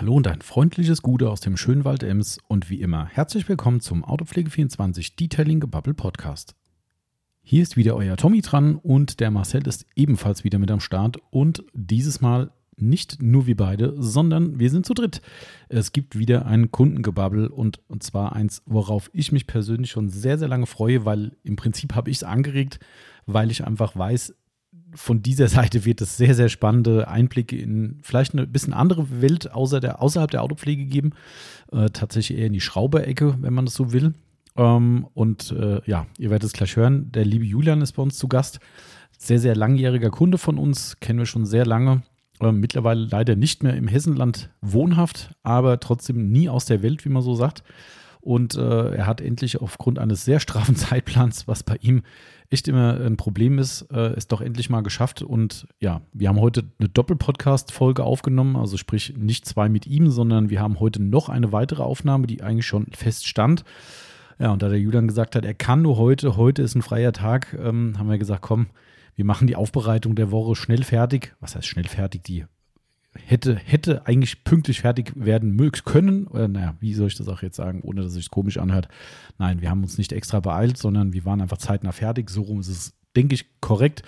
Hallo 0.00 0.14
und 0.14 0.26
ein 0.28 0.40
freundliches 0.40 1.02
Gute 1.02 1.28
aus 1.28 1.42
dem 1.42 1.58
schönen 1.58 1.84
Wald 1.84 2.02
Ems 2.02 2.38
und 2.48 2.70
wie 2.70 2.80
immer 2.80 3.04
herzlich 3.04 3.50
willkommen 3.50 3.80
zum 3.80 4.02
Autopflege24 4.02 5.14
Detailing 5.16 5.60
Gebubble 5.60 5.92
Podcast. 5.92 6.54
Hier 7.42 7.62
ist 7.62 7.76
wieder 7.76 7.96
euer 7.96 8.16
Tommy 8.16 8.40
dran 8.40 8.76
und 8.76 9.20
der 9.20 9.30
Marcel 9.30 9.68
ist 9.68 9.84
ebenfalls 9.96 10.42
wieder 10.42 10.58
mit 10.58 10.70
am 10.70 10.80
Start 10.80 11.18
und 11.28 11.64
dieses 11.74 12.22
Mal 12.22 12.50
nicht 12.78 13.20
nur 13.20 13.46
wir 13.46 13.58
beide, 13.58 13.94
sondern 13.98 14.58
wir 14.58 14.70
sind 14.70 14.86
zu 14.86 14.94
dritt. 14.94 15.20
Es 15.68 15.92
gibt 15.92 16.18
wieder 16.18 16.46
ein 16.46 16.70
Kundengebabbel 16.70 17.48
und, 17.48 17.86
und 17.86 18.02
zwar 18.02 18.34
eins, 18.34 18.62
worauf 18.64 19.10
ich 19.12 19.32
mich 19.32 19.46
persönlich 19.46 19.90
schon 19.90 20.08
sehr, 20.08 20.38
sehr 20.38 20.48
lange 20.48 20.64
freue, 20.64 21.04
weil 21.04 21.36
im 21.42 21.56
Prinzip 21.56 21.94
habe 21.94 22.08
ich 22.08 22.16
es 22.16 22.24
angeregt, 22.24 22.80
weil 23.26 23.50
ich 23.50 23.66
einfach 23.66 23.94
weiß, 23.96 24.34
von 24.94 25.22
dieser 25.22 25.48
Seite 25.48 25.84
wird 25.84 26.00
es 26.00 26.16
sehr, 26.16 26.34
sehr 26.34 26.48
spannende 26.48 27.08
Einblicke 27.08 27.56
in 27.56 27.98
vielleicht 28.02 28.32
eine 28.32 28.46
bisschen 28.46 28.72
andere 28.72 29.20
Welt 29.20 29.52
außer 29.52 29.80
der, 29.80 30.02
außerhalb 30.02 30.30
der 30.30 30.42
Autopflege 30.42 30.86
geben. 30.86 31.12
Äh, 31.72 31.90
tatsächlich 31.90 32.38
eher 32.38 32.46
in 32.46 32.52
die 32.52 32.60
Schrauberecke, 32.60 33.36
wenn 33.40 33.54
man 33.54 33.64
das 33.64 33.74
so 33.74 33.92
will. 33.92 34.14
Ähm, 34.56 35.06
und 35.14 35.52
äh, 35.52 35.80
ja, 35.86 36.06
ihr 36.18 36.30
werdet 36.30 36.46
es 36.46 36.52
gleich 36.52 36.76
hören. 36.76 37.12
Der 37.12 37.24
liebe 37.24 37.44
Julian 37.44 37.82
ist 37.82 37.92
bei 37.92 38.02
uns 38.02 38.18
zu 38.18 38.28
Gast. 38.28 38.60
Sehr, 39.18 39.38
sehr 39.38 39.54
langjähriger 39.54 40.10
Kunde 40.10 40.38
von 40.38 40.58
uns, 40.58 40.98
kennen 41.00 41.18
wir 41.18 41.26
schon 41.26 41.46
sehr 41.46 41.66
lange. 41.66 42.02
Äh, 42.40 42.52
mittlerweile 42.52 43.06
leider 43.10 43.36
nicht 43.36 43.62
mehr 43.62 43.74
im 43.74 43.88
Hessenland 43.88 44.50
wohnhaft, 44.60 45.34
aber 45.42 45.78
trotzdem 45.78 46.30
nie 46.30 46.48
aus 46.48 46.64
der 46.64 46.82
Welt, 46.82 47.04
wie 47.04 47.10
man 47.10 47.22
so 47.22 47.34
sagt. 47.34 47.62
Und 48.20 48.54
äh, 48.54 48.94
er 48.94 49.06
hat 49.06 49.20
endlich 49.20 49.60
aufgrund 49.60 49.98
eines 49.98 50.24
sehr 50.24 50.40
straffen 50.40 50.76
Zeitplans, 50.76 51.48
was 51.48 51.62
bei 51.62 51.76
ihm 51.80 52.02
echt 52.50 52.68
immer 52.68 53.00
ein 53.00 53.16
Problem 53.16 53.58
ist, 53.58 53.82
äh, 53.92 54.12
es 54.14 54.26
doch 54.26 54.40
endlich 54.40 54.68
mal 54.70 54.82
geschafft. 54.82 55.22
Und 55.22 55.66
ja, 55.80 56.02
wir 56.12 56.28
haben 56.28 56.40
heute 56.40 56.64
eine 56.78 56.88
Doppel-Podcast-Folge 56.88 58.04
aufgenommen, 58.04 58.56
also 58.56 58.76
sprich 58.76 59.14
nicht 59.16 59.46
zwei 59.46 59.68
mit 59.68 59.86
ihm, 59.86 60.10
sondern 60.10 60.50
wir 60.50 60.60
haben 60.60 60.80
heute 60.80 61.02
noch 61.02 61.28
eine 61.28 61.52
weitere 61.52 61.82
Aufnahme, 61.82 62.26
die 62.26 62.42
eigentlich 62.42 62.66
schon 62.66 62.86
feststand. 62.92 63.64
Ja, 64.38 64.52
und 64.52 64.62
da 64.62 64.68
der 64.68 64.80
Julian 64.80 65.06
gesagt 65.06 65.36
hat, 65.36 65.44
er 65.44 65.54
kann 65.54 65.82
nur 65.82 65.96
heute, 65.96 66.36
heute 66.36 66.62
ist 66.62 66.74
ein 66.74 66.82
freier 66.82 67.12
Tag, 67.12 67.56
ähm, 67.62 67.98
haben 67.98 68.10
wir 68.10 68.18
gesagt, 68.18 68.42
komm, 68.42 68.68
wir 69.14 69.24
machen 69.24 69.46
die 69.46 69.56
Aufbereitung 69.56 70.14
der 70.14 70.30
Woche 70.30 70.56
schnell 70.56 70.82
fertig. 70.82 71.34
Was 71.40 71.54
heißt 71.54 71.66
schnell 71.66 71.86
fertig? 71.86 72.24
Die 72.24 72.46
hätte, 73.14 73.56
hätte 73.56 74.06
eigentlich 74.06 74.44
pünktlich 74.44 74.80
fertig 74.80 75.12
werden 75.16 75.54
mögen 75.54 75.80
können. 75.84 76.26
Oder 76.26 76.48
naja, 76.48 76.74
wie 76.80 76.94
soll 76.94 77.08
ich 77.08 77.16
das 77.16 77.28
auch 77.28 77.42
jetzt 77.42 77.56
sagen, 77.56 77.80
ohne 77.82 78.02
dass 78.02 78.10
es 78.10 78.14
sich 78.14 78.30
komisch 78.30 78.58
anhört? 78.58 78.88
Nein, 79.38 79.60
wir 79.60 79.70
haben 79.70 79.82
uns 79.82 79.98
nicht 79.98 80.12
extra 80.12 80.40
beeilt, 80.40 80.76
sondern 80.76 81.12
wir 81.12 81.24
waren 81.24 81.40
einfach 81.40 81.58
zeitnah 81.58 81.92
fertig. 81.92 82.30
So 82.30 82.42
rum 82.42 82.60
ist 82.60 82.68
es, 82.68 82.94
denke 83.16 83.34
ich, 83.34 83.60
korrekt. 83.60 84.02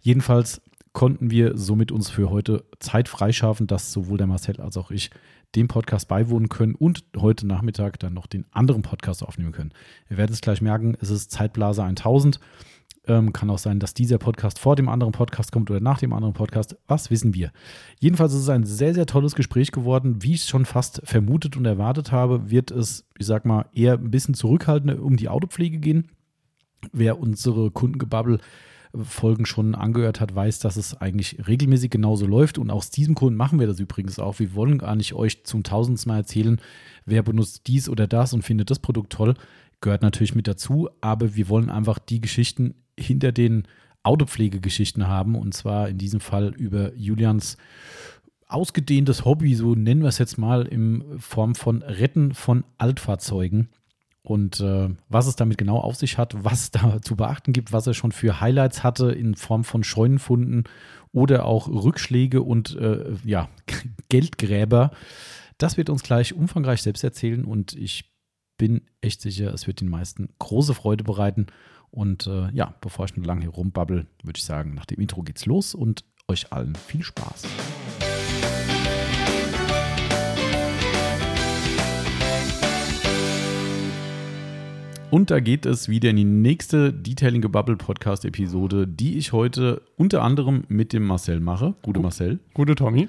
Jedenfalls 0.00 0.62
konnten 0.92 1.30
wir 1.30 1.56
somit 1.56 1.92
uns 1.92 2.10
für 2.10 2.30
heute 2.30 2.64
Zeit 2.80 3.08
freischaffen, 3.08 3.66
dass 3.66 3.92
sowohl 3.92 4.18
der 4.18 4.26
Marcel 4.26 4.60
als 4.60 4.76
auch 4.76 4.90
ich 4.90 5.10
dem 5.54 5.68
Podcast 5.68 6.08
beiwohnen 6.08 6.48
können 6.48 6.74
und 6.74 7.04
heute 7.16 7.46
Nachmittag 7.46 7.98
dann 7.98 8.14
noch 8.14 8.26
den 8.26 8.46
anderen 8.52 8.82
Podcast 8.82 9.22
aufnehmen 9.22 9.52
können. 9.52 9.72
Ihr 10.08 10.16
werdet 10.16 10.34
es 10.34 10.40
gleich 10.40 10.60
merken, 10.60 10.96
es 11.00 11.10
ist 11.10 11.30
Zeitblase 11.30 11.82
1000. 11.82 12.38
Ähm, 13.10 13.32
kann 13.32 13.50
auch 13.50 13.58
sein, 13.58 13.80
dass 13.80 13.92
dieser 13.92 14.18
Podcast 14.18 14.60
vor 14.60 14.76
dem 14.76 14.88
anderen 14.88 15.10
Podcast 15.12 15.50
kommt 15.50 15.68
oder 15.68 15.80
nach 15.80 15.98
dem 15.98 16.12
anderen 16.12 16.32
Podcast. 16.32 16.76
Was 16.86 17.10
wissen 17.10 17.34
wir? 17.34 17.50
Jedenfalls 17.98 18.32
ist 18.32 18.42
es 18.42 18.48
ein 18.48 18.62
sehr, 18.62 18.94
sehr 18.94 19.06
tolles 19.06 19.34
Gespräch 19.34 19.72
geworden. 19.72 20.22
Wie 20.22 20.34
ich 20.34 20.42
es 20.42 20.48
schon 20.48 20.64
fast 20.64 21.02
vermutet 21.02 21.56
und 21.56 21.64
erwartet 21.64 22.12
habe, 22.12 22.52
wird 22.52 22.70
es, 22.70 23.08
ich 23.18 23.26
sag 23.26 23.46
mal, 23.46 23.66
eher 23.74 23.94
ein 23.94 24.12
bisschen 24.12 24.34
zurückhaltender 24.34 25.02
um 25.02 25.16
die 25.16 25.28
Autopflege 25.28 25.78
gehen. 25.78 26.12
Wer 26.92 27.18
unsere 27.18 27.72
Kundengebabbel 27.72 28.38
Folgen 28.94 29.44
schon 29.44 29.74
angehört 29.74 30.20
hat, 30.20 30.34
weiß, 30.34 30.60
dass 30.60 30.76
es 30.76 31.00
eigentlich 31.00 31.48
regelmäßig 31.48 31.90
genauso 31.90 32.26
läuft. 32.26 32.58
Und 32.58 32.70
aus 32.70 32.90
diesem 32.90 33.16
Grund 33.16 33.36
machen 33.36 33.58
wir 33.58 33.66
das 33.66 33.80
übrigens 33.80 34.20
auch. 34.20 34.38
Wir 34.38 34.54
wollen 34.54 34.78
gar 34.78 34.94
nicht 34.94 35.14
euch 35.14 35.42
zum 35.44 35.64
tausendsten 35.64 36.12
Mal 36.12 36.18
erzählen, 36.18 36.60
wer 37.06 37.24
benutzt 37.24 37.66
dies 37.66 37.88
oder 37.88 38.06
das 38.06 38.32
und 38.32 38.42
findet 38.42 38.70
das 38.70 38.78
Produkt 38.78 39.12
toll. 39.12 39.34
Gehört 39.80 40.02
natürlich 40.02 40.34
mit 40.34 40.46
dazu, 40.46 40.90
aber 41.00 41.34
wir 41.34 41.48
wollen 41.48 41.70
einfach 41.70 41.98
die 41.98 42.20
Geschichten 42.20 42.74
hinter 42.98 43.32
den 43.32 43.66
Autopflegegeschichten 44.02 45.08
haben 45.08 45.34
und 45.34 45.54
zwar 45.54 45.88
in 45.88 45.98
diesem 45.98 46.20
Fall 46.20 46.54
über 46.54 46.94
Julians 46.94 47.56
ausgedehntes 48.46 49.24
Hobby, 49.24 49.54
so 49.54 49.74
nennen 49.74 50.02
wir 50.02 50.08
es 50.08 50.18
jetzt 50.18 50.38
mal, 50.38 50.66
in 50.66 51.18
Form 51.18 51.54
von 51.54 51.82
Retten 51.82 52.34
von 52.34 52.64
Altfahrzeugen. 52.78 53.68
Und 54.22 54.60
äh, 54.60 54.90
was 55.08 55.26
es 55.26 55.36
damit 55.36 55.56
genau 55.56 55.78
auf 55.78 55.96
sich 55.96 56.18
hat, 56.18 56.44
was 56.44 56.70
da 56.70 57.00
zu 57.00 57.16
beachten 57.16 57.52
gibt, 57.52 57.72
was 57.72 57.86
er 57.86 57.94
schon 57.94 58.12
für 58.12 58.40
Highlights 58.40 58.82
hatte 58.84 59.12
in 59.12 59.34
Form 59.34 59.64
von 59.64 59.82
Scheunenfunden 59.82 60.64
oder 61.12 61.46
auch 61.46 61.68
Rückschläge 61.68 62.42
und 62.42 62.76
äh, 62.76 63.14
ja, 63.24 63.48
Geldgräber, 64.08 64.90
das 65.58 65.76
wird 65.76 65.90
uns 65.90 66.02
gleich 66.02 66.34
umfangreich 66.34 66.82
selbst 66.82 67.02
erzählen 67.02 67.44
und 67.44 67.74
ich 67.74 68.09
bin 68.60 68.82
echt 69.00 69.22
sicher, 69.22 69.54
es 69.54 69.66
wird 69.66 69.80
den 69.80 69.88
meisten 69.88 70.28
große 70.38 70.74
Freude 70.74 71.02
bereiten. 71.02 71.46
Und 71.90 72.26
äh, 72.26 72.50
ja, 72.52 72.74
bevor 72.82 73.06
ich 73.06 73.16
nur 73.16 73.24
lange 73.24 73.40
hier 73.40 73.48
rumbabbel, 73.48 74.06
würde 74.22 74.36
ich 74.36 74.44
sagen, 74.44 74.74
nach 74.74 74.84
dem 74.84 75.00
Intro 75.00 75.22
geht's 75.22 75.46
los 75.46 75.74
und 75.74 76.04
euch 76.28 76.52
allen 76.52 76.74
viel 76.74 77.02
Spaß. 77.02 77.44
Und 85.10 85.30
da 85.30 85.40
geht 85.40 85.64
es 85.64 85.88
wieder 85.88 86.10
in 86.10 86.16
die 86.16 86.24
nächste 86.24 86.92
Detailing 86.92 87.40
Gebubble 87.40 87.76
Podcast 87.76 88.26
Episode, 88.26 88.86
die 88.86 89.16
ich 89.16 89.32
heute 89.32 89.80
unter 89.96 90.22
anderem 90.22 90.64
mit 90.68 90.92
dem 90.92 91.06
Marcel 91.06 91.40
mache. 91.40 91.74
Gute 91.80 92.00
Marcel. 92.00 92.40
Gute 92.52 92.74
Tommy. 92.74 93.08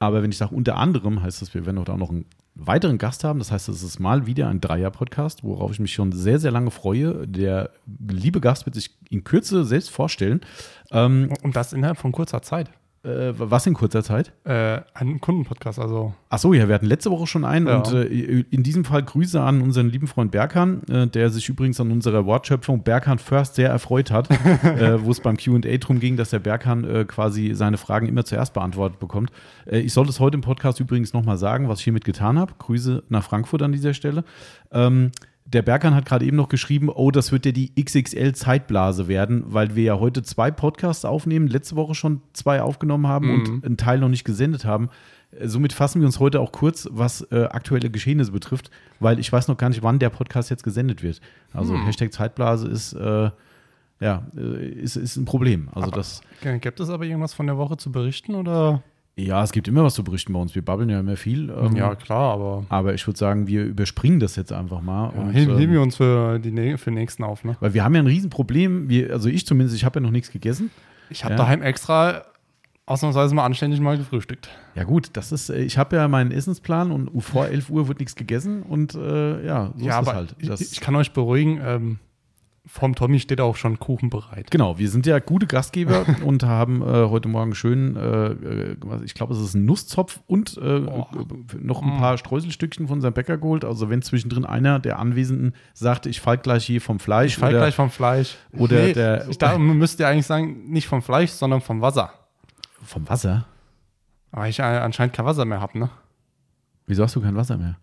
Aber 0.00 0.22
wenn 0.22 0.30
ich 0.30 0.38
sage 0.38 0.54
unter 0.54 0.76
anderem, 0.76 1.22
heißt 1.22 1.42
das, 1.42 1.52
wir 1.54 1.66
werden 1.66 1.78
auch 1.78 1.96
noch 1.96 2.08
einen 2.08 2.24
weiteren 2.54 2.96
Gast 2.96 3.22
haben. 3.22 3.38
Das 3.38 3.52
heißt, 3.52 3.68
es 3.68 3.82
ist 3.82 4.00
mal 4.00 4.26
wieder 4.26 4.48
ein 4.48 4.60
Dreier-Podcast, 4.60 5.44
worauf 5.44 5.72
ich 5.72 5.78
mich 5.78 5.92
schon 5.92 6.10
sehr, 6.12 6.38
sehr 6.38 6.50
lange 6.50 6.70
freue. 6.70 7.28
Der 7.28 7.70
liebe 8.08 8.40
Gast 8.40 8.64
wird 8.64 8.74
sich 8.74 8.96
in 9.10 9.24
Kürze 9.24 9.64
selbst 9.64 9.90
vorstellen. 9.90 10.40
Ähm, 10.90 11.30
Und 11.42 11.54
das 11.54 11.74
innerhalb 11.74 11.98
von 11.98 12.12
kurzer 12.12 12.40
Zeit. 12.40 12.70
Äh, 13.02 13.32
was 13.34 13.66
in 13.66 13.72
kurzer 13.72 14.02
Zeit? 14.02 14.32
Äh, 14.44 14.82
ein 14.92 15.22
Kundenpodcast, 15.22 15.78
also. 15.78 16.12
Ach 16.28 16.38
so, 16.38 16.52
ja, 16.52 16.68
wir 16.68 16.74
hatten 16.74 16.86
letzte 16.86 17.10
Woche 17.10 17.26
schon 17.26 17.46
einen 17.46 17.66
ja. 17.66 17.78
und 17.78 17.94
äh, 17.94 18.04
in 18.04 18.62
diesem 18.62 18.84
Fall 18.84 19.02
Grüße 19.02 19.40
an 19.40 19.62
unseren 19.62 19.88
lieben 19.88 20.06
Freund 20.06 20.30
Berkan, 20.30 20.82
äh, 20.88 21.06
der 21.06 21.30
sich 21.30 21.48
übrigens 21.48 21.80
an 21.80 21.90
unserer 21.92 22.26
Wortschöpfung 22.26 22.82
Berkan 22.82 23.18
First 23.18 23.54
sehr 23.54 23.70
erfreut 23.70 24.10
hat, 24.10 24.30
äh, 24.64 25.02
wo 25.02 25.10
es 25.12 25.20
beim 25.20 25.38
Q&A 25.38 25.78
darum 25.78 25.98
ging, 25.98 26.18
dass 26.18 26.28
der 26.28 26.40
Berkan 26.40 26.84
äh, 26.84 27.04
quasi 27.06 27.54
seine 27.54 27.78
Fragen 27.78 28.06
immer 28.06 28.26
zuerst 28.26 28.52
beantwortet 28.52 28.98
bekommt. 29.00 29.30
ich 29.64 29.94
sollte 29.94 30.10
es 30.10 30.20
heute 30.20 30.34
im 30.34 30.42
Podcast 30.42 30.78
übrigens 30.78 31.14
nochmal 31.14 31.38
sagen, 31.38 31.68
was 31.68 31.78
ich 31.78 31.84
hiermit 31.84 32.04
getan 32.04 32.38
habe. 32.38 32.52
Grüße 32.58 33.04
nach 33.08 33.24
Frankfurt 33.24 33.62
an 33.62 33.72
dieser 33.72 33.94
Stelle. 33.94 34.24
Ähm, 34.72 35.12
der 35.52 35.62
Berkan 35.62 35.94
hat 35.94 36.04
gerade 36.04 36.24
eben 36.24 36.36
noch 36.36 36.48
geschrieben, 36.48 36.88
oh, 36.88 37.10
das 37.10 37.32
wird 37.32 37.44
ja 37.44 37.52
die 37.52 37.72
XXL-Zeitblase 37.74 39.08
werden, 39.08 39.42
weil 39.46 39.74
wir 39.74 39.82
ja 39.82 39.98
heute 39.98 40.22
zwei 40.22 40.50
Podcasts 40.50 41.04
aufnehmen, 41.04 41.48
letzte 41.48 41.76
Woche 41.76 41.94
schon 41.94 42.22
zwei 42.32 42.62
aufgenommen 42.62 43.08
haben 43.08 43.26
mhm. 43.26 43.34
und 43.34 43.64
einen 43.64 43.76
Teil 43.76 43.98
noch 43.98 44.08
nicht 44.08 44.24
gesendet 44.24 44.64
haben. 44.64 44.90
Äh, 45.32 45.48
somit 45.48 45.72
fassen 45.72 46.00
wir 46.00 46.06
uns 46.06 46.20
heute 46.20 46.40
auch 46.40 46.52
kurz, 46.52 46.88
was 46.92 47.22
äh, 47.32 47.44
aktuelle 47.44 47.90
Geschehnisse 47.90 48.30
betrifft, 48.30 48.70
weil 49.00 49.18
ich 49.18 49.32
weiß 49.32 49.48
noch 49.48 49.56
gar 49.56 49.68
nicht, 49.70 49.82
wann 49.82 49.98
der 49.98 50.10
Podcast 50.10 50.50
jetzt 50.50 50.62
gesendet 50.62 51.02
wird. 51.02 51.20
Also 51.52 51.74
mhm. 51.74 51.84
Hashtag 51.84 52.12
Zeitblase 52.12 52.68
ist, 52.68 52.92
äh, 52.92 53.30
ja, 53.98 54.26
äh, 54.36 54.68
ist, 54.68 54.96
ist 54.96 55.16
ein 55.16 55.24
Problem. 55.24 55.68
Also 55.72 55.88
aber, 55.88 55.96
das. 55.96 56.20
Gibt 56.60 56.78
es 56.78 56.88
aber 56.88 57.04
irgendwas 57.04 57.34
von 57.34 57.46
der 57.46 57.58
Woche 57.58 57.76
zu 57.76 57.90
berichten 57.90 58.36
oder? 58.36 58.84
Ja, 59.16 59.42
es 59.42 59.52
gibt 59.52 59.68
immer 59.68 59.84
was 59.84 59.94
zu 59.94 60.04
berichten 60.04 60.32
bei 60.32 60.38
uns. 60.40 60.54
Wir 60.54 60.64
babbeln 60.64 60.88
ja 60.88 61.00
immer 61.00 61.16
viel. 61.16 61.50
Ähm, 61.50 61.76
ja, 61.76 61.94
klar, 61.94 62.32
aber. 62.32 62.64
Aber 62.68 62.94
ich 62.94 63.06
würde 63.06 63.18
sagen, 63.18 63.46
wir 63.46 63.64
überspringen 63.64 64.20
das 64.20 64.36
jetzt 64.36 64.52
einfach 64.52 64.80
mal. 64.80 65.12
Ja, 65.14 65.20
und, 65.20 65.32
heben, 65.32 65.58
ähm, 65.58 65.70
wir 65.70 65.82
uns 65.82 65.96
für, 65.96 66.38
die, 66.38 66.76
für 66.78 66.90
den 66.90 66.94
nächsten 66.94 67.24
auf, 67.24 67.44
ne? 67.44 67.56
Weil 67.60 67.74
wir 67.74 67.84
haben 67.84 67.94
ja 67.94 68.00
ein 68.00 68.06
Riesenproblem. 68.06 68.88
Wir, 68.88 69.12
also 69.12 69.28
ich 69.28 69.46
zumindest, 69.46 69.76
ich 69.76 69.84
habe 69.84 69.98
ja 69.98 70.02
noch 70.02 70.10
nichts 70.10 70.30
gegessen. 70.30 70.70
Ich 71.10 71.24
habe 71.24 71.34
ja. 71.34 71.38
daheim 71.38 71.62
extra 71.62 72.24
ausnahmsweise 72.90 73.34
mal 73.34 73.44
anständig 73.44 73.80
mal 73.80 73.96
gefrühstückt. 73.96 74.48
Ja, 74.74 74.82
gut, 74.84 75.10
das 75.12 75.30
ist, 75.32 75.48
äh, 75.48 75.62
ich 75.62 75.78
habe 75.78 75.96
ja 75.96 76.08
meinen 76.08 76.32
Essensplan 76.32 76.90
und 76.90 77.20
vor 77.20 77.46
11 77.46 77.70
Uhr 77.70 77.88
wird 77.88 78.00
nichts 78.00 78.16
gegessen 78.16 78.62
und 78.62 78.94
äh, 78.94 79.46
ja, 79.46 79.72
so 79.76 79.86
ja, 79.86 80.00
ist 80.00 80.08
es 80.08 80.14
halt. 80.14 80.36
Das 80.42 80.60
ich, 80.60 80.72
ich, 80.72 80.80
kann 80.80 80.96
euch 80.96 81.12
beruhigen, 81.12 81.60
ähm, 81.62 81.98
vom 82.72 82.94
Tommy 82.94 83.18
steht 83.18 83.40
auch 83.40 83.56
schon 83.56 83.80
Kuchen 83.80 84.10
bereit. 84.10 84.50
Genau, 84.52 84.78
wir 84.78 84.88
sind 84.88 85.04
ja 85.04 85.18
gute 85.18 85.48
Gastgeber 85.48 86.06
und 86.24 86.44
haben 86.44 86.82
äh, 86.82 87.08
heute 87.08 87.28
Morgen 87.28 87.54
schön, 87.56 87.96
äh, 87.96 88.28
äh 88.28 88.76
ich 89.04 89.14
glaube, 89.14 89.34
es 89.34 89.40
ist 89.40 89.54
ein 89.54 89.64
Nusszopf 89.64 90.20
und 90.28 90.56
äh, 90.56 90.86
oh. 90.86 91.06
noch 91.58 91.82
ein 91.82 91.98
paar 91.98 92.16
Streuselstückchen 92.16 92.86
von 92.86 93.00
seinem 93.00 93.12
Bäcker 93.12 93.38
geholt. 93.38 93.64
Also 93.64 93.90
wenn 93.90 94.02
zwischendrin 94.02 94.44
einer 94.44 94.78
der 94.78 95.00
Anwesenden 95.00 95.54
sagt, 95.74 96.06
ich 96.06 96.20
fall 96.20 96.38
gleich 96.38 96.64
hier 96.64 96.80
vom 96.80 97.00
Fleisch. 97.00 97.32
Ich 97.32 97.38
fall 97.38 97.50
gleich 97.50 97.74
vom 97.74 97.90
Fleisch. 97.90 98.36
Oder 98.56 98.76
nee, 98.76 98.92
der. 98.92 99.28
Ich 99.28 99.38
dachte, 99.38 99.58
man 99.58 99.76
müsste 99.76 100.04
ja 100.04 100.08
eigentlich 100.08 100.26
sagen, 100.26 100.70
nicht 100.70 100.86
vom 100.86 101.02
Fleisch, 101.02 101.30
sondern 101.30 101.60
vom 101.60 101.80
Wasser. 101.80 102.12
Vom 102.82 103.08
Wasser? 103.08 103.46
Aber 104.30 104.48
ich 104.48 104.62
anscheinend 104.62 105.12
kein 105.12 105.26
Wasser 105.26 105.44
mehr 105.44 105.60
habe, 105.60 105.76
ne? 105.76 105.90
Wieso 106.86 107.02
hast 107.02 107.16
du 107.16 107.20
kein 107.20 107.34
Wasser 107.34 107.56
mehr? 107.56 107.78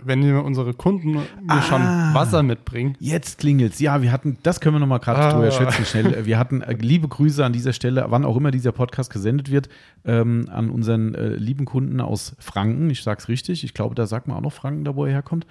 Wenn 0.00 0.22
wir 0.24 0.42
unsere 0.42 0.72
Kunden 0.72 1.12
mir 1.12 1.62
schon 1.68 1.82
Wasser 2.14 2.42
mitbringen. 2.42 2.96
Jetzt 2.98 3.38
klingelt's. 3.40 3.78
Ja, 3.78 4.00
wir 4.00 4.10
hatten, 4.10 4.38
das 4.42 4.58
können 4.62 4.76
wir 4.76 4.80
noch 4.80 4.86
mal 4.86 4.96
gerade 4.96 5.20
Ah. 5.20 5.32
drüber 5.34 5.50
schätzen 5.50 5.84
schnell. 5.84 6.24
Wir 6.24 6.38
hatten 6.38 6.62
äh, 6.62 6.72
liebe 6.72 7.08
Grüße 7.08 7.44
an 7.44 7.52
dieser 7.52 7.74
Stelle, 7.74 8.06
wann 8.08 8.24
auch 8.24 8.38
immer 8.38 8.50
dieser 8.50 8.72
Podcast 8.72 9.12
gesendet 9.12 9.50
wird, 9.50 9.68
ähm, 10.06 10.48
an 10.50 10.70
unseren 10.70 11.14
äh, 11.14 11.34
lieben 11.34 11.66
Kunden 11.66 12.00
aus 12.00 12.34
Franken. 12.38 12.88
Ich 12.88 13.02
sag's 13.02 13.28
richtig. 13.28 13.64
Ich 13.64 13.74
glaube, 13.74 13.94
da 13.94 14.06
sagt 14.06 14.28
man 14.28 14.38
auch 14.38 14.42
noch 14.42 14.52
Franken, 14.54 14.84
da 14.84 14.96
wo 14.96 15.04
er 15.04 15.12
herkommt. 15.12 15.46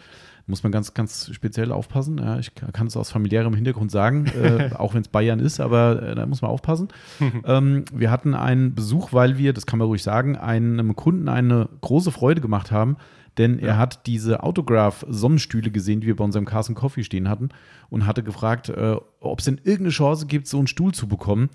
Muss 0.51 0.63
man 0.63 0.73
ganz, 0.73 0.93
ganz 0.93 1.31
speziell 1.33 1.71
aufpassen. 1.71 2.17
Ja, 2.17 2.37
ich 2.37 2.53
kann 2.53 2.87
es 2.87 2.97
aus 2.97 3.09
familiärem 3.09 3.53
Hintergrund 3.53 3.89
sagen, 3.89 4.25
äh, 4.25 4.71
auch 4.77 4.93
wenn 4.93 5.01
es 5.01 5.07
Bayern 5.07 5.39
ist, 5.39 5.61
aber 5.61 6.03
äh, 6.03 6.13
da 6.13 6.25
muss 6.25 6.41
man 6.41 6.51
aufpassen. 6.51 6.89
ähm, 7.45 7.85
wir 7.93 8.11
hatten 8.11 8.35
einen 8.35 8.75
Besuch, 8.75 9.13
weil 9.13 9.37
wir, 9.37 9.53
das 9.53 9.65
kann 9.65 9.79
man 9.79 9.87
ruhig 9.87 10.03
sagen, 10.03 10.35
einem 10.35 10.93
Kunden 10.97 11.29
eine 11.29 11.69
große 11.79 12.11
Freude 12.11 12.41
gemacht 12.41 12.69
haben, 12.69 12.97
denn 13.37 13.59
er 13.59 13.77
hat 13.77 14.07
diese 14.07 14.43
Autograph-Sonnenstühle 14.43 15.71
gesehen, 15.71 16.01
die 16.01 16.07
wir 16.07 16.17
bei 16.17 16.25
unserem 16.25 16.45
Carson 16.45 16.75
Coffee 16.75 17.05
stehen 17.05 17.29
hatten 17.29 17.47
und 17.89 18.05
hatte 18.05 18.21
gefragt, 18.21 18.67
äh, 18.67 18.97
ob 19.21 19.39
es 19.39 19.45
denn 19.45 19.55
irgendeine 19.63 19.91
Chance 19.91 20.25
gibt, 20.25 20.47
so 20.47 20.57
einen 20.57 20.67
Stuhl 20.67 20.93
zu 20.93 21.07
bekommen. 21.07 21.49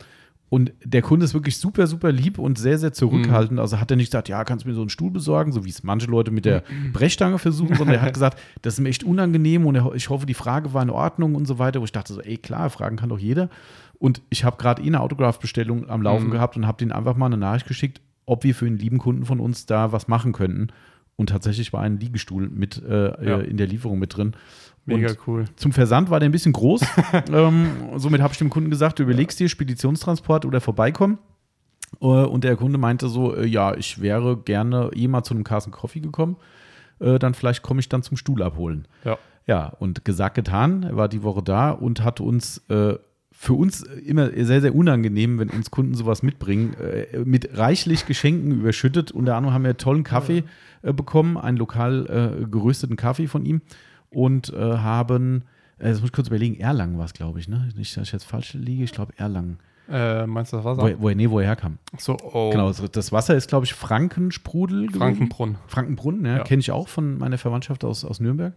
Und 0.48 0.72
der 0.84 1.02
Kunde 1.02 1.24
ist 1.24 1.34
wirklich 1.34 1.58
super, 1.58 1.88
super 1.88 2.12
lieb 2.12 2.38
und 2.38 2.56
sehr, 2.56 2.78
sehr 2.78 2.92
zurückhaltend. 2.92 3.58
Also 3.58 3.80
hat 3.80 3.90
er 3.90 3.96
nicht 3.96 4.08
gesagt, 4.12 4.28
ja, 4.28 4.44
kannst 4.44 4.64
du 4.64 4.68
mir 4.68 4.74
so 4.76 4.80
einen 4.80 4.90
Stuhl 4.90 5.10
besorgen, 5.10 5.50
so 5.50 5.64
wie 5.64 5.70
es 5.70 5.82
manche 5.82 6.06
Leute 6.06 6.30
mit 6.30 6.44
der 6.44 6.62
Brechstange 6.92 7.38
versuchen, 7.38 7.74
sondern 7.74 7.96
er 7.96 8.02
hat 8.02 8.14
gesagt, 8.14 8.38
das 8.62 8.74
ist 8.74 8.80
mir 8.80 8.88
echt 8.90 9.02
unangenehm 9.02 9.66
und 9.66 9.74
er, 9.74 9.92
ich 9.94 10.08
hoffe, 10.08 10.24
die 10.24 10.34
Frage 10.34 10.72
war 10.72 10.82
in 10.82 10.90
Ordnung 10.90 11.34
und 11.34 11.46
so 11.46 11.58
weiter. 11.58 11.80
Wo 11.80 11.84
ich 11.84 11.90
dachte 11.92 12.12
so, 12.12 12.20
ey, 12.20 12.36
klar, 12.36 12.70
fragen 12.70 12.96
kann 12.96 13.08
doch 13.08 13.18
jeder. 13.18 13.48
Und 13.98 14.22
ich 14.30 14.44
habe 14.44 14.56
gerade 14.56 14.82
eh 14.82 14.86
eine 14.86 15.00
Autograph-Bestellung 15.00 15.88
am 15.90 16.02
Laufen 16.02 16.30
gehabt 16.30 16.56
und 16.56 16.66
habe 16.66 16.78
denen 16.78 16.92
einfach 16.92 17.16
mal 17.16 17.26
eine 17.26 17.38
Nachricht 17.38 17.66
geschickt, 17.66 18.00
ob 18.24 18.44
wir 18.44 18.54
für 18.54 18.66
einen 18.66 18.78
lieben 18.78 18.98
Kunden 18.98 19.24
von 19.24 19.40
uns 19.40 19.66
da 19.66 19.90
was 19.90 20.06
machen 20.06 20.32
könnten. 20.32 20.68
Und 21.16 21.30
tatsächlich 21.30 21.72
war 21.72 21.80
ein 21.80 21.98
Liegestuhl 21.98 22.48
mit 22.48 22.82
äh, 22.86 23.06
Ja. 23.24 23.38
äh, 23.38 23.44
in 23.46 23.56
der 23.56 23.66
Lieferung 23.66 23.98
mit 23.98 24.16
drin. 24.16 24.34
Mega 24.86 25.10
und 25.10 25.18
cool. 25.26 25.44
zum 25.56 25.72
Versand 25.72 26.10
war 26.10 26.20
der 26.20 26.28
ein 26.28 26.32
bisschen 26.32 26.52
groß. 26.52 26.80
ähm, 27.32 27.70
somit 27.96 28.20
habe 28.20 28.32
ich 28.32 28.38
dem 28.38 28.50
Kunden 28.50 28.70
gesagt, 28.70 28.98
du 28.98 29.02
überlegst 29.02 29.38
dir 29.38 29.48
Speditionstransport 29.48 30.44
oder 30.44 30.60
vorbeikommen. 30.60 31.18
Äh, 32.00 32.06
und 32.06 32.44
der 32.44 32.56
Kunde 32.56 32.78
meinte 32.78 33.08
so, 33.08 33.34
äh, 33.34 33.46
ja, 33.46 33.74
ich 33.74 34.00
wäre 34.00 34.36
gerne 34.36 34.90
eh 34.94 35.08
mal 35.08 35.24
zu 35.24 35.34
einem 35.34 35.44
Carson 35.44 35.72
Coffee 35.72 36.00
gekommen. 36.00 36.36
Äh, 37.00 37.18
dann 37.18 37.34
vielleicht 37.34 37.62
komme 37.62 37.80
ich 37.80 37.88
dann 37.88 38.02
zum 38.02 38.16
Stuhl 38.16 38.42
abholen. 38.42 38.86
Ja. 39.04 39.18
Ja, 39.46 39.68
und 39.78 40.04
gesagt, 40.04 40.34
getan. 40.34 40.82
Er 40.82 40.96
war 40.96 41.08
die 41.08 41.22
Woche 41.22 41.42
da 41.42 41.70
und 41.70 42.02
hat 42.02 42.20
uns 42.20 42.58
äh, 42.68 42.94
für 43.30 43.52
uns 43.52 43.82
immer 43.82 44.30
sehr, 44.30 44.60
sehr 44.60 44.74
unangenehm, 44.74 45.38
wenn 45.38 45.50
uns 45.50 45.70
Kunden 45.70 45.94
sowas 45.94 46.24
mitbringen, 46.24 46.74
äh, 46.74 47.18
mit 47.24 47.56
reichlich 47.56 48.06
Geschenken 48.06 48.50
überschüttet. 48.50 49.12
Unter 49.12 49.36
anderem 49.36 49.54
haben 49.54 49.64
wir 49.64 49.76
tollen 49.76 50.02
Kaffee 50.02 50.42
äh, 50.82 50.92
bekommen, 50.92 51.36
einen 51.36 51.58
lokal 51.58 52.46
gerösteten 52.50 52.96
Kaffee 52.96 53.28
von 53.28 53.44
ihm 53.44 53.60
und 54.16 54.52
äh, 54.52 54.56
haben, 54.78 55.44
äh, 55.78 55.90
das 55.90 56.00
muss 56.00 56.08
ich 56.08 56.12
kurz 56.14 56.28
überlegen, 56.28 56.58
Erlangen 56.58 56.96
war 56.98 57.04
es, 57.04 57.12
glaube 57.12 57.38
ich, 57.38 57.48
ne? 57.48 57.68
Nicht, 57.76 57.96
dass 57.96 58.04
ich 58.08 58.12
jetzt 58.12 58.24
falsch 58.24 58.54
liege, 58.54 58.82
ich 58.84 58.92
glaube 58.92 59.12
Erlangen. 59.16 59.58
Äh, 59.88 60.26
meinst 60.26 60.52
du 60.52 60.56
das 60.56 60.64
Wasser? 60.64 60.82
Wo, 60.82 60.86
er- 60.88 61.00
wo, 61.00 61.10
nee, 61.10 61.30
wo 61.30 61.38
er 61.38 61.46
herkam. 61.46 61.78
so, 61.98 62.16
oh. 62.32 62.50
Genau, 62.50 62.72
das- 62.72 63.12
Wasser 63.12 63.36
ist, 63.36 63.48
glaube 63.48 63.66
ich, 63.66 63.74
Frankensprudel. 63.74 64.86
gewesen. 64.86 64.98
Frankenbrunn. 64.98 65.56
Frankenbrunn, 65.68 66.24
ja, 66.24 66.38
Ja. 66.38 66.42
kenne 66.44 66.60
ich 66.60 66.70
auch 66.72 66.88
von 66.88 67.18
meiner 67.18 67.38
Verwandtschaft 67.38 67.84
aus, 67.84 68.04
aus 68.04 68.18
Nürnberg. 68.18 68.54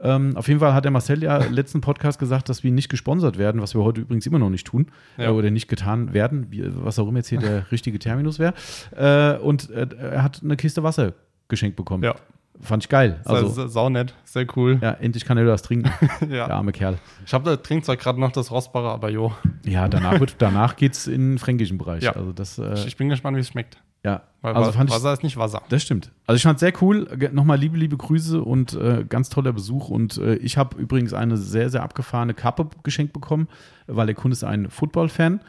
Ähm, 0.00 0.36
auf 0.36 0.48
jeden 0.48 0.60
Fall 0.60 0.72
hat 0.74 0.84
der 0.84 0.90
Marcel 0.92 1.22
ja 1.22 1.36
im 1.38 1.52
letzten 1.52 1.80
Podcast 1.80 2.18
gesagt, 2.18 2.48
dass 2.48 2.64
wir 2.64 2.72
nicht 2.72 2.88
gesponsert 2.88 3.38
werden, 3.38 3.60
was 3.60 3.74
wir 3.74 3.82
heute 3.82 4.00
übrigens 4.00 4.26
immer 4.26 4.38
noch 4.38 4.50
nicht 4.50 4.66
tun 4.66 4.86
Ja. 5.18 5.26
äh, 5.26 5.28
oder 5.28 5.50
nicht 5.50 5.68
getan 5.68 6.12
werden, 6.14 6.46
wie, 6.50 6.64
was 6.84 6.98
auch 6.98 7.06
immer 7.08 7.18
jetzt 7.18 7.28
hier 7.28 7.38
der 7.40 7.66
richtige 7.72 7.98
Terminus 7.98 8.38
wäre. 8.38 8.54
Äh, 8.96 9.38
und 9.42 9.68
äh, 9.70 9.86
er 9.98 10.22
hat 10.22 10.40
eine 10.42 10.56
Kiste 10.56 10.82
Wasser 10.82 11.12
geschenkt 11.48 11.76
bekommen. 11.76 12.02
Ja. 12.04 12.14
Fand 12.62 12.84
ich 12.84 12.88
geil. 12.88 13.20
Also, 13.24 13.46
Also, 13.46 13.66
saunett, 13.66 14.14
sehr 14.24 14.46
cool. 14.56 14.78
ja, 14.80 14.92
endlich 14.92 15.24
kann 15.24 15.36
er 15.36 15.44
das 15.44 15.62
trinken. 15.62 15.90
Ja. 16.22 16.46
Der 16.46 16.54
arme 16.54 16.72
Kerl. 16.72 16.98
Ich 17.26 17.34
habe 17.34 17.44
da 17.44 17.56
trinkt 17.56 17.84
zwar 17.84 17.96
gerade 17.96 18.20
noch 18.20 18.30
das 18.32 18.50
Rostbarer, 18.50 18.92
aber 18.92 19.10
jo. 19.10 19.32
Ja, 19.64 19.88
danach, 19.88 20.20
wird, 20.20 20.36
danach 20.38 20.76
geht 20.76 20.92
es 20.92 21.06
in 21.08 21.32
den 21.32 21.38
fränkischen 21.38 21.76
Bereich. 21.78 22.04
Ja. 22.04 22.12
Also 22.12 22.32
das, 22.32 22.58
äh, 22.58 22.74
Ich, 22.74 22.86
ich 22.86 22.96
bin 22.96 23.08
gespannt, 23.08 23.36
wie 23.36 23.40
es 23.40 23.48
schmeckt. 23.48 23.78
ja. 24.04 24.22
Weil 24.40 24.54
Also 24.54 24.72
fand 24.72 24.90
ich 24.90 24.96
Wasser 24.96 25.12
ist 25.12 25.22
nicht 25.22 25.36
Wasser. 25.36 25.62
Das 25.68 25.82
stimmt. 25.82 26.10
Also 26.26 26.36
ich 26.36 26.42
fand 26.42 26.56
es 26.56 26.60
sehr 26.60 26.72
cool. 26.82 27.06
Nochmal 27.32 27.58
liebe, 27.58 27.76
liebe 27.76 27.96
Grüße 27.96 28.42
und 28.42 28.74
äh, 28.74 29.04
ganz 29.08 29.28
toller 29.28 29.52
Besuch. 29.52 29.88
Und 29.88 30.18
äh, 30.18 30.34
ich 30.36 30.56
habe 30.58 30.76
übrigens 30.78 31.12
eine 31.14 31.36
sehr, 31.36 31.70
sehr 31.70 31.82
abgefahrene 31.84 32.34
Kappe 32.34 32.68
geschenkt 32.82 33.12
bekommen, 33.12 33.48
weil 33.86 34.06
der 34.06 34.14
Kunde 34.16 34.34
ist 34.34 34.42
ein 34.44 34.68
Football-Fan. 34.70 35.40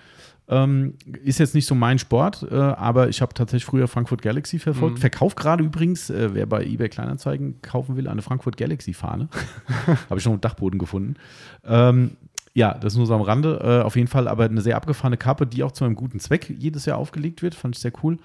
Ähm, 0.49 0.95
ist 1.23 1.39
jetzt 1.39 1.55
nicht 1.55 1.65
so 1.65 1.73
mein 1.73 1.99
Sport, 1.99 2.45
äh, 2.51 2.55
aber 2.55 3.07
ich 3.07 3.21
habe 3.21 3.33
tatsächlich 3.33 3.65
früher 3.65 3.87
Frankfurt 3.87 4.21
Galaxy 4.21 4.59
verfolgt. 4.59 4.99
Verkauft 4.99 5.37
gerade 5.37 5.63
übrigens, 5.63 6.09
äh, 6.09 6.33
wer 6.33 6.45
bei 6.45 6.65
eBay 6.65 6.89
Kleinanzeigen 6.89 7.61
kaufen 7.61 7.95
will, 7.95 8.07
eine 8.09 8.21
Frankfurt 8.21 8.57
Galaxy-Fahne. 8.57 9.29
habe 10.09 10.19
ich 10.19 10.25
noch 10.25 10.33
im 10.33 10.41
Dachboden 10.41 10.79
gefunden. 10.79 11.15
Ähm, 11.63 12.17
ja, 12.53 12.73
das 12.73 12.95
nur 12.95 13.05
so 13.05 13.15
am 13.15 13.21
Rande. 13.21 13.59
Äh, 13.63 13.83
auf 13.83 13.95
jeden 13.95 14.09
Fall 14.09 14.27
aber 14.27 14.43
eine 14.43 14.61
sehr 14.61 14.75
abgefahrene 14.75 15.17
Kappe, 15.17 15.47
die 15.47 15.63
auch 15.63 15.71
zu 15.71 15.85
einem 15.85 15.95
guten 15.95 16.19
Zweck 16.19 16.49
jedes 16.49 16.85
Jahr 16.85 16.97
aufgelegt 16.97 17.41
wird. 17.41 17.55
Fand 17.55 17.75
ich 17.75 17.81
sehr 17.81 17.93
cool. 18.03 18.17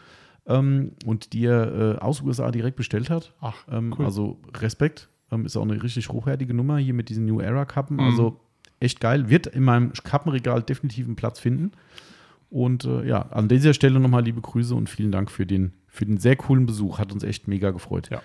Ähm, 0.47 0.93
und 1.06 1.32
die 1.32 1.44
er 1.47 1.97
äh, 1.97 1.99
aus 1.99 2.21
USA 2.23 2.50
direkt 2.50 2.76
bestellt 2.76 3.11
hat. 3.11 3.32
Ach, 3.41 3.55
Ähm, 3.71 3.94
cool. 3.97 4.05
Also 4.05 4.41
Respekt. 4.56 5.09
Ähm, 5.31 5.44
ist 5.47 5.56
auch 5.56 5.62
eine 5.62 5.82
richtig 5.82 6.09
hochwertige 6.09 6.55
Nummer 6.55 6.79
hier 6.79 6.94
mit 6.94 7.11
diesen 7.11 7.26
New 7.26 7.41
Era 7.41 7.64
Kappen. 7.64 7.97
Mhm. 7.97 8.05
Also 8.05 8.41
echt 8.81 9.01
geil. 9.01 9.29
Wird 9.29 9.47
in 9.47 9.65
meinem 9.65 9.93
Kappenregal 9.93 10.63
definitiv 10.63 11.07
einen 11.07 11.17
Platz 11.17 11.41
finden. 11.41 11.73
Und 12.51 12.85
äh, 12.85 13.07
ja, 13.07 13.23
an 13.31 13.49
dieser 13.49 13.75
Stelle 13.75 14.01
nochmal 14.01 14.25
liebe 14.25 14.41
Grüße 14.41 14.75
und 14.75 14.89
vielen 14.89 15.13
Dank 15.13 15.31
für 15.31 15.47
den, 15.47 15.73
für 15.87 16.07
den 16.07 16.19
sehr 16.19 16.37
coolen 16.37 16.67
Besuch. 16.67 16.99
Hat 16.99 17.13
uns 17.13 17.23
echt 17.23 17.49
mega 17.49 17.71
gefreut. 17.71 18.09
Ja. 18.11 18.23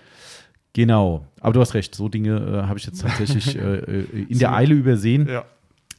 Genau. 0.72 1.26
Aber 1.40 1.52
du 1.52 1.60
hast 1.60 1.74
recht, 1.74 1.94
so 1.94 2.08
Dinge 2.08 2.36
äh, 2.36 2.66
habe 2.66 2.78
ich 2.78 2.86
jetzt 2.86 3.00
tatsächlich 3.00 3.56
äh, 3.58 3.78
äh, 3.78 4.26
in 4.28 4.38
der 4.38 4.54
Eile 4.54 4.74
übersehen. 4.74 5.28
Ja. 5.28 5.44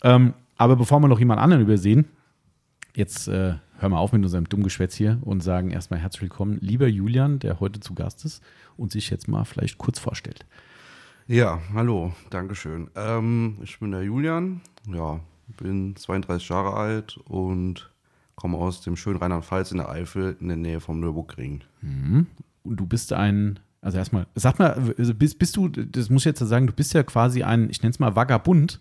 Ähm, 0.03 0.33
aber 0.57 0.75
bevor 0.75 0.99
wir 0.99 1.07
noch 1.07 1.19
jemand 1.19 1.39
anderen 1.39 1.63
übersehen, 1.63 2.05
jetzt 2.95 3.27
äh, 3.27 3.55
hören 3.79 3.91
wir 3.91 3.99
auf 3.99 4.13
mit 4.13 4.23
unserem 4.23 4.47
Dummgeschwätz 4.47 4.95
hier 4.95 5.19
und 5.21 5.41
sagen 5.41 5.71
erstmal 5.71 5.99
herzlich 5.99 6.23
willkommen, 6.23 6.57
lieber 6.61 6.87
Julian, 6.87 7.39
der 7.39 7.59
heute 7.59 7.79
zu 7.79 7.93
Gast 7.93 8.25
ist 8.25 8.43
und 8.77 8.91
sich 8.91 9.09
jetzt 9.09 9.27
mal 9.27 9.43
vielleicht 9.43 9.77
kurz 9.77 9.99
vorstellt. 9.99 10.45
Ja, 11.27 11.59
hallo, 11.73 12.13
Dankeschön. 12.29 12.91
Ähm, 12.95 13.57
ich 13.63 13.79
bin 13.79 13.89
der 13.89 14.03
Julian, 14.03 14.61
ja, 14.93 15.19
bin 15.57 15.95
32 15.95 16.49
Jahre 16.49 16.75
alt 16.75 17.17
und 17.25 17.89
komme 18.35 18.57
aus 18.57 18.81
dem 18.81 18.95
schönen 18.95 19.17
Rheinland-Pfalz 19.17 19.71
in 19.71 19.77
der 19.77 19.89
Eifel 19.89 20.37
in 20.39 20.49
der 20.49 20.57
Nähe 20.57 20.79
vom 20.79 20.99
Nürburgring. 20.99 21.63
Und 22.63 22.75
du 22.77 22.85
bist 22.85 23.11
ein, 23.11 23.59
also 23.81 23.97
erstmal, 23.97 24.27
sag 24.35 24.59
mal, 24.59 24.93
also 24.97 25.15
bist, 25.15 25.39
bist 25.39 25.57
du, 25.57 25.67
das 25.67 26.11
muss 26.11 26.21
ich 26.21 26.25
jetzt 26.25 26.39
sagen, 26.39 26.67
du 26.67 26.73
bist 26.73 26.93
ja 26.93 27.01
quasi 27.01 27.41
ein, 27.41 27.71
ich 27.71 27.81
nenne 27.81 27.89
es 27.91 27.99
mal 27.99 28.15
Vagabund, 28.15 28.79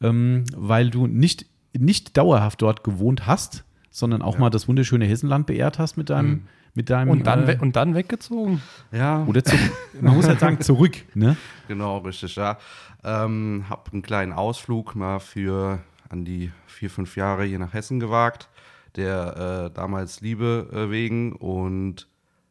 ähm, 0.00 0.44
weil 0.56 0.88
du 0.88 1.06
nicht, 1.06 1.44
nicht 1.76 2.16
dauerhaft 2.16 2.62
dort 2.62 2.82
gewohnt 2.82 3.26
hast, 3.26 3.64
sondern 3.90 4.22
auch 4.22 4.38
mal 4.38 4.48
das 4.48 4.68
wunderschöne 4.68 5.04
Hessenland 5.04 5.46
beehrt 5.46 5.78
hast 5.78 5.98
mit 5.98 6.08
deinem, 6.08 6.44
mit 6.74 6.90
deinem 6.90 7.10
Und 7.10 7.26
dann, 7.26 7.44
äh, 7.44 7.48
we 7.48 7.58
und 7.60 7.76
dann 7.76 7.94
weggezogen? 7.94 8.60
Ja, 8.90 9.24
oder 9.24 9.44
zurück. 9.44 9.72
Man 10.00 10.16
muss 10.16 10.26
halt 10.26 10.40
sagen, 10.40 10.60
zurück, 10.60 10.96
ne? 11.14 11.36
genau, 11.68 11.98
richtig, 11.98 12.36
ja. 12.36 12.58
Ähm, 13.04 13.64
hab 13.68 13.92
einen 13.92 14.02
kleinen 14.02 14.32
Ausflug 14.32 14.94
mal 14.94 15.20
für 15.20 15.80
an 16.08 16.24
die 16.24 16.50
vier, 16.66 16.90
fünf 16.90 17.16
Jahre 17.16 17.44
hier 17.44 17.58
nach 17.58 17.72
Hessen 17.72 18.00
gewagt, 18.00 18.48
der 18.96 19.70
äh, 19.70 19.74
damals 19.74 20.20
Liebe 20.20 20.68
äh, 20.72 20.90
wegen 20.90 21.32
und 21.32 22.08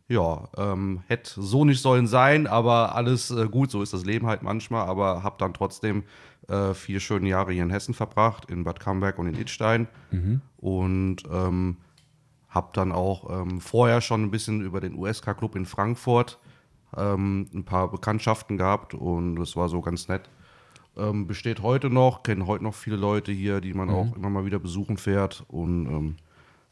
ja, 0.08 0.50
ähm, 0.58 1.02
hätte 1.08 1.42
so 1.42 1.66
nicht 1.66 1.82
sollen 1.82 2.08
sein, 2.08 2.46
aber 2.46 2.96
alles 2.96 3.32
äh, 3.32 3.48
gut, 3.48 3.72
so 3.72 3.82
ist 3.82 3.94
das 3.94 4.06
Leben 4.06 4.28
halt 4.28 4.44
manchmal, 4.44 4.86
aber 4.88 5.24
habe 5.24 5.36
dann 5.40 5.54
trotzdem 5.54 6.04
äh, 6.50 6.74
vier 6.74 7.00
schöne 7.00 7.30
Jahre 7.30 7.54
hier 7.54 7.64
in 7.64 7.70
Hessen 7.70 7.94
verbracht, 7.94 8.50
in 8.52 8.64
Bad 8.64 8.80
Camberg 8.80 9.18
und 9.18 9.28
in 9.28 9.36
Idstein 9.36 9.88
und 10.58 11.24
ähm, 11.32 11.78
habe 12.54 12.70
dann 12.74 12.92
auch 12.92 13.30
ähm, 13.30 13.60
vorher 13.60 14.00
schon 14.00 14.24
ein 14.24 14.32
bisschen 14.32 14.62
über 14.62 14.80
den 14.80 14.96
USK-Club 14.96 15.56
in 15.56 15.66
Frankfurt 15.66 16.40
ähm, 16.96 17.50
ein 17.54 17.66
paar 17.66 17.90
Bekanntschaften 17.90 18.58
gehabt 18.58 18.94
und 18.94 19.36
das 19.38 19.56
war 19.56 19.70
so 19.70 19.82
ganz 19.82 20.08
nett. 20.08 20.30
Ähm, 20.96 21.26
besteht 21.26 21.64
heute 21.64 21.90
noch, 21.90 22.22
kennen 22.22 22.46
heute 22.46 22.64
noch 22.64 22.76
viele 22.76 22.98
Leute 22.98 23.32
hier, 23.32 23.62
die 23.62 23.74
man 23.74 23.90
auch 23.90 24.16
immer 24.16 24.30
mal 24.30 24.46
wieder 24.46 24.60
besuchen 24.60 24.98
fährt 24.98 25.44
und 25.48 25.88
ähm, 25.88 26.16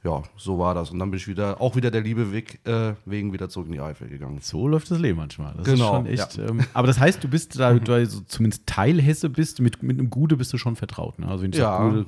ja, 0.04 0.24
so 0.36 0.58
war 0.58 0.74
das. 0.74 0.90
Und 0.92 1.00
dann 1.00 1.12
bin 1.12 1.18
ich 1.18 1.28
wieder, 1.28 1.62
auch 1.62 1.76
wieder 1.76 1.92
der 1.92 2.02
Liebe 2.02 2.32
Weg, 2.32 2.60
äh, 2.68 2.94
wegen 3.06 3.34
wieder 3.34 3.50
zurück 3.50 3.68
in 3.68 3.74
die 3.74 3.80
Eifel 3.82 4.08
gegangen. 4.10 4.40
So 4.42 4.68
läuft 4.68 4.90
das 4.90 4.98
Leben 5.00 5.18
manchmal. 5.20 5.54
Das 5.56 5.66
Genau, 5.66 6.04
echt. 6.06 6.38
Ähm, 6.40 6.62
aber 6.74 6.88
das 6.88 7.00
heißt, 7.00 7.24
du 7.24 7.28
bist 7.28 7.60
da, 7.60 7.74
du 7.74 8.06
so 8.08 8.22
zumindest 8.22 8.66
Teilhesse 8.66 9.30
bist, 9.30 9.60
mit, 9.60 9.84
mit 9.84 10.00
einem 10.00 10.10
Gude 10.10 10.38
bist 10.38 10.52
du 10.54 10.58
schon 10.58 10.76
vertraut. 10.76 11.20
Ne? 11.20 11.28
Also 11.28 11.44
wenn 11.44 11.52
ich 11.52 11.58
Ja. 11.60 11.78
sag 11.78 11.90
Gude, 11.92 12.06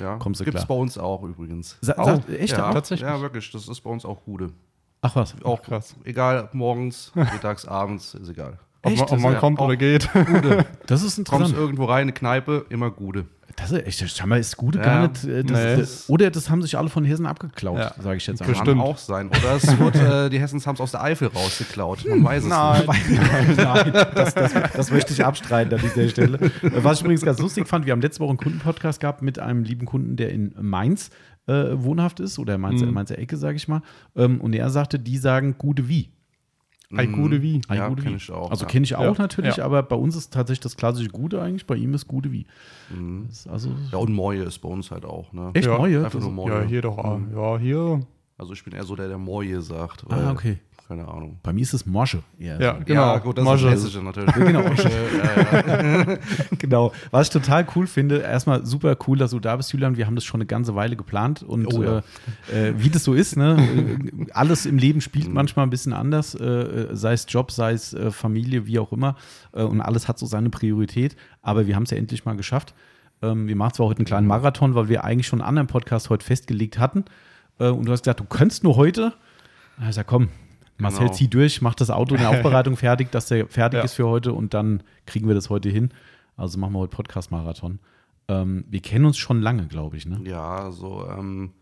Ja, 0.00 0.16
Kommst 0.16 0.40
du 0.40 0.44
gibt's 0.44 0.64
klar. 0.64 0.76
bei 0.76 0.82
uns 0.82 0.96
auch 0.98 1.22
übrigens. 1.22 1.76
sa, 1.80 1.94
Oh, 1.98 2.32
echt 2.32 2.52
ja, 2.56 2.68
auch? 2.68 2.72
tatsächlich? 2.72 3.08
Ja, 3.08 3.20
wirklich, 3.20 3.50
das 3.52 3.68
ist 3.68 3.80
bei 3.82 3.90
uns 3.90 4.04
auch 4.04 4.24
Gude. 4.24 4.50
Ach 5.02 5.14
was. 5.14 5.34
Auch 5.44 5.60
krass. 5.62 5.94
Egal, 6.04 6.48
morgens, 6.54 7.12
mittags, 7.14 7.66
abends, 7.68 8.14
ist 8.14 8.28
egal. 8.30 8.58
Ob 8.84 8.92
Echt? 8.92 9.00
man, 9.00 9.08
ob 9.10 9.20
man 9.20 9.32
ja 9.32 9.38
kommt 9.38 9.60
oder 9.60 9.76
geht. 9.76 10.08
Gude. 10.12 10.66
Das 10.86 11.02
ist 11.02 11.16
Kommst 11.16 11.18
interessant. 11.30 11.56
irgendwo 11.58 11.84
rein, 11.86 12.02
eine 12.02 12.12
Kneipe, 12.12 12.66
immer 12.68 12.90
Gude. 12.90 13.24
Das 13.56 13.70
ist 13.70 13.86
echt, 13.86 14.10
scheinbar 14.16 14.38
ist 14.40 14.56
Gute 14.56 14.78
Ja, 14.80 14.84
gar 14.84 15.08
nicht. 15.08 15.24
äh, 15.24 15.44
Das, 15.44 15.58
nee. 15.64 15.76
das, 15.76 16.10
oder 16.10 16.30
das 16.30 16.50
haben 16.50 16.60
sich 16.60 16.76
alle 16.76 16.88
von 16.88 17.04
Hessen 17.04 17.24
abgeklaut, 17.24 17.78
Ja. 17.78 17.94
sage 18.02 18.16
ich 18.16 18.26
jetzt 18.26 18.38
Bestimmt. 18.40 18.58
einfach. 18.68 18.72
Kann 18.72 18.80
auch 18.80 18.98
sein. 18.98 19.28
Oder 19.28 19.56
es 19.56 19.78
wurde, 19.78 20.24
äh, 20.26 20.30
die 20.30 20.40
Hessens 20.40 20.66
haben 20.66 20.74
es 20.74 20.80
aus 20.80 20.90
der 20.90 21.02
Eifel 21.02 21.28
rausgeklaut. 21.28 22.04
Man 22.08 22.24
weiß 22.24 22.42
es 22.42 22.48
Nein. 22.50 22.82
nicht. 23.08 23.56
Nein, 23.56 23.92
das, 24.14 24.34
das, 24.34 24.52
das 24.74 24.90
möchte 24.90 25.12
ich 25.12 25.24
abstreiten 25.24 25.72
an 25.72 25.80
dieser 25.80 26.08
Stelle. 26.08 26.38
Was 26.62 26.96
ich 26.98 27.02
übrigens 27.04 27.22
ganz 27.24 27.38
lustig 27.38 27.68
fand, 27.68 27.86
wir 27.86 27.92
haben 27.92 28.00
letzte 28.02 28.20
Woche 28.20 28.30
einen 28.30 28.38
Kundenpodcast 28.38 29.00
gehabt 29.00 29.22
mit 29.22 29.38
einem 29.38 29.62
lieben 29.62 29.86
Kunden, 29.86 30.16
der 30.16 30.30
in 30.30 30.52
Mainz 30.60 31.10
äh, 31.46 31.52
wohnhaft 31.74 32.20
ist 32.20 32.38
oder 32.40 32.58
Mainzer, 32.58 32.86
Mhm. 32.86 32.92
Mainzer 32.94 33.18
Ecke, 33.18 33.36
sage 33.36 33.56
ich 33.56 33.68
mal. 33.68 33.82
Ähm, 34.16 34.40
und 34.40 34.52
er 34.54 34.68
sagte, 34.70 34.98
die 34.98 35.16
sagen 35.18 35.54
gute 35.58 35.88
wie. 35.88 36.10
Ein 36.92 37.12
gute 37.12 37.42
wie. 37.42 37.60
Ein 37.68 37.76
Ja, 37.78 37.88
gute 37.88 38.02
kenn 38.02 38.12
wie. 38.12 38.16
ich 38.16 38.30
auch, 38.30 38.50
Also 38.50 38.64
ja. 38.64 38.70
kenne 38.70 38.84
ich 38.84 38.94
auch 38.94 39.02
Ja, 39.16 39.22
natürlich, 39.22 39.56
ja. 39.56 39.64
aber 39.64 39.82
bei 39.82 39.96
uns 39.96 40.14
ist 40.16 40.32
tatsächlich 40.32 40.60
das 40.60 40.76
klassische 40.76 41.08
Gute 41.10 41.40
eigentlich, 41.42 41.66
bei 41.66 41.76
ihm 41.76 41.92
ist 41.94 42.06
Gute 42.06 42.30
wie. 42.30 42.46
Das 43.26 43.38
ist 43.40 43.48
also 43.48 43.70
Ja, 43.90 43.98
und 43.98 44.12
Moje 44.12 44.44
ist 44.44 44.58
bei 44.58 44.68
uns 44.68 44.90
halt 44.90 45.04
auch. 45.04 45.32
Ne? 45.32 45.50
echt 45.54 45.66
Ja, 45.66 45.76
neue. 45.78 46.04
Einfach 46.04 46.20
nur 46.20 46.30
Moje. 46.30 46.54
Ja, 46.54 46.62
hier 46.62 46.82
doch. 46.82 46.98
auch. 46.98 47.18
Ja, 47.34 47.58
hier. 47.58 48.00
Also 48.38 48.52
ich 48.52 48.62
bin 48.64 48.74
eher 48.74 48.84
so 48.84 48.94
der, 48.96 49.08
der 49.08 49.18
Moje 49.18 49.60
sagt. 49.62 50.04
Ah, 50.10 50.30
okay. 50.32 50.58
Keine 50.86 51.08
Ahnung. 51.08 51.38
Bei 51.42 51.52
mir 51.54 51.62
ist 51.62 51.72
es 51.72 51.86
Morsche. 51.86 52.22
eher 52.38 52.60
Ja, 52.60 52.74
so. 52.78 52.84
genau. 52.84 53.00
Ja, 53.00 53.18
gut, 53.18 53.38
das 53.38 53.44
Masche. 53.44 53.68
ist 53.68 53.72
Hessische 53.72 54.02
natürlich. 54.02 54.34
Genau. 54.34 54.60
Äh, 54.60 56.06
ja, 56.08 56.18
Genau. 56.58 56.92
Was 57.10 57.28
ich 57.28 57.32
total 57.32 57.66
cool 57.74 57.86
finde, 57.86 58.18
erstmal 58.18 58.66
super 58.66 58.94
cool, 59.08 59.16
dass 59.16 59.30
du 59.30 59.40
da 59.40 59.56
bist, 59.56 59.72
Julian. 59.72 59.96
Wir 59.96 60.06
haben 60.06 60.14
das 60.14 60.24
schon 60.24 60.38
eine 60.40 60.46
ganze 60.46 60.74
Weile 60.74 60.94
geplant 60.94 61.42
und 61.42 61.66
Oh 61.72 61.82
ja. 61.82 62.02
äh, 62.52 62.68
äh, 62.68 62.74
wie 62.76 62.90
das 62.90 63.02
so 63.04 63.14
ist, 63.14 63.36
ne? 63.36 63.56
äh, 63.58 64.26
alles 64.34 64.66
im 64.66 64.76
Leben 64.76 65.00
spielt 65.00 65.32
manchmal 65.32 65.64
ein 65.66 65.70
bisschen 65.70 65.94
anders, 65.94 66.34
äh, 66.34 66.88
sei 66.92 67.14
es 67.14 67.24
Job, 67.28 67.50
sei 67.50 67.72
es 67.72 67.94
äh, 67.94 68.10
Familie, 68.10 68.66
wie 68.66 68.78
auch 68.78 68.92
immer. 68.92 69.16
Äh, 69.52 69.62
und 69.62 69.80
alles 69.80 70.06
hat 70.06 70.18
so 70.18 70.26
seine 70.26 70.50
Priorität. 70.50 71.16
Aber 71.40 71.66
wir 71.66 71.76
haben 71.76 71.84
es 71.84 71.90
ja 71.92 71.96
endlich 71.96 72.26
mal 72.26 72.36
geschafft. 72.36 72.74
Ähm, 73.22 73.48
wir 73.48 73.56
machen 73.56 73.72
zwar 73.72 73.86
heute 73.86 74.00
einen 74.00 74.06
kleinen 74.06 74.26
Marathon, 74.26 74.74
weil 74.74 74.88
wir 74.90 75.02
eigentlich 75.04 75.26
schon 75.28 75.40
einen 75.40 75.48
anderen 75.48 75.66
Podcast 75.66 76.10
heute 76.10 76.26
festgelegt 76.26 76.78
hatten. 76.78 77.06
Äh, 77.58 77.68
und 77.68 77.86
du 77.86 77.92
hast 77.92 78.02
gesagt, 78.02 78.20
du 78.20 78.24
könntest 78.24 78.64
nur 78.64 78.76
heute. 78.76 79.14
Sag, 79.90 80.06
komm, 80.06 80.28
Marcel, 80.78 81.00
Genau. 81.06 81.12
zieh 81.12 81.28
durch, 81.28 81.62
mach 81.62 81.74
das 81.74 81.90
Auto 81.90 82.14
in 82.14 82.20
der 82.20 82.30
Aufbereitung 82.62 82.76
fertig, 82.76 83.10
dass 83.12 83.26
der 83.26 83.46
fertig 83.46 83.78
Ja. 83.78 83.84
ist 83.84 83.94
für 83.94 84.06
heute 84.06 84.32
und 84.32 84.54
dann 84.54 84.82
kriegen 85.06 85.28
wir 85.28 85.34
das 85.34 85.50
heute 85.50 85.68
hin. 85.68 85.90
Also 86.36 86.58
machen 86.58 86.72
wir 86.72 86.80
heute 86.80 86.96
Podcast-Marathon. 86.96 87.78
Ähm, 88.28 88.64
wir 88.68 88.80
kennen 88.80 89.04
uns 89.04 89.18
schon 89.18 89.40
lange, 89.42 89.66
glaube 89.66 89.96
ich, 89.96 90.06
ne? 90.06 90.20
ja, 90.24 90.70
so, 90.72 91.06
ähm, 91.08 91.52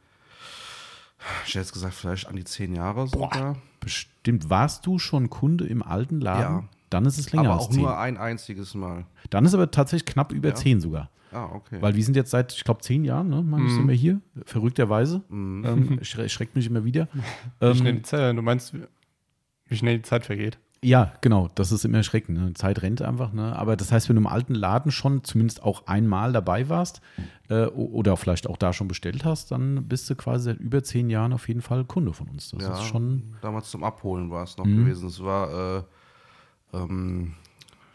ich 1.45 1.51
hätte 1.51 1.59
jetzt 1.61 1.73
gesagt, 1.73 1.95
vielleicht 1.95 2.27
an 2.27 2.37
die 2.37 2.45
zehn 2.45 2.75
Jahre 2.75 3.07
sogar. 3.07 3.57
Bestimmt. 3.81 4.51
Warst 4.51 4.87
du 4.87 4.99
schon 4.99 5.31
Kunde 5.31 5.67
im 5.67 5.83
alten 5.83 6.21
Laden? 6.21 6.41
Ja. 6.63 6.65
Dann 6.91 7.05
ist 7.07 7.19
es 7.19 7.33
länger 7.33 7.51
Aber 7.51 7.55
als 7.55 7.65
auch 7.67 7.71
zehn. 7.71 7.83
nur 7.83 7.99
ein 7.99 8.17
einziges 8.17 8.75
Mal. 8.75 9.07
Dann 9.31 9.45
ist 9.45 9.55
aber 9.55 9.71
tatsächlich 9.71 10.07
knapp 10.13 10.33
über 10.33 10.51
Ja. 10.51 10.55
zehn 10.55 10.81
sogar. 10.81 11.11
Ah, 11.33 11.47
okay. 11.55 11.79
Weil 11.81 11.95
wir 11.95 12.05
sind 12.05 12.15
jetzt 12.17 12.31
seit, 12.31 12.53
ich 12.53 12.65
glaube, 12.65 12.81
zehn 12.83 13.05
Jahren, 13.05 13.29
ne? 13.31 13.43
Meine 13.43 13.65
ich, 13.67 13.73
sind 13.73 13.89
wir 13.89 13.95
hier. 13.95 14.21
Verrückterweise. 14.45 15.23
Ähm, 15.31 15.99
schre 16.03 16.29
schreckt 16.29 16.55
mich 16.57 16.67
immer 16.67 16.85
wieder. 16.85 17.09
Wie 17.61 17.75
schnell 17.75 17.89
Ähm, 17.93 17.97
die 17.97 18.03
Zeit, 18.03 18.37
du 18.37 18.43
meinst, 18.43 18.75
wie- 19.73 19.77
schnell 19.77 19.97
die 19.97 20.03
Zeit 20.03 20.25
vergeht. 20.27 20.59
ja, 20.85 21.13
genau. 21.21 21.49
Das 21.55 21.71
ist 21.73 21.85
immer 21.85 21.99
erschreckend. 21.99 22.39
Ne? 22.39 22.55
Zeit 22.55 22.83
rennt 22.83 23.03
einfach. 23.03 23.33
Ne? 23.33 23.55
Aber 23.57 23.77
das 23.77 23.93
heißt, 23.93 24.09
wenn 24.09 24.17
du 24.17 24.21
im 24.23 24.27
alten 24.27 24.55
Laden 24.55 24.91
schon 24.91 25.23
zumindest 25.25 25.63
auch 25.63 25.87
einmal 25.87 26.33
dabei 26.33 26.69
warst 26.69 27.01
äh, 27.49 27.67
oder 27.67 28.17
vielleicht 28.17 28.47
auch 28.49 28.57
da 28.57 28.73
schon 28.73 28.89
bestellt 28.89 29.25
hast, 29.25 29.51
dann 29.53 29.87
bist 29.89 30.09
du 30.11 30.17
quasi 30.17 30.45
seit 30.47 30.59
über 30.61 30.83
zehn 30.83 31.09
Jahren 31.11 31.33
auf 31.33 31.47
jeden 31.49 31.63
Fall 31.63 31.85
Kunde 31.85 32.13
von 32.13 32.29
uns. 32.29 32.51
Das 32.51 32.63
ja, 32.63 32.73
ist 32.75 32.85
schon. 32.85 33.35
damals 33.43 33.71
zum 33.71 33.85
Abholen 33.85 34.31
war 34.31 34.43
es 34.45 34.57
noch 34.59 34.65
Mhm. 34.67 34.85
gewesen. 34.85 35.07
Es 35.09 35.23
war, 35.23 35.79
äh, 35.79 35.83
ähm, 36.75 37.35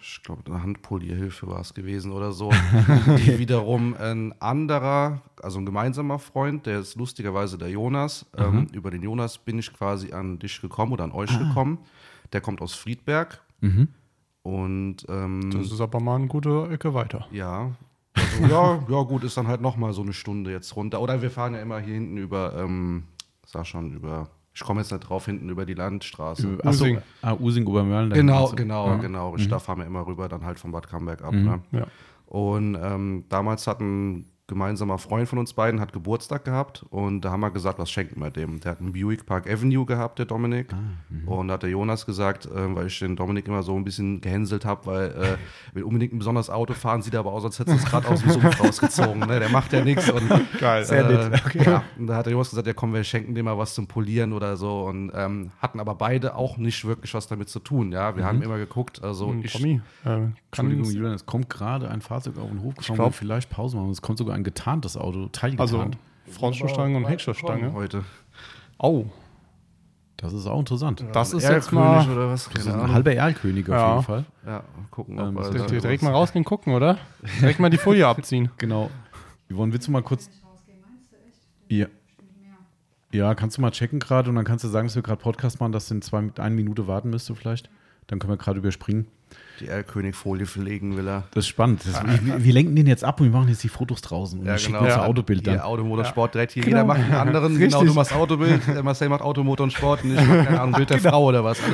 ich 0.09 0.23
glaube, 0.23 0.41
eine 0.45 0.61
Handpolierhilfe 0.63 1.47
war 1.47 1.59
es 1.59 1.73
gewesen 1.73 2.11
oder 2.11 2.31
so. 2.31 2.49
die 3.17 3.37
wiederum 3.39 3.93
ein 3.99 4.33
anderer, 4.41 5.21
also 5.41 5.59
ein 5.59 5.65
gemeinsamer 5.65 6.17
Freund, 6.19 6.65
der 6.65 6.79
ist 6.79 6.95
lustigerweise 6.95 7.57
der 7.57 7.69
Jonas. 7.69 8.25
Ähm, 8.37 8.67
über 8.71 8.89
den 8.91 9.03
Jonas 9.03 9.37
bin 9.37 9.59
ich 9.59 9.73
quasi 9.73 10.13
an 10.13 10.39
dich 10.39 10.61
gekommen 10.61 10.93
oder 10.93 11.03
an 11.03 11.11
euch 11.11 11.31
Ah. 11.31 11.39
gekommen. 11.39 11.79
Der 12.33 12.41
kommt 12.41 12.61
aus 12.61 12.73
Friedberg. 12.73 13.41
Mhm. 13.61 13.89
Und 14.43 14.97
ähm, 15.09 15.51
Das 15.51 15.71
ist 15.71 15.81
aber 15.81 15.99
mal 15.99 16.15
eine 16.15 16.27
gute 16.27 16.69
Ecke 16.71 16.93
weiter. 16.93 17.27
ja. 17.31 17.71
Also, 18.15 18.43
ja, 18.51 18.83
ja, 18.89 19.03
gut, 19.03 19.23
ist 19.23 19.37
dann 19.37 19.47
halt 19.47 19.61
nochmal 19.61 19.93
so 19.93 20.01
eine 20.01 20.11
Stunde 20.13 20.51
jetzt 20.51 20.75
runter. 20.75 21.01
Oder 21.01 21.21
wir 21.21 21.29
fahren 21.29 21.53
ja 21.53 21.61
immer 21.61 21.77
hier 21.79 21.93
hinten 21.93 22.17
über, 22.17 22.55
ähm, 22.57 23.03
sag 23.45 23.67
schon, 23.67 23.91
über, 23.93 24.29
ich 24.59 24.63
komme 24.63 24.81
jetzt 24.81 24.91
nicht 24.91 25.01
drauf, 25.07 25.25
hinten 25.27 25.49
über 25.49 25.67
die 25.67 25.75
Landstraße. 25.75 26.57
Achso, 26.63 26.85
Using. 26.85 26.97
ah, 27.21 27.33
Using 27.39 27.67
Obermörlen. 27.67 28.09
Genau, 28.09 28.49
genau, 28.55 28.87
Ja. 28.87 28.95
genau. 28.97 29.37
Mhm. 29.37 29.49
Da 29.49 29.59
fahren 29.59 29.77
wir 29.77 29.85
immer 29.85 30.07
rüber, 30.07 30.27
dann 30.27 30.43
halt 30.45 30.57
von 30.57 30.71
Bad 30.71 30.89
Camberg 30.89 31.21
ab. 31.23 31.31
Ne? 31.31 31.59
Ja. 31.71 31.85
Und 32.25 32.73
ähm, 32.81 33.25
damals 33.29 33.67
hat 33.67 33.81
ein 33.81 34.25
gemeinsamer 34.47 34.97
Freund 34.97 35.27
von 35.27 35.39
uns 35.39 35.53
beiden 35.53 35.81
hat 35.81 35.91
Geburtstag 35.91 36.45
gehabt 36.45 36.85
und 36.89 37.21
da 37.21 37.31
haben 37.31 37.41
wir 37.41 37.51
gesagt, 37.51 37.79
was 37.79 37.91
schenken 37.91 38.21
wir 38.21 38.31
dem? 38.31 38.61
Der 38.61 38.71
hat 38.71 38.79
einen 38.79 38.93
Buick 38.93 39.25
Park 39.25 39.49
Avenue 39.49 39.85
gehabt, 39.85 40.19
der 40.19 40.25
Dominik. 40.25 40.71
Ah, 40.73 40.77
mhm. 41.09 41.27
und 41.27 41.47
da 41.49 41.55
hat 41.55 41.63
der 41.63 41.69
Jonas 41.69 42.05
gesagt, 42.05 42.45
äh, 42.45 42.75
weil 42.75 42.87
ich 42.87 42.97
den 42.99 43.17
Dominik 43.17 43.47
immer 43.47 43.61
so 43.61 43.75
ein 43.75 43.83
bisschen 43.83 44.21
gehänselt 44.21 44.63
habe, 44.63 44.85
weil 44.85 45.05
äh, 45.11 45.37
will 45.75 45.83
unbedingt 45.83 46.13
ein 46.13 46.19
besonderes 46.19 46.49
Auto 46.49 46.73
fahren, 46.73 47.01
sieht 47.01 47.15
aber 47.15 47.33
aus, 47.33 47.43
als 47.43 47.59
hätte 47.59 47.73
es 47.73 47.83
gerade 47.83 48.07
aus 48.07 48.21
dem 48.21 48.31
Sumpf 48.31 48.59
rausgezogen. 48.63 49.19
Ne? 49.19 49.39
Der 49.39 49.49
macht 49.49 49.73
ja 49.73 49.83
nichts. 49.83 50.09
Und 50.09 50.29
Geil. 50.59 50.85
Sehr 50.85 51.09
äh, 51.09 51.29
nett. 51.29 51.55
Ja, 51.65 51.83
und 51.97 52.07
da 52.07 52.15
hat 52.15 52.25
der 52.25 52.31
Jonas 52.31 52.49
gesagt, 52.49 52.67
ja 52.67 52.73
komm, 52.73 52.93
wir 52.93 53.03
schenken 53.03 53.35
dem 53.35 53.45
mal 53.45 53.57
was 53.57 53.73
zum 53.73 53.87
Polieren 53.87 54.31
oder 54.31 54.55
so 54.55 54.83
und 54.83 55.11
ähm, 55.13 55.51
hatten 55.59 55.81
aber 55.81 55.95
beide 55.95 56.35
auch 56.35 56.57
nicht 56.57 56.85
wirklich 56.85 57.13
was 57.13 57.27
damit 57.27 57.49
zu 57.49 57.59
tun. 57.59 57.91
Ja, 57.91 58.15
wir 58.15 58.23
haben 58.23 58.41
immer 58.41 58.57
geguckt, 58.57 59.03
also 59.03 59.27
Hm, 59.29 59.41
ich, 59.43 59.51
Tommy, 59.51 59.81
äh, 60.05 60.27
Entschuldigung, 60.51 60.85
Julian, 60.85 61.13
es 61.13 61.25
kommt 61.25 61.49
gerade 61.49 61.89
ein 61.89 61.99
Fahrzeug 62.01 62.37
auf 62.37 62.49
den 62.49 62.61
Hof 62.61 62.75
gefahren, 62.75 62.95
glaub- 62.95 63.13
vielleicht 63.13 63.49
Pause 63.49 63.75
machen. 63.75 63.89
Es 63.91 64.01
kommt 64.01 64.17
sogar 64.17 64.36
ein 64.37 64.43
getarntes 64.43 64.95
Auto, 64.97 65.27
teilgetarnt. 65.27 65.59
also 65.71 65.91
Frontstoßstange 66.31 66.97
und 66.97 67.05
Heckstoßstange. 67.05 67.73
heute. 67.73 68.03
Oh, 68.77 69.05
das 70.17 70.33
ist 70.33 70.47
auch 70.47 70.59
interessant. 70.59 71.03
das 71.13 71.33
ist 71.33 71.43
Erlkönig 71.43 71.63
jetzt 71.65 71.71
mal. 71.73 72.09
oder 72.11 72.29
was? 72.29 72.49
Das 72.49 72.65
ist 72.65 72.73
ein 72.73 72.91
halber 72.91 73.13
Erlkönig 73.13 73.65
auf 73.69 73.75
Ja. 73.75 73.91
jeden 73.93 74.03
Fall. 74.03 74.25
Ja, 74.45 74.63
gucken, 74.91 75.19
Ähm, 75.19 75.35
wird 75.35 75.53
Direkt, 75.53 75.83
direkt 75.83 76.03
mal 76.03 76.11
rausgehen 76.11 76.43
gucken, 76.45 76.73
oder? 76.73 76.97
Direkt 77.41 77.59
mal 77.59 77.69
die 77.69 77.77
Folie 77.77 78.07
abziehen. 78.07 78.49
Genau. 78.57 78.89
Yvonne, 79.51 79.71
willst 79.73 79.87
du 79.87 79.91
mal 79.91 80.01
kurz. 80.03 80.29
Ja. 81.69 81.87
Ja, 83.13 83.35
kannst 83.35 83.57
du 83.57 83.61
mal 83.61 83.71
checken 83.71 83.99
gerade 83.99 84.29
und 84.29 84.35
dann 84.35 84.43
kannst 84.45 84.63
du 84.65 84.67
sagen, 84.67 84.87
dass 84.87 84.95
wir 84.95 85.01
gerade 85.01 85.21
Podcast 85.21 85.59
machen, 85.59 85.71
dass 85.71 85.87
du 85.87 85.95
in 85.95 86.01
zwei, 86.01 86.29
eine 86.37 86.55
Minute 86.55 86.87
warten 86.87 87.09
müsste 87.09 87.35
vielleicht. 87.35 87.69
Dann 88.07 88.19
können 88.19 88.33
wir 88.33 88.37
gerade 88.37 88.59
überspringen. 88.59 89.07
Die 89.59 89.67
Erlkönig-Folie 89.67 90.45
verlegen 90.45 90.97
will 90.97 91.07
er. 91.07 91.23
Das 91.31 91.43
ist 91.45 91.47
spannend. 91.49 91.81
Das, 91.85 92.01
wir, 92.23 92.43
wir 92.43 92.53
lenken 92.53 92.75
den 92.75 92.87
jetzt 92.87 93.03
ab 93.03 93.19
und 93.19 93.27
wir 93.27 93.37
machen 93.37 93.49
jetzt 93.49 93.63
die 93.63 93.69
Fotos 93.69 94.01
draußen 94.01 94.39
und 94.39 94.45
Ja, 94.45 94.53
wir 94.53 94.57
schicken 94.59 94.73
genau. 94.73 94.85
unser 94.85 94.97
Ja. 95.01 95.05
Autobild 95.05 95.43
Hier 95.43 95.53
dann. 95.53 95.61
Automotorsport 95.61 96.33
direkt 96.33 96.51
hier. 96.53 96.63
Genau. 96.63 96.77
Jeder 96.77 96.85
macht 96.87 96.99
einen 96.99 97.13
anderen. 97.13 97.53
Genau, 97.57 97.77
Richtig. 97.79 97.87
du 97.89 97.93
machst 97.95 98.13
Autobild, 98.13 98.61
der 98.67 98.83
Marcel 98.83 99.09
macht 99.09 99.21
Automotor 99.21 99.63
und 99.65 99.71
Sport 99.71 100.03
und 100.03 100.11
ich 100.11 100.15
mach, 100.27 100.45
keine 100.45 100.61
Ahnung, 100.61 100.73
Bild 100.75 100.89
der 100.89 100.97
Genau. 100.97 101.09
Frau 101.09 101.25
oder 101.25 101.43
was. 101.43 101.59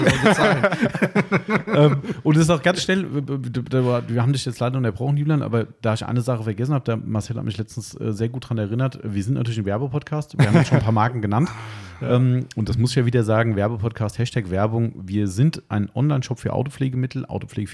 Ähm, 1.75 1.97
und 2.23 2.35
es 2.37 2.43
ist 2.43 2.49
auch 2.49 2.61
ganz 2.61 2.83
schnell, 2.83 3.05
wir 3.09 4.21
haben 4.21 4.33
dich 4.33 4.45
jetzt 4.45 4.59
leider 4.59 4.77
unterbrochen, 4.77 5.17
Julian, 5.17 5.41
aber 5.41 5.65
da 5.81 5.93
ich 5.95 6.05
eine 6.05 6.21
Sache 6.21 6.43
vergessen 6.43 6.73
habe, 6.73 6.85
der 6.85 6.97
Marcel 6.97 7.35
hat 7.37 7.43
mich 7.43 7.57
letztens 7.57 7.99
äh, 7.99 8.11
sehr 8.13 8.29
gut 8.29 8.43
daran 8.45 8.59
erinnert, 8.59 8.99
wir 9.03 9.23
sind 9.23 9.33
natürlich 9.35 9.57
ein 9.59 9.65
Werbepodcast, 9.65 10.37
wir 10.37 10.45
haben 10.47 10.55
jetzt 10.55 10.67
schon 10.69 10.77
ein 10.77 10.83
paar 10.83 10.93
Marken 10.93 11.21
genannt 11.21 11.49
ähm, 12.01 12.45
und 12.55 12.69
das 12.69 12.77
muss 12.77 12.91
ich 12.91 12.95
ja 12.97 13.05
wieder 13.05 13.23
sagen, 13.23 13.55
Werbepodcast, 13.55 14.19
Hashtag 14.19 14.51
Werbung, 14.51 14.93
wir 15.03 15.27
sind 15.27 15.63
ein 15.69 15.89
Online-Shop 15.95 16.39
für 16.39 16.53
Autopflegemittel, 16.53 17.25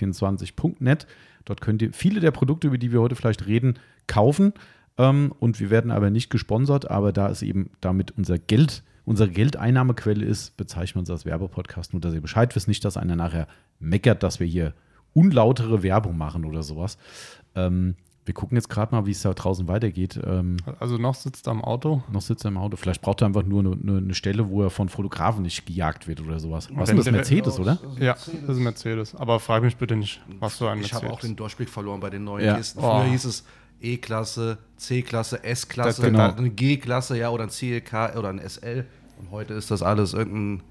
autopflege24.net, 0.02 1.08
dort 1.46 1.62
könnt 1.62 1.82
ihr 1.82 1.94
viele 1.94 2.20
der 2.20 2.32
Produkte, 2.32 2.68
über 2.68 2.78
die 2.78 2.92
wir 2.92 3.02
heute 3.02 3.16
vielleicht 3.16 3.48
reden, 3.48 3.80
kaufen. 4.08 4.54
Ähm, 4.98 5.34
und 5.40 5.60
wir 5.60 5.70
werden 5.70 5.92
aber 5.92 6.10
nicht 6.10 6.30
gesponsert, 6.30 6.90
aber 6.90 7.12
da 7.14 7.30
es 7.30 7.42
eben 7.42 7.72
damit 7.82 8.12
unser 8.18 8.38
Geld 8.38 8.84
unsere 9.06 9.32
Geldeinnahmequelle 9.32 10.24
ist, 10.24 10.56
bezeichnen 10.56 10.98
wir 10.98 11.00
uns 11.00 11.10
als 11.10 11.26
Werbepodcast, 11.26 11.94
nur 11.94 12.02
dass 12.02 12.14
ihr 12.14 12.22
Bescheid 12.22 12.56
wisst, 12.56 12.68
nicht, 12.68 12.86
dass 12.86 12.96
einer 12.96 13.16
nachher 13.16 13.48
meckert, 13.80 14.22
dass 14.22 14.40
wir 14.40 14.46
hier 14.46 14.76
unlautere 15.16 15.82
Werbung 15.82 16.16
machen 16.16 16.46
oder 16.46 16.62
sowas. 16.62 17.00
Ähm, 17.56 17.96
wir 18.30 18.36
gucken 18.36 18.56
jetzt 18.58 18.70
gerade 18.70 18.94
mal, 18.94 19.08
wie 19.08 19.12
es 19.12 19.24
da 19.24 19.34
draußen 19.34 19.68
weitergeht. 19.68 20.20
Ähm, 20.24 20.58
Also 20.80 21.00
noch 21.00 21.16
sitzt 21.16 21.48
er 21.48 21.52
am 21.52 21.64
Auto. 21.64 22.04
noch 22.12 22.22
sitzt 22.22 22.46
er 22.46 22.50
im 22.50 22.58
Auto. 22.60 22.78
Vielleicht 22.78 23.02
braucht 23.02 23.22
er 23.24 23.26
einfach 23.26 23.42
nur 23.42 23.62
eine, 23.62 23.72
eine, 23.72 23.98
eine 23.98 24.14
Stelle, 24.14 24.48
wo 24.52 24.62
er 24.62 24.70
von 24.70 24.88
Fotografen 24.88 25.42
nicht 25.42 25.66
gejagt 25.66 26.08
wird 26.08 26.22
oder 26.22 26.40
sowas. 26.40 26.70
Was 26.76 26.90
ist 26.90 26.96
das? 26.98 27.04
der- 27.06 27.14
Mercedes, 27.14 27.60
oder? 27.60 27.80
Ja, 27.98 28.14
das 28.14 28.28
ist 28.28 28.48
ein 28.50 28.62
Mercedes. 28.62 29.16
Aber 29.16 29.40
frag 29.40 29.64
mich 29.64 29.78
bitte 29.78 29.96
nicht, 29.96 30.22
was 30.40 30.60
für 30.60 30.70
ein 30.70 30.80
Ich 30.82 30.94
habe 30.94 31.10
auch 31.10 31.22
den 31.22 31.36
Durchblick 31.36 31.70
verloren 31.70 32.00
bei 32.02 32.12
den 32.12 32.24
neuen 32.24 32.46
Ja. 32.46 32.56
Kisten. 32.56 32.78
Oh. 32.82 33.00
Früher 33.02 33.06
hieß 33.06 33.26
es 33.26 33.44
E-Klasse, 33.82 34.60
C-Klasse, 34.78 35.44
S-Klasse, 35.44 36.02
genau. 36.04 36.32
eine 36.36 36.52
G-Klasse, 36.52 37.18
ja, 37.18 37.30
oder 37.32 37.46
ein 37.46 37.50
CLK 37.50 38.16
oder 38.16 38.30
ein 38.30 38.38
SL. 38.48 38.86
Und 39.20 39.32
heute 39.32 39.56
ist 39.56 39.72
das 39.72 39.82
alles 39.82 40.14
irgendein, 40.14 40.62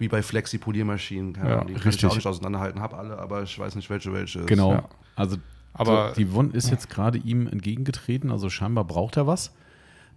wie 0.00 0.08
bei 0.08 0.22
Flexi-Poliermaschinen. 0.24 1.34
Ja, 1.36 1.62
die 1.64 1.72
kann 1.74 1.76
ich 1.82 1.84
richtig. 1.86 2.06
auch 2.10 2.14
nicht 2.16 2.26
auseinanderhalten. 2.26 2.80
Habe 2.82 2.96
alle, 2.96 3.16
aber 3.16 3.44
ich 3.44 3.56
weiß 3.56 3.76
nicht, 3.76 3.88
welche 3.90 4.12
welche 4.12 4.40
ist. 4.40 4.46
Genau. 4.48 4.72
Ja. 4.72 4.88
Also, 5.14 5.36
Aber- 5.78 6.08
so, 6.10 6.14
die 6.16 6.26
Yvonne 6.26 6.50
ist 6.52 6.70
jetzt 6.70 6.88
gerade 6.90 7.18
ihm 7.18 7.46
entgegengetreten, 7.46 8.30
also 8.30 8.48
scheinbar 8.50 8.84
braucht 8.84 9.16
er 9.16 9.26
was. 9.26 9.52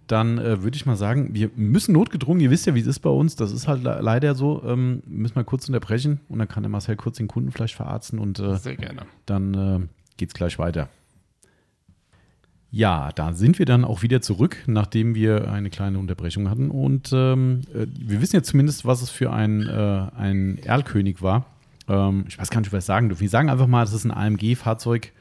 dann 0.08 0.39
äh, 0.39 0.63
würde 0.63 0.75
ich 0.75 0.88
mal 0.88 0.96
sagen, 0.96 1.36
wir 1.36 1.51
müssen 1.56 1.94
notgedrungen, 1.94 2.42
ihr 2.42 2.50
wisst 2.50 2.66
ja, 2.66 2.74
wie 2.74 2.80
es 2.80 2.88
ist 2.88 3.00
bei 3.00 3.12
uns, 3.12 3.36
das 3.36 3.51
ist 3.51 3.68
halt 3.68 3.84
le- 3.84 4.00
leider 4.01 4.34
so, 4.34 4.63
ähm, 4.66 5.04
müssen 5.06 5.36
wir 5.36 5.44
kurz 5.44 5.68
unterbrechen 5.68 6.20
und 6.30 6.39
dann 6.39 6.48
kann 6.48 6.63
der 6.63 6.70
Marcel 6.72 6.96
kurz 6.96 7.18
den 7.18 7.28
Kunden 7.28 7.51
vielleicht 7.51 7.75
verarzten 7.75 8.18
und 8.18 8.39
äh, 8.39 8.58
Sehr 8.58 8.75
gerne. 8.75 9.04
dann 9.28 9.54
äh, 9.54 9.80
geht's 10.18 10.34
gleich 10.34 10.58
weiter. 10.58 10.89
Ja, 12.72 13.12
da 13.13 13.34
sind 13.34 13.58
wir 13.58 13.66
dann 13.66 13.84
auch 13.84 14.04
wieder 14.04 14.22
zurück, 14.22 14.58
nachdem 14.68 15.16
wir 15.16 15.51
eine 15.51 15.70
kleine 15.72 15.98
Unterbrechung 15.98 16.50
hatten. 16.50 16.70
Und 16.70 17.12
ähm, 17.13 17.62
äh, 17.74 17.88
wir 17.96 18.22
wissen 18.22 18.36
jetzt 18.36 18.50
zumindest, 18.50 18.86
was 18.86 19.01
es 19.01 19.10
für 19.10 19.32
ein, 19.34 19.62
äh, 19.68 20.08
ein 20.16 20.60
Erlkönig 20.63 21.22
war. 21.24 21.46
Ähm, 21.88 22.25
ich 22.28 22.38
weiß 22.38 22.51
gar 22.51 22.60
nicht, 22.60 22.70
ob 22.70 22.74
wir 22.74 22.78
es 22.80 22.86
sagen 22.86 23.10
dürfen. 23.10 23.22
Wir 23.22 23.30
sagen 23.30 23.50
einfach 23.50 23.66
mal, 23.68 23.82
das 23.86 23.94
ist 23.94 24.06
ein 24.06 24.12
AMG-Fahrzeug 24.12 25.12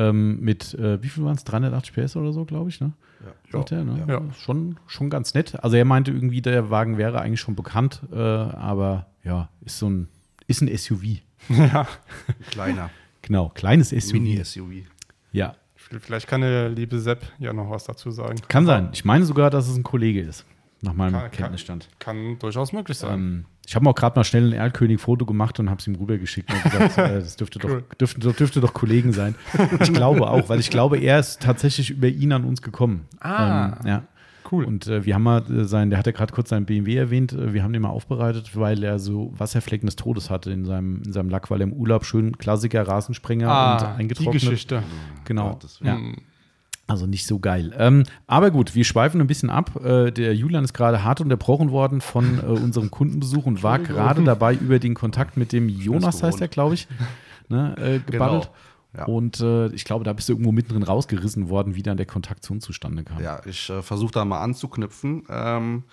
ähm, 0.00 0.40
mit, 0.40 0.74
äh, 0.74 1.02
wie 1.02 1.08
viel 1.08 1.24
waren 1.24 1.36
es? 1.36 1.44
380 1.44 1.94
PS 1.94 2.16
oder 2.16 2.32
so, 2.32 2.44
glaube 2.44 2.70
ich, 2.70 2.80
ne? 2.80 2.92
Ja. 3.24 3.58
Sagt 3.58 3.72
er, 3.72 3.84
ne? 3.84 4.04
Ja. 4.08 4.22
Schon, 4.38 4.78
schon 4.86 5.10
ganz 5.10 5.34
nett. 5.34 5.62
Also 5.62 5.76
er 5.76 5.84
meinte 5.84 6.10
irgendwie, 6.10 6.40
der 6.40 6.70
Wagen 6.70 6.96
wäre 6.96 7.20
eigentlich 7.20 7.40
schon 7.40 7.56
bekannt, 7.56 8.00
äh, 8.12 8.16
aber 8.16 9.06
ja, 9.24 9.48
ist 9.64 9.78
so 9.78 9.88
ein, 9.88 10.08
ist 10.46 10.62
ein 10.62 10.76
SUV. 10.76 11.02
Ja. 11.48 11.86
Kleiner. 12.50 12.90
Genau, 13.22 13.48
kleines 13.48 13.90
SUV. 13.90 14.12
Mini-SUV. 14.12 14.84
Ja, 15.32 15.54
Vielleicht 15.98 16.28
kann 16.28 16.42
der 16.42 16.68
liebe 16.68 17.00
Sepp 17.00 17.32
ja 17.38 17.52
noch 17.52 17.70
was 17.70 17.84
dazu 17.84 18.10
sagen. 18.10 18.38
Kann 18.48 18.66
sein. 18.66 18.90
Ich 18.92 19.04
meine 19.04 19.24
sogar, 19.24 19.50
dass 19.50 19.68
es 19.68 19.76
ein 19.76 19.82
Kollege 19.82 20.20
ist, 20.20 20.44
nach 20.82 20.94
meinem 20.94 21.12
Kann- 21.12 21.22
kann- 21.22 21.30
Kenntnisstand. 21.32 21.88
Kann 21.98 22.38
durchaus 22.38 22.72
möglich 22.72 22.96
sein. 22.98 23.14
Ähm, 23.18 23.44
ich 23.66 23.74
habe 23.74 23.84
mir 23.84 23.90
auch 23.90 23.94
gerade 23.94 24.18
mal 24.18 24.24
schnell 24.24 24.48
ein 24.48 24.52
Erlkönig-Foto 24.52 25.26
gemacht 25.26 25.60
und 25.60 25.70
habe 25.70 25.78
es 25.80 25.86
ihm 25.86 25.94
rübergeschickt 25.94 26.52
und 26.52 26.62
gesagt, 26.64 26.98
äh, 26.98 27.20
das 27.20 27.36
dürfte, 27.36 27.60
Cool. 27.62 27.84
doch, 27.88 27.96
dürfte, 27.96 28.32
dürfte 28.32 28.60
doch 28.60 28.72
Kollegen 28.74 29.12
sein. 29.12 29.34
Ich 29.80 29.92
glaube 29.92 30.28
auch, 30.28 30.48
weil 30.48 30.58
ich 30.60 30.70
glaube, 30.70 30.98
er 30.98 31.18
ist 31.20 31.40
tatsächlich 31.42 31.90
über 31.90 32.08
ihn 32.08 32.32
an 32.32 32.44
uns 32.44 32.62
gekommen. 32.62 33.06
Ah. 33.20 33.76
Ähm, 33.82 33.86
ja. 33.86 34.02
Cool. 34.50 34.64
Und 34.64 34.88
äh, 34.88 35.04
wir 35.04 35.14
haben 35.14 35.22
mal 35.22 35.42
äh, 35.48 35.64
sein, 35.64 35.90
der 35.90 35.98
hat 36.00 36.06
ja 36.06 36.12
gerade 36.12 36.32
kurz 36.32 36.48
seinen 36.48 36.66
BMW 36.66 36.96
erwähnt, 36.96 37.32
äh, 37.32 37.52
wir 37.52 37.62
haben 37.62 37.72
den 37.72 37.82
mal 37.82 37.90
aufbereitet, 37.90 38.56
weil 38.56 38.82
er 38.82 38.98
so 38.98 39.32
Wasserflecken 39.38 39.86
des 39.86 39.94
Todes 39.94 40.28
hatte 40.30 40.50
in 40.50 40.64
seinem, 40.64 41.02
in 41.04 41.12
seinem 41.12 41.28
Lack, 41.28 41.50
weil 41.52 41.60
er 41.60 41.64
im 41.68 41.72
Urlaub 41.72 42.04
schön 42.04 42.36
Klassiker 42.36 42.88
Rasensprenger 42.88 43.44
und 43.46 43.52
ah, 43.52 43.76
die 43.78 44.00
eingetrocknet. 44.00 44.42
Geschichte. 44.42 44.82
Genau. 45.24 45.56
Ja. 45.82 45.96
Also 46.90 47.06
nicht 47.06 47.24
so 47.24 47.38
geil. 47.38 47.72
Ähm, 47.78 48.02
aber 48.26 48.50
gut, 48.50 48.74
wir 48.74 48.84
schweifen 48.84 49.20
ein 49.20 49.26
bisschen 49.28 49.48
ab. 49.48 49.82
Äh, 49.84 50.10
der 50.10 50.34
Julian 50.34 50.64
ist 50.64 50.74
gerade 50.74 51.04
hart 51.04 51.20
unterbrochen 51.20 51.70
worden 51.70 52.00
von 52.00 52.38
äh, 52.38 52.42
unserem 52.46 52.90
Kundenbesuch 52.90 53.46
und 53.46 53.62
war 53.62 53.78
gerade 53.78 54.24
dabei, 54.24 54.54
über 54.54 54.80
den 54.80 54.94
Kontakt 54.94 55.36
mit 55.36 55.52
dem 55.52 55.68
Jonas, 55.68 56.22
heißt 56.22 56.40
er, 56.40 56.48
glaube 56.48 56.74
ich, 56.74 56.88
ne, 57.48 57.76
äh, 57.78 58.10
gebabbelt. 58.10 58.50
Genau. 58.92 59.06
Ja. 59.06 59.14
Und 59.14 59.38
äh, 59.38 59.68
ich 59.68 59.84
glaube, 59.84 60.04
da 60.04 60.12
bist 60.12 60.28
du 60.28 60.32
irgendwo 60.32 60.50
mittendrin 60.50 60.82
rausgerissen 60.82 61.48
worden, 61.48 61.76
wie 61.76 61.82
dann 61.84 61.96
der 61.96 62.06
Kontakt 62.06 62.44
zu 62.44 62.52
uns 62.52 62.64
zustande 62.64 63.04
kam. 63.04 63.22
Ja, 63.22 63.40
ich 63.46 63.70
äh, 63.70 63.82
versuche 63.82 64.10
da 64.10 64.24
mal 64.24 64.40
anzuknüpfen. 64.40 65.22
Ähm, 65.28 65.84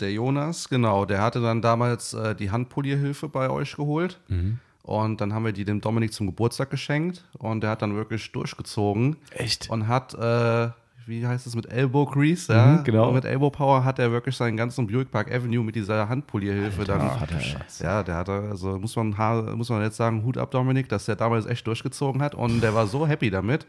der 0.00 0.12
Jonas, 0.12 0.68
genau, 0.68 1.06
der 1.06 1.22
hatte 1.22 1.40
dann 1.40 1.62
damals 1.62 2.12
äh, 2.12 2.34
die 2.34 2.50
Handpolierhilfe 2.50 3.30
bei 3.30 3.48
euch 3.48 3.74
geholt. 3.76 4.20
Mhm. 4.28 4.58
Und 4.82 5.20
dann 5.20 5.32
haben 5.32 5.44
wir 5.44 5.52
die 5.52 5.64
dem 5.64 5.80
Dominik 5.80 6.12
zum 6.12 6.26
Geburtstag 6.26 6.70
geschenkt. 6.70 7.24
Und 7.38 7.60
der 7.62 7.70
hat 7.70 7.82
dann 7.82 7.94
wirklich 7.94 8.32
durchgezogen. 8.32 9.16
Echt? 9.30 9.70
Und 9.70 9.86
hat, 9.86 10.12
äh, 10.14 10.70
wie 11.06 11.26
heißt 11.26 11.46
es, 11.48 11.56
mit 11.56 11.66
Elbow 11.70 12.06
Grease, 12.06 12.52
ja? 12.52 12.66
Mhm, 12.78 12.84
genau. 12.84 13.08
Und 13.08 13.14
mit 13.14 13.24
Elbow 13.24 13.50
Power 13.50 13.84
hat 13.84 13.98
er 13.98 14.12
wirklich 14.12 14.36
seinen 14.36 14.56
ganzen 14.56 14.86
Buick 14.86 15.10
Park 15.10 15.32
Avenue 15.32 15.64
mit 15.64 15.74
dieser 15.74 16.08
Handpolierhilfe 16.08 16.84
dann. 16.84 17.20
hat 17.20 17.30
er, 17.32 17.38
ey. 17.40 17.56
Ja, 17.80 18.02
der 18.04 18.14
hatte, 18.16 18.32
also 18.50 18.78
muss 18.78 18.94
man, 18.94 19.08
muss 19.56 19.68
man 19.68 19.82
jetzt 19.82 19.96
sagen, 19.96 20.22
Hut 20.24 20.38
ab, 20.38 20.52
Dominik, 20.52 20.88
dass 20.88 21.04
der 21.06 21.16
damals 21.16 21.46
echt 21.46 21.66
durchgezogen 21.66 22.22
hat 22.22 22.36
und 22.36 22.60
der 22.60 22.72
war 22.74 22.86
so 22.86 23.04
happy 23.06 23.30
damit. 23.30 23.66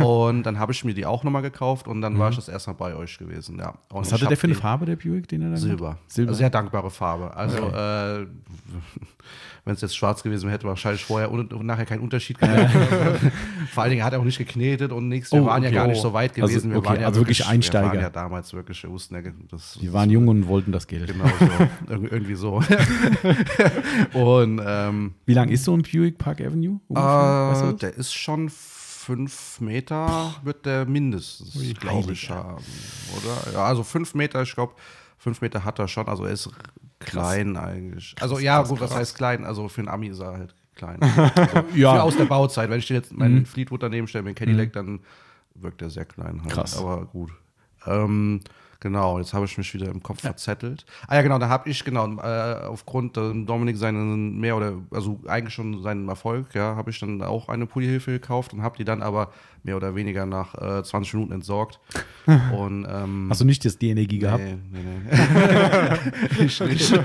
und 0.00 0.44
dann 0.44 0.58
habe 0.58 0.72
ich 0.72 0.82
mir 0.84 0.94
die 0.94 1.04
auch 1.04 1.24
nochmal 1.24 1.42
gekauft 1.42 1.86
und 1.88 2.00
dann 2.00 2.18
war 2.18 2.30
ich 2.30 2.36
das 2.36 2.48
erste 2.48 2.70
Mal 2.70 2.76
bei 2.76 2.94
euch 2.96 3.18
gewesen, 3.18 3.58
ja. 3.58 3.70
Und 3.90 3.96
Mhm. 3.96 4.00
Was 4.00 4.12
hatte 4.14 4.26
der 4.26 4.36
für 4.38 4.46
eine 4.46 4.54
die- 4.54 4.60
Farbe, 4.60 4.86
der 4.86 4.96
Buick, 4.96 5.28
den 5.28 5.42
er 5.42 5.48
dann 5.50 5.56
Silber. 5.58 5.90
hat? 5.92 5.98
Silber. 6.10 6.32
Sehr 6.34 6.48
dankbare 6.50 6.90
Farbe. 6.90 7.36
Also, 7.36 7.58
äh, 7.68 8.26
wenn 9.64 9.74
es 9.74 9.80
jetzt 9.80 9.96
schwarz 9.96 10.22
gewesen 10.24 10.42
wäre, 10.44 10.54
hätte 10.54 10.66
wahrscheinlich 10.66 11.04
vorher 11.04 11.30
und, 11.30 11.52
und 11.52 11.64
nachher 11.66 11.86
keinen 11.86 12.00
Unterschied 12.00 12.38
gemacht. 12.38 12.68
Vor 13.72 13.82
allen 13.84 13.90
Dingen 13.90 14.04
hat 14.04 14.12
er 14.12 14.18
auch 14.18 14.24
nicht 14.24 14.38
geknetet 14.38 14.90
und 14.90 15.08
nichts. 15.08 15.30
Wir 15.32 15.42
Oh, 15.42 15.46
waren 15.46 15.62
okay. 15.62 15.72
ja 15.72 15.80
gar 15.82 15.86
nicht 15.88 16.00
so 16.02 16.12
weit 16.12 16.32
Also, 16.32 16.48
gewesen. 16.48 16.70
wir 16.72 16.78
okay, 16.78 16.88
waren 16.88 17.00
ja 17.00 17.06
also 17.06 17.20
wirklich 17.20 17.46
Einsteiger. 17.46 17.84
Wir 17.86 17.92
waren 17.92 18.00
ja 18.00 18.10
damals 18.10 18.52
wirklich, 18.52 18.82
wir 18.82 18.90
wussten 18.90 19.14
ja, 19.14 19.22
das, 19.50 19.78
Die 19.80 19.92
waren 19.92 20.10
jung 20.10 20.26
und 20.26 20.48
wollten 20.48 20.72
das 20.72 20.86
Geld. 20.88 21.06
Genau 21.06 21.26
so. 21.38 21.94
Ir 21.94 22.12
irgendwie 22.12 22.34
so. 22.34 22.60
und 24.12 24.60
ähm, 24.64 25.14
Wie 25.26 25.34
lang 25.34 25.48
ist 25.48 25.64
so 25.64 25.74
ein 25.76 25.82
Buick 25.82 26.18
Park 26.18 26.40
Avenue? 26.40 26.80
ungefähr? 26.88 27.50
Weißt 27.52 27.62
du 27.62 27.72
der 27.72 27.94
ist 27.96 28.12
schon 28.14 28.50
fünf 28.50 29.60
Meter, 29.60 30.34
wird 30.44 30.64
der 30.66 30.86
mindestens, 30.86 31.74
glaube 31.78 32.12
ich, 32.12 32.30
haben. 32.30 32.62
Oder? 33.16 33.52
Ja, 33.54 33.64
also 33.64 33.82
fünf 33.82 34.14
Meter, 34.14 34.42
ich 34.42 34.54
glaube, 34.54 34.74
fünf 35.22 35.40
Meter 35.40 35.64
hat 35.64 35.78
er 35.78 35.86
schon. 35.86 36.08
Also 36.08 36.24
er 36.24 36.32
ist 36.32 36.50
klein 36.98 37.56
eigentlich. 37.56 38.14
Also 38.20 38.38
ja, 38.38 38.62
gut, 38.62 38.80
was 38.80 38.94
heißt 38.94 39.16
klein? 39.16 39.44
Also 39.44 39.68
für 39.68 39.80
einen 39.80 39.88
Ami 39.88 40.08
ist 40.08 40.20
er 40.20 40.32
halt 40.32 40.54
klein. 40.74 40.98
Also 41.00 41.64
Ja. 41.74 41.94
Für 41.94 42.02
aus 42.02 42.16
der 42.16 42.24
Bauzeit. 42.24 42.68
Wenn 42.70 42.80
ich 42.80 42.86
dir 42.86 42.94
jetzt 42.94 43.12
meinen 43.12 43.46
Fleetwood 43.46 43.82
daneben 43.82 44.08
stelle, 44.08 44.24
meinen 44.24 44.34
Cadillac, 44.34 44.72
dann 44.72 45.00
wirkt 45.54 45.80
er 45.80 45.90
sehr 45.90 46.04
klein. 46.04 46.40
Halt. 46.42 46.52
Krass. 46.52 46.76
Aber 46.76 47.06
gut. 47.06 47.30
Ähm, 47.86 48.40
genau, 48.82 49.18
jetzt 49.18 49.32
habe 49.32 49.46
ich 49.46 49.56
mich 49.56 49.72
wieder 49.72 49.86
im 49.86 50.02
Kopf 50.02 50.20
verzettelt. 50.20 50.84
Ah 51.06 51.14
ja, 51.14 51.22
genau, 51.22 51.38
da 51.38 51.48
habe 51.48 51.70
ich, 51.70 51.84
genau, 51.84 52.06
äh, 52.18 52.66
aufgrund 52.66 53.16
äh, 53.16 53.32
Dominik 53.44 53.78
seinen 53.78 54.38
mehr 54.38 54.56
oder, 54.56 54.74
also 54.90 55.20
eigentlich 55.26 55.54
schon 55.54 55.80
seinen 55.82 56.08
Erfolg, 56.08 56.54
ja, 56.54 56.76
habe 56.76 56.90
ich 56.90 56.98
dann 56.98 57.22
auch 57.22 57.48
eine 57.48 57.66
Polihilfe 57.66 58.10
gekauft 58.10 58.52
und 58.52 58.62
habe 58.62 58.76
die 58.76 58.84
dann 58.84 59.00
aber 59.02 59.30
mehr 59.64 59.76
oder 59.76 59.94
weniger 59.94 60.26
nach 60.26 60.54
äh, 60.54 60.82
20 60.82 61.14
Minuten 61.14 61.32
entsorgt. 61.32 61.78
und 62.26 62.86
ähm, 62.88 63.28
Hast 63.30 63.40
du 63.40 63.44
nicht 63.44 63.64
das 63.64 63.78
die 63.78 63.90
Energie 63.90 64.18
gehabt? 64.18 64.42
Nee, 64.42 64.56
nee, 64.72 64.80
nee. 66.38 66.44
ich 66.44 66.60
nicht. 66.60 67.00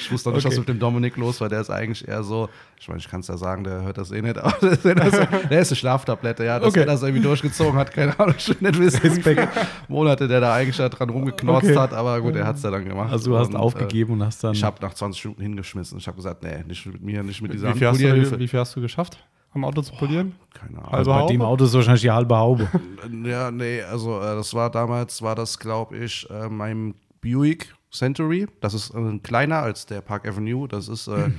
ich 0.00 0.12
wusste 0.12 0.30
auch 0.30 0.34
nicht, 0.34 0.46
was 0.46 0.58
mit 0.58 0.68
dem 0.68 0.78
Dominik 0.78 1.16
los 1.16 1.40
war. 1.40 1.48
Der 1.48 1.60
ist 1.60 1.70
eigentlich 1.70 2.06
eher 2.06 2.22
so, 2.22 2.48
ich 2.78 2.88
meine, 2.88 2.98
ich 3.00 3.08
kann 3.08 3.20
es 3.20 3.28
ja 3.28 3.36
sagen, 3.36 3.64
der 3.64 3.82
hört 3.82 3.98
das 3.98 4.10
eh 4.10 4.22
nicht, 4.22 4.38
aber 4.42 4.54
der 4.60 4.72
ist, 4.72 4.84
der 4.84 5.60
ist 5.60 5.70
eine 5.70 5.76
Schlaftablette, 5.76 6.44
ja. 6.44 6.58
Dass 6.58 6.70
Okay. 6.70 6.80
er 6.80 6.86
das 6.86 7.02
irgendwie 7.02 7.22
durchgezogen 7.22 7.74
hat, 7.78 7.92
keine 7.92 8.18
Ahnung, 8.18 8.34
ich 8.38 8.48
will 8.48 8.56
nicht 8.60 8.78
wissen, 8.80 9.48
Monate 9.88 10.28
der 10.28 10.40
da 10.40 10.54
eigentlich 10.54 10.69
da 10.76 10.88
dran 10.88 11.10
rumgeknorzt 11.10 11.66
Okay. 11.68 11.76
hat, 11.76 11.92
aber 11.92 12.20
gut, 12.20 12.34
er 12.36 12.46
hat 12.46 12.56
es 12.56 12.62
ja 12.62 12.70
dann 12.70 12.84
gemacht. 12.84 13.12
Also 13.12 13.30
du 13.32 13.38
hast 13.38 13.48
Und, 13.48 13.56
aufgegeben 13.56 14.14
und 14.14 14.22
hast 14.24 14.42
dann. 14.44 14.52
Äh, 14.52 14.56
ich 14.56 14.64
habe 14.64 14.76
nach 14.82 14.94
20 14.94 15.24
Minuten 15.24 15.42
hingeschmissen. 15.42 15.98
Ich 15.98 16.06
habe 16.06 16.16
gesagt, 16.16 16.42
nee, 16.42 16.62
nicht 16.66 16.84
mit 16.86 17.02
mir, 17.02 17.22
nicht 17.22 17.42
mit 17.42 17.52
dieser 17.52 17.74
Wie 17.74 17.78
viel, 17.78 17.88
hast 17.88 18.00
du, 18.00 18.38
wie 18.38 18.48
viel 18.48 18.60
hast 18.60 18.76
du 18.76 18.80
geschafft, 18.80 19.18
am 19.52 19.64
Auto 19.64 19.82
zu 19.82 19.92
polieren? 19.94 20.34
Keine 20.54 20.78
Ahnung. 20.78 20.92
Also 20.92 21.10
bei 21.12 21.26
dem? 21.26 21.42
Auto 21.42 21.64
ist 21.64 21.74
wahrscheinlich 21.74 22.02
die 22.02 22.10
halbe 22.10 22.36
Haube. 22.36 22.68
Ja, 23.24 23.50
nee, 23.50 23.82
also 23.82 24.18
äh, 24.20 24.34
das 24.36 24.54
war 24.54 24.70
damals, 24.70 25.20
war 25.22 25.34
das, 25.34 25.58
glaube 25.58 25.96
ich, 25.98 26.28
äh, 26.30 26.48
mein 26.48 26.94
Buick 27.20 27.74
Century. 27.90 28.46
Das 28.60 28.74
ist 28.74 28.94
äh, 28.94 29.18
kleiner 29.18 29.58
als 29.58 29.86
der 29.86 30.00
Park 30.00 30.26
Avenue. 30.28 30.68
Das 30.68 30.88
ist 30.88 31.08
äh, 31.08 31.30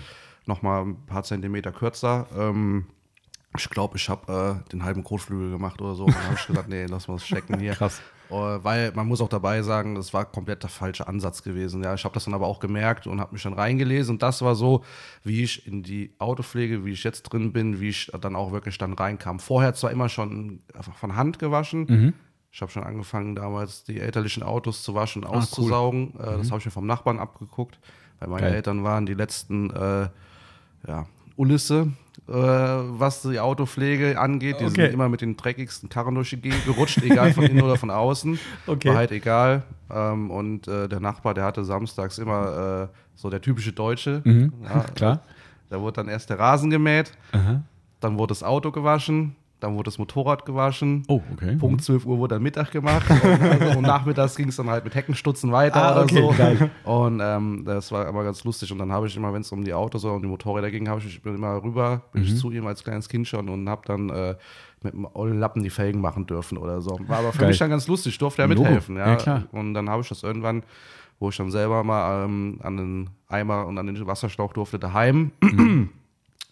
noch 0.45 0.61
mal 0.61 0.81
ein 0.83 0.95
paar 1.05 1.23
Zentimeter 1.23 1.71
kürzer. 1.71 2.27
Ähm, 2.37 2.85
ich 3.57 3.69
glaube, 3.69 3.97
ich 3.97 4.09
habe 4.09 4.61
äh, 4.65 4.69
den 4.71 4.83
halben 4.83 5.03
Kotflügel 5.03 5.51
gemacht 5.51 5.81
oder 5.81 5.95
so. 5.95 6.05
Und 6.05 6.15
dann 6.15 6.23
habe 6.25 6.35
ich 6.35 6.47
gesagt, 6.47 6.69
nee, 6.69 6.85
lass 6.85 7.07
mal 7.07 7.15
das 7.15 7.23
checken 7.23 7.59
hier. 7.59 7.73
Krass. 7.75 8.01
Äh, 8.31 8.63
weil 8.63 8.91
man 8.93 9.07
muss 9.07 9.21
auch 9.21 9.29
dabei 9.29 9.61
sagen, 9.61 9.95
das 9.95 10.13
war 10.13 10.25
komplett 10.25 10.63
der 10.63 10.69
falsche 10.69 11.07
Ansatz 11.07 11.43
gewesen. 11.43 11.83
Ja, 11.83 11.93
ich 11.93 12.03
habe 12.05 12.13
das 12.13 12.25
dann 12.25 12.33
aber 12.33 12.47
auch 12.47 12.59
gemerkt 12.59 13.05
und 13.07 13.19
habe 13.19 13.33
mich 13.33 13.43
dann 13.43 13.53
reingelesen. 13.53 14.15
Und 14.15 14.23
das 14.23 14.41
war 14.41 14.55
so, 14.55 14.83
wie 15.23 15.43
ich 15.43 15.67
in 15.67 15.83
die 15.83 16.13
Autopflege, 16.17 16.85
wie 16.85 16.91
ich 16.91 17.03
jetzt 17.03 17.23
drin 17.23 17.51
bin, 17.53 17.79
wie 17.79 17.89
ich 17.89 18.11
dann 18.21 18.35
auch 18.35 18.51
wirklich 18.51 18.77
dann 18.77 18.93
reinkam. 18.93 19.39
Vorher 19.39 19.73
zwar 19.73 19.91
immer 19.91 20.09
schon 20.09 20.61
einfach 20.73 20.95
von 20.95 21.15
Hand 21.15 21.39
gewaschen. 21.39 22.13
Ich 22.53 22.61
habe 22.61 22.71
schon 22.71 22.83
angefangen, 22.83 23.35
damals 23.35 23.83
die 23.85 23.99
elterlichen 23.99 24.43
Autos 24.43 24.83
zu 24.83 24.93
waschen, 24.93 25.23
auszusaugen. 25.23 26.13
Äh, 26.19 26.37
Das 26.39 26.51
habe 26.51 26.59
ich 26.59 26.65
mir 26.65 26.71
vom 26.71 26.85
Nachbarn 26.87 27.19
abgeguckt, 27.19 27.79
weil 28.19 28.29
meine 28.29 28.47
Geil. 28.47 28.55
Eltern 28.55 28.83
waren 28.83 29.05
die 29.05 29.13
letzten 29.13 29.69
äh, 29.69 30.09
ja, 30.87 31.05
Ulisse, 31.37 31.91
was 32.33 33.21
die 33.23 33.39
Autopflege 33.39 34.19
angeht. 34.19 34.59
Die 34.59 34.65
Okay. 34.65 34.83
sind 34.85 34.93
immer 34.93 35.09
mit 35.09 35.21
den 35.21 35.35
dreckigsten 35.37 35.89
Karren 35.89 36.15
durch 36.15 36.29
die 36.31 36.37
Gegend 36.37 36.65
gerutscht, 36.65 37.01
egal 37.03 37.33
von 37.33 37.43
innen 37.43 37.61
oder 37.61 37.77
von 37.77 37.89
außen. 37.89 38.39
Okay. 38.67 38.89
War 38.89 38.95
halt 38.97 39.11
egal. 39.11 39.63
Ähm, 39.93 40.31
und 40.31 40.67
äh, 40.67 40.87
der 40.87 40.99
Nachbar, 40.99 41.33
der 41.33 41.43
hatte 41.43 41.65
samstags 41.65 42.17
immer 42.17 42.89
äh, 42.91 42.95
so 43.15 43.29
der 43.29 43.41
typische 43.41 43.73
Deutsche. 43.73 44.21
Ja, 44.63 44.79
klar. 44.95 45.19
Da 45.69 45.79
wurde 45.81 45.93
dann 45.97 46.07
erst 46.09 46.29
der 46.29 46.37
Rasen 46.39 46.69
gemäht, 46.69 47.11
Aha. 47.31 47.61
dann 48.01 48.17
wurde 48.17 48.31
das 48.31 48.43
Auto 48.43 48.71
gewaschen, 48.71 49.35
dann 49.61 49.75
wurde 49.75 49.85
das 49.85 49.97
Motorrad 49.97 50.45
gewaschen. 50.45 51.03
Oh, 51.07 51.21
okay. 51.31 51.55
Punkt 51.55 51.81
12 51.83 52.05
Uhr 52.05 52.17
wurde 52.17 52.35
dann 52.35 52.43
Mittag 52.43 52.71
gemacht. 52.71 53.09
und, 53.09 53.21
also, 53.61 53.77
und 53.77 53.83
nachmittags 53.83 54.35
ging 54.35 54.49
es 54.49 54.57
dann 54.57 54.69
halt 54.69 54.83
mit 54.83 54.93
Heckenstutzen 54.95 55.51
weiter 55.51 55.81
Ah, 55.81 55.91
oder 55.93 56.03
okay, 56.03 56.21
so. 56.21 56.33
geil. 56.37 56.69
Und 56.83 57.21
ähm, 57.23 57.63
das 57.65 57.91
war 57.91 58.07
immer 58.09 58.23
ganz 58.23 58.43
lustig. 58.43 58.71
Und 58.71 58.79
dann 58.79 58.91
habe 58.91 59.07
ich 59.07 59.15
immer, 59.15 59.31
wenn 59.33 59.41
es 59.41 59.51
um 59.53 59.63
die 59.63 59.73
Autos 59.73 60.03
oder 60.03 60.15
um 60.15 60.21
die 60.21 60.27
Motorräder 60.27 60.69
ging, 60.71 60.89
habe 60.89 60.99
ich 60.99 61.05
ich 61.05 61.21
bin 61.21 61.35
immer 61.35 61.63
rüber, 61.63 62.01
bin 62.11 62.23
Mhm. 62.23 62.27
ich 62.27 62.37
zu 62.37 62.51
ihm 62.51 62.67
als 62.67 62.83
kleines 62.83 63.07
Kind 63.07 63.27
schon 63.27 63.47
und 63.49 63.69
habe 63.69 63.83
dann 63.85 64.09
äh, 64.09 64.35
mit 64.83 64.93
einem 64.93 65.07
ollen 65.13 65.39
Lappen 65.39 65.63
die 65.63 65.69
Felgen 65.69 66.01
machen 66.01 66.25
dürfen 66.25 66.57
oder 66.57 66.81
so. 66.81 66.99
War 67.07 67.19
aber 67.19 67.31
für 67.31 67.37
Geil. 67.39 67.49
mich 67.49 67.59
dann 67.59 67.69
ganz 67.69 67.87
lustig, 67.87 68.13
ich 68.13 68.17
durfte 68.19 68.41
ja 68.41 68.47
mithelfen. 68.47 68.97
Ja. 68.97 69.09
Ja, 69.09 69.15
klar. 69.15 69.43
Und 69.51 69.73
dann 69.75 69.89
habe 69.89 70.01
ich 70.01 70.09
das 70.09 70.23
irgendwann, 70.23 70.63
wo 71.19 71.29
ich 71.29 71.37
dann 71.37 71.51
selber 71.51 71.83
mal 71.83 72.25
ähm, 72.25 72.57
an 72.63 72.77
den 72.77 73.09
Eimer 73.27 73.67
und 73.67 73.77
an 73.77 73.85
den 73.85 74.07
Wasserschlauch 74.07 74.53
durfte, 74.53 74.79
daheim. 74.79 75.31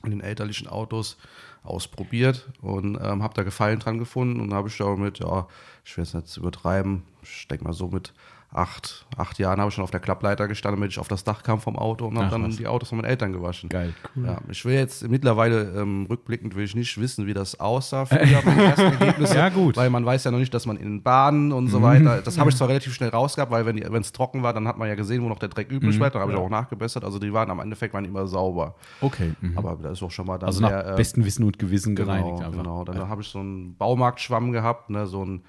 in 0.04 0.12
den 0.12 0.22
elterlichen 0.22 0.67
Autos 0.67 1.17
ausprobiert 1.63 2.50
und 2.62 2.95
ähm, 3.02 3.24
habe 3.24 3.34
da 3.34 3.43
Gefallen 3.43 3.80
dran 3.80 4.00
gefunden 4.00 4.39
und 4.39 4.54
habe 4.54 4.69
ich 4.69 4.78
da 4.78 4.95
mit, 4.95 5.19
ja, 5.19 5.48
ich 5.86 5.95
will 5.98 6.04
es 6.04 6.13
nicht 6.13 6.36
übertreiben, 6.38 7.04
ich 7.22 7.48
denke 7.48 7.65
mal 7.65 7.74
so 7.74 7.88
mit 7.88 8.13
acht, 8.52 9.06
acht 9.16 9.38
Jahren 9.38 9.60
habe 9.60 9.70
ich 9.70 9.76
schon 9.76 9.84
auf 9.84 9.92
der 9.92 10.00
Klappleiter 10.00 10.48
gestanden, 10.48 10.80
damit 10.82 10.92
ich 10.92 11.00
auf 11.00 11.08
das 11.08 11.24
Dach 11.24 11.44
kam 11.44 11.60
vom 11.60 11.76
Auto 11.76 12.08
und 12.08 12.18
habe 12.18 12.30
dann 12.32 12.48
was. 12.48 12.58
die 12.58 12.66
Autos 12.66 12.90
von 12.90 12.98
meinen 12.98 13.06
Eltern 13.10 13.32
gewaschen. 13.32 13.70
Geil. 13.70 13.94
Ja, 14.16 14.40
ich 14.50 14.66
will 14.66 14.74
jetzt 14.74 15.08
mittlerweile 15.08 15.72
ähm, 15.80 16.08
rückblickend 16.10 16.56
will 16.56 16.64
ich 16.64 16.76
nicht 16.76 17.00
wissen, 17.00 17.28
wie 17.28 17.36
das 17.36 17.60
aussah 17.60 18.06
früher 18.06 18.42
bei 18.44 18.52
den 18.52 18.60
ersten 18.66 18.82
Ergebnissen. 18.82 19.38
Ja, 19.38 19.50
gut. 19.50 19.78
Weil 19.78 19.92
man 19.92 20.04
weiß 20.04 20.24
ja 20.24 20.32
noch 20.32 20.40
nicht, 20.40 20.52
dass 20.54 20.66
man 20.66 20.78
in 20.78 21.04
Bahnen 21.04 21.52
und 21.52 21.68
so 21.68 21.82
weiter. 21.84 22.22
Das 22.24 22.40
habe 22.40 22.50
ich 22.50 22.56
zwar 22.56 22.70
relativ 22.70 22.94
schnell 22.94 23.10
rausgehabt, 23.10 23.52
weil 23.52 23.66
wenn 23.68 24.02
es 24.02 24.12
trocken 24.14 24.42
war, 24.42 24.54
dann 24.54 24.68
hat 24.68 24.78
man 24.78 24.88
ja 24.88 24.96
gesehen, 24.96 25.24
wo 25.24 25.30
noch 25.30 25.40
der 25.40 25.50
Dreck 25.50 25.72
übrig 25.72 26.00
war. 26.00 26.10
Dann 26.10 26.22
habe 26.22 26.32
ich 26.32 26.38
auch 26.38 26.50
nachgebessert. 26.50 27.04
Also 27.04 27.20
die 27.20 27.32
waren 27.32 27.52
am 27.52 27.60
Endeffekt 27.60 27.94
waren 27.94 28.06
immer 28.06 28.26
sauber. 28.26 28.76
Okay. 29.02 29.34
mhm. 29.42 29.58
Aber 29.58 29.78
da 29.82 29.92
ist 29.92 30.02
auch 30.02 30.12
schon 30.12 30.26
mal 30.26 30.40
dann 30.40 30.48
Also 30.48 30.62
nach 30.62 30.70
der, 30.70 30.94
äh, 30.94 30.96
bestem 30.96 31.24
Wissen 31.24 31.44
und 31.44 31.60
Gewissen 31.60 31.96
Genau, 31.96 32.14
gereinigt 32.14 32.44
einfach. 32.44 32.58
genau. 32.64 32.84
Dann 32.84 33.10
habe 33.10 33.22
ich 33.22 33.28
so 33.28 33.40
einen 33.40 33.76
Baumarktschwamm 33.78 34.52
gehabt, 34.52 34.90
ne, 34.90 35.06
so 35.06 35.24
ein, 35.24 35.44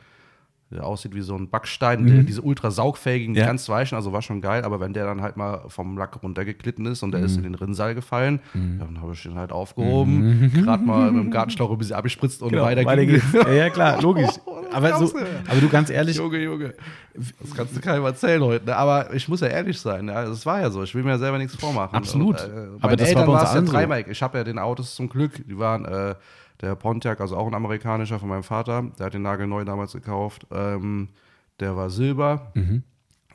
der 0.71 0.87
aussieht 0.87 1.15
wie 1.15 1.21
so 1.21 1.35
ein 1.35 1.51
Backstein, 1.51 2.03
Mhm. 2.05 2.27
diese 2.27 2.43
ultra 2.43 2.71
saugfähigen, 2.71 3.35
Ja. 3.35 3.47
ganz 3.47 3.69
weichen, 3.69 3.97
also 3.97 4.13
war 4.13 4.23
schon 4.23 4.41
geil, 4.41 4.63
aber 4.63 4.79
wenn 4.81 4.93
der 4.93 5.05
dann 5.05 5.21
halt 5.21 5.37
mal 5.37 5.63
vom 5.69 5.99
Lack 5.99 6.23
runtergeglitten 6.23 6.87
ist 6.87 7.03
und 7.03 7.11
der 7.13 7.21
Mhm. 7.21 7.27
ist 7.27 7.37
in 7.37 7.43
den 7.43 7.55
Rinnsal 7.57 7.95
gefallen, 7.95 8.41
dann 8.55 9.01
habe 9.01 9.13
ich 9.13 9.23
den 9.23 9.35
halt 9.35 9.51
aufgehoben, 9.53 10.51
gerade 10.65 10.85
mal 10.85 11.11
mit 11.11 11.25
dem 11.25 11.31
Gartenschlauch 11.33 11.71
ein 11.73 11.79
bisschen 11.79 11.97
abgespritzt 11.97 12.41
und 12.43 12.49
Mhm. 12.49 12.53
Genau, 12.53 12.65
weiter, 12.65 12.85
weiter 12.85 13.05
ging 13.07 13.15
geht's. 13.17 13.33
Ja, 13.33 13.51
ja, 13.53 13.71
klar, 13.71 14.01
logisch. 14.03 14.31
Oh, 14.47 14.57
aber, 14.73 14.97
so, 14.99 15.13
aber 15.49 15.61
du 15.61 15.69
ganz 15.69 15.91
ehrlich, 15.91 16.17
Junge, 16.17 16.39
Junge. 16.39 16.75
Das 17.15 17.55
kannst 17.57 17.77
du 17.77 17.81
keinem 17.81 18.05
erzählen 18.05 18.41
heute. 18.43 18.67
Ne? 18.67 18.77
Aber 18.77 19.13
ich 19.13 19.29
muss 19.29 19.41
ja 19.41 19.49
ehrlich 19.49 19.81
sein. 19.81 20.07
Ja? 20.07 20.25
Das 20.27 20.47
war 20.47 20.61
ja 20.61 20.71
so. 20.71 20.83
Ich 20.85 20.95
will 20.95 21.03
mir 21.03 21.11
ja 21.11 21.19
selber 21.19 21.39
nichts 21.39 21.57
vormachen. 21.57 21.95
Absolut. 21.97 22.41
Und, 22.45 22.51
äh, 22.51 22.67
Aber 22.81 22.97
das 22.97 23.09
das 23.09 23.17
war 23.17 23.27
bei 23.27 23.33
uns 23.43 23.53
ja 23.55 23.61
dreimal. 23.63 24.05
Ich 24.09 24.23
habe 24.23 24.39
ja 24.39 24.45
den 24.45 24.59
Autos 24.61 24.95
zum 24.95 25.09
Glück. 25.09 25.33
Die 25.47 25.59
waren 25.59 25.85
äh, 25.85 26.15
der 26.61 26.75
Pontiac, 26.75 27.21
also 27.21 27.37
auch 27.37 27.47
ein 27.47 27.55
amerikanischer 27.55 28.19
von 28.19 28.29
meinem 28.29 28.43
Vater. 28.43 28.91
Der 28.99 29.07
hat 29.07 29.15
den 29.15 29.23
nagelneu 29.23 29.65
damals 29.65 29.93
gekauft. 29.93 30.47
Ähm, 30.53 31.09
der 31.59 31.77
war 31.77 31.91
Silber. 31.91 32.53
Mhm. 32.55 32.83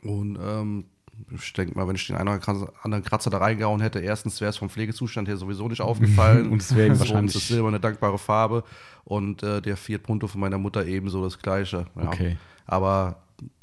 Und 0.04 0.38
ähm, 0.42 0.86
ich 1.34 1.54
denke 1.54 1.78
mal, 1.78 1.88
wenn 1.88 1.96
ich 1.96 2.06
den 2.08 2.16
einen 2.18 2.28
oder 2.30 2.70
anderen 2.84 3.04
Kratzer 3.04 3.30
da 3.30 3.38
reingehauen 3.38 3.82
hätte, 3.82 4.00
erstens 4.00 4.42
wäre 4.42 4.50
es 4.50 4.58
vom 4.58 4.70
Pflegezustand 4.70 5.28
her 5.28 5.38
sowieso 5.38 5.68
nicht 5.68 5.82
aufgefallen. 5.90 6.50
Und 6.52 6.62
es 6.62 6.76
wäre 6.76 6.88
ihm 6.88 6.96
So, 6.96 7.00
wahrscheinlich- 7.02 7.34
Das 7.34 7.48
Silber 7.48 7.68
eine 7.70 7.80
dankbare 7.80 8.18
Farbe. 8.20 8.64
Und 9.04 9.44
äh, 9.44 9.62
der 9.62 9.78
Fiat 9.78 10.04
Punto 10.04 10.28
von 10.28 10.42
meiner 10.42 10.58
Mutter 10.58 10.86
ebenso 10.86 11.24
das 11.24 11.40
gleiche. 11.40 11.86
Ja. 11.96 12.08
Okay. 12.08 12.38
Aber 12.66 13.18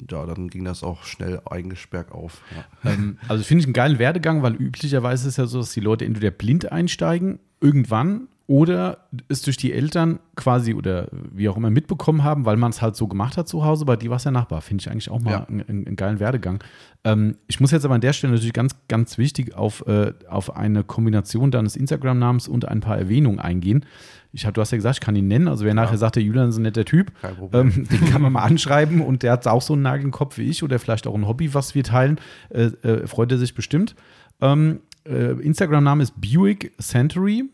ja, 0.09 0.25
dann 0.25 0.49
ging 0.49 0.63
das 0.65 0.83
auch 0.83 1.03
schnell 1.03 1.41
eigentlich 1.49 1.89
bergauf. 1.89 2.41
Ja. 2.83 2.91
ähm, 2.91 3.17
also 3.27 3.43
finde 3.43 3.61
ich 3.61 3.65
einen 3.65 3.73
geilen 3.73 3.99
Werdegang, 3.99 4.41
weil 4.43 4.55
üblicherweise 4.55 5.27
ist 5.27 5.37
ja 5.37 5.45
so, 5.47 5.59
dass 5.59 5.71
die 5.73 5.79
Leute 5.79 6.05
entweder 6.05 6.31
blind 6.31 6.71
einsteigen, 6.71 7.39
irgendwann, 7.59 8.27
oder 8.45 8.97
es 9.29 9.41
durch 9.41 9.55
die 9.55 9.71
Eltern 9.71 10.19
quasi 10.35 10.73
oder 10.73 11.07
wie 11.31 11.47
auch 11.47 11.55
immer 11.55 11.69
mitbekommen 11.69 12.25
haben, 12.25 12.43
weil 12.43 12.57
man 12.57 12.71
es 12.71 12.81
halt 12.81 12.97
so 12.97 13.07
gemacht 13.07 13.37
hat 13.37 13.47
zu 13.47 13.63
Hause. 13.63 13.85
Bei 13.85 13.95
dir 13.95 14.09
war 14.09 14.17
es 14.17 14.25
ja 14.25 14.31
Nachbar. 14.31 14.61
Finde 14.61 14.81
ich 14.81 14.91
eigentlich 14.91 15.09
auch 15.09 15.21
mal 15.21 15.31
Ja. 15.31 15.45
einen, 15.45 15.87
einen, 15.87 15.95
geilen 15.95 16.19
Werdegang. 16.19 16.61
Ähm, 17.05 17.37
ich 17.47 17.61
muss 17.61 17.71
jetzt 17.71 17.85
aber 17.85 17.95
an 17.95 18.01
der 18.01 18.11
Stelle 18.11 18.33
natürlich 18.33 18.51
ganz, 18.53 18.75
ganz 18.89 19.17
wichtig 19.17 19.55
auf, 19.55 19.87
äh, 19.87 20.11
auf 20.27 20.57
eine 20.57 20.83
Kombination 20.83 21.51
deines 21.51 21.77
Instagram-Namens 21.77 22.49
und 22.49 22.67
ein 22.67 22.81
paar 22.81 22.97
Erwähnungen 22.97 23.39
eingehen. 23.39 23.85
Ich 24.33 24.45
hab, 24.45 24.55
du 24.55 24.61
hast 24.61 24.71
ja 24.71 24.77
gesagt, 24.77 24.97
ich 24.97 25.01
kann 25.01 25.15
ihn 25.15 25.27
nennen. 25.29 25.47
Also 25.47 25.63
wer 25.63 25.73
nachher 25.73 25.97
sagt, 25.97 26.17
der 26.17 26.23
Julian 26.23 26.49
ist 26.49 26.57
ein 26.57 26.63
netter 26.63 26.83
Typ, 26.85 27.13
ähm, 27.53 27.87
den 27.91 28.05
kann 28.09 28.21
man 28.21 28.33
mal 28.33 28.41
anschreiben 28.43 28.99
und 28.99 29.23
der 29.23 29.31
hat 29.31 29.47
auch 29.47 29.61
so 29.61 29.73
einen 29.73 29.83
Nagel 29.83 30.03
im 30.03 30.11
Kopf 30.11 30.37
wie 30.37 30.49
ich 30.49 30.63
oder 30.63 30.79
vielleicht 30.79 31.07
auch 31.07 31.15
ein 31.15 31.27
Hobby, 31.27 31.53
was 31.53 31.75
wir 31.75 31.83
teilen. 31.85 32.19
Äh, 32.49 32.63
äh, 32.83 33.07
freut 33.07 33.31
er 33.31 33.37
sich 33.37 33.55
bestimmt. 33.55 33.95
Ähm, 34.41 34.81
äh, 35.05 35.31
Instagram-Name 35.39 36.03
ist 36.03 36.19
Buick 36.19 36.73
Century. 36.81 37.45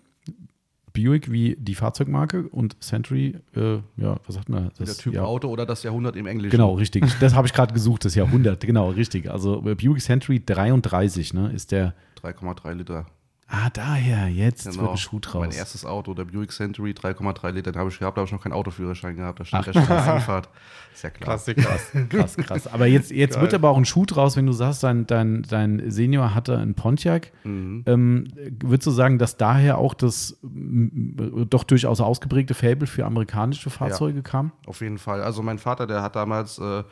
Buick 0.93 1.31
wie 1.31 1.55
die 1.59 1.75
Fahrzeugmarke 1.75 2.47
und 2.49 2.81
Century, 2.83 3.35
äh, 3.55 3.77
ja, 3.97 4.17
was 4.25 4.35
sagt 4.35 4.49
man? 4.49 4.71
Der 4.79 4.85
Das, 4.85 4.97
Typ 4.97 5.13
ja, 5.13 5.23
Auto 5.23 5.47
oder 5.49 5.65
das 5.65 5.83
Jahrhundert 5.83 6.15
im 6.15 6.27
Englischen. 6.27 6.51
Genau, 6.51 6.73
richtig. 6.73 7.05
Das 7.19 7.33
habe 7.35 7.47
ich 7.47 7.53
gerade 7.53 7.73
gesucht, 7.73 8.05
das 8.05 8.15
Jahrhundert. 8.15 8.61
Genau, 8.61 8.89
richtig. 8.89 9.29
Also 9.29 9.57
äh, 9.65 9.75
Buick 9.75 10.01
Century 10.01 10.41
33, 10.43 11.33
ne, 11.33 11.51
ist 11.51 11.71
der. 11.71 11.93
3,3 12.21 12.73
Liter. 12.73 13.05
Ah, 13.51 13.69
daher, 13.73 14.27
jetzt 14.29 14.65
Genau. 14.69 14.81
wird 14.83 14.91
ein 14.91 14.97
Schuh 14.97 15.17
draus. 15.19 15.39
Mein 15.41 15.51
erstes 15.51 15.83
Auto, 15.83 16.13
der 16.13 16.25
Buick 16.25 16.51
Century, 16.51 16.91
3,3 16.93 17.49
Liter, 17.49 17.71
den 17.71 17.79
habe 17.79 17.89
ich 17.89 17.97
gehabt, 17.97 18.15
da 18.15 18.19
habe 18.21 18.27
ich 18.27 18.31
noch 18.31 18.43
keinen 18.43 18.53
Autoführerschein 18.53 19.15
gehabt. 19.15 19.39
Da 19.39 19.45
stand 19.45 19.67
Ach, 19.67 19.71
der 19.73 19.81
Straßenfahrt. 19.81 20.49
Ist 20.93 21.03
ja 21.03 21.09
klar. 21.09 21.25
Klassiker. 21.29 21.61
Krass, 22.09 22.37
krass. 22.37 22.67
Aber 22.67 22.85
jetzt, 22.85 23.09
jetzt 23.09 23.33
Geil. 23.33 23.41
wird 23.41 23.53
aber 23.55 23.69
auch 23.69 23.77
ein 23.77 23.85
Schuh 23.85 24.05
draus, 24.05 24.35
wenn 24.37 24.45
du 24.45 24.51
sagst, 24.51 24.83
dein, 24.83 25.07
dein, 25.07 25.41
dein 25.49 25.89
Senior 25.89 26.35
hatte 26.35 26.57
einen 26.59 26.75
Pontiac. 26.75 27.31
Mhm. 27.43 27.83
Ähm, 27.87 28.27
würdest 28.61 28.85
du 28.85 28.91
sagen, 28.91 29.17
dass 29.17 29.35
daher 29.37 29.79
auch 29.79 29.95
das 29.95 30.37
doch 30.43 31.63
durchaus 31.63 32.01
ausgeprägte 32.01 32.53
Faible 32.53 32.85
für 32.87 33.05
amerikanische 33.05 33.71
Fahrzeuge 33.71 34.21
kam? 34.21 34.51
Auf 34.67 34.81
jeden 34.81 34.99
Fall. 34.99 35.23
Also 35.23 35.41
mein 35.41 35.57
Vater, 35.57 35.87
der 35.87 36.03
hat 36.03 36.15
damals 36.15 36.59
äh, 36.59 36.83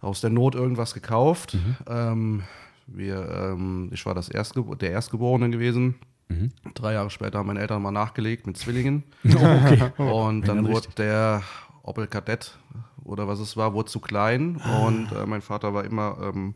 aus 0.00 0.20
der 0.20 0.30
Not 0.30 0.54
irgendwas 0.54 0.94
gekauft. 0.94 1.54
Mhm. 1.54 1.76
Ähm, 1.88 2.42
wir, 2.86 3.52
ähm, 3.52 3.90
ich 3.92 4.04
war 4.06 4.14
das 4.14 4.28
Erstgebo 4.28 4.74
der 4.74 4.90
Erstgeborene 4.90 5.50
gewesen. 5.50 5.96
Mhm. 6.28 6.50
Drei 6.74 6.94
Jahre 6.94 7.10
später 7.10 7.38
haben 7.38 7.46
meine 7.46 7.60
Eltern 7.60 7.82
mal 7.82 7.90
nachgelegt 7.90 8.46
mit 8.46 8.56
Zwillingen. 8.56 9.04
okay. 9.24 9.90
Und 10.02 10.48
dann 10.48 10.68
wurde 10.68 10.88
der 10.96 11.42
Opel 11.82 12.06
Kadett 12.06 12.58
oder 13.04 13.26
was 13.28 13.40
es 13.40 13.56
war, 13.56 13.74
wurde 13.74 13.90
zu 13.90 14.00
klein. 14.00 14.60
Und 14.86 15.10
äh, 15.12 15.26
mein 15.26 15.42
Vater 15.42 15.74
war 15.74 15.84
immer 15.84 16.18
ähm, 16.22 16.54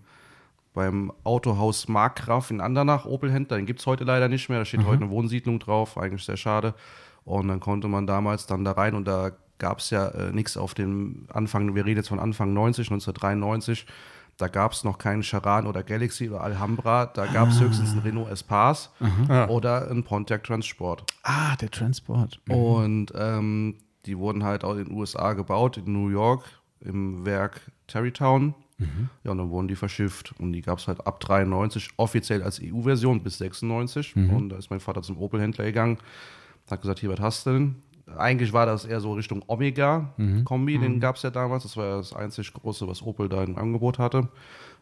beim 0.73 1.13
Autohaus 1.25 1.89
Markgraf 1.89 2.51
in 2.51 2.61
Andernach, 2.61 3.07
Opel-Händler. 3.07 3.57
Den 3.57 3.67
gibt 3.67 3.81
es 3.81 3.87
heute 3.87 4.05
leider 4.05 4.29
nicht 4.29 4.49
mehr. 4.49 4.59
Da 4.59 4.65
steht 4.65 4.85
heute 4.85 5.03
eine 5.03 5.11
Wohnsiedlung 5.11 5.59
drauf, 5.59 5.99
eigentlich 5.99 6.25
sehr 6.25 6.37
schade. 6.37 6.75
Und 7.25 7.49
dann 7.49 7.61
konnte 7.61 7.89
man 7.89 8.07
damals 8.07 8.47
dann 8.47 8.65
da 8.65 8.73
rein 8.73 8.95
und 8.95 9.07
da 9.09 9.33
gab 9.59 9.79
es 9.79 9.91
ja 9.91 10.09
äh, 10.09 10.33
nichts 10.33 10.57
auf 10.57 10.75
dem 10.75 11.27
Anfang, 11.33 11.75
wir 11.75 11.85
reden 11.85 11.97
jetzt 11.99 12.09
von 12.09 12.21
Anfang 12.21 12.53
90, 12.53 12.89
1993. 12.89 13.87
Da 14.39 14.49
gab 14.49 14.73
es 14.73 14.85
noch 14.85 14.99
keinen 14.99 15.23
Charan 15.23 15.67
oder 15.67 15.83
Galaxy 15.83 16.29
oder 16.29 16.43
Alhambra. 16.43 17.07
Da 17.07 17.27
gab 17.27 17.49
es 17.49 17.61
höchstens 17.61 17.93
einen 17.93 18.01
Renault 18.03 18.31
Espace 18.31 18.91
oder 19.49 19.91
einen 19.91 20.05
Pontiac 20.05 20.45
Transport. 20.45 21.05
Ah, 21.23 21.57
der 21.57 21.71
Transport. 21.71 22.41
Und 22.49 23.13
ähm, 23.17 23.77
die 24.05 24.19
wurden 24.19 24.45
halt 24.45 24.63
auch 24.65 24.75
in 24.77 24.85
den 24.85 24.93
USA 24.93 25.33
gebaut, 25.33 25.79
in 25.79 25.93
New 25.93 26.09
York, 26.11 26.45
im 26.81 27.25
Werk 27.25 27.61
Terrytown. 27.87 28.55
Ja, 29.25 29.31
und 29.31 29.39
dann 29.39 29.49
wurden 29.49 29.69
die 29.69 29.75
verschifft. 29.75 30.35
Und 30.39 30.53
die 30.53 30.61
gab 30.61 30.79
es 30.81 30.87
halt 30.87 31.07
ab 31.07 31.19
93 31.21 31.89
offiziell 31.97 32.43
als 32.43 32.61
EU-Version 32.63 33.23
bis 33.23 33.39
96. 33.39 34.15
Und 34.33 34.51
da 34.51 34.57
ist 34.57 34.69
mein 34.69 34.81
Vater 34.81 35.01
zum 35.01 35.17
Opel-Händler 35.17 35.65
gegangen, 35.65 35.97
hat 36.71 36.83
gesagt, 36.83 36.99
hier, 36.99 37.09
was 37.09 37.21
hast 37.21 37.47
du 37.47 37.53
denn? 37.53 37.77
Eigentlich 38.17 38.53
war 38.53 38.67
das 38.67 38.85
eher 38.85 39.01
so 39.01 39.15
Richtung 39.15 39.43
Omega-Kombi, 39.47 40.79
den 40.79 41.01
gab 41.01 41.17
es 41.17 41.23
ja 41.23 41.31
damals. 41.31 41.65
Das 41.65 41.77
war 41.77 41.87
ja 41.87 41.97
das 41.97 42.13
einzig 42.13 42.53
große, 42.53 42.87
was 42.87 43.03
Opel 43.03 43.29
da 43.29 43.43
im 43.43 43.59
Angebot 43.59 43.99
hatte. 43.99 44.29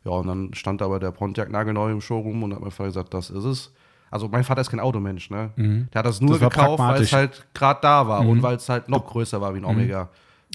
Ja, 0.04 0.12
und 0.12 0.26
dann 0.26 0.52
stand 0.52 0.82
aber 0.82 1.00
der 1.00 1.10
Pontiac 1.10 1.50
nagelneu 1.50 1.90
im 1.90 2.02
Showroom 2.02 2.42
und 2.42 2.52
hat 2.52 2.60
mein 2.60 2.70
Vater 2.70 2.88
gesagt, 2.88 3.14
das 3.14 3.30
ist 3.30 3.44
es. 3.44 3.72
Also 4.10 4.28
mein 4.28 4.44
Vater 4.44 4.60
ist 4.60 4.70
kein 4.70 4.78
Automensch, 4.80 5.30
ne? 5.30 5.50
Der 5.56 6.00
hat 6.00 6.06
das 6.06 6.20
nur 6.20 6.38
Das 6.38 6.50
gekauft, 6.50 6.78
weil 6.78 7.02
es 7.02 7.12
halt 7.12 7.46
gerade 7.54 7.80
da 7.80 8.06
war 8.06 8.26
und 8.26 8.42
weil 8.42 8.56
es 8.56 8.68
halt 8.68 8.88
noch 8.88 9.06
größer 9.06 9.40
war 9.40 9.54
wie 9.54 9.58
ein 9.58 9.64
Omega. 9.64 10.10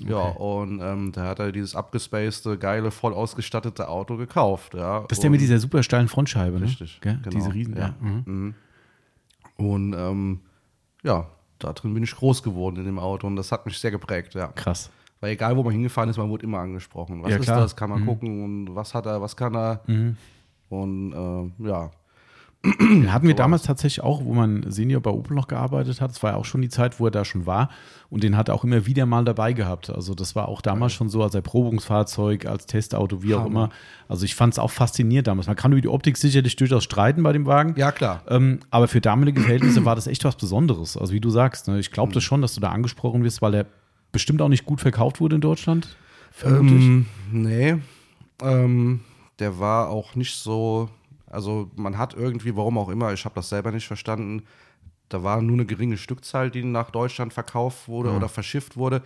Ja, 0.08 0.20
und 0.20 0.80
ähm, 0.82 1.12
da 1.12 1.26
hat 1.26 1.40
er 1.40 1.52
dieses 1.52 1.76
abgespacede, 1.76 2.58
geile, 2.58 2.92
voll 2.92 3.14
ausgestattete 3.14 3.90
Auto 3.90 4.16
gekauft. 4.16 4.74
Ja. 4.74 5.02
Das 5.10 5.18
ist 5.18 5.24
der 5.24 5.30
mit 5.30 5.42
dieser 5.42 5.60
super 5.60 5.84
steilen 5.84 6.08
Frontscheibe, 6.08 6.60
ne? 6.60 6.68
Richtig, 6.68 7.02
Gell? 7.02 7.20
genau. 7.22 7.36
Diese 7.36 7.54
Riesen, 7.54 7.76
ja. 7.76 7.82
Ja. 7.82 7.96
Mhm. 8.02 8.54
Und 9.58 9.94
ähm, 9.94 10.40
ja, 11.04 11.28
da 11.60 11.74
drin 11.74 11.94
bin 11.94 12.04
ich 12.04 12.16
groß 12.16 12.42
geworden 12.44 12.78
in 12.78 12.86
dem 12.86 13.00
Auto 13.00 13.28
und 13.28 13.36
das 13.36 13.52
hat 13.52 13.66
mich 13.66 13.78
sehr 13.80 13.92
geprägt, 13.92 14.34
ja. 14.34 14.48
Krass. 14.48 14.90
Weil 15.20 15.34
egal, 15.34 15.56
wo 15.58 15.64
man 15.64 15.74
hingefahren 15.74 16.10
ist, 16.10 16.18
man 16.18 16.30
wurde 16.30 16.44
immer 16.46 16.60
angesprochen. 16.60 17.22
Was 17.24 17.32
Ja, 17.32 17.38
ist 17.38 17.44
klar. 17.44 17.58
Mhm. 17.58 17.62
das? 17.64 17.76
Kann 17.76 17.90
man 17.90 18.06
gucken 18.06 18.44
und 18.44 18.76
was 18.76 18.94
hat 18.94 19.06
er, 19.06 19.22
was 19.22 19.36
kann 19.36 19.54
er? 19.56 19.82
Und 20.70 21.14
äh, 21.14 21.68
ja, 21.68 21.92
Den 22.66 23.12
hatten 23.14 23.28
wir 23.28 23.36
damals 23.36 23.64
tatsächlich 23.64 24.04
auch, 24.04 24.26
wo 24.26 24.34
mein 24.34 24.70
Senior 24.70 25.02
bei 25.02 25.12
Opel 25.12 25.34
noch 25.34 25.48
gearbeitet 25.48 26.02
hat. 26.02 26.12
Das 26.12 26.22
war 26.24 26.32
ja 26.32 26.38
auch 26.38 26.46
schon 26.46 26.62
die 26.62 26.68
Zeit, 26.68 27.00
wo 27.00 27.06
er 27.06 27.12
da 27.12 27.24
schon 27.24 27.46
war. 27.46 27.70
Und 28.10 28.24
den 28.24 28.36
hat 28.36 28.50
er 28.50 28.56
auch 28.56 28.66
immer 28.66 28.86
wieder 28.86 29.06
mal 29.06 29.24
dabei 29.24 29.54
gehabt. 29.54 29.90
Also 29.90 30.14
das 30.14 30.36
war 30.36 30.50
auch 30.50 30.62
damals 30.62 30.92
schon 30.92 31.08
so 31.08 31.24
als 31.24 31.36
Erprobungsfahrzeug, 31.36 32.46
als 32.48 32.66
Testauto, 32.66 33.24
wie 33.24 33.36
auch 33.36 33.46
immer. 33.46 33.70
Also 34.10 34.26
ich 34.26 34.36
fand 34.36 34.54
es 34.54 34.60
auch 34.60 34.72
faszinierend 34.72 35.28
damals. 35.28 35.48
Man 35.48 35.56
kann 35.56 35.72
über 35.72 35.82
die 35.82 35.88
Optik 35.88 36.18
sicherlich 36.18 36.58
durchaus 36.58 36.84
streiten 36.84 37.24
bei 37.24 37.32
dem 37.32 37.46
Wagen. 37.46 37.76
ja 37.78 37.94
klar. 37.94 38.24
Ähm, 38.28 38.60
aber 38.72 38.90
für 38.90 39.00
damalige 39.00 39.40
Verhältnisse 39.40 39.86
war 39.86 39.96
das 39.96 40.08
echt 40.08 40.26
was 40.26 40.36
Besonderes. 40.36 40.98
Also 40.98 41.14
wie 41.14 41.22
du 41.22 41.30
sagst, 41.30 41.68
ne? 41.70 41.80
ich 41.80 41.92
glaube 41.92 42.14
das 42.14 42.24
schon, 42.24 42.42
dass 42.42 42.56
du 42.56 42.62
da 42.62 42.72
angesprochen 42.72 43.24
wirst, 43.24 43.42
weil 43.42 43.54
er 43.54 43.66
bestimmt 44.12 44.42
auch 44.42 44.50
nicht 44.50 44.66
gut 44.66 44.82
verkauft 44.82 45.22
wurde 45.22 45.36
in 45.36 45.42
Deutschland. 45.42 45.96
Vermute 46.32 46.76
ich. 46.76 46.84
Ähm, 46.84 47.06
nee, 47.32 47.76
ähm, 48.42 49.02
der 49.40 49.60
war 49.60 49.90
auch 49.90 50.16
nicht 50.16 50.36
so, 50.36 50.90
also 51.30 51.72
man 51.76 51.98
hat 51.98 52.14
irgendwie, 52.14 52.56
warum 52.56 52.78
auch 52.78 52.90
immer, 52.90 53.14
ich 53.14 53.26
habe 53.26 53.36
das 53.36 53.50
selber 53.50 53.72
nicht 53.72 53.88
verstanden, 53.88 54.44
da 55.10 55.24
war 55.24 55.42
nur 55.42 55.56
eine 55.56 55.66
geringe 55.66 55.98
Stückzahl, 55.98 56.52
die 56.52 56.64
nach 56.64 56.92
Deutschland 56.92 57.34
verkauft 57.34 57.88
wurde 57.88 58.12
oder 58.12 58.30
verschifft 58.30 58.78
wurde. 58.78 59.02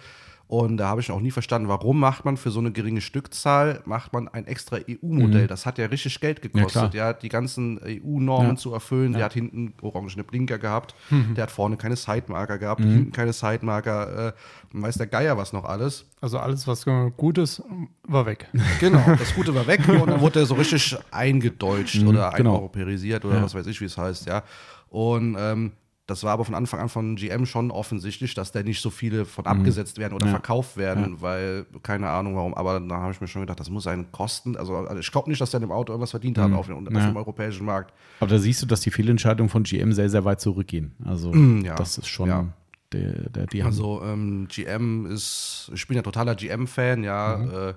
Und 0.48 0.78
da 0.78 0.88
habe 0.90 1.02
ich 1.02 1.10
auch 1.10 1.22
nie 1.22 1.32
verstanden, 1.32 1.68
warum 1.68 2.00
macht 2.00 2.26
man 2.26 2.38
für 2.38 2.52
so 2.52 2.60
eine 2.60 2.72
geringe 2.72 3.02
Stückzahl, 3.02 3.82
macht 3.86 4.14
man 4.14 4.28
ein 4.28 4.46
extra 4.46 4.78
EU-Modell. 4.88 5.48
Das 5.48 5.66
hat 5.66 5.78
ja 5.80 5.86
richtig 5.88 6.20
Geld 6.20 6.42
gekostet. 6.42 6.92
klar. 6.92 6.94
Ja, 6.94 7.14
die 7.14 7.30
ganzen 7.30 7.80
EU-Normen 7.84 8.52
Ja. 8.52 8.56
zu 8.56 8.72
erfüllen. 8.74 9.14
Der 9.14 9.26
hat 9.26 9.34
hinten 9.34 9.74
orangene 9.82 10.24
Blinker 10.24 10.60
gehabt. 10.60 10.94
Mhm. 11.10 11.34
Der 11.36 11.44
hat 11.44 11.52
vorne 11.52 11.78
keine 11.78 11.96
Sidemarker 11.96 12.58
gehabt, 12.60 12.82
hinten 12.82 13.12
keine 13.12 13.34
Sidemarker. 13.34 14.28
Äh, 14.28 14.34
und 14.76 14.82
weiß 14.84 14.96
der 14.96 15.08
Geier 15.08 15.38
was 15.38 15.54
noch 15.54 15.64
alles. 15.66 16.06
Also 16.22 16.38
alles, 16.40 16.68
was 16.68 16.86
äh, 16.88 17.12
gut 17.18 17.38
ist, 17.38 17.64
war 18.04 18.26
weg. 18.26 18.48
Genau, 18.80 19.04
das 19.18 19.34
Gute 19.36 19.56
war 19.56 19.66
weg 19.66 19.88
und 19.88 20.08
dann 20.08 20.20
wurde 20.22 20.42
er 20.42 20.46
so 20.46 20.56
richtig 20.56 20.98
eingedeutscht 21.12 22.04
oder 22.04 22.32
genau. 22.36 22.56
eineuropäisiert 22.56 23.24
oder 23.26 23.42
was 23.42 23.56
weiß 23.56 23.66
ich, 23.68 23.80
wie 23.82 23.86
es 23.86 23.98
heißt, 23.98 24.28
ja. 24.28 24.44
Und 24.90 25.36
ähm, 25.40 25.72
das 26.06 26.24
war 26.24 26.32
aber 26.34 26.44
von 26.44 26.54
Anfang 26.54 26.82
an 26.82 26.90
von 26.90 27.16
GM 27.16 27.46
schon 27.46 27.72
offensichtlich, 27.72 28.34
dass 28.34 28.52
da 28.52 28.62
nicht 28.62 28.82
so 28.82 28.90
viele 28.90 29.24
von 29.26 29.46
abgesetzt 29.46 29.98
werden 29.98 30.14
oder 30.14 30.26
Ja. 30.26 30.32
verkauft 30.34 30.76
werden, 30.76 31.22
weil 31.22 31.66
keine 31.82 32.10
Ahnung 32.10 32.36
warum. 32.36 32.54
Aber 32.56 32.80
da 32.82 32.96
habe 32.98 33.14
ich 33.14 33.22
mir 33.22 33.28
schon 33.28 33.42
gedacht, 33.42 33.60
das 33.60 33.70
muss 33.70 33.88
einen 33.88 34.12
kosten. 34.12 34.58
Also, 34.58 34.76
also 34.76 34.98
ich 35.00 35.10
glaube 35.12 35.30
nicht, 35.30 35.40
dass 35.40 35.52
der 35.52 35.62
dem 35.62 35.72
Auto 35.72 35.94
irgendwas 35.94 36.12
verdient 36.12 36.38
hat 36.38 36.52
auf, 36.52 36.68
dem- 36.68 36.76
auf 36.88 36.94
Ja. 36.94 37.08
dem 37.10 37.16
europäischen 37.16 37.66
Markt. 37.66 37.94
Aber 38.20 38.30
da 38.30 38.38
siehst 38.38 38.62
du, 38.62 38.66
dass 38.66 38.82
die 38.82 38.92
Fehlentscheidungen 38.92 39.50
von 39.50 39.64
GM 39.64 39.94
sehr, 39.94 40.10
sehr 40.10 40.26
weit 40.26 40.42
zurückgehen. 40.42 40.92
Also 41.06 41.34
ja. 41.34 41.76
das 41.76 41.98
ist 41.98 42.08
schon 42.08 42.28
Ja. 42.28 42.48
der, 42.92 43.30
der, 43.30 43.48
die 43.48 43.64
Also 43.64 44.02
ähm, 44.04 44.48
GM 44.50 45.06
ist, 45.06 45.72
ich 45.74 45.88
bin 45.88 45.96
ja 45.96 46.04
totaler 46.04 46.36
GM-Fan, 46.36 47.04
ja, 47.06 47.70
äh, 47.70 47.74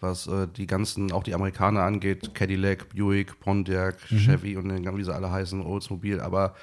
was 0.00 0.26
äh, 0.26 0.48
die 0.48 0.66
ganzen, 0.66 1.12
auch 1.12 1.22
die 1.22 1.34
Amerikaner 1.34 1.82
angeht, 1.82 2.34
Cadillac, 2.34 2.88
Buick, 2.94 3.38
Pontiac, 3.38 3.96
Chevy 4.08 4.56
und 4.56 4.68
wie 4.98 5.04
sie 5.04 5.14
alle 5.14 5.30
heißen, 5.30 5.62
Oldsmobile, 5.64 6.20
aber 6.22 6.54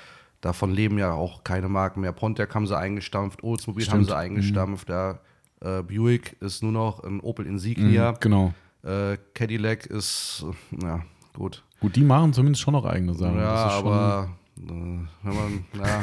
davon 0.41 0.71
leben 0.73 0.97
ja 0.97 1.13
auch 1.13 1.43
keine 1.43 1.69
Marken 1.69 2.01
mehr. 2.01 2.11
Pontiac 2.11 2.53
haben 2.55 2.67
sie 2.67 2.77
eingestampft, 2.77 3.43
Oldsmobile 3.43 3.91
haben 3.91 4.03
sie 4.05 4.15
eingestampft, 4.15 4.89
ja. 4.89 5.19
Äh, 5.61 5.83
Buick 5.83 6.35
ist 6.41 6.63
nur 6.63 6.71
noch 6.71 7.03
ein 7.03 7.19
Opel 7.19 7.45
Insignia. 7.45 8.13
Genau. 8.19 8.53
Äh, 8.83 9.17
Cadillac 9.35 9.85
ist, 9.85 10.43
ja, 10.81 11.01
gut. 11.35 11.63
Gut, 11.79 11.95
die 11.95 12.03
machen 12.03 12.33
zumindest 12.33 12.61
schon 12.63 12.73
noch 12.73 12.85
eigene 12.85 13.13
Sachen. 13.13 13.37
Ja, 13.37 13.53
Das 13.65 13.73
ist 13.73 13.79
schon- 13.79 13.87
aber 13.87 14.29
äh, 14.57 14.63
wenn 14.67 15.35
man, 15.35 15.65
ja, 15.77 16.01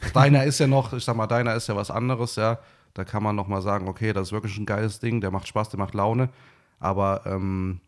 deiner 0.14 0.44
ist 0.44 0.58
ja 0.58 0.66
noch, 0.66 0.92
ich 0.92 1.04
sag 1.04 1.16
mal, 1.16 1.26
deiner 1.28 1.54
ist 1.54 1.68
ja 1.68 1.76
was 1.76 1.90
anderes, 1.90 2.36
ja. 2.36 2.58
Da 2.94 3.04
kann 3.04 3.22
man 3.22 3.36
noch 3.36 3.46
mal 3.46 3.62
sagen, 3.62 3.86
okay, 3.86 4.12
das 4.12 4.28
ist 4.28 4.32
wirklich 4.32 4.56
ein 4.58 4.66
geiles 4.66 4.98
Ding, 4.98 5.20
der 5.20 5.30
macht 5.30 5.46
Spaß, 5.46 5.68
der 5.68 5.78
macht 5.78 5.94
Laune. 5.94 6.30
Aber 6.80 7.22
ähm, 7.26 7.80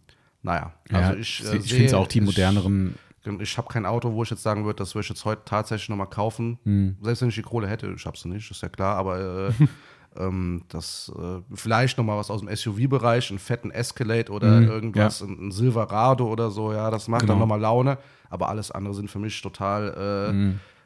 naja, 0.43 0.73
ja, 0.91 0.99
also 0.99 1.17
ich, 1.19 1.45
äh, 1.45 1.57
ich 1.57 1.71
finde 1.71 1.87
es 1.87 1.95
auch 1.95 2.07
die 2.07 2.19
ich- 2.21 2.25
moderneren. 2.25 2.95
Ich 3.39 3.57
habe 3.59 3.69
kein 3.69 3.87
Auto, 3.87 4.13
wo 4.13 4.23
ich 4.23 4.31
jetzt 4.31 4.43
sagen 4.43 4.65
würde, 4.65 4.77
das 4.79 4.95
würde 4.95 5.05
ich 5.05 5.09
jetzt 5.11 5.25
heute 5.25 5.43
tatsächlich 5.45 5.89
noch 5.91 5.97
mal 5.97 6.07
kaufen. 6.07 6.59
Hm. 6.65 6.97
Selbst 7.03 7.21
wenn 7.23 7.29
ich 7.29 7.35
die 7.37 7.43
Kohle 7.43 7.69
hätte, 7.69 7.93
ich 7.95 8.07
habe 8.07 8.17
sie 8.17 8.29
nicht, 8.29 8.51
ist 8.51 8.63
ja 8.63 8.69
klar, 8.69 8.97
aber 8.97 9.51
äh, 9.51 9.53
ähm, 10.17 10.63
das 10.69 11.13
äh, 11.17 11.41
vielleicht 11.55 11.99
noch 11.99 12.05
mal 12.05 12.17
was 12.19 12.31
aus 12.31 12.41
dem 12.41 12.55
SUV-Bereich, 12.55 13.31
einen 13.31 13.39
fetten 13.39 13.71
Escalade 13.71 14.33
oder 14.33 14.61
irgendwas, 14.63 15.21
ein, 15.23 15.49
ein 15.49 15.51
Silverado 15.53 16.27
oder 16.27 16.51
so, 16.51 16.73
ja, 16.73 16.91
das 16.91 17.07
macht 17.09 17.23
Genau. 17.23 17.35
dann 17.35 17.41
noch 17.41 17.47
mal 17.47 17.61
Laune. 17.61 17.99
Aber 18.29 18.49
alles 18.49 18.71
andere 18.71 18.95
sind 18.95 19.11
für 19.11 19.19
mich 19.19 19.41
total, 19.43 20.33
äh, 20.33 20.33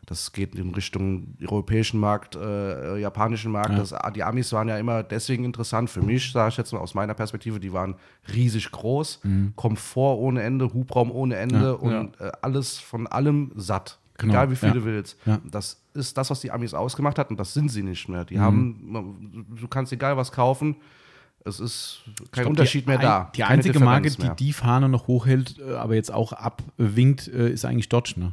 das 0.07 0.33
geht 0.33 0.55
in 0.55 0.75
Richtung 0.75 1.37
europäischen 1.43 2.01
Markt, 2.01 2.37
äh, 2.37 2.99
japanischen 2.99 3.53
Markt. 3.53 3.79
Das, 3.79 3.95
die 4.15 4.23
Amis 4.23 4.53
waren 4.53 4.69
ja 4.69 4.79
immer 4.79 5.03
deswegen 5.03 5.45
interessant 5.45 5.91
für 5.91 6.03
mich, 6.03 6.33
sage 6.33 6.51
ich 6.51 6.57
jetzt 6.57 6.73
mal 6.73 6.81
aus 6.81 6.95
meiner 6.95 7.15
Perspektive. 7.15 7.61
Die 7.61 7.73
waren 7.73 7.95
riesig 8.33 8.71
groß, 8.71 9.21
Komfort 9.57 10.19
ohne 10.19 10.43
Ende, 10.43 10.73
Hubraum 10.73 11.11
ohne 11.11 11.37
Ende 11.37 11.77
und 11.77 12.15
Äh, 12.21 12.31
alles 12.43 12.79
von 12.79 13.07
allem 13.07 13.53
satt. 13.57 13.99
Genau, 14.19 14.35
Egal 14.35 14.51
wie 14.51 14.57
viel 14.57 14.69
ja. 14.69 14.75
du 14.75 14.85
willst. 14.85 15.19
Ja. 15.27 15.41
Das 15.45 15.83
ist 15.95 16.17
das, 16.17 16.31
was 16.31 16.41
die 16.41 16.51
Amis 16.53 16.73
ausgemacht 16.75 17.19
hat 17.19 17.31
und 17.31 17.41
das 17.41 17.53
sind 17.53 17.71
sie 17.71 17.83
nicht 17.83 18.09
mehr. 18.09 18.25
Die 18.25 18.39
haben, 18.39 19.47
du 19.59 19.67
kannst 19.67 19.93
egal 19.93 20.17
was 20.17 20.31
kaufen. 20.31 20.77
Es 21.45 21.61
ist 21.61 22.03
kein 22.31 22.45
glaub, 22.45 22.51
Unterschied 22.51 22.87
mehr 22.87 22.99
da. 22.99 23.31
Die 23.35 23.45
einzige 23.45 23.79
Marke, 23.81 24.09
Differenz 24.09 24.17
die 24.17 24.23
mehr. 24.23 24.35
die 24.35 24.53
Fahne 24.53 24.89
noch 24.89 25.09
hochhält, 25.09 25.59
äh, 25.59 25.75
aber 25.75 25.95
jetzt 25.95 26.13
auch 26.13 26.33
abwinkt, 26.33 27.29
äh, 27.29 27.51
ist 27.51 27.65
eigentlich 27.65 27.89
Dodge, 27.89 28.15
ne? 28.17 28.33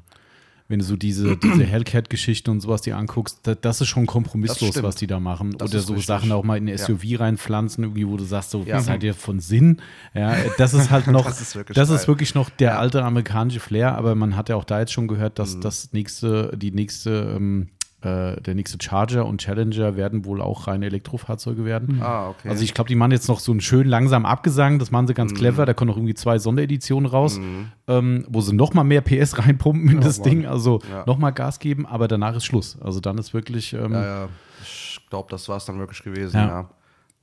Wenn 0.72 0.80
du 0.80 0.86
so 0.86 0.96
diese, 0.96 1.36
diese 1.38 1.66
Hellcat-Geschichte 1.66 2.50
und 2.50 2.62
sowas 2.62 2.82
dir 2.82 2.96
anguckst, 2.96 3.40
da, 3.44 3.54
das 3.56 3.82
ist 3.82 3.90
schon 3.90 4.06
kompromisslos, 4.06 4.82
was 4.82 4.96
die 4.96 5.06
da 5.06 5.20
machen. 5.20 5.56
Das 5.58 5.70
Oder 5.70 5.82
so 5.82 5.94
richtig. 5.94 6.08
Sachen 6.08 6.32
auch 6.32 6.44
mal 6.46 6.56
in 6.58 6.64
eine 6.64 6.72
Ja. 6.72 6.78
SUV 6.78 7.20
reinpflanzen, 7.20 7.84
irgendwie, 7.84 8.08
wo 8.08 8.16
du 8.18 8.24
sagst, 8.24 8.52
so, 8.52 8.64
Ja. 8.64 8.80
seid 8.80 9.04
ihr 9.04 9.14
von 9.14 9.40
Sinn? 9.42 9.82
Ja, 10.14 10.34
das 10.58 10.74
ist 10.74 10.90
halt 10.90 11.08
noch, 11.08 11.26
Das 11.26 11.42
ist 11.42 11.56
wirklich 11.56 11.76
das 11.76 11.90
ist 11.90 12.08
wirklich 12.08 12.34
noch 12.36 12.50
der 12.50 12.80
alte 12.80 13.04
amerikanische 13.04 13.60
Flair, 13.60 13.96
aber 13.98 14.16
man 14.16 14.36
hat 14.38 14.48
ja 14.50 14.56
auch 14.56 14.64
da 14.64 14.80
jetzt 14.80 14.94
schon 14.94 15.08
gehört, 15.10 15.38
dass 15.38 15.58
Mhm. 15.58 15.62
das 15.62 15.90
nächste, 15.92 16.54
die 16.58 16.72
nächste, 16.72 17.34
ähm, 17.36 17.68
äh, 18.02 18.42
der 18.42 18.56
nächste 18.56 18.78
Charger 18.84 19.26
und 19.26 19.42
Challenger 19.42 19.96
werden 19.96 20.26
wohl 20.26 20.42
auch 20.42 20.68
reine 20.68 20.88
Elektrofahrzeuge 20.88 21.66
werden. 21.66 22.02
Ah, 22.02 22.30
okay. 22.30 22.50
Also 22.50 22.64
ich 22.64 22.74
glaube, 22.74 22.88
die 22.88 22.96
machen 22.96 23.12
jetzt 23.12 23.28
noch 23.28 23.40
so 23.40 23.52
einen 23.52 23.62
schön 23.62 23.88
langsam 23.88 24.26
Abgesang, 24.26 24.80
das 24.80 24.90
machen 24.92 25.06
sie 25.08 25.14
Mhm. 25.14 25.18
ganz 25.18 25.34
clever, 25.34 25.66
da 25.66 25.74
kommen 25.74 25.90
noch 25.90 25.98
irgendwie 25.98 26.16
zwei 26.16 26.40
Sondereditionen 26.40 27.10
raus, 27.10 27.40
ähm, 27.88 28.26
wo 28.28 28.42
sie 28.42 28.54
noch 28.56 28.74
mal 28.74 28.84
mehr 28.84 29.02
PS 29.02 29.38
reinpumpen 29.38 29.90
in 29.90 30.02
das 30.02 30.20
Mann. 30.20 30.30
Ding, 30.30 30.46
also 30.46 30.80
Ja. 30.92 31.04
noch 31.06 31.18
mal 31.18 31.32
Gas 31.32 31.60
geben, 31.60 31.86
aber 31.86 32.08
danach 32.08 32.36
ist 32.36 32.46
Schluss. 32.46 32.78
Also 32.82 33.00
dann 33.00 33.18
ist 33.18 33.34
wirklich, 33.34 33.74
ähm, 33.74 33.94
ja, 33.94 34.04
ja. 34.24 34.30
Ich 34.64 35.00
glaube, 35.10 35.28
das 35.30 35.48
war 35.50 35.58
es 35.58 35.66
dann 35.66 35.78
wirklich 35.80 36.02
gewesen, 36.04 36.38
Ja. 36.38 36.48
ja. 36.48 36.70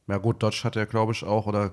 ja. 0.08 0.16
gut, 0.18 0.42
Dodge 0.42 0.60
hat 0.64 0.76
ja, 0.76 0.84
glaube 0.84 1.12
ich, 1.12 1.24
auch, 1.24 1.46
oder 1.46 1.72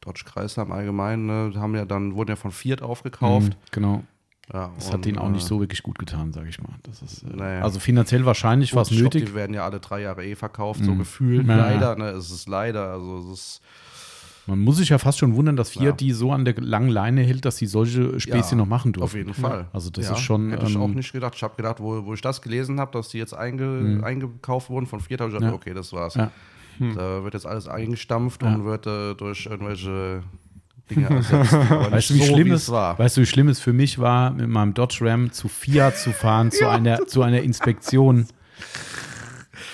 Dodge 0.00 0.24
Chrysler 0.24 0.62
im 0.64 0.72
Allgemeinen, 0.72 1.26
ne, 1.26 1.52
haben 1.60 1.74
ja 1.74 1.84
dann, 1.84 2.14
wurden 2.14 2.30
ja 2.30 2.36
von 2.36 2.50
Fiat 2.50 2.80
aufgekauft. 2.82 3.50
mh, 3.50 3.56
genau. 3.72 4.04
Ja, 4.52 4.70
Das 4.76 4.90
hat 4.92 5.04
denen 5.04 5.18
auch 5.18 5.28
äh, 5.28 5.32
nicht 5.32 5.46
so 5.46 5.60
wirklich 5.60 5.82
gut 5.82 5.98
getan, 5.98 6.32
sage 6.32 6.48
ich 6.48 6.60
mal. 6.62 6.72
Das 6.84 7.02
ist, 7.02 7.22
äh, 7.22 7.36
Naja. 7.36 7.62
Also 7.62 7.80
finanziell 7.80 8.24
wahrscheinlich 8.24 8.74
war 8.74 8.82
es 8.82 8.90
Ich 8.90 8.96
glaub, 8.98 9.12
nötig. 9.14 9.28
Die 9.28 9.34
werden 9.34 9.52
ja 9.54 9.64
alle 9.64 9.78
drei 9.80 10.00
Jahre 10.02 10.24
eh 10.24 10.34
verkauft, 10.34 10.82
so 10.84 10.94
gefühlt. 10.94 11.46
Ja. 11.46 11.56
Leider, 11.56 11.96
ne? 11.96 12.06
Es 12.10 12.30
ist 12.30 12.48
leider. 12.48 12.92
Also 12.92 13.18
es 13.18 13.26
ist 13.40 13.62
Man 14.46 14.60
muss 14.60 14.78
sich 14.78 14.88
ja 14.88 14.96
fast 14.96 15.18
schon 15.18 15.34
wundern, 15.34 15.56
dass 15.56 15.68
Fiat 15.70 16.00
die 16.00 16.12
so 16.12 16.32
an 16.32 16.46
der 16.46 16.54
langen 16.54 16.88
Leine 16.88 17.20
hält, 17.20 17.44
dass 17.44 17.58
sie 17.58 17.66
solche 17.66 18.18
Späßchen 18.18 18.58
Ja, 18.58 18.64
noch 18.64 18.66
machen 18.66 18.94
dürfen. 18.94 19.04
auf 19.04 19.14
jeden 19.14 19.34
Fall. 19.34 19.66
Also 19.74 19.90
das 19.90 20.06
Ja, 20.06 20.12
ist 20.12 20.20
schon. 20.20 20.50
Hätte 20.50 20.64
ich 20.64 20.74
ähm, 20.74 20.80
auch 20.80 20.88
nicht 20.88 21.12
gedacht. 21.12 21.34
Ich 21.36 21.42
habe 21.42 21.54
gedacht, 21.54 21.80
wo, 21.80 22.06
wo 22.06 22.14
ich 22.14 22.22
das 22.22 22.40
gelesen 22.40 22.80
habe, 22.80 22.90
dass 22.92 23.10
die 23.10 23.18
jetzt 23.18 23.34
einge, 23.34 24.00
eingekauft 24.02 24.70
wurden 24.70 24.86
von 24.86 25.00
Fiat, 25.00 25.20
habe 25.20 25.30
ich 25.30 25.36
gedacht, 25.36 25.50
Ja. 25.52 25.54
okay, 25.56 25.74
das 25.74 25.92
war's. 25.92 26.14
Ja. 26.14 26.30
Da 26.80 27.22
wird 27.24 27.34
jetzt 27.34 27.44
alles 27.46 27.68
eingestampft 27.68 28.42
und 28.44 28.64
wird 28.64 28.86
äh, 28.86 29.14
durch 29.14 29.44
irgendwelche 29.46 30.22
Dinge 30.90 31.08
ersetzt. 31.08 31.52
Weißt 31.90 32.10
du, 32.10 32.14
wie 32.14 32.18
so, 32.18 32.32
schlimm 32.32 32.52
es 32.52 32.70
war? 32.70 32.98
Weißt 32.98 33.16
du, 33.16 33.20
wie 33.22 33.26
schlimm 33.26 33.48
es 33.48 33.60
für 33.60 33.72
mich 33.72 33.98
war, 33.98 34.30
mit 34.30 34.48
meinem 34.48 34.74
Dodge 34.74 34.98
Ram 35.02 35.32
zu 35.32 35.48
Fiat 35.48 35.96
zu 35.96 36.12
fahren, 36.12 36.50
zu, 36.50 36.68
einer, 36.70 37.06
zu 37.06 37.22
einer 37.22 37.42
Inspektion. 37.42 38.26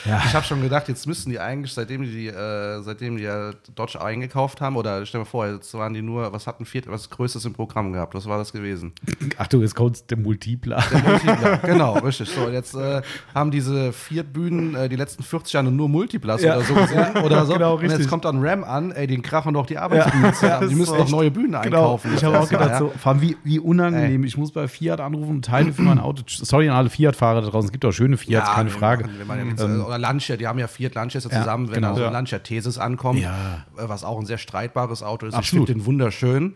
Ja, 0.05 0.23
Ich 0.27 0.35
habe 0.35 0.45
schon 0.45 0.61
gedacht, 0.63 0.89
jetzt 0.89 1.07
müssten 1.07 1.31
die 1.31 1.39
eigentlich, 1.41 1.73
seitdem 1.73 2.03
die, 2.03 2.29
äh, 2.29 2.83
seitdem 2.83 3.17
die 3.17 3.23
ja 3.25 3.53
Dodge 3.75 4.01
eingekauft 4.03 4.61
haben, 4.61 4.77
oder 4.77 5.05
stell 5.07 5.21
dir 5.21 5.25
mal 5.25 5.31
vor, 5.31 5.47
jetzt 5.47 5.73
waren 5.75 5.95
die 5.95 6.03
nur, 6.03 6.33
was 6.33 6.47
hatten 6.47 6.65
Fiat, 6.65 6.87
was 6.89 7.09
Größtes 7.11 7.45
im 7.45 7.53
Programm 7.55 7.93
gehabt? 7.93 8.15
Was 8.15 8.27
war 8.27 8.39
das 8.39 8.53
gewesen? 8.53 8.93
Achtung, 9.39 9.63
jetzt 9.63 9.75
kommt 9.75 10.11
der 10.11 10.19
Multipler. 10.19 10.83
Der 10.93 11.01
Multipler, 11.03 11.57
genau, 11.65 11.95
richtig. 11.99 12.29
So, 12.29 12.49
jetzt 12.49 12.75
äh, 12.75 13.03
haben 13.35 13.51
diese 13.51 13.93
vier 13.93 14.23
Bühnen 14.25 14.75
äh, 14.75 14.89
die 14.89 14.97
letzten 14.97 15.23
40 15.23 15.53
Jahre 15.55 15.71
nur 15.71 15.89
Multiplas 15.89 16.43
Ja. 16.43 16.57
oder 16.57 16.65
so 16.65 16.75
gesehen. 16.75 17.05
Oder 17.25 17.47
so. 17.47 17.55
Genau, 17.55 17.75
und 17.75 17.81
richtig. 17.81 18.01
jetzt 18.01 18.09
kommt 18.11 18.25
dann 18.25 18.45
Ram 18.45 18.65
an, 18.65 18.91
ey, 18.93 19.07
den 19.07 19.23
krachen 19.23 19.55
doch 19.55 19.67
die 19.67 19.79
Arbeitsbühnen 19.79 20.35
zusammen. 20.35 20.69
Die 20.69 20.75
müssen 20.75 20.97
doch 20.97 21.09
neue 21.09 21.31
Bühnen 21.31 21.55
einkaufen. 21.55 22.09
Genau. 22.09 22.19
Ich 22.19 22.25
habe 22.25 22.41
auch 22.41 22.49
gedacht, 22.49 22.79
so, 22.79 22.93
vor 22.99 23.13
allem 23.13 23.21
wie, 23.21 23.37
wie 23.45 23.59
unangenehm. 23.59 24.25
Ich 24.25 24.37
muss 24.37 24.53
bei 24.53 24.69
Fiat 24.69 25.01
anrufen 25.01 25.37
und 25.37 25.45
Teile 25.45 25.73
für 25.73 25.83
mein 25.83 25.99
Auto. 25.99 26.23
Sorry 26.27 26.69
an 26.69 26.77
alle 26.77 26.91
Fiat-Fahrer 26.91 27.41
da 27.43 27.49
draußen. 27.51 27.69
Es 27.69 27.73
gibt 27.73 27.85
auch 27.85 27.93
schöne 27.93 28.17
Fiats, 28.17 28.51
keine 28.53 28.71
Frage. 28.71 29.07
Wir 29.17 29.25
machen 29.25 29.39
ja 29.39 29.45
nichts, 29.45 29.63
äh, 29.63 29.67
oder 29.95 29.99
Lancia, 30.01 30.37
die 30.37 30.47
haben 30.47 30.59
ja 30.59 30.67
Fiat 30.67 30.95
Lancia 30.95 31.21
zusammen, 31.21 31.69
wenn 31.69 31.75
genau. 31.77 31.91
also 31.91 32.03
Ja. 32.03 32.11
Lancia 32.11 32.39
Thesis 32.41 32.79
ankommt, 32.79 33.21
Ja. 33.21 33.65
äh, 33.77 33.89
was 33.89 34.05
auch 34.05 34.19
ein 34.19 34.27
sehr 34.27 34.39
streitbares 34.39 35.03
Auto 35.03 35.27
ist. 35.27 35.35
Absolut. 35.35 35.69
Ich 35.69 35.73
finde 35.73 35.81
den 35.83 35.87
wunderschön. 35.87 36.55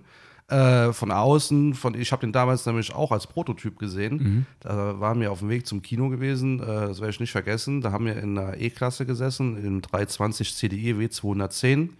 Äh, 0.51 0.94
von 0.94 1.11
außen, 1.11 1.74
von, 1.74 1.92
ich 1.94 2.11
habe 2.11 2.20
den 2.20 2.33
damals 2.33 2.64
nämlich 2.64 2.94
auch 2.94 3.12
als 3.12 3.27
Prototyp 3.27 3.79
gesehen. 3.79 4.16
Mhm. 4.16 4.46
Da 4.61 4.98
waren 4.98 5.20
wir 5.20 5.31
auf 5.31 5.40
dem 5.40 5.51
Weg 5.51 5.66
zum 5.66 5.83
Kino 5.83 6.09
gewesen, 6.09 6.61
äh, 6.61 6.64
das 6.66 7.01
werde 7.01 7.11
ich 7.11 7.20
nicht 7.20 7.33
vergessen. 7.33 7.83
Da 7.83 7.92
haben 7.92 8.07
wir 8.07 8.16
in 8.16 8.35
der 8.35 8.59
E-Klasse 8.59 9.05
gesessen, 9.05 9.62
im 9.62 9.83
320 9.83 10.55
CDI 10.55 10.94
W210. 10.94 11.90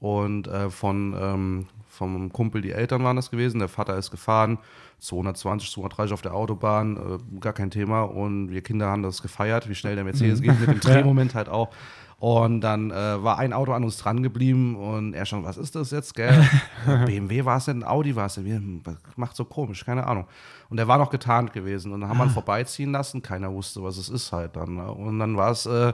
Und 0.00 0.46
äh, 0.48 0.68
von 0.70 1.16
ähm, 1.18 1.66
vom 1.98 2.32
Kumpel, 2.32 2.62
die 2.62 2.70
Eltern 2.70 3.04
waren 3.04 3.16
das 3.16 3.30
gewesen. 3.30 3.58
Der 3.58 3.68
Vater 3.68 3.96
ist 3.96 4.10
gefahren, 4.10 4.58
220, 5.00 5.70
230 5.72 6.14
auf 6.14 6.22
der 6.22 6.34
Autobahn, 6.34 6.96
äh, 6.96 7.40
gar 7.40 7.52
kein 7.52 7.70
Thema. 7.70 8.02
Und 8.02 8.50
wir 8.50 8.62
Kinder 8.62 8.86
haben 8.86 9.02
das 9.02 9.20
gefeiert, 9.20 9.68
wie 9.68 9.74
schnell 9.74 9.96
der 9.96 10.04
Mercedes 10.04 10.40
geht, 10.40 10.58
mit 10.58 10.68
dem 10.68 10.80
Drehmoment 10.80 11.34
halt 11.34 11.48
auch. 11.48 11.68
Und 12.20 12.62
dann 12.62 12.90
äh, 12.90 13.22
war 13.22 13.38
ein 13.38 13.52
Auto 13.52 13.72
an 13.72 13.84
uns 13.84 13.98
dran 13.98 14.24
geblieben 14.24 14.74
und 14.74 15.14
er 15.14 15.24
schon, 15.24 15.44
was 15.44 15.56
ist 15.56 15.76
das 15.76 15.92
jetzt, 15.92 16.14
gell? 16.14 16.48
BMW 17.06 17.44
war 17.44 17.58
es 17.58 17.66
denn, 17.66 17.84
Audi 17.84 18.16
war 18.16 18.26
es 18.26 18.34
denn? 18.34 18.82
Macht 19.14 19.36
so 19.36 19.44
komisch, 19.44 19.84
keine 19.84 20.04
Ahnung. 20.04 20.26
Und 20.68 20.78
er 20.78 20.88
war 20.88 20.98
noch 20.98 21.10
getarnt 21.10 21.52
gewesen 21.52 21.92
und 21.92 22.00
dann 22.00 22.10
haben 22.10 22.18
wir 22.18 22.24
ihn 22.24 22.30
vorbeiziehen 22.30 22.90
lassen, 22.90 23.22
keiner 23.22 23.52
wusste, 23.52 23.84
was 23.84 23.98
es 23.98 24.08
ist 24.08 24.32
halt 24.32 24.56
dann. 24.56 24.74
Ne? 24.74 24.90
Und 24.90 25.20
dann 25.20 25.36
war 25.36 25.52
es 25.52 25.66
äh, 25.66 25.92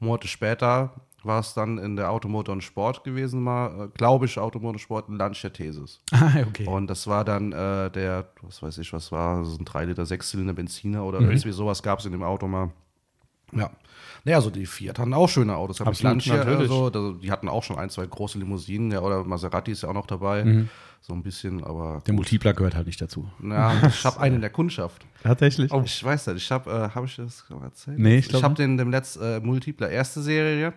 Monate 0.00 0.26
später, 0.26 0.90
war 1.24 1.40
es 1.40 1.52
dann 1.54 1.78
in 1.78 1.96
der 1.96 2.10
Automotor 2.10 2.52
und 2.54 2.62
Sport 2.62 3.02
gewesen, 3.04 3.42
mal, 3.42 3.86
äh, 3.86 3.88
glaube 3.96 4.26
ich, 4.26 4.38
Automotor 4.38 4.74
und 4.74 4.78
Sport, 4.78 5.08
ein 5.08 5.16
Lancia 5.16 5.50
Thesis. 5.50 6.00
Ah, 6.12 6.30
okay. 6.46 6.66
Und 6.66 6.86
das 6.88 7.06
war 7.06 7.24
dann 7.24 7.52
äh, 7.52 7.90
der, 7.90 8.26
was 8.42 8.62
weiß 8.62 8.78
ich, 8.78 8.92
was 8.92 9.10
war, 9.12 9.44
so 9.44 9.56
ein 9.58 9.64
3 9.64 9.86
Liter, 9.86 10.06
6 10.06 10.30
Zylinder 10.30 10.52
Benziner 10.54 11.04
oder 11.04 11.20
Mhm. 11.20 11.30
irgendwie 11.30 11.52
sowas 11.52 11.82
gab 11.82 11.98
es 11.98 12.04
in 12.06 12.12
dem 12.12 12.22
Auto 12.22 12.46
mal. 12.46 12.70
Ja. 13.52 13.70
Naja, 14.24 14.36
also 14.36 14.50
die 14.50 14.66
Fiat 14.66 14.98
hatten 14.98 15.14
auch 15.14 15.28
schöne 15.28 15.56
Autos. 15.56 15.80
Absolut, 15.80 16.02
Lancia, 16.02 16.36
natürlich. 16.36 16.60
also, 16.70 16.90
da- 16.90 17.12
die 17.20 17.30
hatten 17.32 17.48
auch 17.48 17.62
schon 17.64 17.78
ein, 17.78 17.88
zwei 17.88 18.06
große 18.06 18.38
Limousinen, 18.38 18.90
ja, 18.92 19.00
oder 19.00 19.24
Maserati 19.24 19.72
ist 19.72 19.82
ja 19.82 19.88
auch 19.88 19.94
noch 19.94 20.06
dabei. 20.06 20.44
Mhm. 20.44 20.68
So 21.00 21.14
ein 21.14 21.22
bisschen, 21.22 21.62
aber. 21.64 22.02
Der 22.06 22.12
Multipler 22.14 22.52
gehört 22.52 22.74
halt 22.74 22.86
nicht 22.86 23.00
dazu. 23.00 23.26
Ja, 23.42 23.72
ich 23.88 24.04
habe 24.04 24.20
einen 24.20 24.36
in 24.36 24.40
der 24.42 24.50
Kundschaft. 24.50 25.06
Tatsächlich? 25.22 25.72
Ich 25.72 26.04
weiß 26.04 26.26
nicht, 26.28 26.36
ich 26.38 26.50
habe, 26.50 26.70
äh, 26.70 26.94
habe 26.94 27.06
ich 27.06 27.16
das 27.16 27.44
erzählt? 27.62 27.98
Nee, 27.98 28.18
ich 28.18 28.26
ich 28.26 28.30
glaub 28.30 28.42
habe 28.42 28.54
den 28.54 28.76
dem 28.76 28.90
letzten 28.90 29.22
äh, 29.22 29.40
Multipler 29.40 29.88
erste 29.88 30.20
Serie, 30.20 30.72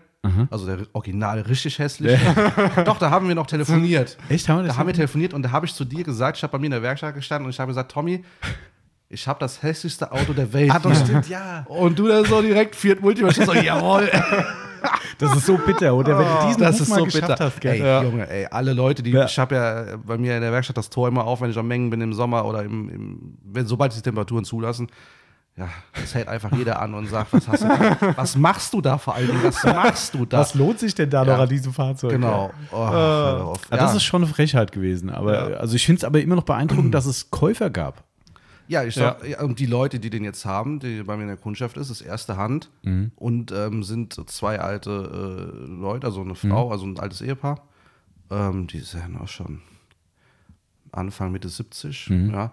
also 0.50 0.66
der 0.66 0.80
Original 0.94 1.42
richtig 1.42 1.80
hässlich. 1.80 2.20
Doch, 2.86 3.00
da 3.00 3.10
haben 3.10 3.28
wir 3.28 3.36
noch 3.36 3.48
telefoniert. 3.48 4.18
Echt? 4.30 4.48
Haben 4.48 4.64
wir 4.64 4.68
Da 4.70 4.78
haben 4.78 4.88
wir 4.88 4.94
telefoniert 4.94 5.34
und 5.34 5.42
da 5.44 5.52
habe 5.52 5.66
ich 5.66 5.74
zu 5.74 5.84
dir 5.84 6.04
gesagt, 6.04 6.38
ich 6.38 6.44
habe 6.44 6.52
bei 6.52 6.60
mir 6.60 6.68
in 6.68 6.72
der 6.72 6.84
Werkstatt 6.84 7.16
gestanden 7.16 7.46
und 7.46 7.52
ich 7.52 7.60
habe 7.60 7.70
gesagt, 7.70 7.92
Tommy, 7.92 8.24
ich 9.10 9.28
habe 9.28 9.40
das 9.40 9.62
hässlichste 9.64 10.12
Auto 10.12 10.34
der 10.34 10.54
Welt. 10.54 10.72
Ah, 10.72 10.80
doch, 10.80 10.96
stimmt, 10.96 11.28
ja. 11.28 11.66
Und 11.68 11.98
du 11.98 12.08
dann 12.08 12.24
so 12.26 12.42
direkt 12.42 12.76
Fiat. 12.76 13.00
Ich 13.04 13.36
so, 13.46 13.54
jawohl. 13.54 14.10
Das 15.20 15.36
ist 15.36 15.46
so 15.46 15.58
bitter, 15.58 15.94
oder? 15.94 16.18
Wenn 16.18 16.26
du 16.26 16.48
diesen 16.48 16.62
das 16.62 16.76
Ruf 16.76 16.82
ist 16.82 16.90
mal 16.90 16.98
so 17.12 17.20
bitter. 17.20 17.36
hast, 17.40 17.62
gell? 17.62 17.74
ey, 17.74 17.80
Ja. 17.82 18.02
Junge, 18.04 18.28
ey, 18.28 18.48
alle 18.50 18.74
Leute, 18.74 19.04
die 19.04 19.12
Ja. 19.12 19.26
ich 19.26 19.38
habe 19.38 19.54
ja 19.54 19.86
bei 20.04 20.18
mir 20.18 20.36
in 20.36 20.42
der 20.42 20.52
Werkstatt 20.52 20.78
das 20.78 20.90
Tor 20.90 21.08
immer 21.08 21.26
auf, 21.26 21.42
wenn 21.42 21.52
ich 21.52 21.58
am 21.60 21.68
Mengen 21.68 21.92
bin 21.92 22.02
im 22.02 22.14
Sommer 22.14 22.46
oder 22.46 22.64
im, 22.64 22.90
im 22.90 23.38
wenn 23.44 23.68
sobald 23.68 23.96
die 23.96 24.02
Temperaturen 24.02 24.44
zulassen. 24.44 24.88
Ja, 25.58 25.68
das 25.94 26.16
hält 26.16 26.28
einfach 26.30 26.52
jeder 26.54 26.82
an 26.82 26.94
und 26.94 27.08
sagt, 27.08 27.34
was 27.34 27.48
hast 27.48 27.64
du? 27.64 27.68
Was 28.16 28.36
machst 28.38 28.74
du 28.74 28.80
da 28.82 28.98
vor 28.98 29.16
allen 29.16 29.28
Dingen? 29.28 29.44
Was 29.44 29.64
machst 29.66 30.14
du 30.14 30.26
da? 30.26 30.40
Was 30.40 30.56
lohnt 30.56 30.80
sich 30.80 30.96
denn 30.96 31.10
da 31.10 31.24
Ja. 31.26 31.34
noch 31.36 31.44
an 31.44 31.50
diesem 31.50 31.74
Fahrzeug? 31.74 32.12
genau. 32.12 32.52
Oh, 32.72 32.76
auf. 32.78 33.60
Ja, 33.70 33.78
Das 33.78 33.94
ist 33.94 34.04
schon 34.04 34.24
eine 34.24 34.32
Frechheit 34.32 34.72
gewesen. 34.72 35.10
Aber 35.10 35.60
also 35.60 35.76
ich 35.76 35.86
finde 35.86 36.00
es 36.00 36.04
aber 36.06 36.22
immer 36.22 36.36
noch 36.36 36.44
beeindruckend, 36.46 36.94
dass 36.96 37.06
es 37.06 37.30
Käufer 37.32 37.70
gab. 37.70 38.04
Ja, 38.70 38.84
ich 38.86 38.96
sag, 38.96 39.28
ja. 39.28 39.42
und 39.42 39.60
die 39.60 39.66
Leute, 39.66 40.00
die 40.00 40.10
den 40.10 40.24
jetzt 40.24 40.46
haben, 40.46 40.80
die 40.80 41.04
bei 41.04 41.18
mir 41.18 41.24
in 41.24 41.28
der 41.28 41.36
Kundschaft 41.38 41.76
ist, 41.76 41.90
ist 41.90 42.00
erste 42.00 42.38
Hand 42.38 42.70
und 43.18 43.52
ähm, 43.52 43.84
sind 43.84 44.18
zwei 44.30 44.60
alte 44.62 45.52
äh, 45.60 45.66
Leute, 45.70 46.08
also 46.08 46.22
eine 46.22 46.36
Frau, 46.36 46.72
also 46.72 46.86
ein 46.86 46.98
altes 46.98 47.20
Ehepaar. 47.22 47.68
Ähm, 48.32 48.68
die 48.68 48.80
sind 48.80 49.20
auch 49.22 49.28
schon 49.28 49.62
Anfang, 50.94 51.34
Mitte 51.34 51.50
70, 51.50 52.08
ja. 52.08 52.52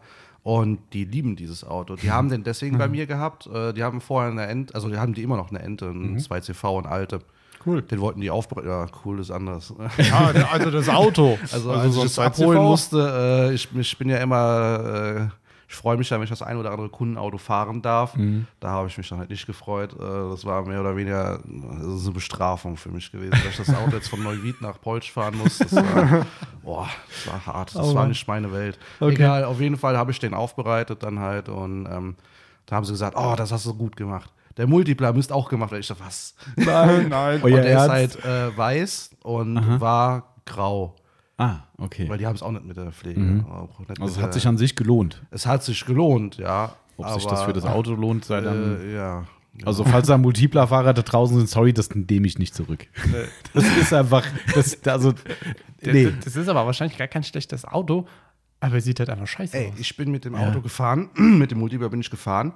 Und 0.48 0.78
die 0.94 1.04
lieben 1.04 1.36
dieses 1.36 1.62
Auto. 1.62 1.96
Die 1.96 2.10
haben 2.10 2.30
den 2.30 2.42
deswegen 2.42 2.78
bei 2.78 2.88
mir 2.88 3.04
gehabt. 3.06 3.46
Äh, 3.48 3.74
die 3.74 3.84
haben 3.84 4.00
vorher 4.00 4.30
eine 4.30 4.46
Ente, 4.46 4.74
also 4.74 4.88
die 4.88 4.96
haben 4.96 5.12
die 5.12 5.22
immer 5.22 5.36
noch 5.36 5.50
eine 5.50 5.58
Ente, 5.58 5.84
ein 5.90 6.16
2CV, 6.18 6.78
eine 6.78 6.88
alte. 6.88 7.18
Cool. 7.66 7.82
Den 7.82 8.00
wollten 8.00 8.22
die 8.22 8.30
aufbrechen. 8.30 8.66
Ja, 8.66 8.86
cool 9.04 9.20
ist 9.20 9.30
anders. 9.30 9.74
Ja, 9.98 10.32
also 10.50 10.70
das 10.70 10.88
Auto. 10.88 11.38
Also, 11.52 11.70
als 11.70 11.92
so 11.92 12.02
ich 12.02 12.14
das 12.14 12.18
abholen 12.18 12.60
2CV. 12.60 12.62
musste, 12.62 13.50
äh, 13.50 13.54
ich, 13.54 13.68
ich 13.76 13.98
bin 13.98 14.08
ja 14.08 14.16
immer, 14.16 15.28
äh, 15.28 15.47
ich 15.68 15.74
freue 15.74 15.98
mich 15.98 16.08
ja, 16.08 16.16
wenn 16.16 16.24
ich 16.24 16.30
das 16.30 16.40
ein 16.40 16.56
oder 16.56 16.70
andere 16.70 16.88
Kundenauto 16.88 17.36
fahren 17.36 17.82
darf. 17.82 18.16
Mhm. 18.16 18.46
Da 18.58 18.70
habe 18.70 18.88
ich 18.88 18.96
mich 18.96 19.06
dann 19.10 19.18
halt 19.18 19.28
nicht 19.28 19.46
gefreut. 19.46 19.92
Äh, 19.92 20.30
das 20.30 20.46
war 20.46 20.64
mehr 20.64 20.80
oder 20.80 20.96
weniger 20.96 21.40
ist 21.40 22.04
eine 22.04 22.12
Bestrafung 22.14 22.78
für 22.78 22.88
mich 22.88 23.12
gewesen, 23.12 23.32
dass 23.32 23.44
ich 23.44 23.56
das 23.58 23.74
Auto 23.74 23.96
jetzt 23.96 24.08
von 24.08 24.22
Neuwied 24.22 24.62
nach 24.62 24.80
Polsch 24.80 25.12
fahren 25.12 25.36
muss. 25.36 25.58
Das 25.58 25.74
war, 25.74 26.26
boah, 26.62 26.88
das 27.08 27.26
war 27.32 27.46
hart. 27.46 27.74
Das 27.74 27.86
Oh 27.86 27.94
war 27.94 28.06
nicht 28.06 28.26
meine 28.26 28.50
Welt. 28.50 28.78
Okay. 28.98 29.14
Egal, 29.16 29.44
auf 29.44 29.60
jeden 29.60 29.76
Fall 29.76 29.98
habe 29.98 30.10
ich 30.10 30.18
den 30.18 30.32
aufbereitet 30.32 31.02
dann 31.02 31.20
halt 31.20 31.50
und 31.50 31.86
ähm, 31.86 32.16
da 32.64 32.76
haben 32.76 32.84
sie 32.84 32.92
gesagt, 32.92 33.16
oh, 33.18 33.34
das 33.36 33.52
hast 33.52 33.66
du 33.66 33.74
gut 33.74 33.94
gemacht. 33.94 34.32
Der 34.56 34.66
Multipler 34.66 35.12
müsste 35.12 35.34
auch 35.34 35.50
gemacht 35.50 35.70
werden. 35.70 35.82
Ich 35.82 35.88
dachte, 35.88 36.02
was? 36.04 36.34
Nein, 36.56 37.10
nein. 37.10 37.40
Und 37.42 37.52
Ernst? 37.52 37.84
ist 37.84 38.24
halt 38.24 38.24
äh, 38.24 38.56
weiß 38.56 39.10
und 39.22 39.80
war 39.80 40.34
grau. 40.46 40.96
Ah, 41.38 41.60
okay. 41.78 42.08
Weil 42.08 42.18
die 42.18 42.26
haben 42.26 42.34
es 42.34 42.42
auch 42.42 42.50
nicht 42.50 42.64
mit 42.64 42.76
der 42.76 42.90
Pflege. 42.90 43.44
Auch 43.48 43.78
nicht 43.78 44.00
Also 44.00 44.16
es 44.16 44.22
hat 44.22 44.34
sich 44.34 44.46
an 44.46 44.58
sich 44.58 44.74
gelohnt. 44.74 45.22
es 45.30 45.46
hat 45.46 45.62
sich 45.62 45.86
gelohnt, 45.86 46.36
ja. 46.36 46.74
Ob 46.96 47.08
sich 47.10 47.24
das 47.26 47.44
für 47.44 47.52
das 47.52 47.64
Auto 47.64 47.94
lohnt, 47.94 48.24
sei 48.24 48.40
dann. 48.40 48.80
Äh, 48.80 48.94
ja. 48.94 49.24
Also, 49.64 49.84
falls 49.84 50.06
da 50.08 50.18
Multipler-Fahrer 50.18 50.94
da 50.94 51.02
draußen 51.02 51.36
sind, 51.36 51.48
sorry, 51.48 51.72
das 51.72 51.90
nehme 51.94 52.26
ich 52.26 52.38
nicht 52.38 52.54
zurück. 52.54 52.86
Das 53.54 53.64
ist 53.76 53.92
einfach, 53.92 54.24
das, 54.54 54.84
also, 54.86 55.14
nee. 55.80 56.12
Das 56.24 56.36
ist 56.36 56.48
aber 56.48 56.66
wahrscheinlich 56.66 56.98
gar 56.98 57.08
kein 57.08 57.22
schlechtes 57.24 57.64
Auto, 57.64 58.06
aber 58.60 58.76
er 58.76 58.80
sieht 58.80 58.98
halt 59.00 59.10
einfach 59.10 59.26
scheiße 59.26 59.56
Ey, 59.56 59.68
aus. 59.72 59.78
ich 59.78 59.96
bin 59.96 60.10
mit 60.10 60.24
dem 60.24 60.34
Auto 60.34 60.60
gefahren, 60.60 61.08
mit 61.16 61.50
dem 61.50 61.58
Multipler 61.58 61.88
bin 61.88 62.00
ich 62.00 62.10
gefahren 62.10 62.52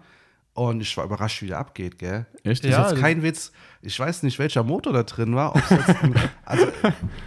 und 0.55 0.81
ich 0.83 0.97
war 0.97 1.05
überrascht, 1.05 1.41
wie 1.43 1.47
der 1.47 1.59
abgeht, 1.59 1.99
gell? 1.99 2.27
Echt? 2.45 2.63
Das 2.65 2.71
ist 2.71 2.77
Ja, 2.77 2.83
jetzt 2.83 2.93
das- 2.93 3.01
kein 3.01 3.23
Witz. 3.23 3.53
Ich 3.81 3.99
weiß 3.99 4.23
nicht, 4.23 4.39
welcher 4.39 4.63
Motor 4.63 4.93
da 4.93 5.03
drin 5.03 5.35
war. 5.35 5.55
Jetzt, 5.57 5.95
also, 6.45 6.67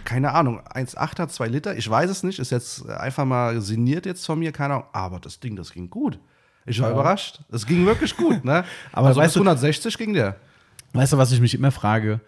keine 0.04 0.32
Ahnung, 0.32 0.60
1,8er, 0.60 1.28
2 1.28 1.48
Liter, 1.48 1.76
ich 1.76 1.88
weiß 1.90 2.08
es 2.10 2.22
nicht. 2.22 2.38
Ist 2.38 2.50
jetzt 2.50 2.88
einfach 2.88 3.24
mal 3.24 3.60
sinniert 3.60 4.06
jetzt 4.06 4.24
von 4.24 4.38
mir, 4.38 4.52
keine 4.52 4.74
Ahnung. 4.74 4.86
Aber 4.92 5.18
das 5.20 5.40
Ding, 5.40 5.56
das 5.56 5.72
ging 5.72 5.90
gut. 5.90 6.18
Ich 6.64 6.80
war 6.80 6.90
überrascht. 6.90 7.40
Es 7.52 7.66
ging 7.66 7.84
wirklich 7.86 8.16
gut, 8.16 8.44
ne? 8.44 8.64
Aber 8.92 9.08
also 9.08 9.20
weißt 9.20 9.34
bis 9.34 9.34
du- 9.34 9.40
160 9.40 9.98
ging 9.98 10.12
der. 10.14 10.36
Weißt 10.92 11.12
du, 11.12 11.18
was 11.18 11.30
ich 11.32 11.40
mich 11.40 11.54
immer 11.54 11.70
frage? 11.70 12.20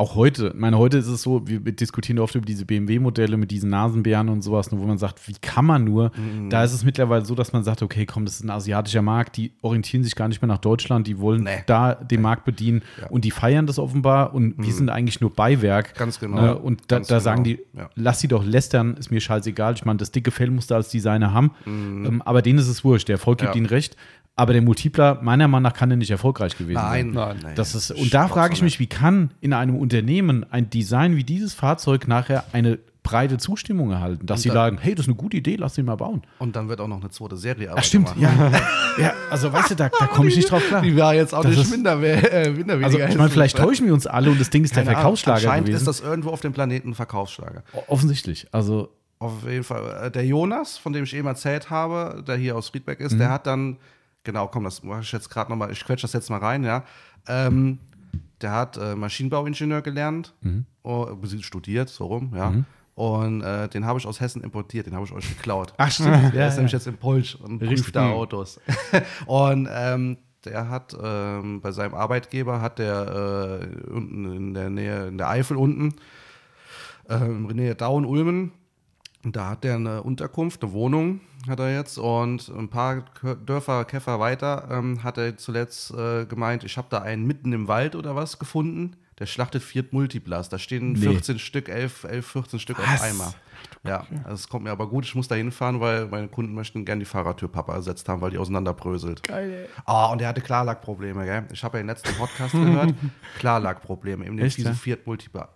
Auch 0.00 0.14
heute, 0.14 0.48
ich 0.54 0.58
meine, 0.58 0.78
heute 0.78 0.96
ist 0.96 1.08
es 1.08 1.20
so, 1.20 1.42
wir 1.46 1.60
diskutieren 1.60 2.18
oft 2.20 2.34
über 2.34 2.46
diese 2.46 2.64
BMW-Modelle 2.64 3.36
mit 3.36 3.50
diesen 3.50 3.68
Nasenbären 3.68 4.30
und 4.30 4.40
sowas, 4.40 4.72
nur 4.72 4.80
wo 4.80 4.86
man 4.86 4.96
sagt, 4.96 5.28
wie 5.28 5.34
kann 5.42 5.66
man 5.66 5.84
nur? 5.84 6.10
Mhm. 6.16 6.48
Da 6.48 6.64
ist 6.64 6.72
es 6.72 6.86
mittlerweile 6.86 7.26
so, 7.26 7.34
dass 7.34 7.52
man 7.52 7.64
sagt, 7.64 7.82
okay, 7.82 8.06
komm, 8.06 8.24
das 8.24 8.36
ist 8.36 8.44
ein 8.44 8.48
asiatischer 8.48 9.02
Markt, 9.02 9.36
die 9.36 9.52
orientieren 9.60 10.02
sich 10.02 10.16
gar 10.16 10.26
nicht 10.28 10.40
mehr 10.40 10.46
nach 10.48 10.56
Deutschland, 10.56 11.06
die 11.06 11.18
wollen 11.18 11.42
Nee. 11.42 11.64
da 11.66 11.94
den 11.94 12.22
Markt 12.22 12.46
bedienen 12.46 12.80
und 13.10 13.26
die 13.26 13.30
feiern 13.30 13.66
das 13.66 13.78
offenbar 13.78 14.32
und 14.32 14.54
wir 14.56 14.72
sind 14.72 14.88
eigentlich 14.88 15.20
nur 15.20 15.34
Beiwerk. 15.34 15.92
Mhm. 15.94 15.98
Ganz 15.98 16.18
genau. 16.18 16.40
Ne? 16.40 16.56
Und 16.58 16.80
da, 16.88 17.00
da 17.00 17.04
genau. 17.06 17.20
sagen 17.20 17.44
die, 17.44 17.58
Ja. 17.76 17.90
lass 17.94 18.20
sie 18.20 18.28
doch 18.28 18.42
lästern, 18.42 18.94
ist 18.94 19.10
mir 19.10 19.20
scheißegal. 19.20 19.74
Ich 19.74 19.84
meine, 19.84 19.98
das 19.98 20.12
dicke 20.12 20.30
Fell 20.30 20.50
musst 20.50 20.70
du 20.70 20.76
als 20.76 20.88
Designer 20.88 21.34
haben, 21.34 21.50
ähm, 21.66 22.22
aber 22.24 22.40
denen 22.40 22.58
ist 22.58 22.68
es 22.68 22.84
wurscht, 22.84 23.08
der 23.08 23.16
Erfolg 23.16 23.38
gibt 23.40 23.50
Mhm. 23.50 23.54
Ja. 23.54 23.58
ihnen 23.58 23.66
recht. 23.66 23.98
Aber 24.40 24.54
der 24.54 24.62
Multipler, 24.62 25.18
meiner 25.20 25.48
Meinung 25.48 25.64
nach, 25.64 25.74
kann 25.74 25.90
der 25.90 25.98
nicht 25.98 26.10
erfolgreich 26.10 26.56
gewesen 26.56 26.80
sein. 26.80 27.10
Nein, 27.10 27.36
Nein. 27.42 27.54
Das 27.56 27.74
ist, 27.74 27.90
und 27.90 28.14
da 28.14 28.26
frage 28.26 28.54
ich 28.54 28.62
mich, 28.62 28.78
wie 28.80 28.86
kann 28.86 29.32
in 29.42 29.52
einem 29.52 29.76
Unternehmen 29.76 30.46
ein 30.50 30.70
Design 30.70 31.14
wie 31.16 31.24
dieses 31.24 31.52
Fahrzeug 31.52 32.08
nachher 32.08 32.44
eine 32.52 32.78
breite 33.02 33.36
Zustimmung 33.36 33.90
erhalten, 33.90 34.24
dass 34.26 34.40
sie 34.42 34.48
dann- 34.48 34.54
sagen, 34.56 34.78
hey, 34.80 34.94
das 34.94 35.04
ist 35.04 35.08
eine 35.08 35.16
gute 35.16 35.36
Idee, 35.36 35.56
lass 35.56 35.74
sie 35.74 35.82
mal 35.82 35.96
bauen. 35.96 36.22
Und 36.38 36.56
dann 36.56 36.68
wird 36.70 36.80
auch 36.80 36.88
noch 36.88 37.00
eine 37.00 37.10
zweite 37.10 37.36
Serie 37.36 37.70
Ach 37.76 37.82
stimmt, 37.84 38.10
ja. 38.18 38.30
ja. 38.98 39.12
Also 39.30 39.52
weißt 39.52 39.72
du, 39.72 39.74
da, 39.74 39.90
da 39.98 40.06
komme 40.06 40.28
ich 40.28 40.36
nicht 40.36 40.50
drauf 40.50 40.62
klar. 40.66 40.80
Die 40.82 40.96
war 40.96 41.14
jetzt 41.14 41.34
auch 41.34 41.42
Das 41.42 41.50
nicht 41.52 41.62
ist- 41.64 41.70
minder, 41.70 42.00
äh, 42.02 42.50
minder 42.50 42.78
Also 42.82 42.98
ich 42.98 43.16
meine, 43.16 43.28
vielleicht 43.30 43.56
täuschen 43.58 43.86
wir 43.86 43.92
uns 43.94 44.06
alle 44.06 44.30
und 44.30 44.40
das 44.40 44.48
Ding 44.50 44.64
ist 44.64 44.74
der 44.74 44.84
Keine 44.84 44.96
Ahnung, 44.96 45.16
Verkaufsschlager 45.16 45.36
Anscheinend 45.38 45.66
gewesen. 45.66 45.80
ist 45.82 45.86
das 45.86 46.00
irgendwo 46.00 46.30
auf 46.30 46.40
dem 46.40 46.52
Planeten 46.54 46.90
ein 46.90 46.94
Verkaufsschlager. 46.94 47.62
Offensichtlich. 47.88 48.46
Also 48.52 48.88
Auf 49.18 49.32
jeden 49.46 49.64
Fall. 49.64 50.06
Äh, 50.06 50.10
Der 50.10 50.24
Jonas, 50.24 50.78
von 50.78 50.94
dem 50.94 51.04
ich 51.04 51.14
eben 51.14 51.26
erzählt 51.28 51.68
habe, 51.68 52.22
der 52.26 52.36
hier 52.36 52.56
aus 52.56 52.70
Friedberg 52.70 53.00
Mhm. 53.00 53.06
ist, 53.06 53.18
der 53.18 53.30
hat 53.30 53.46
dann, 53.46 53.76
genau, 54.24 54.48
komm, 54.48 54.64
das 54.64 54.82
mache 54.82 55.00
ich 55.02 55.12
jetzt 55.12 55.28
gerade 55.30 55.50
nochmal, 55.50 55.70
ich 55.72 55.84
quetsche 55.84 56.02
das 56.02 56.12
jetzt 56.12 56.30
mal 56.30 56.38
rein, 56.38 56.64
ja. 56.64 56.84
Ähm, 57.26 57.78
der 58.40 58.52
hat 58.52 58.76
äh, 58.76 58.94
Maschinenbauingenieur 58.96 59.82
gelernt, 59.82 60.34
Mhm. 60.40 60.64
oh, 60.82 61.04
beziehungsweise 61.06 61.42
studiert, 61.42 61.88
so 61.88 62.06
rum, 62.06 62.32
ja. 62.34 62.52
Und 62.94 63.40
äh, 63.42 63.68
den 63.68 63.86
habe 63.86 63.98
ich 63.98 64.06
aus 64.06 64.20
Hessen 64.20 64.42
importiert, 64.42 64.86
den 64.86 64.94
habe 64.94 65.04
ich 65.06 65.12
euch 65.12 65.28
geklaut. 65.28 65.72
Ach 65.78 65.90
stimmt. 65.90 66.34
Der 66.34 66.48
ist 66.48 66.56
nämlich 66.56 66.72
jetzt 66.72 66.86
in 66.86 66.96
Polsch 66.98 67.34
und 67.34 67.58
prüft 67.58 67.96
da 67.96 68.10
Autos. 68.10 68.60
und 69.26 69.68
ähm, 69.70 70.18
der 70.44 70.68
hat 70.68 70.96
ähm, 71.02 71.60
bei 71.60 71.70
seinem 71.72 71.94
Arbeitgeber 71.94 72.60
hat 72.60 72.78
der 72.78 73.60
äh, 73.86 73.90
unten 73.90 74.32
in 74.36 74.54
der 74.54 74.68
Nähe, 74.70 75.06
in 75.08 75.18
der 75.18 75.28
Eifel 75.30 75.56
unten, 75.56 75.94
ähm, 77.08 77.42
in 77.42 77.48
der 77.48 77.56
Nähe 77.56 77.74
Daun-Ulmen, 77.74 78.52
und 79.22 79.36
da 79.36 79.50
hat 79.50 79.64
der 79.64 79.74
eine 79.74 80.02
Unterkunft, 80.02 80.62
eine 80.62 80.72
Wohnung 80.72 81.20
hat 81.48 81.58
er 81.60 81.74
jetzt 81.74 81.98
und 81.98 82.48
ein 82.48 82.68
paar 82.68 83.04
Dörfer, 83.46 83.84
Käfer 83.84 84.20
weiter 84.20 84.68
ähm, 84.70 85.02
hat 85.02 85.18
er 85.18 85.36
zuletzt 85.36 85.92
äh, 85.92 86.26
gemeint, 86.26 86.64
ich 86.64 86.76
habe 86.76 86.88
da 86.90 86.98
einen 87.02 87.26
mitten 87.26 87.52
im 87.52 87.68
Wald 87.68 87.96
oder 87.96 88.14
was 88.14 88.38
gefunden, 88.38 88.96
der 89.18 89.26
schlachtet 89.26 89.62
Fiat 89.62 89.92
Multiplas. 89.92 90.48
Da 90.48 90.58
stehen 90.58 90.92
Nee. 90.92 91.00
14 91.00 91.38
Stück, 91.38 91.68
11, 91.68 92.04
11 92.04 92.26
14 92.26 92.58
Stück 92.58 92.78
auf 92.78 92.86
Was? 92.92 93.02
einmal. 93.02 93.32
Ja, 93.84 94.06
also 94.24 94.34
es 94.34 94.48
kommt 94.48 94.64
mir 94.64 94.70
aber 94.70 94.88
gut, 94.88 95.04
ich 95.04 95.14
muss 95.14 95.28
da 95.28 95.34
hinfahren, 95.34 95.80
weil 95.80 96.06
meine 96.06 96.28
Kunden 96.28 96.54
möchten 96.54 96.84
gerne 96.86 97.00
die 97.00 97.04
Fahrradtür 97.04 97.48
Papa 97.48 97.74
ersetzt 97.74 98.08
haben, 98.08 98.20
weil 98.22 98.30
die 98.30 98.38
auseinanderbröselt. 98.38 99.22
Geil, 99.22 99.68
Ah, 99.84 100.06
und 100.06 100.20
der 100.20 100.28
hatte 100.28 100.40
Klarlackprobleme, 100.40 101.24
gell? 101.26 101.46
Ich 101.52 101.62
habe 101.62 101.76
ja 101.78 101.82
den 101.82 101.88
letzten 101.88 102.14
Podcast 102.14 102.52
gehört. 102.52 102.94
Klarlackprobleme 103.38 104.24
im 104.24 104.38
Echt, 104.38 104.56
diese 104.56 104.70
ja? 104.70 104.74
Fiat 104.74 105.06
Multipla. 105.06 105.48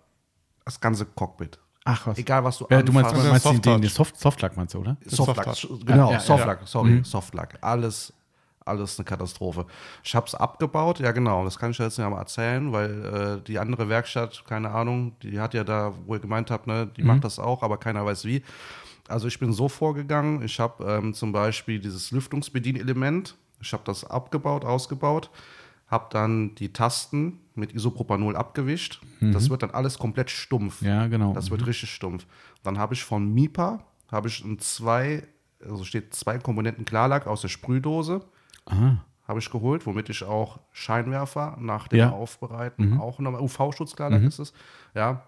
Das 0.63 0.79
ganze 0.79 1.05
Cockpit. 1.05 1.59
Ach 1.87 2.07
was. 2.07 2.17
Egal, 2.17 2.43
was 2.43 2.57
du 2.57 2.65
Ja, 2.69 2.81
du 2.81 2.91
meinst, 2.91 3.11
anfasst. 3.11 3.29
meinst 3.29 3.45
den, 3.45 3.51
den, 3.51 3.61
Softtouch. 3.61 3.81
den 3.81 3.89
Soft, 3.89 4.17
Softlack 4.19 4.57
meinst 4.57 4.73
du, 4.73 4.79
oder? 4.79 4.97
Softlack, 5.05 5.55
Softlack. 5.55 5.85
genau, 5.85 6.07
Ja, 6.07 6.13
ja, 6.13 6.19
Softlack, 6.19 6.61
ja. 6.61 6.67
sorry, 6.67 7.01
Softlack. 7.03 7.57
Alles, 7.61 8.11
alles 8.65 8.97
eine 8.97 9.05
Katastrophe. 9.05 9.67
Ich 10.03 10.15
habe 10.15 10.25
es 10.25 10.33
abgebaut, 10.33 10.99
ja 10.99 11.11
genau, 11.11 11.43
das 11.45 11.59
kann 11.59 11.69
ich 11.71 11.77
jetzt 11.77 11.97
ja 11.99 12.09
mal 12.09 12.17
erzählen, 12.19 12.71
weil 12.73 13.37
äh, 13.39 13.41
die 13.47 13.59
andere 13.59 13.87
Werkstatt, 13.87 14.43
keine 14.47 14.71
Ahnung, 14.71 15.15
die 15.21 15.39
hat 15.39 15.53
ja 15.53 15.63
da, 15.63 15.93
wo 16.07 16.15
ihr 16.15 16.19
gemeint 16.19 16.49
habt, 16.49 16.65
ne, 16.65 16.87
die 16.97 17.03
macht 17.03 17.23
das 17.23 17.37
auch, 17.37 17.61
aber 17.61 17.77
keiner 17.77 18.03
weiß 18.03 18.25
wie. 18.25 18.41
Also 19.07 19.27
ich 19.27 19.37
bin 19.37 19.53
so 19.53 19.69
vorgegangen, 19.69 20.41
ich 20.41 20.59
habe 20.59 20.83
ähm, 20.83 21.13
zum 21.13 21.31
Beispiel 21.31 21.79
dieses 21.79 22.09
Lüftungsbedienelement, 22.09 23.35
ich 23.61 23.71
habe 23.73 23.83
das 23.85 24.03
abgebaut, 24.03 24.65
ausgebaut, 24.65 25.29
habe 25.87 26.07
dann 26.11 26.55
die 26.55 26.73
Tasten 26.73 27.39
mit 27.53 27.73
Isopropanol 27.73 28.35
abgewischt. 28.35 29.01
Das 29.21 29.49
wird 29.49 29.63
dann 29.63 29.71
alles 29.71 29.97
komplett 29.99 30.29
stumpf. 30.29 30.81
Ja, 30.81 31.07
genau. 31.07 31.33
Das 31.33 31.51
wird 31.51 31.65
richtig 31.65 31.91
stumpf. 31.91 32.25
Dann 32.63 32.77
habe 32.77 32.93
ich 32.93 33.03
von 33.03 33.33
MIPA, 33.33 33.79
habe 34.11 34.27
ich 34.27 34.43
ein 34.43 34.59
zwei, 34.59 35.23
also 35.63 35.83
steht 35.83 36.13
zwei 36.13 36.37
Komponenten 36.39 36.85
Klarlack 36.85 37.27
aus 37.27 37.41
der 37.41 37.47
Sprühdose. 37.49 38.21
Habe 39.27 39.39
ich 39.39 39.49
geholt, 39.49 39.85
womit 39.85 40.09
ich 40.09 40.23
auch 40.23 40.59
Scheinwerfer 40.71 41.57
nach 41.59 41.87
dem 41.87 41.99
Ja. 41.99 42.11
Aufbereiten 42.11 42.99
auch 42.99 43.19
nochmal 43.19 43.41
UV-Schutz, 43.41 43.95
klar, 43.95 44.11
ist 44.11 44.39
es. 44.39 44.53
Ja, 44.93 45.23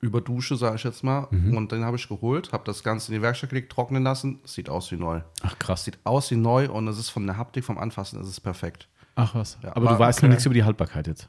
über 0.00 0.20
Dusche, 0.20 0.56
sage 0.56 0.76
ich 0.76 0.84
jetzt 0.84 1.02
mal. 1.02 1.24
Und 1.30 1.72
den 1.72 1.84
habe 1.84 1.96
ich 1.96 2.08
geholt, 2.08 2.52
habe 2.52 2.64
das 2.64 2.82
Ganze 2.84 3.12
in 3.12 3.18
die 3.18 3.22
Werkstatt 3.22 3.50
gelegt, 3.50 3.72
trocknen 3.72 4.02
lassen. 4.02 4.40
Sieht 4.44 4.68
aus 4.70 4.90
wie 4.92 4.96
neu. 4.96 5.22
Ach 5.42 5.58
krass. 5.58 5.84
Sieht 5.84 5.98
aus 6.04 6.30
wie 6.30 6.36
neu 6.36 6.70
und 6.70 6.86
es 6.88 6.98
ist 6.98 7.10
von 7.10 7.26
der 7.26 7.36
Haptik, 7.36 7.64
vom 7.64 7.78
Anfassen, 7.78 8.20
ist 8.20 8.28
es 8.28 8.40
perfekt. 8.40 8.88
Ach 9.14 9.34
was. 9.34 9.58
Ja, 9.62 9.70
aber 9.70 9.80
du 9.86 9.88
aber- 9.90 9.98
weißt 10.00 10.22
noch 10.22 10.28
nichts 10.30 10.44
über 10.46 10.54
die 10.54 10.64
Haltbarkeit 10.64 11.06
jetzt. 11.06 11.28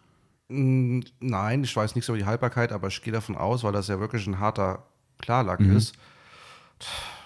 Nein, 0.50 1.64
ich 1.64 1.76
weiß 1.76 1.96
nichts 1.96 2.10
über 2.10 2.18
die 2.18 2.26
Haltbarkeit, 2.26 2.72
aber 2.72 2.88
ich 2.88 3.02
gehe 3.02 3.14
davon 3.14 3.36
aus, 3.36 3.64
weil 3.64 3.72
das 3.72 3.88
ja 3.88 4.00
wirklich 4.00 4.28
ein 4.28 4.40
harter 4.40 4.84
Klarlack 5.20 5.60
Mhm. 5.62 5.76
ist. 5.78 5.94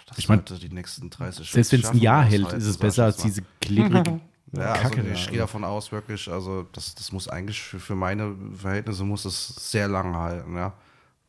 Das 0.08 0.18
Ich 0.20 0.30
mein, 0.30 0.38
sollte 0.48 0.60
die 0.66 0.74
nächsten 0.74 1.10
30 1.10 1.50
Selbst 1.52 1.72
wenn 1.74 1.80
es 1.82 1.90
ein 1.90 1.98
Jahr 1.98 2.24
hält, 2.24 2.46
halt, 2.46 2.56
ist 2.58 2.66
es 2.68 2.78
besser 2.78 3.06
als 3.06 3.18
diese 3.18 3.42
klebrige 3.60 4.22
Ja, 4.54 4.76
Kacke. 4.78 5.00
also 5.02 5.12
ich 5.12 5.28
gehe 5.30 5.40
davon 5.40 5.66
aus, 5.66 5.92
wirklich, 5.92 6.32
also 6.32 6.66
das, 6.72 6.96
das 6.96 7.12
muss 7.12 7.28
eigentlich 7.28 7.62
für, 7.62 7.80
für 7.80 7.96
meine 7.96 8.34
Verhältnisse 8.56 9.04
muss 9.04 9.26
es 9.26 9.48
sehr 9.72 9.90
lange 9.90 10.18
halten, 10.18 10.56
ja. 10.56 10.72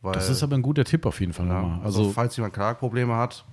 Weil, 0.00 0.12
Das 0.12 0.28
ist 0.30 0.44
aber 0.44 0.54
ein 0.54 0.62
guter 0.62 0.84
Tipp 0.84 1.04
auf 1.04 1.18
jeden 1.18 1.32
Fall 1.32 1.48
ja, 1.48 1.60
nochmal. 1.60 1.80
also, 1.84 2.00
Also, 2.02 2.12
falls 2.12 2.36
jemand 2.36 2.54
Klarprobleme 2.54 3.16
hat, 3.16 3.44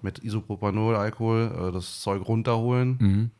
mit 0.00 0.24
Isopropanol, 0.24 0.96
Alkohol, 0.96 1.68
äh, 1.68 1.72
das 1.72 2.00
Zeug 2.00 2.26
runterholen 2.26 2.96
Mhm. 2.98 3.30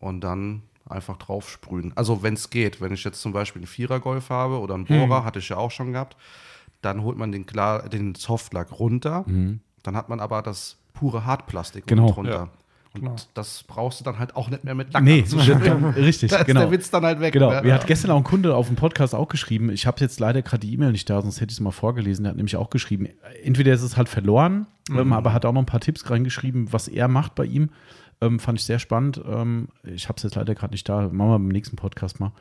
und 0.00 0.20
dann 0.22 0.62
einfach 0.88 1.16
drauf 1.16 1.48
sprühen. 1.48 1.92
Also 1.96 2.22
wenn 2.22 2.34
es 2.34 2.50
geht, 2.50 2.80
wenn 2.80 2.92
ich 2.92 3.04
jetzt 3.04 3.20
zum 3.20 3.32
Beispiel 3.32 3.60
einen 3.60 3.66
Vierer-Golf 3.66 4.30
habe 4.30 4.58
oder 4.60 4.74
einen 4.74 4.84
Mhm. 4.88 5.08
Bohrer, 5.08 5.24
hatte 5.24 5.38
ich 5.38 5.48
ja 5.48 5.56
auch 5.56 5.70
schon 5.70 5.92
gehabt, 5.92 6.16
dann 6.82 7.02
holt 7.02 7.16
man 7.16 7.30
den, 7.32 7.46
Klar, 7.46 7.88
den 7.88 8.14
Softlack 8.14 8.72
runter, 8.78 9.24
dann 9.82 9.96
hat 9.96 10.08
man 10.08 10.20
aber 10.20 10.42
das 10.42 10.76
pure 10.94 11.24
Hartplastik 11.24 11.84
Mhm. 11.84 11.88
Genau. 11.88 12.10
drunter. 12.12 12.30
Ja, 12.32 12.48
Und 12.94 13.00
genau. 13.00 13.16
das 13.34 13.62
brauchst 13.62 14.00
du 14.00 14.04
dann 14.04 14.18
halt 14.18 14.36
auch 14.36 14.50
nicht 14.50 14.64
mehr 14.64 14.74
mit 14.74 14.92
Lack 14.92 15.02
nee, 15.02 15.20
richtig, 15.96 16.30
Da 16.30 16.38
ist 16.38 16.46
genau. 16.46 16.60
der 16.60 16.70
Witz 16.72 16.90
dann 16.90 17.04
halt 17.04 17.20
weg. 17.20 17.32
Genau, 17.32 17.50
ne? 17.50 17.62
mir 17.62 17.72
hat 17.74 17.86
gestern 17.86 18.10
auch 18.10 18.16
ein 18.18 18.24
Kunde 18.24 18.54
auf 18.54 18.66
dem 18.66 18.76
Podcast 18.76 19.14
auch 19.14 19.28
geschrieben, 19.28 19.70
ich 19.70 19.86
habe 19.86 20.00
jetzt 20.00 20.20
leider 20.20 20.42
gerade 20.42 20.66
die 20.66 20.74
E-Mail 20.74 20.92
nicht 20.92 21.08
da, 21.08 21.22
sonst 21.22 21.40
hätte 21.40 21.52
ich 21.52 21.56
es 21.56 21.60
mal 21.60 21.70
vorgelesen, 21.70 22.24
der 22.24 22.30
hat 22.30 22.36
nämlich 22.36 22.56
auch 22.56 22.68
geschrieben, 22.68 23.08
entweder 23.44 23.72
ist 23.72 23.82
es 23.82 23.96
halt 23.96 24.08
verloren, 24.08 24.66
Mhm. 24.90 25.12
aber 25.12 25.32
hat 25.32 25.46
auch 25.46 25.52
noch 25.52 25.62
ein 25.62 25.66
paar 25.66 25.80
Tipps 25.80 26.10
reingeschrieben, 26.10 26.72
was 26.72 26.88
er 26.88 27.06
macht 27.08 27.34
bei 27.36 27.44
ihm. 27.46 27.70
Ähm, 28.22 28.38
fand 28.38 28.58
ich 28.58 28.64
sehr 28.64 28.78
spannend. 28.78 29.20
Ähm, 29.26 29.68
ich 29.84 30.08
habe 30.08 30.16
es 30.16 30.22
jetzt 30.22 30.36
leider 30.36 30.54
gerade 30.54 30.72
nicht 30.72 30.88
da, 30.88 31.02
machen 31.02 31.18
wir 31.30 31.38
beim 31.38 31.48
nächsten 31.48 31.76
Podcast 31.76 32.20
mal. 32.20 32.32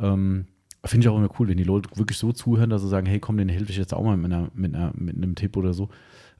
Ähm, 0.00 0.46
Finde 0.84 1.04
ich 1.04 1.08
auch 1.10 1.18
immer 1.18 1.28
cool, 1.38 1.46
wenn 1.48 1.58
die 1.58 1.62
Leute 1.64 1.90
wirklich 1.96 2.16
so 2.16 2.32
zuhören, 2.32 2.70
dass 2.70 2.80
sie 2.80 2.88
sagen, 2.88 3.06
hey 3.06 3.20
komm, 3.20 3.36
den 3.36 3.50
helfe 3.50 3.70
ich 3.70 3.76
jetzt 3.76 3.92
auch 3.92 4.02
mal 4.02 4.16
mit, 4.16 4.32
einer, 4.32 4.48
mit, 4.54 4.74
einer, 4.74 4.92
mit 4.96 5.14
einem 5.16 5.34
Tipp 5.34 5.56
oder 5.58 5.74
so. 5.74 5.90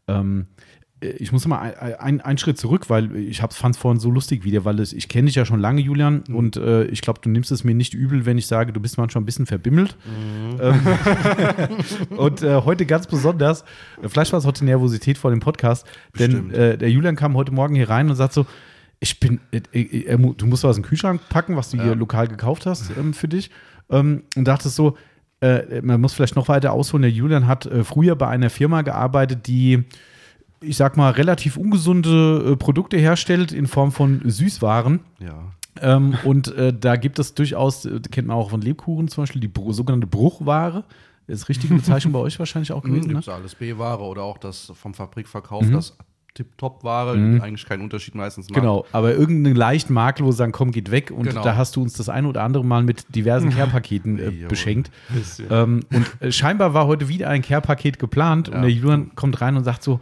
Ähm, 0.08 0.46
ich 1.02 1.32
muss 1.32 1.46
mal 1.46 1.58
ein- 1.60 1.94
ein- 1.94 2.20
einen 2.20 2.38
Schritt 2.38 2.58
zurück, 2.58 2.90
weil 2.90 3.16
ich 3.16 3.40
fand 3.40 3.74
es 3.74 3.78
vorhin 3.78 3.98
so 4.00 4.10
lustig 4.10 4.44
wieder, 4.44 4.66
weil 4.66 4.80
es, 4.80 4.92
ich 4.92 5.08
kenne 5.08 5.26
dich 5.26 5.34
ja 5.34 5.46
schon 5.46 5.58
lange, 5.60 5.80
Julian, 5.80 6.24
und 6.32 6.56
äh, 6.56 6.84
ich 6.84 7.00
glaube, 7.00 7.20
du 7.22 7.30
nimmst 7.30 7.50
es 7.52 7.64
mir 7.64 7.74
nicht 7.74 7.94
übel, 7.94 8.26
wenn 8.26 8.36
ich 8.36 8.46
sage, 8.46 8.72
du 8.72 8.80
bist 8.80 8.98
manchmal 8.98 9.22
ein 9.22 9.26
bisschen 9.26 9.46
verbimmelt. 9.46 9.96
Ähm, 10.60 10.80
und 12.16 12.42
äh, 12.42 12.62
heute 12.64 12.86
ganz 12.86 13.06
besonders, 13.06 13.62
äh, 14.02 14.08
vielleicht 14.08 14.32
war 14.32 14.38
es 14.38 14.46
heute 14.46 14.64
Nervosität 14.64 15.16
vor 15.18 15.30
dem 15.30 15.40
Podcast, 15.40 15.86
denn 16.18 16.50
äh, 16.50 16.76
der 16.78 16.90
Julian 16.90 17.16
kam 17.16 17.34
heute 17.34 17.52
Morgen 17.52 17.74
hier 17.74 17.88
rein 17.88 18.10
und 18.10 18.16
sagt 18.16 18.32
so, 18.34 18.44
ich 19.00 19.18
bin, 19.18 19.40
äh, 19.50 19.62
äh, 19.72 20.04
äh, 20.12 20.34
du 20.36 20.46
musst 20.46 20.62
was 20.62 20.76
in 20.76 20.82
den 20.82 20.88
Kühlschrank 20.88 21.22
packen, 21.30 21.56
was 21.56 21.70
du 21.70 21.82
hier 21.82 21.94
lokal 21.94 22.28
gekauft 22.28 22.66
hast 22.66 22.90
ähm, 22.98 23.14
für 23.14 23.28
dich. 23.28 23.50
Ähm, 23.88 24.24
und 24.36 24.44
dachtest 24.46 24.76
so, 24.76 24.96
äh, 25.40 25.80
man 25.80 26.00
muss 26.00 26.12
vielleicht 26.12 26.36
noch 26.36 26.48
weiter 26.48 26.72
ausholen. 26.72 27.02
Der 27.02 27.10
Julian 27.10 27.46
hat 27.46 27.64
äh, 27.64 27.82
früher 27.82 28.14
bei 28.14 28.28
einer 28.28 28.50
Firma 28.50 28.82
gearbeitet, 28.82 29.46
die, 29.46 29.84
ich 30.60 30.76
sag 30.76 30.98
mal, 30.98 31.10
relativ 31.12 31.56
ungesunde 31.56 32.52
äh, 32.52 32.56
Produkte 32.56 32.98
herstellt 32.98 33.52
in 33.52 33.66
Form 33.66 33.90
von 33.90 34.20
Süßwaren. 34.24 35.00
Ja. 35.18 35.52
Ähm, 35.80 36.18
und 36.24 36.52
da 36.80 36.96
gibt 36.96 37.18
es 37.20 37.32
durchaus, 37.34 37.88
kennt 38.10 38.26
man 38.26 38.36
auch 38.36 38.50
von 38.50 38.60
Lebkuchen 38.60 39.08
zum 39.08 39.22
Beispiel, 39.22 39.40
die 39.40 39.48
Bru 39.48 39.72
sogenannte 39.72 40.08
Bruchware. 40.08 40.84
Ist 41.26 41.48
richtige 41.48 41.72
Bezeichnung 41.74 42.12
bei 42.12 42.18
euch 42.26 42.38
wahrscheinlich 42.38 42.72
auch 42.72 42.82
Mhm, 42.82 42.88
gewesen, 42.88 43.06
ne? 43.06 43.14
gibt's 43.14 43.28
alles 43.28 43.54
B-Ware 43.54 44.02
oder 44.02 44.24
auch 44.24 44.36
das 44.36 44.72
vom 44.74 44.92
Fabrikverkauf, 44.92 45.64
das 45.70 45.96
Tip-Top-Ware, 46.34 47.16
die 47.16 47.40
eigentlich 47.40 47.66
keinen 47.66 47.82
Unterschied 47.82 48.14
meistens 48.14 48.48
macht. 48.48 48.58
Genau, 48.60 48.86
aber 48.92 49.14
irgendeinen 49.14 49.56
leichten 49.56 49.92
Makel, 49.92 50.24
wo 50.24 50.30
sie 50.30 50.38
sagen, 50.38 50.52
komm, 50.52 50.70
geht 50.70 50.90
weg. 50.90 51.10
Und 51.10 51.24
Genau. 51.24 51.42
da 51.42 51.56
hast 51.56 51.76
du 51.76 51.82
uns 51.82 51.94
das 51.94 52.08
ein 52.08 52.26
oder 52.26 52.42
andere 52.42 52.64
Mal 52.64 52.82
mit 52.82 53.14
diversen 53.14 53.50
Care-Paketen 53.50 54.18
äh, 54.18 54.30
beschenkt. 54.48 54.90
Ähm, 55.50 55.80
und 55.92 56.06
äh, 56.20 56.32
scheinbar 56.32 56.72
war 56.74 56.86
heute 56.86 57.08
wieder 57.08 57.28
ein 57.28 57.42
Care-Paket 57.42 57.98
geplant 57.98 58.48
und 58.48 58.54
Ja. 58.56 58.60
der 58.62 58.70
Julian 58.70 59.10
kommt 59.14 59.40
rein 59.40 59.56
und 59.56 59.64
sagt 59.64 59.82
so, 59.82 60.00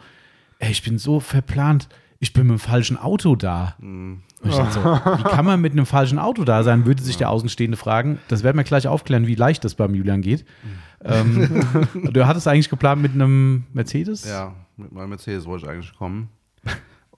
ey, 0.58 0.70
ich 0.70 0.82
bin 0.82 0.98
so 0.98 1.20
verplant, 1.20 1.88
ich 2.20 2.32
bin 2.32 2.46
mit 2.48 2.56
dem 2.56 2.60
falschen 2.60 2.96
Auto 2.96 3.36
da. 3.36 3.74
Mhm. 3.78 4.22
Und 4.42 4.50
ich 4.50 4.56
dachte 4.56 4.72
so, 4.72 4.80
wie 4.84 5.22
kann 5.30 5.44
man 5.44 5.60
mit 5.60 5.72
einem 5.72 5.86
falschen 5.86 6.18
Auto 6.18 6.44
da 6.44 6.62
sein, 6.62 6.84
würde 6.86 7.02
sich 7.02 7.16
der 7.16 7.30
Außenstehende 7.30 7.76
fragen. 7.76 8.18
Das 8.28 8.42
werden 8.44 8.56
wir 8.56 8.64
gleich 8.64 8.86
aufklären, 8.86 9.26
wie 9.26 9.34
leicht 9.34 9.64
das 9.64 9.74
beim 9.74 9.94
Julian 9.94 10.20
geht. 10.20 10.44
Ähm, 11.04 11.64
du 12.12 12.26
hattest 12.26 12.48
eigentlich 12.48 12.70
geplant 12.70 13.02
mit 13.02 13.12
einem 13.12 13.64
Mercedes? 13.72 14.24
Ja, 14.24 14.54
mit 14.76 14.92
meinem 14.92 15.10
Mercedes 15.10 15.46
wollte 15.46 15.66
ich 15.66 15.70
eigentlich 15.70 15.94
kommen. 15.96 16.28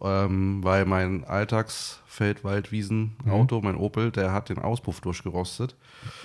ähm, 0.01 0.63
weil 0.63 0.85
mein 0.85 1.25
Alltagsfeld-Wald-Wiesen-Auto, 2.11 3.61
mein 3.63 3.77
Opel, 3.77 4.11
der 4.11 4.33
hat 4.33 4.49
den 4.49 4.59
Auspuff 4.59 5.01
durchgerostet. 5.01 5.75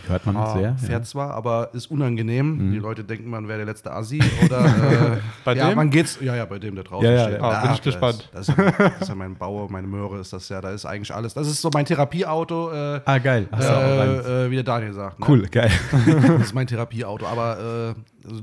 Hört 0.07 0.25
man 0.25 0.35
Ah, 0.37 0.53
sehr. 0.53 0.77
fährt 0.77 0.91
Ja. 0.91 1.03
zwar, 1.03 1.31
aber 1.33 1.69
ist 1.73 1.87
unangenehm. 1.91 2.71
Die 2.71 2.79
Leute 2.79 3.03
denken, 3.03 3.29
man 3.29 3.47
wäre 3.47 3.57
der 3.59 3.65
letzte 3.67 3.91
Assi 3.91 4.19
oder 4.43 4.65
äh, 4.65 5.17
Bei 5.45 5.55
ja, 5.55 5.69
dem? 5.69 5.75
man 5.75 5.89
geht's. 5.89 6.17
Ja, 6.21 6.35
ja, 6.35 6.45
bei 6.45 6.59
dem, 6.59 6.75
der 6.75 6.83
draußen 6.83 7.05
Ja, 7.09 7.11
ja, 7.15 7.23
steht. 7.27 7.39
ja. 7.39 7.43
Ah, 7.43 7.61
bin 7.61 7.71
ich 7.71 7.77
das 7.77 7.83
gespannt. 7.85 8.29
Ist, 8.33 8.49
das, 8.49 8.49
ist, 8.49 8.57
das 8.79 9.01
ist 9.01 9.09
ja 9.09 9.15
mein 9.15 9.35
Bauer, 9.35 9.69
meine 9.71 9.87
Möhre 9.87 10.19
ist 10.19 10.33
das 10.33 10.49
ja. 10.49 10.61
Da 10.61 10.71
ist 10.71 10.85
eigentlich 10.85 11.13
alles. 11.13 11.33
Das 11.33 11.47
ist 11.47 11.61
so 11.61 11.69
mein 11.73 11.85
Therapieauto. 11.85 12.71
Äh, 12.71 13.01
Ah, 13.05 13.17
geil. 13.19 13.47
Rein. 13.51 13.61
äh, 13.61 14.45
äh, 14.45 14.51
wie 14.51 14.55
der 14.55 14.63
Daniel 14.63 14.93
sagt. 14.93 15.19
Ne? 15.19 15.25
Cool, 15.27 15.47
geil. 15.47 15.71
Das 16.05 16.47
ist 16.47 16.53
mein 16.53 16.67
Therapieauto, 16.67 17.25
aber 17.25 17.93
äh, 17.95 18.27
also, 18.27 18.41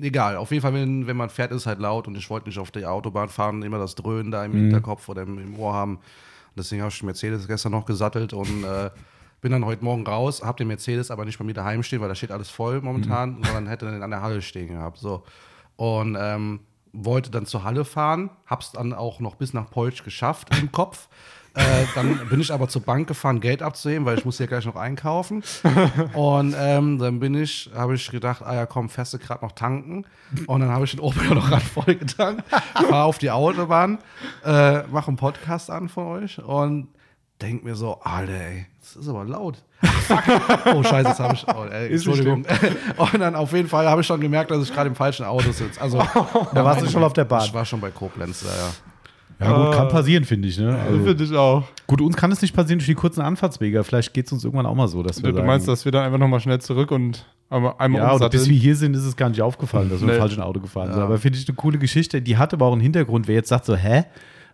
egal. 0.00 0.36
Auf 0.36 0.50
jeden 0.50 0.62
Fall, 0.62 0.74
wenn, 0.74 1.06
wenn 1.06 1.16
man 1.16 1.30
fährt, 1.30 1.50
ist 1.52 1.58
es 1.62 1.66
halt 1.66 1.78
laut 1.78 2.06
und 2.06 2.16
ich 2.16 2.28
wollte 2.30 2.48
nicht 2.48 2.58
auf 2.58 2.70
der 2.70 2.90
Autobahn 2.90 3.28
fahren, 3.28 3.62
immer 3.62 3.78
das 3.78 3.94
Dröhnen 3.94 4.30
da 4.30 4.44
im 4.44 4.52
Hinterkopf 4.52 5.08
oder 5.08 5.22
im, 5.22 5.38
im 5.38 5.58
Ohr 5.58 5.72
haben. 5.74 5.98
Deswegen 6.56 6.82
habe 6.82 6.90
ich 6.90 6.98
den 6.98 7.06
Mercedes 7.06 7.46
gestern 7.46 7.72
noch 7.72 7.86
gesattelt 7.86 8.32
und 8.32 8.64
äh, 8.64 8.90
bin 9.40 9.52
dann 9.52 9.64
heute 9.64 9.84
Morgen 9.84 10.06
raus, 10.06 10.42
habe 10.42 10.58
den 10.58 10.68
Mercedes 10.68 11.10
aber 11.10 11.24
nicht 11.24 11.38
bei 11.38 11.44
mir 11.44 11.54
daheim 11.54 11.82
stehen, 11.82 12.00
weil 12.00 12.08
da 12.08 12.14
steht 12.14 12.30
alles 12.30 12.50
voll 12.50 12.80
momentan, 12.80 13.42
sondern 13.42 13.66
hätte 13.66 13.90
den 13.90 14.02
an 14.02 14.10
der 14.10 14.22
Halle 14.22 14.40
stehen 14.40 14.68
gehabt. 14.68 14.98
So. 14.98 15.24
Und 15.76 16.16
ähm, 16.18 16.60
wollte 16.92 17.30
dann 17.30 17.46
zur 17.46 17.64
Halle 17.64 17.84
fahren, 17.84 18.30
hab's 18.46 18.72
dann 18.72 18.92
auch 18.92 19.20
noch 19.20 19.34
bis 19.34 19.52
nach 19.52 19.70
Polch 19.70 20.04
geschafft 20.04 20.56
im 20.60 20.70
Kopf. 20.70 21.08
Äh, 21.54 21.84
dann 21.94 22.28
bin 22.28 22.40
ich 22.40 22.52
aber 22.52 22.68
zur 22.68 22.82
Bank 22.82 23.08
gefahren, 23.08 23.40
Geld 23.40 23.62
abzuheben, 23.62 24.06
weil 24.06 24.18
ich 24.18 24.24
muss 24.24 24.38
ja 24.38 24.46
gleich 24.46 24.64
noch 24.64 24.76
einkaufen. 24.76 25.42
Und 26.14 26.54
ähm, 26.58 26.98
dann 26.98 27.20
bin 27.20 27.34
ich, 27.34 27.70
habe 27.74 27.94
ich 27.94 28.10
gedacht, 28.10 28.42
ah 28.42 28.54
ja, 28.54 28.66
komm, 28.66 28.88
du 28.88 29.18
gerade 29.18 29.44
noch 29.44 29.52
tanken. 29.52 30.06
Und 30.46 30.60
dann 30.60 30.70
habe 30.70 30.84
ich 30.84 30.92
den 30.92 31.00
Opel 31.00 31.28
noch 31.34 31.48
gerade 31.48 31.64
voll 31.64 31.94
getankt, 31.94 32.44
fahr 32.88 33.04
auf 33.04 33.18
die 33.18 33.30
Autobahn, 33.30 33.98
äh, 34.44 34.82
mache 34.84 35.08
einen 35.08 35.16
Podcast 35.16 35.70
an 35.70 35.88
von 35.88 36.06
euch 36.06 36.38
und 36.38 36.88
denk 37.42 37.64
mir 37.64 37.74
so, 37.74 38.00
Alter, 38.00 38.32
ey, 38.32 38.66
das 38.80 38.96
ist 38.96 39.08
aber 39.08 39.24
laut. 39.24 39.62
Fuck. 39.82 40.22
Oh, 40.74 40.82
scheiße, 40.82 41.08
jetzt 41.08 41.20
habe 41.20 41.34
ich, 41.34 41.46
oh, 41.48 41.64
ey, 41.64 41.92
Entschuldigung. 41.92 42.46
Und 42.96 43.18
dann 43.18 43.34
auf 43.34 43.52
jeden 43.52 43.68
Fall 43.68 43.88
habe 43.88 44.00
ich 44.00 44.06
schon 44.06 44.20
gemerkt, 44.20 44.50
dass 44.50 44.62
ich 44.62 44.72
gerade 44.72 44.88
im 44.88 44.94
falschen 44.94 45.24
Auto 45.24 45.50
sitze. 45.50 45.80
Also, 45.80 45.98
Da 46.54 46.64
warst 46.64 46.82
du 46.82 46.88
schon 46.88 47.02
auf 47.02 47.12
der 47.12 47.24
Bahn. 47.24 47.44
ich 47.44 47.54
war 47.54 47.64
schon 47.64 47.80
bei 47.80 47.90
Koblenz, 47.90 48.42
ja, 48.42 48.48
ja. 48.48 48.91
Ja, 49.44 49.64
gut, 49.66 49.74
kann 49.74 49.88
passieren, 49.88 50.24
finde 50.24 50.48
ich. 50.48 50.58
Ne? 50.58 50.76
Also, 50.76 51.04
Finde 51.04 51.24
ich 51.24 51.32
auch. 51.34 51.64
gut, 51.86 52.00
uns 52.00 52.16
kann 52.16 52.30
es 52.32 52.40
nicht 52.42 52.54
passieren 52.54 52.78
durch 52.78 52.86
die 52.86 52.94
kurzen 52.94 53.20
Anfahrtswege. 53.20 53.82
Vielleicht 53.84 54.14
geht 54.14 54.26
es 54.26 54.32
uns 54.32 54.44
irgendwann 54.44 54.66
auch 54.66 54.74
mal 54.74 54.88
so, 54.88 55.02
dass 55.02 55.16
wir 55.18 55.24
Du, 55.24 55.30
du 55.30 55.36
sagen, 55.36 55.46
meinst, 55.46 55.68
dass 55.68 55.84
wir 55.84 55.92
dann 55.92 56.04
einfach 56.04 56.18
nochmal 56.18 56.40
schnell 56.40 56.60
zurück 56.60 56.90
und 56.90 57.26
einmal, 57.50 57.74
einmal 57.78 58.00
Ja, 58.00 58.06
oder 58.14 58.28
bis 58.28 58.40
umsatteln? 58.42 58.50
wir 58.54 58.60
hier 58.60 58.76
sind, 58.76 58.94
ist 58.96 59.04
es 59.04 59.16
gar 59.16 59.28
nicht 59.28 59.42
aufgefallen, 59.42 59.90
dass 59.90 60.00
wir 60.04 60.12
im 60.12 60.18
falschen 60.18 60.42
Auto 60.42 60.60
gefahren 60.60 60.92
sind. 60.92 61.02
Aber 61.02 61.18
finde 61.18 61.38
ich 61.38 61.48
eine 61.48 61.54
coole 61.56 61.78
Geschichte. 61.78 62.22
Die 62.22 62.36
hat 62.36 62.52
aber 62.54 62.66
auch 62.66 62.72
einen 62.72 62.80
Hintergrund. 62.80 63.28
Wer 63.28 63.36
jetzt 63.36 63.48
sagt 63.48 63.64
so, 63.66 63.76
hä? 63.76 64.04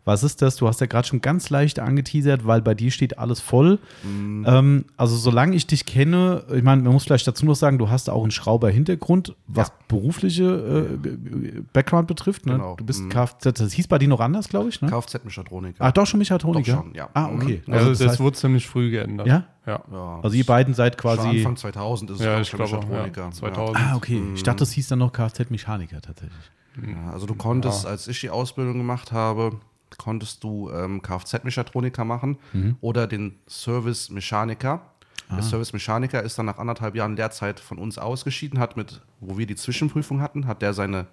Was 0.04 0.22
ist 0.22 0.40
das? 0.42 0.56
Du 0.56 0.66
hast 0.68 0.80
ja 0.80 0.86
gerade 0.86 1.06
schon 1.06 1.20
ganz 1.20 1.50
leicht 1.50 1.78
angeteasert, 1.80 2.46
weil 2.46 2.62
bei 2.62 2.74
dir 2.74 2.90
steht 2.90 3.18
alles 3.18 3.40
voll. 3.40 3.78
Mhm. 4.02 4.44
Ähm, 4.48 4.84
also 4.96 5.16
solange 5.16 5.54
ich 5.54 5.66
dich 5.66 5.84
kenne, 5.86 6.44
ich 6.52 6.62
meine, 6.62 6.82
man 6.82 6.92
muss 6.92 7.04
vielleicht 7.04 7.26
dazu 7.26 7.44
noch 7.44 7.54
sagen, 7.56 7.78
du 7.78 7.90
hast 7.90 8.08
auch 8.08 8.22
einen 8.22 8.30
Schrauber-Hintergrund, 8.30 9.34
was 9.46 9.68
Ja. 9.68 9.74
berufliche 9.88 10.88
äh, 11.04 11.60
Background 11.72 12.08
betrifft. 12.08 12.46
Ne? 12.46 12.52
Genau. 12.54 12.74
Du 12.76 12.84
bist 12.84 13.02
Mhm. 13.02 13.08
Kfz, 13.10 13.52
das 13.54 13.72
hieß 13.72 13.88
bei 13.88 13.98
dir 13.98 14.08
noch 14.08 14.20
anders, 14.20 14.48
glaube 14.48 14.68
ich. 14.70 14.80
Ne? 14.80 14.88
Kfz-Mechatroniker. 14.88 15.84
Ach, 15.84 15.92
doch 15.92 16.06
schon 16.06 16.18
Mechatroniker? 16.18 16.72
Doch 16.76 16.82
schon, 16.84 16.94
ja. 16.94 17.08
Ah, 17.14 17.26
okay. 17.34 17.62
Mhm. 17.66 17.72
Also, 17.74 17.90
das 17.90 17.98
das, 17.98 18.12
heißt- 18.14 18.20
wurde 18.20 18.36
ziemlich 18.36 18.66
früh 18.66 18.90
geändert. 18.90 19.26
Ja? 19.26 19.44
Ja. 19.66 19.82
Ja, 19.92 20.20
Also 20.22 20.34
ihr 20.36 20.46
beiden 20.46 20.72
seid 20.74 20.94
schon 20.94 21.10
quasi. 21.16 21.28
Anfang 21.28 21.56
2000 21.56 22.10
ist 22.12 22.20
es, 22.20 22.24
Ja, 22.24 22.40
ich 22.40 22.50
glaube 22.50 22.64
auch. 22.76 22.84
Mechatroniker. 22.88 23.22
Ja. 23.24 23.30
2000. 23.30 23.76
Ah, 23.78 23.96
okay. 23.96 24.22
Ich 24.34 24.42
dachte, 24.42 24.60
das 24.60 24.72
hieß 24.72 24.88
dann 24.88 25.00
noch 25.00 25.12
Kfz-Mechaniker 25.12 26.00
tatsächlich. 26.00 26.50
Ja, 26.86 27.10
also 27.12 27.26
du 27.26 27.34
konntest, 27.34 27.84
als 27.86 28.06
ich 28.08 28.20
die 28.20 28.30
Ausbildung 28.30 28.78
gemacht 28.78 29.10
habe, 29.12 29.58
konntest 29.96 30.44
du 30.44 30.70
ähm, 30.70 31.00
Kfz-Mechatroniker 31.02 32.04
machen 32.04 32.36
Mhm. 32.52 32.76
oder 32.80 33.06
den 33.06 33.36
Service-Mechaniker. 33.48 34.82
Ah. 35.30 35.34
Der 35.36 35.42
Service-Mechaniker 35.42 36.22
ist 36.22 36.38
dann 36.38 36.46
nach 36.46 36.58
anderthalb 36.58 36.94
Jahren 36.94 37.16
Lehrzeit 37.16 37.60
von 37.60 37.78
uns 37.78 37.98
ausgeschieden, 37.98 38.58
hat 38.58 38.76
mit, 38.76 39.00
wo 39.20 39.38
wir 39.38 39.46
die 39.46 39.56
Zwischenprüfung 39.56 40.20
hatten, 40.20 40.46
hat 40.46 40.62
der 40.62 40.74
seine 40.74 41.06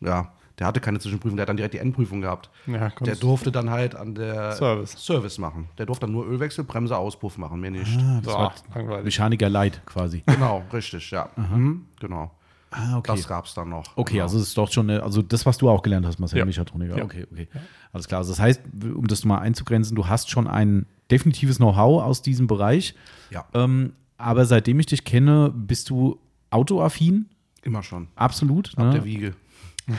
ja, 0.00 0.32
der 0.58 0.66
hatte 0.66 0.80
keine 0.80 0.98
Zwischenprüfung, 0.98 1.36
der 1.36 1.42
hat 1.44 1.48
dann 1.48 1.56
direkt 1.56 1.74
die 1.74 1.78
Endprüfung 1.78 2.20
gehabt. 2.20 2.50
Ja, 2.66 2.90
Der 3.00 3.14
durfte 3.16 3.50
dann 3.52 3.70
halt 3.70 3.94
an 3.94 4.14
der 4.14 4.52
Service. 4.52 4.92
Service 4.98 5.38
machen. 5.38 5.68
Der 5.78 5.86
durfte 5.86 6.06
dann 6.06 6.12
nur 6.12 6.26
Ölwechsel, 6.26 6.64
Bremse, 6.64 6.96
Auspuff 6.96 7.38
machen, 7.38 7.60
mehr 7.60 7.70
nicht. 7.70 7.96
Ah, 7.98 8.20
das 8.22 8.34
Boah, 8.34 8.38
war 8.42 8.54
langweilig. 8.74 9.04
Mechaniker 9.04 9.48
Light 9.48 9.80
quasi. 9.86 10.22
Genau, 10.26 10.62
richtig, 10.72 11.10
ja. 11.10 11.30
Mhm, 11.36 11.86
genau. 12.00 12.30
Ah, 12.72 12.98
okay. 12.98 13.12
Das 13.16 13.28
gab's 13.28 13.54
dann 13.54 13.68
noch. 13.68 13.84
Okay, 13.96 14.14
genau. 14.14 14.24
also 14.24 14.38
es 14.38 14.48
ist 14.48 14.58
doch 14.58 14.70
schon, 14.72 14.88
eine, 14.90 15.02
also 15.02 15.22
das, 15.22 15.46
was 15.46 15.58
du 15.58 15.68
auch 15.68 15.82
gelernt 15.82 16.06
hast, 16.06 16.18
Marcel, 16.18 16.38
Ja. 16.38 16.44
Mechatroniker. 16.44 16.96
Ja. 16.98 17.04
Okay, 17.04 17.26
okay. 17.30 17.48
Alles 17.92 18.08
klar. 18.08 18.18
Also 18.18 18.32
das 18.32 18.40
heißt, 18.40 18.60
um 18.94 19.06
das 19.06 19.24
mal 19.24 19.38
einzugrenzen, 19.38 19.94
du 19.94 20.08
hast 20.08 20.30
schon 20.30 20.46
ein 20.48 20.86
definitives 21.10 21.58
Know-how 21.58 22.02
aus 22.02 22.22
diesem 22.22 22.46
Bereich. 22.46 22.94
Ja, 23.30 23.44
Ähm, 23.54 23.92
aber 24.16 24.46
seitdem 24.46 24.80
ich 24.80 24.86
dich 24.86 25.04
kenne, 25.04 25.52
bist 25.54 25.90
du 25.90 26.18
autoaffin. 26.50 27.26
immer 27.62 27.82
schon. 27.82 28.08
Absolut. 28.16 28.72
Ab 28.76 28.86
ne? 28.86 28.90
der 28.92 29.04
Wiege. 29.04 29.34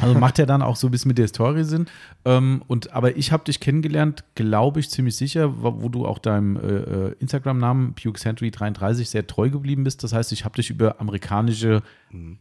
Also 0.02 0.18
macht 0.18 0.38
ja 0.40 0.46
dann 0.46 0.62
auch 0.62 0.76
so 0.76 0.88
ein 0.88 0.92
bisschen 0.92 1.10
mit 1.10 1.18
der 1.18 1.26
Historie 1.26 1.64
Sinn. 1.64 1.88
Ähm, 2.26 2.64
und, 2.68 2.94
aber 2.94 3.18
ich 3.18 3.32
habe 3.32 3.44
dich 3.44 3.60
kennengelernt, 3.60 4.24
glaube 4.36 4.80
ich, 4.80 4.90
ziemlich 4.90 5.16
sicher, 5.16 5.62
wo, 5.62 5.82
wo 5.82 5.90
du 5.90 6.06
auch 6.06 6.20
deinem 6.20 6.56
äh, 6.56 6.60
äh, 6.60 7.16
Instagram-Namen 7.20 7.96
PukeCentury33 7.96 9.06
sehr 9.06 9.28
treu 9.28 9.50
geblieben 9.50 9.84
bist. 9.84 10.04
Das 10.04 10.14
heißt, 10.14 10.32
ich 10.32 10.46
habe 10.46 10.56
dich 10.56 10.70
über 10.70 11.02
amerikanische 11.02 11.82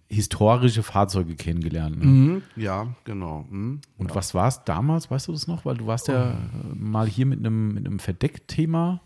historische 0.09 0.82
Fahrzeuge 0.82 1.34
kennengelernt. 1.34 1.99
Ne? 1.99 2.05
Mhm. 2.05 2.43
Ja, 2.57 2.88
genau. 3.05 3.47
Mhm. 3.51 3.80
Und 3.97 4.14
was 4.14 4.34
war 4.34 4.49
es 4.49 4.64
damals, 4.64 5.11
weißt 5.11 5.28
du 5.28 5.32
das 5.32 5.47
noch? 5.47 5.64
Weil 5.64 5.76
du 5.76 5.86
warst 5.86 6.09
ja 6.09 6.32
äh, 6.32 6.34
mal 6.74 7.07
hier 7.07 7.26
mit 7.26 7.38
einem, 7.38 7.74
mit 7.74 7.86
einem 7.86 7.99
Verdeckthema. 7.99 9.01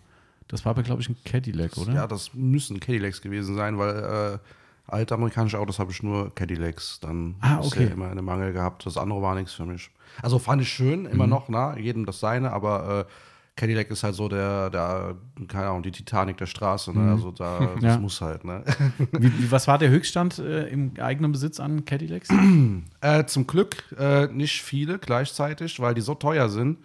Das 0.48 0.64
war 0.64 0.70
aber, 0.70 0.82
glaube 0.82 1.02
ich, 1.02 1.08
ein 1.08 1.16
Cadillac, 1.24 1.76
oder? 1.76 1.92
Ja, 1.92 2.06
das 2.06 2.34
müssen 2.34 2.80
Cadillacs 2.80 3.22
gewesen 3.22 3.54
sein, 3.54 3.78
weil 3.78 3.96
äh, 3.96 4.38
alte 4.86 5.14
amerikanische 5.14 5.58
Autos 5.58 5.78
habe 5.78 5.90
ich 5.92 6.02
nur 6.02 6.34
Cadillacs 6.34 7.00
dann 7.00 7.36
Ah, 7.40 7.60
okay. 7.60 7.88
immer 7.92 8.10
in 8.10 8.16
dem 8.16 8.24
Mangel 8.24 8.52
gehabt. 8.52 8.86
Das 8.86 8.96
andere 8.96 9.20
war 9.22 9.34
nichts 9.34 9.52
für 9.52 9.64
mich. 9.66 9.90
Also 10.22 10.38
fand 10.38 10.62
ich 10.62 10.68
schön, 10.68 11.00
Mhm. 11.02 11.06
immer 11.06 11.26
noch, 11.26 11.48
na, 11.48 11.76
jedem 11.78 12.06
das 12.06 12.20
seine, 12.20 12.52
aber 12.52 13.06
äh, 13.08 13.12
Cadillac 13.58 13.90
ist 13.90 14.02
halt 14.02 14.14
so 14.14 14.28
der, 14.28 14.68
der, 14.68 15.14
keine 15.48 15.68
Ahnung, 15.68 15.82
die 15.82 15.90
Titanic 15.90 16.36
der 16.36 16.44
Straße, 16.46 16.92
ne? 16.92 17.10
Also 17.10 17.30
da, 17.30 17.58
das 17.74 17.82
Mhm. 17.82 17.88
Ja. 17.88 17.98
muss 17.98 18.20
halt, 18.20 18.44
ne? 18.44 18.62
Wie, 19.12 19.50
was 19.50 19.66
war 19.66 19.78
der 19.78 19.88
Höchststand 19.88 20.38
äh, 20.38 20.68
im 20.68 20.92
eigenen 21.00 21.32
Besitz 21.32 21.58
an 21.60 21.84
Cadillacs? 21.84 22.28
Äh, 23.00 23.24
zum 23.26 23.46
Glück 23.46 23.82
äh, 23.98 24.26
nicht 24.26 24.62
viele 24.62 24.98
gleichzeitig, 24.98 25.80
weil 25.80 25.94
die 25.94 26.00
so 26.00 26.14
teuer 26.14 26.48
sind, 26.48 26.78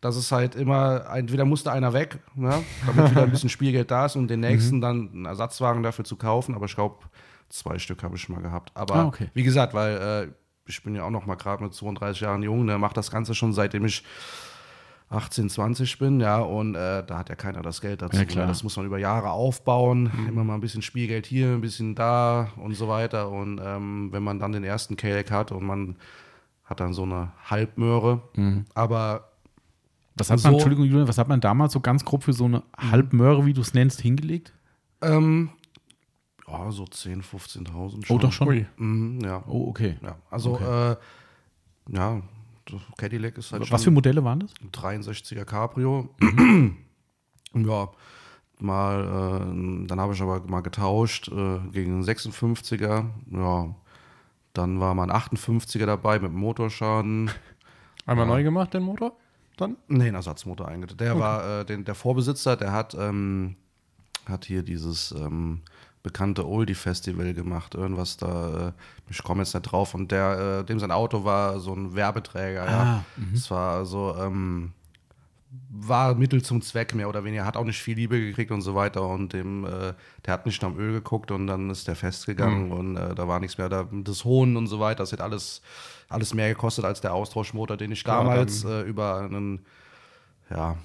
dass 0.00 0.16
es 0.16 0.30
halt 0.30 0.54
immer, 0.54 1.06
entweder 1.14 1.44
musste 1.46 1.72
einer 1.72 1.92
weg, 1.94 2.18
ne, 2.34 2.62
damit 2.86 3.10
wieder 3.10 3.22
ein 3.22 3.30
bisschen 3.30 3.48
Spielgeld 3.56 3.90
da 3.90 4.06
ist 4.06 4.16
und 4.16 4.28
den 4.28 4.40
nächsten 4.40 4.80
dann 4.80 5.10
einen 5.12 5.24
Ersatzwagen 5.24 5.82
dafür 5.82 6.04
zu 6.04 6.16
kaufen. 6.16 6.54
Aber 6.54 6.66
ich 6.66 6.74
glaube, 6.74 6.96
zwei 7.48 7.78
Stück 7.78 8.02
habe 8.02 8.16
ich 8.16 8.22
schon 8.22 8.34
mal 8.34 8.42
gehabt. 8.42 8.70
Aber 8.74 8.94
Ah, 8.96 9.04
okay. 9.06 9.28
wie 9.34 9.42
gesagt, 9.42 9.74
weil 9.74 9.96
äh, 9.96 10.32
ich 10.70 10.82
bin 10.82 10.94
ja 10.94 11.04
auch 11.04 11.10
noch 11.10 11.26
mal 11.26 11.34
gerade 11.36 11.62
mit 11.62 11.74
32 11.74 12.20
Jahren 12.22 12.42
jung, 12.42 12.66
der 12.66 12.78
macht 12.78 12.96
das 12.96 13.10
Ganze 13.10 13.34
schon 13.34 13.52
seitdem 13.52 13.84
ich 13.84 14.02
18, 15.10 15.48
20 15.50 15.98
bin, 15.98 16.18
ja, 16.18 16.38
und 16.38 16.74
äh, 16.74 17.04
da 17.06 17.18
hat 17.18 17.28
ja 17.28 17.34
keiner 17.36 17.62
das 17.62 17.80
Geld 17.80 18.02
dazu. 18.02 18.16
Ja, 18.16 18.24
klar. 18.24 18.46
Ne? 18.46 18.50
Das 18.50 18.64
muss 18.64 18.76
man 18.76 18.86
über 18.86 18.98
Jahre 18.98 19.30
aufbauen, 19.30 20.10
immer 20.28 20.42
mal 20.42 20.54
ein 20.54 20.60
bisschen 20.60 20.82
Spielgeld 20.82 21.26
hier, 21.26 21.48
ein 21.50 21.60
bisschen 21.60 21.94
da 21.94 22.48
und 22.56 22.74
so 22.74 22.88
weiter. 22.88 23.28
Und 23.30 23.60
ähm, 23.62 24.08
wenn 24.12 24.22
man 24.24 24.38
dann 24.40 24.52
den 24.52 24.64
ersten 24.64 24.96
Cadillac 24.96 25.30
hat 25.30 25.52
und 25.52 25.64
man 25.64 25.96
hat 26.64 26.80
dann 26.80 26.94
so 26.94 27.02
eine 27.02 27.32
Halbmöhre, 27.48 28.22
aber 28.74 29.28
Was 30.16 30.30
hat 30.30 30.38
man, 30.42 30.52
So- 30.52 30.56
Entschuldigung, 30.56 30.86
Julian, 30.86 31.06
was 31.06 31.18
hat 31.18 31.28
man 31.28 31.40
damals 31.40 31.74
so 31.74 31.80
ganz 31.80 32.04
grob 32.04 32.24
für 32.24 32.32
so 32.32 32.46
eine 32.46 32.62
Halbmöhre, 32.76 33.44
wie 33.44 33.52
du 33.52 33.60
es 33.60 33.74
nennst, 33.74 34.00
hingelegt? 34.00 34.52
ähm, 35.02 35.50
ja, 36.58 36.70
so 36.70 36.84
10.000, 36.84 37.22
15.000 37.68 38.06
Oh, 38.08 38.18
doch 38.18 38.32
schon. 38.32 38.66
Mhm, 38.76 39.20
ja. 39.22 39.42
Oh, 39.46 39.68
okay. 39.68 39.96
ja. 40.02 40.16
Also, 40.30 40.58
äh, 40.58 40.96
ja, 41.90 42.22
Cadillac 42.96 43.36
ist 43.38 43.52
halt 43.52 43.62
Was 43.62 43.68
schon 43.68 43.78
für 43.80 43.90
Modelle 43.90 44.24
waren 44.24 44.40
das? 44.40 44.52
ein 44.62 44.70
63er 44.70 45.44
Cabrio. 45.44 46.08
ja, 47.54 47.88
mal, 48.58 49.00
äh, 49.04 49.86
dann 49.86 50.00
habe 50.00 50.14
ich 50.14 50.22
aber 50.22 50.40
mal 50.46 50.60
getauscht 50.60 51.28
äh, 51.28 51.58
gegen 51.72 51.94
einen 51.94 52.04
56er. 52.04 53.06
Ja, 53.30 53.74
dann 54.52 54.80
war 54.80 54.94
mal 54.94 55.10
ein 55.10 55.16
58er 55.16 55.86
dabei 55.86 56.18
mit 56.18 56.32
Motorschaden. 56.32 57.30
Einmal 58.06 58.26
neu 58.26 58.42
gemacht, 58.42 58.74
den 58.74 58.82
Motor? 58.82 59.16
Dann? 59.56 59.76
Nee, 59.88 60.08
ein 60.08 60.14
Ersatzmotor 60.14 60.68
eingebaut. 60.68 61.00
Der 61.00 61.18
war, 61.18 61.60
äh, 61.60 61.64
den, 61.64 61.84
der 61.84 61.94
Vorbesitzer, 61.94 62.56
der 62.56 62.72
hat, 62.72 62.94
ähm, 62.94 63.56
hat 64.26 64.44
hier 64.44 64.62
dieses 64.62 65.12
ähm, 65.12 65.62
bekannte 66.04 66.46
Oldie-Festival 66.46 67.34
gemacht, 67.34 67.74
irgendwas 67.74 68.16
da, 68.18 68.68
äh, 68.68 68.72
ich 69.10 69.22
komme 69.24 69.42
jetzt 69.42 69.54
nicht 69.54 69.62
drauf, 69.62 69.94
und 69.94 70.12
der, 70.12 70.60
äh, 70.60 70.64
dem 70.64 70.78
sein 70.78 70.92
Auto 70.92 71.24
war 71.24 71.58
so 71.58 71.72
ein 71.74 71.96
Werbeträger, 71.96 72.64
ja. 72.66 72.82
Ah, 72.82 73.04
Es 73.34 73.50
war 73.50 73.78
also, 73.78 74.14
ähm, 74.20 74.72
war 75.70 76.14
Mittel 76.14 76.42
zum 76.42 76.60
Zweck 76.62 76.94
mehr 76.94 77.08
oder 77.08 77.24
weniger, 77.24 77.44
hat 77.46 77.56
auch 77.56 77.64
nicht 77.64 77.80
viel 77.80 77.96
Liebe 77.96 78.20
gekriegt 78.20 78.50
und 78.50 78.60
so 78.60 78.74
weiter. 78.74 79.06
Und 79.06 79.32
dem, 79.32 79.64
äh, 79.64 79.94
der 80.26 80.34
hat 80.34 80.46
nicht 80.46 80.62
am 80.62 80.78
Öl 80.78 80.92
geguckt 80.92 81.30
und 81.30 81.46
dann 81.46 81.70
ist 81.70 81.88
der 81.88 81.96
festgegangen 81.96 82.70
und 82.72 82.96
äh, 82.96 83.14
da 83.14 83.26
war 83.26 83.40
nichts 83.40 83.56
mehr, 83.58 83.68
da, 83.68 83.88
das 83.90 84.24
Hohn 84.24 84.56
und 84.56 84.66
so 84.66 84.80
weiter, 84.80 85.02
das 85.04 85.12
hat 85.12 85.20
alles, 85.20 85.62
alles 86.08 86.34
mehr 86.34 86.48
gekostet 86.48 86.84
als 86.84 87.00
der 87.00 87.14
Austauschmotor, 87.14 87.76
den 87.76 87.92
ich 87.92 88.04
damals 88.04 88.64
äh, 88.64 88.82
über 88.82 89.20
einen, 89.20 89.64
ja, 90.50 90.76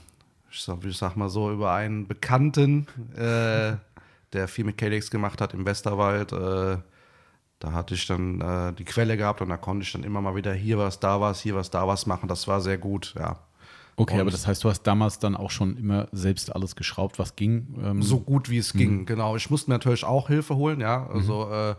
ich 0.51 0.61
sag, 0.61 0.84
ich 0.86 0.97
sag 0.97 1.15
mal 1.15 1.30
so, 1.30 1.51
über 1.51 1.74
einen 1.74 2.07
Bekannten, 2.07 2.88
äh, 3.15 3.74
der 4.34 4.47
viel 4.47 4.65
mit 4.65 4.77
Cadillacs 4.77 5.09
gemacht 5.11 5.41
hat 5.41 5.53
im 5.53 5.65
Westerwald, 5.65 6.32
äh, 6.34 6.77
da 7.59 7.71
hatte 7.73 7.93
ich 7.95 8.07
dann 8.07 8.39
äh, 8.41 8.73
die 8.73 8.86
Quelle 8.86 9.17
gehabt 9.17 9.41
und 9.41 9.49
da 9.49 9.57
konnte 9.57 9.84
ich 9.84 9.91
dann 9.91 10.03
immer 10.03 10.21
mal 10.21 10.36
wieder 10.36 10.53
hier 10.53 10.77
was, 10.77 10.99
da 10.99 11.19
was, 11.19 11.41
hier 11.41 11.55
was, 11.55 11.69
da 11.69 11.88
was 11.88 12.05
machen. 12.05 12.30
Das 12.30 12.47
war 12.47 12.61
sehr 12.61 12.77
gut, 12.77 13.13
ja. 13.17 13.39
Okay, 13.97 14.13
Und- 14.15 14.21
aber 14.21 14.32
das 14.32 14.47
heißt, 14.47 14.63
du 14.63 14.69
hast 14.69 14.84
damals 14.84 15.19
dann 15.19 15.36
auch 15.36 15.51
schon 15.51 15.75
immer 15.75 16.07
selbst 16.13 16.55
alles 16.55 16.75
geschraubt, 16.77 17.19
was 17.19 17.36
ging. 17.36 17.75
Ähm, 17.84 18.01
So 18.01 18.21
gut 18.21 18.49
wie 18.49 18.57
es 18.59 18.71
ging, 18.71 19.05
genau. 19.05 19.36
Ich 19.36 19.49
musste 19.49 19.69
mir 19.69 19.75
natürlich 19.75 20.05
auch 20.05 20.30
Hilfe 20.30 20.55
holen, 20.55 20.80
ja. 20.80 21.05
Also 21.07 21.51
äh, 21.51 21.75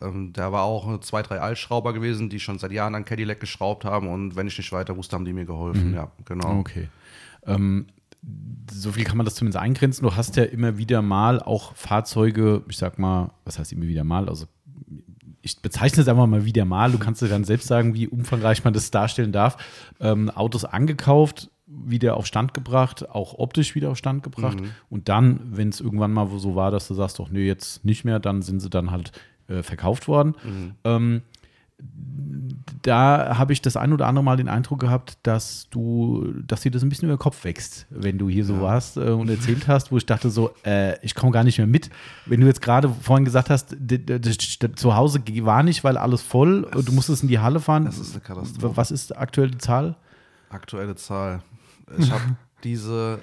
ähm, 0.00 0.32
da 0.32 0.50
war 0.50 0.64
auch 0.64 0.98
zwei, 0.98 1.22
drei 1.22 1.38
Altschrauber 1.40 1.92
gewesen, 1.92 2.28
die 2.28 2.40
schon 2.40 2.58
seit 2.58 2.72
Jahren 2.72 2.96
an 2.96 3.04
Cadillac 3.04 3.38
geschraubt 3.38 3.84
haben 3.84 4.08
und 4.08 4.34
wenn 4.34 4.48
ich 4.48 4.58
nicht 4.58 4.72
weiter 4.72 4.96
wusste, 4.96 5.14
haben 5.14 5.24
die 5.24 5.32
mir 5.32 5.44
geholfen, 5.44 5.94
ja, 5.94 6.10
genau. 6.24 6.58
Okay. 6.58 6.88
Ähm, 7.46 7.86
so 8.70 8.92
viel 8.92 9.04
kann 9.04 9.16
man 9.16 9.24
das 9.24 9.34
zumindest 9.34 9.62
eingrenzen. 9.62 10.04
Du 10.04 10.16
hast 10.16 10.36
ja 10.36 10.44
immer 10.44 10.78
wieder 10.78 11.02
mal 11.02 11.40
auch 11.40 11.74
Fahrzeuge, 11.74 12.62
ich 12.68 12.76
sag 12.76 12.98
mal, 12.98 13.30
was 13.44 13.58
heißt 13.58 13.72
immer 13.72 13.86
wieder 13.86 14.04
mal? 14.04 14.28
Also 14.28 14.46
ich 15.42 15.60
bezeichne 15.60 16.02
es 16.02 16.08
einfach 16.08 16.26
mal 16.26 16.44
wieder 16.46 16.64
mal. 16.64 16.90
Du 16.90 16.98
kannst 16.98 17.20
dir 17.20 17.28
dann 17.28 17.44
selbst 17.44 17.68
sagen, 17.68 17.94
wie 17.94 18.08
umfangreich 18.08 18.64
man 18.64 18.72
das 18.72 18.90
darstellen 18.90 19.32
darf. 19.32 19.58
Ähm, 20.00 20.30
Autos 20.30 20.64
angekauft, 20.64 21.50
wieder 21.66 22.16
auf 22.16 22.26
Stand 22.26 22.54
gebracht, 22.54 23.08
auch 23.10 23.34
optisch 23.38 23.74
wieder 23.74 23.90
auf 23.90 23.98
Stand 23.98 24.22
gebracht. 24.22 24.58
Und 24.88 25.08
dann, 25.10 25.40
wenn 25.44 25.68
es 25.68 25.80
irgendwann 25.80 26.12
mal 26.12 26.28
so 26.38 26.54
war, 26.56 26.70
dass 26.70 26.88
du 26.88 26.94
sagst, 26.94 27.18
doch, 27.18 27.30
nee, 27.30 27.46
jetzt 27.46 27.84
nicht 27.84 28.04
mehr, 28.04 28.20
dann 28.20 28.40
sind 28.40 28.60
sie 28.60 28.70
dann 28.70 28.90
halt 28.90 29.12
äh, 29.48 29.62
verkauft 29.62 30.08
worden. 30.08 30.34
Ähm, 30.84 31.22
da 32.82 33.38
habe 33.38 33.52
ich 33.52 33.62
das 33.62 33.76
ein 33.76 33.92
oder 33.92 34.06
andere 34.06 34.22
Mal 34.22 34.36
den 34.36 34.48
Eindruck 34.48 34.80
gehabt, 34.80 35.16
dass 35.22 35.68
du, 35.70 36.32
dass 36.46 36.60
dir 36.60 36.70
das 36.70 36.82
ein 36.82 36.90
bisschen 36.90 37.08
über 37.08 37.16
den 37.16 37.20
Kopf 37.20 37.44
wächst, 37.44 37.86
wenn 37.90 38.18
du 38.18 38.28
hier 38.28 38.44
so 38.44 38.60
warst 38.60 38.96
äh, 38.98 39.10
und 39.10 39.30
erzählt 39.30 39.66
hast, 39.68 39.90
wo 39.90 39.96
ich 39.96 40.04
dachte 40.06 40.28
so, 40.30 40.54
äh, 40.66 40.98
ich 41.04 41.14
komme 41.14 41.32
gar 41.32 41.44
nicht 41.44 41.56
mehr 41.58 41.66
mit. 41.66 41.88
Wenn 42.26 42.40
du 42.40 42.46
jetzt 42.46 42.60
gerade 42.60 42.88
vorhin 42.90 43.24
gesagt 43.24 43.48
hast, 43.48 43.74
zu 44.76 44.96
Hause 44.96 45.22
war 45.42 45.62
nicht, 45.62 45.82
weil 45.82 45.96
alles 45.96 46.20
voll, 46.20 46.68
du 46.84 46.92
musstest 46.92 47.22
in 47.22 47.28
die 47.28 47.38
Halle 47.38 47.60
fahren. 47.60 47.86
das 47.86 47.98
ist 47.98 48.12
eine 48.12 48.20
Katastrophe. 48.20 48.76
Was 48.76 48.90
ist 48.90 49.16
aktuell 49.16 49.50
die 49.50 49.58
Zahl? 49.58 49.96
Aktuelle 50.50 50.94
Zahl. 50.94 51.42
Ich 51.98 52.10
habe 52.10 52.36
diese, 52.64 53.20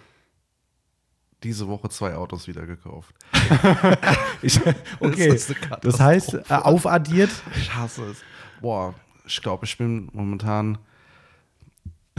diese 1.43 1.67
Woche 1.67 1.89
zwei 1.89 2.15
Autos 2.15 2.47
wieder 2.47 2.65
gekauft. 2.65 3.13
Ich, 4.43 4.59
okay, 4.99 5.27
Das 5.29 5.35
ist 5.35 5.51
eine 5.51 5.59
Katastrophe. 5.59 5.79
das 5.83 5.99
heißt, 5.99 6.33
äh, 6.33 6.41
aufaddiert, 6.49 7.29
Ich 7.57 7.75
hasse 7.75 8.05
es. 8.05 8.17
Boah, 8.61 8.95
ich 9.25 9.41
glaube, 9.41 9.65
ich 9.65 9.77
bin 9.77 10.09
momentan. 10.13 10.77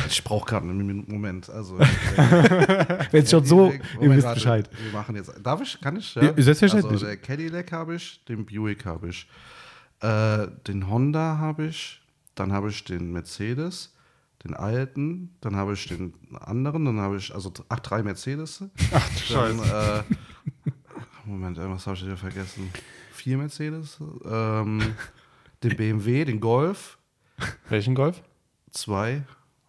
Ich 0.08 0.24
brauche 0.24 0.46
gerade 0.46 0.68
einen 0.68 1.06
Moment. 1.06 1.48
Also, 1.50 1.78
wenn 3.10 3.22
es 3.22 3.30
schon 3.30 3.44
so, 3.44 3.56
Moment, 3.56 3.84
ihr 4.00 4.10
wisst 4.10 4.24
warte, 4.24 4.40
Bescheid. 4.40 4.70
Wir 4.82 4.92
machen 4.92 5.16
jetzt. 5.16 5.32
Darf 5.42 5.60
ich? 5.60 5.80
Kann 5.80 5.96
ich? 5.96 6.14
Ja, 6.14 6.32
selbstverständlich. 6.36 6.92
Also, 6.92 7.06
der 7.06 7.16
Cadillac 7.18 7.72
habe 7.72 7.94
ich, 7.96 8.24
den 8.24 8.46
Buick 8.46 8.84
habe 8.84 9.10
ich, 9.10 9.28
äh, 10.00 10.48
den 10.66 10.88
Honda 10.88 11.38
habe 11.38 11.66
ich, 11.66 12.00
dann 12.34 12.52
habe 12.52 12.70
ich 12.70 12.82
den 12.84 13.12
Mercedes, 13.12 13.94
den 14.44 14.54
alten, 14.54 15.36
dann 15.40 15.56
habe 15.56 15.74
ich 15.74 15.86
den 15.86 16.14
anderen, 16.40 16.86
dann 16.86 17.00
habe 17.00 17.16
ich, 17.18 17.32
also 17.34 17.52
ach, 17.68 17.80
drei 17.80 18.02
Mercedes. 18.02 18.64
Ach, 18.92 19.10
dann, 19.30 19.58
äh, 19.58 20.02
Moment, 21.24 21.58
irgendwas 21.58 21.86
habe 21.86 21.96
ich 21.96 22.04
wieder 22.04 22.16
vergessen. 22.16 22.70
Vier 23.12 23.38
Mercedes, 23.38 23.98
ähm, 24.24 24.80
den 25.62 25.76
BMW, 25.76 26.24
den 26.24 26.40
Golf, 26.40 26.98
Welchen 27.68 27.94
Golf? 27.94 28.22
zwei. 28.70 29.22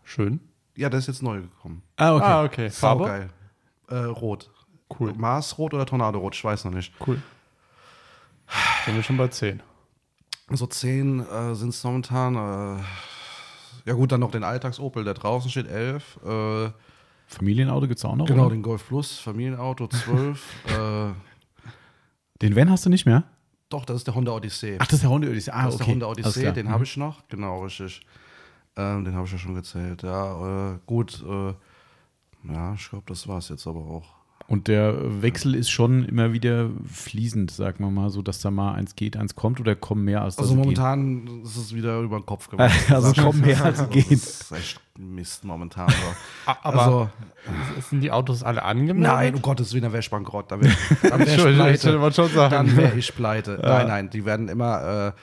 Schön. 0.04 0.40
Ja, 0.76 0.90
der 0.90 1.00
ist 1.00 1.08
jetzt 1.08 1.22
neu 1.24 1.42
gekommen. 1.42 1.84
Ah, 1.98 2.16
okay. 2.16 2.26
Ah, 2.26 2.44
okay. 2.44 2.70
Farbe? 2.70 3.04
Saugeil. 3.06 3.30
Äh, 3.90 3.96
rot. 4.10 4.50
Cool. 5.00 5.14
Marsrot 5.14 5.74
oder 5.74 5.86
Tornadorot, 5.86 6.36
ich 6.36 6.44
weiß 6.44 6.66
noch 6.66 6.72
nicht. 6.74 6.94
Cool. 7.06 7.22
Sind 8.86 8.96
wir 8.96 9.04
schon 9.04 9.18
bei 9.18 9.28
10. 9.28 9.62
So 10.52 10.68
zehn 10.68 11.20
äh, 11.26 11.56
sind 11.56 11.70
es 11.70 11.84
momentan. 11.84 12.36
Äh, 12.36 12.84
Ja 13.86 13.94
gut, 13.94 14.12
dann 14.12 14.20
noch 14.20 14.32
den 14.32 14.44
Alltags-Opel, 14.44 15.04
der 15.04 15.14
draußen 15.14 15.50
steht, 15.50 15.68
11. 15.68 16.20
Äh, 16.26 16.70
Familienauto 17.28 17.88
gibt 17.88 17.98
es 18.00 18.06
auch 18.06 18.16
noch? 18.16 18.26
genau, 18.28 18.46
oder? 18.48 18.56
den 18.56 18.62
Golf 18.62 18.88
Plus, 18.88 19.18
Familienauto, 19.20 19.88
12. 19.88 20.44
äh, 20.68 21.12
Den 22.42 22.56
Van 22.56 22.70
hast 22.70 22.86
du 22.86 22.90
nicht 22.90 23.06
mehr? 23.06 23.24
Doch, 23.74 23.86
das 23.86 23.98
ist 23.98 24.08
der 24.08 24.16
Honda 24.16 24.32
Odyssey. 24.32 24.78
Ach, 24.80 24.86
das 24.88 24.94
ist 24.96 25.04
der 25.04 25.10
Honda 25.10 25.28
Odyssey. 25.30 25.52
Ah, 25.54 25.66
das 25.66 25.76
ist 25.76 25.82
okay. 25.82 25.86
der 25.86 25.94
Honda 25.94 26.08
Odyssey, 26.08 26.54
den 26.54 26.66
Mhm. 26.68 26.72
habe 26.72 26.84
ich 26.84 26.98
noch. 26.98 27.28
Genau, 27.28 27.64
richtig. 27.64 28.06
Ähm, 28.76 29.04
den 29.06 29.14
habe 29.16 29.26
ich 29.26 29.32
ja 29.32 29.38
schon 29.38 29.56
gezählt. 29.56 30.04
Ja, 30.04 30.72
äh, 30.74 30.80
gut. 30.86 31.24
Äh, 31.28 31.54
ja, 32.52 32.74
ich 32.74 32.90
glaube, 32.90 33.06
das 33.08 33.28
war 33.28 33.38
es 33.38 33.50
jetzt 33.50 33.68
aber 33.68 33.80
auch. 33.82 34.06
Und 34.48 34.68
der 34.68 35.22
Wechsel 35.22 35.56
ist 35.56 35.70
schon 35.72 36.06
immer 36.06 36.34
wieder 36.34 36.70
fließend, 36.86 37.50
sagen 37.52 37.84
wir 37.84 37.90
mal, 37.90 38.10
so 38.10 38.22
dass 38.22 38.40
da 38.42 38.52
mal 38.52 38.74
eins 38.74 38.96
geht, 38.96 39.16
eins 39.18 39.36
kommt 39.36 39.60
oder 39.60 39.76
kommen 39.76 40.04
mehr 40.04 40.22
als 40.22 40.36
das 40.36 40.44
Also 40.46 40.56
momentan 40.56 41.42
ist 41.44 41.56
es 41.56 41.74
wieder 41.74 42.00
über 42.02 42.20
den 42.20 42.26
Kopf 42.26 42.50
geht. 42.50 42.60
Also 42.90 43.14
kommen 43.22 43.42
mehr 43.42 43.64
als 43.64 43.80
Also, 43.80 43.92
geht. 43.92 44.12
Das 44.12 44.42
ist 44.42 44.52
echt 44.52 44.82
Mist 45.00 45.44
momentan. 45.46 45.90
So. 45.90 45.96
Aber 46.62 46.82
also, 46.82 47.10
sind 47.90 48.02
die 48.02 48.12
Autos 48.12 48.44
alle 48.44 48.64
angemeldet? 48.64 49.12
nein, 49.14 49.36
um 49.36 49.42
Gottes 49.42 49.72
Willen, 49.74 49.84
dann 49.84 49.92
wäre 49.94 50.02
ich 50.02 50.10
bankrott. 50.10 50.52
Dann 50.52 50.62
wäre 50.62 50.74
dann 51.02 51.20
wär 51.20 51.26
ich 51.28 51.34
Entschuldigung, 51.34 51.68
ich 51.70 51.82
pleite. 51.82 52.02
wollte 52.02 52.16
schon 52.16 52.30
sagen. 52.32 52.52
Dann 52.54 52.78
wäre 52.78 52.98
ich 52.98 53.16
pleite. 53.16 53.60
Nein, 53.62 53.88
nein, 53.88 54.10
die 54.10 54.26
werden 54.26 54.50
immer, 54.50 55.14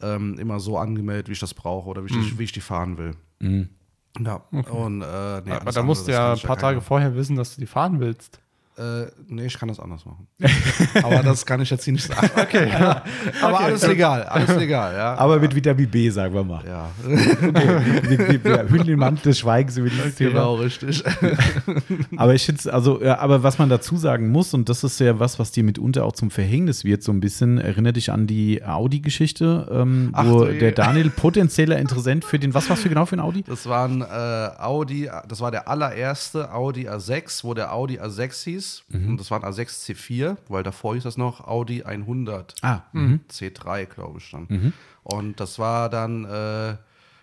äh, 0.00 0.06
ähm, 0.06 0.38
immer 0.38 0.60
so 0.60 0.78
angemeldet, 0.78 1.28
wie 1.28 1.32
ich 1.32 1.40
das 1.40 1.54
brauche 1.54 1.88
oder 1.88 2.02
wie 2.04 2.08
ich, 2.10 2.16
Mhm. 2.16 2.22
die, 2.22 2.38
wie 2.38 2.44
ich 2.44 2.52
die 2.52 2.60
fahren 2.60 2.96
will. 2.98 3.16
Ja, 4.20 4.36
und, 4.50 5.02
äh, 5.02 5.40
nee, 5.44 5.52
aber 5.52 5.72
da 5.72 5.82
musst 5.82 6.06
du 6.06 6.12
das 6.12 6.18
ja 6.18 6.32
ein 6.34 6.38
paar 6.40 6.58
Tage 6.58 6.80
vorher 6.80 7.14
wissen, 7.16 7.36
dass 7.36 7.54
du 7.54 7.60
die 7.60 7.66
fahren 7.66 7.98
willst. 8.00 8.40
Äh, 8.78 9.10
nee, 9.26 9.46
ich 9.46 9.58
kann 9.58 9.68
das 9.68 9.80
anders 9.80 10.04
machen. 10.06 10.28
aber 11.02 11.24
das 11.24 11.44
kann 11.44 11.60
ich 11.60 11.68
jetzt 11.68 11.82
hier 11.82 11.94
nicht 11.94 12.06
sagen. 12.06 12.30
Okay. 12.38 12.70
aber 13.42 13.60
alles 13.60 13.86
legal, 13.86 14.22
alles 14.22 14.56
legal, 14.56 14.94
ja. 14.94 15.14
Aber 15.16 15.38
mit 15.38 15.54
Vitamin 15.54 15.90
B, 15.90 16.08
sagen 16.10 16.32
wir 16.32 16.44
mal. 16.44 16.64
ja, 16.64 16.88
wir 17.04 18.68
hüllen 18.68 18.86
den 18.86 18.98
Mantel 18.98 19.24
des 19.24 19.40
Schweigens 19.40 19.76
über 19.76 19.88
dieses 19.90 20.14
Thema. 20.14 20.30
genau, 20.30 20.54
richtig. 20.54 21.02
Aber 22.16 22.34
ich 22.34 22.46
finde 22.46 22.72
also, 22.72 23.02
ja, 23.02 23.18
aber 23.18 23.42
was 23.42 23.58
man 23.58 23.68
dazu 23.68 23.96
sagen 23.96 24.30
muss, 24.30 24.54
und 24.54 24.68
das 24.68 24.84
ist 24.84 25.00
ja 25.00 25.18
was, 25.18 25.38
was 25.38 25.52
dir 25.52 25.64
mitunter 25.64 26.04
auch 26.04 26.12
zum 26.12 26.30
Verhängnis 26.30 26.84
wird, 26.84 27.02
so 27.02 27.12
ein 27.12 27.20
bisschen, 27.20 27.58
erinnert 27.58 27.96
dich 27.96 28.12
an 28.12 28.26
die 28.26 28.64
Audi-Geschichte, 28.64 29.68
ähm, 29.70 30.12
wo 30.14 30.44
nee. 30.44 30.58
der 30.58 30.72
Daniel 30.72 31.10
potenzieller 31.10 31.78
Interessent 31.78 32.24
für 32.24 32.38
den, 32.38 32.54
was 32.54 32.68
warst 32.70 32.84
du 32.84 32.88
genau 32.88 33.06
für 33.06 33.16
ein 33.16 33.20
Audi? 33.20 33.42
Das 33.42 33.66
war 33.66 33.88
ein 33.88 34.02
äh, 34.02 34.62
Audi, 34.62 35.10
das 35.26 35.40
war 35.40 35.50
der 35.50 35.68
allererste 35.68 36.52
Audi 36.52 36.88
A6, 36.88 37.44
wo 37.44 37.54
der 37.54 37.72
Audi 37.72 38.00
A6 38.00 38.44
hieß. 38.44 38.67
Mhm. 38.88 39.10
Und 39.10 39.20
das 39.20 39.30
war 39.30 39.42
ein 39.42 39.50
A6 39.52 39.66
C4, 39.86 40.36
weil 40.48 40.62
davor 40.62 40.94
hieß 40.94 41.04
das 41.04 41.16
noch 41.16 41.46
Audi 41.46 41.82
100 41.84 42.54
Ah, 42.62 42.82
C3, 42.94 43.86
glaube 43.86 44.18
ich 44.18 44.30
dann. 44.30 44.72
Und 45.02 45.40
das 45.40 45.58
war 45.58 45.88
dann, 45.88 46.24
äh, 46.24 46.72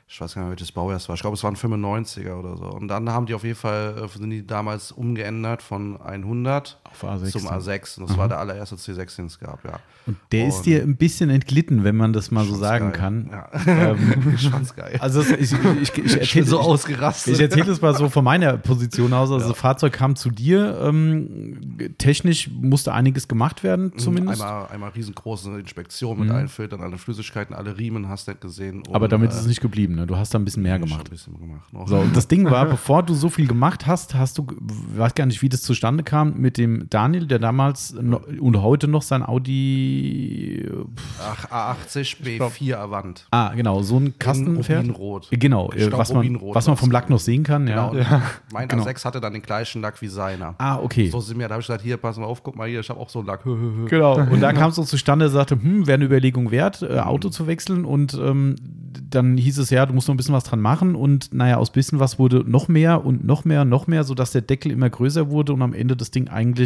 ich 0.07 0.21
weiß 0.21 0.35
gar 0.35 0.43
nicht, 0.43 0.51
welches 0.51 0.71
Baujahr 0.71 0.97
es 0.97 1.07
war. 1.09 1.15
Ich 1.15 1.21
glaube, 1.21 1.35
es 1.35 1.43
waren 1.43 1.55
95er 1.55 2.35
oder 2.35 2.57
so. 2.57 2.65
Und 2.65 2.87
dann 2.87 3.09
haben 3.09 3.25
die 3.25 3.33
auf 3.33 3.43
jeden 3.43 3.55
Fall, 3.55 3.95
äh, 4.03 4.07
sind 4.07 4.29
die 4.29 4.45
damals 4.45 4.91
umgeändert 4.91 5.61
von 5.63 5.99
100 5.99 6.79
Auf 6.83 6.84
A6 7.03 7.31
zum 7.31 7.45
dann. 7.45 7.59
A6. 7.59 7.99
Und 7.99 8.09
das 8.09 8.17
war 8.17 8.27
der 8.27 8.39
allererste 8.39 8.75
C6, 8.75 9.15
den 9.17 9.25
es 9.25 9.39
gab, 9.39 9.63
ja. 9.65 9.79
Und 10.07 10.17
der 10.31 10.47
ist 10.47 10.61
dir 10.63 10.81
ein 10.83 10.95
bisschen 10.97 11.29
entglitten, 11.29 11.83
wenn 11.83 11.95
man 11.95 12.13
das 12.13 12.29
mal 12.31 12.45
so 12.45 12.55
sagen 12.55 12.91
geil. 12.91 12.99
kann. 12.99 13.29
Ja. 13.31 13.95
fand's 14.51 14.75
geil. 14.75 14.97
Also 14.99 15.21
es- 15.21 15.31
ich, 15.31 15.53
ich, 15.81 15.97
ich, 15.97 16.15
erzähle 16.21 16.45
so 16.45 16.59
ausgerastet. 16.59 17.33
Ich 17.33 17.39
erzähle 17.39 17.65
das 17.65 17.81
mal 17.81 17.95
so 17.95 18.09
von 18.09 18.23
meiner 18.23 18.57
Position 18.57 19.13
aus. 19.13 19.31
Also 19.31 19.49
das 19.49 19.57
Fahrzeug 19.57 19.93
kam 19.93 20.15
zu 20.15 20.29
dir. 20.29 20.79
Ähm, 20.81 21.95
technisch 21.97 22.49
musste 22.51 22.93
einiges 22.93 23.27
gemacht 23.27 23.63
werden, 23.63 23.93
zumindest. 23.97 24.41
Mhm, 24.41 24.45
Einmal, 24.47 24.67
einmal 24.67 24.89
riesengroße 24.91 25.59
Inspektion 25.59 26.19
mit 26.19 26.29
allen 26.31 26.47
Filtern, 26.49 26.81
alle 26.81 26.97
Flüssigkeiten, 26.97 27.55
alle 27.55 27.77
Riemen 27.77 28.07
hast 28.07 28.27
du 28.27 28.31
nicht 28.31 28.41
gesehen. 28.41 28.77
Und, 28.87 28.93
Aber 28.95 29.07
damit 29.07 29.31
äh, 29.31 29.33
ist 29.33 29.41
es 29.41 29.47
nicht 29.47 29.61
geblieben. 29.61 29.95
Ne? 29.95 30.05
Du 30.07 30.15
hast 30.17 30.33
da 30.33 30.39
ein 30.39 30.45
bisschen 30.45 30.63
mehr 30.63 30.77
gemacht. 30.79 31.07
Ein 31.07 31.09
bisschen 31.09 31.37
gemacht 31.39 31.73
noch. 31.73 31.87
So, 31.87 31.97
und 31.97 32.15
das 32.15 32.27
Ding 32.27 32.45
war, 32.49 32.65
bevor 32.69 33.03
du 33.03 33.13
so 33.13 33.29
viel 33.29 33.47
gemacht 33.47 33.87
hast, 33.87 34.13
hast 34.15 34.37
du, 34.37 34.45
ich 34.91 34.97
weiß 34.99 35.15
gar 35.15 35.25
nicht, 35.25 35.41
wie 35.41 35.49
das 35.49 35.61
zustande 35.61 36.03
kam, 36.03 36.37
mit 36.39 36.57
dem 36.57 36.84
Daniel, 36.89 37.27
der 37.27 37.39
damals 37.39 37.93
noch, 37.93 38.21
und 38.27 38.61
heute 38.61 38.87
noch 38.87 39.01
sein 39.01 39.23
Audi. 39.23 40.69
Ach, 41.21 41.75
A80 41.75 42.17
B4 42.23 42.75
Avant. 42.75 43.27
Ah, 43.31 43.53
genau, 43.55 43.81
so 43.81 43.97
ein 43.97 44.17
Kasten 44.19 44.63
fährt. 44.63 44.83
Rubinrot. 44.85 45.27
Genau, 45.31 45.71
Ich 45.75 45.87
glaub, 45.87 45.99
was 45.99 46.13
man, 46.13 46.39
was 46.53 46.67
man 46.67 46.77
vom 46.77 46.91
Lack 46.91 47.09
noch 47.09 47.19
sehen 47.19 47.43
kann. 47.43 47.67
Ja. 47.67 47.89
Genau. 47.89 48.21
Mein 48.51 48.67
Genau. 48.67 48.83
A6 48.83 49.05
hatte 49.05 49.21
dann 49.21 49.33
den 49.33 49.41
gleichen 49.41 49.81
Lack 49.81 50.01
wie 50.01 50.07
seiner. 50.07 50.55
Ah, 50.57 50.79
okay. 50.79 51.09
So 51.09 51.19
sind 51.19 51.39
wir, 51.39 51.47
da 51.47 51.53
habe 51.55 51.61
ich 51.61 51.67
gesagt, 51.67 51.83
hier, 51.83 51.97
pass 51.97 52.17
mal 52.17 52.25
auf, 52.25 52.43
guck 52.43 52.55
mal 52.55 52.67
hier, 52.67 52.79
ich 52.79 52.89
habe 52.89 52.99
auch 52.99 53.09
so 53.09 53.19
einen 53.19 53.27
Lack. 53.27 53.43
Genau. 53.89 54.15
Und 54.31 54.41
da 54.41 54.53
kam 54.53 54.69
es 54.69 54.75
so 54.75 54.83
zustande, 54.83 55.25
er 55.25 55.29
sagte, 55.29 55.55
hm, 55.61 55.87
wäre 55.87 55.95
eine 55.95 56.05
Überlegung 56.05 56.51
wert, 56.51 56.81
äh, 56.81 56.99
Auto 56.99 57.29
zu 57.29 57.47
wechseln. 57.47 57.85
Und 57.85 58.13
ähm, 58.15 58.55
dann 59.09 59.37
hieß 59.37 59.57
es 59.59 59.69
ja, 59.69 59.85
du 59.85 59.93
musst 59.93 60.07
noch 60.07 60.15
ein 60.15 60.17
bisschen 60.17 60.33
was 60.35 60.43
dran 60.43 60.61
machen. 60.61 60.95
Und 60.95 61.33
naja, 61.33 61.57
aus 61.57 61.71
bisschen 61.71 61.99
was 61.99 62.19
wurde 62.19 62.43
noch 62.49 62.67
mehr 62.67 63.05
und 63.05 63.23
noch 63.25 63.45
mehr 63.45 63.61
und 63.61 63.69
noch 63.69 63.87
mehr, 63.87 64.03
sodass 64.03 64.31
der 64.31 64.41
Deckel 64.41 64.71
immer 64.71 64.89
größer 64.89 65.29
wurde 65.29 65.53
und 65.53 65.61
am 65.61 65.73
Ende 65.73 65.95
das 65.95 66.11
Ding 66.11 66.27
eigentlich 66.27 66.64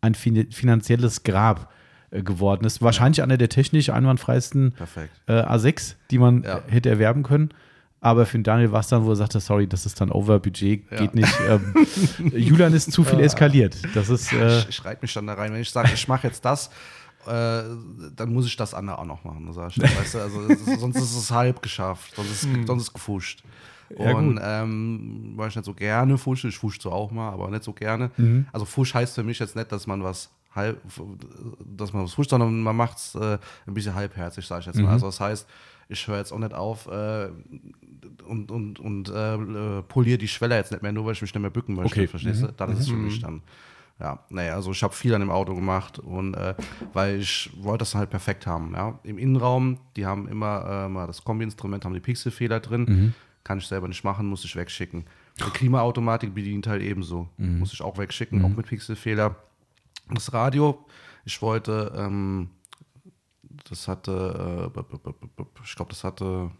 ein 0.00 0.14
fin 0.14 0.50
finanzielles 0.50 1.22
Grab 1.24 1.70
äh, 2.10 2.22
geworden 2.22 2.64
ist. 2.64 2.80
Wahrscheinlich 2.82 3.22
einer 3.22 3.36
der 3.36 3.48
technisch 3.48 3.90
einwandfreisten 3.90 4.74
äh, 5.26 5.32
A6, 5.32 5.94
die 6.10 6.18
man 6.18 6.42
Ja. 6.42 6.62
hätte 6.68 6.88
erwerben 6.90 7.22
können. 7.22 7.50
Aber 8.02 8.24
für 8.24 8.38
den 8.38 8.44
Daniel 8.44 8.72
war 8.72 8.80
es 8.80 8.88
dann, 8.88 9.04
wo 9.04 9.10
er 9.10 9.16
sagte, 9.16 9.40
sorry, 9.40 9.66
das 9.66 9.84
ist 9.84 10.00
dann 10.00 10.10
Overbudget, 10.10 10.90
Ja. 10.90 10.96
geht 10.96 11.14
nicht. 11.14 11.34
Ähm, 11.46 11.74
Julian 12.34 12.72
ist 12.72 12.90
zu 12.92 13.04
viel 13.04 13.20
eskaliert. 13.20 13.76
Das 13.94 14.08
ist, 14.08 14.32
äh, 14.32 14.60
ich, 14.60 14.68
ich 14.70 14.84
reite 14.86 15.02
mich 15.02 15.12
dann 15.12 15.26
da 15.26 15.34
rein. 15.34 15.52
Wenn 15.52 15.60
ich 15.60 15.70
sage, 15.70 15.90
ich 15.92 16.08
mache 16.08 16.26
jetzt 16.26 16.42
das, 16.42 16.68
äh, 17.26 17.30
dann 18.16 18.32
muss 18.32 18.46
ich 18.46 18.56
das 18.56 18.72
andere 18.72 18.98
auch 18.98 19.04
noch 19.04 19.22
machen. 19.22 19.54
Weißt 19.54 20.14
du? 20.14 20.18
also, 20.18 20.48
sonst 20.78 20.96
ist 20.96 21.14
es 21.14 21.30
halb 21.30 21.60
geschafft, 21.60 22.14
sonst 22.16 22.30
ist, 22.30 22.48
sonst 22.66 22.82
ist 22.84 22.92
gefuscht. 22.94 23.42
Ja, 23.98 24.14
Und 24.14 24.38
ähm, 24.42 25.32
weil 25.36 25.48
ich 25.48 25.56
nicht 25.56 25.64
so 25.64 25.74
gerne 25.74 26.16
fusche, 26.18 26.48
ich 26.48 26.56
fusche 26.58 26.80
so 26.80 26.92
auch 26.92 27.10
mal, 27.10 27.30
aber 27.30 27.50
nicht 27.50 27.64
so 27.64 27.72
gerne. 27.72 28.10
Mhm. 28.16 28.46
Also 28.52 28.64
Fusch 28.64 28.94
heißt 28.94 29.14
für 29.14 29.22
mich 29.24 29.38
jetzt 29.38 29.56
nicht, 29.56 29.70
dass 29.72 29.86
man 29.86 30.02
was 30.04 30.30
halb, 30.54 30.80
dass 31.64 31.92
man 31.92 32.04
was 32.04 32.14
fuscht, 32.14 32.30
sondern 32.30 32.62
man 32.62 32.76
macht 32.76 32.98
es 32.98 33.14
äh, 33.14 33.38
ein 33.66 33.74
bisschen 33.74 33.94
halbherzig, 33.94 34.46
sage 34.46 34.60
ich 34.60 34.66
jetzt 34.66 34.76
Mhm. 34.76 34.84
mal. 34.84 34.92
Also 34.92 35.06
das 35.06 35.18
heißt, 35.20 35.48
ich 35.88 36.06
höre 36.06 36.18
jetzt 36.18 36.32
auch 36.32 36.38
nicht 36.38 36.54
auf 36.54 36.86
äh, 36.86 37.28
und, 38.26 38.50
und, 38.50 38.78
und 38.78 39.08
äh, 39.08 39.82
poliere 39.82 40.18
die 40.18 40.28
Schwelle 40.28 40.56
jetzt 40.56 40.70
nicht 40.70 40.82
mehr, 40.82 40.92
nur 40.92 41.04
weil 41.06 41.12
ich 41.12 41.22
mich 41.22 41.34
nicht 41.34 41.40
mehr 41.42 41.50
bücken 41.50 41.74
möchte, 41.74 42.00
Okay. 42.00 42.06
verstehst 42.06 42.42
du? 42.42 42.52
Dann 42.52 42.70
ist 42.72 42.80
es 42.80 42.88
für 42.88 42.96
mich 42.96 43.20
dann. 43.20 43.42
Ja, 43.98 44.18
naja, 44.30 44.54
also 44.54 44.70
ich 44.70 44.82
habe 44.82 44.94
viel 44.94 45.12
an 45.14 45.20
dem 45.20 45.30
Auto 45.30 45.54
gemacht 45.54 45.98
und 45.98 46.32
äh, 46.34 46.54
weil 46.94 47.20
ich 47.20 47.50
wollte 47.60 47.80
das 47.80 47.94
halt 47.94 48.08
perfekt 48.08 48.46
haben. 48.46 48.72
Ja. 48.74 48.98
Im 49.02 49.18
Innenraum, 49.18 49.78
die 49.94 50.06
haben 50.06 50.26
immer 50.26 50.86
äh, 50.86 50.88
mal 50.88 51.06
das 51.06 51.22
Kombi-Instrument, 51.22 51.84
haben 51.84 51.92
die 51.92 52.00
Pixelfehler 52.00 52.60
drin. 52.60 53.14
Kann 53.44 53.58
ich 53.58 53.66
selber 53.66 53.88
nicht 53.88 54.04
machen, 54.04 54.26
muss 54.26 54.44
ich 54.44 54.54
wegschicken. 54.54 55.04
Die 55.38 55.50
Klimaautomatik 55.50 56.34
bedient 56.34 56.66
halt 56.66 56.82
ebenso. 56.82 57.28
Muss 57.58 57.72
ich 57.72 57.80
auch 57.82 57.96
wegschicken, 57.98 58.44
auch 58.44 58.48
mit 58.50 58.66
Pixelfehler. 58.66 59.36
Das 60.12 60.32
Radio, 60.32 60.84
ich 61.24 61.40
wollte, 61.40 61.92
ähm, 61.96 62.50
das 63.68 63.88
hatte, 63.88 64.72
äh, 64.74 64.80
ich 65.64 65.76
glaube, 65.76 65.90
das 65.90 66.04
hatte, 66.04 66.50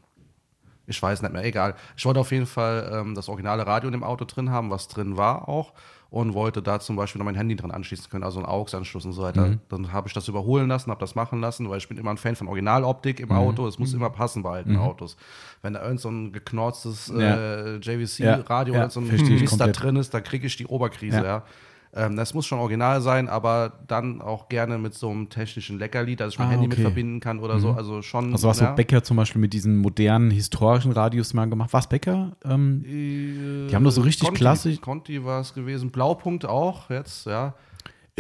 ich 0.87 1.03
weiß 1.03 1.23
nicht 1.23 1.33
mehr, 1.33 1.45
egal. 1.45 1.75
Ich 1.97 2.05
wollte 2.05 2.21
auf 2.21 2.33
jeden 2.33 2.47
Fall 2.47 2.91
ähm, 2.93 3.15
das 3.15 3.29
originale 3.29 3.67
Radio 3.67 3.89
in 3.89 3.93
dem 3.93 4.05
Auto 4.05 4.25
drin 4.25 4.51
haben, 4.51 4.71
was 4.71 4.89
drin 4.89 5.17
war 5.17 5.49
auch. 5.49 5.75
Und 6.13 6.35
wollte 6.35 6.61
da 6.61 6.81
zum 6.81 6.97
Beispiel 6.97 7.21
noch 7.21 7.25
mein 7.27 7.37
Handy 7.37 7.55
dran 7.55 7.71
anschließen 7.71 8.11
können, 8.11 8.25
also 8.25 8.41
einen 8.41 8.47
AUX-Anschluss 8.49 9.05
und 9.05 9.13
so 9.13 9.23
weiter. 9.23 9.59
Dann 9.69 9.93
habe 9.93 10.09
ich 10.09 10.15
das 10.15 10.27
überholen 10.27 10.67
lassen, 10.69 10.91
habe 10.91 10.99
das 10.99 11.15
machen 11.15 11.41
lassen, 11.41 11.71
weil 11.71 11.79
ich 11.79 11.89
bin 11.89 11.99
immer 11.99 12.11
ein 12.11 12.17
Fan 12.17 12.35
von 12.35 12.49
Originaloptik 12.49 13.21
im 13.21 13.31
Auto. 13.31 13.65
Es 13.69 13.79
muss 13.79 13.95
immer 13.95 14.11
passen 14.11 14.43
bei 14.43 14.51
alten 14.57 14.77
Autos. 14.77 15.17
Wenn 15.63 15.75
da 15.75 15.83
irgend 15.85 16.01
so 16.01 16.09
ein 16.11 16.33
geknorztes 16.33 17.11
äh, 17.17 17.77
JVC-Radio 17.77 18.75
Ja, 18.75 18.81
oder 18.81 18.91
so 18.91 19.01
ein 19.01 19.07
verstehe 19.07 19.37
ich 19.37 19.43
Mist 19.43 19.53
da 19.61 19.67
komplett. 19.67 19.83
drin 19.85 19.97
ist, 19.97 20.13
dann 20.13 20.25
kriege 20.25 20.47
ich 20.49 20.57
die 20.57 20.67
Oberkrise, 20.67 21.23
Ja. 21.23 21.45
Ähm, 21.93 22.15
das 22.17 22.35
muss 22.35 22.47
schon 22.47 22.61
original 22.61 23.01
sein, 23.01 23.29
aber 23.29 23.73
dann 23.89 24.23
auch 24.23 24.49
gerne 24.49 24.79
mit 24.79 24.95
so 24.95 25.11
einem 25.11 25.29
technischen 25.29 25.79
Leckerli, 25.79 26.15
dass 26.15 26.35
ich 26.35 26.39
mein 26.39 26.49
Ah, 26.49 26.51
Handy 26.53 26.67
okay. 26.67 26.77
mit 26.77 26.81
verbinden 26.81 27.19
kann 27.21 27.41
oder 27.41 27.59
so. 27.59 27.73
Also 27.73 28.01
schon. 28.03 28.33
Also 28.33 28.47
was 28.47 28.61
ja. 28.61 28.69
so 28.69 28.75
Becker 28.77 29.03
zum 29.03 29.17
Beispiel 29.17 29.41
mit 29.41 29.53
diesen 29.53 29.77
modernen 29.79 30.31
historischen 30.31 30.93
Radios 30.93 31.35
mal 31.35 31.47
gemacht. 31.49 31.71
Was 31.73 31.89
Becker? 31.89 32.33
Ähm, 32.45 32.85
die 32.85 33.75
haben 33.75 33.83
doch 33.83 33.91
so 33.91 34.03
richtig 34.03 34.29
Conti, 34.29 34.39
klassisch. 34.39 34.81
Conti 34.81 35.25
war 35.25 35.41
es 35.41 35.53
gewesen. 35.53 35.91
Blaupunkt 35.91 36.47
auch 36.47 36.91
jetzt, 36.91 37.27
ja. 37.27 37.55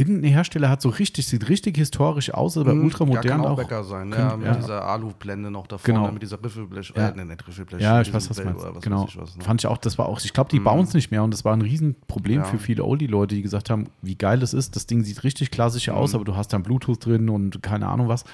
Irgendein 0.01 0.30
Hersteller 0.32 0.68
hat 0.70 0.80
so 0.82 0.88
richtig, 0.88 1.26
sieht 1.26 1.48
richtig 1.48 1.76
historisch 1.76 2.32
aus, 2.32 2.57
aber 2.57 2.74
Mhm, 2.74 2.84
ultramodern 2.84 3.22
ja, 3.24 3.30
kann 3.30 3.40
auch 3.42 3.51
auch. 3.51 3.57
Bäcker 3.59 3.84
sein, 3.84 4.11
ja, 4.11 4.16
Könnte- 4.30 4.36
mit 4.38 4.46
ja. 4.46 4.55
dieser 4.55 4.84
Alublende 4.86 5.51
noch 5.51 5.66
davor, 5.66 5.84
Genau. 5.84 6.11
mit 6.11 6.22
dieser 6.22 6.42
Riffelblech, 6.42 6.92
Ja. 6.96 7.09
äh, 7.09 7.12
nee, 7.16 7.24
nicht 7.24 7.46
Riffelblech. 7.46 7.80
Ja, 7.82 8.01
ich 8.01 8.12
weiß, 8.12 8.30
was 8.30 8.36
du 8.38 8.44
meinst. 8.44 8.62
was 8.64 8.82
Genau. 8.82 9.05
ich 9.09 9.16
was, 9.20 9.36
ne? 9.36 9.44
Fand 9.44 9.61
ich 9.61 9.66
auch, 9.66 9.78
das 9.78 9.98
war 9.98 10.07
auch, 10.07 10.20
ich 10.24 10.32
glaube, 10.32 10.51
die 10.51 10.59
bauen 10.61 10.84
es 10.84 10.94
nicht 10.94 11.11
mehr 11.11 11.22
und 11.22 11.32
das 11.32 11.44
war 11.44 11.53
ein 11.53 11.61
Riesenproblem 11.62 12.38
Ja. 12.40 12.44
für 12.44 12.59
viele 12.59 12.84
Oldie-Leute, 12.84 13.34
die 13.34 13.42
gesagt 13.42 13.68
haben, 13.70 13.88
wie 14.03 14.14
geil 14.16 14.38
das 14.40 14.55
ist. 14.55 14.74
Das 14.76 14.86
Ding 14.86 15.05
sieht 15.05 15.22
richtig 15.22 15.51
klassisch 15.51 15.88
Mhm. 15.88 15.94
aus, 15.94 16.14
aber 16.14 16.24
du 16.24 16.34
hast 16.34 16.53
dann 16.53 16.62
Bluetooth 16.62 17.05
drin 17.05 17.28
und 17.28 17.62
keine 17.62 17.86
Ahnung 17.88 18.09
was. 18.09 18.24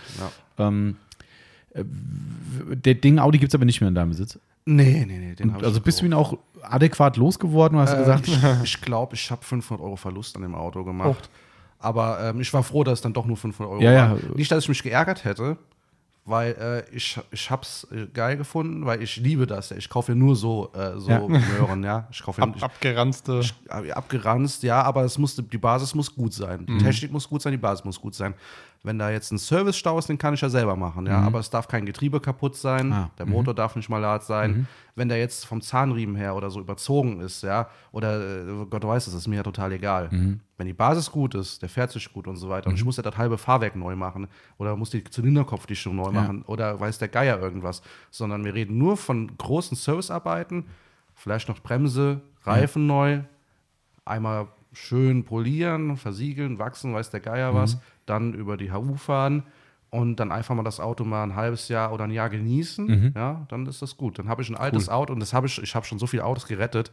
Ja. 0.58 0.68
Ähm, 0.68 0.96
äh, 1.74 1.84
der 1.84 2.94
Ding 2.94 3.18
Audi 3.18 3.38
gibt 3.38 3.50
es 3.50 3.54
aber 3.54 3.64
nicht 3.64 3.80
mehr 3.80 3.88
in 3.88 3.94
deinem 3.94 4.10
Besitz. 4.10 4.38
Nee, 4.68 5.04
nee, 5.06 5.18
nee, 5.18 5.34
den 5.34 5.54
ich 5.56 5.64
Also 5.64 5.80
bist 5.80 6.00
du 6.00 6.06
ihn 6.06 6.12
auch 6.12 6.36
adäquat 6.62 7.16
losgeworden 7.16 7.78
und 7.78 7.82
hast 7.84 7.92
du 7.92 7.96
Äh, 7.96 8.00
gesagt, 8.00 8.26
ich 8.28 8.36
ich 8.64 8.80
glaube, 8.80 9.14
ich 9.14 9.30
habe 9.30 9.44
500 9.44 9.84
Euro 9.84 9.96
Verlust 9.96 10.34
an 10.36 10.42
dem 10.42 10.54
Auto 10.54 10.82
gemacht. 10.84 11.28
Aber 11.78 12.20
ähm, 12.22 12.40
ich 12.40 12.52
war 12.54 12.62
froh, 12.62 12.84
dass 12.84 12.94
es 12.98 13.02
dann 13.02 13.12
doch 13.12 13.26
nur 13.26 13.36
500 13.36 13.72
Euro 13.72 13.82
Ja, 13.82 13.92
ja. 13.92 14.10
waren. 14.10 14.32
Nicht, 14.34 14.50
dass 14.50 14.64
ich 14.64 14.68
mich 14.68 14.82
geärgert 14.82 15.24
hätte, 15.24 15.56
weil 16.24 16.52
äh, 16.90 16.96
ich, 16.96 17.18
ich 17.30 17.50
hab's 17.50 17.86
äh, 17.92 18.06
geil 18.12 18.36
gefunden, 18.36 18.84
weil 18.86 19.02
ich 19.02 19.16
liebe 19.16 19.46
das. 19.46 19.70
Ich 19.70 19.88
kaufe 19.88 20.12
ja 20.12 20.16
nur 20.16 20.34
so, 20.34 20.70
äh, 20.74 20.98
so 20.98 21.10
Ja. 21.10 21.20
Möhren, 21.28 21.84
ja. 21.84 22.08
Ich 22.10 22.22
kaufe 22.22 22.42
Ab, 22.42 22.54
ich, 22.56 22.62
abgeranzte. 22.62 23.42
äh, 23.68 23.92
abgeranzt, 23.92 24.62
ja, 24.64 24.82
aber 24.82 25.04
es 25.04 25.18
muss, 25.18 25.36
die 25.36 25.58
Basis 25.58 25.94
muss 25.94 26.12
gut 26.14 26.32
sein. 26.32 26.62
Mhm. 26.62 26.78
Die 26.78 26.84
Technik 26.84 27.12
muss 27.12 27.28
gut 27.28 27.42
sein, 27.42 27.52
die 27.52 27.58
Basis 27.58 27.84
muss 27.84 28.00
gut 28.00 28.14
sein. 28.14 28.34
Wenn 28.86 28.98
da 28.98 29.10
jetzt 29.10 29.32
ein 29.32 29.38
Service-Stau 29.38 29.98
ist, 29.98 30.08
den 30.08 30.16
kann 30.16 30.32
ich 30.32 30.40
ja 30.40 30.48
selber 30.48 30.76
machen, 30.76 31.06
ja. 31.06 31.18
Aber 31.20 31.40
es 31.40 31.50
darf 31.50 31.66
kein 31.66 31.84
Getriebe 31.84 32.20
kaputt 32.20 32.54
sein, 32.56 32.86
Mhm. 32.86 32.92
Ah, 32.92 33.10
der 33.18 33.26
Motor 33.26 33.52
darf 33.52 33.74
nicht 33.76 33.88
malat 33.88 34.22
sein. 34.24 34.66
Wenn 34.94 35.08
der 35.08 35.18
jetzt 35.18 35.44
vom 35.44 35.60
Zahnriemen 35.60 36.16
her 36.16 36.34
oder 36.36 36.50
so 36.50 36.60
überzogen 36.60 37.20
ist, 37.20 37.42
ja, 37.42 37.68
oder 37.92 38.20
äh, 38.46 38.66
Gott 38.70 38.84
weiß 38.84 39.08
es, 39.08 39.14
ist 39.14 39.26
mir 39.26 39.36
ja 39.36 39.42
total 39.42 39.72
egal. 39.72 40.08
Mhm. 40.10 40.40
Wenn 40.56 40.66
die 40.66 40.72
Basis 40.72 41.10
gut 41.10 41.34
ist, 41.34 41.60
der 41.60 41.68
fährt 41.68 41.90
sich 41.90 42.10
gut 42.12 42.26
und 42.26 42.36
so 42.36 42.48
weiter, 42.48 42.68
und 42.68 42.76
ich 42.76 42.84
muss 42.84 42.96
ja 42.96 43.02
das 43.02 43.16
halbe 43.18 43.36
Fahrwerk 43.36 43.76
neu 43.76 43.96
machen 43.96 44.28
oder 44.56 44.74
muss 44.76 44.90
die 44.90 45.04
Zylinderkopfdichtung 45.04 45.94
neu 45.96 46.12
machen 46.12 46.42
oder 46.46 46.78
weiß 46.80 46.98
der 46.98 47.08
Geier 47.08 47.38
irgendwas, 47.40 47.82
sondern 48.10 48.44
wir 48.44 48.54
reden 48.54 48.78
nur 48.78 48.96
von 48.96 49.36
großen 49.36 49.76
Servicearbeiten, 49.76 50.64
vielleicht 51.14 51.48
noch 51.48 51.60
Bremse, 51.60 52.20
Reifen 52.44 52.86
neu, 52.86 53.20
einmal 54.04 54.46
schön 54.76 55.24
polieren, 55.24 55.96
versiegeln, 55.96 56.58
wachsen, 56.58 56.92
weiß 56.94 57.10
der 57.10 57.20
Geier 57.20 57.54
was, 57.54 57.78
dann 58.04 58.34
über 58.34 58.56
die 58.56 58.70
HU 58.72 58.96
fahren 58.96 59.42
und 59.90 60.16
dann 60.20 60.30
einfach 60.32 60.54
mal 60.54 60.62
das 60.64 60.80
Auto 60.80 61.04
mal 61.04 61.22
ein 61.22 61.34
halbes 61.34 61.68
Jahr 61.68 61.92
oder 61.92 62.04
ein 62.04 62.10
Jahr 62.10 62.28
genießen, 62.28 63.12
ja, 63.16 63.46
dann 63.48 63.66
ist 63.66 63.80
das 63.82 63.96
gut. 63.96 64.18
Dann 64.18 64.28
habe 64.28 64.42
ich 64.42 64.48
ein 64.50 64.56
altes 64.56 64.88
Auto 64.88 65.12
und 65.12 65.20
das 65.20 65.32
habe 65.32 65.46
ich, 65.46 65.62
ich 65.62 65.74
habe 65.74 65.86
schon 65.86 65.98
so 65.98 66.06
viele 66.06 66.24
Autos 66.24 66.46
gerettet, 66.46 66.90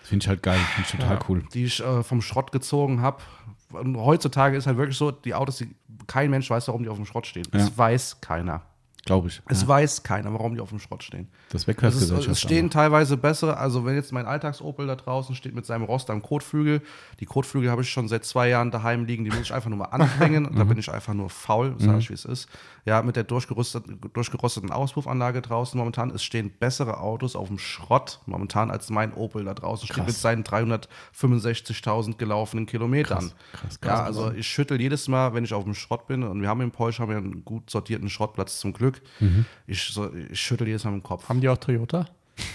Das 0.00 0.08
finde 0.08 0.24
ich 0.24 0.28
halt 0.28 0.42
geil, 0.42 0.58
finde 0.74 0.88
ich 0.88 0.96
total 0.98 1.18
cool. 1.28 1.44
die 1.52 1.64
ich 1.64 1.80
äh, 1.84 2.02
vom 2.02 2.22
Schrott 2.22 2.52
gezogen 2.52 3.00
habe. 3.02 3.18
Und 3.72 3.96
heutzutage 3.96 4.56
ist 4.56 4.66
halt 4.66 4.76
wirklich 4.76 4.96
so, 4.96 5.10
die 5.10 5.34
Autos, 5.34 5.56
die, 5.58 5.68
kein 6.06 6.30
Mensch 6.30 6.48
weiß, 6.48 6.68
warum 6.68 6.84
die 6.84 6.88
auf 6.88 6.96
dem 6.96 7.06
Schrott 7.06 7.26
stehen. 7.26 7.46
Ja. 7.52 7.60
Es 7.60 7.76
weiß 7.76 8.20
keiner. 8.20 8.62
Glaube 9.06 9.28
ich. 9.28 9.42
Es 9.48 9.62
ja. 9.62 9.68
weiß 9.68 10.02
keiner, 10.02 10.32
warum 10.32 10.54
die 10.54 10.60
auf 10.60 10.70
dem 10.70 10.78
Schrott 10.78 11.02
stehen. 11.02 11.28
Das 11.50 11.66
Wegwerfgesellschaft. 11.66 12.28
es 12.28 12.40
stehen 12.40 12.70
teilweise 12.70 13.16
bessere, 13.18 13.56
also 13.58 13.84
wenn 13.84 13.94
jetzt 13.96 14.12
mein 14.12 14.24
Alltags-Opel 14.24 14.86
da 14.86 14.96
draußen 14.96 15.34
steht 15.34 15.54
mit 15.54 15.66
seinem 15.66 15.84
Rost 15.84 16.08
am 16.08 16.22
Kotflügel, 16.22 16.80
die 17.20 17.26
Kotflügel 17.26 17.70
habe 17.70 17.82
ich 17.82 17.90
schon 17.90 18.08
seit 18.08 18.24
zwei 18.24 18.48
Jahren 18.48 18.70
daheim 18.70 19.04
liegen, 19.04 19.24
die 19.24 19.30
muss 19.30 19.40
ich 19.40 19.52
einfach 19.52 19.68
nur 19.68 19.78
mal 19.78 19.86
anbringen, 19.86 20.44
Mhm. 20.50 20.56
da 20.56 20.64
bin 20.64 20.78
ich 20.78 20.90
einfach 20.90 21.12
nur 21.14 21.28
faul, 21.30 21.74
sage 21.78 21.98
ich 21.98 22.08
wie 22.08 22.14
es 22.14 22.24
ist. 22.24 22.48
Ja, 22.86 23.02
mit 23.02 23.16
der 23.16 23.24
durchgerosteten 23.24 24.70
Auspuffanlage 24.72 25.42
draußen 25.42 25.76
momentan, 25.78 26.10
es 26.10 26.22
stehen 26.24 26.50
bessere 26.50 27.00
Autos 27.00 27.36
auf 27.36 27.48
dem 27.48 27.58
Schrott 27.58 28.20
momentan 28.26 28.70
als 28.70 28.90
mein 28.90 29.12
Opel 29.14 29.44
da 29.44 29.54
draußen 29.54 29.86
steht 29.86 29.96
Krass. 29.96 30.06
mit 30.06 30.16
seinen 30.16 30.44
365.000 30.44 32.16
gelaufenen 32.16 32.66
Kilometern. 32.66 33.32
Krass, 33.52 33.80
krass, 33.80 33.98
ja, 33.98 34.04
also 34.04 34.32
ich 34.32 34.46
schüttel 34.46 34.80
jedes 34.80 35.08
Mal, 35.08 35.34
wenn 35.34 35.44
ich 35.44 35.54
auf 35.54 35.64
dem 35.64 35.74
Schrott 35.74 36.06
bin 36.06 36.22
und 36.22 36.40
wir 36.40 36.48
haben 36.48 36.60
in 36.60 36.70
Porsche 36.70 37.02
haben 37.02 37.10
wir 37.10 37.16
einen 37.16 37.44
gut 37.44 37.70
sortierten 37.70 38.08
Schrottplatz 38.08 38.60
zum 38.60 38.72
Glück. 38.72 38.93
Mhm. 39.20 39.44
Ich, 39.66 39.82
so, 39.82 40.12
ich 40.14 40.40
schüttel 40.40 40.66
jedes 40.66 40.84
Mal 40.84 40.90
dem 40.92 41.02
Kopf. 41.02 41.28
Haben 41.28 41.40
die 41.40 41.48
auch 41.48 41.58
Toyota? 41.58 42.06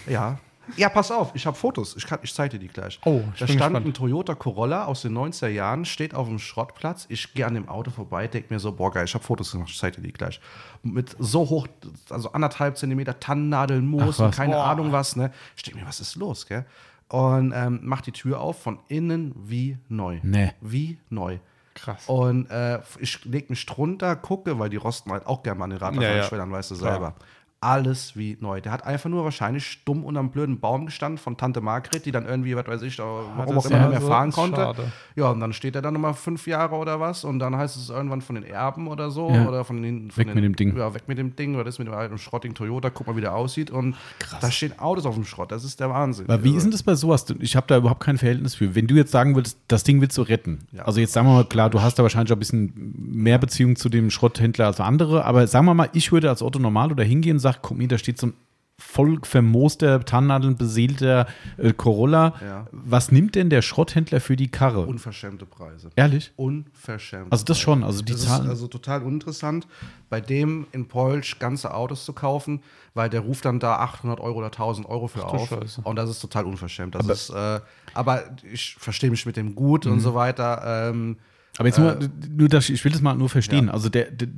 Ja. 0.08 0.40
Ja, 0.78 0.90
pass 0.90 1.12
auf, 1.12 1.32
ich 1.34 1.46
habe 1.46 1.58
Fotos. 1.58 1.96
Ich, 1.96 2.06
kann, 2.06 2.20
ich 2.22 2.34
zeige 2.34 2.58
dir 2.58 2.60
die 2.60 2.68
gleich. 2.68 3.00
Oh, 3.06 3.22
ich 3.34 3.40
da 3.40 3.48
stand 3.48 3.60
gespannt. 3.60 3.86
ein 3.88 3.94
Toyota 3.94 4.36
Corolla 4.36 4.86
aus 4.86 5.02
den 5.02 5.18
90er 5.18 5.48
Jahren, 5.48 5.86
steht 5.86 6.14
auf 6.14 6.28
dem 6.28 6.40
Schrottplatz. 6.40 7.06
Ich 7.10 7.34
gehe 7.34 7.46
an 7.46 7.56
dem 7.56 7.68
Auto 7.68 7.92
vorbei, 7.92 8.28
denke 8.28 8.54
mir 8.54 8.60
so, 8.60 8.72
boah, 8.72 8.92
geil, 8.92 9.06
ich 9.06 9.14
habe 9.14 9.24
Fotos 9.24 9.52
gemacht, 9.52 9.70
ich 9.70 9.78
zeige 9.78 9.98
dir 9.98 10.08
die 10.08 10.14
gleich. 10.14 10.40
Mit 10.84 11.16
so 11.18 11.50
hoch, 11.50 11.68
also 12.10 12.32
anderthalb 12.34 12.78
Zentimeter 12.78 13.20
Tannennadeln, 13.20 13.86
Moos 13.88 14.20
und 14.20 14.32
keine 14.32 14.54
Boah. 14.54 14.66
Ahnung 14.66 14.92
was. 14.92 15.16
Ne? 15.16 15.32
Ich 15.56 15.64
denke 15.64 15.80
mir, 15.80 15.88
was 15.88 16.00
ist 16.00 16.16
los, 16.16 16.46
gell? 16.46 16.66
Und 17.08 17.54
ähm, 17.56 17.80
mach 17.82 18.02
die 18.02 18.12
Tür 18.12 18.40
auf, 18.40 18.62
von 18.62 18.80
innen 18.88 19.34
wie 19.36 19.80
neu. 19.88 20.20
Nee. 20.22 20.52
Wie 20.62 21.00
neu. 21.10 21.40
Krass. 21.82 22.08
Und 22.08 22.50
äh, 22.50 22.80
ich 23.00 23.24
leg 23.26 23.50
mich 23.50 23.66
drunter, 23.66 24.16
gucke, 24.16 24.60
weil 24.60 24.70
die 24.70 24.78
rosten 24.78 25.12
halt 25.12 25.26
auch 25.26 25.44
gerne 25.44 25.60
mal 25.60 25.66
an 25.66 25.72
den 25.72 25.80
Ja, 25.80 25.86
ja. 25.86 26.08
Radlerschwellern, 26.10 26.52
weißt 26.52 26.72
du 26.72 26.76
selber. 26.76 27.16
Alles 27.62 28.16
wie 28.16 28.38
neu. 28.40 28.62
Der 28.62 28.72
hat 28.72 28.86
einfach 28.86 29.10
nur 29.10 29.26
wahrscheinlich 29.26 29.66
stumm 29.68 30.06
unterm 30.06 30.32
blöden 30.32 30.62
Baum 30.62 30.86
gestanden 30.86 31.18
von 31.18 31.36
Tante 31.36 31.60
Margret, 31.60 32.06
die 32.06 32.12
dann 32.14 32.26
irgendwie, 32.26 32.56
was 32.56 32.66
weiß 32.66 32.82
ich, 32.84 32.98
warum 33.00 33.58
auch 33.58 33.66
immer 33.66 33.78
ja 33.78 33.90
mehr 33.90 34.00
so 34.00 34.08
fahren 34.08 34.32
konnte. 34.32 34.56
schade. 34.62 34.92
Ja, 35.18 35.32
und 35.32 35.42
dann 35.42 35.52
steht 35.52 35.76
er 35.76 35.82
dann 35.82 35.94
nochmal 35.94 36.14
fünf 36.14 36.48
Jahre 36.48 36.76
oder 36.76 37.02
was 37.02 37.26
und 37.26 37.40
dann 37.40 37.58
heißt 37.58 37.76
es 37.76 37.90
irgendwann 37.90 38.22
von 38.22 38.36
den 38.36 38.46
Erben 38.46 38.88
oder 38.88 39.12
so 39.12 39.30
Ja. 39.30 39.46
oder 39.46 39.66
von 39.66 39.82
den. 39.82 40.10
Von 40.10 40.22
Weg 40.22 40.28
den, 40.28 40.36
mit 40.36 40.44
dem 40.46 40.56
Ding. 40.56 40.78
Ja, 40.78 40.94
weg 40.94 41.04
mit 41.08 41.18
dem 41.18 41.36
Ding 41.36 41.56
oder 41.56 41.66
das 41.66 41.80
mit 41.80 41.88
dem 41.90 41.94
alten 41.94 42.18
schrottigen 42.18 42.56
Toyota, 42.56 42.92
guck 42.92 43.08
mal, 43.08 43.18
wie 43.18 43.22
der 43.22 43.36
aussieht. 43.36 43.72
Und 43.72 43.98
da 44.40 44.50
stehen 44.50 44.80
Autos 44.80 45.06
auf 45.06 45.16
dem 45.16 45.26
Schrott. 45.26 45.52
Das 45.52 45.66
ist 45.66 45.82
der 45.82 45.90
Wahnsinn. 45.90 46.30
Aber 46.30 46.42
wie 46.46 46.48
Also, 46.50 46.58
ist 46.60 46.64
denn 46.64 46.72
das 46.72 46.84
bei 46.84 46.96
sowas? 46.96 47.26
Ich 47.40 47.58
habe 47.58 47.68
da 47.68 47.76
überhaupt 47.76 48.00
kein 48.02 48.18
Verhältnis 48.18 48.56
für. 48.56 48.74
Wenn 48.74 48.88
du 48.88 48.96
jetzt 48.96 49.12
sagen 49.12 49.36
würdest, 49.36 49.58
das 49.68 49.84
Ding 49.84 50.00
willst 50.00 50.18
du 50.18 50.22
retten. 50.22 50.60
Ja. 50.72 50.84
Also 50.84 51.02
jetzt 51.02 51.12
sagen 51.12 51.28
wir 51.28 51.34
mal, 51.34 51.44
klar, 51.46 51.70
du 51.70 51.82
hast 51.82 52.00
da 52.00 52.04
wahrscheinlich 52.04 52.32
auch 52.32 52.38
ein 52.38 52.40
bisschen 52.40 52.94
mehr 52.96 53.38
Beziehung 53.38 53.76
zu 53.76 53.90
dem 53.90 54.10
Schrotthändler 54.12 54.68
als 54.68 54.80
andere, 54.80 55.26
aber 55.26 55.46
sagen 55.46 55.66
wir 55.66 55.74
mal, 55.74 55.90
ich 55.92 56.14
würde 56.14 56.30
als 56.30 56.42
Otto 56.42 56.58
normal 56.60 56.94
oder 56.94 57.04
hingehen 57.04 57.34
und 57.36 57.40
sagen, 57.40 57.49
guck 57.54 57.78
mir, 57.78 57.88
da 57.88 57.98
steht 57.98 58.20
so 58.20 58.28
ein 58.28 58.34
voll 58.80 59.20
vermooster, 59.24 60.04
Tannennadeln 60.04 60.56
beseelter 60.56 61.28
äh, 61.58 61.74
Corolla. 61.74 62.34
Ja. 62.42 62.68
Was 62.72 63.12
nimmt 63.12 63.36
denn 63.36 63.50
der 63.50 63.62
Schrotthändler 63.62 64.22
für 64.22 64.36
die 64.36 64.50
Karre? 64.50 64.86
Unverschämte 64.86 65.46
Preise. 65.46 65.90
Ehrlich? 65.96 66.32
Unverschämt. 66.38 67.32
Also 67.32 67.46
das 67.46 67.60
schon, 67.60 67.84
also 67.84 68.02
die 68.02 68.14
das 68.14 68.26
Zahlen. 68.26 68.46
ist 68.46 68.50
also 68.50 68.68
total 68.68 69.04
uninteressant, 69.04 69.68
bei 70.10 70.22
dem 70.22 70.66
in 70.72 70.88
Polsch 70.88 71.40
ganze 71.40 71.74
Autos 71.74 72.06
zu 72.06 72.14
kaufen, 72.14 72.62
weil 72.94 73.10
der 73.10 73.22
ruft 73.22 73.46
dann 73.46 73.60
da 73.60 73.76
800 73.78 74.20
Euro 74.20 74.40
oder 74.40 74.48
1000 74.48 74.88
Euro 74.88 75.08
für 75.08 75.20
du 75.20 75.26
auf. 75.26 75.50
Scheiße. 75.50 75.82
Und 75.84 75.96
das 75.98 76.10
ist 76.10 76.20
total 76.20 76.46
unverschämt. 76.46 76.96
Das 76.96 77.08
ist, 77.08 77.30
äh, 77.30 77.60
aber 77.94 78.24
ich 78.52 78.76
verstehe 78.80 79.12
mich 79.12 79.26
mit 79.26 79.38
dem 79.38 79.56
gut 79.56 79.86
und 79.86 80.00
so 80.00 80.16
weiter. 80.16 80.90
Ähm, 80.90 81.18
Aber 81.60 81.68
jetzt 81.68 81.78
nur, 81.78 82.00
nur 82.34 82.48
das, 82.48 82.70
ich 82.70 82.84
will 82.86 82.92
das 82.94 83.02
mal 83.02 83.16
nur 83.16 83.28
verstehen. 83.28 83.70
Also 83.70 83.90
der, 83.90 84.10
der, 84.12 84.30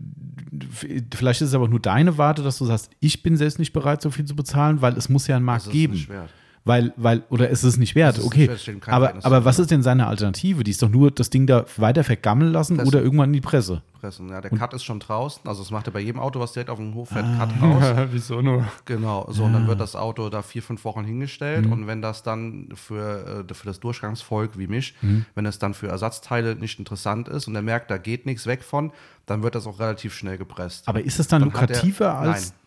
vielleicht 1.14 1.42
ist 1.42 1.50
es 1.50 1.54
aber 1.54 1.68
nur 1.68 1.80
deine 1.80 2.18
Warte, 2.18 2.42
dass 2.42 2.58
du 2.58 2.66
sagst, 2.66 2.90
ich 3.00 3.22
bin 3.22 3.38
selbst 3.38 3.60
nicht 3.60 3.74
bereit, 3.74 4.02
so 4.02 4.10
viel 4.10 4.26
zu 4.26 4.36
bezahlen, 4.36 4.82
weil 4.82 4.98
es 4.98 5.08
muss 5.08 5.28
ja 5.28 5.36
einen 5.36 5.46
Markt 5.46 5.62
das 5.62 5.68
ist 5.68 5.74
geben. 5.74 5.94
nicht 5.94 6.10
wert. 6.10 6.32
Weil, 6.64 6.94
weil, 6.96 7.24
oder 7.30 7.50
ist 7.50 7.64
es 7.64 7.78
nicht 7.78 7.96
wert? 7.96 8.20
Okay. 8.24 8.48
nicht 8.48 8.88
aber, 8.88 9.16
aber 9.24 9.46
was 9.46 9.58
ist 9.58 9.72
denn 9.72 9.82
seine 9.82 10.06
Alternative? 10.06 10.64
Die 10.64 10.70
ist 10.70 10.84
doch 10.84 10.90
nur 10.90 11.10
das 11.10 11.32
Ding 11.32 11.48
da 11.48 11.66
weiter 11.78 12.04
vergammeln 12.04 12.52
lassen 12.54 12.78
Pressen. 12.78 12.88
oder 12.88 13.02
irgendwann 13.02 13.30
in 13.30 13.34
die 13.34 13.42
Presse. 13.42 13.82
Pressen. 14.00 14.30
Ja, 14.30 14.42
der 14.42 14.52
Cut 14.52 14.72
ist 14.76 14.84
schon 14.84 15.00
draußen. 15.00 15.42
Also 15.48 15.64
das 15.64 15.72
macht 15.72 15.88
er 15.88 15.94
bei 15.94 16.02
jedem 16.02 16.20
Auto, 16.22 16.40
was 16.40 16.54
direkt 16.54 16.70
auf 16.70 16.78
dem 16.78 16.94
Hof 16.94 17.10
fährt, 17.10 17.26
Cut 17.36 17.50
raus. 17.64 17.84
Wieso 18.12 18.44
nur? 18.44 18.68
Genau, 18.86 19.26
so 19.32 19.46
und 19.46 19.54
dann 19.54 19.66
wird 19.68 19.80
das 19.80 19.96
Auto 19.96 20.30
da 20.30 20.44
vier, 20.44 20.62
fünf 20.62 20.86
Wochen 20.86 21.04
hingestellt 21.04 21.66
Mhm. 21.66 21.72
und 21.72 21.88
wenn 21.88 22.04
das 22.04 22.22
dann 22.22 22.70
für, 22.76 23.46
äh, 23.50 23.54
für 23.56 23.66
das 23.66 23.80
Durchgangsvolk 23.80 24.60
wie 24.60 24.68
mich, 24.68 24.94
Mhm. 25.02 25.26
wenn 25.34 25.48
es 25.48 25.58
dann 25.58 25.74
für 25.74 25.88
Ersatzteile 25.88 26.56
nicht 26.56 26.78
interessant 26.78 27.28
ist 27.28 27.48
und 27.48 27.56
er 27.56 27.64
merkt, 27.64 27.90
da 27.90 27.98
geht 27.98 28.28
nichts 28.28 28.46
weg 28.46 28.64
von, 28.64 28.92
dann 29.26 29.42
wird 29.42 29.56
das 29.56 29.66
auch 29.66 29.80
relativ 29.80 30.14
schnell 30.14 30.38
gepresst. 30.38 30.88
Aber 30.88 31.04
ist 31.04 31.20
es 31.20 31.28
dann, 31.28 31.42
Dann 31.42 31.54
hat 31.54 31.72
er- 31.72 31.76
lukrativer 31.78 32.14
als. 32.20 32.50
Nein. 32.50 32.60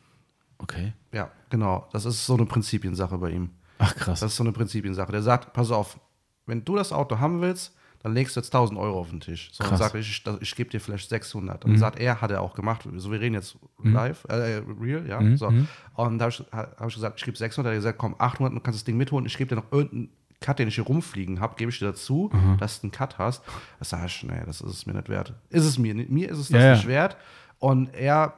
Okay. 0.59 0.93
Ja, 1.13 1.31
genau. 1.51 1.87
Das 1.93 2.05
ist 2.05 2.27
so 2.27 2.35
eine 2.35 2.47
Prinzipiensache 2.47 3.19
bei 3.19 3.31
ihm. 3.31 3.51
Ach 3.79 3.95
krass. 3.95 4.21
Das 4.21 4.33
ist 4.33 4.37
so 4.37 4.45
eine 4.45 4.53
Prinzipiensache. 4.53 5.11
Der 5.13 5.23
sagt, 5.23 5.53
pass 5.53 5.71
auf, 5.71 5.99
wenn 6.47 6.65
du 6.65 6.77
das 6.77 6.93
Auto 6.93 7.19
haben 7.19 7.41
willst, 7.41 7.75
dann 8.03 8.13
legst 8.13 8.37
du 8.37 8.41
jetzt 8.41 8.55
1000 8.55 8.79
Euro 8.79 9.01
auf 9.01 9.09
den 9.11 9.21
Tisch. 9.21 9.49
So, 9.53 9.63
dann 9.65 9.71
Krass. 9.71 9.79
sage 9.79 9.99
ich, 9.99 10.09
ich, 10.27 10.43
ich 10.43 10.55
gebe 10.57 10.69
dir 10.69 10.79
vielleicht 10.79 11.09
600. 11.09 11.65
Und 11.65 11.79
sagt 11.79 11.99
er, 11.99 12.21
hat 12.21 12.31
er 12.31 12.43
auch 12.43 12.55
gemacht. 12.55 12.87
So, 12.97 13.11
wir 13.11 13.19
reden 13.21 13.35
jetzt 13.35 13.57
live, 13.83 14.25
äh, 14.29 14.61
real, 14.81 15.07
ja. 15.09 15.37
So. 15.39 15.47
Und 15.95 16.19
da 16.19 16.27
habe 16.27 16.31
ich, 16.31 16.45
hab 16.53 16.87
ich 16.89 16.95
gesagt, 16.95 17.19
ich 17.19 17.25
gebe 17.25 17.37
600. 17.37 17.71
Er 17.73 17.75
hat 17.75 17.79
gesagt, 17.79 17.99
komm, 17.99 18.15
800, 18.19 18.55
du 18.55 18.61
kannst 18.61 18.81
das 18.81 18.85
Ding 18.85 18.99
mitholen. 18.99 19.25
Ich 19.25 19.39
gebe 19.39 19.49
dir 19.49 19.57
noch 19.57 19.73
irgendeinen 19.73 20.11
Cut, 20.41 20.59
den 20.59 20.69
ich 20.69 20.75
hier 20.75 20.85
rumfliegen 20.85 21.41
habe, 21.41 21.55
gebe 21.57 21.71
ich 21.71 21.79
dir 21.79 21.87
dazu, 21.87 22.31
dass 22.61 22.81
du 22.83 22.85
einen 22.87 22.93
Cut 22.93 23.17
hast. 23.17 23.43
Das 23.79 23.89
sage 23.89 24.05
ich, 24.07 24.23
nee, 24.25 24.43
das 24.45 24.61
ist 24.61 24.71
es 24.73 24.85
mir 24.85 24.93
nicht 24.93 25.09
wert. 25.09 25.33
Ist 25.49 25.65
es 25.65 25.79
mir, 25.79 25.95
nicht- 25.95 26.11
mir 26.11 26.29
ist 26.29 26.37
es 26.39 26.49
das 26.51 26.61
Ja, 26.61 26.67
ja. 26.69 26.75
nicht 26.75 26.87
wert. 26.87 27.17
Und 27.59 27.95
er, 27.95 28.35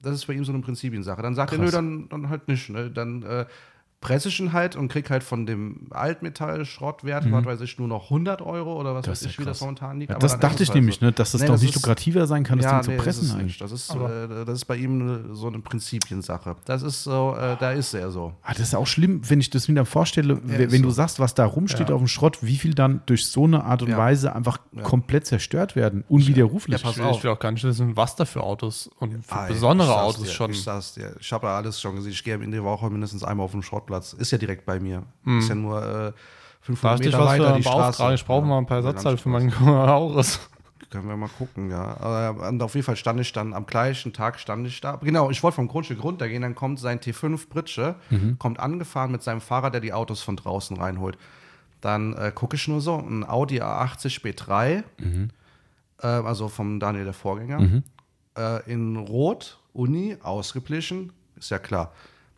das 0.00 0.14
ist 0.14 0.26
bei 0.28 0.34
ihm 0.34 0.44
so 0.44 0.52
eine 0.52 0.62
Prinzipiensache. 0.62 1.20
Dann 1.20 1.34
sagt 1.34 1.50
er, 1.52 1.58
nö, 1.58 1.70
dann, 1.72 2.08
dann 2.08 2.28
halt 2.28 2.46
nicht. 2.46 2.68
Ne? 2.70 2.88
Dann 2.92 3.22
äh, 3.24 3.46
presse 4.02 4.28
ich 4.28 4.38
ihn 4.40 4.52
halt 4.52 4.76
und 4.76 4.88
krieg 4.88 5.08
halt 5.08 5.22
von 5.24 5.46
dem 5.46 5.86
Altmetall-Schrottwert, 5.90 7.30
was 7.32 7.44
weiß 7.44 7.60
ich, 7.62 7.78
nur 7.78 7.88
noch 7.88 8.04
100 8.10 8.42
Euro 8.42 8.78
oder 8.78 8.94
was 8.94 9.06
Mhm. 9.06 9.10
Das 9.10 9.18
ist 9.22 9.24
weiß 9.24 9.24
ja 9.24 9.30
ich, 9.30 9.38
wie 9.40 9.44
das 9.44 9.60
momentan 9.60 9.98
liegt. 10.00 10.12
Ja, 10.12 10.18
das 10.18 10.32
dann 10.32 10.40
dachte 10.40 10.62
ich 10.62 10.68
halt 10.68 10.76
nämlich, 10.76 10.96
so. 11.00 11.04
ne, 11.06 11.12
dass 11.12 11.34
es 11.34 11.40
Nee, 11.40 11.46
doch 11.46 11.54
das 11.54 11.62
nicht 11.62 11.70
ist- 11.76 11.82
lukrativer 11.82 12.26
sein 12.26 12.44
kann, 12.44 12.58
das 12.58 12.70
Ding 12.70 12.82
zu 12.82 12.90
nee, 12.90 12.96
das 12.96 13.04
pressen 13.04 13.24
ist 13.24 13.30
eigentlich. 13.32 13.44
nicht. 13.46 13.60
Das 13.60 13.72
ist, 13.72 13.94
äh, 13.94 14.44
das 14.44 14.54
ist 14.56 14.64
bei 14.66 14.76
ihm 14.76 15.00
eine- 15.00 15.34
so 15.34 15.46
eine 15.48 15.58
Prinzipiensache. 15.60 16.56
Das 16.64 16.82
ist 16.82 17.02
so, 17.04 17.34
äh, 17.38 17.56
da 17.58 17.72
ist 17.72 17.94
er 17.94 18.10
so. 18.10 18.32
Ah, 18.42 18.50
das 18.52 18.60
ist 18.68 18.74
auch 18.74 18.86
schlimm, 18.86 19.22
wenn 19.28 19.40
ich 19.40 19.50
das 19.50 19.68
mir 19.68 19.84
vorstelle, 19.84 20.40
wenn 20.44 20.60
ist 20.70 20.72
du 20.78 20.82
so. 20.84 20.90
sagst, 20.90 21.18
was 21.20 21.34
da 21.34 21.44
rumsteht 21.44 21.88
Ja. 21.88 21.94
auf 21.94 22.00
dem 22.00 22.08
Schrott, 22.08 22.38
wie 22.42 22.56
viel 22.56 22.74
dann 22.74 23.02
durch 23.06 23.26
so 23.26 23.44
eine 23.44 23.64
Art 23.64 23.82
und 23.82 23.88
Ja. 23.90 23.98
Weise 23.98 24.34
einfach 24.34 24.58
komplett 24.82 25.26
zerstört 25.26 25.76
werden, 25.76 26.04
unwiderruflich. 26.08 26.80
Ja, 26.80 26.82
pass 26.82 26.92
Ich 26.96 26.98
will, 27.02 27.06
auf. 27.06 27.16
ich 27.18 27.24
will 27.24 27.30
auch 27.30 27.38
gar 27.38 27.52
nicht 27.52 27.64
wissen, 27.64 27.96
was 27.96 28.16
da 28.16 28.24
für 28.24 28.42
Autos 28.42 28.90
und 28.98 29.24
für 29.24 29.32
Ah, 29.34 29.46
besondere 29.46 30.00
Autos 30.00 30.22
dir, 30.24 30.30
schon. 30.30 30.50
Ich 30.50 30.62
sag's 30.62 30.94
dir. 30.94 31.14
Ich 31.20 31.32
habe 31.32 31.46
ja 31.46 31.56
alles 31.56 31.80
schon 31.80 31.96
gesehen. 31.96 32.12
Ich 32.12 32.24
gehe 32.24 32.34
in 32.36 32.50
der 32.50 32.64
Woche 32.64 32.88
mindestens 32.90 33.22
einmal 33.24 33.44
auf 33.44 33.52
den 33.52 33.62
Schrottplatz. 34.00 34.12
Ist 34.14 34.30
ja 34.30 34.38
direkt 34.38 34.64
bei 34.66 34.80
mir. 34.80 35.04
Ist 35.38 35.48
ja 35.48 35.54
nur 35.54 35.82
äh, 35.82 36.12
500 36.62 36.82
Da 36.84 36.90
hast 36.90 37.00
du 37.00 37.04
Meter 37.06 37.18
was 37.18 37.26
weiter 37.26 37.50
für 37.50 37.56
die. 37.56 37.62
Straße. 37.62 38.14
Ich 38.14 38.24
brauche 38.24 38.46
mal 38.46 38.58
ein 38.58 38.66
paar 38.66 38.78
Ja, 38.80 38.86
Ersatzteile 38.86 39.16
für 39.16 39.28
meinen 39.28 39.52
Aurus. 39.54 40.40
Können 40.90 41.08
wir 41.08 41.16
mal 41.16 41.28
gucken, 41.28 41.70
ja. 41.70 41.96
Aber 42.00 42.48
und 42.48 42.62
auf 42.62 42.74
jeden 42.74 42.84
Fall 42.84 42.96
stand 42.96 43.18
ich 43.18 43.32
dann, 43.32 43.54
am 43.54 43.64
gleichen 43.64 44.12
Tag 44.12 44.38
stand 44.38 44.66
ich 44.66 44.78
da. 44.82 44.96
Genau, 44.96 45.30
ich 45.30 45.42
wollte 45.42 45.54
vom 45.56 45.66
Grundstück 45.68 46.04
runtergehen, 46.04 46.42
dann 46.42 46.54
kommt 46.54 46.80
sein 46.80 47.00
T5 47.00 47.48
Britsche, 47.48 47.94
kommt 48.38 48.60
angefahren 48.60 49.10
mit 49.10 49.22
seinem 49.22 49.40
Fahrer, 49.40 49.70
der 49.70 49.80
die 49.80 49.94
Autos 49.94 50.22
von 50.22 50.36
draußen 50.36 50.76
reinholt. 50.76 51.16
Dann 51.80 52.12
äh, 52.12 52.30
gucke 52.34 52.56
ich 52.56 52.68
nur 52.68 52.80
so, 52.82 52.96
ein 52.98 53.24
Audi 53.26 53.60
A80 53.62 54.22
B3, 54.22 54.82
äh, 56.02 56.06
also 56.06 56.48
vom 56.48 56.78
Daniel 56.78 57.04
der 57.04 57.14
Vorgänger. 57.14 57.82
äh, 58.36 58.70
in 58.70 58.96
Rot, 58.98 59.58
Uni, 59.72 60.16
ausgeblichen, 60.22 61.12
ist 61.36 61.50
ja 61.50 61.58
klar. 61.58 61.92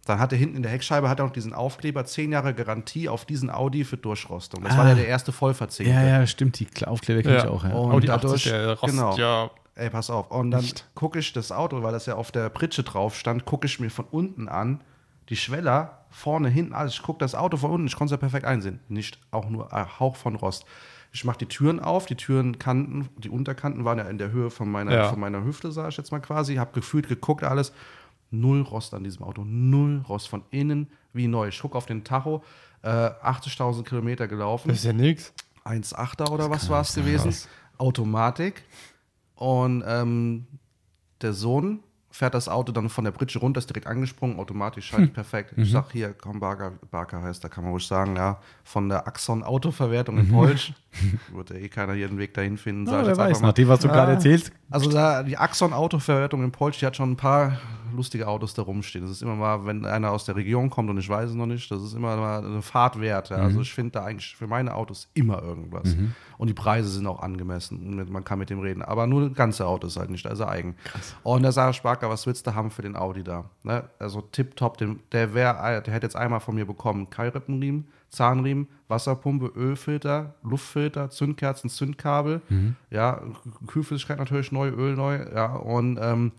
Dann 0.04 0.18
hat 0.18 0.32
er 0.32 0.38
hinten 0.38 0.56
in 0.56 0.62
der 0.62 0.70
Heckscheibe 0.72 1.08
hat 1.08 1.20
er 1.20 1.26
noch 1.26 1.32
diesen 1.32 1.52
Aufkleber, 1.54 2.04
10 2.04 2.32
Jahre 2.32 2.52
Garantie 2.54 3.08
auf 3.08 3.24
diesen 3.24 3.50
Audi 3.50 3.84
für 3.84 3.96
Durchrostung. 3.96 4.62
Das 4.62 4.76
war 4.76 4.84
Ah. 4.84 4.88
ja 4.90 4.94
der 4.96 5.08
erste 5.08 5.32
Vollverzegte. 5.32 5.90
Ja, 5.92 6.02
ja, 6.02 6.26
stimmt. 6.26 6.58
Die 6.60 6.86
Aufkleber 6.86 7.22
kenne 7.22 7.38
ich 7.38 7.44
auch. 7.46 7.64
Ja. 7.64 7.72
Und 7.72 7.92
Audi 7.92 8.06
dadurch, 8.06 8.34
80, 8.46 8.52
der 8.52 8.68
rostet 8.70 8.90
genau. 8.90 9.16
ja. 9.16 9.50
Ey, 9.76 9.90
pass 9.90 10.08
auf. 10.10 10.30
Und 10.30 10.50
dann 10.52 10.64
gucke 10.94 11.18
ich 11.18 11.32
das 11.32 11.50
Auto, 11.50 11.82
weil 11.82 11.92
das 11.92 12.06
ja 12.06 12.14
auf 12.14 12.30
der 12.30 12.48
Pritsche 12.48 12.82
drauf 12.84 13.16
stand, 13.16 13.44
gucke 13.44 13.66
ich 13.66 13.80
mir 13.80 13.90
von 13.90 14.04
unten 14.10 14.48
an, 14.48 14.82
die 15.30 15.36
Schweller, 15.36 16.04
vorne, 16.10 16.48
hinten, 16.48 16.74
alles. 16.74 16.92
Ich 16.94 17.02
gucke 17.02 17.18
das 17.18 17.34
Auto 17.34 17.56
von 17.56 17.70
unten, 17.72 17.86
ich 17.86 17.96
konnte 17.96 18.14
es 18.14 18.18
ja 18.18 18.18
perfekt 18.18 18.44
einsehen. 18.44 18.78
Nicht 18.88 19.18
auch 19.32 19.48
nur 19.48 19.72
ein 19.72 19.98
Hauch 19.98 20.14
von 20.16 20.36
Rost. 20.36 20.64
Ich 21.12 21.24
mache 21.24 21.38
die 21.38 21.46
Türen 21.46 21.80
auf, 21.80 22.06
die 22.06 22.14
Türenkanten, 22.16 23.08
die 23.16 23.30
Unterkanten 23.30 23.84
waren 23.84 23.98
ja 23.98 24.04
in 24.04 24.18
der 24.18 24.30
Höhe 24.32 24.50
von 24.50 24.70
meiner, 24.70 24.92
Ja. 24.92 25.08
von 25.08 25.18
meiner 25.18 25.42
Hüfte, 25.44 25.72
sage 25.72 25.88
ich 25.88 25.96
jetzt 25.96 26.12
mal 26.12 26.20
quasi. 26.20 26.56
Habe 26.56 26.72
gefühlt, 26.72 27.08
geguckt, 27.08 27.42
alles. 27.42 27.72
Null 28.30 28.62
Rost 28.62 28.94
an 28.94 29.04
diesem 29.04 29.22
Auto. 29.24 29.44
Null 29.44 30.02
Rost 30.08 30.28
von 30.28 30.42
innen 30.50 30.88
wie 31.12 31.28
neu. 31.28 31.48
Ich 31.48 31.60
gucke 31.60 31.76
auf 31.78 31.86
den 31.86 32.04
Tacho, 32.04 32.42
äh, 32.82 32.88
80.000 32.88 33.84
Kilometer 33.84 34.26
gelaufen. 34.28 34.68
Das 34.68 34.78
ist 34.78 34.84
ja 34.84 34.92
nix. 34.92 35.32
1,8er 35.64 36.30
oder 36.30 36.50
was 36.50 36.68
war 36.68 36.82
es 36.82 36.94
gewesen. 36.94 37.34
Automatik. 37.78 38.62
Und 39.34 39.82
ähm, 39.86 40.46
der 41.22 41.32
Sohn 41.32 41.80
fährt 42.10 42.34
das 42.34 42.48
Auto 42.48 42.70
dann 42.70 42.88
von 42.90 43.02
der 43.04 43.10
Pritsche 43.10 43.40
runter, 43.40 43.58
ist 43.58 43.68
direkt 43.68 43.88
angesprungen, 43.88 44.38
automatisch 44.38 44.86
schaltet 44.86 45.14
perfekt. 45.14 45.52
Ich 45.56 45.72
sag 45.72 45.90
hier, 45.90 46.12
komm, 46.12 46.38
Barker, 46.38 46.72
Barker 46.92 47.20
heißt, 47.22 47.42
da 47.42 47.48
kann 47.48 47.64
man 47.64 47.72
ruhig 47.72 47.84
sagen, 47.84 48.14
ja, 48.14 48.38
von 48.62 48.88
der 48.88 49.08
Axon 49.08 49.42
Autoverwertung 49.42 50.18
in 50.18 50.28
Polsch. 50.30 50.72
Wird 51.32 51.50
ja 51.50 51.56
eh 51.56 51.68
keiner 51.68 51.94
hier 51.94 52.06
den 52.06 52.18
Weg 52.18 52.32
dahin 52.34 52.56
finden, 52.56 52.86
sag 52.86 52.92
Ja, 52.94 53.02
ich 53.02 53.08
jetzt 53.08 53.18
weiß, 53.18 53.26
einfach 53.28 53.40
mal. 53.40 53.46
nach 53.48 53.54
dem, 53.54 53.68
was 53.68 53.80
du 53.80 53.88
gerade 53.88 54.12
erzählst. 54.12 54.52
Also 54.70 54.90
da, 54.92 55.24
die 55.24 55.36
Axon 55.36 55.72
Autoverwertung 55.72 56.44
in 56.44 56.52
Polsch, 56.52 56.78
die 56.78 56.86
hat 56.86 56.94
schon 56.94 57.10
ein 57.12 57.16
paar 57.16 57.58
lustige 57.94 58.28
Autos 58.28 58.54
da 58.54 58.62
rumstehen. 58.62 59.04
Das 59.04 59.12
ist 59.12 59.22
immer 59.22 59.34
mal, 59.34 59.66
wenn 59.66 59.84
einer 59.84 60.10
aus 60.10 60.24
der 60.24 60.36
Region 60.36 60.70
kommt 60.70 60.90
und 60.90 60.98
ich 60.98 61.08
weiß 61.08 61.30
es 61.30 61.36
noch 61.36 61.46
nicht, 61.46 61.70
das 61.70 61.82
ist 61.82 61.94
immer 61.94 62.16
mal 62.16 62.44
eine 62.44 62.62
Fahrt 62.62 63.00
wert. 63.00 63.30
Ja. 63.30 63.36
Also 63.36 63.60
ich 63.60 63.72
finde 63.72 63.92
da 63.92 64.04
eigentlich 64.04 64.36
für 64.36 64.46
meine 64.46 64.74
Autos 64.74 65.08
immer 65.14 65.42
irgendwas. 65.42 65.96
Und 66.36 66.48
die 66.48 66.54
Preise 66.54 66.88
sind 66.88 67.06
auch 67.06 67.20
angemessen. 67.20 67.98
Und 67.98 68.10
Man 68.10 68.24
kann 68.24 68.38
mit 68.38 68.50
dem 68.50 68.60
reden. 68.60 68.82
Aber 68.82 69.06
nur 69.06 69.28
das 69.28 69.36
ganze 69.36 69.66
Auto 69.66 69.86
ist 69.86 69.96
halt 69.96 70.10
nicht, 70.10 70.24
da 70.24 70.30
ist 70.30 70.40
er 70.40 70.48
eigen. 70.48 70.76
Und 71.22 71.42
da 71.42 71.52
sage 71.52 71.70
ich, 71.70 71.76
Sparker, 71.76 72.10
was 72.10 72.26
willst 72.26 72.46
du 72.46 72.54
haben 72.54 72.70
für 72.70 72.82
den 72.82 72.96
Audi 72.96 73.22
da? 73.22 73.44
Ne? 73.62 73.84
Also 73.98 74.20
tipptopp, 74.20 74.78
der 75.12 75.34
wäre, 75.34 75.82
der 75.82 75.94
hätte 75.94 76.06
jetzt 76.06 76.16
einmal 76.16 76.40
von 76.40 76.54
mir 76.54 76.66
bekommen, 76.66 77.08
Keilrippenriemen, 77.10 77.86
Zahnriemen, 78.08 78.68
Wasserpumpe, 78.88 79.46
Ölfilter, 79.56 80.34
Luftfilter, 80.42 81.10
Zündkerzen, 81.10 81.68
Zündkabel, 81.68 82.42
ja, 82.90 83.20
Kühlflüssigkeit 83.66 84.18
natürlich 84.18 84.52
neu, 84.52 84.68
Öl 84.68 84.94
neu, 84.94 85.26
ja, 85.34 85.54
und 85.56 85.98
ähm, 86.00 86.32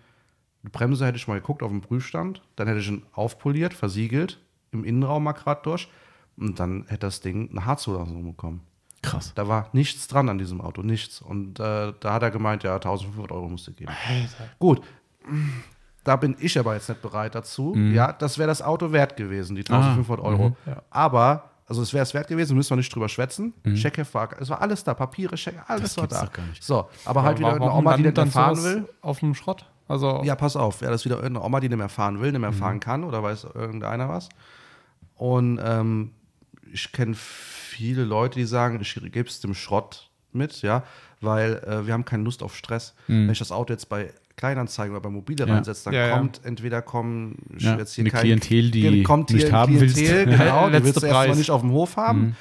die 0.65 0.69
Bremse 0.71 1.05
hätte 1.05 1.17
ich 1.17 1.27
mal 1.27 1.39
geguckt 1.39 1.61
auf 1.63 1.69
dem 1.69 1.81
Prüfstand, 1.81 2.41
dann 2.55 2.67
hätte 2.67 2.79
ich 2.79 2.87
ihn 2.87 3.03
aufpoliert, 3.13 3.73
versiegelt, 3.73 4.39
im 4.71 4.83
Innenraum 4.83 5.23
mal 5.23 5.33
gerade 5.33 5.61
durch 5.63 5.87
und 6.37 6.59
dann 6.59 6.85
hätte 6.87 7.07
das 7.07 7.21
Ding 7.21 7.49
eine 7.51 7.65
Haarzulassung 7.65 8.25
bekommen. 8.25 8.61
Krass. 9.01 9.31
Da 9.35 9.47
war 9.47 9.69
nichts 9.73 10.07
dran 10.07 10.27
an 10.29 10.39
diesem 10.39 10.61
Auto, 10.61 10.81
nichts. 10.81 11.21
Und 11.21 11.59
äh, 11.59 11.93
da 11.99 12.13
hat 12.13 12.23
er 12.23 12.31
gemeint, 12.31 12.63
ja, 12.63 12.75
1500 12.75 13.31
Euro 13.31 13.47
musste 13.47 13.71
geben. 13.71 13.91
Gut, 14.57 14.81
da 16.03 16.15
bin 16.15 16.35
ich 16.39 16.57
aber 16.57 16.73
jetzt 16.73 16.89
nicht 16.89 17.01
bereit 17.03 17.35
dazu. 17.35 17.75
Ja, 17.75 18.11
das 18.11 18.37
wäre 18.39 18.47
das 18.47 18.61
Auto 18.63 18.91
wert 18.91 19.15
gewesen, 19.15 19.55
die 19.55 19.61
1500 19.61 20.25
Euro. 20.25 20.57
Ja. 20.65 20.81
Aber, 20.89 21.51
also 21.67 21.83
es 21.83 21.93
wäre 21.93 22.01
es 22.03 22.15
wert 22.15 22.27
gewesen, 22.27 22.57
müssen 22.57 22.71
wir 22.71 22.77
nicht 22.77 22.93
drüber 22.93 23.07
schwätzen. 23.09 23.53
Checkheft 23.75 24.13
war, 24.15 24.29
es 24.39 24.49
war 24.49 24.59
alles 24.61 24.83
da, 24.83 24.95
Papiere, 24.95 25.35
Check, 25.35 25.55
alles 25.67 25.93
Das 25.93 25.97
war 25.97 26.07
da. 26.07 26.25
doch 26.25 26.33
gar 26.33 26.45
nicht. 26.47 26.63
So, 26.63 26.89
aber 27.05 27.21
halt 27.21 27.37
wieder 27.37 27.53
eine 27.53 27.71
Oma, 27.71 27.97
die 27.97 28.03
landet 28.03 28.29
fahren 28.29 28.63
will. 28.63 28.89
Auf 29.01 29.19
dem 29.19 29.35
Schrott. 29.35 29.67
Also, 29.87 30.21
Ja, 30.23 30.35
pass 30.35 30.55
auf, 30.55 30.81
wäre 30.81 30.91
das 30.91 31.05
wieder 31.05 31.17
irgendeine 31.17 31.45
Oma, 31.45 31.59
die 31.59 31.69
nicht 31.69 31.77
mehr 31.77 31.89
fahren 31.89 32.19
will, 32.19 32.27
nicht 32.31 32.35
Mhm. 32.35 32.41
mehr 32.41 32.53
fahren 32.53 32.79
kann 32.79 33.03
oder 33.03 33.21
weiß 33.21 33.47
irgendeiner 33.53 34.09
was. 34.09 34.29
Und 35.15 35.59
ähm, 35.63 36.11
ich 36.71 36.91
kenne 36.91 37.13
viele 37.15 38.03
Leute, 38.03 38.39
die 38.39 38.45
sagen, 38.45 38.79
ich 38.81 38.93
gebe 39.11 39.29
es 39.29 39.39
dem 39.39 39.53
Schrott 39.53 40.09
mit, 40.33 40.61
ja, 40.61 40.83
weil 41.21 41.55
äh, 41.65 41.85
wir 41.87 41.93
haben 41.93 42.03
keine 42.05 42.23
Lust 42.23 42.43
auf 42.43 42.55
Stress. 42.55 42.93
Wenn 43.07 43.29
ich 43.29 43.39
das 43.39 43.51
Auto 43.51 43.71
jetzt 43.73 43.87
bei 43.87 44.11
Kleinanzeigen 44.35 44.91
oder 44.93 45.01
bei 45.01 45.09
Mobile 45.09 45.43
Mhm. 45.45 45.49
Ja. 45.49 45.55
reinsetze, 45.55 45.85
dann 45.85 45.93
Ja, 45.93 46.07
ja. 46.07 46.17
kommt 46.17 46.41
entweder 46.43 46.81
kommen 46.81 47.37
Ja, 47.57 47.77
jetzt 47.77 47.93
hier 47.93 48.01
eine 48.01 48.09
kein- 48.11 48.21
Klientel, 48.21 48.71
die 48.71 49.03
kommt 49.03 49.29
hier 49.29 49.37
nicht 49.39 49.51
haben 49.53 49.79
willst. 49.79 49.95
Klientel, 49.95 50.33
Ja, 50.33 50.37
genau, 50.43 50.67
die 50.67 50.83
willst 50.83 51.01
du 51.01 51.05
erstmal 51.05 51.37
nicht 51.37 51.51
auf 51.51 51.61
dem 51.61 51.71
Hof 51.71 51.95
haben. 51.95 52.19
Mhm. 52.19 52.35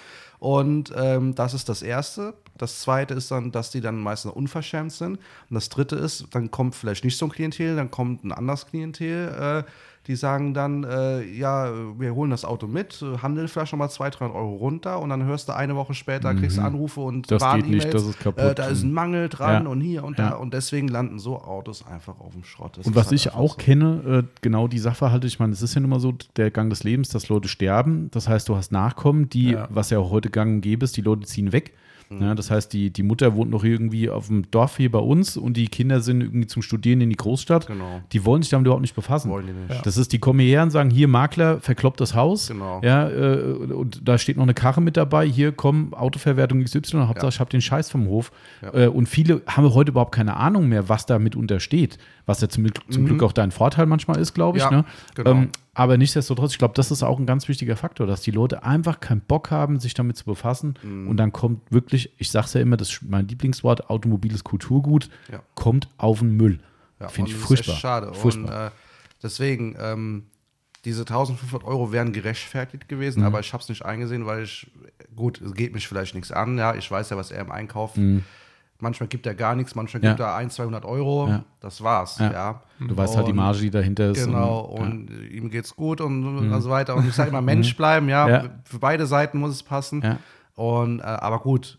Und 0.44 0.92
ähm, 0.94 1.34
das 1.34 1.54
ist 1.54 1.70
das 1.70 1.80
Erste. 1.80 2.34
Das 2.58 2.80
Zweite 2.80 3.14
ist 3.14 3.30
dann, 3.30 3.50
dass 3.50 3.70
die 3.70 3.80
dann 3.80 3.98
meistens 3.98 4.32
unverschämt 4.32 4.92
sind. 4.92 5.16
Und 5.16 5.54
das 5.54 5.70
Dritte 5.70 5.96
ist, 5.96 6.26
dann 6.32 6.50
kommt 6.50 6.74
vielleicht 6.74 7.02
nicht 7.02 7.16
so 7.16 7.24
ein 7.24 7.30
Klientel, 7.32 7.76
dann 7.76 7.90
kommt 7.90 8.24
ein 8.24 8.30
anderes 8.32 8.66
Klientel, 8.66 9.64
äh, 9.64 9.70
die 10.06 10.16
sagen 10.16 10.52
dann, 10.52 10.84
äh, 10.84 11.22
ja, 11.22 11.72
wir 11.98 12.14
holen 12.14 12.30
das 12.30 12.44
Auto 12.44 12.66
mit, 12.66 13.02
handeln 13.22 13.48
vielleicht 13.48 13.70
schon 13.70 13.78
mal 13.78 13.88
200, 13.88 14.20
300 14.20 14.36
Euro 14.36 14.56
runter 14.56 15.00
und 15.00 15.08
dann 15.08 15.24
hörst 15.24 15.48
du 15.48 15.54
eine 15.56 15.76
Woche 15.76 15.94
später, 15.94 16.34
kriegst 16.34 16.58
du 16.58 16.60
Anrufe 16.60 17.00
und 17.00 17.16
Mhm. 17.30 17.38
Das 17.38 17.54
geht 17.54 17.68
nicht, 17.70 17.94
das 17.94 18.02
ist 18.04 18.20
kaputt. 18.20 18.44
Äh, 18.44 18.54
da 18.54 18.66
ist 18.66 18.82
ein 18.82 18.92
Mangel 18.92 19.30
dran 19.30 19.64
Ja. 19.64 19.70
und 19.70 19.80
hier 19.80 20.04
und 20.04 20.18
Ja. 20.18 20.30
da. 20.32 20.36
Und 20.36 20.52
deswegen 20.52 20.88
landen 20.88 21.18
so 21.18 21.38
Autos 21.40 21.86
einfach 21.86 22.20
auf 22.20 22.32
dem 22.34 22.44
Schrott. 22.44 22.76
Das 22.76 22.86
Und 22.86 22.94
was 22.94 23.06
halt 23.06 23.14
ich 23.14 23.32
auch 23.32 23.52
so. 23.52 23.56
kenne, 23.56 24.24
äh, 24.26 24.38
genau 24.42 24.68
die 24.68 24.78
Sachverhalte, 24.78 25.26
ich 25.26 25.38
meine, 25.38 25.54
es 25.54 25.62
ist 25.62 25.74
ja 25.74 25.80
nun 25.80 25.88
mal 25.88 26.00
so 26.00 26.12
der 26.36 26.50
Gang 26.50 26.68
des 26.68 26.84
Lebens, 26.84 27.08
dass 27.08 27.30
Leute 27.30 27.48
sterben. 27.48 28.10
Das 28.10 28.28
heißt, 28.28 28.46
du 28.50 28.56
hast 28.56 28.72
Nachkommen, 28.72 29.30
die, 29.30 29.52
Ja. 29.52 29.68
was 29.70 29.88
ja 29.88 29.98
auch 30.00 30.10
heute 30.10 30.28
gang 30.34 30.56
und 30.56 30.60
gäbe 30.60 30.84
ist, 30.84 30.96
die 30.96 31.00
Leute 31.00 31.22
ziehen 31.26 31.52
weg. 31.52 31.72
Mhm. 32.08 32.22
Ja, 32.22 32.34
das 32.34 32.50
heißt, 32.50 32.72
die, 32.72 32.90
die 32.90 33.02
Mutter 33.02 33.34
wohnt 33.34 33.50
noch 33.50 33.64
irgendwie 33.64 34.10
auf 34.10 34.26
dem 34.26 34.50
Dorf 34.50 34.76
hier 34.76 34.90
bei 34.90 34.98
uns 34.98 35.36
und 35.36 35.56
die 35.56 35.68
Kinder 35.68 36.00
sind 36.00 36.22
irgendwie 36.22 36.46
zum 36.46 36.62
Studieren 36.62 37.00
in 37.00 37.10
die 37.10 37.16
Großstadt. 37.16 37.66
Genau. 37.66 38.00
Die 38.12 38.24
wollen 38.24 38.42
sich 38.42 38.50
damit 38.50 38.66
überhaupt 38.66 38.82
nicht 38.82 38.94
befassen. 38.94 39.30
Wollen 39.30 39.46
die 39.46 39.52
nicht. 39.52 39.86
Das 39.86 39.96
ist, 39.96 40.12
die 40.12 40.18
kommen 40.18 40.40
hierher 40.40 40.62
und 40.62 40.70
sagen, 40.70 40.90
hier 40.90 41.08
Makler, 41.08 41.60
verkloppt 41.60 42.00
das 42.00 42.14
Haus. 42.14 42.48
Genau. 42.48 42.80
Ja, 42.84 43.08
äh, 43.08 43.42
und 43.42 44.06
da 44.06 44.18
steht 44.18 44.36
noch 44.36 44.42
eine 44.44 44.54
Karre 44.54 44.80
mit 44.80 44.96
dabei. 44.96 45.26
Hier, 45.26 45.52
komm, 45.52 45.94
Autoverwertung 45.94 46.62
XY, 46.62 47.06
Hauptsache 47.06 47.30
ich 47.30 47.40
habe 47.40 47.50
den 47.50 47.62
Scheiß 47.62 47.90
vom 47.90 48.06
Hof. 48.06 48.32
Ja. 48.62 48.84
Äh, 48.84 48.88
und 48.88 49.08
viele 49.08 49.42
haben 49.46 49.72
heute 49.72 49.90
überhaupt 49.90 50.14
keine 50.14 50.36
Ahnung 50.36 50.68
mehr, 50.68 50.88
was 50.88 51.06
damit 51.06 51.36
untersteht. 51.36 51.98
Was 52.26 52.40
ja 52.40 52.48
zum, 52.48 52.66
zum 52.88 53.06
Glück 53.06 53.22
auch 53.22 53.32
dein 53.32 53.50
Vorteil 53.50 53.86
manchmal 53.86 54.18
ist, 54.18 54.34
glaube 54.34 54.58
ich. 54.58 54.64
Mhm. 54.64 54.70
Ja, 54.70 54.76
ne? 54.78 54.84
genau. 55.14 55.30
ähm, 55.30 55.48
aber 55.74 55.96
nichtsdestotrotz, 55.98 56.52
ich 56.52 56.58
glaube, 56.58 56.74
das 56.74 56.90
ist 56.90 57.02
auch 57.02 57.18
ein 57.18 57.26
ganz 57.26 57.48
wichtiger 57.48 57.76
Faktor, 57.76 58.06
dass 58.06 58.20
die 58.22 58.30
Leute 58.30 58.62
einfach 58.62 59.00
keinen 59.00 59.20
Bock 59.20 59.50
haben, 59.50 59.80
sich 59.80 59.92
damit 59.94 60.16
zu 60.16 60.24
befassen. 60.24 60.74
Mhm. 60.82 61.08
Und 61.08 61.16
dann 61.16 61.32
kommt 61.32 61.60
wirklich, 61.72 62.12
ich 62.18 62.30
sage 62.30 62.46
es 62.46 62.54
ja 62.54 62.60
immer, 62.60 62.76
das 62.76 62.90
ist 62.90 63.02
mein 63.02 63.26
Lieblingswort, 63.28 63.90
automobiles 63.90 64.44
Kulturgut, 64.44 65.10
Ja. 65.32 65.40
kommt 65.54 65.88
auf 65.98 66.20
den 66.20 66.36
Müll. 66.36 66.60
Ja, 67.00 67.08
Finde 67.08 67.30
ich 67.30 67.36
und 67.36 67.42
das 67.42 67.50
ist 67.50 67.56
furchtbar. 67.66 67.76
schade. 67.76 68.14
Furchtbar. 68.14 68.66
Und 68.66 68.68
äh, 68.68 68.70
deswegen, 69.22 69.76
ähm, 69.80 70.24
diese 70.84 71.00
1500 71.02 71.64
Euro 71.66 71.92
wären 71.92 72.12
gerechtfertigt 72.12 72.88
gewesen, 72.88 73.20
Mhm. 73.20 73.26
aber 73.26 73.40
ich 73.40 73.52
habe 73.52 73.62
es 73.62 73.68
nicht 73.68 73.84
eingesehen, 73.84 74.26
weil 74.26 74.44
ich, 74.44 74.70
gut, 75.16 75.40
es 75.40 75.54
geht 75.54 75.72
mich 75.74 75.88
vielleicht 75.88 76.14
nichts 76.14 76.30
an, 76.30 76.56
ja, 76.58 76.74
ich 76.74 76.90
weiß 76.90 77.10
ja, 77.10 77.16
was 77.16 77.30
er 77.30 77.40
im 77.40 77.50
Einkauf, 77.50 77.96
manchmal 78.84 79.08
gibt 79.08 79.26
er 79.26 79.34
gar 79.34 79.56
nichts, 79.56 79.74
manchmal 79.74 80.00
Mhm. 80.00 80.06
Gibt 80.06 80.20
er 80.20 80.36
100, 80.36 80.52
200 80.52 80.84
Euro, 80.84 81.40
das 81.60 81.82
war's, 81.82 82.18
Ja. 82.20 82.62
Du 82.78 82.96
weißt 82.96 83.16
halt 83.16 83.26
die 83.26 83.30
Und- 83.32 83.36
Marge, 83.36 83.58
die 83.60 83.70
dahinter 83.70 84.10
ist. 84.12 84.24
Genau, 84.24 84.60
und, 84.60 85.10
und 85.10 85.30
ihm 85.30 85.50
geht's 85.50 85.74
gut 85.74 86.00
und, 86.00 86.24
und 86.24 86.60
so 86.60 86.70
weiter. 86.70 86.94
Und 86.94 87.08
ich 87.08 87.14
sage 87.14 87.30
immer, 87.30 87.40
Mensch 87.52 87.76
bleiben, 87.76 88.08
ja, 88.08 88.42
Mhm. 88.44 88.50
Für 88.64 88.78
beide 88.78 89.06
Seiten 89.06 89.38
muss 89.38 89.50
es 89.50 89.62
passen. 89.64 90.02
Und, 90.54 91.00
äh, 91.00 91.02
aber 91.02 91.40
gut, 91.40 91.78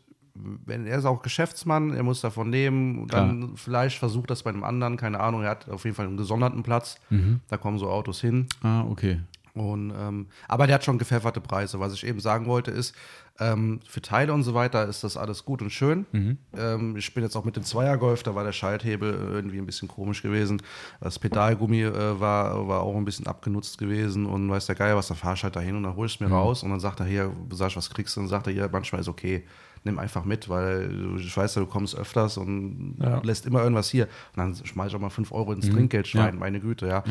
wenn 0.65 0.85
er 0.85 0.97
ist 0.97 1.05
auch 1.05 1.21
Geschäftsmann, 1.21 1.93
er 1.93 2.03
muss 2.03 2.19
davon 2.19 2.51
leben, 2.51 3.01
und 3.03 3.13
dann 3.13 3.51
vielleicht 3.55 3.97
versucht 3.99 4.29
das 4.29 4.43
bei 4.43 4.49
einem 4.49 4.65
anderen, 4.65 4.97
keine 4.97 5.21
Ahnung, 5.21 5.43
er 5.43 5.51
hat 5.51 5.69
auf 5.69 5.85
jeden 5.85 5.95
Fall 5.95 6.07
einen 6.07 6.17
gesonderten 6.17 6.61
Platz, 6.61 6.97
Mhm. 7.09 7.39
da 7.47 7.55
kommen 7.57 7.77
so 7.79 7.89
Autos 7.89 8.19
hin. 8.19 8.47
Ah, 8.61 8.83
okay. 8.89 9.21
Und, 9.55 9.91
ähm, 9.97 10.27
aber 10.49 10.67
der 10.67 10.75
hat 10.75 10.83
schon 10.83 10.97
gepfefferte 10.97 11.39
Preise. 11.41 11.79
Was 11.79 11.93
ich 11.93 12.05
eben 12.05 12.19
sagen 12.19 12.45
wollte, 12.45 12.71
ist, 12.71 12.93
ähm, 13.39 13.79
für 13.87 14.01
Teile 14.01 14.33
und 14.33 14.43
so 14.43 14.53
weiter 14.53 14.85
ist 14.85 15.03
das 15.05 15.15
alles 15.17 15.45
gut 15.45 15.61
und 15.61 15.69
schön. 15.71 16.05
Mhm. 16.11 16.37
Ähm, 16.57 16.95
ich 16.97 17.13
bin 17.13 17.23
jetzt 17.23 17.35
auch 17.37 17.45
mit 17.45 17.55
dem 17.55 17.63
Zweiergolf, 17.63 18.21
da 18.23 18.35
war 18.35 18.43
der 18.43 18.51
Schalthebel 18.51 19.13
irgendwie 19.13 19.57
ein 19.57 19.65
bisschen 19.65 19.87
komisch 19.87 20.21
gewesen. 20.21 20.61
Das 20.99 21.19
Pedalgummi 21.19 21.83
äh, 21.83 22.19
war, 22.19 22.67
war 22.67 22.81
auch 22.81 22.95
ein 22.97 23.05
bisschen 23.05 23.27
abgenutzt 23.27 23.77
gewesen 23.77 24.25
und 24.25 24.49
weiß 24.49 24.65
der 24.65 24.75
Geier 24.75 24.95
was, 24.97 25.07
dann 25.07 25.17
fahr 25.17 25.33
ich 25.35 25.43
halt 25.43 25.55
dahin 25.55 25.75
und 25.77 25.83
dann 25.83 25.95
hol 25.95 26.05
ich 26.05 26.15
es 26.15 26.19
Mhm. 26.19 26.27
mir 26.27 26.33
raus 26.33 26.61
und 26.63 26.69
dann 26.71 26.79
sagt 26.81 26.99
er 26.99 27.05
hier, 27.05 27.31
sag 27.51 27.69
ich, 27.69 27.77
was 27.77 27.89
kriegst 27.89 28.15
du? 28.15 28.19
Und 28.19 28.25
dann 28.25 28.29
sagt 28.31 28.47
er 28.47 28.53
hier, 28.53 28.69
manchmal 28.71 28.99
ist 29.01 29.07
okay, 29.07 29.45
nimm 29.85 29.99
einfach 29.99 30.25
mit, 30.25 30.49
weil 30.49 30.89
du- 30.89 31.15
ich 31.17 31.35
weiß 31.35 31.55
ja, 31.55 31.61
du 31.61 31.67
kommst 31.67 31.95
öfters 31.95 32.37
und 32.37 32.97
Ja. 33.01 33.21
lässt 33.23 33.45
immer 33.45 33.61
irgendwas 33.63 33.89
hier. 33.89 34.05
Und 34.35 34.37
dann 34.37 34.55
schmeiß 34.65 34.89
ich 34.89 34.95
auch 34.95 34.99
mal 35.01 35.09
5 35.09 35.31
Euro 35.31 35.53
ins 35.53 35.67
Mhm. 35.67 35.73
Trinkgeldschwein, 35.73 36.33
Ja. 36.33 36.39
meine 36.39 36.59
Güte, 36.59 36.87
ja. 36.87 37.03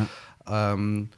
Ähm, 0.47 1.09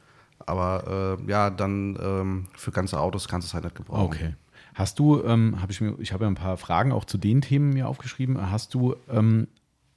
aber 0.45 1.17
äh, 1.19 1.29
ja, 1.29 1.49
dann 1.49 1.97
ähm, 2.01 2.47
für 2.55 2.71
ganze 2.71 2.99
Autos 2.99 3.27
kannst 3.27 3.47
du 3.47 3.49
es 3.49 3.53
halt 3.53 3.63
nicht 3.63 3.75
gebrauchen. 3.75 4.05
Okay. 4.05 4.35
Hast 4.73 4.99
du, 4.99 5.23
ähm, 5.23 5.59
habe 5.59 5.71
ich 5.71 5.81
mir, 5.81 5.95
ich 5.99 6.13
habe 6.13 6.25
ja 6.25 6.29
ein 6.29 6.35
paar 6.35 6.57
Fragen 6.57 6.91
auch 6.91 7.05
zu 7.05 7.17
den 7.17 7.41
Themen 7.41 7.71
mir 7.71 7.87
aufgeschrieben. 7.87 8.51
Hast 8.51 8.75
du 8.75 8.95
ähm, 9.09 9.47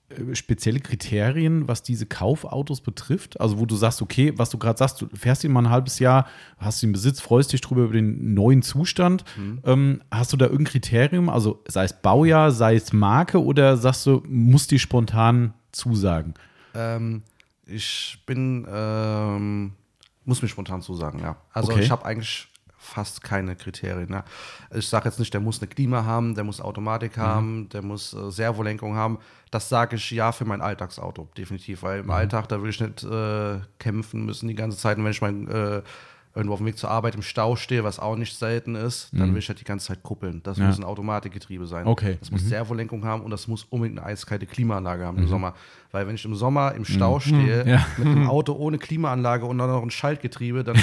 äh, 0.08 0.34
spezielle 0.34 0.80
Kriterien, 0.80 1.68
was 1.68 1.82
diese 1.82 2.06
Kaufautos 2.06 2.80
betrifft? 2.80 3.40
Also 3.40 3.58
wo 3.58 3.66
du 3.66 3.76
sagst, 3.76 4.00
okay, 4.00 4.32
was 4.36 4.50
du 4.50 4.58
gerade 4.58 4.78
sagst, 4.78 5.02
du 5.02 5.08
fährst 5.14 5.44
ihn 5.44 5.52
mal 5.52 5.62
ein 5.62 5.70
halbes 5.70 5.98
Jahr, 5.98 6.26
hast 6.58 6.82
den 6.82 6.92
Besitz, 6.92 7.20
freust 7.20 7.52
dich 7.52 7.60
drüber 7.60 7.82
über 7.82 7.92
den 7.92 8.34
neuen 8.34 8.62
Zustand. 8.62 9.24
Ähm, 9.64 10.00
hast 10.10 10.32
du 10.32 10.36
da 10.36 10.46
irgendein 10.46 10.72
Kriterium, 10.72 11.28
also 11.28 11.62
sei 11.68 11.84
es 11.84 11.92
Baujahr, 11.92 12.50
sei 12.50 12.76
es 12.76 12.92
Marke 12.92 13.42
oder 13.42 13.76
sagst 13.76 14.06
du, 14.06 14.22
musst 14.26 14.70
die 14.70 14.78
spontan 14.78 15.52
zusagen? 15.72 16.34
Ähm, 16.74 17.22
ich 17.66 18.22
bin, 18.26 18.66
ähm, 18.72 19.72
muss 20.30 20.40
mir 20.42 20.48
spontan 20.48 20.80
zusagen, 20.80 21.18
ja. 21.20 21.36
Also 21.52 21.72
Okay. 21.72 21.82
ich 21.82 21.90
habe 21.90 22.04
eigentlich 22.04 22.46
fast 22.78 23.22
keine 23.22 23.56
Kriterien. 23.56 24.10
Ja. 24.10 24.24
Ich 24.74 24.88
sage 24.88 25.06
jetzt 25.08 25.18
nicht, 25.18 25.34
der 25.34 25.40
muss 25.40 25.58
eine 25.60 25.68
Klima 25.68 26.04
haben, 26.04 26.34
der 26.34 26.44
muss 26.44 26.60
Automatik 26.62 27.16
Mhm. 27.18 27.20
haben, 27.22 27.68
der 27.68 27.82
muss 27.82 28.14
äh, 28.14 28.30
Servolenkung 28.30 28.94
haben. 28.94 29.18
Das 29.50 29.68
sage 29.68 29.96
ich 29.96 30.10
ja 30.12 30.32
für 30.32 30.44
mein 30.46 30.62
Alltagsauto, 30.62 31.28
definitiv. 31.36 31.82
Weil 31.82 32.00
im 32.00 32.06
Mhm. 32.06 32.12
Alltag, 32.12 32.48
da 32.48 32.62
will 32.62 32.70
ich 32.70 32.80
nicht 32.80 33.02
äh, 33.04 33.58
kämpfen 33.78 34.24
müssen 34.24 34.48
die 34.48 34.54
ganze 34.54 34.78
Zeit. 34.78 34.96
Und 34.96 35.04
wenn 35.04 35.10
ich 35.10 35.20
mein, 35.20 35.46
äh, 35.48 35.82
irgendwo 36.34 36.52
auf 36.54 36.60
dem 36.60 36.66
Weg 36.66 36.78
zur 36.78 36.90
Arbeit 36.90 37.16
im 37.16 37.22
Stau 37.22 37.56
stehe, 37.56 37.82
was 37.82 37.98
auch 37.98 38.14
nicht 38.14 38.36
selten 38.38 38.76
ist, 38.76 39.08
dann 39.12 39.32
will 39.32 39.38
ich 39.40 39.48
halt 39.48 39.58
die 39.60 39.64
ganze 39.64 39.88
Zeit 39.88 40.02
kuppeln. 40.04 40.40
Das 40.44 40.56
Mhm. 40.58 40.62
Ja. 40.62 40.68
muss 40.68 40.78
ein 40.78 40.84
Automatikgetriebe 40.84 41.66
sein. 41.66 41.86
Okay. 41.86 42.12
Mhm. 42.12 42.16
Das 42.20 42.30
muss 42.30 42.42
Servolenkung 42.48 43.04
haben 43.04 43.22
und 43.22 43.30
das 43.32 43.48
muss 43.48 43.64
unbedingt 43.64 43.98
eine 43.98 44.06
eiskalte 44.06 44.46
Klimaanlage 44.46 45.04
haben 45.04 45.18
im 45.18 45.26
Sommer. 45.26 45.54
Weil 45.92 46.06
wenn 46.06 46.14
ich 46.14 46.24
im 46.24 46.36
Sommer 46.36 46.72
im 46.76 46.84
Stau 46.84 47.16
Mhm. 47.16 47.20
stehe, 47.20 47.66
Ja. 47.68 47.84
mit 47.96 48.06
einem 48.06 48.28
Auto 48.30 48.52
ohne 48.52 48.78
Klimaanlage 48.78 49.44
und 49.44 49.58
dann 49.58 49.68
noch 49.70 49.82
ein 49.82 49.90
Schaltgetriebe, 49.90 50.62
dann, 50.62 50.76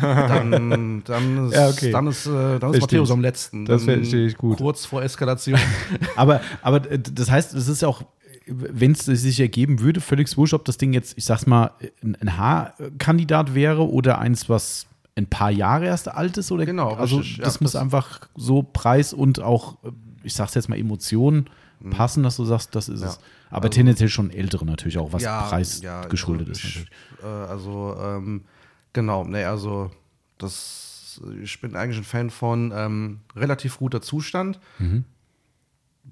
dann, 0.00 1.02
dann 1.04 1.46
ist, 1.48 1.54
Ja, 1.54 1.68
okay. 1.68 1.90
dann 1.90 2.06
ist, 2.06 2.26
äh, 2.26 2.58
dann 2.58 2.72
ist 2.74 2.80
Matthäus 2.80 3.10
am 3.10 3.20
letzten. 3.20 3.64
Das 3.66 3.84
verstehe 3.84 4.26
ich 4.26 4.36
gut. 4.36 4.58
Kurz 4.58 4.84
vor 4.84 5.02
Eskalation. 5.02 5.58
Aber, 6.16 6.40
aber 6.62 6.90
äh, 6.90 6.98
das 6.98 7.30
heißt, 7.30 7.54
es 7.54 7.68
ist 7.68 7.82
ja 7.82 7.88
auch, 7.88 8.02
wenn 8.50 8.92
es 8.92 9.04
sich 9.06 9.40
ergeben 9.40 9.80
würde, 9.80 10.00
völlig 10.00 10.34
wurscht, 10.36 10.54
ob 10.54 10.64
das 10.64 10.78
Ding 10.78 10.92
jetzt, 10.92 11.16
ich 11.18 11.24
sag's 11.24 11.46
mal, 11.46 11.70
ein, 12.02 12.36
H-Kandidat 12.38 13.54
wäre 13.54 13.88
oder 13.88 14.18
eins, 14.18 14.48
was 14.48 14.86
ein 15.16 15.26
paar 15.26 15.50
Jahre 15.50 15.86
erst 15.86 16.08
alt 16.08 16.36
ist 16.38 16.52
oder 16.52 16.64
Genau, 16.64 16.94
also 16.94 17.16
richtig, 17.18 17.38
ja. 17.38 17.44
das 17.44 17.60
muss 17.60 17.72
Das- 17.72 17.82
einfach 17.82 18.28
so 18.36 18.62
Preis 18.62 19.12
und 19.12 19.40
auch, 19.40 19.78
ich 20.22 20.34
sag's 20.34 20.54
jetzt 20.54 20.68
mal, 20.68 20.78
Emotionen 20.78 21.48
passen, 21.90 22.22
dass 22.22 22.36
du 22.36 22.44
sagst, 22.44 22.74
das 22.74 22.88
ist 22.88 23.00
Mhm. 23.00 23.06
Ja. 23.06 23.10
es. 23.12 23.18
Aber 23.50 23.70
tendenziell 23.70 24.08
schon 24.10 24.30
ältere 24.30 24.64
natürlich 24.66 24.98
auch, 24.98 25.12
was 25.12 25.22
Ja, 25.22 25.42
Preis 25.48 25.80
ja, 25.80 26.02
geschuldet 26.06 26.48
also 26.48 26.60
ist. 26.60 26.64
ich, 26.68 26.74
Natürlich. 26.76 26.90
Äh, 27.22 27.26
also, 27.50 27.96
ähm, 28.00 28.44
genau, 28.92 29.24
ne, 29.24 29.46
also 29.48 29.90
das, 30.38 31.20
ich 31.42 31.60
bin 31.60 31.74
eigentlich 31.76 31.98
ein 31.98 32.04
Fan 32.04 32.30
von 32.30 32.72
ähm, 32.74 33.20
relativ 33.34 33.78
guter 33.78 34.00
Zustand. 34.02 34.60
Mhm. 34.78 35.04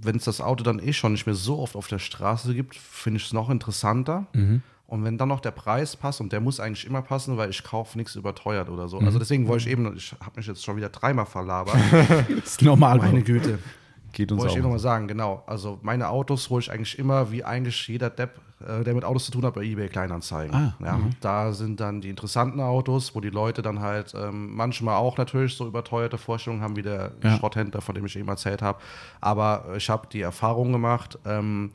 Wenn 0.01 0.17
es 0.17 0.25
das 0.25 0.41
Auto 0.41 0.63
dann 0.63 0.79
eh 0.79 0.93
schon 0.93 1.13
nicht 1.13 1.27
mehr 1.27 1.35
so 1.35 1.59
oft 1.59 1.77
auf 1.77 1.89
der 1.89 1.99
Straße 1.99 2.55
gibt, 2.55 2.77
finde 2.77 3.19
ich 3.19 3.27
es 3.27 3.33
noch 3.33 3.49
interessanter. 3.51 4.27
Mhm. 4.35 4.63
Und 4.89 5.03
wenn 5.03 5.19
dann 5.19 5.29
noch 5.29 5.41
der 5.41 5.51
Preis 5.51 5.97
passt, 5.97 6.21
und 6.21 6.33
der 6.33 6.41
muss 6.41 6.61
eigentlich 6.61 6.87
immer 6.87 7.03
passen, 7.03 7.37
weil 7.37 7.51
ich 7.51 7.65
kaufe 7.65 7.99
nichts 7.99 8.15
überteuert 8.15 8.69
oder 8.69 8.85
Mhm. 8.85 8.89
so. 8.89 8.99
Also 9.01 9.19
deswegen 9.19 9.49
wollte 9.49 9.65
ich 9.67 9.73
eben, 9.73 9.97
ich 9.97 10.13
habe 10.21 10.33
mich 10.37 10.47
jetzt 10.47 10.65
schon 10.65 10.77
wieder 10.77 10.91
dreimal 10.91 11.27
verlabert. 11.27 11.77
Ist 12.45 12.63
normal. 12.63 12.99
Meine 12.99 13.23
Güte. 13.23 13.59
Geht 14.17 14.33
uns 14.33 14.41
Wollte 14.41 14.55
ich 14.55 14.61
auch. 14.61 14.63
nochmal 14.63 14.79
sagen, 14.79 15.09
genau. 15.09 15.43
Also 15.47 15.79
meine 15.83 16.09
Autos 16.09 16.49
hole 16.49 16.61
ich 16.63 16.73
eigentlich 16.73 16.99
immer, 16.99 17.31
wie 17.33 17.45
eigentlich 17.45 17.87
jeder 17.87 18.09
Depp, 18.09 18.41
äh, 18.67 18.83
der 18.83 18.95
mit 18.95 19.05
Autos 19.05 19.27
zu 19.27 19.31
tun 19.31 19.45
hat, 19.45 19.53
bei 19.53 19.63
eBay 19.63 19.89
Kleinanzeigen. 19.91 20.55
Ah, 20.57 20.75
ja, 20.83 20.99
Da 21.21 21.53
sind 21.53 21.81
dann 21.81 22.01
die 22.01 22.09
interessanten 22.09 22.61
Autos, 22.61 23.15
wo 23.15 23.21
die 23.21 23.29
Leute 23.29 23.61
dann 23.61 23.81
halt 23.81 24.15
ähm, 24.17 24.55
manchmal 24.57 24.97
auch 24.97 25.19
natürlich 25.19 25.55
so 25.55 25.67
überteuerte 25.67 26.17
Vorstellungen 26.17 26.63
haben, 26.63 26.77
wie 26.77 26.83
der 26.83 27.13
Ja. 27.23 27.37
Schrotthändler, 27.37 27.83
von 27.83 27.95
dem 27.95 28.07
ich 28.07 28.17
eben 28.17 28.27
erzählt 28.29 28.63
habe. 28.63 28.79
Aber 29.21 29.75
ich 29.77 29.91
habe 29.91 30.09
die 30.11 30.23
Erfahrung 30.23 30.73
gemacht, 30.73 31.19
ähm, 31.27 31.73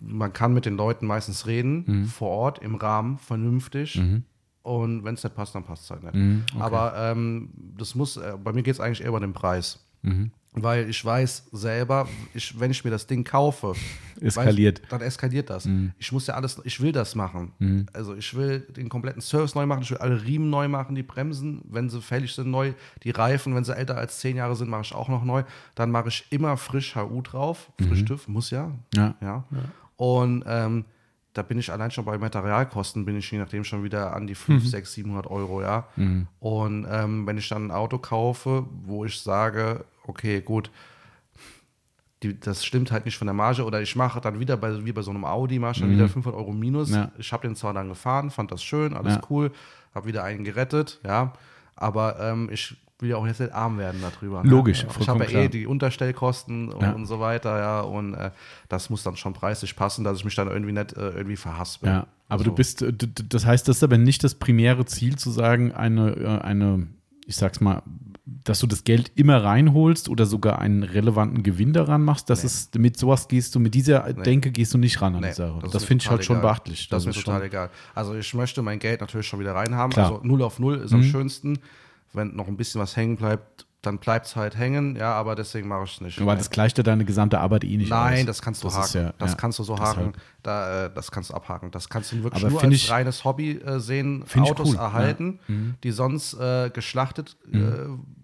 man 0.00 0.32
kann 0.32 0.52
mit 0.52 0.66
den 0.66 0.76
Leuten 0.76 1.06
meistens 1.06 1.46
reden, 1.46 1.84
Mhm. 1.86 2.04
vor 2.06 2.30
Ort, 2.30 2.58
im 2.58 2.74
Rahmen, 2.74 3.18
vernünftig. 3.18 4.02
Und 4.62 5.04
wenn 5.04 5.14
es 5.14 5.22
nicht 5.22 5.36
passt, 5.36 5.54
dann 5.54 5.62
passt 5.62 5.84
es 5.84 5.90
halt 5.90 6.02
nicht. 6.04 6.14
Mhm, 6.14 6.44
Aber 6.58 6.94
ähm, 6.96 7.50
das 7.76 7.94
muss, 7.94 8.16
äh, 8.16 8.32
bei 8.42 8.52
mir 8.52 8.62
geht 8.62 8.74
es 8.74 8.80
eigentlich 8.80 9.02
eher 9.02 9.08
über 9.10 9.20
den 9.20 9.32
Preis. 9.34 9.84
Mhm. 10.02 10.30
Weil 10.56 10.88
ich 10.88 11.04
weiß 11.04 11.48
selber, 11.50 12.08
ich, 12.32 12.58
wenn 12.58 12.70
ich 12.70 12.84
mir 12.84 12.90
das 12.90 13.08
Ding 13.08 13.24
kaufe, 13.24 13.74
Eskaliert. 14.20 14.82
weiß, 14.82 14.88
dann 14.88 15.00
eskaliert 15.00 15.50
das. 15.50 15.68
Ich 15.98 16.12
muss 16.12 16.28
ja 16.28 16.34
alles, 16.34 16.60
ich 16.62 16.80
will 16.80 16.92
das 16.92 17.16
machen. 17.16 17.52
Mhm. 17.58 17.86
Also 17.92 18.14
ich 18.14 18.32
will 18.36 18.60
den 18.60 18.88
kompletten 18.88 19.20
Service 19.20 19.56
neu 19.56 19.66
machen, 19.66 19.82
ich 19.82 19.90
will 19.90 19.98
alle 19.98 20.22
Riemen 20.22 20.50
neu 20.50 20.68
machen, 20.68 20.94
die 20.94 21.02
Bremsen, 21.02 21.60
wenn 21.68 21.90
sie 21.90 22.00
fällig 22.00 22.32
sind, 22.34 22.52
neu, 22.52 22.74
die 23.02 23.10
Reifen, 23.10 23.54
wenn 23.56 23.64
sie 23.64 23.76
älter 23.76 23.96
als 23.98 24.20
zehn 24.20 24.36
Jahre 24.36 24.54
sind, 24.54 24.70
mache 24.70 24.82
ich 24.82 24.94
auch 24.94 25.08
noch 25.08 25.24
neu. 25.24 25.42
Dann 25.74 25.90
mache 25.90 26.08
ich 26.08 26.24
immer 26.30 26.56
frisch 26.56 26.94
HU 26.94 27.20
drauf, 27.22 27.72
frisch 27.88 28.04
TÜV, 28.04 28.28
muss 28.28 28.50
ja. 28.50 28.68
Mhm. 28.68 28.78
Ja. 28.94 29.14
ja. 29.20 29.44
Und 29.96 30.44
ähm, 30.46 30.84
da 31.32 31.42
bin 31.42 31.58
ich 31.58 31.72
allein 31.72 31.90
schon 31.90 32.04
bei 32.04 32.16
Materialkosten, 32.16 33.04
bin 33.04 33.16
ich 33.16 33.28
je 33.28 33.38
nachdem 33.38 33.64
schon 33.64 33.82
wieder 33.82 34.14
an 34.14 34.28
die 34.28 34.36
5, 34.36 34.64
6, 34.64 34.92
700 34.92 35.26
Euro, 35.26 35.62
ja. 35.62 35.88
Und 36.38 36.86
ähm, 36.88 37.26
wenn 37.26 37.38
ich 37.38 37.48
dann 37.48 37.66
ein 37.66 37.70
Auto 37.72 37.98
kaufe, 37.98 38.66
wo 38.84 39.04
ich 39.04 39.18
sage, 39.18 39.84
okay, 40.06 40.40
gut, 40.40 40.70
die, 42.22 42.38
das 42.38 42.64
stimmt 42.64 42.90
halt 42.90 43.04
nicht 43.04 43.18
von 43.18 43.26
der 43.26 43.34
Marge 43.34 43.64
oder 43.64 43.82
ich 43.82 43.96
mache 43.96 44.20
dann 44.20 44.40
wieder 44.40 44.56
bei, 44.56 44.84
wie 44.84 44.92
bei 44.92 45.02
so 45.02 45.10
einem 45.10 45.24
Audi, 45.24 45.58
mache 45.58 45.72
ich 45.72 45.80
dann 45.80 45.90
wieder 45.90 46.08
500 46.08 46.38
Euro 46.40 46.52
minus. 46.52 46.90
Ja. 46.90 47.10
Ich 47.18 47.32
habe 47.32 47.46
den 47.46 47.56
zwar 47.56 47.74
dann 47.74 47.88
gefahren, 47.88 48.30
fand 48.30 48.50
das 48.50 48.62
schön, 48.62 48.94
alles 48.94 49.16
Ja. 49.16 49.20
cool, 49.30 49.50
habe 49.94 50.06
wieder 50.06 50.24
einen 50.24 50.44
gerettet, 50.44 51.00
ja, 51.04 51.32
aber 51.76 52.18
ähm, 52.20 52.48
ich 52.50 52.76
will 53.00 53.10
ja 53.10 53.16
auch 53.16 53.26
jetzt 53.26 53.40
nicht 53.40 53.52
arm 53.52 53.76
werden 53.76 54.00
darüber. 54.00 54.42
ne? 54.42 54.48
Logisch, 54.48 54.84
Ich 54.84 54.92
vollkommen 54.92 55.20
habe 55.22 55.32
ja 55.32 55.40
eh 55.40 55.48
die 55.48 55.66
Unterstellkosten 55.66 56.70
und, 56.72 56.80
Ja. 56.82 56.92
und 56.92 57.04
so 57.06 57.20
weiter, 57.20 57.58
ja, 57.58 57.80
und 57.80 58.14
äh, 58.14 58.30
das 58.68 58.88
muss 58.88 59.02
dann 59.02 59.16
schon 59.16 59.32
preislich 59.34 59.76
passen, 59.76 60.04
dass 60.04 60.18
ich 60.18 60.24
mich 60.24 60.34
dann 60.36 60.48
irgendwie 60.48 60.72
nicht 60.72 60.94
äh, 60.94 61.10
irgendwie 61.10 61.36
verhaspel. 61.36 61.88
Ja, 61.90 61.98
aber 62.28 62.40
Also, 62.40 62.44
du 62.44 62.52
bist, 62.52 62.80
äh, 62.82 62.92
das 63.28 63.44
heißt, 63.44 63.68
das 63.68 63.78
ist 63.78 63.82
aber 63.82 63.98
nicht 63.98 64.24
das 64.24 64.36
primäre 64.36 64.86
Ziel 64.86 65.16
zu 65.16 65.30
sagen, 65.30 65.72
eine, 65.72 66.12
äh, 66.12 66.38
eine, 66.42 66.86
ich 67.26 67.36
sag's 67.36 67.60
mal, 67.60 67.82
dass 68.26 68.60
du 68.60 68.66
das 68.66 68.84
Geld 68.84 69.12
immer 69.16 69.44
reinholst 69.44 70.08
oder 70.08 70.24
sogar 70.24 70.58
einen 70.58 70.82
relevanten 70.82 71.42
Gewinn 71.42 71.74
daran 71.74 72.02
machst. 72.02 72.30
Das 72.30 72.40
Nee. 72.40 72.46
ist, 72.46 72.78
mit 72.78 72.96
sowas 72.96 73.28
gehst 73.28 73.54
du, 73.54 73.60
mit 73.60 73.74
dieser 73.74 74.12
Denke 74.14 74.50
gehst 74.50 74.72
du 74.72 74.78
nicht 74.78 75.02
ran 75.02 75.14
an 75.14 75.20
Nee, 75.20 75.28
die 75.28 75.34
Sache. 75.34 75.58
Das, 75.62 75.74
mir 75.74 75.80
finde 75.80 76.02
ich 76.04 76.10
halt 76.10 76.24
schon 76.24 76.36
egal. 76.38 76.50
beachtlich. 76.52 76.88
Das, 76.88 77.02
ist 77.02 77.06
mir 77.06 77.12
total 77.12 77.40
schon, 77.40 77.46
egal. 77.46 77.70
Also 77.94 78.14
ich 78.14 78.32
möchte 78.32 78.62
mein 78.62 78.78
Geld 78.78 79.02
natürlich 79.02 79.26
schon 79.26 79.40
wieder 79.40 79.54
reinhaben. 79.54 79.92
Klar. 79.92 80.08
Mhm. 80.10 80.16
Also 80.16 80.26
0 80.26 80.42
auf 80.42 80.58
0 80.58 80.76
ist 80.78 80.92
am 80.94 81.02
schönsten. 81.02 81.58
Wenn 82.14 82.34
noch 82.34 82.48
ein 82.48 82.56
bisschen 82.56 82.80
was 82.80 82.96
hängen 82.96 83.16
bleibt, 83.16 83.66
dann 83.86 83.98
bleibt 83.98 84.26
es 84.26 84.36
halt 84.36 84.56
hängen. 84.56 84.96
Ja, 84.96 85.12
aber 85.14 85.34
deswegen 85.34 85.68
mache 85.68 85.84
ich 85.84 85.94
es 85.94 86.00
nicht. 86.00 86.20
Aber 86.20 86.34
das 86.36 86.50
gleicht 86.50 86.76
ja 86.78 86.82
deine 86.84 87.04
gesamte 87.04 87.38
Arbeit 87.40 87.64
eh 87.64 87.76
nicht 87.76 87.90
Nein, 87.90 88.20
aus. 88.20 88.26
das 88.26 88.42
kannst 88.42 88.62
du 88.62 88.68
Das 88.68 88.76
haken. 88.94 89.06
ja- 89.06 89.14
das 89.18 89.30
ja, 89.32 89.36
kannst 89.36 89.58
du 89.58 89.62
so 89.64 89.78
haken. 89.78 90.12
Da, 90.42 90.86
äh, 90.86 90.90
das 90.94 91.10
kannst 91.10 91.30
du 91.30 91.34
abhaken. 91.34 91.70
Das 91.70 91.88
kannst 91.88 92.12
du 92.12 92.22
wirklich 92.22 92.42
Aber 92.44 92.52
nur 92.52 92.62
als 92.62 92.72
ich- 92.74 92.90
reines 92.90 93.24
Hobby 93.24 93.52
äh, 93.58 93.78
sehen. 93.80 94.24
Autos 94.38 94.68
cool, 94.70 94.74
ja. 94.76 94.82
erhalten, 94.82 95.38
die 95.82 95.90
sonst 95.90 96.34
äh, 96.34 96.70
geschlachtet 96.70 97.36
äh, 97.52 97.58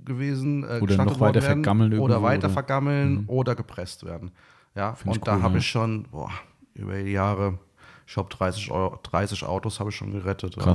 gewesen, 0.05 0.65
äh, 0.65 0.67
Oder 0.67 0.81
geschlachtet 0.87 0.99
noch 1.15 1.21
weiter 1.21 1.21
worden 1.21 1.43
wären 1.43 1.53
vergammeln 1.65 1.93
oder 1.93 2.15
irgendwo, 2.15 2.23
weiter 2.23 2.39
oder- 2.39 2.49
Mhm. 2.49 2.53
vergammeln 2.53 3.25
oder 3.27 3.55
gepresst 3.55 4.05
werden. 4.05 4.31
Ja, 4.75 4.95
Find 4.95 5.15
ich 5.17 5.21
und 5.21 5.29
da 5.29 5.37
cool, 5.37 5.43
habe 5.43 5.55
ja. 5.55 5.59
ich 5.61 5.67
schon 5.69 6.05
boah, 6.11 6.31
über 6.75 6.95
die 7.03 7.11
Jahre, 7.13 7.59
ich 8.07 8.15
glaube 8.15 8.29
30, 8.35 8.71
Euro, 8.71 8.99
30 9.03 9.45
Autos 9.45 9.81
habe 9.81 9.91
ich 9.91 9.97
schon 9.97 10.13
gerettet. 10.13 10.57
ja. 10.57 10.73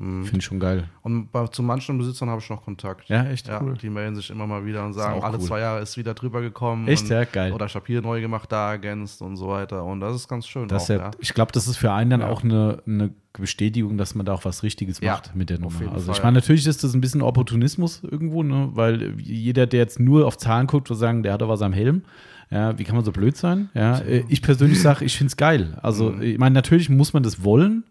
Mhm. 0.00 0.24
Finde 0.24 0.38
ich 0.38 0.44
schon 0.44 0.60
geil. 0.60 0.84
Und 1.02 1.32
bei, 1.32 1.46
zu 1.48 1.60
manchen 1.62 1.98
Besitzern 1.98 2.30
habe 2.30 2.40
ich 2.40 2.48
noch 2.48 2.62
Kontakt. 2.64 3.08
Ja, 3.08 3.24
echt 3.24 3.48
ja, 3.48 3.60
cool. 3.60 3.74
Die 3.82 3.90
melden 3.90 4.14
sich 4.14 4.30
immer 4.30 4.46
mal 4.46 4.64
wieder 4.64 4.84
und 4.86 4.92
sagen, 4.92 5.20
alle 5.22 5.38
cool. 5.38 5.42
zwei 5.44 5.58
Jahre 5.60 5.80
ist 5.82 5.96
wieder 5.96 6.14
drüber 6.14 6.40
gekommen. 6.40 6.86
Echt? 6.86 7.02
und, 7.02 7.10
Ja, 7.10 7.24
geil. 7.24 7.52
Oder 7.52 7.66
ich 7.66 7.74
habe 7.74 7.84
hier 7.86 8.00
neu 8.00 8.20
gemacht, 8.20 8.52
da 8.52 8.70
ergänzt 8.70 9.20
und 9.22 9.36
so 9.36 9.48
weiter. 9.48 9.84
Und 9.84 9.98
das 10.00 10.14
ist 10.14 10.28
ganz 10.28 10.46
schön. 10.46 10.68
Das 10.68 10.84
auch, 10.84 10.90
ist 10.90 11.00
ja, 11.00 11.10
Ich 11.18 11.34
glaube, 11.34 11.50
das 11.50 11.66
ist 11.66 11.78
für 11.78 11.90
einen 11.92 12.10
dann 12.10 12.20
Ja. 12.20 12.28
auch 12.28 12.44
eine, 12.44 12.80
eine 12.86 13.10
Bestätigung, 13.32 13.98
dass 13.98 14.14
man 14.14 14.24
da 14.24 14.34
auch 14.34 14.44
was 14.44 14.62
Richtiges 14.62 15.00
Ja, 15.00 15.12
macht 15.14 15.34
mit 15.34 15.50
der 15.50 15.58
Nummer. 15.58 15.80
Also 15.92 16.12
ich 16.12 16.18
Fall. 16.18 16.26
meine, 16.26 16.36
natürlich 16.38 16.66
ist 16.66 16.84
das 16.84 16.94
ein 16.94 17.00
bisschen 17.00 17.22
Opportunismus 17.22 18.02
irgendwo, 18.04 18.42
ne? 18.44 18.70
weil 18.74 19.18
jeder, 19.20 19.66
der 19.66 19.80
jetzt 19.80 19.98
nur 19.98 20.26
auf 20.26 20.38
Zahlen 20.38 20.66
guckt, 20.68 20.90
wird 20.90 20.98
sagen, 21.00 21.22
der 21.24 21.32
hat 21.32 21.40
doch 21.42 21.48
was 21.48 21.62
am 21.62 21.72
Helm. 21.72 22.02
Ja, 22.50 22.78
wie 22.78 22.84
kann 22.84 22.94
man 22.96 23.04
so 23.04 23.12
blöd 23.12 23.36
sein? 23.36 23.68
Ja, 23.74 24.00
ich 24.28 24.40
persönlich 24.42 24.80
sage, 24.80 25.04
ich 25.04 25.18
finde 25.18 25.28
es 25.32 25.36
geil. 25.36 25.76
Also, 25.82 26.10
Mhm. 26.12 26.22
ich 26.22 26.38
meine, 26.38 26.54
natürlich 26.54 26.88
muss 26.88 27.12
man 27.12 27.22
das 27.22 27.44
wollen, 27.44 27.84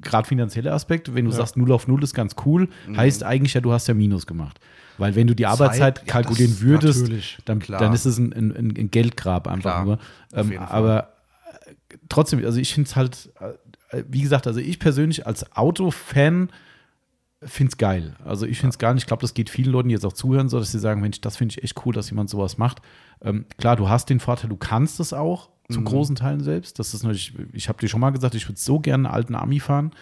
gerade 0.00 0.26
finanzielle 0.26 0.72
Aspekte. 0.72 1.14
Wenn 1.14 1.24
du 1.24 1.30
sagst, 1.30 1.56
0 1.56 1.72
auf 1.72 1.88
0 1.88 2.02
ist 2.02 2.14
ganz 2.14 2.36
cool, 2.44 2.68
heißt 2.96 3.22
eigentlich 3.22 3.54
ja, 3.54 3.60
du 3.60 3.72
hast 3.72 3.86
ja 3.88 3.94
Minus 3.94 4.26
gemacht. 4.26 4.60
Weil 4.98 5.14
wenn 5.16 5.26
du 5.26 5.34
die 5.34 5.46
Arbeitszeit 5.46 6.02
Mhm. 6.02 6.06
ja, 6.06 6.12
kalkulieren 6.12 6.52
das 6.52 6.60
würdest, 6.60 7.38
dann, 7.44 7.60
dann 7.60 7.92
ist 7.92 8.04
es 8.04 8.18
ein, 8.18 8.32
ein, 8.32 8.74
ein 8.76 8.90
Geldgrab 8.90 9.48
einfach 9.48 9.62
Klar, 9.62 9.84
nur. 9.84 9.98
Ähm, 10.32 10.58
aber 10.58 11.14
äh, 11.66 11.74
trotzdem, 12.08 12.44
also 12.44 12.58
ich 12.60 12.72
finde 12.72 12.88
es 12.88 12.96
halt, 12.96 13.32
äh, 13.90 14.04
wie 14.08 14.22
gesagt, 14.22 14.46
also 14.46 14.60
ich 14.60 14.78
persönlich 14.78 15.26
als 15.26 15.56
Autofan 15.56 16.50
finde 17.42 17.70
es 17.70 17.76
geil. 17.76 18.16
Also 18.24 18.46
ich 18.46 18.58
finde 18.58 18.70
es 18.70 18.78
geil. 18.78 18.96
Ich 18.96 19.06
glaube, 19.06 19.20
das 19.20 19.34
geht 19.34 19.50
vielen 19.50 19.70
Leuten, 19.70 19.88
die 19.88 19.94
jetzt 19.94 20.06
auch 20.06 20.12
zuhören, 20.12 20.48
so 20.48 20.58
dass 20.58 20.72
sie 20.72 20.78
sagen, 20.78 21.00
Mensch, 21.00 21.20
das 21.20 21.36
finde 21.36 21.52
ich 21.52 21.62
echt 21.62 21.84
cool, 21.84 21.92
dass 21.92 22.08
jemand 22.10 22.30
sowas 22.30 22.56
macht. 22.58 22.80
Ähm, 23.20 23.46
klar, 23.58 23.76
du 23.76 23.88
hast 23.88 24.08
den 24.10 24.20
Vorteil, 24.20 24.48
du 24.48 24.56
kannst 24.56 25.00
es 25.00 25.12
auch 25.12 25.50
zu 25.70 25.80
Mhm. 25.80 25.84
großen 25.84 26.16
Teilen 26.16 26.40
selbst. 26.42 26.78
Das 26.78 26.92
ist 26.94 27.02
natürlich, 27.02 27.32
ich 27.52 27.68
habe 27.68 27.78
dir 27.78 27.88
schon 27.88 28.00
mal 28.00 28.10
gesagt, 28.10 28.34
ich 28.34 28.48
würde 28.48 28.60
so 28.60 28.80
gerne 28.80 29.08
einen 29.08 29.14
alten 29.14 29.34
Ami 29.34 29.60
fahren, 29.60 29.92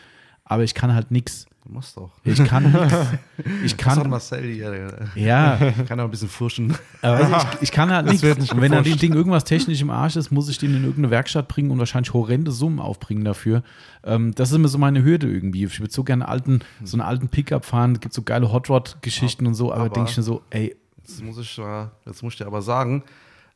aber 0.45 0.65
ich 0.65 0.75
kann 0.75 0.95
halt 0.95 1.11
nichts. 1.11 1.47
Du 1.65 1.73
musst 1.73 1.97
doch. 1.97 2.11
Ich 2.25 2.43
kann 2.45 2.73
nichts. 2.73 2.95
Ich 3.65 3.77
Das 3.77 3.97
kann, 3.97 4.11
Marcel 4.11 4.43
hier. 4.53 5.09
ja, 5.15 5.57
Kann 5.87 6.01
auch 6.01 6.05
ein 6.07 6.11
bisschen 6.11 6.29
fuschen. 6.29 6.75
aber 7.03 7.21
ich, 7.55 7.63
ich 7.63 7.71
kann 7.73 7.93
halt 7.93 8.07
nichts. 8.07 8.23
nicht 8.23 8.53
Und 8.53 8.61
wenn 8.61 8.75
an 8.75 8.83
dem. 8.83 8.97
Ding 8.99 9.13
irgendwas 9.15 9.45
technisch 9.45 9.81
im 9.81 9.91
Arsch 9.91 10.17
ist, 10.17 10.33
muss 10.33 10.49
ich 10.49 10.59
den 10.59 10.71
in 10.75 10.83
irgendeine 10.83 11.11
Werkstatt 11.11 11.47
bringen 11.47 11.71
und 11.71 11.79
wahrscheinlich 11.79 12.13
horrende 12.13 12.51
Summen 12.51 12.81
aufbringen 12.81 13.25
dafür. 13.25 13.63
Ähm, 14.03 14.35
das 14.35 14.51
ist 14.51 14.57
immer 14.57 14.67
so 14.67 14.79
meine 14.79 15.05
Hürde 15.05 15.29
irgendwie. 15.31 15.65
Ich 15.65 15.79
würde 15.79 15.93
so 15.93 16.03
gerne 16.03 16.27
alten, 16.27 16.63
so 16.83 16.97
einen 16.97 17.03
alten 17.03 17.29
Pickup 17.29 17.65
fahren. 17.65 17.93
Es 17.93 18.01
gibt 18.01 18.15
so 18.15 18.23
geile 18.23 18.51
Hot 18.53 18.69
Rod-Geschichten 18.69 19.47
und 19.47 19.55
so, 19.55 19.73
aber, 19.73 19.83
Aber- 19.83 19.91
denke 19.95 20.11
ich 20.11 20.17
mir 20.17 20.25
so, 20.25 20.43
ey, 20.51 20.75
Jetzt 20.99 21.23
muss 21.23 21.39
ich, 21.39 21.61
jetzt 22.07 22.23
muss 22.23 22.33
ich 22.35 22.39
dir 22.39 22.47
aber 22.47 22.63
sagen, 22.63 23.03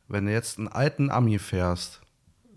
wenn 0.07 0.25
du 0.25 0.31
jetzt 0.31 0.57
einen 0.57 0.67
alten 0.67 1.09
Ami 1.09 1.39
fährst, 1.39 2.01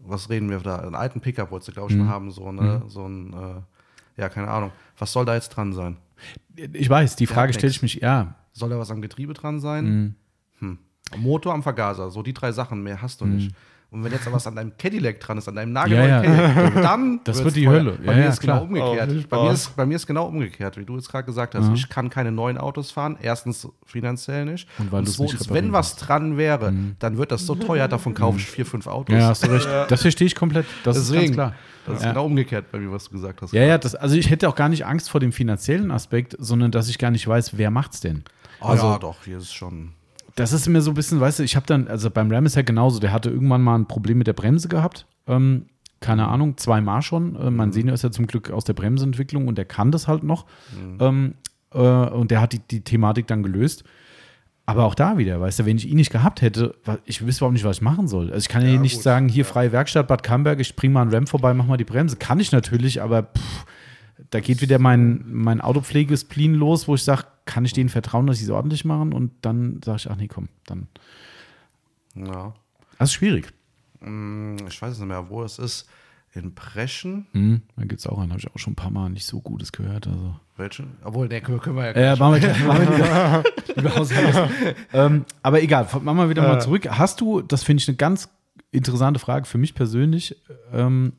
was 0.03 0.31
reden 0.31 0.51
wir 0.51 0.61
da? 0.61 0.77
Einen 0.77 0.95
alten 0.95 1.21
Pickup 1.21 1.51
wolltest 1.51 1.69
du, 1.69 1.73
glaube 1.73 1.93
ich, 1.93 1.99
mal 1.99 2.09
haben, 2.09 2.31
so, 2.31 2.53
ne? 2.53 2.83
So 2.89 3.07
ein, 3.07 3.33
äh, 3.33 4.21
ja, 4.21 4.29
keine 4.29 4.49
Ahnung. 4.49 4.73
Was 4.99 5.13
soll 5.13 5.25
da 5.25 5.35
jetzt 5.35 5.51
dran 5.51 5.73
sein? 5.73 5.97
Ich 6.57 6.89
weiß, 6.89 7.17
die 7.17 7.27
Der 7.27 7.35
Frage 7.35 7.53
stelle 7.53 7.71
ich 7.71 7.83
mich, 7.83 7.97
ja. 7.97 8.35
Soll 8.53 8.71
da 8.71 8.79
was 8.79 8.91
am 8.91 9.03
Getriebe 9.03 9.35
dran 9.35 9.61
sein? 9.61 10.17
Hm. 10.59 10.79
Am 11.13 11.23
Motor, 11.23 11.55
am 11.55 11.63
Vergaser, 11.63 12.11
so 12.11 12.23
die 12.23 12.33
drei 12.33 12.53
Sachen, 12.53 12.83
mehr 12.83 13.03
hast 13.03 13.21
du 13.21 13.27
nicht. 13.27 13.55
Und 13.93 14.05
wenn 14.05 14.13
jetzt 14.13 14.25
aber 14.27 14.37
was 14.37 14.47
an 14.47 14.55
deinem 14.55 14.77
Cadillac 14.79 15.19
dran 15.19 15.39
ist, 15.39 15.49
an 15.49 15.57
deinem 15.57 15.73
nagelneuen 15.73 16.09
Ja, 16.09 16.23
ja. 16.23 16.53
Cadillac, 16.53 16.75
dann 16.83 17.21
Das 17.25 17.43
wird 17.43 17.57
die. 17.57 17.67
Hölle. 17.67 17.93
Bei 18.05 18.13
Ja, 18.13 18.19
mir 18.19 18.23
ja, 18.25 18.29
ist 18.31 18.41
klar. 18.41 18.61
genau 18.61 18.69
umgekehrt. 18.69 19.11
Oh, 19.13 19.27
bei, 19.29 19.43
mir 19.43 19.51
ist, 19.53 19.77
bei 19.77 19.87
mir 19.87 19.97
ist 19.97 20.07
genau 20.07 20.27
umgekehrt, 20.27 20.77
wie 20.77 20.85
du 20.85 20.95
jetzt 20.97 21.11
gerade 21.11 21.25
gesagt 21.25 21.55
hast. 21.57 21.69
Ich 21.75 21.89
kann 21.89 22.09
keine 22.09 22.31
neuen 22.31 22.57
Autos 22.57 22.93
fahren. 22.93 23.19
Erstens 23.21 23.67
finanziell 23.85 24.45
nicht. 24.45 24.69
Und 24.79 24.93
weil 24.93 25.01
nicht 25.03 25.15
zweitens, 25.15 25.41
reparieren 25.43 25.67
wenn 25.67 25.73
was 25.73 25.97
dran 25.97 26.37
wäre, 26.37 26.73
dann 27.01 27.19
wird 27.19 27.33
das 27.33 27.47
so 27.47 27.55
teuer, 27.57 27.89
davon 27.89 28.15
kaufe 28.15 28.39
ich 28.39 28.47
vier, 28.47 28.65
fünf 28.65 28.87
Autos. 28.87 29.15
Ja, 29.15 29.29
hast 29.29 29.45
du 29.45 29.51
recht. 29.51 29.69
Das 29.89 30.03
verstehe 30.03 30.27
ich 30.29 30.37
komplett. 30.37 30.67
Das 30.85 30.97
ist 30.97 31.11
Deswegen, 31.11 31.35
ganz 31.37 31.51
klar. 31.51 31.55
das 31.87 31.97
ist 31.97 32.03
Ja. 32.05 32.09
genau 32.13 32.27
umgekehrt 32.27 32.71
bei 32.71 32.79
mir, 32.79 32.93
was 32.93 33.05
du 33.05 33.11
gesagt 33.11 33.43
hast. 33.43 33.53
Ja, 33.53 33.63
ja, 33.63 33.77
das, 33.77 33.97
also 33.97 34.15
ich 34.15 34.31
hätte 34.31 34.49
auch 34.49 34.55
gar 34.55 34.69
nicht 34.69 34.87
Angst 34.87 35.11
vor 35.11 35.19
dem 35.21 35.33
finanziellen 35.33 35.91
Aspekt, 35.91 36.37
sondern 36.39 36.71
dass 36.71 36.89
ich 36.89 36.99
gar 36.99 37.11
nicht 37.11 37.27
weiß, 37.27 37.59
wer 37.59 37.73
macht's 37.73 38.01
denn. 38.01 38.23
Ah, 38.61 38.75
ja, 38.77 38.99
doch, 38.99 39.17
hier 39.25 39.39
ist 39.39 39.53
schon. 39.53 39.95
Das 40.37 40.53
ist 40.53 40.69
mir 40.69 40.81
so 40.81 40.91
ein 40.93 40.95
bisschen, 40.95 41.21
weißt 41.21 41.41
du, 41.41 41.43
ich 41.43 41.57
habe 41.57 41.67
dann, 41.67 41.89
also 41.89 42.11
beim 42.11 42.31
Ram 42.31 42.47
ist 42.47 42.57
ja 42.57 42.63
genauso, 42.63 43.01
der 43.01 43.13
hatte 43.13 43.31
irgendwann 43.31 43.63
mal 43.63 43.77
ein 43.77 43.87
Problem 43.87 44.19
mit 44.19 44.27
der 44.27 44.33
Bremse 44.33 44.69
gehabt. 44.69 45.07
Ähm, 45.27 45.67
keine 46.01 46.29
Ahnung, 46.29 46.57
zweimal 46.57 47.03
schon. 47.03 47.37
Äh, 47.37 47.51
mein 47.51 47.73
Senior 47.73 47.95
ist 47.95 48.03
ja 48.03 48.11
zum 48.11 48.27
Glück 48.27 48.51
aus 48.51 48.65
der 48.65 48.73
Bremsenentwicklung 48.73 49.49
und 49.49 49.59
der 49.59 49.67
kann 49.67 49.93
das 49.93 50.09
halt 50.09 50.23
noch. 50.23 50.47
Ähm, 51.01 51.35
äh, 51.73 51.79
und 51.79 52.31
der 52.31 52.41
hat 52.41 52.53
die, 52.53 52.61
die 52.61 52.83
Thematik 52.83 53.27
dann 53.27 53.43
gelöst. 53.43 53.85
Aber 54.67 54.85
auch 54.85 54.95
da 54.95 55.19
wieder, 55.19 55.41
weißt 55.41 55.61
du, 55.61 55.67
wenn 55.67 55.79
ich 55.79 55.89
ihn 55.89 55.97
nicht 55.97 56.13
gehabt 56.13 56.43
hätte, 56.43 56.77
ich 57.05 57.27
wüsste 57.27 57.41
überhaupt 57.41 57.55
nicht, 57.55 57.65
was 57.65 57.79
ich 57.79 57.83
machen 57.83 58.07
soll. 58.07 58.27
Also 58.27 58.45
ich 58.45 58.49
kann 58.49 58.65
ja, 58.65 58.79
nicht 58.79 58.95
gut. 58.95 59.03
sagen, 59.03 59.29
hier 59.29 59.45
freie 59.45 59.73
Werkstatt 59.73 60.07
Bad 60.07 60.23
Camberg, 60.23 60.61
ich 60.61 60.77
bring 60.77 60.93
mal 60.93 61.03
einen 61.03 61.13
Ram 61.13 61.27
vorbei, 61.27 61.53
mach 61.55 61.67
mal 61.67 61.77
die 61.77 61.85
Bremse. 61.85 62.17
Kann 62.17 62.39
ich 62.39 62.53
natürlich, 62.53 63.03
aber 63.03 63.25
pff, 63.25 63.67
da 64.31 64.41
geht 64.41 64.61
wieder 64.61 64.79
mein, 64.79 65.25
mein 65.27 65.61
Autopflegesplin 65.61 66.55
los, 66.55 66.87
wo 66.89 66.95
ich 66.95 67.03
sage, 67.05 67.25
kann 67.47 67.65
ich 67.65 67.73
denen 67.73 67.89
vertrauen, 67.89 68.27
dass 68.27 68.39
sie 68.39 68.45
es 68.45 68.51
ordentlich 68.51 68.85
machen? 68.85 69.13
Und 69.13 69.33
dann 69.43 69.81
sage 69.85 69.97
ich, 69.99 70.11
ach 70.11 70.17
nee, 70.17 70.29
komm, 70.29 70.49
dann. 70.67 70.87
Ja. 72.15 72.55
Das 72.99 73.11
ist 73.11 73.15
schwierig. 73.15 73.49
Hm, 74.01 74.57
Ich 74.69 74.81
weiß 74.81 74.99
nicht 74.99 75.09
mehr, 75.09 75.29
wo 75.31 75.43
es 75.43 75.59
ist. 75.59 75.89
In 76.33 76.55
Preschen. 76.55 77.27
Mhm, 77.33 77.63
da 77.77 77.83
gibt 77.87 77.99
es 77.99 78.07
auch 78.07 78.17
einen, 78.21 78.31
habe 78.31 78.39
ich 78.39 78.49
auch 78.49 78.59
schon 78.59 78.75
ein 78.75 78.77
paar 78.77 78.93
Mal 78.93 79.09
nicht 79.11 79.27
so 79.27 79.41
Gutes 79.41 79.73
gehört. 79.73 80.07
Also. 80.07 80.37
Welchen? 80.57 80.93
Obwohl, 81.03 81.27
ne, 81.27 81.41
können 81.41 81.59
können 81.59 81.75
wir 81.75 81.87
ja 81.87 82.13
Äh, 82.13 82.17
machen 82.17 82.41
wir. 82.41 82.67
Machen 83.83 84.09
wir 84.09 84.75
ähm, 84.93 85.25
aber 85.43 85.61
egal, 85.61 85.89
machen 86.03 86.17
wir 86.19 86.31
wieder 86.31 86.43
mal 86.43 86.59
Äh. 86.59 86.61
zurück. 86.61 86.87
Hast 86.89 87.21
du, 87.21 87.41
das 87.43 87.65
finde 87.65 87.81
ich 87.83 87.89
eine 87.89 87.97
ganz 87.97 88.29
interessante 88.71 89.19
Frage 89.19 89.45
für 89.47 89.59
mich 89.59 89.75
persönlich, 89.75 90.37
ähm, 90.73 91.15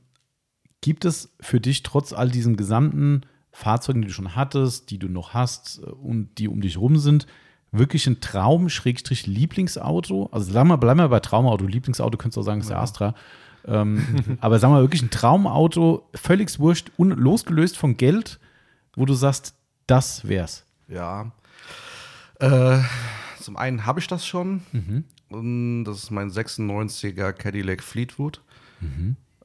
gibt 0.81 1.05
es 1.05 1.33
für 1.39 1.59
dich 1.59 1.83
trotz 1.83 2.11
all 2.11 2.29
diesen 2.29 2.57
gesamten 2.57 3.21
Fahrzeugen, 3.51 4.01
die 4.01 4.07
du 4.07 4.13
schon 4.13 4.35
hattest, 4.35 4.89
die 4.89 4.97
du 4.97 5.07
noch 5.07 5.33
hast 5.33 5.81
äh, 5.83 5.89
und 5.89 6.37
die 6.37 6.47
um 6.47 6.61
dich 6.61 6.77
rum 6.77 6.97
sind, 6.97 7.27
wirklich 7.71 8.07
ein 8.07 8.19
Traum, 8.19 8.69
Schrägstrich 8.69 9.27
Lieblingsauto? 9.27 10.29
Also 10.31 10.51
sag 10.51 10.65
mal, 10.65 10.77
bleib 10.77 10.97
mal 10.97 11.09
bei 11.09 11.19
Traumauto. 11.19 11.65
Lieblingsauto 11.65 12.17
könntest 12.17 12.37
du 12.37 12.41
auch 12.41 12.45
sagen, 12.45 12.61
ist 12.61 12.69
der 12.69 12.79
Astra. 12.79 13.15
Ähm, 13.65 14.37
aber 14.41 14.59
sag 14.59 14.69
mal, 14.69 14.81
wirklich 14.81 15.01
ein 15.01 15.09
Traumauto, 15.09 16.09
völlig 16.13 16.59
wurscht, 16.59 16.91
un 16.97 17.11
losgelöst 17.11 17.77
von 17.77 17.97
Geld, 17.97 18.39
wo 18.95 19.05
du 19.05 19.13
sagst, 19.13 19.55
das 19.87 20.27
wär's. 20.27 20.65
Ja. 20.87 21.31
Äh, 22.39 22.79
zum 23.39 23.57
einen 23.57 23.85
habe 23.85 23.99
ich 23.99 24.07
das 24.07 24.25
schon. 24.25 24.61
Und 25.29 25.85
das 25.85 26.03
ist 26.03 26.11
mein 26.11 26.29
96er 26.29 27.31
Cadillac 27.33 27.83
Fleetwood. 27.83 28.41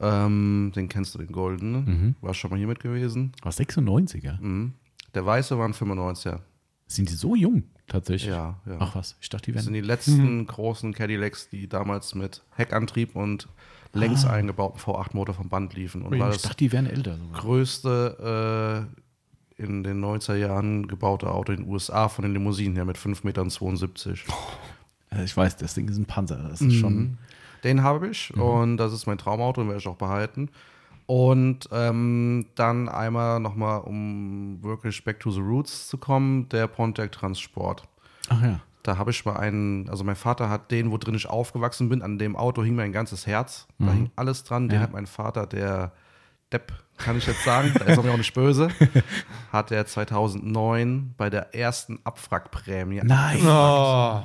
Ähm, 0.00 0.72
den 0.76 0.88
kennst 0.88 1.14
du, 1.14 1.18
den 1.18 1.32
goldenen. 1.32 2.16
War 2.20 2.34
schon 2.34 2.50
mal 2.50 2.56
hier 2.58 2.66
mit 2.66 2.80
gewesen. 2.80 3.32
Was 3.42 3.58
96er? 3.58 4.40
Mhm. 4.40 4.74
Der 5.14 5.24
weiße 5.24 5.58
war 5.58 5.66
ein 5.66 5.72
95er. 5.74 6.40
Sind 6.86 7.08
die 7.08 7.14
so 7.14 7.34
jung 7.34 7.64
tatsächlich? 7.88 8.30
Ja, 8.30 8.60
ja. 8.66 8.76
Ach 8.78 8.94
was, 8.94 9.16
ich 9.20 9.28
dachte, 9.28 9.46
die 9.46 9.52
Das 9.56 9.64
sind 9.64 9.72
wären. 9.74 9.82
die 9.82 9.86
letzten 9.88 10.46
großen 10.46 10.92
Cadillacs, 10.92 11.48
die 11.48 11.68
damals 11.68 12.14
mit 12.14 12.42
Heckantrieb 12.54 13.16
und 13.16 13.48
längs 13.92 14.26
eingebauten 14.26 14.78
V8-Motor 14.80 15.34
vom 15.34 15.48
Band 15.48 15.72
liefen. 15.74 16.02
Und 16.02 16.18
war 16.18 16.30
ich 16.30 16.42
dachte, 16.42 16.56
die 16.58 16.70
wären 16.72 16.86
älter 16.86 17.16
sogar. 17.16 17.40
größte 17.40 18.86
äh, 19.58 19.62
in 19.62 19.82
den 19.82 20.04
90er 20.04 20.34
Jahren 20.36 20.86
gebaute 20.86 21.30
Auto 21.30 21.52
in 21.52 21.62
den 21.62 21.70
USA 21.72 22.08
von 22.10 22.22
den 22.22 22.32
Limousinen 22.34 22.76
her 22.76 22.84
mit 22.84 22.98
5,72 22.98 23.24
Metern. 23.24 23.50
Ich 25.24 25.34
weiß, 25.34 25.56
das 25.56 25.72
Ding 25.74 25.88
ist 25.88 25.96
ein 25.96 26.04
Panzer. 26.04 26.36
Das 26.48 26.60
ist 26.60 26.74
schon. 26.74 27.16
Den 27.64 27.82
habe 27.82 28.08
ich 28.08 28.34
und 28.36 28.76
das 28.76 28.92
ist 28.92 29.06
mein 29.06 29.18
Traumauto, 29.18 29.60
den 29.60 29.68
werde 29.68 29.80
ich 29.80 29.88
auch 29.88 29.96
behalten. 29.96 30.50
Und 31.06 31.68
ähm, 31.72 32.46
dann 32.56 32.88
einmal 32.88 33.38
nochmal, 33.38 33.80
um 33.82 34.58
wirklich 34.62 35.04
back 35.04 35.20
to 35.20 35.30
the 35.30 35.40
roots 35.40 35.86
zu 35.88 35.98
kommen, 35.98 36.48
der 36.48 36.66
Pontiac 36.66 37.12
Transport. 37.12 37.84
Ach 38.28 38.42
ja. 38.42 38.60
Da 38.82 38.98
habe 38.98 39.10
ich 39.10 39.24
mal 39.24 39.36
einen, 39.36 39.88
also 39.88 40.02
mein 40.04 40.16
Vater 40.16 40.48
hat 40.48 40.70
den, 40.70 40.90
wo 40.92 40.98
drin 40.98 41.14
ich 41.14 41.28
aufgewachsen 41.28 41.88
bin, 41.88 42.02
an 42.02 42.18
dem 42.18 42.36
Auto 42.36 42.62
hing 42.62 42.74
mein 42.76 42.92
ganzes 42.92 43.26
Herz. 43.26 43.66
Da 43.78 43.90
hing 43.92 44.10
alles 44.16 44.42
dran. 44.44 44.68
Den 44.68 44.76
Ja. 44.78 44.82
hat 44.82 44.92
mein 44.92 45.06
Vater, 45.06 45.46
der 45.46 45.92
Depp, 46.52 46.72
kann 46.96 47.18
ich 47.18 47.26
jetzt 47.26 47.44
sagen, 47.44 47.72
da 47.78 47.84
ist 47.84 47.96
er 47.98 48.02
mir 48.04 48.12
auch 48.12 48.16
nicht 48.16 48.32
böse, 48.34 48.68
hat 49.52 49.70
er 49.72 49.86
2009 49.86 51.14
bei 51.16 51.30
der 51.30 51.54
ersten 51.54 51.98
Abwrackprämie. 52.04 53.00
Nein. 53.04 53.38
Oh, 53.42 54.22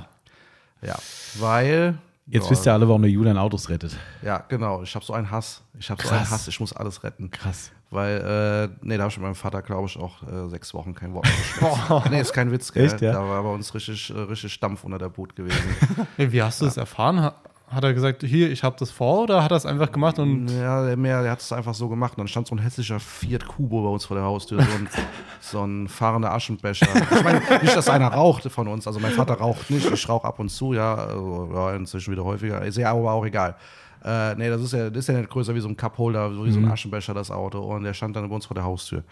Ja, 0.84 0.96
weil. 1.40 1.98
Jetzt 2.28 2.46
ja, 2.46 2.52
wisst 2.52 2.66
ihr 2.66 2.74
alle, 2.74 2.88
warum 2.88 3.02
der 3.02 3.12
Julian 3.12 3.38
Autos 3.38 3.70
rettet. 3.70 3.98
Ja, 4.22 4.38
genau. 4.48 4.84
Ich 4.84 4.96
habe 4.96 5.04
so 5.04 5.14
einen 5.14 5.30
Hass. 5.30 5.64
Ich 5.78 5.90
habe 5.90 6.02
so 6.02 6.10
einen 6.10 6.30
Hass. 6.30 6.48
Ich 6.48 6.60
muss 6.60 6.74
alles 6.74 7.04
retten. 7.04 7.30
Krass. 7.30 7.72
Weil, 7.90 8.70
äh, 8.72 8.86
nee, 8.86 8.96
da 8.96 9.04
habe 9.04 9.12
ich 9.12 9.18
mit 9.18 9.24
meinem 9.24 9.36
Vater, 9.36 9.62
glaube 9.62 9.88
ich, 9.88 9.98
auch 9.98 10.24
äh, 10.24 10.48
sechs 10.48 10.74
Wochen 10.74 10.96
kein 10.96 11.14
Wort 11.14 11.26
mehr 11.26 11.36
gesprochen. 11.36 12.04
nee, 12.12 12.22
ist 12.22 12.32
kein 12.32 12.50
Witz, 12.50 12.72
gell? 12.72 12.86
Echt, 12.86 13.02
ja? 13.02 13.12
Da 13.12 13.20
war 13.20 13.44
bei 13.44 13.50
uns 13.50 13.74
richtig, 13.74 14.10
äh, 14.12 14.18
richtig 14.18 14.54
Stampf 14.54 14.86
unter 14.86 14.98
der 14.98 15.10
Boot 15.10 15.36
gewesen. 15.36 15.76
Wie 16.18 16.42
hast 16.42 16.62
du 16.62 16.66
das 16.66 16.78
erfahren? 16.78 17.32
Ha- 17.72 17.76
Hat 17.76 17.84
er 17.84 17.94
gesagt, 17.94 18.24
hier, 18.24 18.52
ich 18.52 18.64
habe 18.64 18.76
das 18.80 18.92
vor 18.92 19.24
oder 19.24 19.44
hat 19.44 19.52
er 19.52 19.58
es 19.58 19.66
einfach 19.66 19.92
gemacht 19.92 20.20
und 20.20 20.48
ja, 20.50 20.86
der, 20.86 20.98
mehr, 20.98 21.22
der 21.22 21.32
hat 21.32 21.40
es 21.42 21.52
einfach 21.52 21.74
so 21.74 21.88
gemacht. 21.90 22.14
Und 22.14 22.20
dann 22.20 22.28
stand 22.28 22.48
so 22.48 22.56
ein 22.56 22.60
hässlicher 22.60 23.00
Fiat 23.00 23.48
Kubo 23.48 23.84
bei 23.84 23.90
uns 23.90 24.06
vor 24.06 24.16
der 24.18 24.26
Haustür. 24.26 24.62
So 24.62 24.72
ein, 24.78 24.90
so 25.40 25.64
ein 25.64 25.88
fahrender 25.88 26.32
Aschenbecher. 26.34 26.88
Ich 27.12 27.24
meine, 27.24 27.42
nicht, 27.62 27.76
dass 27.76 27.90
einer 27.90 28.08
raucht 28.08 28.44
von 28.52 28.68
uns. 28.68 28.88
Also 28.88 29.00
mein 29.00 29.12
Vater 29.14 29.36
raucht 29.36 29.70
nicht. 29.70 29.90
Ich 29.90 30.10
rauche 30.10 30.28
ab 30.28 30.40
und 30.40 30.50
zu, 30.50 30.74
ja. 30.74 30.96
Also, 30.96 31.50
ja, 31.54 31.74
inzwischen 31.76 32.12
wieder 32.12 32.24
häufiger. 32.26 32.62
Ist 32.64 32.78
ja 32.78 32.92
aber 32.92 33.12
auch 33.14 33.26
egal. 33.26 33.56
Äh, 34.04 34.36
nee, 34.36 34.50
das 34.50 34.62
ist 34.62 34.74
ja, 34.74 34.90
das 34.90 35.00
ist 35.00 35.08
ja 35.08 35.14
nicht 35.20 35.30
größer 35.30 35.54
wie 35.56 35.60
so 35.62 35.68
ein 35.70 35.78
Cupholder, 35.78 36.34
so 36.34 36.44
wie 36.46 36.52
so 36.52 36.60
ein 36.60 36.72
Aschenbecher, 36.72 37.14
das 37.14 37.30
Auto. 37.32 37.60
Und 37.60 37.84
der 37.84 37.94
stand 37.94 38.16
dann 38.16 38.28
bei 38.28 38.36
uns 38.36 38.46
vor 38.48 38.56
der 38.56 38.64
Haustür. 38.64 39.04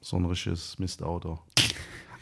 So 0.00 0.16
ein 0.16 0.24
richtiges 0.24 0.78
Mistauto. 0.78 1.40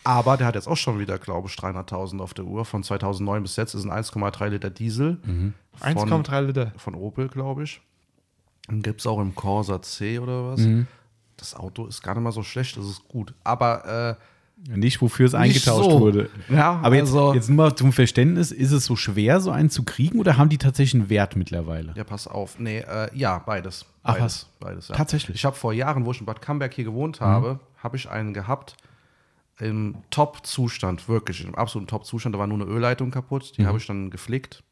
Aber 0.04 0.36
der 0.36 0.46
hat 0.48 0.54
jetzt 0.56 0.66
auch 0.68 0.76
schon 0.76 0.98
wieder, 0.98 1.18
glaube 1.18 1.48
ich, 1.48 1.54
300.000 1.54 2.20
auf 2.20 2.34
der 2.34 2.44
Uhr. 2.44 2.64
Von 2.64 2.82
2009 2.82 3.42
bis 3.42 3.56
jetzt 3.56 3.74
ist 3.74 3.84
ein 3.84 3.90
1,3 3.92 4.48
Liter 4.48 4.70
Diesel. 4.70 5.18
Von, 5.24 5.54
1,3 5.80 6.40
Liter. 6.40 6.72
von 6.76 6.94
Opel, 6.94 7.28
glaube 7.28 7.62
ich. 7.64 7.80
Den 8.68 8.82
gibt 8.82 9.00
es 9.00 9.06
auch 9.06 9.20
im 9.20 9.34
Corsa 9.34 9.80
C 9.82 10.18
oder 10.18 10.48
was. 10.52 10.60
Das 11.36 11.54
Auto 11.54 11.86
ist 11.86 12.02
gar 12.02 12.14
nicht 12.14 12.22
mal 12.22 12.32
so 12.32 12.42
schlecht, 12.42 12.76
das 12.76 12.86
ist 12.86 13.06
gut. 13.08 13.34
Aber 13.44 14.16
Nicht, 14.68 15.00
wofür 15.02 15.26
es 15.26 15.32
Nicht 15.32 15.40
eingetauscht 15.40 15.90
so. 15.90 16.00
wurde. 16.00 16.30
Ja, 16.48 16.78
Aber 16.82 16.94
jetzt, 16.94 17.08
also- 17.08 17.34
jetzt 17.34 17.48
nur 17.48 17.56
mal 17.56 17.74
zum 17.74 17.92
Verständnis, 17.92 18.52
ist 18.52 18.70
es 18.70 18.84
so 18.84 18.94
schwer, 18.94 19.40
so 19.40 19.50
einen 19.50 19.70
zu 19.70 19.82
kriegen 19.82 20.20
oder 20.20 20.36
haben 20.36 20.50
die 20.50 20.58
tatsächlich 20.58 21.00
einen 21.00 21.10
Wert 21.10 21.34
mittlerweile? 21.34 21.92
äh, 21.92 21.98
ja, 21.98 22.04
pass 22.04 22.28
auf. 22.28 22.60
Nee, 22.60 22.78
äh, 22.78 23.08
ja, 23.12 23.38
beides. 23.38 23.84
Ach, 24.04 24.14
beides, 24.18 24.46
Beides, 24.60 24.88
ja. 24.88 24.94
Tatsächlich? 24.94 25.34
Ich 25.36 25.44
habe 25.44 25.56
vor 25.56 25.72
Jahren, 25.72 26.04
wo 26.04 26.12
ich 26.12 26.20
in 26.20 26.26
Bad 26.26 26.40
Camberg 26.42 26.72
hier 26.74 26.84
gewohnt 26.84 27.20
habe, 27.20 27.58
habe 27.78 27.96
ich 27.96 28.08
einen 28.08 28.34
gehabt 28.34 28.76
im 29.60 29.96
Top-Zustand, 30.10 31.08
wirklich 31.08 31.44
im 31.44 31.54
absoluten 31.54 31.88
Top-Zustand. 31.88 32.34
Da 32.34 32.38
war 32.38 32.46
nur 32.46 32.60
eine 32.60 32.68
Ölleitung 32.70 33.10
kaputt, 33.10 33.56
die 33.58 33.66
habe 33.66 33.78
ich 33.78 33.86
dann 33.86 34.10
geflickt. 34.10 34.62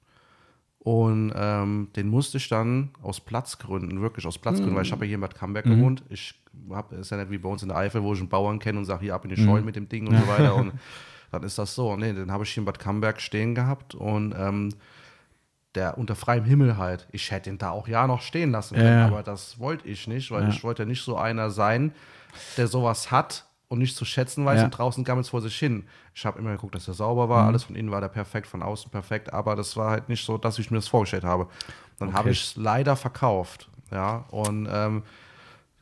Und 0.79 1.33
ähm, 1.37 1.89
den 1.95 2.09
musste 2.09 2.39
ich 2.39 2.49
dann 2.49 2.91
aus 3.03 3.21
Platzgründen, 3.21 4.01
wirklich 4.01 4.27
aus 4.27 4.39
Platzgründen, 4.39 4.75
weil 4.75 4.85
ich 4.87 4.93
habe 4.93 5.05
ja 5.05 5.09
hier 5.09 5.15
in 5.17 5.21
Bad 5.21 5.35
Camberg 5.35 5.67
gewohnt. 5.67 6.03
Ich 6.09 6.41
habe, 6.71 6.97
ist 6.97 7.11
ja 7.11 7.19
nicht 7.19 7.31
wie 7.31 7.37
bei 7.37 7.51
uns 7.51 7.63
in 7.63 7.69
der 7.69 7.77
Eifel, 7.77 8.03
wo 8.03 8.15
ich 8.15 8.19
einen 8.21 8.31
Bauern 8.31 8.59
kenne 8.59 8.79
und 8.79 8.87
sage, 8.87 9.03
hier 9.03 9.15
ab 9.15 9.25
in 9.25 9.31
die 9.31 9.37
Scheune 9.37 9.65
mit 9.67 9.77
dem 9.77 9.89
Ding 9.91 10.07
und 10.07 10.17
so 10.19 10.27
weiter. 10.27 10.55
Und 10.55 10.73
dann 11.33 11.43
ist 11.43 11.59
das 11.59 11.75
so. 11.75 11.97
Nee, 11.97 12.15
den 12.15 12.33
habe 12.33 12.45
ich 12.45 12.51
hier 12.53 12.63
in 12.63 12.65
Bad 12.65 12.79
Camberg 12.79 13.21
stehen 13.21 13.55
gehabt 13.55 13.95
und 13.95 14.35
ähm, 14.39 14.71
der 15.75 15.99
unter 15.99 16.17
freiem 16.17 16.45
Himmel 16.45 16.79
halt. 16.79 17.07
Ich 17.13 17.31
hätte 17.31 17.51
ihn 17.51 17.59
da 17.59 17.71
auch 17.71 17.87
ja 17.87 18.07
noch 18.07 18.23
stehen 18.23 18.51
lassen 18.51 18.77
können, 18.77 19.01
Ja. 19.01 19.07
aber 19.07 19.23
das 19.23 19.59
wollte 19.61 19.87
ich 19.87 20.09
nicht, 20.09 20.31
weil 20.31 20.49
ich 20.49 20.65
wollte 20.65 20.85
ja 20.85 20.89
nicht 20.89 21.03
so 21.05 21.17
einer 21.19 21.51
sein, 21.51 21.93
der 22.57 22.69
sowas 22.69 23.11
hat 23.11 23.45
und 23.71 23.79
nicht 23.79 23.97
zu 23.97 24.05
schätzen 24.05 24.45
weiß 24.45 24.59
Ja. 24.59 24.65
und 24.67 24.71
draußen 24.73 25.05
gammelt 25.05 25.25
es 25.25 25.31
vor 25.31 25.41
sich 25.41 25.57
hin. 25.57 25.85
Ich 26.15 26.27
habe 26.27 26.39
immer 26.39 26.51
geguckt, 26.51 26.75
dass 26.75 26.87
er 26.89 26.95
sauber 26.95 27.29
war, 27.29 27.47
alles 27.47 27.63
von 27.65 27.77
innen 27.77 27.91
war 27.91 28.01
der 28.03 28.09
perfekt, 28.09 28.47
von 28.47 28.63
außen 28.63 28.91
perfekt, 28.91 29.33
aber 29.33 29.57
das 29.57 29.77
war 29.77 29.91
halt 29.91 30.09
nicht 30.09 30.25
so, 30.27 30.37
dass 30.37 30.59
ich 30.59 30.71
mir 30.71 30.77
das 30.79 30.89
vorgestellt 30.89 31.25
habe. 31.25 31.47
Dann 31.99 32.13
habe 32.13 32.31
ich 32.31 32.43
es 32.43 32.57
leider 32.57 32.97
verkauft, 32.97 33.71
ja, 33.91 34.25
und 34.31 34.69
ähm, 34.71 35.03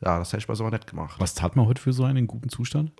ja, 0.01 0.17
das 0.19 0.29
hätte 0.29 0.39
ich 0.41 0.47
bei 0.47 0.55
so 0.55 0.69
nett 0.69 0.87
gemacht. 0.87 1.19
Was 1.19 1.33
tat 1.33 1.55
man 1.55 1.65
heute 1.65 1.81
für 1.81 1.91
so 1.91 2.03
einen 2.05 2.17
in 2.17 2.27
guten 2.27 2.47
Zustand? 2.49 2.91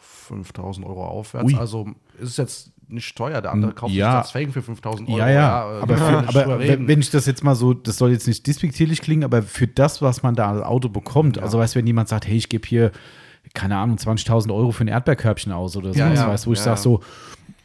5000 0.00 0.86
Euro 0.86 1.06
aufwärts. 1.06 1.44
Ui. 1.52 1.56
Also 1.58 1.88
ist 2.20 2.38
jetzt 2.38 2.72
nicht 2.88 3.16
teuer. 3.16 3.40
Der 3.40 3.52
andere 3.52 3.72
kauft 3.72 3.92
Ja. 3.92 4.18
das 4.20 4.30
Fake 4.30 4.52
für 4.52 4.62
5000 4.62 5.08
Euro. 5.08 5.18
Ja, 5.18 5.28
ja, 5.28 5.78
äh, 5.78 5.82
aber, 5.82 5.96
für, 5.96 6.04
aber 6.28 6.58
wenn 6.60 7.00
ich 7.00 7.10
das 7.10 7.26
jetzt 7.26 7.44
mal 7.44 7.54
so, 7.54 7.74
das 7.74 7.96
soll 7.98 8.10
jetzt 8.12 8.26
nicht 8.26 8.46
despektierlich 8.46 9.00
klingen, 9.00 9.24
aber 9.24 9.42
für 9.42 9.66
das, 9.66 10.02
was 10.02 10.22
man 10.22 10.34
da 10.34 10.50
als 10.50 10.62
Auto 10.62 10.88
bekommt, 10.88 11.38
also 11.38 11.58
weißt 11.58 11.74
du, 11.74 11.78
wenn 11.80 11.86
jemand 11.86 12.08
sagt, 12.08 12.26
hey, 12.26 12.36
ich 12.36 12.48
gebe 12.48 12.66
hier, 12.66 12.92
keine 13.54 13.76
Ahnung, 13.76 13.96
20.000 13.96 14.52
Euro 14.54 14.70
für 14.72 14.84
ein 14.84 14.88
Erdbeerkörbchen 14.88 15.52
aus 15.52 15.76
oder 15.76 15.92
so, 15.92 15.98
Ja, 15.98 16.12
ja, 16.12 16.28
weißt 16.28 16.46
du, 16.46 16.50
wo 16.50 16.52
ich 16.52 16.58
ja, 16.60 16.64
sage, 16.64 16.80
so, 16.80 17.00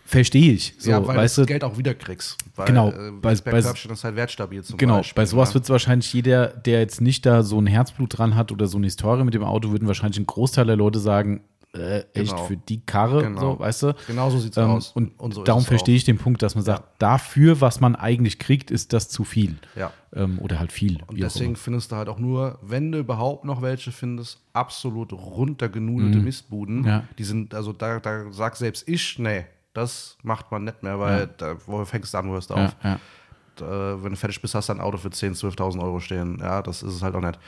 verstehe 0.08 0.54
ich. 0.54 0.74
So, 0.78 0.92
ja, 0.92 1.06
weil 1.08 1.18
weißt 1.18 1.38
du 1.38 1.42
du, 1.42 1.46
das 1.46 1.48
Geld 1.48 1.64
auch 1.64 1.78
wieder 1.78 1.94
kriegst. 1.96 2.38
Weil, 2.56 2.68
Genau, 2.68 2.90
Äh, 2.92 3.12
bei- 3.22 3.32
das 3.32 3.42
bei- 3.42 3.58
ist 3.60 4.04
halt 4.04 4.16
wertstabil 4.16 4.64
zum 4.64 4.78
Genau, 4.78 4.98
Beispiel. 4.98 5.16
bei 5.22 5.26
sowas 5.26 5.50
ja. 5.50 5.54
wird 5.56 5.64
es 5.66 5.70
wahrscheinlich 5.70 6.14
jeder, 6.14 6.48
der 6.48 6.80
jetzt 6.80 7.02
nicht 7.02 7.26
da 7.26 7.44
so 7.44 7.60
ein 7.60 7.68
Herzblut 7.68 8.18
dran 8.18 8.36
hat 8.36 8.52
oder 8.52 8.68
so 8.68 8.78
eine 8.78 8.86
Historie 8.86 9.24
mit 9.24 9.34
dem 9.34 9.44
Auto, 9.44 9.72
würden 9.72 9.88
wahrscheinlich 9.88 10.20
ein 10.20 10.26
Großteil 10.28 10.66
der 10.68 10.76
Leute 10.76 11.00
sagen, 11.00 11.42
äh, 11.76 12.00
echt 12.14 12.32
Genau. 12.32 12.44
für 12.46 12.58
die 12.58 12.80
Karre, 12.86 13.22
Genau. 13.24 13.40
so, 13.40 13.60
weißt 13.60 13.84
du? 13.84 13.96
Genau 14.08 14.30
so 14.30 14.40
sieht's 14.40 14.58
Ähm, 14.58 14.70
aus. 14.72 14.92
Und, 14.94 15.12
so 15.34 15.42
ist 15.42 15.48
darum 15.48 15.64
verstehe 15.64 15.96
ich 15.96 16.04
den 16.04 16.18
Punkt, 16.18 16.42
dass 16.42 16.56
man 16.56 16.64
sagt, 16.64 16.84
dafür, 17.00 17.62
was 17.62 17.80
man 17.82 17.96
eigentlich 17.96 18.40
kriegt, 18.40 18.72
ist 18.72 18.94
das 18.94 19.10
zu 19.10 19.24
viel. 19.24 19.58
Ja. 19.76 19.92
Ähm, 20.14 20.40
oder 20.40 20.60
halt 20.60 20.72
viel. 20.72 21.02
Und 21.08 21.20
deswegen 21.20 21.56
findest 21.56 21.92
du 21.92 21.96
halt 21.98 22.08
auch 22.10 22.20
nur, 22.20 22.58
wenn 22.62 22.92
du 22.92 23.00
überhaupt 23.00 23.44
noch 23.46 23.62
welche 23.62 23.92
findest, 23.92 24.40
absolut 24.54 25.12
runtergenudelte 25.14 26.20
Mistbuden. 26.20 26.80
Mhm. 26.82 26.88
Ja. 26.88 27.04
Die 27.18 27.24
sind, 27.24 27.54
also 27.54 27.74
da, 27.74 28.00
da 28.00 28.32
sagt 28.32 28.58
selbst 28.58 28.88
ich, 28.88 29.20
nee, 29.20 29.46
das 29.74 30.18
macht 30.24 30.52
man 30.52 30.64
nicht 30.64 30.84
mehr, 30.84 31.00
weil 31.00 31.20
Ja. 31.22 31.26
da, 31.26 31.56
wo 31.66 31.84
fängst 31.86 32.14
du 32.14 32.18
an, 32.18 32.30
wo 32.30 32.34
hörst 32.34 32.50
du 32.50 32.54
Ja, 32.56 32.66
auf? 32.66 32.76
ja. 32.84 32.96
äh, 33.60 34.04
wenn 34.04 34.12
du 34.12 34.16
fertig 34.18 34.42
bist, 34.42 34.56
hast 34.56 34.70
du 34.70 34.74
ein 34.74 34.80
Auto 34.82 34.98
für 34.98 35.10
10.000, 35.10 35.36
12.000 35.58 35.82
Euro 35.84 36.00
stehen. 36.00 36.38
Ja, 36.42 36.62
das 36.62 36.82
ist 36.84 36.94
es 36.94 37.02
halt 37.04 37.16
auch 37.16 37.22
nicht. 37.22 37.40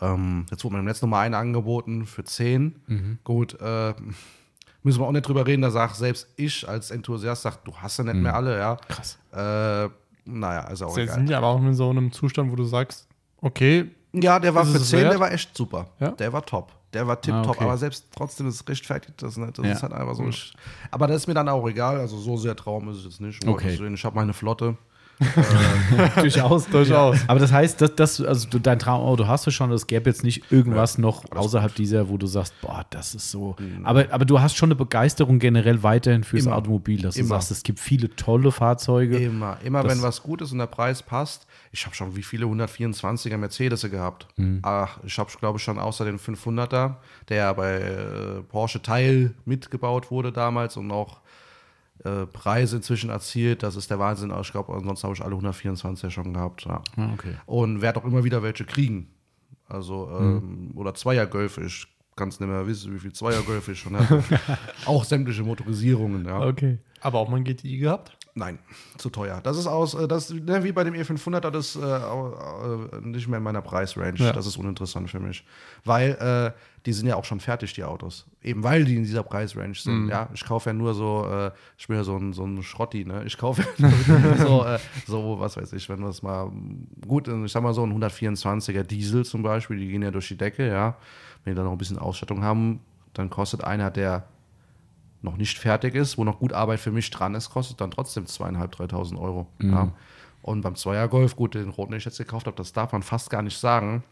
Ähm, 0.00 0.46
jetzt 0.50 0.64
wurde 0.64 0.74
mir 0.76 0.80
im 0.80 0.86
letzten 0.88 1.08
Mal 1.08 1.20
eine 1.20 1.36
angeboten 1.36 2.06
für 2.06 2.24
10. 2.24 2.80
Mhm. 2.86 3.18
Gut, 3.24 3.58
äh, 3.60 3.94
müssen 4.82 5.00
wir 5.00 5.06
auch 5.06 5.12
nicht 5.12 5.26
drüber 5.28 5.46
reden. 5.46 5.62
Da 5.62 5.70
sagt 5.70 5.96
selbst 5.96 6.28
ich 6.36 6.68
als 6.68 6.90
Enthusiast, 6.90 7.42
sagt, 7.42 7.66
du 7.66 7.76
hast 7.76 7.98
ja 7.98 8.04
nicht 8.04 8.16
mehr 8.16 8.34
alle, 8.34 8.58
ja. 8.58 8.74
Mhm. 8.74 8.78
Krass. 8.88 9.18
Äh, 9.32 9.88
naja, 10.24 10.60
ist 10.68 10.82
auch 10.82 10.96
Jetzt 10.96 11.04
egal. 11.04 11.14
sind 11.16 11.30
ja 11.30 11.38
aber 11.38 11.48
auch 11.48 11.58
in 11.60 11.74
so 11.74 11.90
einem 11.90 12.12
Zustand, 12.12 12.50
wo 12.52 12.56
du 12.56 12.64
sagst, 12.64 13.08
okay, 13.40 13.90
Ja, 14.12 14.38
der 14.38 14.54
war 14.54 14.64
für 14.64 14.76
es 14.76 14.90
10, 14.90 15.00
wert? 15.00 15.12
der 15.12 15.20
war 15.20 15.32
echt 15.32 15.56
super. 15.56 15.86
Ja? 16.00 16.10
Der 16.12 16.32
war 16.32 16.44
top. 16.44 16.72
Der 16.92 17.06
war 17.06 17.18
tipptopp, 17.20 17.46
Ah, 17.46 17.50
okay. 17.50 17.64
aber 17.64 17.78
selbst 17.78 18.06
trotzdem 18.14 18.46
ist 18.48 18.56
es 18.56 18.68
rechtfertigt 18.68 19.22
das 19.22 19.36
nicht. 19.38 19.56
Das 19.58 19.64
Ja. 19.64 19.72
ist 19.72 19.82
halt 19.82 19.94
einfach 19.94 20.14
so. 20.14 20.26
Ich, 20.28 20.52
aber 20.90 21.06
das 21.06 21.16
ist 21.22 21.26
mir 21.26 21.32
dann 21.34 21.48
auch 21.48 21.66
egal. 21.66 21.98
Also 21.98 22.18
so 22.18 22.36
sehr 22.36 22.54
Traum 22.54 22.90
ist 22.90 22.98
es 22.98 23.04
jetzt 23.04 23.20
nicht. 23.22 23.46
Okay. 23.48 23.78
Ich 23.94 24.04
habe 24.04 24.14
meine 24.14 24.34
Flotte. 24.34 24.76
Durchaus. 26.16 26.66
Durchaus. 26.68 27.18
Aber 27.26 27.40
das 27.40 27.52
heißt, 27.52 27.80
dass, 27.80 27.94
dass, 27.94 28.20
also 28.20 28.48
du, 28.48 28.58
dein 28.58 28.78
Traumauto 28.78 29.26
hast 29.26 29.46
du 29.46 29.50
schon, 29.50 29.70
es 29.72 29.86
gäbe 29.86 30.10
jetzt 30.10 30.24
nicht 30.24 30.50
irgendwas 30.50 30.98
noch 30.98 31.24
außerhalb 31.30 31.74
dieser, 31.74 32.08
wo 32.08 32.16
du 32.16 32.26
sagst, 32.26 32.54
boah, 32.60 32.84
das 32.90 33.14
ist 33.14 33.30
so. 33.30 33.56
Aber, 33.84 34.06
aber 34.10 34.24
du 34.24 34.40
hast 34.40 34.56
schon 34.56 34.68
eine 34.68 34.76
Begeisterung 34.76 35.38
generell 35.38 35.82
weiterhin 35.82 36.24
fürs 36.24 36.46
Immer. 36.46 36.56
Automobil, 36.56 37.02
dass 37.02 37.14
du 37.14 37.20
Immer. 37.20 37.36
sagst, 37.36 37.50
es 37.50 37.62
gibt 37.62 37.80
viele 37.80 38.14
tolle 38.14 38.52
Fahrzeuge. 38.52 39.18
Immer, 39.18 39.58
immer 39.64 39.84
wenn 39.84 40.02
was 40.02 40.22
gut 40.22 40.42
ist 40.42 40.52
und 40.52 40.58
der 40.58 40.66
Preis 40.66 41.02
passt. 41.02 41.46
Ich 41.70 41.84
habe 41.86 41.94
schon 41.94 42.14
wie 42.16 42.22
viele 42.22 42.46
124er 42.46 43.36
Mercedes 43.36 43.82
gehabt. 43.90 44.26
Mhm. 44.36 44.60
Ach, 44.62 44.98
ich 45.04 45.18
habe, 45.18 45.30
glaube 45.38 45.58
ich, 45.58 45.64
schon 45.64 45.78
außer 45.78 46.04
den 46.04 46.18
500er, 46.18 46.96
der 47.28 47.36
ja 47.36 47.52
bei 47.52 47.80
äh, 47.80 48.42
Porsche 48.48 48.82
Teil 48.82 49.34
mitgebaut 49.44 50.10
wurde 50.10 50.32
damals 50.32 50.76
und 50.76 50.90
auch 50.90 51.20
äh, 52.04 52.26
Preise 52.26 52.76
inzwischen 52.76 53.10
erzielt. 53.10 53.62
Das 53.62 53.76
ist 53.76 53.90
der 53.90 53.98
Wahnsinn. 53.98 54.32
Ich 54.40 54.52
glaube, 54.52 54.72
ansonsten 54.74 55.04
habe 55.04 55.14
ich 55.14 55.22
alle 55.22 55.36
124er 55.36 56.10
schon 56.10 56.34
gehabt. 56.34 56.64
Ja. 56.64 56.82
Ah, 56.96 57.12
okay. 57.14 57.34
Und 57.46 57.80
werde 57.80 58.00
auch 58.00 58.04
immer 58.04 58.24
wieder 58.24 58.42
welche 58.42 58.64
kriegen. 58.64 59.08
Also, 59.68 60.10
ähm, 60.20 60.72
oder 60.74 60.94
Zweiergölfe. 60.94 61.62
Ich 61.64 61.86
kann 62.16 62.28
es 62.28 62.40
nicht 62.40 62.48
mehr 62.48 62.66
wissen, 62.66 62.94
wie 62.94 62.98
viel 62.98 63.12
Zweiergölfe 63.12 63.72
ich 63.72 63.78
schon 63.78 63.96
hatte. 63.96 64.22
auch 64.86 65.04
sämtliche 65.04 65.42
Motorisierungen, 65.42 66.26
ja. 66.26 66.40
Okay. 66.40 66.78
aber 67.00 67.18
auch 67.20 67.28
mal 67.28 67.38
ein 67.38 67.44
GTI 67.44 67.78
gehabt. 67.78 68.16
Nein, 68.34 68.58
zu 68.96 69.10
teuer. 69.10 69.40
Das 69.42 69.58
ist 69.58 69.66
aus, 69.66 69.92
äh, 69.92 70.08
das 70.08 70.30
ne, 70.30 70.64
wie 70.64 70.72
bei 70.72 70.84
dem 70.84 70.94
E500er, 70.94 71.50
das 71.50 71.76
ist 71.76 71.82
äh, 71.82 71.96
äh, 71.96 73.00
nicht 73.02 73.28
mehr 73.28 73.36
in 73.36 73.44
meiner 73.44 73.60
Preisrange. 73.60 74.16
Ja. 74.16 74.32
Das 74.32 74.46
ist 74.46 74.56
uninteressant 74.56 75.10
für 75.10 75.20
mich, 75.20 75.44
weil 75.84 76.12
äh, 76.12 76.58
die 76.86 76.94
sind 76.94 77.06
ja 77.06 77.16
auch 77.16 77.26
schon 77.26 77.40
fertig 77.40 77.74
die 77.74 77.84
Autos, 77.84 78.26
eben 78.42 78.62
weil 78.62 78.86
die 78.86 78.96
in 78.96 79.02
dieser 79.02 79.22
Preisrange 79.22 79.74
sind. 79.74 80.08
Ja, 80.08 80.30
ich 80.32 80.46
kaufe 80.46 80.70
ja 80.70 80.72
nur 80.72 80.94
so, 80.94 81.26
äh, 81.30 81.50
ich 81.76 81.86
bin 81.88 81.96
ja 81.96 82.04
so 82.04 82.16
ein 82.16 82.32
so 82.32 82.44
ein 82.44 82.62
Schrotti, 82.62 83.04
ne? 83.04 83.22
Ich 83.26 83.36
kaufe 83.36 83.66
ja 83.76 83.88
nur 84.16 84.36
so, 84.38 84.64
äh, 84.66 84.78
so 85.06 85.38
was 85.38 85.58
weiß 85.58 85.74
ich, 85.74 85.86
wenn 85.90 86.00
wir 86.00 86.08
es 86.08 86.22
mal 86.22 86.50
gut, 87.06 87.28
ich 87.28 87.52
sag 87.52 87.62
mal 87.62 87.74
so 87.74 87.84
ein 87.84 87.92
124er 88.02 88.82
Diesel 88.82 89.26
zum 89.26 89.42
Beispiel, 89.42 89.76
die 89.76 89.88
gehen 89.88 90.02
ja 90.02 90.10
durch 90.10 90.28
die 90.28 90.38
Decke, 90.38 90.66
ja. 90.66 90.96
Wenn 91.44 91.52
die 91.52 91.56
dann 91.56 91.66
noch 91.66 91.72
ein 91.72 91.78
bisschen 91.78 91.98
Ausstattung 91.98 92.42
haben, 92.42 92.80
dann 93.12 93.28
kostet 93.28 93.62
einer, 93.62 93.90
der 93.90 94.26
noch 95.22 95.36
nicht 95.36 95.58
fertig 95.58 95.94
ist, 95.94 96.18
wo 96.18 96.24
noch 96.24 96.38
gut 96.38 96.52
Arbeit 96.52 96.80
für 96.80 96.90
mich 96.90 97.10
dran 97.10 97.34
ist, 97.34 97.50
kostet 97.50 97.80
dann 97.80 97.90
trotzdem 97.90 98.26
zweieinhalb, 98.26 98.74
3.000 98.74 99.20
Euro. 99.20 99.46
Ja. 99.60 99.92
Und 100.42 100.62
beim 100.62 100.74
Zweier 100.74 101.06
Golf, 101.08 101.36
gut, 101.36 101.54
den 101.54 101.68
roten, 101.68 101.92
den 101.92 101.98
ich 101.98 102.04
jetzt 102.04 102.18
gekauft 102.18 102.46
habe, 102.46 102.56
das 102.56 102.72
darf 102.72 102.92
man 102.92 103.02
fast 103.02 103.30
gar 103.30 103.42
nicht 103.42 103.58
sagen. 103.58 104.02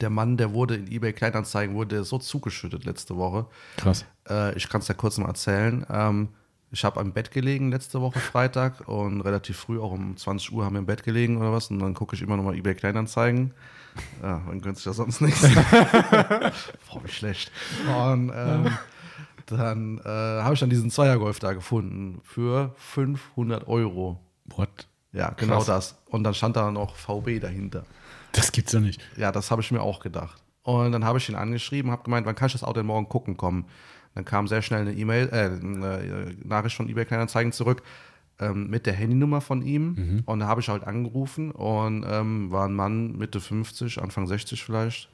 Der 0.00 0.10
Mann, 0.10 0.36
der 0.36 0.52
wurde 0.52 0.76
in 0.76 0.90
eBay 0.90 1.12
Kleinanzeigen, 1.12 1.74
wurde 1.74 2.04
so 2.04 2.18
zugeschüttet 2.18 2.84
letzte 2.84 3.16
Woche. 3.16 3.46
Krass. 3.76 4.04
Äh, 4.28 4.56
ich 4.56 4.68
kann 4.68 4.80
es 4.80 4.88
ja 4.88 4.94
kurz 4.94 5.18
mal 5.18 5.28
erzählen. 5.28 5.86
Ähm, 5.88 6.28
ich 6.70 6.84
habe 6.84 7.00
am 7.00 7.12
Bett 7.12 7.30
gelegen 7.30 7.70
letzte 7.70 8.00
Woche 8.00 8.18
Freitag 8.18 8.88
und 8.88 9.20
relativ 9.20 9.56
früh, 9.56 9.80
auch 9.80 9.92
um 9.92 10.16
20 10.16 10.52
Uhr, 10.52 10.64
haben 10.64 10.74
wir 10.74 10.80
im 10.80 10.86
Bett 10.86 11.04
gelegen 11.04 11.36
oder 11.36 11.52
was. 11.52 11.70
Und 11.70 11.78
dann 11.78 11.94
gucke 11.94 12.16
ich 12.16 12.22
immer 12.22 12.36
noch 12.36 12.42
mal 12.42 12.56
eBay 12.56 12.74
Kleinanzeigen. 12.74 13.54
Ja, 14.22 14.42
man 14.44 14.60
gönnt 14.60 14.76
sich 14.76 14.86
ja 14.86 14.92
sonst 14.92 15.20
nichts. 15.20 15.42
Boah, 15.54 17.04
wie 17.04 17.08
schlecht. 17.08 17.52
Und 17.86 18.32
ähm, 18.34 18.70
dann 19.46 19.98
äh, 19.98 20.08
habe 20.08 20.54
ich 20.54 20.60
dann 20.60 20.70
diesen 20.70 20.90
Zweiergolf 20.90 21.38
da 21.38 21.52
gefunden 21.52 22.20
für 22.22 22.74
500 22.76 23.66
Euro. 23.66 24.20
What? 24.46 24.88
Ja, 25.12 25.30
genau 25.30 25.56
Krass. 25.56 25.66
das. 25.66 26.02
Und 26.06 26.24
dann 26.24 26.34
stand 26.34 26.56
da 26.56 26.70
noch 26.70 26.96
VB 26.96 27.40
dahinter. 27.40 27.84
Das 28.32 28.50
gibt's 28.52 28.72
doch 28.72 28.80
nicht. 28.80 29.00
Ja, 29.16 29.30
das 29.32 29.50
habe 29.50 29.62
ich 29.62 29.70
mir 29.70 29.80
auch 29.80 30.00
gedacht. 30.00 30.42
Und 30.62 30.92
dann 30.92 31.04
habe 31.04 31.18
ich 31.18 31.28
ihn 31.28 31.34
angeschrieben, 31.36 31.90
habe 31.90 32.02
gemeint, 32.02 32.26
wann 32.26 32.34
kann 32.34 32.46
ich 32.46 32.52
das 32.52 32.64
Auto 32.64 32.74
denn 32.74 32.86
morgen 32.86 33.08
gucken 33.08 33.36
kommen? 33.36 33.66
Dann 34.14 34.24
kam 34.24 34.48
sehr 34.48 34.62
schnell 34.62 34.82
eine 34.82 34.92
E-Mail, 34.92 35.28
äh, 35.30 35.44
eine 35.64 36.34
Nachricht 36.42 36.76
von 36.76 36.88
eBay 36.88 37.04
Kleinanzeigen 37.04 37.52
zurück 37.52 37.82
ähm, 38.40 38.68
mit 38.70 38.86
der 38.86 38.94
Handynummer 38.94 39.40
von 39.40 39.62
ihm. 39.62 40.22
Und 40.26 40.40
da 40.40 40.46
habe 40.46 40.60
ich 40.60 40.68
halt 40.68 40.84
angerufen 40.84 41.50
und 41.50 42.04
ähm, 42.08 42.50
war 42.50 42.66
ein 42.66 42.74
Mann 42.74 43.16
Mitte 43.16 43.40
50, 43.40 44.02
Anfang 44.02 44.26
60 44.26 44.62
vielleicht. 44.64 45.10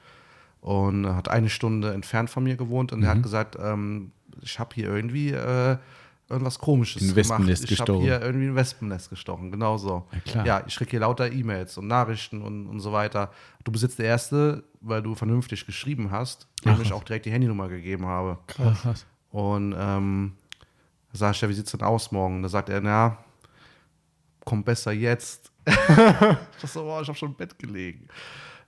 Und 0.61 1.07
hat 1.07 1.29
eine 1.29 1.49
Stunde 1.49 1.93
entfernt 1.95 2.29
von 2.29 2.45
mir 2.45 2.57
gewohnt 2.57 2.93
und 2.93 3.03
er 3.03 3.11
hat 3.11 3.23
gesagt, 3.23 3.57
ähm, 3.59 4.13
ich 4.43 4.59
habe 4.59 4.75
hier 4.75 4.89
irgendwie 4.89 5.31
äh, 5.31 5.77
irgendwas 6.31 6.59
Komisches 6.59 7.03
Ein 7.03 7.17
Wespennest 7.17 7.67
gemacht. 7.67 7.73
Ich 7.73 7.81
habe 7.81 8.01
hier 8.01 8.23
irgendwie 8.23 8.47
ein 8.47 8.55
Wespennest 8.55 9.11
gestochen, 9.11 9.51
genau 9.51 9.77
so. 9.77 10.07
Ja, 10.27 10.45
ja 10.45 10.65
ich 10.67 10.77
kriege 10.77 10.91
hier 10.91 11.01
lauter 11.01 11.31
E-Mails 11.31 11.77
und 11.77 11.89
Nachrichten 11.89 12.41
und, 12.41 12.69
und 12.69 12.81
so 12.81 12.93
weiter. 12.93 13.33
Du 13.65 13.73
bist 13.73 13.83
jetzt 13.83 13.99
der 13.99 14.07
Erste, 14.07 14.65
weil 14.81 15.03
du 15.03 15.15
vernünftig 15.15 15.67
geschrieben 15.67 16.11
hast, 16.11 16.47
dem 16.65 16.73
Ach, 16.73 16.81
ich 16.81 16.93
auch 16.93 17.03
direkt 17.03 17.27
die 17.27 17.33
Handynummer 17.33 17.69
gegeben 17.69 18.07
habe. 18.07 18.39
Krass. 18.47 19.05
Und 19.31 19.75
ähm, 19.77 20.33
da 21.13 21.19
sag 21.19 21.35
ich, 21.35 21.41
ja, 21.41 21.49
wie 21.49 21.55
sieht's 21.55 21.73
denn 21.73 21.83
aus 21.83 22.13
morgen? 22.13 22.43
Da 22.43 22.49
sagt 22.49 22.69
er, 22.69 22.81
na, 22.81 23.19
komm 24.45 24.63
besser 24.63 24.93
jetzt. 24.93 25.51
ich 25.67 26.71
so, 26.71 26.83
boah, 26.83 27.03
ich 27.03 27.09
habe 27.09 27.19
schon 27.19 27.31
im 27.31 27.35
Bett 27.35 27.59
gelegen. 27.59 28.09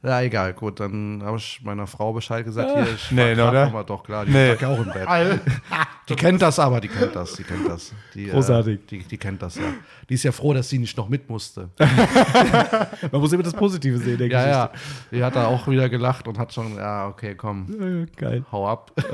Ja, 0.05 0.21
egal, 0.21 0.53
gut, 0.53 0.81
dann 0.81 1.23
habe 1.25 1.37
ich 1.37 1.61
meiner 1.63 1.87
Frau 1.87 2.13
Bescheid 2.13 2.45
gesagt, 2.45 2.73
hier, 2.75 2.93
ich 2.93 3.13
Nee, 3.13 3.35
oder? 3.35 3.67
noch 3.67 3.73
mal, 3.73 3.85
doch 3.85 4.03
klar, 4.03 4.25
die 4.27 4.33
Nee. 4.33 4.49
lag 4.51 4.61
ja 4.61 4.69
auch 4.69 4.79
im 4.79 4.93
Bett. 4.93 5.07
Die 6.09 6.17
kennt 6.17 6.43
das 6.43 6.59
aber, 6.59 6.81
die 6.81 6.89
kennt 6.89 7.15
das, 7.15 7.35
die 7.35 7.45
kennt 7.45 7.67
das. 7.67 7.95
Die, 8.13 8.27
Großartig. 8.27 8.75
Äh, 8.81 8.87
die, 8.91 8.99
die 9.05 9.17
kennt 9.17 9.41
das, 9.41 9.55
ja. 9.55 9.63
Die 10.09 10.15
ist 10.15 10.25
ja 10.25 10.33
froh, 10.33 10.53
dass 10.53 10.69
sie 10.69 10.79
nicht 10.79 10.97
noch 10.97 11.09
mit 11.09 11.31
musste. 11.31 11.71
Man 13.13 13.21
muss 13.21 13.33
immer 13.33 13.45
das 13.45 13.55
Positive 13.55 13.97
sehen, 13.99 14.19
denke 14.19 14.35
Ja, 14.35 14.47
ja. 14.49 14.71
Die 15.13 15.23
hat 15.23 15.37
da 15.37 15.47
auch 15.47 15.69
wieder 15.69 15.89
gelacht 15.89 16.27
und 16.27 16.39
hat 16.39 16.53
schon, 16.53 16.75
ja, 16.75 17.07
okay, 17.07 17.37
komm, 17.37 17.67
ja. 17.81 18.07
Geil. 18.17 18.45
hau 18.51 18.67
ab. 18.69 18.91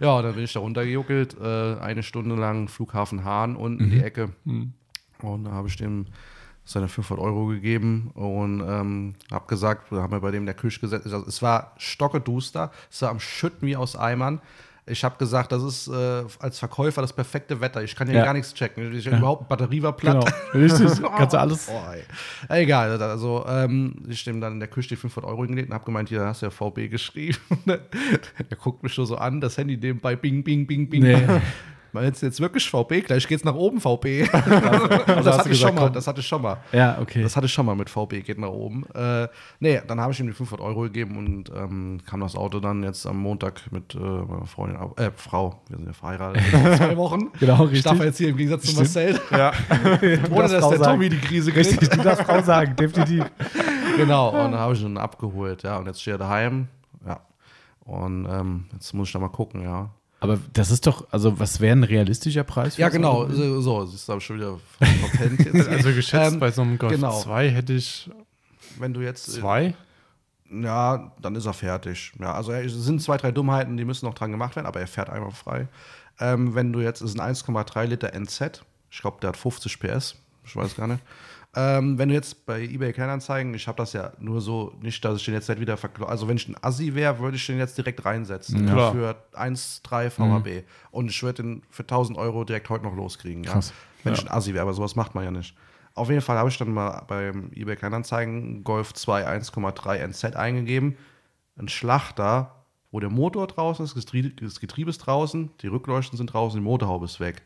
ja, 0.00 0.22
dann 0.22 0.34
bin 0.34 0.44
ich 0.44 0.52
da 0.52 0.60
runtergejuckelt, 0.60 1.36
äh, 1.40 1.78
eine 1.80 2.02
Stunde 2.02 2.34
lang 2.36 2.68
Flughafen 2.68 3.24
Hahn 3.24 3.56
unten 3.56 3.84
in 3.84 3.90
die 3.90 4.02
Ecke. 4.02 4.28
Und 5.22 5.44
da 5.44 5.52
habe 5.52 5.68
ich 5.68 5.76
dem 5.76 6.04
seine 6.68 6.88
500 6.88 7.24
Euro 7.24 7.46
gegeben 7.46 8.10
und 8.14 8.60
ähm, 8.60 9.14
habe 9.32 9.46
gesagt, 9.46 9.90
wir 9.90 10.02
haben 10.02 10.12
ja 10.12 10.18
bei 10.18 10.30
dem 10.30 10.42
in 10.42 10.46
der 10.46 10.54
Küche 10.54 10.80
gesetzt. 10.80 11.06
Es 11.06 11.40
war 11.40 11.72
stockeduster, 11.78 12.70
es 12.90 13.00
war 13.00 13.08
am 13.08 13.20
Schütten 13.20 13.66
wie 13.66 13.74
aus 13.74 13.96
Eimern. 13.96 14.42
Ich 14.84 15.02
habe 15.02 15.16
gesagt, 15.18 15.52
das 15.52 15.62
ist 15.62 15.88
äh, 15.88 16.24
als 16.40 16.58
Verkäufer 16.58 17.00
das 17.00 17.14
perfekte 17.14 17.60
Wetter. 17.62 17.82
Ich 17.82 17.96
kann 17.96 18.06
hier 18.06 18.18
Ja. 18.18 18.24
gar 18.24 18.34
nichts 18.34 18.52
checken. 18.52 18.92
Ich, 18.94 19.06
überhaupt 19.06 19.48
Batterie 19.48 19.82
war 19.82 19.94
platt. 19.94 20.30
Genau. 20.52 20.64
Richtig. 20.64 21.02
Kannst 21.16 21.34
du 21.34 21.40
alles. 21.40 21.68
Oh. 21.70 22.52
Egal, 22.54 23.02
also 23.02 23.44
ähm, 23.48 23.94
ich 24.08 24.24
dem 24.24 24.40
dann 24.40 24.54
in 24.54 24.60
der 24.60 24.68
Küche 24.68 24.90
die 24.90 24.96
500 24.96 25.30
Euro 25.30 25.44
hingelegt 25.44 25.68
und 25.68 25.74
habe 25.74 25.84
gemeint, 25.84 26.10
hier 26.10 26.24
hast 26.24 26.42
du 26.42 26.46
ja 26.46 26.50
VB 26.50 26.90
geschrieben. 26.90 27.38
er 27.66 28.56
guckt 28.58 28.82
mich 28.82 28.96
nur 28.96 29.06
so 29.06 29.16
an, 29.16 29.40
das 29.40 29.56
Handy 29.56 29.76
nebenbei 29.76 30.16
bing, 30.16 30.42
bing, 30.44 30.66
bing, 30.66 30.88
bing. 30.88 31.02
Nee. 31.02 31.26
Meinst 31.92 32.22
du 32.22 32.26
jetzt 32.26 32.40
wirklich 32.40 32.68
VB? 32.68 33.04
Gleich 33.06 33.26
geht's 33.26 33.44
nach 33.44 33.54
oben 33.54 33.80
VB. 33.80 34.28
das, 34.32 35.38
hatte 35.38 35.50
ich 35.50 35.58
schon 35.58 35.74
mal, 35.74 35.90
das 35.90 36.06
hatte 36.06 36.20
ich 36.20 36.26
schon 36.26 36.42
mal. 36.42 36.58
Ja, 36.72 36.98
okay. 37.00 37.22
Das 37.22 37.36
hatte 37.36 37.46
ich 37.46 37.52
schon 37.52 37.64
mal 37.66 37.74
mit 37.74 37.88
VB, 37.88 38.22
geht 38.24 38.38
nach 38.38 38.48
oben. 38.50 38.84
Äh, 38.94 39.28
nee, 39.60 39.80
dann 39.86 40.00
habe 40.00 40.12
ich 40.12 40.20
ihm 40.20 40.26
die 40.26 40.32
500 40.34 40.64
Euro 40.66 40.82
gegeben 40.82 41.16
und 41.16 41.50
ähm, 41.56 42.00
kam 42.06 42.20
das 42.20 42.36
Auto 42.36 42.60
dann 42.60 42.82
jetzt 42.82 43.06
am 43.06 43.18
Montag 43.18 43.72
mit 43.72 43.94
äh, 43.94 43.98
meiner 43.98 44.46
Freundin, 44.46 44.78
äh, 44.96 45.10
Frau, 45.16 45.62
wir 45.68 45.78
sind 45.78 45.86
ja 45.86 45.92
verheiratet, 45.92 46.42
vor 46.50 46.72
zwei 46.76 46.96
Wochen. 46.96 47.30
Genau, 47.40 47.68
Ich 47.72 47.82
darf 47.82 47.92
richtig. 47.92 48.06
jetzt 48.06 48.18
hier 48.18 48.28
im 48.28 48.36
Gegensatz 48.36 48.62
zu 48.64 48.76
Marcel, 48.76 49.20
Ja. 49.30 49.52
ohne 50.30 50.48
dass 50.48 50.60
Frau 50.60 50.70
der 50.70 50.78
sagen. 50.78 50.82
Tommy 50.92 51.08
die 51.08 51.18
Krise 51.18 51.52
kriegt. 51.52 51.66
Richtig, 51.70 51.88
du 51.88 52.02
darfst 52.02 52.22
Frau 52.24 52.42
sagen, 52.42 52.76
definitiv. 52.76 53.24
Genau, 53.96 54.28
und 54.28 54.52
dann 54.52 54.60
habe 54.60 54.74
ich 54.74 54.82
ihn 54.82 54.96
abgeholt, 54.98 55.62
ja, 55.62 55.78
und 55.78 55.86
jetzt 55.86 56.00
steht 56.02 56.14
er 56.14 56.18
daheim, 56.18 56.68
ja. 57.06 57.20
Und 57.84 58.26
ähm, 58.30 58.66
jetzt 58.74 58.92
muss 58.92 59.08
ich 59.08 59.12
da 59.12 59.18
mal 59.18 59.28
gucken, 59.28 59.62
ja. 59.62 59.90
Aber 60.20 60.38
das 60.52 60.70
ist 60.70 60.86
doch, 60.86 61.06
also 61.12 61.38
was 61.38 61.60
wäre 61.60 61.76
ein 61.76 61.84
realistischer 61.84 62.42
Preis? 62.44 62.74
für 62.74 62.82
Ja, 62.82 62.88
das 62.88 62.94
genau, 62.94 63.28
so, 63.28 63.60
so 63.60 63.84
du, 63.84 64.08
habe 64.08 64.18
ich 64.18 64.24
schon 64.26 64.36
wieder 64.36 64.58
verpennt 64.78 65.44
jetzt. 65.44 65.68
Also 65.68 65.92
geschätzt 65.92 66.34
Ähm, 66.34 66.40
bei 66.40 66.50
so 66.50 66.62
einem 66.62 66.78
Golf 66.78 66.92
genau. 66.92 67.20
2 67.20 67.50
hätte 67.50 67.72
ich 67.74 68.10
Wenn 68.78 68.92
du 68.94 69.00
jetzt 69.00 69.30
zwei. 69.32 69.74
Ja, 70.50 71.12
dann 71.20 71.36
ist 71.36 71.46
er 71.46 71.52
fertig. 71.52 72.12
Ja, 72.18 72.32
also 72.32 72.52
es 72.52 72.72
sind 72.72 73.02
zwei, 73.02 73.16
drei 73.16 73.32
Dummheiten, 73.32 73.76
die 73.76 73.84
müssen 73.84 74.06
noch 74.06 74.14
dran 74.14 74.30
gemacht 74.32 74.56
werden, 74.56 74.66
aber 74.66 74.80
er 74.80 74.86
fährt 74.86 75.10
einmal 75.10 75.30
frei. 75.30 75.68
Ähm, 76.20 76.54
wenn 76.54 76.72
du 76.72 76.80
jetzt, 76.80 77.00
es 77.00 77.10
ist 77.10 77.20
ein 77.20 77.34
1,3 77.34 77.84
Liter 77.84 78.18
NZ, 78.18 78.64
ich 78.90 79.00
glaube, 79.00 79.18
der 79.20 79.28
hat 79.28 79.36
50 79.36 79.78
PS, 79.78 80.16
ich 80.44 80.56
weiß 80.56 80.74
gar 80.74 80.86
nicht. 80.88 81.02
Ähm, 81.56 81.98
wenn 81.98 82.10
du 82.10 82.14
jetzt 82.14 82.44
bei 82.44 82.62
eBay 82.62 82.92
Kleinanzeigen, 82.92 83.54
ich 83.54 83.66
habe 83.66 83.78
das 83.78 83.94
ja 83.94 84.12
nur 84.18 84.40
so, 84.40 84.74
nicht, 84.82 85.02
dass 85.04 85.16
ich 85.18 85.24
den 85.24 85.34
jetzt 85.34 85.48
nicht 85.48 85.60
wieder 85.60 85.76
verkaufe. 85.76 86.08
Also, 86.08 86.28
wenn 86.28 86.36
ich 86.36 86.46
ein 86.46 86.56
Assi 86.60 86.94
wäre, 86.94 87.18
würde 87.18 87.36
ich 87.36 87.46
den 87.46 87.58
jetzt 87.58 87.78
direkt 87.78 88.04
reinsetzen. 88.04 88.68
Ja. 88.68 88.76
Ja, 88.76 88.90
für 88.92 89.16
1,3 89.34 90.10
VHB. 90.10 90.64
Und 90.90 91.10
ich 91.10 91.22
würde 91.22 91.42
den 91.42 91.62
für 91.70 91.82
1000 91.82 92.18
Euro 92.18 92.44
direkt 92.44 92.68
heute 92.68 92.84
noch 92.84 92.94
loskriegen. 92.94 93.44
Ja? 93.44 93.52
Krass. 93.52 93.72
Wenn 94.04 94.12
ich 94.12 94.20
ein 94.20 94.30
Assi 94.30 94.52
wäre, 94.52 94.62
aber 94.62 94.74
sowas 94.74 94.94
macht 94.94 95.14
man 95.14 95.24
ja 95.24 95.30
nicht. 95.30 95.54
Auf 95.94 96.10
jeden 96.10 96.20
Fall 96.20 96.36
habe 96.38 96.48
ich 96.48 96.56
dann 96.58 96.72
mal 96.72 97.02
beim 97.08 97.50
eBay 97.52 97.74
Kleinanzeigen 97.74 98.62
Golf 98.62 98.94
2 98.94 99.26
1,3 99.26 99.96
NZ 100.06 100.36
eingegeben. 100.36 100.96
Ein 101.56 101.68
Schlachter, 101.68 102.54
wo 102.92 103.00
der 103.00 103.10
Motor 103.10 103.48
draußen 103.48 103.84
ist, 103.84 103.96
das 103.96 104.60
Getriebe 104.60 104.90
ist 104.90 104.98
draußen, 104.98 105.50
die 105.60 105.66
Rückleuchten 105.66 106.16
sind 106.16 106.32
draußen, 106.32 106.60
die 106.60 106.64
Motorhaube 106.64 107.06
ist 107.06 107.18
weg. 107.18 107.42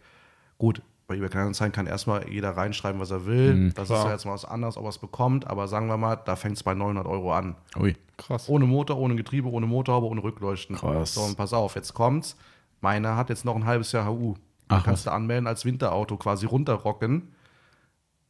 Gut, 0.59 0.83
bei 1.07 1.17
eBay 1.17 1.29
Kleinanzeigen 1.29 1.73
kann 1.73 1.87
erstmal 1.87 2.29
jeder 2.29 2.51
reinschreiben, 2.51 3.01
was 3.01 3.11
er 3.11 3.27
will. 3.27 3.71
das 3.71 3.85
ist 3.85 3.89
klar. 3.89 4.07
ja 4.07 4.13
jetzt 4.13 4.25
mal 4.25 4.33
was 4.33 4.45
anderes, 4.45 4.77
ob 4.77 4.85
er 4.85 4.91
es 4.91 4.99
bekommt, 4.99 5.47
aber 5.47 5.69
sagen 5.69 5.89
wir 5.89 5.97
mal, 5.97 6.17
da 6.17 6.37
fängt 6.37 6.57
es 6.57 6.63
bei 6.63 6.75
900 6.75 7.07
Euro 7.07 7.33
an. 7.33 7.57
Ui. 7.79 7.97
Krass. 8.17 8.49
Ohne 8.49 8.67
Motor, 8.67 8.99
ohne 8.99 9.17
Getriebe, 9.17 9.49
ohne 9.51 9.67
Motorhaube, 9.67 10.07
ohne 10.07 10.23
Rückleuchten. 10.23 10.77
Krass. 10.77 11.15
So, 11.15 11.23
und 11.23 11.37
pass 11.37 11.53
auf, 11.53 11.75
jetzt 11.75 11.95
kommt's. 11.95 12.37
Meiner 12.81 13.17
hat 13.17 13.29
jetzt 13.31 13.45
noch 13.45 13.57
ein 13.57 13.67
halbes 13.67 13.93
Jahr 13.93 14.07
HU. 14.07 14.35
Da 14.69 14.77
Ach, 14.77 14.85
kannst 14.85 15.07
du 15.07 15.11
anmelden 15.11 15.47
als 15.47 15.65
Winterauto 15.65 16.17
quasi 16.17 16.47
runterrocken 16.47 17.29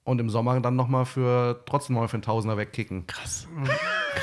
und 0.05 0.21
im 0.21 0.29
Sommer 0.31 0.59
dann 0.61 0.75
nochmal 0.77 1.05
für 1.07 1.63
trotzdem 1.67 1.97
mal 1.97 2.09
für 2.09 2.15
einen 2.15 2.23
Tausender 2.23 2.57
wegkicken. 2.57 3.07
Krass. 3.07 3.47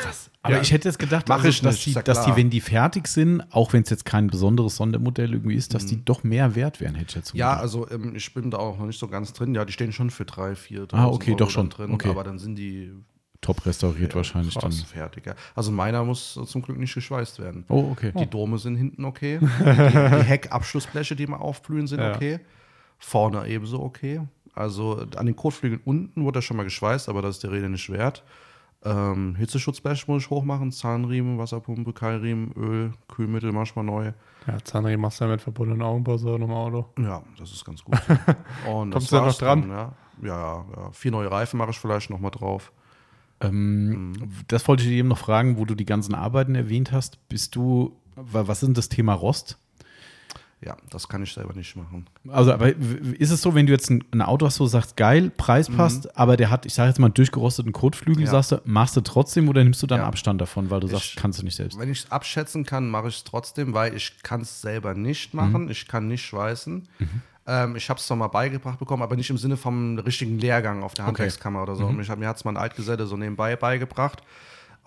Krass. 0.01 0.29
Aber 0.41 0.55
Ja. 0.55 0.61
ich 0.61 0.71
hätte 0.71 0.87
jetzt 0.87 0.99
gedacht, 0.99 1.29
also, 1.29 1.47
ich 1.47 1.61
dass, 1.61 1.75
nicht, 1.75 1.85
die, 1.85 1.91
ja 1.93 2.01
dass 2.01 2.25
die, 2.25 2.35
wenn 2.35 2.49
die 2.49 2.61
fertig 2.61 3.07
sind, 3.07 3.41
auch 3.51 3.73
wenn 3.73 3.83
es 3.83 3.89
jetzt 3.89 4.05
kein 4.05 4.27
besonderes 4.27 4.75
Sondermodell 4.77 5.33
irgendwie 5.33 5.55
ist, 5.55 5.73
dass 5.73 5.85
die 5.85 6.03
doch 6.03 6.23
mehr 6.23 6.55
wert 6.55 6.79
wären, 6.79 6.95
hätte 6.95 7.09
ich 7.09 7.15
jetzt 7.15 7.33
Ja, 7.33 7.49
gedacht. 7.51 7.61
also 7.61 7.89
ähm, 7.91 8.15
ich 8.15 8.33
bin 8.33 8.51
da 8.51 8.57
auch 8.57 8.77
noch 8.77 8.85
nicht 8.85 8.99
so 8.99 9.07
ganz 9.07 9.33
drin. 9.33 9.53
Ja, 9.55 9.65
die 9.65 9.73
stehen 9.73 9.91
schon 9.91 10.09
für 10.09 10.25
drei, 10.25 10.55
vier, 10.55 10.81
Ah, 10.91 11.05
1000 11.07 11.13
okay, 11.15 11.31
Euro 11.31 11.37
doch 11.39 11.49
schon. 11.49 11.69
drin. 11.69 11.91
Okay. 11.91 12.09
Aber 12.09 12.23
dann 12.23 12.39
sind 12.39 12.55
die 12.55 12.91
top 13.41 13.65
restauriert 13.65 14.15
wahrscheinlich 14.15 14.53
dann. 14.55 14.71
fertig. 14.73 15.25
Ja. 15.25 15.33
Also 15.55 15.71
meiner 15.71 16.03
muss 16.03 16.37
zum 16.45 16.61
Glück 16.61 16.77
nicht 16.77 16.93
geschweißt 16.93 17.39
werden. 17.39 17.63
Oh, 17.69 17.87
okay. 17.91 18.11
Die 18.19 18.27
Dome 18.27 18.57
sind 18.57 18.75
hinten 18.75 19.05
okay. 19.05 19.39
Die, 19.59 19.65
die 19.65 20.23
Heckabschlussbleche, 20.23 21.15
die 21.15 21.25
mal 21.27 21.37
aufblühen, 21.37 21.87
sind 21.87 21.99
Ja. 22.01 22.15
okay. 22.15 22.39
Vorne 23.01 23.47
ebenso 23.47 23.81
okay. 23.81 24.19
Also 24.59 25.05
an 25.15 25.25
den 25.25 25.35
Kotflügeln 25.35 25.81
unten 25.85 26.23
wurde 26.23 26.39
er 26.39 26.41
schon 26.41 26.57
mal 26.57 26.63
geschweißt, 26.63 27.09
aber 27.09 27.21
das 27.21 27.35
ist 27.37 27.43
der 27.43 27.51
Rede 27.51 27.69
nicht 27.69 27.89
wert. 27.89 28.23
Ähm, 28.83 29.35
Hitzeschutzblech 29.35 30.07
muss 30.07 30.23
ich 30.23 30.29
hochmachen, 30.29 30.71
Zahnriemen, 30.71 31.37
Wasserpumpe, 31.37 31.91
Keilriemen, 31.93 32.53
Öl, 32.55 32.91
Kühlmittel 33.09 33.51
manchmal 33.51 33.83
neu. 33.85 34.11
Ja, 34.47 34.57
Zahnriemen 34.63 35.01
machst 35.01 35.19
du 35.19 35.25
ja 35.25 35.31
mit 35.31 35.41
verbundenen 35.41 35.81
Augenbrauen 35.81 36.41
im 36.41 36.51
Auto. 36.51 36.85
Ja, 36.97 37.21
das 37.37 37.51
ist 37.51 37.65
ganz 37.65 37.83
gut. 37.83 37.95
Und 38.71 38.91
das 38.91 39.09
Kommst 39.09 39.11
du 39.11 39.15
da 39.17 39.25
noch 39.25 39.37
dran? 39.37 39.61
Dann, 39.61 39.69
ja. 39.71 39.93
Ja, 40.21 40.65
ja, 40.75 40.91
vier 40.91 41.11
neue 41.11 41.31
Reifen 41.31 41.57
mache 41.57 41.71
ich 41.71 41.79
vielleicht 41.79 42.09
noch 42.09 42.19
mal 42.19 42.29
drauf. 42.29 42.71
Ähm, 43.41 44.13
Das 44.47 44.67
wollte 44.67 44.83
ich 44.83 44.89
dir 44.89 44.95
eben 44.97 45.07
noch 45.07 45.17
fragen, 45.17 45.57
wo 45.57 45.65
du 45.65 45.75
die 45.75 45.85
ganzen 45.85 46.13
Arbeiten 46.15 46.55
erwähnt 46.55 46.91
hast. 46.91 47.25
Bist 47.29 47.55
du, 47.55 47.95
wa- 48.15 48.47
was 48.47 48.61
ist 48.63 48.67
denn 48.67 48.73
das 48.73 48.89
Thema 48.89 49.13
Rost? 49.13 49.57
Ja, 50.61 50.75
das 50.89 51.07
kann 51.07 51.23
ich 51.23 51.31
selber 51.33 51.53
nicht 51.53 51.73
machen. 51.77 52.05
Also, 52.27 52.51
aber 52.51 52.67
ist 52.75 53.31
es 53.31 53.41
so, 53.41 53.55
wenn 53.55 53.65
du 53.65 53.71
jetzt 53.71 53.89
ein, 53.89 54.03
ein 54.11 54.21
Auto 54.21 54.45
hast, 54.45 54.59
wo 54.59 54.65
du 54.65 54.69
sagst, 54.69 54.97
geil, 54.97 55.31
Preis 55.37 55.69
passt, 55.69 56.17
aber 56.17 56.35
der 56.35 56.49
hat, 56.49 56.65
ich 56.65 56.73
sage 56.73 56.89
jetzt 56.89 56.99
mal, 56.99 57.05
einen 57.07 57.13
durchgerosteten 57.13 57.71
Kotflügel, 57.71 58.21
Mhm. 58.23 58.25
Ja. 58.25 58.31
sagst 58.31 58.51
du, 58.51 58.61
machst 58.65 58.97
du 58.97 59.01
trotzdem 59.01 59.47
oder 59.47 59.63
nimmst 59.63 59.81
du 59.81 59.87
dann 59.87 59.99
Ja. 60.01 60.07
Abstand 60.07 60.41
davon, 60.41 60.69
weil 60.69 60.81
du 60.81 60.87
Ich- 60.87 60.91
sagst, 60.93 61.15
kannst 61.15 61.39
du 61.39 61.45
nicht 61.45 61.55
selbst? 61.55 61.79
Wenn 61.79 61.89
ich 61.89 61.99
es 62.03 62.11
abschätzen 62.11 62.65
kann, 62.65 62.89
mache 62.89 63.07
ich 63.07 63.15
es 63.17 63.23
trotzdem, 63.23 63.73
weil 63.73 63.95
ich 63.95 64.21
kann 64.21 64.41
es 64.41 64.59
selber 64.61 64.95
nicht 64.95 65.33
machen. 65.33 65.69
Ich 65.69 65.87
kann 65.87 66.07
nicht 66.09 66.25
schweißen. 66.25 66.89
Ähm, 67.47 67.75
ich 67.77 67.89
habe 67.89 67.97
es 67.99 68.05
zwar 68.05 68.17
mal 68.17 68.27
beigebracht 68.27 68.79
bekommen, 68.79 69.01
aber 69.01 69.15
nicht 69.15 69.29
im 69.29 69.37
Sinne 69.37 69.55
vom 69.57 69.97
richtigen 69.99 70.39
Lehrgang 70.39 70.83
auf 70.83 70.93
der 70.93 71.05
Handwerkskammer 71.05 71.63
oder 71.63 71.75
so. 71.77 71.87
Mich, 71.89 72.09
hat- 72.09 72.19
mir 72.19 72.27
hat 72.27 72.35
es 72.35 72.43
mal 72.43 72.51
ein 72.51 72.57
Altgeselle 72.57 73.07
so 73.07 73.15
nebenbei 73.15 73.55
beigebracht. 73.55 74.21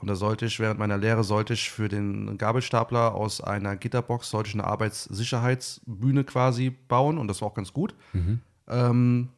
Und 0.02 0.08
da 0.08 0.16
sollte 0.16 0.46
ich, 0.46 0.58
während 0.58 0.78
meiner 0.78 0.98
Lehre, 0.98 1.22
sollte 1.22 1.54
ich 1.54 1.70
für 1.70 1.88
den 1.88 2.36
Gabelstapler 2.36 3.14
aus 3.14 3.40
einer 3.40 3.76
Gitterbox, 3.76 4.30
sollte 4.30 4.48
ich 4.48 4.54
eine 4.54 4.64
Arbeitssicherheitsbühne 4.64 6.24
quasi 6.24 6.70
bauen. 6.70 7.18
Und 7.18 7.28
das 7.28 7.40
war 7.40 7.48
auch 7.48 7.54
ganz 7.54 7.72
gut. 7.72 7.94
Ähm, 8.68 9.28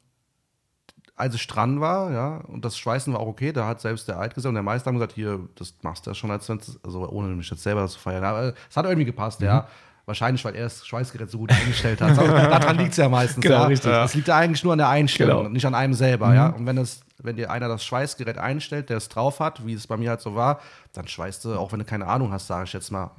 als 1.17 1.35
ich 1.35 1.47
dran 1.47 1.81
war, 1.81 2.11
ja, 2.11 2.37
und 2.39 2.65
das 2.65 2.77
Schweißen 2.77 3.13
war 3.13 3.21
auch 3.21 3.29
okay, 3.29 3.53
da 3.53 3.67
hat 3.67 3.81
selbst 3.81 4.09
der 4.09 4.19
Altgeselle 4.19 4.49
und 4.49 4.55
der 4.55 4.63
Meister 4.65 4.89
haben 4.89 4.97
gesagt, 4.97 5.13
hier, 5.13 5.49
das 5.55 5.75
machst 5.83 6.07
du 6.07 6.11
ja 6.11 6.15
schon 6.15 6.31
als 6.31 6.51
also 6.51 7.09
ohne 7.09 7.29
mich 7.29 7.51
jetzt 7.51 7.63
selber 7.63 7.87
zu 7.87 7.99
feiern. 7.99 8.25
Aber 8.25 8.55
es 8.69 8.77
hat 8.77 8.85
irgendwie 8.87 9.05
gepasst, 9.05 9.41
ja. 9.43 9.69
Wahrscheinlich, 10.07 10.45
weil 10.45 10.55
er 10.55 10.65
das 10.65 10.87
Schweißgerät 10.87 11.31
so 11.31 11.39
gut 11.39 11.51
eingestellt 11.51 12.01
hat. 12.03 12.17
Daran 12.19 12.77
liegt 12.77 12.91
es 12.91 12.99
ja 12.99 13.09
meistens. 13.09 13.43
Genau, 13.43 13.55
ja. 13.55 13.67
richtig. 13.67 13.91
Es 13.91 14.15
liegt 14.15 14.29
ja 14.29 14.37
eigentlich 14.37 14.63
nur 14.63 14.73
an 14.75 14.79
der 14.79 14.89
Einstellung, 14.91 15.37
Genau. 15.39 15.47
und 15.47 15.53
nicht 15.55 15.65
an 15.67 15.75
einem 15.75 15.95
selber, 15.95 16.35
ja. 16.35 16.49
Und 16.49 16.67
wenn 16.67 16.77
es, 16.77 17.01
wenn 17.23 17.37
dir 17.37 17.51
einer 17.51 17.69
das 17.69 17.85
Schweißgerät 17.85 18.37
einstellt, 18.37 18.91
der 18.91 18.99
es 18.99 19.09
drauf 19.09 19.41
hat, 19.41 19.65
wie 19.67 19.73
es 19.73 19.87
bei 19.87 19.97
mir 19.97 20.11
halt 20.11 20.21
so 20.21 20.35
war, 20.35 20.61
dann 20.93 21.09
schweißt 21.09 21.47
du, 21.47 21.55
auch 21.55 21.73
wenn 21.73 21.79
du 21.79 21.85
keine 21.87 22.07
Ahnung 22.07 22.33
hast, 22.33 22.47
sage 22.49 22.65
ich 22.65 22.73
jetzt 22.75 22.91
mal, 22.93 23.11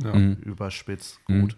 überspitzt, 0.43 1.19
gut. 1.25 1.55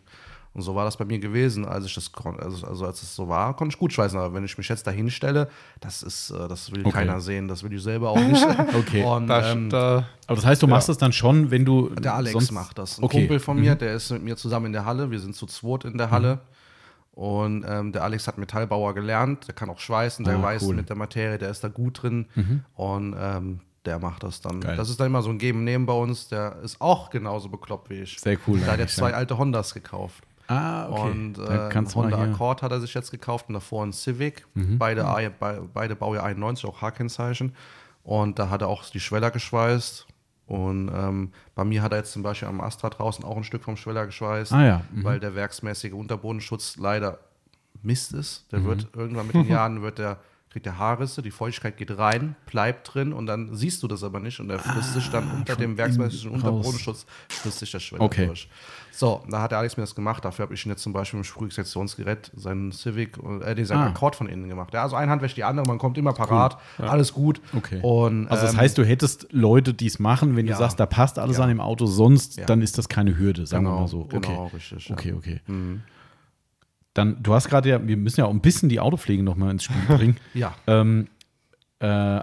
Und 0.57 0.63
so 0.63 0.73
war 0.73 0.85
das 0.85 0.97
bei 0.97 1.05
mir 1.05 1.19
gewesen, 1.19 1.65
als 1.65 1.85
ich 1.85 1.93
das 1.93 2.11
kon- 2.11 2.39
also, 2.39 2.65
also 2.65 2.85
als 2.88 3.03
es 3.03 3.15
so 3.15 3.29
war, 3.29 3.55
konnte 3.55 3.73
ich 3.75 3.79
gut 3.79 3.93
schweißen. 3.93 4.17
Aber 4.19 4.34
wenn 4.34 4.43
ich 4.43 4.57
mich 4.57 4.67
jetzt 4.67 4.88
dahin 4.88 5.11
stelle, 5.11 5.49
das 5.81 6.01
ist, 6.01 6.31
äh, 6.31 6.47
das 6.47 6.71
will 6.71 6.81
Okay. 6.84 6.91
keiner 6.91 7.21
sehen, 7.21 7.47
das 7.47 7.61
will 7.63 7.71
ich 7.73 7.84
selber 7.84 8.09
auch 8.09 8.19
nicht. 8.19 8.43
Okay. 8.75 9.03
Und, 9.03 9.27
Da, 9.27 9.51
ähm, 9.51 9.69
da, 9.69 10.07
Aber 10.25 10.35
das 10.35 10.45
heißt, 10.47 10.63
du 10.63 10.67
machst 10.67 10.89
es 10.89 10.97
dann 10.97 11.13
schon, 11.13 11.51
wenn 11.51 11.63
du. 11.63 11.89
der 11.89 12.15
Alex 12.15 12.49
macht 12.51 12.79
das. 12.79 12.97
Ein 12.97 13.03
Okay. 13.03 13.19
Kumpel 13.19 13.39
von 13.39 13.59
mir, 13.59 13.75
der 13.75 13.93
ist 13.93 14.09
mit 14.11 14.23
mir 14.23 14.35
zusammen 14.35 14.65
in 14.65 14.73
der 14.73 14.84
Halle. 14.85 15.11
Wir 15.11 15.19
sind 15.19 15.35
zu 15.35 15.45
zweit 15.45 15.85
in 15.85 15.97
der 15.99 16.09
Halle. 16.09 16.39
Und 17.11 17.63
ähm, 17.67 17.91
der 17.91 18.03
Alex 18.03 18.27
hat 18.27 18.38
Metallbauer 18.38 18.93
gelernt. 18.93 19.47
Der 19.47 19.55
kann 19.55 19.69
auch 19.69 19.79
schweißen, 19.79 20.25
der 20.25 20.38
Ah, 20.38 20.41
weiß 20.41 20.63
cool. 20.63 20.75
mit 20.75 20.89
der 20.89 20.95
Materie, 20.95 21.38
der 21.38 21.49
ist 21.51 21.63
da 21.63 21.67
gut 21.67 22.01
drin. 22.03 22.25
Und 22.75 23.15
ähm, 23.19 23.59
der 23.85 23.99
macht 23.99 24.23
das 24.23 24.41
dann. 24.41 24.59
Geil. 24.61 24.75
Das 24.75 24.89
ist 24.89 24.99
dann 24.99 25.07
immer 25.07 25.21
so 25.21 25.29
ein 25.29 25.38
Geben-Nehmen 25.38 25.85
bei 25.85 25.93
uns. 25.93 26.27
Der 26.29 26.57
ist 26.63 26.81
auch 26.81 27.09
genauso 27.09 27.49
bekloppt 27.49 27.89
wie 27.89 28.01
ich. 28.01 28.19
Sehr 28.19 28.38
cool, 28.47 28.59
Da 28.59 28.73
hat 28.73 28.79
er 28.79 28.88
zwei 28.88 29.11
ja. 29.11 29.15
alte 29.17 29.38
Hondas 29.38 29.73
gekauft. 29.73 30.23
Ah, 30.48 30.88
okay. 30.90 31.11
Und 31.11 31.38
äh, 31.40 31.69
du 31.69 31.94
Honda. 31.95 32.18
Mhm. 32.18 32.34
Accord 32.34 32.61
hat 32.61 32.72
er 32.72 32.80
sich 32.80 32.94
jetzt 32.94 33.11
gekauft 33.11 33.45
und 33.49 33.53
davor 33.53 33.84
ein 33.86 33.91
Civic. 33.94 34.45
Beide, 34.56 35.06
A- 35.06 35.30
be, 35.30 35.68
beide 35.74 35.95
Baujahr 35.95 36.24
91, 36.24 36.65
auch 36.65 36.82
H-Kennzeichen. 36.82 37.53
Und 38.03 38.40
da 38.40 38.49
hat 38.49 38.61
er 38.61 38.69
auch 38.69 38.86
die 38.90 38.99
Schweller 39.02 39.32
geschweißt. 39.32 40.07
Und 40.45 40.90
ähm, 40.95 41.34
bei 41.56 41.65
mir 41.65 41.82
hat 41.84 41.91
er 41.91 41.98
jetzt 41.98 42.14
zum 42.14 42.24
Beispiel 42.24 42.48
am 42.48 42.61
Astra 42.61 42.90
draußen 42.90 43.26
auch 43.26 43.36
ein 43.36 43.44
Stück 43.44 43.64
vom 43.64 43.76
Schweller 43.76 44.06
geschweißt, 44.06 44.53
Ah 44.53 44.65
ja, 44.65 44.82
mhm. 44.94 45.03
weil 45.03 45.19
der 45.19 45.36
werksmäßige 45.36 45.91
Unterbodenschutz 45.91 46.78
leider 46.78 47.19
Mist 47.82 48.14
ist. 48.14 48.49
Der 48.53 48.60
Mhm. 48.60 48.65
wird 48.65 48.88
irgendwann 48.95 49.28
mit 49.28 49.36
den 49.36 49.48
Jahren 49.49 49.82
wird 49.82 49.98
der 49.99 50.19
kriegt 50.49 50.65
der 50.65 50.78
Haarrisse, 50.78 51.22
die 51.22 51.30
Feuchtigkeit 51.32 51.76
geht 51.78 51.98
rein, 51.98 52.36
bleibt 52.45 52.94
drin 52.94 53.11
und 53.14 53.26
dann 53.28 53.53
siehst 53.56 53.84
du 53.84 53.88
das 53.88 54.03
aber 54.03 54.19
nicht 54.22 54.40
und 54.40 54.49
er 54.49 54.60
frisst 54.60 54.94
sich 54.94 55.10
dann 55.10 55.30
unter 55.32 55.56
dem 55.57 55.78
werksmäßigen. 55.78 56.32
Unterbodenschutz 56.32 57.06
frisst 57.30 57.60
sich 57.60 57.72
der 57.72 57.80
Schweller 57.80 58.03
Okay. 58.03 58.28
durch. 58.28 58.49
So, 58.91 59.24
da 59.30 59.41
hat 59.41 59.52
der 59.52 59.60
Alex 59.60 59.78
mir 59.78 59.84
das 59.84 59.94
gemacht. 59.94 60.26
Dafür 60.26 60.44
habe 60.44 60.53
ich 60.56 60.65
ihn 60.65 60.69
jetzt 60.69 60.82
zum 60.82 60.94
Beispiel 60.94 61.19
im 61.19 61.24
Sprühsektionsgerät 61.24 62.32
seinen 62.36 62.72
Civic, 62.72 63.18
äh, 63.41 63.53
den 63.56 63.65
seinen 63.65 63.80
Ah. 63.84 63.88
Akkord 63.90 64.15
von 64.15 64.28
innen 64.28 64.48
gemacht. 64.49 64.74
Ja, 64.74 64.84
also 64.84 64.95
ein 64.95 65.10
Hand 65.10 65.22
wäscht 65.22 65.38
die 65.38 65.44
andere, 65.44 65.68
man 65.68 65.78
kommt 65.78 65.98
immer 65.98 66.14
parat, 66.14 66.57
alles 66.80 67.14
gut. 67.14 67.41
Okay. 67.56 67.80
Und, 67.82 68.28
Also 68.28 68.45
das 68.45 68.53
ähm, 68.53 68.60
heißt, 68.61 68.78
du 68.78 68.86
hättest 68.86 69.28
Leute, 69.32 69.74
die 69.74 69.86
es 69.88 69.99
machen, 69.99 70.36
wenn 70.36 70.45
du 70.45 70.52
Ja. 70.53 70.57
sagst, 70.57 70.80
da 70.80 70.86
passt 70.86 71.19
alles 71.19 71.38
Ja. 71.38 71.44
an 71.44 71.49
dem 71.49 71.61
Auto, 71.61 71.86
sonst 71.86 72.38
Ja. 72.38 72.45
dann 72.45 72.61
ist 72.61 72.78
das 72.78 72.90
keine 72.90 73.18
Hürde, 73.18 73.45
sagen 73.45 73.65
wir 73.65 73.69
genau, 73.69 73.82
mal 73.82 73.88
so. 73.88 74.02
Okay. 74.02 74.19
genau, 74.22 74.48
richtig. 74.48 74.88
ja. 74.90 74.95
Okay, 74.95 75.14
okay. 75.14 75.41
Mhm. 75.45 75.82
Dann, 76.98 77.22
du 77.22 77.34
hast 77.34 77.49
gerade 77.49 77.69
ja, 77.69 77.88
wir 77.88 77.98
müssen 77.98 78.19
ja 78.22 78.26
auch 78.26 78.32
ein 78.34 78.41
bisschen 78.41 78.69
die 78.69 78.80
Autopflege 78.80 79.24
nochmal 79.24 79.52
ins 79.52 79.64
Spiel 79.65 79.82
bringen. 79.98 80.18
Ja. 80.34 80.56
ähm, 80.68 81.07
äh, 81.80 82.22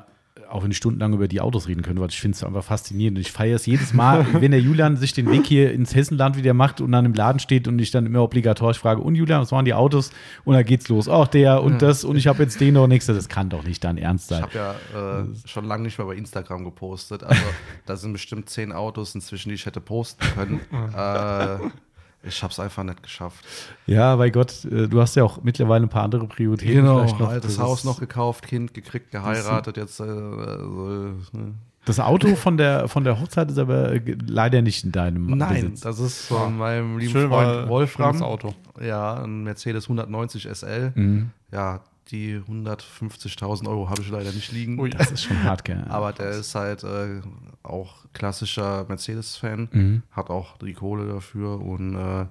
auch 0.51 0.63
wenn 0.63 0.71
ich 0.71 0.77
stundenlang 0.77 1.15
über 1.15 1.27
die 1.27 1.41
Autos 1.41 1.67
reden 1.67 1.83
könnte, 1.83 2.01
weil 2.01 2.11
ich 2.11 2.21
finde 2.21 2.37
es 2.37 2.45
einfach 2.45 2.63
faszinierend. 2.63 3.19
Ich 3.19 3.33
feiere 3.33 3.57
es 3.57 3.67
jedes 3.67 3.93
Mal, 3.93 4.25
wenn 4.41 4.53
der 4.53 4.61
Julian 4.61 4.97
sich 4.97 5.13
den 5.13 5.29
Weg 5.31 5.47
hier 5.47 5.73
ins 5.73 5.95
Hessenland 5.97 6.37
wieder 6.37 6.55
macht 6.55 6.81
und 6.81 6.93
dann 6.93 7.05
im 7.07 7.15
Laden 7.15 7.41
steht 7.41 7.67
und 7.67 7.77
ich 7.81 7.91
dann 7.91 8.07
immer 8.07 8.23
obligatorisch 8.23 8.79
frage, 8.79 9.01
und 9.01 9.17
Julian, 9.17 9.41
was 9.41 9.51
waren 9.51 9.65
die 9.65 9.75
Autos? 9.75 10.11
Und 10.45 10.55
dann 10.55 10.65
geht's 10.65 10.89
los. 10.89 11.09
Auch 11.09 11.27
der 11.27 11.63
und 11.63 11.83
das 11.83 12.05
und 12.05 12.17
ich 12.17 12.29
habe 12.29 12.43
jetzt 12.43 12.61
den 12.61 12.75
noch 12.75 12.87
nächste. 12.87 13.15
Das 13.15 13.29
kann 13.29 13.49
doch 13.49 13.65
nicht 13.65 13.83
dein 13.83 13.99
Ernst 13.99 14.31
Ich 14.31 14.37
sein. 14.37 14.43
habe 14.45 14.55
ja 14.95 15.23
äh, 15.23 15.25
schon 15.45 15.65
lange 15.65 15.85
nicht 15.85 15.99
mehr 15.99 16.07
bei 16.07 16.15
Instagram 16.15 16.65
gepostet. 16.65 17.25
Also 17.25 17.43
da 17.87 17.97
sind 17.97 18.13
bestimmt 18.13 18.49
zehn 18.49 18.71
Autos 18.71 19.15
inzwischen, 19.15 19.49
die 19.49 19.57
ich 19.57 19.67
hätte 19.67 19.81
posten 19.81 20.25
können. 20.37 20.61
äh, 20.95 21.57
ich 22.27 22.43
habe 22.43 22.51
es 22.53 22.59
einfach 22.61 22.83
nicht 22.85 23.03
geschafft. 23.03 23.45
Ja, 23.87 24.17
bei 24.17 24.31
Gott, 24.31 24.65
äh, 24.65 24.89
du 24.89 25.01
hast 25.01 25.15
ja 25.17 25.25
auch 25.25 25.43
mittlerweile 25.43 25.85
ein 25.87 25.89
paar 25.89 26.05
andere 26.05 26.27
Prioritäten. 26.27 26.83
vielleicht 26.85 27.19
noch. 27.19 27.29
altes 27.29 27.57
Das 27.57 27.65
Haus 27.65 27.85
noch 27.85 28.01
gekauft, 28.01 28.47
Kind 28.47 28.75
gekriegt, 28.75 29.11
geheiratet. 29.11 29.77
Jetzt 29.77 30.01
äh, 30.01 30.05
also, 30.05 31.13
ne. 31.33 31.55
Das 31.87 32.01
Auto 32.01 32.35
von 32.35 32.57
der, 32.57 32.89
von 32.89 33.05
der 33.05 33.21
Hochzeit 33.21 33.51
ist 33.51 33.59
aber 33.59 33.93
äh, 33.93 34.17
leider 34.27 34.63
nicht 34.63 34.85
in 34.85 34.93
deinem 34.93 35.27
Nein, 35.37 35.55
Besitz. 35.73 35.81
das 35.83 35.99
ist 35.99 36.27
von 36.27 36.57
meinem 36.57 36.99
lieben 36.99 37.13
Schön 37.13 37.29
Freund 37.29 37.69
Wolfram. 37.69 38.13
schönes 38.15 38.23
Auto. 38.23 38.55
Ja, 38.81 39.23
ein 39.23 39.45
Mercedes 39.45 39.85
190 39.85 40.49
SL. 40.51 40.93
Mhm. 40.95 41.31
Ja, 41.53 41.81
die 42.11 42.39
150.000 42.39 43.69
Euro 43.69 43.89
habe 43.89 44.03
ich 44.03 44.11
leider 44.11 44.33
nicht 44.33 44.53
liegen. 44.53 44.79
Ui. 44.79 44.91
Das 44.91 45.11
ist 45.11 45.23
schon 45.25 45.43
hart, 45.43 45.65
gell? 45.65 45.85
Aber 45.89 46.13
der 46.13 46.31
ist 46.31 46.55
halt 46.55 46.85
äh, 46.85 47.21
auch 47.63 48.05
klassischer 48.13 48.85
Mercedes-Fan, 48.89 49.69
Mhm. 49.73 50.03
hat 50.11 50.31
auch 50.31 50.59
die 50.59 50.75
Kohle 50.75 51.07
dafür 51.07 51.61
und 51.61 51.95
äh, 51.95 52.27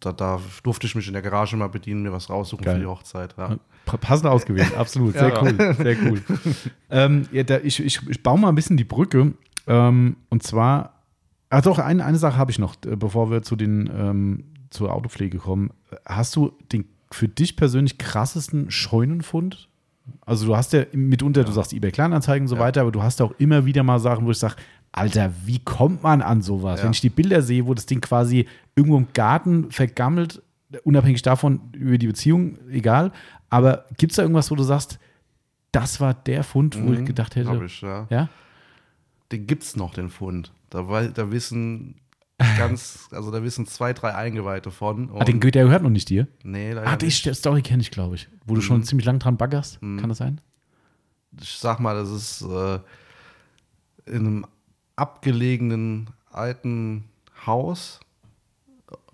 da, 0.00 0.12
da 0.12 0.40
durfte 0.64 0.86
ich 0.86 0.94
mich 0.96 1.06
in 1.06 1.12
der 1.12 1.22
Garage 1.22 1.56
mal 1.56 1.68
bedienen, 1.68 2.02
mir 2.02 2.12
was 2.12 2.28
raussuchen 2.28 2.64
Geil. 2.64 2.74
für 2.74 2.80
die 2.80 2.86
Hochzeit. 2.86 3.34
Ja. 3.38 3.56
Pa- 3.84 3.96
Passend 3.98 4.26
ausgewählt, 4.26 4.74
absolut. 4.76 5.12
Sehr 5.14 5.28
Ja. 5.28 5.42
cool, 5.42 5.74
sehr 5.76 5.96
cool. 6.02 6.22
ähm, 6.90 7.28
ja, 7.32 7.42
da, 7.44 7.58
ich, 7.58 7.78
ich, 7.84 8.00
ich 8.08 8.22
baue 8.22 8.38
mal 8.38 8.48
ein 8.48 8.54
bisschen 8.56 8.76
die 8.76 8.84
Brücke. 8.84 9.34
Ähm, 9.68 10.16
und 10.28 10.42
zwar, 10.42 11.02
ach 11.50 11.62
doch, 11.62 11.78
eine, 11.78 12.04
eine 12.04 12.18
Sache 12.18 12.36
habe 12.36 12.50
ich 12.50 12.58
noch, 12.58 12.74
äh, 12.84 12.96
bevor 12.96 13.30
wir 13.30 13.42
zu 13.42 13.54
den, 13.54 13.88
ähm, 13.94 14.44
zur 14.70 14.92
Autopflege 14.92 15.38
kommen. 15.38 15.70
Hast 16.04 16.34
du 16.34 16.52
den 16.72 16.86
für 17.14 17.28
dich 17.28 17.56
persönlich 17.56 17.98
krassesten 17.98 18.70
Scheunenfund? 18.70 19.68
Also 20.26 20.46
du 20.46 20.56
hast 20.56 20.72
ja 20.72 20.84
mitunter, 20.92 21.44
du 21.44 21.52
sagst 21.52 21.72
eBay 21.72 21.92
Kleinanzeigen 21.92 22.44
und 22.44 22.48
so 22.48 22.56
Ja. 22.56 22.60
weiter, 22.62 22.80
aber 22.80 22.92
du 22.92 23.02
hast 23.02 23.22
auch 23.22 23.32
immer 23.38 23.64
wieder 23.66 23.82
mal 23.82 23.98
Sachen, 24.00 24.26
wo 24.26 24.30
ich 24.30 24.38
sage, 24.38 24.56
Alter, 24.90 25.32
wie 25.46 25.58
kommt 25.60 26.02
man 26.02 26.20
an 26.22 26.42
sowas? 26.42 26.80
Ja. 26.80 26.84
Wenn 26.84 26.92
ich 26.92 27.00
die 27.00 27.08
Bilder 27.08 27.40
sehe, 27.42 27.66
wo 27.66 27.72
das 27.74 27.86
Ding 27.86 28.00
quasi 28.00 28.46
irgendwo 28.74 28.98
im 28.98 29.06
Garten 29.14 29.70
vergammelt, 29.70 30.42
unabhängig 30.84 31.22
davon, 31.22 31.60
über 31.72 31.98
die 31.98 32.08
Beziehung, 32.08 32.58
egal. 32.70 33.12
Aber 33.48 33.86
gibt 33.96 34.12
es 34.12 34.16
da 34.16 34.22
irgendwas, 34.22 34.50
wo 34.50 34.54
du 34.54 34.62
sagst, 34.64 34.98
das 35.70 36.00
war 36.00 36.12
der 36.14 36.44
Fund, 36.44 36.76
wo 36.82 36.92
ich 36.92 37.04
gedacht 37.04 37.36
hätte, 37.36 37.48
Hab 37.48 37.62
ich, 37.62 37.80
ja. 37.80 38.06
ja? 38.10 38.28
Den 39.30 39.46
gibt's 39.46 39.76
noch, 39.76 39.94
den 39.94 40.10
Fund. 40.10 40.52
Da, 40.68 40.88
wei- 40.88 41.08
da 41.08 41.30
wissen 41.30 41.94
ganz, 42.58 43.08
also 43.12 43.30
da 43.30 43.42
wissen 43.42 43.66
zwei, 43.66 43.92
drei 43.92 44.14
Eingeweihte 44.14 44.70
von. 44.70 45.10
Ah, 45.14 45.24
den, 45.24 45.40
der 45.40 45.64
gehört 45.64 45.82
noch 45.82 45.90
nicht 45.90 46.08
dir. 46.08 46.26
nee, 46.42 46.72
leider 46.72 46.88
Ah, 46.88 46.96
die 46.96 47.06
nicht. 47.06 47.34
Story 47.34 47.62
kenne 47.62 47.82
ich, 47.82 47.90
glaube 47.90 48.16
ich. 48.16 48.28
Wo 48.46 48.54
du 48.54 48.60
schon 48.60 48.82
ziemlich 48.84 49.06
lang 49.06 49.18
dran 49.18 49.36
baggerst. 49.36 49.80
Kann 49.80 50.08
das 50.08 50.18
sein? 50.18 50.40
ich 51.40 51.56
sag 51.58 51.80
mal, 51.80 51.94
das 51.94 52.10
ist 52.10 52.42
äh, 52.42 52.78
in 54.06 54.16
einem 54.26 54.46
abgelegenen 54.96 56.10
alten 56.30 57.04
Haus. 57.46 58.00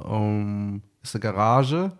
Ähm, 0.04 0.82
ist 1.02 1.14
eine 1.14 1.20
Garage 1.22 1.92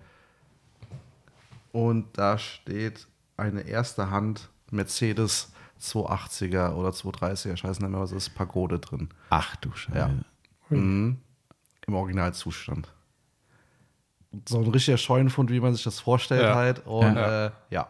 und 1.73 2.07
da 2.19 2.39
steht 2.39 3.07
eine 3.37 3.61
erste 3.63 4.11
Hand 4.11 4.49
Mercedes 4.71 5.53
280er 5.81 6.73
oder 6.73 6.91
230er, 6.91 7.53
ich 7.55 7.63
weiß 7.65 7.79
nicht 7.81 7.89
mehr, 7.91 8.01
was 8.01 8.11
ist, 8.13 8.31
Pagode 8.31 8.81
drin. 8.81 9.09
Ach 9.31 9.55
du 9.57 9.71
Scheiße. 9.73 9.97
Ja. 9.99 10.11
Mhm. 10.77 11.19
Im 11.87 11.95
Originalzustand. 11.95 12.93
So 14.49 14.59
ein 14.61 14.69
richtiger 14.69 14.99
Scheunenfund, 14.99 15.51
wie 15.51 15.61
man 15.61 15.75
sich 15.75 15.85
das 15.85 16.01
vorstellt 16.01 16.43
Ja. 16.43 16.55
halt. 16.55 16.87
Und 16.87 17.17
Ja. 17.17 17.47
Äh, 17.47 17.51
ja, 17.71 17.89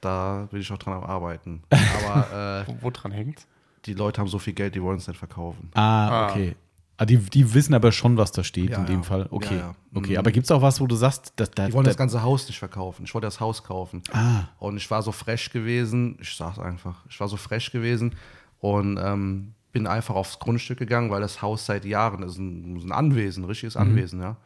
da 0.00 0.48
will 0.50 0.60
ich 0.60 0.72
auch 0.72 0.78
dran 0.78 0.94
am 0.94 1.04
arbeiten. 1.04 1.62
Aber 1.70 2.62
äh, 2.62 2.66
Wo, 2.66 2.76
wo 2.86 2.90
dran 2.90 3.12
hängt? 3.12 3.46
die 3.84 3.94
Leute 3.94 4.20
haben 4.20 4.28
so 4.28 4.38
viel 4.38 4.52
Geld, 4.52 4.74
die 4.76 4.82
wollen 4.82 4.98
es 4.98 5.08
nicht 5.08 5.18
verkaufen. 5.18 5.70
Ah, 5.74 6.28
okay. 6.30 6.54
Ah, 6.98 7.04
die, 7.04 7.16
die 7.18 7.52
wissen 7.52 7.74
aber 7.74 7.90
schon, 7.90 8.16
was 8.16 8.30
da 8.30 8.44
steht 8.44 8.70
Ja, 8.70 8.78
in 8.78 8.86
dem 8.86 8.96
ja. 9.00 9.02
Fall. 9.02 9.26
Okay. 9.30 9.54
Ja, 9.56 9.60
ja. 9.60 9.74
Okay, 9.92 10.12
Mhm. 10.12 10.18
aber 10.18 10.30
gibt 10.30 10.44
es 10.44 10.50
auch 10.52 10.62
was, 10.62 10.80
wo 10.80 10.86
du 10.86 10.94
sagst, 10.94 11.32
dass 11.36 11.50
da, 11.50 11.66
Die 11.66 11.72
wollen 11.72 11.82
da, 11.84 11.90
das 11.90 11.96
ganze 11.96 12.22
Haus 12.22 12.46
nicht 12.46 12.58
verkaufen. 12.60 13.04
Ich 13.04 13.12
wollte 13.12 13.26
das 13.26 13.40
Haus 13.40 13.64
kaufen. 13.64 14.02
Ah. 14.12 14.44
Und 14.60 14.76
ich 14.76 14.88
war 14.88 15.02
so 15.02 15.10
frech 15.10 15.50
gewesen, 15.50 16.16
ich 16.20 16.36
sag's 16.36 16.60
einfach, 16.60 17.04
ich 17.08 17.18
war 17.18 17.26
so 17.26 17.36
frech 17.36 17.72
gewesen 17.72 18.14
und 18.60 18.98
ähm, 19.02 19.54
bin 19.72 19.86
einfach 19.86 20.14
aufs 20.14 20.38
Grundstück 20.38 20.78
gegangen, 20.78 21.10
weil 21.10 21.20
das 21.20 21.42
Haus 21.42 21.66
seit 21.66 21.84
Jahren, 21.84 22.20
das 22.20 22.32
ist 22.32 22.38
ein, 22.38 22.76
ein 22.76 22.92
Anwesen, 22.92 23.44
ein 23.44 23.48
richtiges 23.48 23.76
Anwesen, 23.76 24.20
ja. 24.20 24.36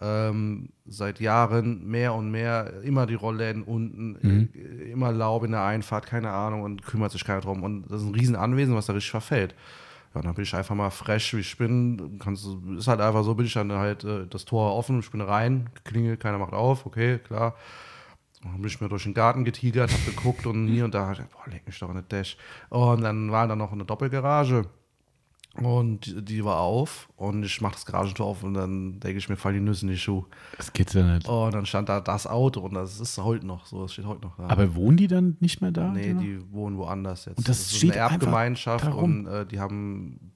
Ähm, 0.00 0.70
seit 0.86 1.20
Jahren 1.20 1.86
mehr 1.86 2.14
und 2.14 2.30
mehr, 2.30 2.82
immer 2.82 3.06
die 3.06 3.14
Rollläden 3.14 3.62
unten, 3.62 4.50
äh, 4.52 4.90
immer 4.90 5.12
Laub 5.12 5.44
in 5.44 5.52
der 5.52 5.62
Einfahrt, 5.62 6.06
keine 6.06 6.32
Ahnung, 6.32 6.62
und 6.62 6.84
kümmert 6.84 7.12
sich 7.12 7.24
keiner 7.24 7.40
drum. 7.40 7.62
Und 7.62 7.84
das 7.90 8.02
ist 8.02 8.08
ein 8.08 8.14
riesen 8.14 8.34
Anwesen, 8.34 8.74
was 8.74 8.86
da 8.86 8.92
richtig 8.92 9.12
verfällt. 9.12 9.54
Ja, 10.12 10.20
dann 10.20 10.34
bin 10.34 10.42
ich 10.42 10.54
einfach 10.54 10.74
mal 10.74 10.90
fresh, 10.90 11.34
wie 11.34 11.40
ich 11.40 11.56
bin. 11.56 12.18
Kannst, 12.18 12.46
ist 12.76 12.88
halt 12.88 13.00
einfach 13.00 13.22
so, 13.22 13.34
bin 13.36 13.46
ich 13.46 13.52
dann 13.52 13.70
halt 13.72 14.02
äh, 14.02 14.26
das 14.28 14.44
Tor 14.44 14.74
offen, 14.74 14.98
ich 14.98 15.10
bin 15.12 15.20
rein, 15.20 15.70
klingelt, 15.84 16.18
keiner 16.18 16.38
macht 16.38 16.54
auf, 16.54 16.86
okay, 16.86 17.18
klar. 17.18 17.54
Dann 18.44 18.56
bin 18.56 18.66
ich 18.66 18.80
mir 18.80 18.88
durch 18.88 19.04
den 19.04 19.14
Garten 19.14 19.44
getigert, 19.44 19.92
hab 19.92 20.04
geguckt 20.04 20.46
und 20.46 20.68
hier 20.68 20.84
und 20.84 20.94
da, 20.94 21.14
boah, 21.32 21.50
leg 21.50 21.66
mich 21.66 21.78
doch 21.78 21.88
in 21.88 21.96
den 21.96 22.08
Dash. 22.08 22.36
Und 22.68 23.02
dann 23.02 23.32
war 23.32 23.48
da 23.48 23.56
noch 23.56 23.72
eine 23.72 23.84
Doppelgarage. 23.84 24.66
Und 25.56 26.28
die, 26.28 26.44
war 26.44 26.58
auf 26.58 27.08
und 27.16 27.44
ich 27.44 27.60
mach 27.60 27.72
das 27.72 27.86
Garagentor 27.86 28.26
auf 28.26 28.42
und 28.42 28.54
dann 28.54 28.98
denke 28.98 29.18
ich 29.18 29.28
mir, 29.28 29.36
fallen 29.36 29.54
die 29.54 29.60
Nüsse 29.60 29.86
in 29.86 29.92
die 29.92 29.98
Schuhe. 29.98 30.24
das 30.56 30.72
geht's 30.72 30.94
ja 30.94 31.04
nicht. 31.04 31.28
Und 31.28 31.54
dann 31.54 31.64
stand 31.64 31.88
da 31.88 32.00
das 32.00 32.26
Auto 32.26 32.60
und 32.60 32.74
das 32.74 32.98
ist 32.98 33.16
heute 33.18 33.46
noch 33.46 33.64
so, 33.66 33.82
das 33.82 33.92
steht 33.92 34.04
heute 34.04 34.22
noch 34.22 34.36
da. 34.36 34.48
Aber 34.48 34.74
wohnen 34.74 34.96
die 34.96 35.06
dann 35.06 35.36
nicht 35.38 35.60
mehr 35.60 35.70
da? 35.70 35.92
Nee, 35.92 36.10
oder? 36.10 36.20
die 36.20 36.52
wohnen 36.52 36.76
woanders 36.76 37.26
jetzt. 37.26 37.38
Und 37.38 37.48
das 37.48 37.60
ist 37.60 37.76
steht 37.76 37.92
eine 37.92 38.00
Erbgemeinschaft 38.00 38.92
und 38.92 39.28
äh, 39.28 39.46
die 39.46 39.60
haben 39.60 40.32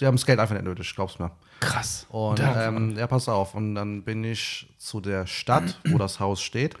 die 0.00 0.06
haben 0.06 0.16
das 0.16 0.26
Geld 0.26 0.40
einfach 0.40 0.54
nicht 0.54 0.64
nötig, 0.64 0.94
glaub's 0.94 1.18
mir. 1.20 1.30
Krass. 1.60 2.06
Und 2.10 2.40
ähm, 2.40 2.96
ja, 2.96 3.06
pass 3.06 3.28
auf. 3.28 3.54
Und 3.54 3.74
dann 3.74 4.02
bin 4.02 4.24
ich 4.24 4.68
zu 4.78 5.00
der 5.00 5.26
Stadt, 5.26 5.80
wo 5.88 5.98
das 5.98 6.20
Haus 6.20 6.40
steht, 6.40 6.76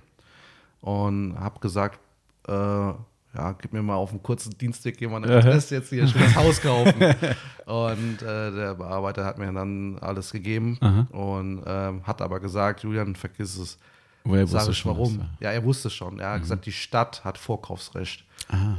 und 0.80 1.38
habe 1.38 1.60
gesagt, 1.60 1.98
äh, 2.46 2.52
ja, 2.52 3.52
gib 3.60 3.72
mir 3.72 3.82
mal 3.82 3.94
auf 3.94 4.10
einen 4.10 4.22
kurzen 4.22 4.56
Dienstweg 4.56 5.00
jemand 5.00 5.26
eine 5.26 5.36
Adresse 5.36 5.76
jetzt 5.76 5.90
hier, 5.90 6.02
will 6.14 6.22
das 6.22 6.34
Haus 6.34 6.60
kaufen. 6.60 6.94
und 7.66 8.22
äh, 8.22 8.50
der 8.50 8.74
Bearbeiter 8.74 9.24
hat 9.24 9.38
mir 9.38 9.52
dann 9.52 9.98
alles 10.00 10.32
gegeben 10.32 10.78
und 11.12 11.62
ähm, 11.66 12.06
hat 12.06 12.22
aber 12.22 12.40
gesagt, 12.40 12.82
Julian, 12.82 13.14
vergiss 13.14 13.58
es. 13.58 13.78
Woher 14.24 14.46
Sag 14.46 14.60
wusste 14.60 14.72
ich 14.72 14.78
schon, 14.78 14.90
warum. 14.92 15.18
was 15.18 15.26
Ja, 15.40 15.50
er 15.52 15.64
wusste 15.64 15.90
schon. 15.90 16.18
Er 16.20 16.32
hat 16.32 16.40
gesagt, 16.42 16.66
die 16.66 16.72
Stadt 16.72 17.24
hat 17.24 17.38
Vorkaufsrecht. 17.38 18.24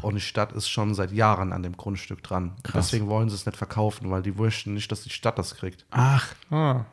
Und 0.02 0.16
die 0.16 0.22
Stadt 0.22 0.52
ist 0.52 0.68
schon 0.68 0.96
seit 0.96 1.12
Jahren 1.12 1.54
an 1.54 1.62
dem 1.64 1.78
Grundstück 1.78 2.24
dran. 2.24 2.54
Krass. 2.64 2.88
Deswegen 2.88 3.08
wollen 3.08 3.30
sie 3.30 3.36
es 3.36 3.46
nicht 3.46 3.58
verkaufen, 3.58 4.10
weil 4.10 4.24
die 4.24 4.32
möchten 4.32 4.74
nicht, 4.74 4.92
dass 4.92 5.04
die 5.04 5.10
Stadt 5.12 5.38
das 5.38 5.56
kriegt. 5.56 5.86
Ach, 5.92 6.34
Ah, 6.50 6.86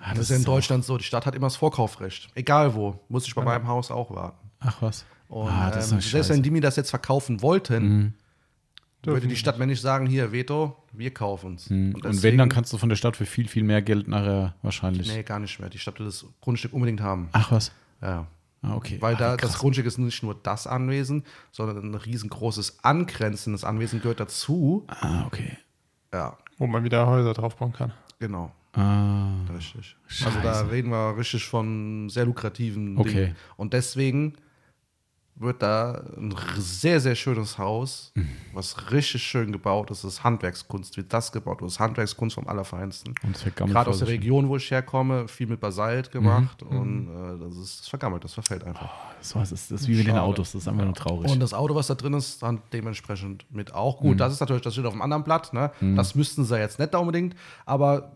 ah, 0.00 0.10
Das 0.10 0.24
ist 0.24 0.30
ja 0.30 0.36
in 0.36 0.44
Deutschland 0.44 0.84
so, 0.84 0.98
die 0.98 1.04
Stadt 1.04 1.26
hat 1.26 1.34
immer 1.34 1.46
das 1.46 1.56
Vorkaufsrecht. 1.56 2.28
Egal 2.34 2.74
wo. 2.74 3.00
Muss 3.08 3.26
ich 3.26 3.34
bei 3.34 3.44
meinem 3.44 3.66
Haus 3.66 3.90
auch 3.90 4.10
warten. 4.10 4.50
Ach 4.60 4.80
was. 4.80 5.04
Und 5.28 5.48
ah, 5.48 5.70
das 5.70 5.86
ist 5.86 5.90
ähm, 5.90 5.98
eine 5.98 6.02
selbst. 6.02 6.28
Mhm. 6.28 6.34
wenn 6.34 6.42
die 6.42 6.50
mir 6.50 6.60
das 6.60 6.76
jetzt 6.76 6.90
verkaufen 6.90 7.42
wollten, 7.42 8.14
würde 9.02 9.26
die 9.26 9.36
Stadt 9.36 9.58
mir 9.58 9.66
nicht 9.66 9.80
sagen, 9.80 10.06
hier, 10.06 10.32
Veto, 10.32 10.76
wir 10.92 11.12
kaufen 11.12 11.56
es. 11.56 11.70
Mhm. 11.70 11.94
Und 11.94 12.22
wenn, 12.22 12.38
dann 12.38 12.48
kannst 12.48 12.72
du 12.72 12.78
von 12.78 12.88
der 12.88 12.96
Stadt 12.96 13.16
für 13.16 13.26
viel, 13.26 13.48
viel 13.48 13.62
mehr 13.62 13.82
Geld 13.82 14.08
nachher 14.08 14.54
wahrscheinlich. 14.62 15.08
Nee, 15.08 15.22
gar 15.22 15.38
nicht 15.38 15.58
mehr. 15.60 15.68
Die 15.68 15.78
Stadt 15.78 15.98
will 15.98 16.06
das 16.06 16.24
Grundstück 16.40 16.72
unbedingt 16.72 17.00
haben. 17.00 17.28
Ach 17.32 17.50
was. 17.52 17.72
Ja. 18.00 18.26
Ah, 18.62 18.76
okay. 18.76 18.96
Weil 19.00 19.14
ah, 19.16 19.18
da 19.18 19.36
das 19.36 19.58
Grundstück 19.58 19.84
ist 19.84 19.98
nicht 19.98 20.22
nur 20.22 20.34
das 20.34 20.66
Anwesen, 20.66 21.24
sondern 21.52 21.90
ein 21.90 21.94
riesengroßes 21.94 22.82
angrenzendes 22.82 23.62
Anwesen 23.62 24.00
gehört 24.00 24.20
dazu. 24.20 24.84
Ah, 24.88 25.26
okay. 25.26 25.58
Ja, 26.12 26.38
wo 26.56 26.66
man 26.66 26.84
wieder 26.84 27.06
Häuser 27.06 27.34
draufbauen 27.34 27.72
kann. 27.72 27.92
genau. 28.18 28.52
Ah, 28.76 29.28
Richtig. 29.54 29.96
Also 30.24 30.38
da 30.42 30.54
Scheiße. 30.54 30.70
reden 30.70 30.90
wir 30.90 31.16
richtig 31.16 31.44
von 31.46 32.08
sehr 32.10 32.24
lukrativen 32.24 32.98
Okay. 32.98 33.12
Dingen. 33.12 33.36
Und 33.56 33.72
deswegen 33.72 34.34
wird 35.36 35.62
da 35.62 36.00
ein 36.16 36.32
sehr, 36.58 37.00
sehr 37.00 37.16
schönes 37.16 37.58
Haus, 37.58 38.12
Mhm. 38.14 38.28
was 38.52 38.92
richtig 38.92 39.20
schön 39.24 39.50
gebaut 39.50 39.90
ist. 39.90 40.04
Das 40.04 40.14
ist 40.14 40.22
Handwerkskunst, 40.24 40.96
wird 40.96 41.12
das 41.12 41.32
gebaut. 41.32 41.60
Das 41.60 41.72
ist 41.72 41.80
Handwerkskunst 41.80 42.36
vom 42.36 42.46
Allerfeinsten. 42.46 43.14
Und 43.24 43.56
Gerade 43.56 43.90
aus 43.90 43.98
der. 43.98 44.06
Region, 44.08 44.48
wo 44.48 44.56
ich 44.58 44.70
herkomme, 44.70 45.26
viel 45.26 45.48
mit 45.48 45.58
Basalt 45.58 46.12
gemacht. 46.12 46.62
Mhm. 46.62 46.78
Und 46.78 47.08
äh, 47.08 47.44
das 47.48 47.56
ist 47.56 47.80
das 47.80 47.88
vergammelt, 47.88 48.22
das 48.22 48.32
verfällt 48.34 48.62
einfach. 48.62 48.88
So, 49.20 49.40
das 49.40 49.50
ist, 49.50 49.72
das 49.72 49.80
ist 49.82 49.88
wie 49.88 49.96
mit 49.96 50.06
den 50.06 50.14
Schade. 50.14 50.22
Autos, 50.22 50.52
das 50.52 50.62
ist 50.62 50.68
einfach 50.68 50.84
nur 50.84 50.94
traurig. 50.94 51.32
Und 51.32 51.40
das 51.40 51.52
Auto, 51.52 51.74
was 51.74 51.88
da 51.88 51.96
drin 51.96 52.14
ist, 52.14 52.40
dann 52.40 52.60
dementsprechend 52.72 53.44
mit 53.52 53.74
auch 53.74 54.00
Mhm. 54.00 54.06
gut. 54.10 54.20
Das 54.20 54.32
ist 54.32 54.38
natürlich, 54.38 54.62
das 54.62 54.72
steht 54.74 54.86
auf 54.86 54.92
einem 54.92 55.02
anderen 55.02 55.24
Blatt. 55.24 55.52
Ne? 55.52 55.72
Das 55.96 56.14
müssten 56.14 56.44
sie 56.44 56.56
jetzt 56.58 56.78
nicht 56.78 56.94
da 56.94 56.98
unbedingt, 56.98 57.34
aber 57.66 58.12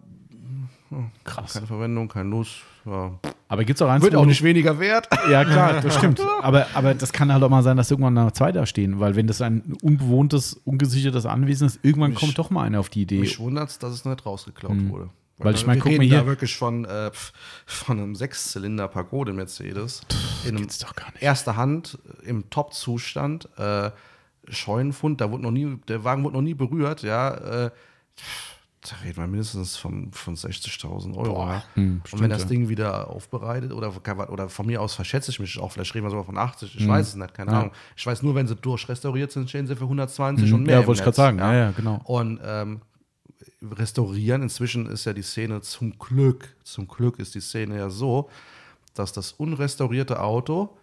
Krass. 1.25 1.55
keine 1.55 1.67
Verwendung, 1.67 2.09
kein 2.09 2.29
Nuss. 2.29 2.59
ja. 2.87 3.13
Aber 3.51 3.65
gibt 3.65 3.79
es 3.81 3.83
auch 3.83 3.89
eins, 3.91 4.05
Wird 4.05 4.15
auch 4.15 4.27
nicht 4.27 4.43
weniger 4.43 4.79
wert. 4.79 5.09
Ja, 5.31 5.43
klar, 5.45 5.81
das 5.81 5.95
stimmt. 5.99 6.21
Aber, 6.43 6.67
aber 6.75 6.93
das 6.95 7.13
kann 7.15 7.33
halt 7.33 7.43
auch 7.43 7.49
mal 7.49 7.63
sein, 7.63 7.79
dass 7.79 7.91
irgendwann 7.91 8.13
noch 8.13 8.33
zwei 8.33 8.53
da 8.53 8.67
stehen, 8.67 9.01
weil 9.01 9.17
wenn 9.17 9.27
das 9.27 9.41
ein 9.41 9.75
unbewohntes, 9.83 10.61
ungesichertes 10.67 11.25
Anwesen 11.25 11.67
ist, 11.67 11.79
irgendwann 11.83 12.11
Mich- 12.11 12.19
kommt 12.21 12.39
doch 12.39 12.51
mal 12.51 12.65
einer 12.65 12.79
auf 12.81 12.91
die 12.91 13.03
Idee. 13.03 13.21
Mich 13.21 13.39
wundert 13.39 13.71
es, 13.71 13.79
dass 13.79 13.93
es 13.95 14.05
nicht 14.05 14.27
rausgeklaut 14.27 14.77
wurde. 14.91 15.05
Mhm. 15.05 15.11
Weil 15.39 15.55
ich 15.55 15.63
wir 15.63 15.67
mein, 15.69 15.79
guck 15.79 15.87
mal 15.87 15.93
reden 15.93 16.03
hier- 16.09 16.19
da 16.21 16.27
wirklich 16.27 16.57
von, 16.57 16.85
äh, 16.85 17.11
von 17.65 17.99
einem 17.99 18.15
Sechszylinder 18.17 18.87
Pagode 18.89 19.33
Mercedes. 19.33 20.03
in 20.45 20.51
einem 20.51 20.59
gibt's 20.59 20.79
doch 20.79 20.95
gar 20.95 21.11
nicht. 21.13 21.23
erster 21.23 21.57
Hand 21.57 21.97
äh, 22.23 22.29
im 22.29 22.51
Top-Zustand. 22.51 23.49
Äh, 23.57 23.93
Scheunenfund, 24.51 25.21
da 25.23 25.31
wurde 25.31 25.43
noch 25.45 25.51
nie, 25.53 25.79
der 25.89 26.05
Wagen 26.05 26.23
wurde 26.25 26.37
noch 26.37 26.43
nie 26.43 26.55
berührt, 26.55 27.03
ja. 27.03 27.67
Äh, 27.67 27.71
da 28.81 28.97
reden 29.05 29.17
wir 29.17 29.27
mindestens 29.27 29.77
von, 29.77 30.13
von 30.13 30.37
60.000 30.37 31.17
Euro. 31.17 31.35
Boah, 31.35 31.65
hm, 31.75 32.01
Und 32.13 32.21
wenn 32.21 32.31
das. 32.31 32.47
Ding 32.47 32.69
wieder 32.69 33.11
aufbereitet 33.11 33.73
oder, 33.73 33.93
oder 34.31 34.49
von 34.49 34.67
mir 34.67 34.81
aus 34.81 34.95
verschätze 34.95 35.31
ich 35.33 35.41
mich 35.41 35.59
auch, 35.59 35.73
vielleicht 35.73 35.95
reden 35.95 36.07
wir 36.07 36.11
sogar 36.11 36.25
von 36.25 36.39
80, 36.39 36.77
ich 36.77 36.87
weiß 36.87 37.09
es 37.09 37.15
nicht, 37.17 37.35
keine 37.35 37.51
Hm. 37.51 37.55
Ja. 37.55 37.61
Ahnung. 37.63 37.75
Ich 37.97 38.07
weiß 38.07 38.23
nur, 38.23 38.35
wenn 38.37 38.47
sie 38.47 38.55
durchrestauriert 38.55 39.33
sind, 39.33 39.49
stehen 39.49 39.67
sie 39.67 39.75
für 39.75 39.85
120 39.85 40.53
und 40.53 40.63
mehr. 40.65 40.81
Ja, 40.81 40.87
wollte 40.87 41.01
ich 41.01 41.05
gerade 41.05 41.17
sagen. 41.17 41.39
Ja, 41.39 41.53
ja, 41.53 41.71
genau. 41.73 42.01
und 42.05 42.41
ähm, 42.45 42.81
restaurieren, 43.63 44.43
inzwischen 44.43 44.87
ist 44.87 45.05
ja 45.05 45.13
die 45.13 45.23
Szene 45.23 45.61
zum 45.61 45.99
Glück, 45.99 46.55
zum 46.63 46.87
Glück 46.87 47.19
ist 47.19 47.35
die 47.35 47.41
Szene 47.41 47.77
ja 47.79 47.91
so, 47.91 48.31
dass 48.95 49.13
das 49.13 49.33
unrestaurierte 49.33 50.21
Auto, 50.23 50.77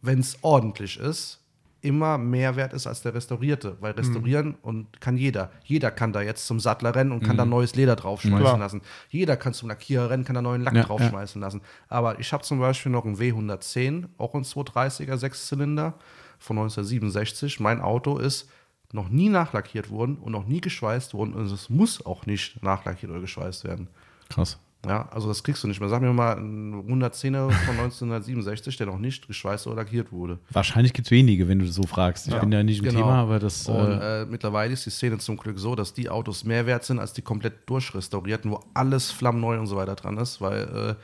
wenn 0.00 0.20
es 0.20 0.38
ordentlich 0.42 0.98
ist, 0.98 1.41
immer 1.82 2.16
mehr 2.16 2.56
wert 2.56 2.72
ist 2.72 2.86
als 2.86 3.02
der 3.02 3.14
restaurierte. 3.14 3.76
Weil 3.80 3.92
restaurieren 3.92 4.54
und 4.62 5.00
kann 5.00 5.16
jeder. 5.16 5.50
Jeder 5.64 5.90
kann 5.90 6.12
da 6.12 6.22
jetzt 6.22 6.46
zum 6.46 6.60
Sattler 6.60 6.94
rennen 6.94 7.12
und 7.12 7.22
kann 7.24 7.36
da 7.36 7.44
neues 7.44 7.74
Leder 7.74 7.96
draufschmeißen 7.96 8.44
Klar. 8.44 8.58
lassen. 8.58 8.82
Jeder 9.10 9.36
kann 9.36 9.52
zum 9.52 9.68
Lackierer 9.68 10.10
rennen, 10.10 10.24
kann 10.24 10.34
da 10.34 10.42
neuen 10.42 10.62
Lack 10.62 10.74
Ja, 10.74 10.84
draufschmeißen 10.84 11.40
lassen. 11.40 11.60
Aber 11.88 12.18
ich 12.20 12.32
habe 12.32 12.42
zum 12.44 12.60
Beispiel 12.60 12.92
noch 12.92 13.04
einen 13.04 13.16
W110, 13.16 14.06
auch 14.16 14.34
ein 14.34 14.44
230er 14.44 15.16
Sechszylinder 15.16 15.94
von 16.38 16.56
1967. 16.58 17.60
Mein 17.60 17.80
Auto 17.80 18.18
ist 18.18 18.48
noch 18.92 19.08
nie 19.08 19.28
nachlackiert 19.28 19.90
worden 19.90 20.16
und 20.16 20.32
noch 20.32 20.46
nie 20.46 20.60
geschweißt 20.60 21.14
worden 21.14 21.34
und 21.34 21.46
es 21.46 21.68
muss 21.70 22.04
auch 22.04 22.26
nicht 22.26 22.62
nachlackiert 22.62 23.10
oder 23.10 23.20
geschweißt 23.20 23.64
werden. 23.64 23.88
Krass. 24.28 24.58
Ja, 24.84 25.08
also 25.12 25.28
das 25.28 25.44
kriegst 25.44 25.62
du 25.62 25.68
nicht 25.68 25.78
mehr. 25.78 25.88
Sag 25.88 26.02
mir 26.02 26.12
mal 26.12 26.36
einen 26.36 26.74
110er 27.02 27.50
von 27.50 27.76
1967, 27.78 28.76
der 28.78 28.86
noch 28.88 28.98
nicht 28.98 29.28
geschweißt 29.28 29.68
oder 29.68 29.76
lackiert 29.76 30.10
wurde. 30.10 30.38
Wahrscheinlich 30.50 30.92
gibt 30.92 31.06
es 31.06 31.12
wenige, 31.12 31.46
wenn 31.46 31.60
du 31.60 31.66
so 31.66 31.84
fragst. 31.84 32.26
Ich 32.26 32.34
bin 32.34 32.50
da 32.50 32.62
nicht 32.64 32.78
im 32.78 32.86
Genau. 32.86 32.98
Thema, 32.98 33.14
aber 33.22 33.38
das. 33.38 33.68
Und 33.68 33.76
Äh, 34.00 34.22
äh, 34.22 34.26
mittlerweile 34.26 34.72
ist 34.72 34.84
die 34.84 34.90
Szene 34.90 35.18
zum 35.18 35.36
Glück 35.36 35.58
so, 35.60 35.76
dass 35.76 35.94
die 35.94 36.08
Autos 36.10 36.42
mehr 36.44 36.66
wert 36.66 36.82
sind 36.84 36.98
als 36.98 37.12
die 37.12 37.22
komplett 37.22 37.68
durchrestaurierten, 37.70 38.50
wo 38.50 38.58
alles 38.74 39.12
flammneu 39.12 39.60
und 39.60 39.68
so 39.68 39.76
weiter 39.76 39.94
dran 39.94 40.18
ist, 40.18 40.40
weil, 40.40 40.96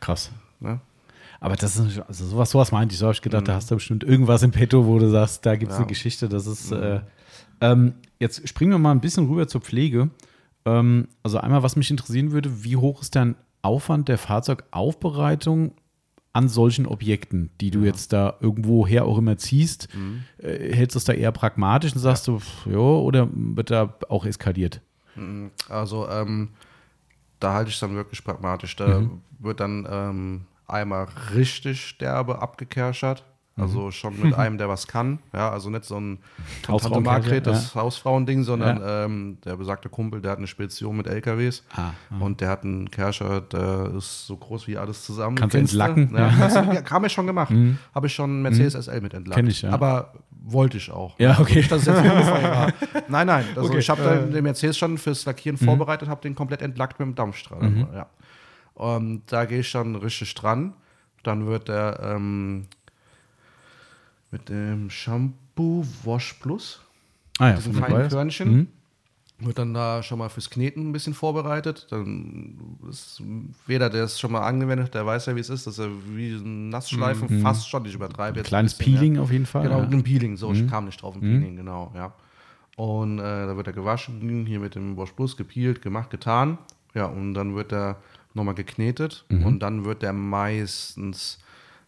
krass. 0.00 0.30
äh, 0.60 0.64
ne? 0.64 0.80
Aber 1.40 1.56
das 1.56 1.76
ist, 1.76 2.00
also 2.00 2.26
sowas, 2.26 2.50
sowas 2.50 2.72
meinte 2.72 2.92
ich. 2.92 2.98
So 2.98 3.06
habe 3.06 3.14
ich 3.14 3.22
gedacht, 3.22 3.48
da 3.48 3.54
hast 3.54 3.70
du 3.70 3.74
bestimmt 3.74 4.04
irgendwas 4.04 4.42
im 4.42 4.50
Petto, 4.50 4.86
wo 4.86 4.98
du 4.98 5.10
sagst, 5.10 5.44
da 5.46 5.56
gibt 5.56 5.72
es 5.72 5.78
Mhm. 5.78 5.80
Ja. 5.80 5.80
Mhm. 5.80 5.84
eine 5.84 5.88
Geschichte. 5.88 6.28
Das 6.28 6.46
ist. 6.46 6.70
Äh, 6.72 7.00
ähm, 7.62 7.94
jetzt 8.18 8.46
springen 8.48 8.70
wir 8.72 8.78
mal 8.78 8.92
ein 8.92 9.00
bisschen 9.00 9.26
rüber 9.28 9.46
zur 9.48 9.60
Pflege. 9.62 10.10
Ähm, 10.64 11.08
also 11.22 11.38
einmal, 11.38 11.62
was 11.62 11.76
mich 11.76 11.90
interessieren 11.90 12.32
würde, 12.32 12.64
wie 12.64 12.76
hoch 12.76 13.02
ist 13.02 13.14
dein 13.16 13.36
Aufwand 13.62 14.08
der 14.08 14.18
Fahrzeugaufbereitung 14.18 15.72
an 16.32 16.48
solchen 16.48 16.86
Objekten, 16.86 17.50
die 17.60 17.70
du 17.70 17.84
jetzt 17.84 18.12
da 18.12 18.34
irgendwo 18.40 18.86
her 18.86 19.04
auch 19.04 19.18
immer 19.18 19.36
ziehst? 19.38 19.88
Mhm. 19.94 20.24
Äh, 20.38 20.74
hältst 20.74 20.94
du 20.94 20.98
es 20.98 21.04
da 21.04 21.12
eher 21.12 21.32
pragmatisch 21.32 21.92
und 21.94 22.00
sagst 22.00 22.26
du, 22.28 22.38
pff, 22.40 22.66
ja, 22.66 22.78
oder 22.78 23.28
wird 23.32 23.70
da 23.70 23.94
auch 24.08 24.24
eskaliert? 24.26 24.80
Also 25.68 26.08
ähm, 26.08 26.50
da 27.38 27.54
halte 27.54 27.68
ich 27.68 27.74
es 27.76 27.80
dann 27.80 27.94
wirklich 27.94 28.24
pragmatisch. 28.24 28.74
Da 28.76 29.00
Mhm. 29.00 29.20
wird 29.38 29.60
dann 29.60 29.86
ähm, 29.88 30.46
einmal 30.66 31.06
richtig 31.34 31.98
derbe 31.98 32.42
abgekerschert. 32.42 33.22
Mhm. 33.56 33.62
Also 33.62 33.90
schon 33.92 34.20
mit 34.20 34.34
einem, 34.34 34.58
der 34.58 34.68
was 34.68 34.86
kann. 34.88 35.20
Ja, 35.32 35.50
also 35.50 35.70
nicht 35.70 35.84
so 35.84 35.96
ein 35.98 36.18
Tante 36.62 37.00
Margret, 37.00 37.46
das 37.46 37.74
Hausfrauending, 37.74 38.42
sondern 38.42 38.80
ähm, 38.84 39.38
der 39.44 39.56
besagte 39.56 39.88
Kumpel, 39.88 40.20
der 40.20 40.32
hat 40.32 40.38
eine 40.38 40.46
Spedition 40.48 40.96
mit 40.96 41.06
LKWs. 41.06 41.62
Ah, 41.76 41.90
Und 42.18 42.40
der 42.40 42.48
hat 42.48 42.64
einen 42.64 42.90
Kerscher, 42.90 43.40
der 43.42 43.92
ist 43.96 44.26
so 44.26 44.36
groß 44.36 44.66
wie 44.66 44.76
alles 44.76 45.04
zusammen. 45.04 45.36
Kannst 45.36 45.54
du 45.54 45.58
entlacken? 45.58 46.10
Ja, 46.16 46.28
ja, 46.48 46.90
haben 46.90 47.02
wir 47.02 47.08
schon 47.08 47.26
gemacht. 47.26 47.52
Habe 47.94 48.06
ich 48.08 48.14
schon 48.14 48.30
einen 48.30 48.42
Mercedes 48.42 48.74
SL 48.74 49.00
mit 49.00 49.14
entlackt. 49.14 49.36
Kenn 49.36 49.46
ich, 49.46 49.62
ja. 49.62 49.70
Aber 49.70 50.14
wollte 50.46 50.76
ich 50.76 50.90
auch. 50.90 51.18
Ja, 51.18 51.38
okay. 51.40 51.56
Nicht, 51.58 51.70
dass 51.70 51.82
es 51.82 51.86
jetzt 51.86 52.30
war. 52.30 52.72
Nein, 53.08 53.26
nein. 53.26 53.44
Also 53.56 53.68
Okay. 53.70 53.78
ich 53.78 53.88
habe 53.88 54.02
dann 54.02 54.30
den 54.30 54.42
Mercedes 54.44 54.76
schon 54.76 54.98
fürs 54.98 55.24
Lackieren 55.24 55.56
vorbereitet, 55.56 56.08
habe 56.08 56.20
den 56.20 56.34
komplett 56.34 56.60
entlackt 56.60 56.98
mit 56.98 57.06
dem 57.08 57.14
Dampfstrahl. 57.14 57.86
Ja. 57.94 58.06
Und 58.74 59.22
da 59.32 59.44
gehe 59.44 59.60
ich 59.60 59.70
dann 59.72 59.94
richtig 59.94 60.34
dran. 60.34 60.74
Dann 61.22 61.46
wird 61.46 61.68
der 61.68 61.98
ähm, 62.02 62.66
mit 64.34 64.48
dem 64.48 64.90
Shampoo 64.90 65.86
Wash 66.02 66.34
Plus, 66.34 66.80
Ah 67.38 67.50
ja, 67.50 67.54
diesen 67.54 67.72
feinen. 67.72 68.08
Körnchen, 68.08 68.68
wird 69.38 69.58
dann 69.58 69.72
da 69.74 70.02
schon 70.02 70.18
mal 70.18 70.28
fürs 70.28 70.50
Kneten 70.50 70.88
ein 70.88 70.92
bisschen 70.92 71.14
vorbereitet. 71.14 71.86
Dann 71.90 72.56
ist 72.90 73.22
jeder, 73.68 73.90
der 73.90 74.04
es 74.04 74.18
schon 74.18 74.32
mal 74.32 74.40
angewendet 74.40 74.86
hat, 74.86 74.94
der 74.94 75.06
weiß 75.06 75.26
ja, 75.26 75.36
wie 75.36 75.40
es 75.40 75.50
ist, 75.50 75.68
dass 75.68 75.78
er 75.78 75.88
wie 76.08 76.30
ein 76.32 76.68
Nassschleifen 76.68 77.42
fast 77.42 77.68
schon, 77.68 77.84
ich 77.84 77.94
übertreibe 77.94 78.38
jetzt. 78.38 78.46
ein 78.46 78.48
Kleines 78.48 78.74
bisschen, 78.74 78.94
ja. 78.94 79.00
Peeling 79.00 79.18
auf 79.20 79.30
jeden 79.30 79.46
Fall. 79.46 79.62
Genau, 79.62 79.82
ja. 79.82 79.88
ein 79.88 80.02
Peeling, 80.02 80.36
so, 80.36 80.52
ich 80.52 80.68
kam 80.68 80.86
nicht 80.86 81.00
drauf, 81.00 81.14
ein 81.14 81.20
Peeling, 81.20 81.56
genau, 81.56 81.92
ja. 81.94 82.12
Und 82.76 83.20
äh, 83.20 83.22
da 83.22 83.56
wird 83.56 83.68
er 83.68 83.72
gewaschen, 83.72 84.46
hier 84.46 84.58
mit 84.58 84.74
dem 84.74 84.96
Wash 84.96 85.12
Plus 85.12 85.36
gepeelt, 85.36 85.80
gemacht, 85.80 86.10
getan. 86.10 86.58
Ja, 86.92 87.06
und 87.06 87.34
dann 87.34 87.54
wird 87.54 87.72
er 87.72 87.98
nochmal 88.34 88.54
geknetet 88.54 89.24
und 89.28 89.60
dann 89.60 89.84
wird 89.84 90.02
er 90.02 90.12
meistens 90.12 91.38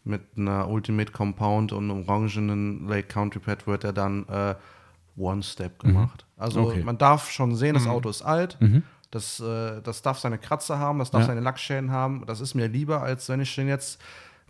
mit 0.07 0.23
einer 0.37 0.69
Ultimate 0.69 1.12
Compound 1.12 1.73
und 1.73 1.91
einem 1.91 2.09
orangenen 2.09 2.89
Lake 2.89 3.09
Country 3.09 3.41
Pad 3.41 3.66
wird 3.66 3.85
er 3.85 3.93
dann 3.93 4.27
äh, 4.28 4.55
One 5.16 5.43
Step 5.43 5.78
gemacht. 5.81 6.24
Also 6.37 6.61
Okay. 6.69 6.83
man 6.85 6.99
darf 6.99 7.31
schon 7.31 7.55
sehen, 7.57 7.74
das 7.74 7.87
Auto 7.87 8.09
ist 8.09 8.23
alt. 8.23 8.59
Das, 9.11 9.41
äh, 9.41 9.81
das 9.83 10.03
darf 10.03 10.19
seine 10.19 10.37
Kratzer 10.39 10.78
haben, 10.78 10.99
das 10.99 11.11
darf 11.11 11.23
Ja. 11.23 11.27
seine 11.28 11.41
Lackschäden 11.41 11.91
haben. 11.91 12.24
Das 12.27 12.41
ist 12.41 12.55
mir 12.55 12.66
lieber, 12.69 13.03
als 13.03 13.28
wenn 13.28 13.41
ich 13.41 13.55
den 13.55 13.69
jetzt 13.69 14.01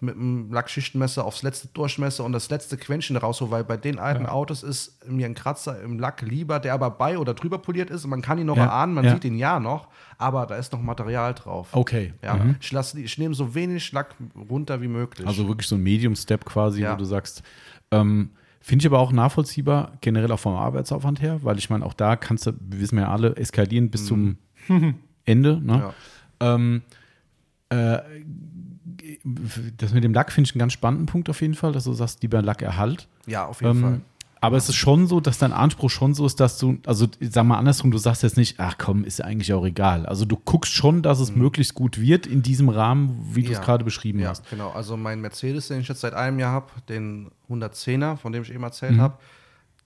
mit 0.01 0.15
einem 0.15 0.53
Lackschichtenmesser 0.53 1.25
aufs 1.25 1.43
letzte 1.43 1.69
durchmesse 1.69 2.23
und 2.23 2.33
das 2.33 2.51
letzte 2.51 2.77
Quäntchen 2.77 3.17
raushole, 3.17 3.51
weil 3.51 3.65
bei 3.65 3.79
den 3.79 3.99
alten 3.99 4.27
Autos 4.27 4.63
ist 4.63 5.09
mir 5.09 5.25
ein 5.27 5.35
Kratzer 5.35 5.81
im 5.81 5.99
Lack 5.99 6.21
lieber, 6.21 6.59
der 6.61 6.75
aber 6.75 6.91
bei 6.91 7.17
oder 7.17 7.33
drüber 7.33 7.59
poliert 7.59 7.89
ist 7.89 8.07
man 8.07 8.21
kann 8.21 8.39
ihn 8.39 8.47
noch 8.47 8.59
Ja, 8.59 8.65
erahnen, 8.65 8.93
man 8.93 9.05
ja. 9.07 9.13
sieht 9.15 9.25
ihn 9.25 9.37
ja 9.39 9.59
noch, 9.59 9.89
aber 10.19 10.45
da 10.47 10.57
ist 10.57 10.73
noch 10.73 10.83
Material 10.83 11.33
drauf. 11.33 11.69
Okay. 11.73 12.13
Ja, 12.23 12.35
Mhm. 12.37 12.57
ich, 12.61 12.71
lass, 12.73 12.95
ich 12.95 13.17
nehme 13.17 13.35
so 13.35 13.55
wenig 13.55 13.91
Lack 13.93 14.15
runter 14.51 14.83
wie 14.83 14.89
möglich. 14.89 15.27
Also 15.27 15.49
wirklich 15.49 15.67
so 15.69 15.77
ein 15.77 15.83
Medium-Step 15.83 16.45
quasi, 16.45 16.83
Ja. 16.83 16.93
wo 16.93 16.97
du 16.99 17.05
sagst, 17.07 17.43
ähm, 17.91 18.31
finde 18.61 18.83
ich 18.83 18.87
aber 18.87 18.99
auch 18.99 19.13
nachvollziehbar, 19.13 19.93
generell 20.03 20.31
auch 20.33 20.41
vom 20.41 20.57
Arbeitsaufwand 20.57 21.23
her, 21.23 21.39
weil 21.43 21.57
ich 21.57 21.71
meine, 21.71 21.87
auch 21.87 21.95
da 21.95 22.17
kannst 22.17 22.47
du, 22.47 22.53
wir 22.61 22.81
wissen 22.81 22.99
ja 22.99 23.11
alle, 23.11 23.35
eskalieren 23.37 23.89
bis 23.91 24.05
zum 24.07 24.37
Ende. 25.25 25.59
Ne? 25.63 25.73
Mhm. 25.77 25.81
Ja. 25.81 25.95
Ähm, 26.41 26.83
äh, 27.71 27.99
das 29.77 29.93
mit 29.93 30.05
dem 30.05 30.13
Lack 30.15 30.33
finde 30.33 30.49
ich 30.49 30.55
einen 30.55 30.61
ganz 30.61 30.73
spannenden 30.73 31.07
Punkt 31.07 31.29
auf 31.31 31.41
jeden 31.41 31.55
Fall, 31.55 31.73
dass 31.73 31.85
du 31.85 31.93
sagst, 31.93 32.23
lieber 32.23 32.43
Lackerhalt. 32.43 33.09
ja, 33.27 33.47
auf 33.47 33.61
jeden 33.61 33.77
Ähm, 33.77 33.83
Fall. 33.83 34.01
aber 34.41 34.57
es 34.57 34.69
ist 34.69 34.75
schon 34.77 35.07
so, 35.07 35.21
dass 35.21 35.39
dein 35.39 35.53
Anspruch 35.53 35.91
schon 35.91 36.15
so 36.15 36.27
ist, 36.27 36.39
dass 36.41 36.59
du, 36.59 36.79
also 36.87 37.07
sag 37.21 37.45
mal 37.45 37.59
andersrum, 37.59 37.91
du 37.91 37.99
sagst 37.99 38.23
jetzt 38.23 38.37
nicht, 38.37 38.61
ach 38.61 38.77
komm, 38.79 39.05
ist 39.05 39.19
ja 39.19 39.25
eigentlich 39.25 39.53
auch 39.53 39.65
egal. 39.65 40.07
Also 40.07 40.25
du 40.25 40.37
guckst 40.37 40.73
schon, 40.73 41.03
dass 41.03 41.21
es 41.21 41.35
möglichst 41.35 41.75
gut 41.75 42.01
wird 42.01 42.27
in 42.27 42.43
diesem 42.43 42.69
Rahmen, 42.69 43.19
wie 43.33 43.43
du 43.43 43.47
es 43.53 43.59
Mhm. 43.59 43.61
Ja. 43.63 43.65
gerade 43.65 43.85
beschrieben 43.85 44.19
Ja, 44.21 44.29
hast. 44.31 44.49
genau. 44.51 44.71
Also 44.71 44.97
mein 44.97 45.21
Mercedes, 45.21 45.69
den 45.69 45.81
ich 45.81 45.89
jetzt 45.89 46.01
seit 46.01 46.15
einem 46.15 46.39
Jahr 46.39 46.53
habe, 46.53 46.67
den 46.89 47.31
110er, 47.49 48.17
von 48.17 48.33
dem 48.33 48.43
ich 48.43 48.53
eben 48.53 48.63
erzählt 48.63 48.93
Mhm. 48.93 49.01
habe, 49.01 49.19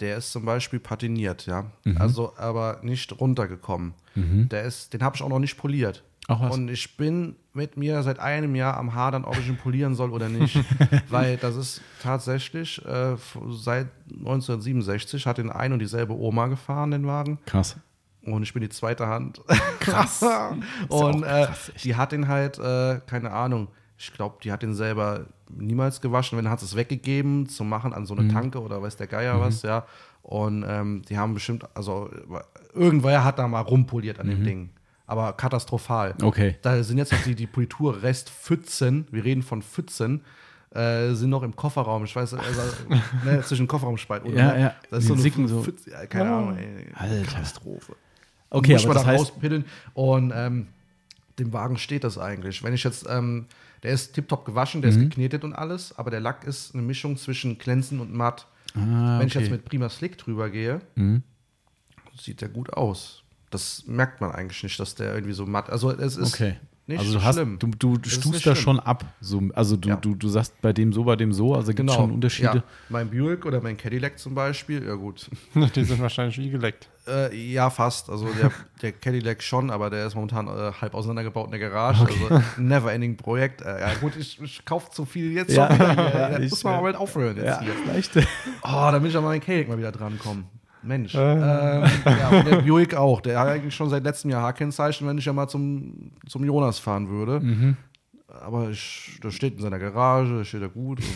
der 0.01 0.17
ist 0.17 0.33
zum 0.33 0.47
Beispiel 0.47 0.81
patiniert, 0.81 1.45
ja. 1.47 1.67
Mhm. 1.85 1.99
Also 1.99 2.33
aber 2.39 2.81
nicht 2.83 3.19
runtergekommen. 3.21 3.93
Der 4.17 4.65
ist, 4.65 4.93
den 4.93 5.03
habe 5.03 5.15
ich 5.17 5.23
auch 5.23 5.29
noch 5.29 5.39
nicht 5.39 5.57
poliert. 5.57 6.03
Ach 6.29 6.41
was. 6.41 6.55
Und 6.55 6.69
ich 6.69 6.97
bin 6.97 7.37
mit 7.53 7.77
mir 7.77 8.03
seit 8.03 8.19
einem 8.21 8.55
Jahr 8.55 8.77
am 8.77 8.95
Hadern, 8.95 9.25
ob 9.25 9.37
ich 9.39 9.49
ihn 9.49 9.57
polieren 9.57 9.95
soll 9.95 10.11
oder 10.11 10.29
nicht. 10.29 10.59
Weil 11.09 11.37
das 11.37 11.57
ist 11.57 11.81
tatsächlich 12.03 12.85
äh, 12.87 13.17
seit 13.51 13.89
1967 14.19 15.27
hat 15.27 15.39
den 15.39 15.51
ein 15.51 15.73
und 15.73 15.79
dieselbe 15.81 16.15
Oma 16.17 16.47
gefahren, 16.47 16.91
den 16.91 17.07
Wagen. 17.07 17.39
Krass. 17.47 17.77
Und 18.23 18.43
ich 18.43 18.53
bin 18.53 18.61
die 18.63 18.69
zweite 18.69 19.07
Hand. 19.07 19.41
Krass. 19.81 20.23
und 20.89 21.23
äh, 21.23 21.47
krass, 21.47 21.73
echt. 21.75 21.85
die 21.85 21.97
hat 21.97 22.13
den 22.13 22.29
halt, 22.29 22.59
äh, 22.59 23.01
keine 23.07 23.31
Ahnung, 23.33 23.69
ich 23.99 24.13
glaube, 24.13 24.37
die 24.43 24.53
hat 24.53 24.63
den 24.63 24.75
selber 24.75 25.27
niemals 25.49 26.01
gewaschen. 26.01 26.39
Wenn 26.39 26.49
hat 26.49 26.63
es 26.63 26.77
weggegeben 26.77 27.49
zum 27.49 27.69
Machen 27.69 27.93
an 27.93 28.07
so 28.07 28.15
Mhm. 28.15 28.21
eine 28.21 28.33
Tanke 28.33 28.61
oder 28.63 28.81
weiß 28.81 28.97
der 28.97 29.07
Geier 29.07 29.41
was, 29.41 29.63
ja. 29.63 29.85
Und 30.23 30.65
ähm, 30.69 31.03
die 31.09 31.19
haben 31.19 31.35
bestimmt, 31.35 31.65
also 31.75 32.11
irgendwer 32.75 33.25
hat 33.25 33.39
da 33.39 33.49
mal 33.49 33.61
rumpoliert 33.63 34.21
an 34.21 34.29
dem 34.29 34.45
Ding. 34.45 34.71
Aber 35.11 35.33
katastrophal. 35.33 36.15
Mhm. 36.19 36.25
Okay. 36.25 36.57
Da 36.63 36.81
sind 36.85 36.97
jetzt 36.97 37.11
noch 37.11 37.23
die, 37.25 37.35
die 37.35 37.49
Politurrestpfützen, 37.49 39.09
wir 39.11 39.25
reden 39.25 39.43
von 39.43 39.61
Pfützen, 39.61 40.21
äh, 40.73 41.15
sind 41.15 41.31
noch 41.31 41.43
im 41.43 41.57
Kofferraum. 41.57 42.05
Ich 42.05 42.15
weiß, 42.15 42.35
also, 42.35 42.61
ne, 43.25 43.43
zwischen 43.43 43.67
Kopfraumspalt 43.67 44.25
oder 44.25 44.37
Ja, 44.37 44.57
ja. 44.57 44.75
Das 44.89 45.01
ist 45.01 45.09
so 45.09 45.15
eine 45.15 45.23
sicken 45.23 45.49
so. 45.49 45.65
Pfütze, 45.65 45.91
ja, 45.91 46.07
keine 46.07 46.31
Ahnung, 46.31 46.57
ey. 46.57 46.87
Alter. 46.95 47.25
Katastrophe. 47.25 47.97
Okay, 48.51 48.75
muss 48.75 48.85
aber 48.85 48.95
man 48.95 48.97
das 48.99 49.05
da 49.05 49.11
heißt, 49.11 49.21
rauspiddeln. 49.33 49.65
Und 49.95 50.33
ähm, 50.33 50.69
dem 51.41 51.53
Wagen 51.53 51.77
steht 51.77 52.05
das 52.05 52.17
eigentlich. 52.17 52.63
Wenn 52.63 52.73
ich 52.73 52.85
jetzt, 52.85 53.05
ähm, 53.11 53.47
der 53.83 53.91
ist 53.91 54.13
tiptop 54.13 54.45
gewaschen, 54.45 54.81
der 54.81 54.93
ist 54.93 55.01
geknetet 55.01 55.43
und 55.43 55.55
alles, 55.55 55.99
aber 55.99 56.13
der 56.13 56.21
Lack 56.21 56.45
ist 56.45 56.73
eine 56.73 56.85
Mischung 56.85 57.17
zwischen 57.17 57.59
glänzend 57.59 58.01
und 58.01 58.15
matt. 58.15 58.47
Ah, 58.77 59.19
Wenn 59.19 59.27
ich 59.27 59.35
okay. 59.35 59.43
jetzt 59.45 59.51
mit 59.51 59.65
Prima 59.65 59.89
Slick 59.89 60.19
drüber 60.19 60.51
gehe, 60.51 60.81
sieht 62.17 62.43
der 62.43 62.49
gut 62.49 62.73
aus. 62.75 63.25
Das 63.51 63.85
merkt 63.87 64.21
man 64.21 64.31
eigentlich 64.33 64.63
nicht, 64.63 64.79
dass 64.79 64.95
der 64.95 65.13
irgendwie 65.15 65.33
so 65.35 65.45
matt. 65.45 65.71
Also 65.71 65.91
es 65.91 66.17
ist 66.17 66.33
Okay. 66.35 66.55
nicht 66.87 67.01
also 67.01 67.19
du 67.19 67.25
hast, 67.25 67.35
schlimm. 67.35 67.59
du, 67.59 67.97
du 67.99 68.09
stufst 68.09 68.47
da 68.47 68.55
schon 68.55 68.79
ab. 68.79 69.05
So, 69.21 69.43
also 69.55 69.77
du, 69.77 69.89
Ja. 69.89 69.97
du, 69.97 70.15
du 70.15 70.29
sagst 70.29 70.61
bei 70.63 70.73
dem 70.73 70.93
so, 70.93 71.03
bei 71.03 71.17
dem 71.17 71.33
so, 71.33 71.55
also 71.57 71.69
gibt 71.73 71.81
es 71.81 71.95
Genau. 71.97 72.07
schon 72.07 72.13
Unterschiede. 72.15 72.59
Ja, 72.59 72.63
mein 72.89 73.11
Buick 73.11 73.45
oder 73.47 73.61
mein 73.61 73.77
Cadillac 73.77 74.19
zum 74.21 74.37
Beispiel, 74.37 74.87
ja 74.87 74.95
gut. 74.95 75.29
Die 75.75 75.85
sind 75.85 76.01
wahrscheinlich 76.01 76.39
wie 76.39 76.49
geleckt. 76.51 76.89
Äh, 77.09 77.35
ja, 77.53 77.71
fast. 77.71 78.09
Also 78.09 78.33
der, 78.35 78.53
der 78.83 78.93
Cadillac 78.93 79.43
schon, 79.43 79.71
aber 79.71 79.91
der 79.91 80.07
ist 80.07 80.15
momentan 80.15 80.47
äh, 80.47 80.71
halb 80.81 80.95
auseinandergebaut 80.95 81.47
in 81.47 81.59
der 81.59 81.61
Garage. 81.71 82.07
Also 82.07 82.41
never-ending 82.57 83.17
Projekt. 83.17 83.63
Äh, 83.63 83.81
ja 83.81 83.95
gut, 83.95 84.15
ich, 84.17 84.41
ich 84.41 84.65
kaufe 84.65 84.93
zu 84.93 85.05
viel 85.07 85.33
jetzt 85.33 85.51
Ja. 85.57 85.67
schon 85.67 85.77
wieder. 85.77 86.31
Ja, 86.33 86.39
muss 86.49 86.63
man 86.63 86.75
äh, 86.75 86.77
mal 86.83 86.87
mit 86.93 86.97
aufhören 86.97 87.37
jetzt 87.37 87.47
Ja, 87.47 87.61
hier. 87.63 87.73
vielleicht. 87.85 88.17
Oh, 88.63 88.91
da 88.93 88.99
bin 89.01 89.11
ich 89.11 89.17
an 89.17 89.25
meinen 89.25 89.41
Cadillac 89.41 89.69
mal 89.69 89.79
wieder 89.79 89.91
drankommen. 89.91 90.45
Mensch. 90.83 91.15
Äh. 91.15 91.19
Ähm, 91.19 91.91
ja, 92.05 92.29
und 92.29 92.47
der 92.47 92.57
Buick 92.63 92.95
auch. 92.95 93.21
Der 93.21 93.39
hat 93.39 93.49
eigentlich 93.49 93.75
schon 93.75 93.91
seit 93.91 94.05
letztem 94.05 94.31
Jahr 94.31 94.43
H-Kennzeichen, 94.43 95.07
wenn 95.07 95.19
ich 95.19 95.25
ja 95.25 95.33
mal 95.33 95.49
zum, 95.49 96.13
zum 96.27 96.45
Jonas 96.45 96.79
fahren 96.79 97.09
würde. 97.09 97.41
Mhm. 97.41 97.77
Aber 98.29 98.71
ich, 98.71 99.19
der 99.23 99.31
steht 99.31 99.55
in 99.55 99.61
seiner 99.61 99.79
Garage, 99.79 100.45
steht 100.45 100.63
da 100.63 100.69
gut. 100.69 101.01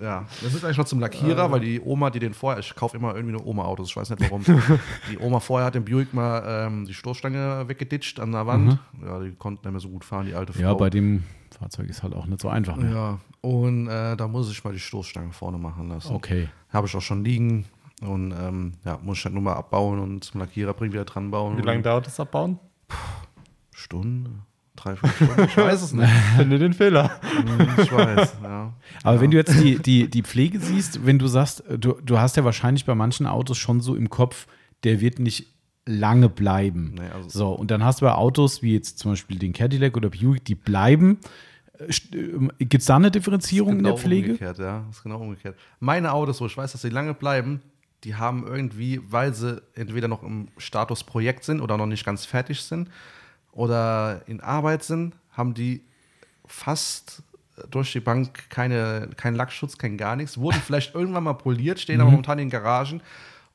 Ja, 0.00 0.26
das 0.42 0.54
ist 0.54 0.64
eigentlich 0.64 0.78
noch 0.78 0.84
zum 0.84 1.00
Lackierer, 1.00 1.50
weil 1.50 1.60
die 1.60 1.80
Oma, 1.80 2.10
die 2.10 2.18
den 2.18 2.34
vorher, 2.34 2.58
ich 2.58 2.74
kaufe 2.74 2.96
immer 2.96 3.14
irgendwie 3.14 3.32
nur 3.32 3.46
Oma-Autos, 3.46 3.88
ich 3.88 3.96
weiß 3.96 4.10
nicht 4.10 4.22
warum. 4.22 4.42
die 5.10 5.18
Oma 5.18 5.40
vorher 5.40 5.66
hat 5.66 5.74
dem 5.74 5.84
Buick 5.84 6.12
mal 6.12 6.66
ähm, 6.66 6.86
die 6.86 6.94
Stoßstange 6.94 7.64
weggeditscht 7.68 8.18
an 8.20 8.32
der 8.32 8.46
Wand. 8.46 8.78
Ja, 9.04 9.20
die 9.20 9.32
konnten 9.32 9.66
nicht 9.66 9.72
mehr 9.72 9.80
so 9.80 9.88
gut 9.88 10.04
fahren, 10.04 10.26
die 10.26 10.34
alte 10.34 10.52
Frau. 10.52 10.60
Mhm. 10.60 10.66
Ja, 10.66 10.74
bei 10.74 10.90
dem 10.90 11.22
Fahrzeug 11.56 11.88
ist 11.88 12.02
halt 12.02 12.14
auch 12.14 12.26
nicht 12.26 12.40
so 12.40 12.48
einfach. 12.48 12.76
Ne? 12.76 12.92
Ja, 12.92 13.18
und 13.40 13.86
äh, 13.86 14.16
da 14.16 14.26
muss 14.26 14.50
ich 14.50 14.62
mal 14.64 14.72
die 14.72 14.80
Stoßstange 14.80 15.32
vorne 15.32 15.58
machen 15.58 15.88
lassen. 15.88 16.14
Okay. 16.14 16.48
Habe 16.70 16.86
ich 16.86 16.96
auch 16.96 17.02
schon 17.02 17.24
liegen. 17.24 17.66
Und 18.02 18.32
ähm, 18.32 18.72
ja, 18.84 18.98
muss 19.02 19.18
ich 19.18 19.24
halt 19.24 19.34
nur 19.34 19.42
mal 19.42 19.54
abbauen 19.54 19.98
und 19.98 20.24
zum 20.24 20.40
Lackierer 20.40 20.74
bringen, 20.74 20.92
wieder 20.92 21.04
dran 21.04 21.30
bauen. 21.30 21.56
Wie 21.56 21.62
lange 21.62 21.82
dauert 21.82 22.06
das 22.06 22.18
Abbauen? 22.20 22.58
Stunde? 23.72 24.30
Drei, 24.76 24.96
vier 24.96 25.08
Stunden? 25.10 25.44
Ich 25.44 25.56
weiß 25.56 25.82
es 25.82 25.92
nicht. 25.92 26.10
Finde 26.36 26.58
den 26.58 26.72
Fehler. 26.72 27.10
Hm, 27.22 27.68
ich 27.82 27.92
weiß, 27.92 28.36
ja. 28.42 28.72
Aber 29.04 29.20
wenn 29.20 29.30
du 29.30 29.36
jetzt 29.36 29.58
die, 29.62 29.78
die, 29.78 30.08
die 30.10 30.22
Pflege 30.22 30.58
siehst, 30.58 31.06
wenn 31.06 31.18
du 31.18 31.28
sagst, 31.28 31.62
du, 31.78 31.94
du 32.02 32.18
hast 32.18 32.36
ja 32.36 32.44
wahrscheinlich 32.44 32.84
bei 32.84 32.94
manchen 32.94 33.26
Autos 33.26 33.56
schon 33.56 33.80
so 33.80 33.94
im 33.94 34.10
Kopf, 34.10 34.46
der 34.82 35.00
wird 35.00 35.20
nicht 35.20 35.54
lange 35.86 36.28
bleiben. 36.28 36.94
Nee, 36.98 37.08
also- 37.14 37.28
so, 37.28 37.52
und 37.52 37.70
dann 37.70 37.84
hast 37.84 38.00
du 38.00 38.06
bei 38.06 38.12
Autos 38.12 38.62
wie 38.62 38.74
jetzt 38.74 38.98
zum 38.98 39.12
Beispiel 39.12 39.38
den 39.38 39.52
Cadillac 39.52 39.96
oder 39.96 40.10
Buick, 40.10 40.44
die 40.44 40.54
bleiben. 40.56 41.18
Gibt 42.58 42.74
es 42.82 42.84
da 42.86 42.96
eine 42.96 43.10
Differenzierung 43.10 43.78
in 43.78 43.82
der 43.84 43.92
Genau 43.92 44.02
Pflege? 44.02 44.26
Umgekehrt, 44.32 44.58
ja, 44.58 44.84
das 44.86 44.96
ist 44.96 45.02
genau 45.02 45.18
umgekehrt. 45.20 45.56
Meine 45.80 46.12
Autos, 46.12 46.40
wo 46.40 46.46
ich 46.46 46.56
weiß, 46.56 46.72
dass 46.72 46.82
sie 46.82 46.88
lange 46.88 47.14
bleiben, 47.14 47.60
die 48.04 48.14
haben 48.14 48.46
irgendwie, 48.46 49.00
weil 49.10 49.34
sie 49.34 49.62
entweder 49.74 50.08
noch 50.08 50.22
im 50.22 50.48
Status 50.58 51.02
Projekt 51.04 51.44
sind 51.44 51.60
oder 51.60 51.76
noch 51.76 51.86
nicht 51.86 52.04
ganz 52.04 52.24
fertig 52.26 52.60
sind 52.62 52.90
oder 53.52 54.22
in 54.26 54.40
Arbeit 54.40 54.82
sind, 54.84 55.14
haben 55.32 55.54
die 55.54 55.82
fast 56.46 57.22
durch 57.70 57.92
die 57.92 58.00
Bank 58.00 58.50
keine, 58.50 59.08
keinen 59.16 59.36
Lackschutz, 59.36 59.78
kein 59.78 59.96
gar 59.96 60.16
nichts. 60.16 60.38
Wurden 60.38 60.60
vielleicht 60.60 60.94
irgendwann 60.96 61.24
mal 61.24 61.34
poliert, 61.34 61.80
stehen 61.80 61.96
Mhm. 61.96 62.00
aber 62.02 62.10
momentan 62.10 62.38
in 62.38 62.46
den 62.46 62.50
Garagen. 62.50 63.00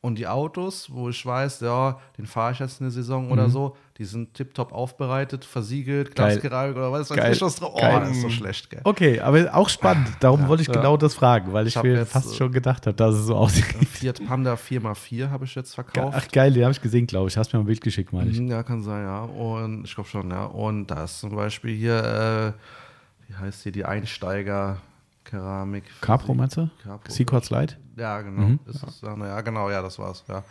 Und 0.02 0.16
die 0.18 0.28
Autos, 0.28 0.88
wo 0.90 1.10
ich 1.10 1.26
weiß, 1.26 1.60
ja, 1.60 2.00
den 2.18 2.26
fahre 2.26 2.54
ich 2.54 2.60
jetzt 2.60 2.80
eine 2.80 2.90
Saison 2.90 3.30
oder 3.32 3.50
so, 3.50 3.76
die 3.98 4.06
sind 4.06 4.34
tiptop 4.34 4.72
aufbereitet, 4.72 5.44
versiegelt, 5.44 6.12
Mhm. 6.12 6.16
Glasgereinigt 6.16 6.78
oder 6.78 6.90
was 6.94 7.10
weiß 7.10 7.36
ich 7.36 7.42
was 7.42 7.58
drauf. 7.58 7.74
Oh, 7.76 7.80
Geil. 7.82 8.00
das 8.00 8.12
ist 8.12 8.22
so 8.22 8.30
schlecht, 8.30 8.70
gell. 8.70 8.80
Okay, 8.86 9.20
aber 9.20 9.54
auch 9.54 9.68
spannend. 9.68 10.08
Darum 10.22 10.48
wollte 10.48 10.64
ich 10.64 10.72
genau 10.72 10.96
das 10.96 11.16
fragen, 11.16 11.52
weil 11.52 11.68
ich, 11.68 11.76
Ich 11.76 11.84
mir 11.84 11.96
jetzt, 11.98 12.14
fast 12.14 12.32
äh, 12.32 12.36
schon 12.38 12.54
gedacht 12.54 12.88
habe, 12.88 12.96
dass 12.96 13.14
es 13.14 13.26
so 13.26 13.36
aussieht. 13.36 13.66
Fiat 13.90 14.26
Panda 14.26 14.54
4x4 14.54 15.30
habe 15.32 15.44
ich 15.44 15.54
jetzt 15.56 15.76
verkauft. 15.76 16.16
Ach 16.18 16.28
geil, 16.30 16.54
den 16.54 16.64
habe 16.64 16.72
ich 16.72 16.80
gesehen, 16.82 17.06
glaube 17.06 17.28
ich. 17.28 17.36
Hast 17.36 17.52
mir 17.52 17.60
ein 17.60 17.66
Bild 17.66 17.82
geschickt, 17.82 18.14
meine 18.14 18.32
ich. 18.32 18.40
Mhm, 18.40 18.48
Ja, 18.48 18.64
kann 18.64 18.82
sein, 18.82 19.04
ja. 19.04 19.24
Und 19.24 19.84
ich 19.84 19.94
glaube 19.94 20.08
schon, 20.08 20.32
ja. 20.32 20.46
Und 20.46 20.88
da 20.88 21.04
ist 21.04 21.20
zum 21.20 21.36
Beispiel 21.36 21.76
hier, 21.76 22.54
äh, 22.56 23.28
wie 23.28 23.36
heißt 23.36 23.64
hier, 23.64 23.74
die 23.74 23.84
Einsteiger-Keramik. 23.84 25.84
Capro 26.00 26.34
meinst 26.34 26.56
du? 26.56 26.70
Capro. 26.84 27.44
Light? 27.54 27.78
Ja, 28.00 28.22
genau. 28.22 28.58
Ist 28.66 28.84
es, 28.84 29.02
ja, 29.02 29.16
ja, 29.18 29.42
genau, 29.42 29.70
ja, 29.70 29.82
das 29.82 30.00
war's, 30.00 30.24
ja. 30.28 30.44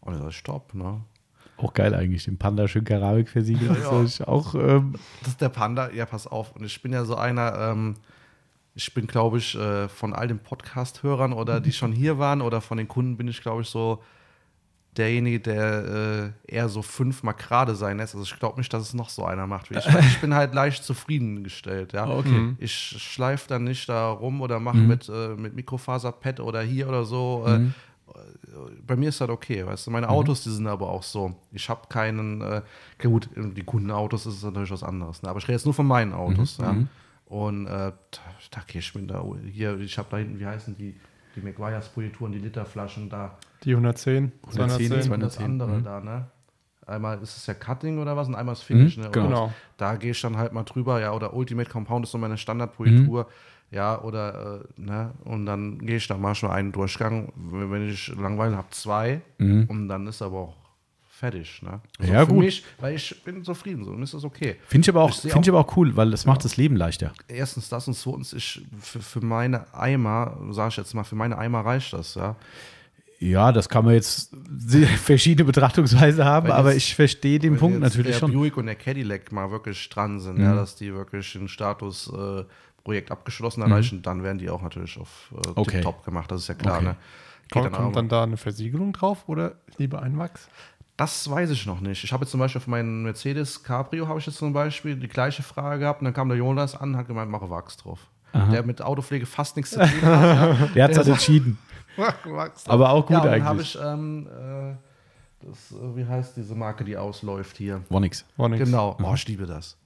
Und 0.00 0.18
das 0.18 0.34
ist 0.34 0.44
top, 0.44 0.74
ne? 0.74 1.00
Auch 1.58 1.72
geil 1.72 1.94
eigentlich, 1.94 2.24
den 2.24 2.36
Panda 2.38 2.68
schön 2.68 2.84
Keramik 2.84 3.28
versiegelt. 3.28 3.70
Ja, 3.70 3.74
Das 3.76 3.90
ja. 3.90 4.02
ist 4.02 4.28
auch, 4.28 4.54
ähm, 4.54 4.94
Das 5.20 5.28
ist 5.30 5.40
der 5.40 5.48
Panda, 5.48 5.90
ja, 5.90 6.06
pass 6.06 6.26
auf. 6.26 6.54
Und 6.54 6.64
ich 6.64 6.82
bin 6.82 6.92
ja 6.92 7.04
so 7.04 7.16
einer, 7.16 7.56
ähm, 7.58 7.94
ich 8.74 8.92
bin, 8.92 9.06
glaube 9.06 9.38
ich, 9.38 9.54
äh, 9.54 9.88
von 9.88 10.12
all 10.12 10.28
den 10.28 10.38
Podcast-Hörern 10.38 11.32
oder 11.32 11.60
die 11.60 11.72
schon 11.72 11.92
hier 11.92 12.18
waren 12.18 12.42
oder 12.42 12.60
von 12.60 12.76
den 12.76 12.88
Kunden 12.88 13.16
bin 13.16 13.26
ich, 13.28 13.40
glaube 13.40 13.62
ich, 13.62 13.68
so 13.68 14.02
derjenige, 14.98 15.40
der 15.40 16.32
äh, 16.48 16.54
eher 16.54 16.68
so 16.68 16.82
fünfmal 16.82 17.34
gerade 17.34 17.74
sein 17.74 17.98
lässt. 17.98 18.14
Also 18.14 18.24
ich 18.24 18.38
glaube 18.38 18.58
nicht, 18.58 18.72
dass 18.72 18.82
es 18.82 18.94
noch 18.94 19.08
so 19.08 19.24
einer 19.24 19.46
macht 19.46 19.70
wie 19.70 19.78
ich. 19.78 19.86
Ich 19.86 20.20
bin 20.20 20.34
halt 20.34 20.54
leicht 20.54 20.84
zufriedengestellt, 20.84 21.92
ja. 21.92 22.08
Okay. 22.08 22.28
Mhm. 22.28 22.56
Ich 22.60 22.72
schleife 22.74 23.48
dann 23.48 23.64
nicht 23.64 23.88
da 23.88 24.10
rum 24.10 24.40
oder 24.40 24.60
mache 24.60 24.78
mit, 24.78 25.08
äh, 25.08 25.28
mit 25.36 25.54
Mikrofaserpad 25.54 26.40
oder 26.40 26.62
hier 26.62 26.88
oder 26.88 27.04
so. 27.04 27.44
Äh, 27.46 27.58
Mhm. 27.58 27.74
bei 28.86 28.96
mir 28.96 29.08
ist 29.10 29.20
das 29.20 29.28
okay, 29.28 29.66
weißt 29.66 29.86
du. 29.86 29.90
Meine 29.90 30.08
Autos, 30.08 30.42
die 30.44 30.50
sind 30.50 30.66
aber 30.66 30.88
auch 30.88 31.02
so. 31.02 31.34
Ich 31.52 31.68
habe 31.68 31.82
keinen, 31.88 32.40
äh, 32.40 32.62
okay, 32.98 33.08
gut, 33.08 33.28
die 33.36 33.62
Kundenautos 33.62 34.24
ist 34.26 34.42
natürlich 34.42 34.70
was 34.70 34.82
anderes. 34.82 35.22
Ne? 35.22 35.28
Aber 35.28 35.38
ich 35.38 35.44
rede 35.44 35.54
jetzt 35.54 35.64
nur 35.66 35.74
von 35.74 35.86
meinen 35.86 36.12
Autos, 36.14 36.58
ja. 36.58 36.74
Und 37.26 37.66
äh, 37.66 37.68
da, 37.70 37.92
da 38.52 38.60
gehe 38.66 38.78
ich 38.80 38.94
mit 38.94 39.10
da, 39.10 39.22
hier, 39.52 39.78
ich 39.80 39.98
habe 39.98 40.08
da 40.10 40.16
hinten, 40.18 40.38
wie 40.38 40.46
heißen 40.46 40.76
die, 40.78 40.94
die 41.36 41.40
McGuire's 41.42 41.88
Polituren, 41.90 42.32
die 42.32 42.38
Literflaschen 42.38 43.08
da. 43.08 43.36
Die 43.62 43.70
110, 43.72 44.32
110, 44.46 44.88
210. 44.88 45.12
Und 45.12 45.20
das 45.20 45.34
210, 45.34 45.44
andere 45.44 45.78
mhm. 45.78 45.84
da, 45.84 46.00
ne? 46.00 46.26
Einmal 46.86 47.20
ist 47.20 47.36
es 47.36 47.46
ja 47.46 47.54
Cutting 47.54 47.98
oder 47.98 48.16
was 48.16 48.28
und 48.28 48.36
einmal 48.36 48.52
ist 48.54 48.62
Finish, 48.62 48.96
Mhm, 48.96 49.02
ne? 49.04 49.10
genau. 49.10 49.52
Da 49.76 49.96
gehe 49.96 50.12
ich 50.12 50.20
dann 50.20 50.36
halt 50.36 50.52
mal 50.52 50.62
drüber, 50.62 51.00
ja, 51.00 51.12
oder 51.12 51.34
Ultimate 51.34 51.68
Compound 51.68 52.04
ist 52.06 52.12
so 52.12 52.18
meine 52.18 52.38
Standardpolitur, 52.38 53.24
Mhm. 53.24 53.74
ja, 53.76 54.00
oder, 54.02 54.60
äh, 54.78 54.80
ne? 54.80 55.10
Und 55.24 55.46
dann 55.46 55.78
gehe 55.80 55.96
ich 55.96 56.06
da 56.06 56.16
mal 56.16 56.34
schon 56.36 56.50
einen 56.50 56.70
Durchgang, 56.70 57.32
wenn 57.36 57.88
ich 57.88 58.08
Langeweile 58.16 58.56
habe, 58.56 58.68
zwei 58.70 59.20
und 59.68 59.88
dann 59.88 60.06
ist 60.06 60.22
aber 60.22 60.38
auch 60.38 60.56
fertig, 61.18 61.62
ne? 61.62 61.80
Mhm. 61.98 62.06
Ja, 62.12 62.20
für 62.26 62.32
gut. 62.32 62.44
mich, 62.44 62.64
weil 62.78 62.94
ich 62.96 63.22
bin 63.24 63.42
zufrieden, 63.44 63.84
so, 63.84 63.90
und 63.92 64.02
ist 64.02 64.14
das 64.14 64.24
okay. 64.24 64.56
finde 64.68 64.84
ich, 64.84 64.88
aber 64.90 65.02
auch- 65.02 65.10
Ich 65.24 65.32
find 65.32 65.46
ich 65.46 65.50
aber 65.50 65.60
auch 65.60 65.76
cool, 65.76 65.96
weil 65.96 66.10
das 66.10 66.26
macht 66.26 66.44
das 66.44 66.56
Leben 66.56 66.76
leichter. 66.76 67.12
Erstens 67.28 67.68
das 67.68 67.88
und 67.88 67.94
zweitens, 67.94 68.32
ich, 68.32 68.62
für, 68.80 69.00
für 69.00 69.20
meine 69.20 69.72
Eimer, 69.74 70.36
sage 70.50 70.68
ich 70.70 70.76
jetzt 70.76 70.94
mal, 70.94 71.04
für 71.04 71.16
meine 71.16 71.38
Eimer 71.38 71.60
reicht 71.64 71.92
das, 71.92 72.14
ja. 72.14 72.36
Ja, 73.18 73.50
das 73.50 73.70
kann 73.70 73.86
man 73.86 73.94
jetzt 73.94 74.30
verschiedene 75.02 75.46
Betrachtungsweise 75.46 76.24
haben, 76.26 76.48
Weil 76.48 76.52
aber 76.56 76.72
jetzt- 76.74 76.82
ich 76.88 76.94
verstehe 76.94 77.38
den 77.38 77.52
Wenn 77.54 77.58
Punkt 77.60 77.74
jetzt 77.76 77.82
natürlich 77.94 78.12
der 78.12 78.18
schon. 78.18 78.30
Mhm. 78.32 78.34
Buick 78.34 78.56
und 78.58 78.66
der 78.66 78.74
Cadillac 78.74 79.32
mal 79.32 79.50
wirklich 79.50 79.88
dran 79.88 80.20
sind, 80.20 80.38
ja, 80.38 80.54
dass 80.54 80.76
die 80.76 80.92
wirklich 80.92 81.32
den 81.32 81.48
Status 81.48 82.12
äh, 82.12 82.44
Projekt 82.84 83.10
abgeschlossen 83.10 83.62
erreichen, 83.62 84.02
dann 84.02 84.22
werden 84.22 84.38
die 84.38 84.50
auch 84.50 84.60
natürlich 84.62 84.98
auf 85.00 85.32
äh, 85.32 85.36
Mhm. 85.48 85.52
Okay. 85.56 85.80
top 85.80 86.04
gemacht, 86.04 86.30
das 86.30 86.42
ist 86.42 86.48
ja 86.48 86.54
klar. 86.54 86.76
Okay. 86.76 86.84
Ne? 86.84 86.96
Geht 87.48 87.52
Kommt, 87.52 87.64
dann 87.66 87.72
kommt 87.84 87.96
dann 87.96 88.08
da 88.08 88.22
eine 88.24 88.36
Versiegelung 88.36 88.92
drauf 88.92 89.28
oder 89.28 89.54
lieber 89.78 90.02
ein 90.02 90.18
Wachs? 90.18 90.48
Das 90.96 91.28
weiß 91.30 91.50
ich 91.50 91.66
noch 91.66 91.80
nicht. 91.80 92.04
Ich 92.04 92.12
habe 92.12 92.24
jetzt 92.24 92.30
zum 92.30 92.40
Beispiel 92.40 92.60
für 92.60 92.70
meinen 92.70 93.02
Mercedes 93.02 93.62
Cabrio 93.62 94.08
habe 94.08 94.18
ich 94.18 94.26
jetzt 94.26 94.38
zum 94.38 94.52
Beispiel 94.52 94.96
die 94.96 95.08
gleiche 95.08 95.42
Frage 95.42 95.80
gehabt 95.80 96.00
und 96.00 96.06
dann 96.06 96.14
kam 96.14 96.28
der 96.28 96.38
Jonas 96.38 96.74
an 96.74 96.90
und 96.90 96.96
hat 96.96 97.06
gemeint, 97.06 97.30
mache 97.30 97.50
Wachs 97.50 97.76
drauf. 97.76 98.08
Der 98.52 98.62
mit 98.64 98.82
Autopflege 98.82 99.24
fast 99.24 99.56
nichts 99.56 99.70
zu 99.70 99.78
tun 99.78 99.86
hat. 99.86 100.00
ja. 100.02 100.66
Der 100.74 100.84
hat 100.84 100.90
es 100.90 100.98
halt 100.98 101.08
entschieden. 101.08 101.58
Wachs 101.96 102.64
drauf. 102.64 102.74
Aber 102.74 102.90
auch 102.90 103.06
gut 103.06 103.12
ja, 103.12 103.20
und 103.20 103.26
dann 103.26 103.44
habe 103.44 103.60
eigentlich. 103.60 103.74
ich, 103.74 103.80
ähm, 103.80 104.26
äh, 104.26 105.46
das, 105.46 105.72
äh, 105.72 105.96
wie 105.96 106.04
heißt 106.04 106.36
diese 106.36 106.54
Marke, 106.54 106.84
die 106.84 106.98
ausläuft 106.98 107.56
hier? 107.56 107.82
War 107.88 108.00
nix. 108.00 108.26
War 108.36 108.50
nix. 108.50 108.62
Genau. 108.62 108.96
Oh, 109.02 109.12
ich 109.14 109.26
liebe 109.26 109.46
das. 109.46 109.78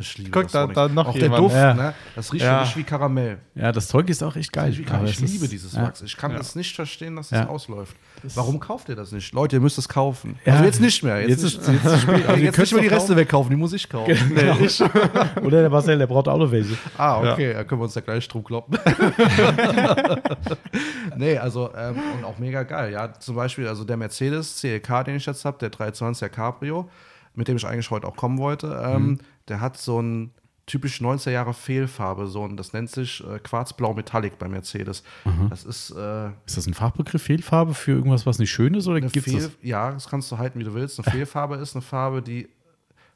Ich 0.00 0.16
liebe 0.16 0.30
Guck, 0.30 0.44
das 0.44 0.52
da- 0.52 0.66
da 0.68 0.88
noch 0.88 1.08
Auch 1.08 1.14
jemand. 1.14 1.32
der 1.34 1.38
Duft, 1.40 1.54
Ja. 1.54 1.74
ne? 1.74 1.92
Das 2.14 2.32
riecht 2.32 2.42
Ja. 2.46 2.60
für 2.60 2.64
mich 2.64 2.76
wie 2.78 2.82
Karamell. 2.84 3.36
Ja, 3.54 3.72
das 3.72 3.88
Zeug 3.88 4.08
ist 4.08 4.22
auch 4.22 4.34
echt 4.34 4.50
geil. 4.50 4.70
Ich, 4.72 4.78
es 4.80 5.20
liebe 5.20 5.44
ist- 5.44 5.52
dieses 5.52 5.74
ja. 5.74 5.82
Wachs. 5.82 6.00
Ich 6.00 6.16
kann 6.16 6.30
Ja. 6.32 6.38
es 6.38 6.54
nicht 6.54 6.74
verstehen, 6.74 7.14
dass 7.16 7.28
Ja. 7.28 7.42
es 7.42 7.48
ausläuft. 7.48 7.94
Warum 8.34 8.58
kauft 8.58 8.88
ihr 8.88 8.96
das 8.96 9.12
nicht? 9.12 9.34
Leute, 9.34 9.56
ihr 9.56 9.60
müsst 9.60 9.76
es 9.76 9.86
kaufen. 9.86 10.38
Also 10.46 10.64
jetzt 10.64 10.80
nicht 10.80 11.02
mehr. 11.02 11.20
Jetzt, 11.20 11.28
Jetzt 11.28 11.42
nicht, 11.42 11.58
ist- 11.58 11.68
jetzt 11.68 11.76
ist. 11.76 11.84
Also 11.84 12.08
Also 12.08 12.12
ihr 12.12 12.18
jetzt 12.44 12.54
könnt's 12.56 12.72
nicht 12.72 12.80
mehr 12.80 12.88
die 12.88 12.94
Reste 12.94 13.16
wegkaufen, 13.16 13.50
die 13.50 13.56
muss 13.56 13.74
ich 13.74 13.86
kaufen. 13.86 14.32
Nee, 14.34 14.64
ich. 14.64 14.82
Oder 15.44 15.60
der 15.60 15.68
Marcel, 15.70 15.98
der 15.98 16.06
braucht 16.06 16.28
auch 16.28 16.38
noch 16.38 16.50
welche. 16.50 16.74
Ah, 16.96 17.32
okay, 17.32 17.52
da 17.52 17.64
können 17.64 17.82
wir 17.82 17.84
uns 17.84 17.94
ja 17.94 18.00
gleich 18.00 18.26
drum 18.28 18.42
kloppen. 18.42 18.78
nee, 21.16 21.36
also, 21.36 21.70
ähm, 21.76 21.96
und 22.16 22.24
auch 22.24 22.38
mega 22.38 22.62
geil. 22.62 22.92
Ja, 22.92 23.12
zum 23.12 23.36
Beispiel, 23.36 23.68
also 23.68 23.84
der 23.84 23.96
Mercedes 23.98 24.56
CLK, 24.60 25.04
den 25.04 25.16
ich 25.16 25.26
jetzt 25.26 25.44
habe, 25.44 25.58
der 25.58 25.70
320er 25.70 26.28
Cabrio, 26.28 26.88
mit 27.36 27.48
dem 27.48 27.56
ich 27.56 27.66
eigentlich 27.66 27.90
heute 27.90 28.06
auch 28.08 28.16
kommen 28.16 28.38
wollte, 28.38 28.82
ähm, 28.84 29.18
der 29.48 29.60
hat 29.60 29.76
so 29.76 30.00
ein 30.00 30.32
typisch 30.66 31.00
90er 31.00 31.30
Jahre 31.30 31.54
Fehlfarbe, 31.54 32.26
so 32.26 32.44
ein, 32.44 32.56
das 32.56 32.72
nennt 32.72 32.90
sich 32.90 33.22
äh, 33.24 33.38
Quarzblau 33.38 33.94
Metallic 33.94 34.36
bei 34.38 34.48
Mercedes. 34.48 35.04
Das 35.48 35.64
ist 35.64 35.90
äh, 35.92 36.30
Ist 36.44 36.56
das 36.56 36.66
ein 36.66 36.74
Fachbegriff, 36.74 37.22
Fehlfarbe 37.22 37.72
für 37.72 37.92
irgendwas, 37.92 38.26
was 38.26 38.40
nicht 38.40 38.50
schön 38.50 38.74
ist? 38.74 38.88
Oder 38.88 39.00
gibt's 39.00 39.22
Fehl, 39.22 39.42
das? 39.42 39.52
ja, 39.62 39.92
das 39.92 40.08
kannst 40.08 40.30
du 40.32 40.38
halten, 40.38 40.58
wie 40.58 40.64
du 40.64 40.74
willst. 40.74 40.98
Eine 40.98 41.10
Fehlfarbe 41.16 41.56
ist 41.56 41.76
eine 41.76 41.82
Farbe, 41.82 42.20
die 42.20 42.48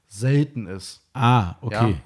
selten 0.06 0.66
ist. 0.66 1.02
Ah, 1.12 1.56
okay. 1.60 1.90
Ja. 1.90 1.98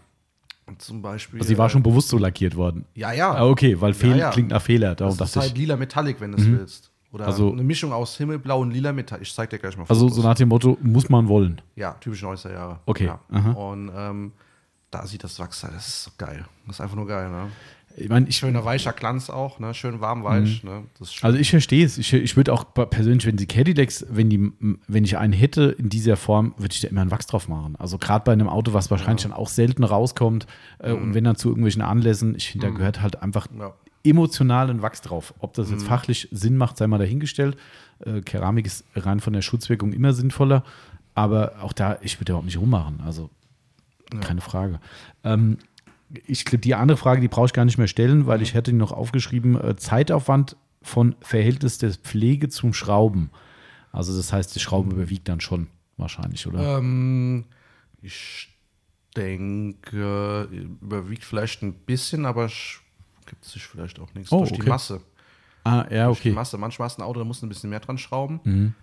Und 0.66 0.80
zum 0.80 1.02
Beispiel. 1.02 1.40
Also 1.40 1.48
sie 1.48 1.58
war 1.58 1.66
äh, 1.66 1.70
schon 1.70 1.82
bewusst 1.82 2.08
so 2.08 2.16
lackiert 2.16 2.56
worden. 2.56 2.86
Ja, 2.94 3.12
ja. 3.12 3.32
Ah, 3.32 3.46
okay, 3.46 3.78
weil 3.80 3.92
Fehl 3.92 4.16
ja. 4.16 4.30
klingt 4.30 4.48
nach 4.50 4.62
Fehler. 4.62 4.94
Darum 4.94 5.14
Das 5.16 5.30
ist 5.30 5.36
halt 5.36 5.52
ich. 5.52 5.58
lila 5.58 5.76
Metallic, 5.76 6.20
wenn 6.20 6.32
du 6.32 6.38
es 6.38 6.46
willst. 6.46 6.90
Oder 7.14 7.26
Also- 7.26 7.52
eine 7.52 7.62
Mischung 7.62 7.92
aus 7.92 8.16
Himmelblau 8.16 8.60
und 8.60 8.72
lila 8.72 8.92
Metallic. 8.92 9.22
Ich 9.26 9.32
zeig 9.34 9.48
dir 9.50 9.58
gleich 9.58 9.76
mal 9.76 9.84
Also 9.88 10.02
Fotos. 10.08 10.16
so 10.16 10.22
nach 10.28 10.34
dem 10.34 10.48
Motto, 10.48 10.76
muss 10.82 11.08
man 11.08 11.28
wollen. 11.28 11.60
Ja, 11.76 11.92
typisch 12.00 12.22
90er 12.22 12.52
Jahre. 12.52 12.80
Okay, 12.86 13.06
Ja. 13.06 13.20
Und 13.52 13.90
ähm, 13.96 14.32
da 14.90 15.06
sieht 15.06 15.22
das 15.24 15.38
Wachs 15.38 15.62
halt, 15.62 15.74
das 15.74 15.86
ist 15.88 16.02
so 16.04 16.10
geil. 16.18 16.44
Das 16.66 16.76
ist 16.76 16.80
einfach 16.80 16.96
nur 16.96 17.06
geil, 17.06 17.30
ne? 17.30 17.48
Ich 17.96 18.08
meine, 18.08 18.28
ich, 18.28 18.36
Schöner 18.38 18.64
weicher 18.64 18.92
Glanz 18.92 19.30
auch, 19.30 19.60
ne? 19.60 19.72
Schön 19.72 20.00
warm 20.00 20.24
weich, 20.24 20.64
ne? 20.64 20.82
Ist 20.98 21.14
schön. 21.14 21.26
also 21.28 21.38
ich 21.38 21.48
verstehe 21.50 21.86
es. 21.86 21.96
Ich, 21.96 22.12
ich 22.12 22.36
würde 22.36 22.52
auch 22.52 22.64
persönlich, 22.74 23.24
wenn 23.24 23.36
die 23.36 23.46
Cadillacs, 23.46 24.04
wenn 24.10 24.28
die, 24.28 24.50
wenn 24.88 25.04
ich 25.04 25.16
einen 25.16 25.32
hätte 25.32 25.76
in 25.78 25.90
dieser 25.90 26.16
Form, 26.16 26.54
würde 26.56 26.74
ich 26.74 26.80
da 26.80 26.88
immer 26.88 27.02
einen 27.02 27.12
Wachs 27.12 27.28
drauf 27.28 27.46
machen. 27.46 27.76
Also 27.78 27.96
gerade 27.98 28.24
bei 28.24 28.32
einem 28.32 28.48
Auto, 28.48 28.72
was 28.72 28.90
wahrscheinlich 28.90 29.22
dann 29.22 29.32
auch 29.32 29.48
selten 29.48 29.84
rauskommt 29.84 30.48
äh, 30.80 30.90
und 30.90 31.14
wenn 31.14 31.22
dann 31.22 31.36
zu 31.36 31.48
irgendwelchen 31.50 31.82
Anlässen, 31.82 32.34
ich 32.34 32.48
finde, 32.50 32.66
da 32.66 32.72
gehört 32.72 33.00
halt 33.00 33.22
einfach 33.22 33.46
Ja. 33.56 33.72
Emotional 34.04 34.70
ein 34.70 34.82
Wachs 34.82 35.00
drauf. 35.00 35.34
Ob 35.38 35.54
das 35.54 35.70
jetzt 35.70 35.86
fachlich 35.86 36.28
Sinn 36.30 36.56
macht, 36.56 36.76
sei 36.76 36.86
mal 36.86 36.98
dahingestellt. 36.98 37.56
Äh, 38.04 38.20
Keramik 38.20 38.66
ist 38.66 38.84
rein 38.94 39.20
von 39.20 39.32
der 39.32 39.42
Schutzwirkung 39.42 39.92
immer 39.92 40.12
sinnvoller, 40.12 40.62
aber 41.14 41.54
auch 41.62 41.72
da, 41.72 41.98
ich 42.02 42.20
würde 42.20 42.32
überhaupt 42.32 42.46
nicht 42.46 42.58
rummachen. 42.58 43.00
Also 43.04 43.30
keine 44.20 44.40
Frage. 44.42 44.80
Ähm, 45.24 45.58
ich 46.26 46.44
glaube, 46.44 46.58
die 46.58 46.74
andere 46.74 46.96
Frage, 46.98 47.20
die 47.20 47.28
brauche 47.28 47.46
ich 47.46 47.52
gar 47.52 47.64
nicht 47.64 47.78
mehr 47.78 47.88
stellen, 47.88 48.26
weil 48.26 48.42
ich 48.42 48.54
hätte 48.54 48.72
noch 48.72 48.92
aufgeschrieben, 48.92 49.60
äh, 49.60 49.74
Zeitaufwand 49.76 50.56
von 50.82 51.16
Verhältnis 51.20 51.78
der 51.78 51.92
Pflege 51.92 52.48
zum 52.50 52.74
Schrauben. 52.74 53.30
Also 53.90 54.14
das 54.16 54.32
heißt, 54.32 54.54
die 54.54 54.60
Schrauben 54.60 54.90
überwiegt 54.92 55.28
dann 55.28 55.40
schon 55.40 55.68
wahrscheinlich, 55.96 56.46
oder? 56.46 56.78
Ähm, 56.78 57.46
ich 58.02 58.50
denke, 59.16 60.48
überwiegt 60.80 61.24
vielleicht 61.24 61.62
ein 61.62 61.72
bisschen, 61.74 62.26
aber 62.26 62.46
sch- 62.46 62.80
gibt 63.26 63.44
sich 63.44 63.62
vielleicht 63.66 63.98
auch 64.00 64.12
nichts 64.14 64.30
Oh, 64.32 64.38
durch 64.40 64.52
okay. 64.52 64.62
die 64.62 64.68
Masse. 64.68 65.00
ah, 65.64 65.84
ja, 65.90 66.06
Durch 66.06 66.18
die 66.18 66.22
okay. 66.22 66.28
Mhm. 66.30 66.34
Masse. 66.36 66.58
Manchmal 66.58 66.86
hast 66.86 66.98
du 66.98 67.02
ein 67.02 67.06
Auto, 67.06 67.18
da 67.20 67.24
musst 67.24 67.42
du 67.42 67.46
ein 67.46 67.48
bisschen 67.48 67.70
mehr 67.70 67.80
dran 67.80 67.98
schrauben. 67.98 68.74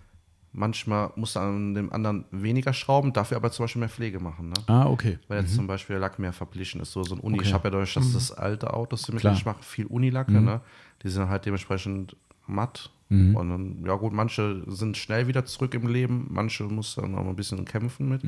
Manchmal 0.54 1.10
musst 1.16 1.34
du 1.36 1.40
an 1.40 1.72
dem 1.72 1.90
anderen 1.92 2.26
weniger 2.30 2.74
schrauben, 2.74 3.14
dafür 3.14 3.38
aber 3.38 3.50
zum 3.50 3.64
Beispiel 3.64 3.80
mehr 3.80 3.88
Pflege 3.88 4.20
machen. 4.20 4.48
Ne? 4.50 4.54
Ah, 4.66 4.84
okay. 4.86 5.18
Weil 5.28 5.40
jetzt 5.40 5.54
zum 5.54 5.66
Beispiel 5.66 5.94
der 5.94 6.00
Lack 6.00 6.18
mehr 6.18 6.34
verblichen 6.34 6.80
ist. 6.82 6.92
So, 6.92 7.02
so 7.04 7.14
ein 7.14 7.20
Uni. 7.20 7.38
Okay. 7.38 7.46
Ich 7.48 7.54
habe 7.54 7.64
ja 7.68 7.70
dadurch, 7.70 7.94
dass 7.94 8.12
das 8.12 8.32
alte 8.32 8.74
Autos 8.74 9.04
sind, 9.04 9.14
mit 9.14 9.24
denen 9.24 9.34
ich 9.36 9.46
mache, 9.46 9.62
viel 9.62 9.86
Unilacke. 9.86 10.32
Ne? 10.32 10.60
Die 11.02 11.08
sind 11.08 11.28
halt 11.28 11.46
dementsprechend 11.46 12.16
matt. 12.46 12.90
Und 13.08 13.34
dann, 13.50 13.84
ja 13.86 13.94
gut, 13.96 14.14
manche 14.14 14.62
sind 14.68 14.96
schnell 14.96 15.26
wieder 15.26 15.44
zurück 15.44 15.74
im 15.74 15.86
Leben, 15.86 16.28
manche 16.30 16.64
muss 16.64 16.94
dann 16.94 17.14
auch 17.14 17.26
ein 17.26 17.36
bisschen 17.36 17.62
kämpfen 17.66 18.08
mit. 18.08 18.22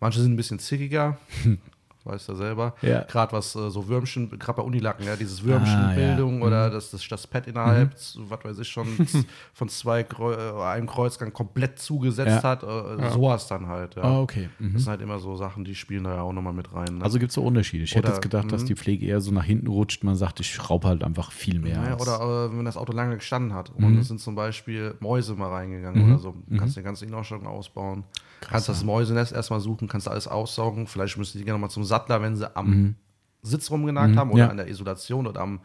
Manche 0.00 0.20
sind 0.20 0.32
ein 0.34 0.36
bisschen 0.36 0.58
zickiger. 0.60 1.18
Weißt 2.04 2.28
du 2.28 2.34
selber. 2.34 2.74
Ja. 2.82 3.00
Gerade 3.04 3.32
was 3.32 3.56
äh, 3.56 3.70
so 3.70 3.88
Würmchen, 3.88 4.28
gerade 4.38 4.58
bei 4.58 4.62
Unilacken, 4.62 5.06
ja, 5.06 5.16
dieses 5.16 5.40
Ah, 5.40 5.44
Würmchenbildung 5.46 6.42
oder 6.42 6.68
das, 6.68 6.90
das, 6.90 7.06
das 7.08 7.26
Pad 7.26 7.46
innerhalb, 7.46 7.94
so, 7.96 8.28
was 8.28 8.44
weiß 8.44 8.58
ich 8.58 8.68
schon, 8.68 8.86
von 9.54 9.68
zwei 9.70 10.00
äh, 10.02 10.62
einem 10.62 10.86
Kreuzgang 10.86 11.32
komplett 11.32 11.78
zugesetzt 11.78 12.42
Ja. 12.42 12.42
hat. 12.42 12.62
Äh, 12.62 13.10
Sowas 13.10 13.46
dann 13.48 13.68
halt. 13.68 13.94
Ja. 13.96 14.02
Ah, 14.02 14.20
okay. 14.20 14.50
Mhm. 14.58 14.74
Das 14.74 14.82
sind 14.82 14.90
halt 14.90 15.00
immer 15.00 15.18
so 15.18 15.34
Sachen, 15.36 15.64
die 15.64 15.74
spielen 15.74 16.04
da 16.04 16.14
ja 16.16 16.20
auch 16.22 16.32
nochmal 16.34 16.52
mit 16.52 16.72
rein. 16.74 16.98
Ne? 16.98 17.04
Also 17.04 17.18
gibt 17.18 17.30
es 17.30 17.34
so 17.36 17.42
Unterschiede. 17.42 17.84
Ich 17.84 17.94
hätte 17.94 18.08
Oder- 18.08 18.16
jetzt 18.16 18.22
gedacht, 18.22 18.52
dass 18.52 18.64
die 18.66 18.74
Pflege 18.76 19.06
eher 19.06 19.22
so 19.22 19.30
nach 19.32 19.44
hinten 19.44 19.68
rutscht. 19.68 20.04
Man 20.04 20.16
sagt, 20.16 20.40
ich 20.40 20.52
schraube 20.52 20.88
halt 20.88 21.02
einfach 21.04 21.32
viel 21.32 21.58
mehr. 21.58 21.82
Ja, 21.82 21.96
oder 21.98 22.48
äh, 22.52 22.56
wenn 22.58 22.66
das 22.66 22.76
Auto 22.76 22.92
lange 22.92 23.14
gestanden 23.16 23.54
hat 23.54 23.72
Mhm. 23.78 23.84
und 23.86 23.98
es 23.98 24.08
sind 24.08 24.20
zum 24.20 24.34
Beispiel 24.34 24.94
Mäuse 25.00 25.34
mal 25.36 25.48
reingegangen 25.48 26.04
oder 26.10 26.18
so, 26.18 26.34
kannst 26.58 26.76
du 26.76 26.80
die 26.80 26.84
ganze 26.84 27.06
Innenausstattung 27.06 27.46
ausbauen. 27.46 28.04
kannst 28.40 28.68
das 28.68 28.84
Mäusenest 28.84 29.32
erstmal 29.32 29.60
suchen, 29.60 29.88
kannst 29.88 30.06
alles 30.06 30.28
aussaugen. 30.28 30.86
Vielleicht 30.86 31.16
müssen 31.16 31.38
die 31.38 31.44
gerne 31.44 31.58
mal 31.58 31.70
zum 31.70 31.82
Sattler, 31.94 32.22
wenn 32.22 32.36
sie 32.36 32.56
am 32.56 32.66
Mhm. 32.70 32.94
Sitz 33.42 33.70
rumgenagt 33.70 34.16
haben 34.16 34.30
oder 34.30 34.38
ja. 34.40 34.44
Mhm. 34.46 34.50
an 34.52 34.56
der 34.56 34.68
Isolation 34.68 35.26
oder 35.26 35.40
am 35.42 35.60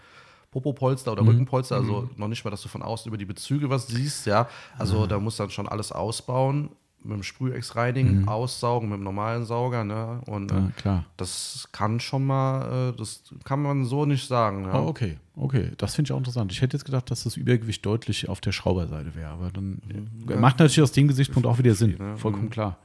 Popopolster 0.51 1.11
oder 1.13 1.25
Rückenpolster. 1.25 1.75
Also 1.75 2.09
noch 2.17 2.27
nicht 2.27 2.43
mal, 2.43 2.51
dass 2.51 2.61
du 2.61 2.67
von 2.69 2.81
außen 2.81 3.07
über 3.07 3.17
die 3.17 3.25
Bezüge 3.25 3.69
was 3.69 3.87
siehst. 3.87 4.25
Ja, 4.25 4.47
also 4.77 5.05
da 5.05 5.19
musst 5.19 5.39
du 5.39 5.43
dann 5.43 5.51
schon 5.51 5.67
alles 5.67 5.91
ausbauen. 5.91 6.69
Mit 7.01 7.13
dem 7.15 7.23
Sprühex 7.23 7.77
reinigen, 7.77 8.27
aussaugen, 8.27 8.89
mit 8.89 8.97
dem 8.97 9.05
normalen 9.05 9.45
Sauger, 9.45 9.85
ne? 9.85 10.19
Und 10.25 10.51
äh, 10.51 10.55
Mhm. 10.55 10.65
Ja, 10.65 10.71
klar. 10.75 11.05
das 11.15 11.69
kann 11.71 12.01
schon 12.01 12.25
mal, 12.25 12.89
äh, 12.89 12.97
das 12.97 13.23
kann 13.45 13.61
man 13.61 13.85
so 13.85 14.05
nicht 14.05 14.27
sagen. 14.27 14.65
Ja. 14.65 14.81
Oh, 14.81 14.87
okay, 14.89 15.17
okay. 15.37 15.71
Das 15.77 15.95
finde 15.95 16.07
ich 16.09 16.11
auch 16.11 16.17
interessant. 16.17 16.51
Ich 16.51 16.61
hätte 16.61 16.75
jetzt 16.75 16.83
gedacht, 16.83 17.09
dass 17.09 17.23
das 17.23 17.37
Übergewicht 17.37 17.85
deutlich 17.85 18.27
auf 18.27 18.41
der 18.41 18.51
Schrauberseite 18.51 19.15
wäre, 19.15 19.29
aber 19.31 19.49
dann 19.51 19.81
äh, 20.27 20.35
macht 20.35 20.59
natürlich 20.59 20.81
aus 20.81 20.91
dem 20.91 21.07
Gesichtspunkt 21.07 21.47
auch 21.47 21.57
wieder 21.57 21.73
Sinn. 21.73 21.95
ne? 21.97 22.17
Vollkommen 22.17 22.49
klar. 22.49 22.75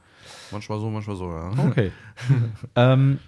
Manchmal 0.51 0.79
so, 0.79 0.89
manchmal 0.89 1.15
so, 1.17 1.29
ja. 1.31 1.51
Okay. 1.67 1.91
ähm, 2.77 3.19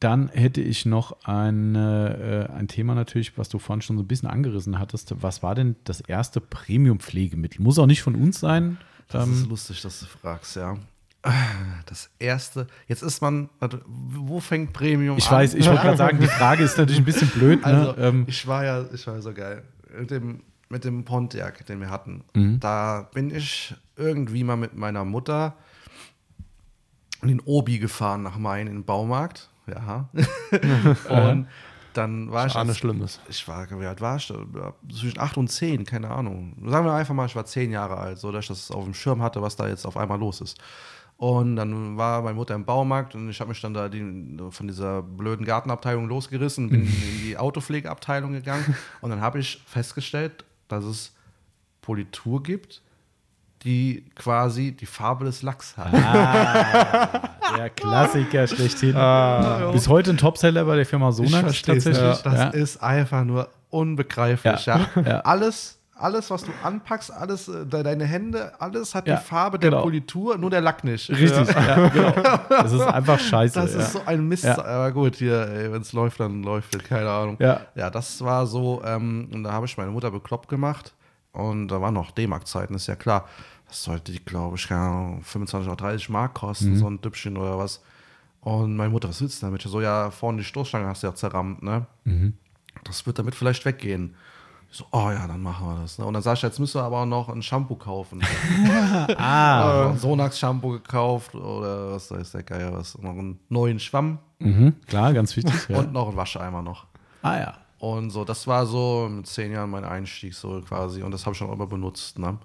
dann 0.00 0.28
hätte 0.28 0.60
ich 0.60 0.86
noch 0.86 1.24
ein, 1.24 1.74
äh, 1.74 2.48
ein 2.56 2.68
Thema 2.68 2.94
natürlich, 2.94 3.36
was 3.36 3.48
du 3.48 3.58
vorhin 3.58 3.82
schon 3.82 3.96
so 3.96 4.02
ein 4.04 4.06
bisschen 4.06 4.28
angerissen 4.28 4.78
hattest. 4.78 5.12
Was 5.20 5.42
war 5.42 5.54
denn 5.54 5.74
das 5.84 6.00
erste 6.00 6.40
Premium-Pflegemittel? 6.40 7.60
Muss 7.62 7.78
auch 7.78 7.86
nicht 7.86 8.02
von 8.02 8.14
uns 8.14 8.38
sein. 8.38 8.78
Das 9.08 9.26
Ähm, 9.26 9.32
ist 9.32 9.46
lustig, 9.48 9.82
dass 9.82 10.00
du 10.00 10.06
fragst, 10.06 10.54
ja. 10.56 10.76
Das 11.86 12.10
erste, 12.20 12.68
jetzt 12.86 13.02
ist 13.02 13.20
man, 13.20 13.48
wo 13.96 14.38
fängt 14.38 14.72
Premium 14.72 15.18
ich 15.18 15.26
an? 15.26 15.32
weiß, 15.38 15.54
ich 15.54 15.66
wollte 15.66 15.82
gerade 15.82 15.96
sagen, 15.96 16.20
die 16.20 16.26
Frage 16.28 16.62
ist 16.62 16.78
natürlich 16.78 17.00
ein 17.00 17.04
bisschen 17.04 17.28
blöd. 17.28 17.64
Also, 17.64 17.92
ne? 17.92 17.98
ähm, 17.98 18.24
ich 18.28 18.46
war 18.46 18.64
ja, 18.64 18.84
ich 18.94 19.04
war 19.06 19.14
ja 19.16 19.20
so 19.20 19.34
geil. 19.34 19.64
Mit 19.98 20.10
dem, 20.12 20.42
mit 20.68 20.84
dem 20.84 21.04
Pontiac, 21.04 21.66
den 21.66 21.80
wir 21.80 21.90
hatten, 21.90 22.22
Mhm. 22.34 22.60
da 22.60 23.08
bin 23.12 23.34
ich 23.34 23.74
irgendwie 23.96 24.44
mal 24.44 24.56
mit 24.56 24.76
meiner 24.76 25.04
Mutter 25.04 25.54
in 27.22 27.28
den 27.28 27.40
Obi 27.40 27.78
gefahren 27.80 28.22
nach 28.22 28.38
Main 28.38 28.68
in 28.68 28.74
den 28.74 28.84
Baumarkt. 28.84 29.48
Ja. 29.68 30.08
und 31.32 31.46
dann 31.94 32.30
war 32.30 32.46
ich. 32.46 32.54
ahne 32.54 32.70
als- 32.70 32.78
Schlimmes. 32.78 33.20
Ich 33.28 33.46
war, 33.48 33.66
wie 33.70 33.86
alt 33.86 34.00
war 34.00 34.16
ich? 34.16 34.32
Zwischen 34.92 35.18
8 35.18 35.36
und 35.36 35.48
10, 35.48 35.84
keine 35.84 36.10
Ahnung. 36.10 36.54
Sagen 36.66 36.86
wir 36.86 36.92
einfach 36.92 37.14
mal, 37.14 37.26
ich 37.26 37.34
war 37.36 37.44
10 37.44 37.70
Jahre 37.72 37.96
alt, 37.96 38.18
so 38.18 38.30
dass 38.32 38.44
ich 38.44 38.48
das 38.48 38.70
auf 38.70 38.84
dem 38.84 38.94
Schirm 38.94 39.22
hatte, 39.22 39.42
was 39.42 39.56
da 39.56 39.66
jetzt 39.68 39.86
auf 39.86 39.96
einmal 39.96 40.18
los 40.18 40.40
ist. 40.40 40.58
Und 41.16 41.56
dann 41.56 41.96
war 41.96 42.22
meine 42.22 42.36
Mutter 42.36 42.54
im 42.54 42.64
Baumarkt 42.64 43.16
und 43.16 43.28
ich 43.28 43.40
habe 43.40 43.48
mich 43.48 43.60
dann 43.60 43.74
da 43.74 43.88
die, 43.88 44.36
von 44.50 44.68
dieser 44.68 45.02
blöden 45.02 45.44
Gartenabteilung 45.44 46.06
losgerissen, 46.08 46.70
bin 46.70 46.82
in 46.86 47.22
die 47.24 47.36
Autopflegeabteilung 47.36 48.32
gegangen 48.32 48.76
und 49.00 49.10
dann 49.10 49.20
habe 49.20 49.40
ich 49.40 49.60
festgestellt, 49.66 50.44
dass 50.68 50.84
es 50.84 51.16
Politur 51.80 52.42
gibt, 52.44 52.82
die 53.64 54.04
quasi 54.14 54.72
die 54.72 54.86
Farbe 54.86 55.24
des 55.24 55.42
Lachs 55.42 55.76
hat. 55.76 55.92
der 57.56 57.70
Klassiker 57.70 58.46
schlechthin. 58.46 58.94
Bis 59.72 59.88
heute 59.88 60.10
ein 60.10 60.16
Topseller 60.16 60.64
bei 60.64 60.76
der 60.76 60.86
Firma 60.86 61.10
Sonax 61.12 61.62
tatsächlich. 61.62 62.22
Das 62.22 62.24
Ja. 62.24 62.48
ist 62.48 62.82
einfach 62.82 63.24
nur 63.24 63.48
unbegreiflich. 63.70 64.66
Ja. 64.66 64.80
Ja. 64.96 65.02
Ja. 65.02 65.20
Alles, 65.20 65.78
alles, 65.94 66.30
was 66.30 66.44
du 66.44 66.52
anpackst, 66.62 67.12
alles, 67.12 67.48
äh, 67.48 67.66
de- 67.66 67.82
deine 67.82 68.04
Hände, 68.04 68.52
alles 68.60 68.94
hat 68.94 69.08
Ja, 69.08 69.16
die 69.16 69.24
Farbe 69.24 69.58
der 69.58 69.70
genau. 69.70 69.82
Politur, 69.82 70.38
nur 70.38 70.48
der 70.50 70.60
Lack 70.60 70.84
nicht. 70.84 71.10
Richtig, 71.10 71.48
ja. 71.48 71.88
genau. 71.88 72.12
Das 72.48 72.72
ist 72.72 72.80
einfach 72.82 73.18
scheiße. 73.18 73.60
Das 73.60 73.74
ja. 73.74 73.80
ist 73.80 73.92
so 73.92 74.02
ein 74.06 74.26
Mist. 74.28 74.44
Ja. 74.44 74.64
Aber 74.64 74.92
gut, 74.92 75.16
hier, 75.16 75.68
wenn 75.72 75.82
es 75.82 75.92
läuft, 75.92 76.20
dann 76.20 76.42
läuft 76.44 76.76
es, 76.76 76.84
keine 76.84 77.10
Ahnung. 77.10 77.36
Ja. 77.40 77.60
ja, 77.74 77.90
das 77.90 78.22
war 78.22 78.46
so, 78.46 78.80
ähm, 78.84 79.28
und 79.32 79.42
da 79.42 79.52
habe 79.52 79.66
ich 79.66 79.76
meine 79.76 79.90
Mutter 79.90 80.10
bekloppt 80.12 80.48
gemacht. 80.48 80.94
Und 81.38 81.68
da 81.68 81.80
waren 81.80 81.94
noch 81.94 82.10
D-Mark-Zeiten, 82.10 82.74
ist 82.74 82.86
ja 82.88 82.96
klar. 82.96 83.24
Das 83.68 83.82
sollte 83.84 84.12
glaube 84.20 84.56
ich, 84.56 84.66
keine 84.68 84.80
Ahnung, 84.80 85.22
25 85.22 85.68
oder 85.68 85.76
30 85.76 86.08
Mark 86.08 86.34
kosten, 86.34 86.70
Mhm. 86.72 86.76
so 86.78 86.86
ein 86.90 87.00
Düppchen 87.00 87.36
oder 87.36 87.58
was. 87.58 87.82
Und 88.40 88.76
meine 88.76 88.90
Mutter, 88.90 89.08
was 89.08 89.20
willst 89.20 89.42
du 89.42 89.46
damit? 89.46 89.64
Ich 89.64 89.70
so, 89.70 89.80
ja, 89.80 90.10
vorne 90.10 90.38
die 90.38 90.44
Stoßstange 90.44 90.86
hast 90.86 91.02
du 91.02 91.08
ja 91.08 91.14
zerrammt, 91.14 91.62
ne? 91.62 91.86
Mhm. 92.04 92.34
Das 92.84 93.04
wird 93.06 93.18
damit 93.18 93.34
vielleicht 93.34 93.64
weggehen. 93.64 94.14
Ich 94.70 94.76
so, 94.78 94.84
oh 94.92 95.10
ja, 95.10 95.26
dann 95.26 95.42
machen 95.42 95.66
wir 95.66 95.80
das. 95.82 95.98
Ne? 95.98 96.04
Und 96.04 96.12
dann 96.14 96.22
sag 96.22 96.34
ich, 96.36 96.42
jetzt 96.42 96.58
müssen 96.60 96.78
wir 96.78 96.84
aber 96.84 97.04
noch 97.06 97.28
ein 97.30 97.42
Shampoo 97.42 97.74
kaufen. 97.74 98.22
ah. 99.16 99.88
Ein 99.90 99.98
Sonax-Shampoo 99.98 100.70
gekauft 100.72 101.34
oder 101.34 101.92
was 101.92 102.10
weiß 102.10 102.32
der 102.32 102.42
Geier 102.42 102.72
was. 102.72 102.96
Noch 102.98 103.10
einen 103.10 103.38
neuen 103.48 103.78
Schwamm 103.80 104.18
Mhm, 104.40 104.74
klar, 104.86 105.12
ganz 105.14 105.36
wichtig. 105.36 105.68
Ja. 105.68 105.78
und 105.78 105.92
noch 105.92 106.08
einen 106.08 106.16
Wascheimer 106.16 106.62
noch. 106.62 106.86
ah 107.22 107.36
ja. 107.38 107.54
Und 107.78 108.10
so, 108.10 108.24
das 108.24 108.46
war 108.46 108.66
so 108.66 109.08
mit 109.10 109.26
zehn 109.26 109.52
Jahren 109.52 109.70
mein 109.70 109.84
Einstieg 109.84 110.34
so 110.34 110.60
quasi. 110.62 111.02
Und 111.02 111.12
das 111.12 111.24
habe 111.24 111.32
ich 111.32 111.38
schon 111.38 111.52
immer 111.52 111.66
benutzt. 111.66 112.18
Ne? 112.18 112.38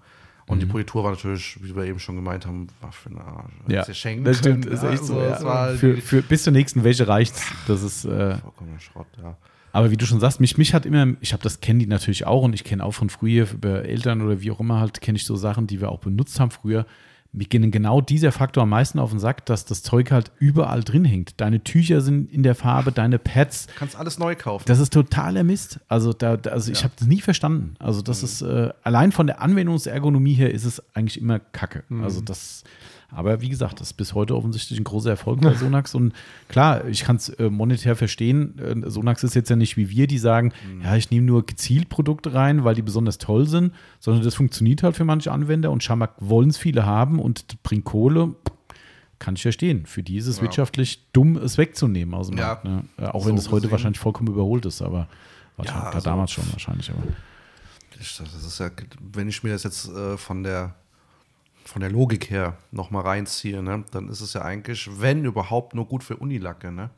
Und 0.46 0.62
die 0.62 0.66
Politur 0.66 1.04
war 1.04 1.12
natürlich, 1.12 1.58
wie 1.62 1.76
wir 1.76 1.86
eben 1.86 2.00
schon 2.00 2.16
gemeint 2.16 2.46
haben, 2.46 2.68
war 2.82 2.92
für 2.92 3.10
eine 3.10 3.22
Arsch. 3.22 3.54
Mhm. 3.66 3.74
Ja, 3.74 3.86
das 3.86 3.98
stimmt, 3.98 4.26
können, 4.34 4.64
ist 4.64 4.84
ja, 4.84 4.92
echt 4.92 5.06
so. 5.06 5.20
Ja. 5.20 5.30
das 5.30 5.44
war 5.44 5.70
Für, 5.74 5.98
für, 5.98 6.22
bis 6.22 6.44
zur 6.44 6.54
nächsten 6.54 6.84
Wäsche 6.84 7.08
reicht's. 7.08 7.46
Das 7.68 7.82
ist, 7.82 8.06
äh, 8.06 8.38
vollkommener 8.38 8.80
Schrott, 8.80 9.08
ja. 9.22 9.38
aber 9.72 9.90
wie 9.90 9.98
du 9.98 10.06
schon 10.06 10.20
sagst, 10.20 10.42
mich, 10.42 10.58
mich 10.58 10.74
hat 10.74 10.86
immer, 10.86 11.14
ich 11.22 11.32
habe 11.32 11.42
das 11.42 11.62
kennen 11.62 11.80
die 11.80 11.88
natürlich 11.88 12.28
auch 12.28 12.44
und 12.44 12.54
ich 12.54 12.66
kenne 12.66 12.84
auch 12.84 12.94
von 12.94 13.10
früher 13.10 13.48
über 13.52 13.86
Eltern 13.86 14.22
oder 14.22 14.42
wie 14.42 14.52
auch 14.52 14.60
immer 14.60 14.80
halt, 14.80 15.00
kenne 15.02 15.16
ich 15.16 15.26
so 15.26 15.36
Sachen, 15.38 15.66
die 15.66 15.80
wir 15.80 15.90
auch 15.90 16.00
benutzt 16.00 16.40
haben 16.40 16.52
früher. 16.52 16.86
Mir 17.36 17.46
ging 17.46 17.72
genau 17.72 18.00
dieser 18.00 18.32
Faktor 18.32 18.64
am 18.64 18.70
meisten 18.70 19.00
auf 19.00 19.10
den 19.10 19.20
Sack, 19.20 19.46
dass 19.48 19.66
das 19.66 19.82
Zeug 19.82 20.12
halt 20.12 20.32
überall 20.38 20.84
drin 20.84 21.04
hängt. 21.04 21.42
Deine 21.42 21.64
Tücher 21.64 22.00
sind 22.02 22.32
in 22.32 22.44
der 22.44 22.54
Farbe, 22.54 22.92
deine 22.92 23.18
Pads, 23.18 23.66
Du 23.66 23.74
kannst 23.76 23.96
alles 23.96 24.20
neu 24.20 24.36
kaufen. 24.36 24.66
Das 24.68 24.78
ist 24.80 24.94
totaler 24.94 25.44
Mist. 25.44 25.80
Also, 25.88 26.14
da, 26.14 26.36
also 26.50 26.72
ich 26.72 26.84
habe 26.84 26.94
das 26.98 27.08
nie 27.08 27.22
verstanden. 27.22 27.76
Also, 27.80 28.04
das 28.04 28.22
ist 28.22 28.44
äh, 28.44 28.70
allein 28.84 29.12
von 29.12 29.26
der 29.26 29.42
Anwendungsergonomie 29.42 30.34
her 30.34 30.52
ist 30.52 30.66
es 30.66 30.82
eigentlich 30.96 31.20
immer 31.20 31.40
Kacke. 31.40 31.84
Also, 32.04 32.22
das 32.22 32.64
Aber 33.16 33.42
wie 33.42 33.50
gesagt, 33.50 33.80
das 33.80 33.88
ist 33.90 33.94
bis 33.94 34.14
heute 34.14 34.36
offensichtlich 34.36 34.80
ein 34.80 34.84
großer 34.84 35.12
Erfolg 35.12 35.42
bei 35.42 35.54
Sonax. 35.56 35.94
Und 35.96 36.14
klar, 36.50 36.86
ich 36.88 37.04
kann 37.04 37.18
es 37.18 37.30
äh, 37.30 37.50
monetär 37.50 37.96
verstehen. 37.96 38.58
Äh, 38.60 38.90
Sonax 38.90 39.24
ist 39.24 39.36
jetzt 39.36 39.50
ja 39.50 39.56
nicht 39.56 39.78
wie 39.78 39.90
wir, 39.90 40.08
die 40.08 40.18
sagen, 40.18 40.52
ja, 40.84 40.96
ich 40.96 41.12
nehme 41.12 41.26
nur 41.28 41.46
gezielt 41.46 41.90
Produkte 41.90 42.34
rein, 42.34 42.64
weil 42.64 42.76
die 42.76 42.82
besonders 42.82 43.18
toll 43.20 43.48
sind, 43.48 43.74
sondern 44.00 44.24
das 44.24 44.36
funktioniert 44.36 44.84
halt 44.84 44.96
für 44.96 45.06
manche 45.06 45.32
Anwender 45.32 45.72
und 45.72 45.84
scheinbar 45.84 46.16
wollen 46.20 46.50
es 46.50 46.58
viele 46.58 46.86
haben 46.86 47.20
und 47.20 47.62
bringt 47.64 47.86
Kohle. 47.86 48.34
Kann 49.20 49.36
ich 49.36 49.42
verstehen. 49.44 49.86
Für 49.86 50.04
die 50.04 50.18
ist 50.18 50.28
es 50.28 50.42
wirtschaftlich 50.42 51.08
dumm, 51.14 51.38
es 51.38 51.58
wegzunehmen 51.58 52.14
aus 52.14 52.28
dem 52.28 52.38
Ja, 52.38 52.48
Markt. 52.48 52.66
Ne? 52.66 52.84
Äh, 52.98 53.06
Auch 53.06 53.26
wenn 53.26 53.38
so 53.38 53.44
es 53.48 53.52
heute 53.52 53.72
wahrscheinlich 53.72 54.00
vollkommen 54.00 54.28
überholt 54.28 54.66
ist, 54.66 54.82
aber 54.82 55.08
wahrscheinlich, 55.56 55.82
Ja, 55.84 55.90
ja, 55.90 55.96
also- 55.96 56.10
damals 56.10 56.32
schon 56.32 56.44
wahrscheinlich. 56.52 56.90
Aber. 56.90 57.04
Das 57.98 58.20
ist 58.20 58.60
ja, 58.60 58.70
wenn 59.14 59.30
ich 59.30 59.44
mir 59.44 59.52
das 59.54 59.64
jetzt 59.64 59.88
äh, 59.88 60.18
von 60.18 60.44
der 60.44 60.76
von 61.66 61.80
der 61.82 61.90
Logik 61.92 62.30
her 62.30 62.58
nochmal 62.72 63.04
reinziehe, 63.04 63.64
ne, 63.64 63.84
dann 63.92 64.10
ist 64.10 64.22
es 64.22 64.34
ja 64.34 64.42
eigentlich, 64.42 64.90
wenn 65.00 65.24
überhaupt, 65.26 65.74
nur 65.76 65.86
gut 65.88 66.04
für 66.04 66.18
Unilacke, 66.18 66.72
ne? 66.72 66.90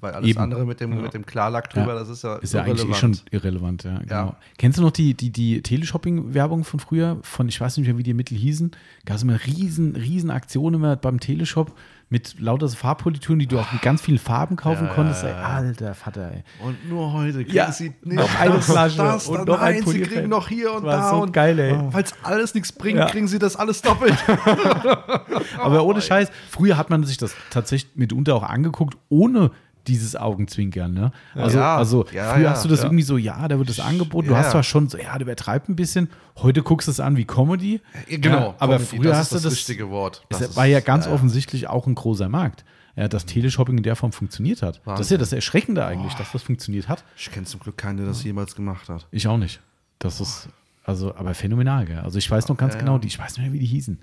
Weil 0.00 0.12
alles 0.14 0.24
Mhm. 0.24 0.30
Eben. 0.30 0.38
andere 0.40 0.64
mit 0.66 0.80
dem, 0.80 1.00
mit 1.02 1.14
dem 1.14 1.26
Klarlack 1.26 1.70
drüber, 1.70 1.94
Ja. 1.94 1.98
das 2.00 2.08
ist 2.08 2.24
ja, 2.24 2.36
Ist 2.36 2.54
ja 2.54 2.62
eigentlich 2.62 2.88
eh 2.88 2.94
schon 2.94 3.16
irrelevant, 3.30 3.84
ja. 3.84 3.98
Genau. 3.98 4.36
Kennst 4.56 4.78
du 4.78 4.82
noch 4.82 4.90
die, 4.92 5.14
die, 5.14 5.30
die 5.30 5.62
Teleshopping-Werbung 5.62 6.64
von 6.64 6.80
früher? 6.80 7.18
Von, 7.22 7.48
ich 7.48 7.60
weiß 7.60 7.76
nicht 7.76 7.86
mehr, 7.86 7.98
wie 7.98 8.02
die 8.02 8.14
Mittel 8.14 8.36
hießen. 8.38 8.70
Gab 9.04 9.16
es 9.16 9.22
immer 9.22 9.38
riesen, 9.46 9.94
riesen 9.96 10.30
Aktionen 10.30 10.76
immer 10.76 10.96
beim 10.96 11.20
Teleshop 11.20 11.74
mit 12.10 12.40
lauter 12.40 12.68
so 12.68 12.76
Farbpolituren, 12.76 13.38
die 13.38 13.46
du 13.46 13.58
auch 13.58 13.70
mit 13.70 13.82
ganz 13.82 14.00
vielen 14.00 14.18
Farben 14.18 14.56
kaufen 14.56 14.86
Ja, 14.86 14.94
konntest. 14.94 15.24
Ey, 15.24 15.32
alter 15.32 15.94
Vater, 15.94 16.30
ey. 16.32 16.42
Und 16.64 16.88
nur 16.88 17.12
heute 17.12 17.44
kriegen 17.44 17.54
Ja, 17.54 17.70
sie 17.70 17.92
nicht 18.02 18.16
noch 18.18 18.40
eine 18.40 18.62
Flasche 18.62 18.96
das, 18.96 19.26
und 19.26 19.36
dann 19.38 19.44
noch 19.46 19.60
ein 19.60 19.72
nein, 19.74 19.76
sie 19.80 19.82
Polierfeld. 19.84 20.14
kriegen 20.16 20.28
noch 20.30 20.48
hier 20.48 20.72
und 20.72 20.84
War 20.84 20.96
da. 20.96 21.10
so 21.10 21.16
und 21.22 21.32
geil, 21.32 21.58
ey. 21.58 21.76
Weil 21.92 22.04
es 22.04 22.14
alles 22.22 22.54
nichts 22.54 22.72
bringt, 22.72 22.98
Ja. 22.98 23.06
kriegen 23.06 23.28
sie 23.28 23.38
das 23.38 23.56
alles 23.56 23.82
doppelt. 23.82 24.16
Aber 25.58 25.84
ohne 25.84 26.00
Scheiß, 26.00 26.30
früher 26.50 26.76
hat 26.76 26.90
man 26.90 27.04
sich 27.04 27.16
das 27.18 27.34
tatsächlich 27.50 27.96
mitunter 27.96 28.34
auch 28.34 28.42
angeguckt, 28.42 28.96
ohne 29.08 29.50
dieses 29.88 30.14
Augenzwinkern. 30.16 30.92
Ne? 30.94 31.10
Also, 31.34 31.58
Ja, 31.58 31.76
also 31.76 32.06
ja, 32.12 32.32
früher 32.34 32.44
ja, 32.44 32.50
hast 32.50 32.64
du 32.64 32.68
das 32.68 32.82
irgendwie 32.84 33.02
so, 33.02 33.16
ja, 33.16 33.48
da 33.48 33.58
wird 33.58 33.68
das 33.68 33.80
angeboten. 33.80 34.28
Du 34.28 34.36
hast 34.36 34.50
zwar 34.52 34.62
schon 34.62 34.88
so, 34.88 34.98
ja, 34.98 35.12
der 35.14 35.22
übertreibt 35.22 35.68
ein 35.68 35.76
bisschen. 35.76 36.08
Heute 36.36 36.62
guckst 36.62 36.86
du 36.88 36.92
es 36.92 37.00
an 37.00 37.16
wie 37.16 37.24
Comedy. 37.24 37.80
genau, 38.08 38.54
aber 38.58 38.76
Comedy, 38.76 38.96
früher 38.98 39.10
das 39.10 39.18
hast 39.18 39.32
ist 39.32 39.44
du 39.44 39.48
das 39.48 39.58
richtige 39.58 39.90
Wort. 39.90 40.24
Es 40.28 40.38
Das 40.38 40.56
war 40.56 40.66
ist- 40.66 40.72
ja 40.72 40.80
ganz 40.80 41.06
offensichtlich 41.08 41.68
auch 41.68 41.86
ein 41.86 41.94
großer 41.94 42.28
Markt. 42.28 42.64
Ja, 42.96 43.06
dass 43.06 43.26
Teleshopping 43.26 43.76
in 43.76 43.84
der 43.84 43.94
Form 43.94 44.10
funktioniert 44.10 44.60
hat. 44.62 44.80
Das 44.84 44.98
ist 45.00 45.10
ja 45.12 45.18
das 45.18 45.32
Erschreckende 45.32 45.84
eigentlich, 45.84 46.14
dass 46.14 46.32
das 46.32 46.42
funktioniert 46.42 46.88
hat. 46.88 47.04
Ich 47.16 47.30
kenne 47.30 47.46
zum 47.46 47.60
Glück 47.60 47.76
keinen, 47.76 47.96
der 47.98 48.06
das 48.06 48.24
jemals 48.24 48.56
gemacht 48.56 48.88
hat. 48.88 49.06
Ich 49.12 49.28
auch 49.28 49.38
nicht. 49.38 49.60
Das 50.00 50.20
ist, 50.20 50.48
also, 50.84 51.14
aber 51.14 51.32
phänomenal, 51.34 51.86
gell? 51.86 52.00
Also 52.00 52.18
ich 52.18 52.28
weiß 52.28 52.48
noch 52.48 52.56
ganz 52.56 52.76
genau, 52.76 52.98
die, 52.98 53.06
ich 53.06 53.18
weiß 53.18 53.36
nicht 53.36 53.44
mehr, 53.44 53.52
wie 53.52 53.60
die 53.60 53.66
hießen. 53.66 54.00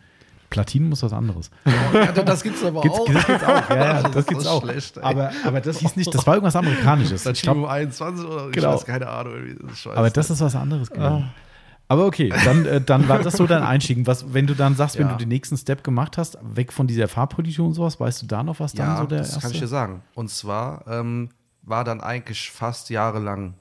Platin 0.50 0.88
muss 0.90 1.04
was 1.04 1.14
anderes. 1.14 1.50
Ja, 1.94 2.12
das 2.12 2.44
gibt's 2.44 2.64
aber 2.64 2.82
Gibt's, 2.82 3.00
auch. 3.00 3.06
das 3.12 3.26
gibt's 3.26 3.44
auch, 3.44 3.70
ja, 3.70 3.76
ja, 3.76 3.94
Das 4.04 4.12
das, 4.12 4.16
ist 4.22 4.28
gibt's 4.28 4.48
auch. 4.48 4.62
schlecht, 4.64 4.98
aber, 5.04 5.32
aber 5.44 5.62
das 5.62 5.80
hieß 5.80 5.96
nicht, 5.96 6.14
das 6.14 6.26
war 6.28 6.36
irgendwas 6.36 6.56
Amerikanisches. 6.56 7.24
Das 7.24 7.38
Ich 7.38 7.42
Team 7.44 7.66
21 7.66 8.26
oder 8.26 8.48
ich 8.48 8.52
Genau. 8.54 8.74
weiß 8.74 8.86
keine 8.86 9.08
Ahnung. 9.08 9.34
Ich 9.74 9.86
weiß 9.86 9.96
aber 9.98 10.10
das 10.10 10.30
ist 10.30 10.42
was 10.42 10.56
anderes 10.56 10.90
gewesen. 10.90 11.32
Aber 11.88 12.06
okay, 12.08 12.34
dann, 12.44 12.66
äh, 12.66 12.82
dann 12.82 13.08
war 13.08 13.20
das 13.20 13.36
so 13.38 13.46
dein 13.46 13.62
Einstieg. 13.74 14.08
Was, 14.08 14.34
wenn 14.34 14.48
du 14.48 14.56
dann 14.56 14.76
sagst, 14.76 14.98
wenn 14.98 15.06
Ja. 15.08 15.12
du 15.14 15.20
den 15.20 15.30
nächsten 15.30 15.56
Step 15.56 15.84
gemacht 15.84 16.18
hast, 16.18 16.38
weg 16.42 16.74
von 16.74 16.88
dieser 16.88 17.08
Farbpolitur 17.08 17.66
und 17.68 17.74
sowas, 17.74 18.00
weißt 18.00 18.24
du 18.24 18.26
da 18.26 18.42
noch, 18.42 18.60
was 18.60 18.74
dann 18.74 18.88
ja, 18.88 18.98
so 18.98 19.06
der 19.06 19.20
das 19.20 19.28
erste? 19.30 19.42
kann 19.42 19.52
ich 19.52 19.60
dir 19.60 19.68
sagen. 19.68 20.02
Und 20.16 20.32
zwar 20.32 20.84
ähm, 20.88 21.30
war 21.62 21.84
dann 21.84 22.02
eigentlich 22.02 22.50
fast 22.52 22.90
jahrelang 22.90 23.54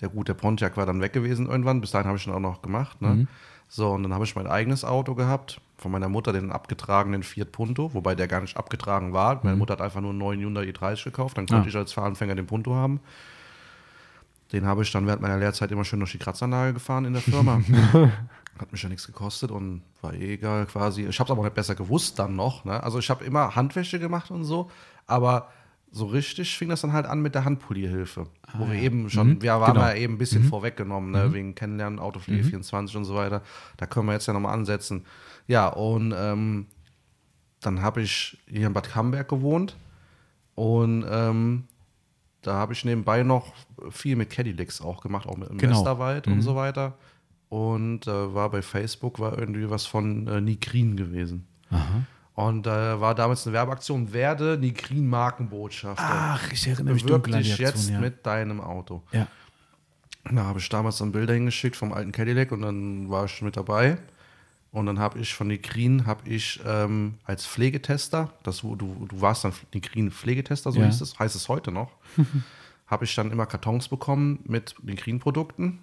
der 0.00 0.08
gute 0.08 0.34
Pontiac 0.34 0.78
war 0.78 0.86
dann 0.86 1.02
weg 1.02 1.12
gewesen 1.12 1.46
irgendwann. 1.46 1.82
Bis 1.82 1.90
dahin 1.90 2.06
habe 2.06 2.16
ich 2.16 2.26
ihn 2.26 2.32
auch 2.32 2.40
noch 2.40 2.62
gemacht. 2.62 3.02
Ne? 3.02 3.08
Mhm. 3.08 3.28
So, 3.68 3.90
und 3.90 4.02
dann 4.02 4.14
habe 4.14 4.24
ich 4.24 4.34
mein 4.34 4.46
eigenes 4.46 4.82
Auto 4.82 5.14
gehabt. 5.14 5.60
Von 5.80 5.92
meiner 5.92 6.08
Mutter 6.10 6.32
den 6.34 6.52
abgetragenen 6.52 7.22
Fiat 7.22 7.52
Punto, 7.52 7.94
wobei 7.94 8.14
der 8.14 8.28
gar 8.28 8.42
nicht 8.42 8.56
abgetragen 8.56 9.12
war. 9.14 9.40
Meine 9.42 9.56
Mutter 9.56 9.72
hat 9.72 9.80
einfach 9.80 10.00
nur 10.02 10.10
einen 10.10 10.18
neuen 10.18 10.40
Hyundai 10.40 10.64
i30 10.64 11.04
gekauft. 11.04 11.38
Dann 11.38 11.46
konnte 11.46 11.62
Mhm. 11.62 11.66
Ah. 11.66 11.68
ich 11.68 11.76
als 11.76 11.92
Fahranfänger 11.94 12.34
den 12.34 12.46
Punto 12.46 12.74
haben. 12.74 13.00
Den 14.52 14.66
habe 14.66 14.82
ich 14.82 14.90
dann 14.92 15.06
während 15.06 15.22
meiner 15.22 15.38
Lehrzeit 15.38 15.70
immer 15.70 15.84
schön 15.84 16.00
durch 16.00 16.12
die 16.12 16.18
Kratzanlage 16.18 16.74
gefahren 16.74 17.04
in 17.04 17.12
der 17.14 17.22
Firma. 17.22 17.60
Hat 18.58 18.72
mich 18.72 18.82
ja 18.82 18.88
nichts 18.90 19.06
gekostet 19.06 19.50
und 19.50 19.82
war 20.02 20.12
eh 20.12 20.34
egal 20.34 20.66
quasi. 20.66 21.06
Ich 21.06 21.18
habe 21.18 21.28
es 21.28 21.30
aber 21.30 21.44
nicht 21.44 21.54
besser 21.54 21.74
gewusst 21.74 22.18
dann 22.18 22.36
noch. 22.36 22.64
Ne? 22.64 22.82
Also 22.82 22.98
ich 22.98 23.08
habe 23.08 23.24
immer 23.24 23.54
Handwäsche 23.56 23.98
gemacht 23.98 24.30
und 24.30 24.44
so, 24.44 24.70
aber 25.06 25.48
so 25.92 26.04
richtig 26.06 26.56
fing 26.58 26.68
das 26.68 26.82
dann 26.82 26.92
halt 26.92 27.06
an 27.06 27.22
mit 27.22 27.34
der 27.34 27.44
Handpolierhilfe. 27.44 28.26
wo 28.58 28.68
wir 28.68 28.74
eben 28.74 29.08
schon, 29.08 29.40
wir 29.40 29.60
waren 29.60 29.74
Genau. 29.74 29.86
ja 29.86 29.94
eben 29.94 30.14
ein 30.14 30.18
bisschen 30.18 30.44
vorweggenommen, 30.44 31.10
ne? 31.12 31.32
wegen 31.32 31.54
Kennenlernen, 31.54 31.98
Autopflege 32.00 32.44
24 32.44 32.96
und 32.96 33.04
so 33.04 33.14
weiter. 33.14 33.42
Da 33.76 33.86
können 33.86 34.06
wir 34.06 34.12
jetzt 34.12 34.26
ja 34.26 34.32
nochmal 34.34 34.52
ansetzen. 34.54 35.04
Ja, 35.50 35.66
und 35.66 36.14
ähm, 36.16 36.66
dann 37.60 37.82
habe 37.82 38.02
ich 38.02 38.38
hier 38.46 38.68
in 38.68 38.72
Bad 38.72 38.88
Camberg 38.88 39.28
gewohnt 39.28 39.74
und 40.54 41.04
ähm, 41.10 41.64
da 42.42 42.54
habe 42.54 42.72
ich 42.72 42.84
nebenbei 42.84 43.24
noch 43.24 43.52
viel 43.90 44.14
mit 44.14 44.30
Cadillacs 44.30 44.80
auch 44.80 45.02
gemacht, 45.02 45.26
auch 45.26 45.36
mit 45.36 45.50
im 45.50 45.58
Genau. 45.58 45.76
Westerwald 45.76 46.28
und 46.28 46.42
so 46.42 46.54
weiter. 46.54 46.94
Und 47.48 48.06
äh, 48.06 48.32
war 48.32 48.48
bei 48.50 48.62
Facebook 48.62 49.18
war 49.18 49.36
irgendwie 49.36 49.68
was 49.68 49.86
von 49.86 50.28
äh, 50.28 50.40
Nigrin 50.40 50.96
gewesen. 50.96 51.48
Und 52.34 52.68
äh, 52.68 53.00
war 53.00 53.16
damals 53.16 53.44
eine 53.44 53.54
Werbeaktion, 53.54 54.12
werde 54.12 54.56
Nigrin 54.56 55.08
Markenbotschafter. 55.08 56.04
Ach, 56.06 56.52
ich 56.52 56.64
erinnere 56.68 56.94
mich 56.94 57.04
dunkel 57.04 57.38
dich 57.38 57.58
jetzt 57.58 57.90
ja. 57.90 57.98
mit 57.98 58.24
deinem 58.24 58.60
Auto. 58.60 59.02
Ja. 59.10 59.26
Da 60.30 60.44
habe 60.44 60.60
ich 60.60 60.68
damals 60.68 60.98
dann 60.98 61.10
Bilder 61.10 61.34
hingeschickt 61.34 61.74
vom 61.74 61.92
alten 61.92 62.12
Cadillac 62.12 62.52
und 62.52 62.62
dann 62.62 63.10
war 63.10 63.24
ich 63.24 63.42
mit 63.42 63.56
dabei. 63.56 63.98
Und 64.72 64.86
dann 64.86 64.98
habe 65.00 65.18
ich 65.18 65.34
von 65.34 65.48
Nigrin 65.48 66.06
habe 66.06 66.28
ich 66.28 66.60
ähm, 66.64 67.14
als 67.24 67.44
Pflegetester, 67.46 68.32
das, 68.44 68.60
du, 68.60 68.76
du 68.76 69.20
warst 69.20 69.42
dann 69.44 69.52
Nigrin 69.74 70.10
Pflegetester, 70.12 70.70
so 70.70 70.78
Ja. 70.80 70.86
hieß 70.86 71.00
es, 71.00 71.18
heißt 71.18 71.34
es 71.34 71.48
heute 71.48 71.72
noch, 71.72 71.90
habe 72.86 73.04
ich 73.04 73.14
dann 73.14 73.32
immer 73.32 73.46
Kartons 73.46 73.88
bekommen 73.88 74.40
mit 74.44 74.76
Nigrin-Produkten 74.82 75.80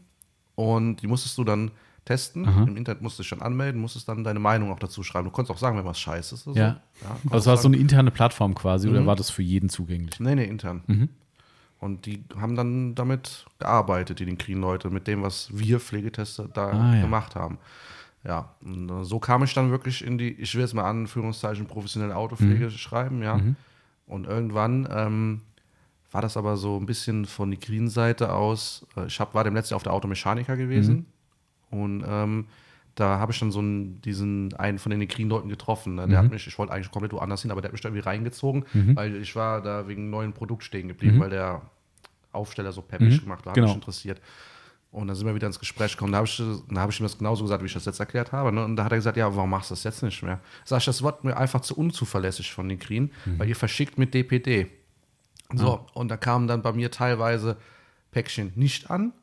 und 0.56 1.02
die 1.02 1.08
musstest 1.08 1.38
du 1.38 1.44
dann 1.44 1.72
testen. 2.06 2.46
Im 2.46 2.78
Internet 2.78 3.02
musst 3.02 3.20
du 3.20 3.24
dich 3.24 3.30
dann 3.32 3.42
anmelden, 3.42 3.82
musstest 3.82 4.08
dann 4.08 4.24
deine 4.24 4.40
Meinung 4.40 4.72
auch 4.72 4.80
dazu 4.80 5.04
schreiben. 5.04 5.26
Du 5.26 5.32
konntest 5.32 5.54
auch 5.54 5.60
sagen, 5.60 5.78
wenn 5.78 5.84
was 5.84 6.00
scheiße 6.00 6.36
ist. 6.36 6.48
Oder 6.48 6.58
Ja. 6.58 6.82
so. 7.02 7.08
Also 7.32 7.38
es 7.38 7.46
war 7.48 7.58
so 7.58 7.68
eine 7.68 7.76
interne 7.76 8.12
Plattform 8.12 8.56
quasi 8.56 8.88
oder 8.88 9.06
war 9.06 9.18
das 9.18 9.30
für 9.30 9.42
jeden 9.42 9.68
zugänglich? 9.68 10.18
Nee, 10.22 10.36
nee, 10.36 10.46
intern. 10.46 10.84
Mhm. 10.88 11.10
Und 11.80 12.06
die 12.06 12.24
haben 12.40 12.56
dann 12.56 12.96
damit 12.96 13.46
gearbeitet, 13.60 14.20
die 14.20 14.26
Nigrin-Leute, 14.26 14.90
mit 14.90 15.06
dem, 15.08 15.22
was 15.22 15.50
wir 15.52 15.82
Pflegetester 15.82 16.48
da 16.48 16.70
Ah, 16.72 16.96
ja. 16.96 17.02
gemacht 17.02 17.36
haben. 17.36 17.58
Ja, 18.24 18.56
und 18.64 18.90
äh, 18.90 19.04
so 19.06 19.20
kam 19.20 19.44
ich 19.44 19.54
dann 19.54 19.72
wirklich 19.72 20.04
in 20.04 20.18
die, 20.18 20.32
ich 20.34 20.54
will 20.56 20.62
jetzt 20.62 20.74
mal 20.74 20.84
an, 20.84 21.02
Anführungszeichen, 21.02 21.66
professionelle 21.66 22.16
Autopflege 22.16 22.66
Mhm. 22.66 22.72
schreiben, 22.72 23.22
ja. 23.24 23.40
Und 24.06 24.26
irgendwann 24.28 24.88
ähm, 24.92 25.42
war 26.12 26.22
das 26.22 26.36
aber 26.38 26.58
so 26.58 26.78
ein 26.80 26.86
bisschen 26.86 27.26
von 27.26 27.50
Nigrin-Seite 27.50 28.34
aus, 28.34 28.86
äh, 28.98 29.06
ich 29.08 29.20
hab, 29.20 29.34
war 29.34 29.44
dem 29.44 29.54
letzten 29.54 29.74
Jahr 29.74 29.78
auf 29.78 29.84
der 29.84 29.94
Automechaniker 29.94 30.58
gewesen 30.58 31.06
Mhm. 31.72 31.80
und 31.80 32.04
ähm, 32.08 32.46
da 32.96 33.20
habe 33.20 33.32
ich 33.32 33.40
dann 33.40 33.52
so 33.52 33.60
einen, 33.60 34.02
diesen 34.02 34.54
einen 34.56 34.80
von 34.80 34.90
den 34.90 34.98
Nigrin-Leuten 35.00 35.50
getroffen. 35.50 35.96
Ne? 35.96 36.08
Der 36.08 36.18
hat 36.18 36.32
mich, 36.32 36.48
ich 36.48 36.58
wollte 36.58 36.74
eigentlich 36.74 36.90
komplett 36.90 37.14
woanders 37.14 37.44
hin, 37.44 37.52
aber 37.52 37.62
der 37.62 37.68
hat 37.70 37.74
mich 37.74 37.82
da 37.82 37.90
irgendwie 37.90 38.04
reingezogen, 38.04 38.66
weil 38.96 39.16
ich 39.18 39.36
war 39.36 39.62
da 39.62 39.88
wegen 39.88 40.02
einem 40.04 40.10
neuen 40.10 40.34
Produkt 40.34 40.64
stehen 40.64 40.88
geblieben, 40.88 41.20
weil 41.20 41.30
der 41.30 41.62
Aufsteller 42.32 42.72
so 42.72 42.82
peppig 42.82 43.22
gemacht 43.22 43.46
war, 43.46 43.52
hat 43.52 43.56
Genau. 43.56 43.68
mich 43.68 43.76
interessiert. 43.76 44.20
Und 44.92 45.08
dann 45.08 45.16
sind 45.16 45.28
wir 45.28 45.36
wieder 45.36 45.48
ins 45.48 45.60
Gespräch 45.60 45.92
gekommen. 45.92 46.14
Da 46.14 46.20
habe 46.20 46.28
ich, 46.28 46.42
da 46.70 46.82
hab 46.82 46.90
ich 46.90 47.00
ihm 47.00 47.04
das 47.04 47.18
genauso 47.18 47.44
gesagt, 47.44 47.62
wie 47.62 47.68
ich 47.68 47.74
das 47.74 47.86
jetzt 47.86 48.00
erklärt 48.00 48.32
habe. 48.32 48.52
Ne? 48.52 48.64
Und 48.64 48.76
da 48.78 48.86
hat 48.86 48.92
er 48.92 48.98
gesagt, 48.98 49.18
ja, 49.18 49.36
warum 49.36 49.50
machst 49.50 49.70
du 49.70 49.74
das 49.76 49.84
jetzt 49.84 50.02
nicht 50.02 50.24
mehr? 50.24 50.40
Sag 50.66 50.80
ich, 50.80 50.86
das 50.86 51.04
wird 51.04 51.24
mir 51.24 51.36
einfach 51.38 51.62
zu 51.62 51.78
unzuverlässig 51.78 52.52
von 52.52 52.68
Nigrin, 52.68 53.12
weil 53.38 53.50
ihr 53.50 53.56
verschickt 53.56 53.98
mit 53.98 54.14
DPD. 54.14 54.68
So, 55.54 55.86
und 55.94 56.10
da 56.10 56.18
kamen 56.18 56.48
dann 56.48 56.62
bei 56.62 56.72
mir 56.74 56.90
teilweise 56.92 57.58
Päckchen 58.12 58.52
nicht 58.56 58.90
an, 58.90 59.14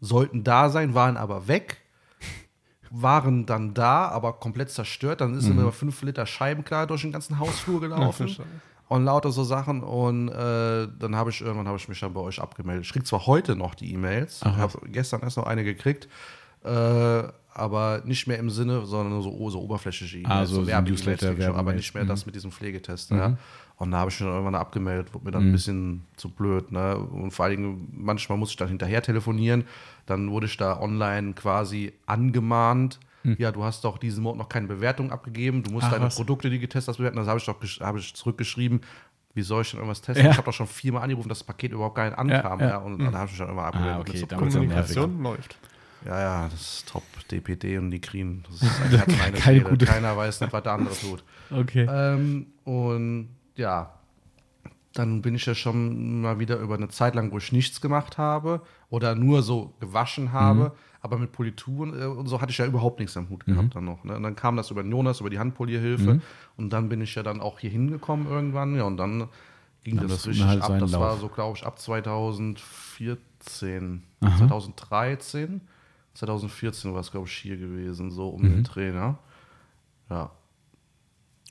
sollten 0.00 0.44
da 0.44 0.68
sein, 0.68 0.94
waren 0.94 1.16
aber 1.16 1.48
weg, 1.48 1.78
waren 2.90 3.46
dann 3.46 3.72
da, 3.74 4.08
aber 4.08 4.34
komplett 4.34 4.70
zerstört. 4.70 5.20
Dann 5.20 5.34
ist 5.34 5.46
immer 5.48 5.72
fünf 5.72 6.02
Liter 6.02 6.26
Scheibenkleider 6.26 6.86
durch 6.88 7.02
den 7.02 7.12
ganzen 7.12 7.38
Hausflur 7.38 7.80
gelaufen. 7.80 8.28
Und 8.88 9.04
lauter 9.04 9.30
so 9.30 9.44
Sachen. 9.44 9.82
Und 9.82 10.28
äh, 10.28 10.88
dann 10.98 11.16
habe 11.16 11.30
ich 11.30 11.40
irgendwann 11.40 11.68
habe 11.68 11.78
ich 11.78 11.88
mich 11.88 12.00
dann 12.00 12.12
bei 12.12 12.20
euch 12.20 12.40
abgemeldet. 12.40 12.84
Ich 12.86 12.92
kriege 12.92 13.04
zwar 13.04 13.26
heute 13.26 13.56
noch 13.56 13.74
die 13.74 13.92
E-Mails, 13.92 14.40
ich 14.40 14.56
habe 14.56 14.78
gestern 14.86 15.22
erst 15.22 15.36
noch 15.36 15.46
eine 15.46 15.64
gekriegt, 15.64 16.08
äh, 16.64 17.22
aber 17.56 18.02
nicht 18.04 18.26
mehr 18.26 18.38
im 18.38 18.50
Sinne, 18.50 18.84
sondern 18.84 19.22
so, 19.22 19.30
oh, 19.30 19.48
so 19.48 19.60
oberflächliche 19.60 20.18
E-Mails, 20.18 20.30
Ah, 20.32 20.46
so 20.46 20.54
so 20.56 20.66
Werbe-E-Mails 20.66 21.06
Newsletter, 21.06 21.28
krieg 21.28 21.38
ich 21.38 21.44
schon, 21.44 21.56
aber 21.56 21.72
nicht 21.72 21.94
mehr 21.94 22.04
das 22.04 22.26
mit 22.26 22.34
diesem 22.34 22.50
Pflegetest. 22.50 23.10
Ja. 23.12 23.36
Und 23.76 23.90
da 23.90 23.98
habe 23.98 24.10
ich 24.10 24.20
mich 24.20 24.26
dann 24.26 24.34
irgendwann 24.34 24.54
abgemeldet, 24.54 25.12
wurde 25.14 25.24
mir 25.24 25.30
dann 25.32 25.48
ein 25.48 25.52
bisschen 25.52 26.04
zu 26.16 26.30
blöd. 26.30 26.70
Ne? 26.70 26.96
Und 26.96 27.32
vor 27.32 27.44
allen 27.44 27.56
Dingen, 27.56 27.88
manchmal 27.92 28.38
muss 28.38 28.50
ich 28.50 28.56
dann 28.56 28.68
hinterher 28.68 29.02
telefonieren. 29.02 29.64
Dann 30.06 30.30
wurde 30.30 30.46
ich 30.46 30.56
da 30.56 30.80
online 30.80 31.32
quasi 31.34 31.92
angemahnt. 32.06 33.00
Ja, 33.38 33.52
du 33.52 33.64
hast 33.64 33.84
doch 33.84 33.96
diesen 33.98 34.22
Monat 34.22 34.38
noch 34.38 34.48
keine 34.48 34.66
Bewertung 34.66 35.10
abgegeben. 35.10 35.62
Du 35.62 35.70
musst 35.70 35.86
Ach, 35.86 35.92
deine 35.92 36.04
was. 36.06 36.16
Produkte, 36.16 36.50
die 36.50 36.58
getestet 36.58 36.88
hast, 36.92 36.98
bewerten. 36.98 37.16
Das 37.16 37.26
habe 37.26 37.38
ich 37.38 37.46
doch 37.46 37.56
habe 37.80 37.98
ich 37.98 38.14
zurückgeschrieben. 38.14 38.82
Wie 39.32 39.42
soll 39.42 39.62
ich 39.62 39.70
denn 39.70 39.78
irgendwas 39.80 40.02
testen? 40.02 40.24
Ja. 40.26 40.30
Ich 40.32 40.36
habe 40.36 40.46
doch 40.46 40.52
schon 40.54 40.66
viermal 40.66 41.02
angerufen, 41.02 41.28
dass 41.28 41.38
das 41.38 41.46
Paket 41.46 41.72
überhaupt 41.72 41.94
gar 41.96 42.04
nicht 42.04 42.18
ankam. 42.18 42.60
ja. 42.60 42.68
Ja, 42.68 42.76
und 42.78 42.98
dann 42.98 43.14
habe 43.14 43.24
ich 43.26 43.32
mich 43.32 43.38
dann 43.38 43.48
immer 43.48 43.64
abgemeldet. 43.64 43.96
Ah, 43.96 44.00
okay, 44.00 44.18
so. 44.18 44.26
Kommunikation 44.36 45.22
läuft. 45.22 45.56
Ja, 46.04 46.20
ja, 46.20 46.48
das 46.50 46.60
ist 46.60 46.88
top. 46.88 47.02
DPD 47.30 47.78
und 47.78 47.88
Nitrin. 47.88 48.44
Das 48.46 48.62
ist 48.62 48.80
eine 49.08 49.16
keine, 49.16 49.36
Keine 49.38 49.60
gute- 49.62 49.86
Keiner 49.86 50.14
weiß 50.16 50.42
nicht, 50.42 50.52
was 50.52 50.62
der 50.62 50.72
andere 50.72 50.94
tut. 50.94 51.24
Okay. 51.50 51.86
Ähm, 51.90 52.46
und 52.64 53.28
ja, 53.56 53.94
dann 54.92 55.22
bin 55.22 55.34
ich 55.34 55.44
ja 55.46 55.54
schon 55.54 56.20
mal 56.20 56.38
wieder 56.38 56.56
über 56.58 56.74
eine 56.74 56.88
Zeit 56.88 57.14
lang, 57.14 57.32
wo 57.32 57.38
ich 57.38 57.52
nichts 57.52 57.80
gemacht 57.80 58.16
habe 58.18 58.62
oder 58.94 59.14
nur 59.14 59.42
so 59.42 59.74
gewaschen 59.80 60.32
habe. 60.32 60.72
Aber 61.00 61.18
mit 61.18 61.32
Polituren 61.32 62.00
äh, 62.00 62.06
und 62.06 62.28
so 62.28 62.40
hatte 62.40 62.50
ich 62.50 62.58
ja 62.58 62.64
überhaupt 62.64 62.98
nichts 62.98 63.14
am 63.16 63.28
Hut 63.28 63.44
gehabt 63.44 63.76
dann 63.76 63.84
noch. 63.84 64.04
Ne? 64.04 64.16
Und 64.16 64.22
dann 64.22 64.36
kam 64.36 64.56
das 64.56 64.70
über 64.70 64.82
den 64.82 64.90
Jonas, 64.90 65.20
über 65.20 65.28
die 65.28 65.38
Handpolierhilfe. 65.38 66.22
Und 66.56 66.72
dann 66.72 66.88
bin 66.88 67.02
ich 67.02 67.14
ja 67.14 67.22
dann 67.22 67.42
auch 67.42 67.58
hier 67.58 67.68
hingekommen 67.68 68.26
irgendwann. 68.26 68.74
Ja, 68.74 68.84
und 68.84 68.96
dann 68.96 69.28
ging 69.82 69.96
Dann 69.96 70.08
das 70.08 70.18
das 70.18 70.28
richtig 70.28 70.46
halt 70.46 70.62
ab. 70.62 70.78
Das 70.80 70.92
Lauf. 70.92 71.02
war 71.02 71.16
so, 71.18 71.28
glaube 71.28 71.58
ich, 71.58 71.66
ab 71.66 71.78
2014, 71.78 74.02
2013, 74.20 75.60
2014 76.14 76.94
war 76.94 77.00
es, 77.00 77.10
glaube 77.10 77.26
ich, 77.26 77.34
hier 77.34 77.58
gewesen, 77.58 78.10
so 78.10 78.28
um 78.28 78.42
den 78.42 78.64
Trainer. 78.64 79.18
Ja, 80.08 80.30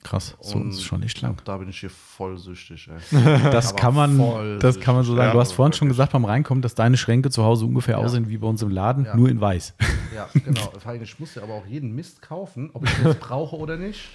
Krass. 0.04 0.36
So 0.40 0.58
und 0.58 0.68
ist 0.70 0.84
schon 0.84 1.00
nicht 1.00 1.20
lang. 1.22 1.40
Da 1.44 1.56
bin 1.56 1.68
ich 1.70 1.80
hier 1.80 1.90
voll 1.90 2.38
süchtig, 2.38 2.88
ey. 2.88 3.40
Das 3.50 3.70
Aber 3.70 3.76
kann 3.78 3.94
man, 3.94 4.16
voll 4.18 4.58
das 4.60 4.78
kann 4.78 4.94
man 4.94 5.02
so 5.02 5.12
süchtig. 5.12 5.16
sagen. 5.18 5.28
Ja, 5.28 5.32
du 5.32 5.40
hast 5.40 5.52
vorhin 5.52 5.72
schon 5.72 5.88
wirklich. 5.88 5.94
gesagt 5.96 6.12
beim 6.12 6.24
Reinkommen, 6.26 6.60
dass 6.62 6.74
deine 6.76 6.96
Schränke 6.96 7.30
zu 7.30 7.42
Hause 7.42 7.64
ungefähr 7.64 7.98
Ja. 7.98 8.04
aussehen 8.04 8.28
wie 8.28 8.36
bei 8.36 8.46
uns 8.46 8.60
im 8.62 8.68
Laden, 8.68 9.06
Ja. 9.06 9.16
nur 9.16 9.28
in 9.30 9.40
weiß. 9.40 9.74
Ja, 10.14 10.28
genau. 10.44 10.70
Vor 10.78 10.86
allem, 10.92 11.02
Ich 11.02 11.18
musste 11.18 11.42
aber 11.42 11.54
auch 11.54 11.66
jeden 11.66 11.94
Mist 11.94 12.20
kaufen, 12.22 12.70
ob 12.74 12.84
ich 12.84 12.92
den 12.94 13.06
jetzt 13.06 13.20
brauche 13.20 13.56
oder 13.56 13.76
nicht. 13.78 14.10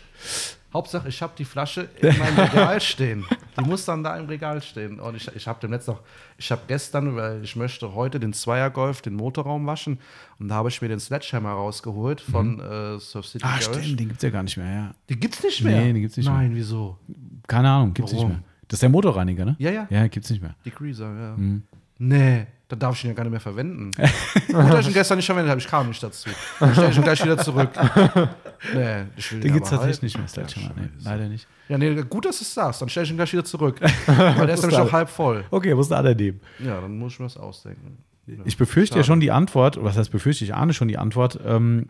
Hauptsache, 0.71 1.09
ich 1.09 1.21
habe 1.21 1.33
die 1.37 1.45
Flasche 1.45 1.89
in 1.99 2.15
meinem 2.19 2.37
Regal 2.37 2.79
stehen. 2.91 3.25
Die 3.59 3.65
muss 3.67 3.85
dann 3.85 4.03
da 4.03 4.15
im 4.17 4.27
Regal 4.27 4.61
stehen. 4.61 4.99
Und 4.99 5.15
ich, 5.15 5.27
ich 5.35 5.47
habe 5.47 5.59
dem 5.59 5.71
letzten 5.71 5.91
noch, 5.91 6.01
ich 6.37 6.51
habe 6.51 6.61
gestern, 6.67 7.15
weil 7.15 7.43
ich 7.43 7.55
möchte 7.55 7.95
heute 7.95 8.19
den 8.19 8.33
Zweiergolf, 8.33 9.01
den 9.01 9.15
Motorraum 9.15 9.65
waschen. 9.65 9.99
Und 10.37 10.49
da 10.49 10.55
habe 10.55 10.69
ich 10.69 10.79
mir 10.81 10.87
den 10.89 10.99
Sledgehammer 10.99 11.49
rausgeholt 11.51 12.21
von 12.21 12.59
äh, 12.59 12.99
Surf 12.99 13.25
City 13.25 13.43
Ah, 13.45 13.57
Garage. 13.59 13.81
stimmt, 13.81 13.99
den 13.99 14.07
gibt 14.09 14.17
es 14.17 14.23
ja 14.23 14.29
gar 14.29 14.43
nicht 14.43 14.57
mehr, 14.57 14.71
ja. 14.71 14.95
Die 15.09 15.19
gibt's 15.19 15.41
nicht 15.43 15.63
mehr. 15.63 15.81
Nee, 15.81 15.93
die 15.93 16.01
gibt's 16.01 16.17
nicht 16.17 16.27
Nein, 16.27 16.51
wieso? 16.53 16.97
Keine 17.47 17.69
Ahnung, 17.69 17.93
gibt's 17.93 18.11
nicht 18.11 18.21
Warum? 18.21 18.33
mehr. 18.35 18.43
Das 18.67 18.77
ist 18.77 18.81
der 18.83 18.89
Motorreiniger, 18.89 19.45
ne? 19.45 19.55
Ja, 19.57 19.71
ja. 19.71 19.87
Ja, 19.89 20.07
gibt's 20.07 20.29
nicht 20.29 20.41
mehr. 20.43 20.55
Die 20.65 20.69
Greaser, 20.71 21.05
ja. 21.07 21.35
Mhm. 21.35 21.63
Nee, 21.99 22.47
da 22.69 22.75
darf 22.75 22.95
ich 22.95 23.03
ihn 23.03 23.09
ja 23.09 23.13
gar 23.13 23.23
nicht 23.23 23.31
mehr 23.31 23.39
verwenden. 23.39 23.91
Gut, 24.47 24.55
dass 24.55 24.81
ich 24.81 24.87
ihn 24.87 24.93
gestern 24.93 25.17
nicht 25.17 25.25
verwendet 25.25 25.49
habe, 25.49 25.59
ich 25.59 25.67
kam 25.67 25.87
nicht 25.87 26.01
dazu. 26.01 26.29
Dann 26.59 26.71
stelle 26.73 26.89
ich 26.89 26.97
ihn 26.97 27.03
gleich 27.03 27.23
wieder 27.23 27.37
zurück. 27.37 27.69
Nee, 28.73 29.03
ich 29.15 29.31
will 29.31 29.39
Den 29.39 29.53
gibt 29.53 29.65
es 29.65 29.71
tatsächlich 29.71 30.01
nicht 30.01 30.17
mehr, 30.17 30.27
Sledgehammer. 30.27 30.73
Nee, 30.75 30.89
leider 31.01 31.29
nicht. 31.29 31.47
Ja, 31.69 31.77
nee, 31.77 31.95
gut, 32.03 32.25
dass 32.25 32.39
du 32.39 32.43
es 32.43 32.53
sagst. 32.53 32.81
Dann 32.81 32.89
stelle 32.89 33.05
ich 33.05 33.11
ihn 33.11 33.15
gleich 33.15 33.31
wieder 33.31 33.45
zurück. 33.45 33.79
Weil 34.05 34.47
der 34.47 34.55
ist 34.55 34.61
nämlich 34.61 34.77
noch 34.77 34.91
halb 34.91 35.07
voll. 35.07 35.45
Okay, 35.49 35.73
muss 35.73 35.87
da 35.87 36.01
nehmen. 36.01 36.41
Ja, 36.59 36.81
dann 36.81 36.97
muss 36.97 37.13
ich 37.13 37.19
mir 37.19 37.25
das 37.27 37.37
ausdenken. 37.37 37.99
Ich 38.43 38.57
befürchte 38.57 38.97
ja 38.97 39.03
schon 39.03 39.21
die 39.21 39.31
Antwort, 39.31 39.81
was 39.81 39.97
heißt 39.97 40.11
befürchte, 40.11 40.43
ich 40.43 40.53
ahne 40.53 40.73
schon 40.73 40.87
die 40.87 40.97
Antwort. 40.97 41.39
Ähm, 41.43 41.87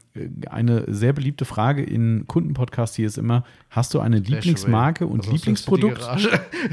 eine 0.50 0.86
sehr 0.88 1.12
beliebte 1.12 1.44
Frage 1.44 1.84
in 1.84 2.26
Kundenpodcasts 2.28 2.96
hier 2.96 3.08
ist 3.08 3.18
immer: 3.18 3.44
Hast 3.72 3.94
du 3.94 4.00
eine 4.00 4.20
Lieblingsmarke 4.20 5.08
und 5.08 5.26
Lieblingsprodukt? 5.26 6.08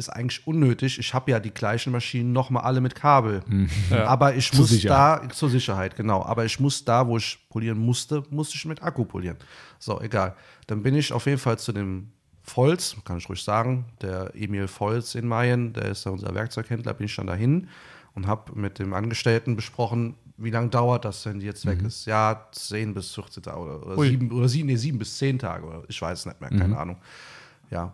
Ist 0.00 0.08
eigentlich 0.08 0.46
unnötig. 0.46 0.98
Ich 0.98 1.12
habe 1.12 1.30
ja 1.30 1.38
die 1.38 1.50
gleichen 1.50 1.92
Maschinen 1.92 2.32
nochmal 2.32 2.62
alle 2.62 2.80
mit 2.80 2.94
Kabel. 2.94 3.42
Aber 3.90 4.34
ich 4.34 4.50
Zur 4.50 4.60
muss 4.60 4.70
Sicherheit. 4.70 5.24
da, 5.24 5.28
zur 5.28 5.50
Sicherheit, 5.50 5.94
genau. 5.94 6.24
Aber 6.24 6.46
ich 6.46 6.58
muss 6.58 6.82
da, 6.86 7.06
wo 7.06 7.18
ich 7.18 7.38
polieren 7.50 7.78
musste, 7.78 8.22
musste 8.30 8.56
ich 8.56 8.64
mit 8.64 8.82
Akku 8.82 9.04
polieren. 9.04 9.36
So, 9.78 10.00
egal. 10.00 10.34
Dann 10.68 10.82
bin 10.82 10.94
ich 10.94 11.12
auf 11.12 11.26
jeden 11.26 11.36
Fall 11.36 11.58
zu 11.58 11.72
dem 11.72 12.12
Volz, 12.42 12.96
kann 13.04 13.18
ich 13.18 13.28
ruhig 13.28 13.44
sagen, 13.44 13.84
der 14.00 14.32
Emil 14.34 14.68
Volz 14.68 15.14
in 15.14 15.28
Mayen, 15.28 15.74
der 15.74 15.84
ist 15.84 16.06
ja 16.06 16.12
unser 16.12 16.34
Werkzeughändler, 16.34 16.94
bin 16.94 17.04
ich 17.04 17.14
dann 17.14 17.26
dahin 17.26 17.68
und 18.14 18.26
habe 18.26 18.58
mit 18.58 18.78
dem 18.78 18.94
Angestellten 18.94 19.54
besprochen, 19.54 20.14
wie 20.38 20.50
lange 20.50 20.70
dauert 20.70 21.04
das, 21.04 21.26
wenn 21.26 21.40
die 21.40 21.46
jetzt 21.46 21.66
weg 21.66 21.82
ist? 21.82 22.06
Ja, 22.06 22.46
10 22.52 22.94
bis 22.94 23.14
14 23.14 23.42
Tage 23.42 23.60
oder, 23.60 23.86
oder. 23.86 24.02
7, 24.02 24.32
oder 24.32 24.48
7, 24.48 24.66
nee, 24.66 24.76
7 24.76 24.98
bis 24.98 25.18
10 25.18 25.38
Tage 25.38 25.66
oder 25.66 25.82
ich 25.88 26.00
weiß 26.00 26.24
nicht 26.24 26.40
mehr, 26.40 26.48
keine 26.48 26.78
Ahnung. 26.78 26.96
Ja. 27.70 27.92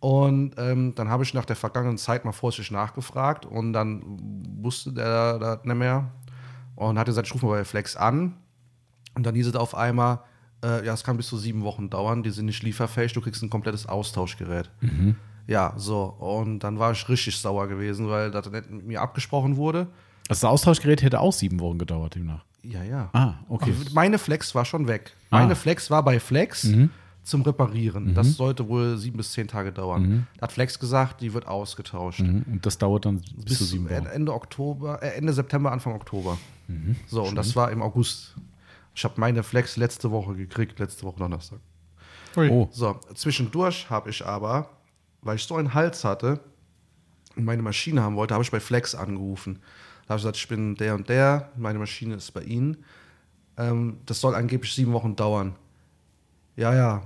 Und 0.00 0.52
ähm, 0.58 0.94
dann 0.94 1.08
habe 1.08 1.22
ich 1.24 1.32
nach 1.34 1.44
der 1.46 1.56
vergangenen 1.56 1.98
Zeit 1.98 2.24
mal 2.24 2.32
vorsichtig 2.32 2.70
nachgefragt 2.70 3.46
und 3.46 3.72
dann 3.72 4.02
wusste 4.60 4.92
der 4.92 5.38
das 5.38 5.64
nicht 5.64 5.76
mehr 5.76 6.10
und 6.74 6.98
hat 6.98 7.06
gesagt, 7.06 7.26
ich 7.26 7.34
rufe 7.34 7.46
mal 7.46 7.52
bei 7.58 7.64
Flex 7.64 7.96
an. 7.96 8.34
Und 9.14 9.24
dann 9.24 9.34
hieß 9.34 9.46
es 9.48 9.56
auf 9.56 9.74
einmal, 9.74 10.20
äh, 10.62 10.84
ja, 10.84 10.92
es 10.92 11.02
kann 11.02 11.16
bis 11.16 11.28
zu 11.28 11.38
sieben 11.38 11.62
Wochen 11.64 11.88
dauern, 11.88 12.22
die 12.22 12.30
sind 12.30 12.44
nicht 12.46 12.62
lieferfähig, 12.62 13.14
du 13.14 13.22
kriegst 13.22 13.42
ein 13.42 13.48
komplettes 13.50 13.86
Austauschgerät. 13.86 14.70
Ja, 15.46 15.72
so. 15.76 16.02
Und 16.04 16.60
dann 16.60 16.78
war 16.78 16.92
ich 16.92 17.08
richtig 17.08 17.38
sauer 17.38 17.66
gewesen, 17.66 18.08
weil 18.10 18.30
das 18.30 18.50
nicht 18.50 18.70
mit 18.70 18.86
mir 18.86 19.00
abgesprochen 19.00 19.56
wurde. 19.56 19.86
Das 20.28 20.44
Austauschgerät 20.44 21.02
hätte 21.02 21.20
auch 21.20 21.32
sieben 21.32 21.60
Wochen 21.60 21.78
gedauert 21.78 22.16
demnach. 22.16 22.44
Ja, 22.62 22.82
ja. 22.82 23.10
Ah, 23.12 23.34
okay. 23.48 23.72
Aber 23.80 23.90
Meine 23.94 24.18
Flex 24.18 24.54
war 24.54 24.64
schon 24.64 24.86
weg. 24.88 25.12
Meine 25.30 25.52
Ah. 25.52 25.54
Flex 25.54 25.90
war 25.90 26.02
bei 26.04 26.18
Flex 26.20 26.68
zum 27.26 27.42
Reparieren. 27.42 28.14
Das 28.14 28.34
sollte 28.34 28.68
wohl 28.68 28.96
sieben 28.98 29.16
bis 29.16 29.32
zehn 29.32 29.48
Tage 29.48 29.72
dauern. 29.72 30.26
Da 30.36 30.42
hat 30.42 30.52
Flex 30.52 30.78
gesagt, 30.78 31.20
die 31.20 31.34
wird 31.34 31.46
ausgetauscht. 31.46 32.20
Mhm. 32.20 32.44
Und 32.50 32.66
das 32.66 32.78
dauert 32.78 33.04
dann 33.04 33.20
bis, 33.20 33.44
Bis 33.44 33.58
zu 33.58 33.64
sieben 33.64 33.90
Wochen. 33.90 34.06
Ende 34.06 34.32
Oktober, 34.32 35.02
äh, 35.02 35.16
Ende 35.16 35.32
September, 35.32 35.72
Anfang 35.72 35.94
Oktober. 35.94 36.38
So, 37.08 37.22
und 37.24 37.34
das 37.34 37.56
war 37.56 37.70
im 37.72 37.82
August. 37.82 38.36
Ich 38.94 39.04
habe 39.04 39.14
meine 39.20 39.42
Flex 39.42 39.76
letzte 39.76 40.10
Woche 40.10 40.34
gekriegt, 40.34 40.78
letzte 40.78 41.02
Woche 41.04 41.18
Donnerstag. 41.18 41.58
Ui. 42.36 42.48
Oh, 42.48 42.68
So, 42.70 42.98
zwischendurch 43.14 43.90
habe 43.90 44.10
ich 44.10 44.24
aber, 44.24 44.70
weil 45.22 45.36
ich 45.36 45.44
so 45.44 45.56
einen 45.56 45.74
Hals 45.74 46.04
hatte 46.04 46.40
und 47.34 47.44
meine 47.44 47.62
Maschine 47.62 48.02
haben 48.02 48.16
wollte, 48.16 48.34
habe 48.34 48.44
ich 48.44 48.50
bei 48.50 48.60
Flex 48.60 48.94
angerufen. 48.94 49.58
Da 50.06 50.10
habe 50.10 50.18
ich 50.18 50.22
gesagt, 50.22 50.36
ich 50.36 50.48
bin 50.48 50.76
der 50.76 50.94
und 50.94 51.08
der, 51.08 51.50
meine 51.56 51.78
Maschine 51.80 52.14
ist 52.14 52.30
bei 52.32 52.42
Ihnen. 52.42 52.76
Ähm, 53.56 53.98
das 54.06 54.20
soll 54.20 54.34
angeblich 54.34 54.72
sieben 54.72 54.92
Wochen 54.92 55.16
dauern. 55.16 55.56
Ja, 56.56 56.74
ja, 56.74 57.02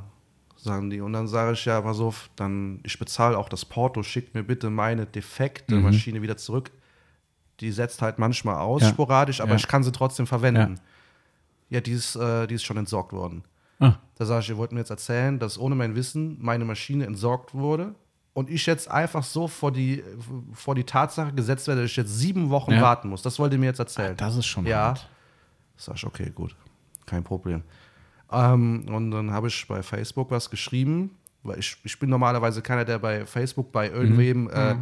sagen 0.63 0.91
die. 0.91 1.01
Und 1.01 1.13
dann 1.13 1.27
sage 1.29 1.53
ich, 1.53 1.65
ja, 1.65 1.81
pass 1.81 2.01
auf, 2.01 2.31
dann, 2.37 2.81
ich 2.83 2.99
bezahle 2.99 3.37
auch 3.39 3.49
das 3.49 3.65
Porto, 3.65 4.03
schickt 4.03 4.35
mir 4.35 4.43
bitte 4.43 4.71
meine 4.71 5.07
defekte 5.07 5.75
Maschine 5.77 6.23
wieder 6.23 6.37
zurück. 6.37 6.71
Die 7.61 7.71
setzt 7.73 8.01
halt 8.03 8.19
manchmal 8.19 8.57
aus, 8.57 8.83
Ja. 8.83 8.89
sporadisch, 8.89 9.41
aber 9.41 9.51
Ja. 9.51 9.57
ich 9.57 9.69
kann 9.69 9.83
sie 9.83 9.93
trotzdem 9.93 10.27
verwenden. 10.27 10.81
Ja, 11.69 11.81
die, 11.81 11.93
ist, 11.93 12.17
äh, 12.17 12.47
die 12.47 12.55
ist 12.55 12.65
schon 12.65 12.77
entsorgt 12.79 13.13
worden. 13.13 13.45
ah, 13.81 13.95
Da 14.17 14.27
sage 14.27 14.41
ich, 14.43 14.49
ihr 14.51 14.57
wollt 14.59 14.73
mir 14.73 14.81
jetzt 14.81 14.91
erzählen, 14.91 15.39
dass 15.39 15.59
ohne 15.59 15.75
mein 15.75 15.95
Wissen 15.95 16.37
meine 16.41 16.65
Maschine 16.65 17.07
entsorgt 17.07 17.55
wurde 17.55 17.95
und 18.35 18.51
ich 18.51 18.67
jetzt 18.67 18.91
einfach 18.91 19.23
so 19.23 19.47
vor 19.49 19.73
die, 19.73 20.03
vor 20.53 20.75
die 20.75 20.85
Tatsache 20.85 21.33
gesetzt 21.33 21.67
werde, 21.69 21.83
dass 21.83 21.91
ich 21.91 21.97
jetzt 21.97 22.19
sieben 22.19 22.51
Wochen 22.51 22.73
Ja. 22.73 22.83
warten 22.83 23.09
muss. 23.09 23.23
Das 23.23 23.39
wollt 23.39 23.53
ihr 23.53 23.59
mir 23.59 23.67
jetzt 23.67 23.79
erzählen. 23.79 24.17
das 24.17 24.37
ist 24.37 24.47
schon 24.47 24.67
Ja. 24.67 24.79
hart. 24.89 25.09
Sag 25.77 25.97
ich, 25.97 26.05
okay, 26.07 26.31
gut. 26.35 26.55
Kein 27.07 27.23
Problem. 27.25 27.63
Ähm, 28.33 28.87
und 28.89 29.11
dann 29.11 29.31
habe 29.33 29.49
ich 29.49 29.67
bei 29.67 29.83
Facebook 29.83 30.31
was 30.31 30.51
geschrieben, 30.51 31.17
weil 31.43 31.59
ich, 31.59 31.77
ich 31.85 31.99
bin 31.99 32.11
normalerweise 32.11 32.63
keiner, 32.63 32.85
der 32.85 32.99
bei 32.99 33.27
Facebook 33.27 33.73
bei 33.73 33.89
irgendwem 33.91 34.49
äh, 34.51 34.77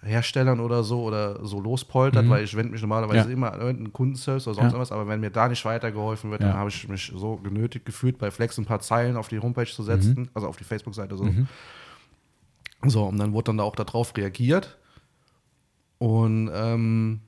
Herstellern 0.00 0.60
oder 0.60 0.84
so 0.84 1.02
oder 1.02 1.44
so 1.44 1.60
lospoltert, 1.60 2.28
weil 2.28 2.44
ich 2.44 2.56
wende 2.56 2.72
mich 2.72 2.80
normalerweise 2.80 3.26
Ja. 3.28 3.32
immer 3.32 3.52
an 3.52 3.60
irgendeinen 3.60 3.92
Kundenservice 3.92 4.46
oder 4.46 4.54
sonst 4.54 4.66
Ja. 4.72 4.76
irgendwas, 4.76 4.92
aber 4.92 5.08
wenn 5.08 5.20
mir 5.20 5.30
da 5.30 5.48
nicht 5.48 5.64
weitergeholfen 5.64 6.30
wird, 6.30 6.40
Ja. 6.42 6.48
dann 6.50 6.56
habe 6.58 6.70
ich 6.70 6.88
mich 6.88 7.12
so 7.14 7.36
genötigt 7.36 7.84
gefühlt, 7.84 8.16
bei 8.18 8.30
Flex 8.30 8.56
ein 8.58 8.64
paar 8.64 8.80
Zeilen 8.80 9.16
auf 9.16 9.28
die 9.28 9.40
Homepage 9.40 9.66
zu 9.66 9.82
setzen, 9.82 10.30
also 10.34 10.46
auf 10.48 10.56
die 10.56 10.64
Facebook-Seite 10.64 11.16
so. 11.16 11.34
So, 12.84 13.04
und 13.06 13.18
dann 13.18 13.32
wurde 13.32 13.46
dann 13.46 13.58
da 13.58 13.64
auch 13.64 13.74
darauf 13.74 14.16
reagiert. 14.16 14.78
Und 15.98 16.48
ähm, 16.54 17.20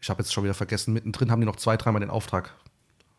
ich 0.00 0.10
habe 0.10 0.20
jetzt 0.20 0.32
schon 0.32 0.42
wieder 0.42 0.54
vergessen, 0.54 0.92
mittendrin 0.92 1.30
haben 1.30 1.40
die 1.40 1.46
noch 1.46 1.56
zwei, 1.56 1.76
dreimal 1.76 2.00
den 2.00 2.10
Auftrag 2.10 2.56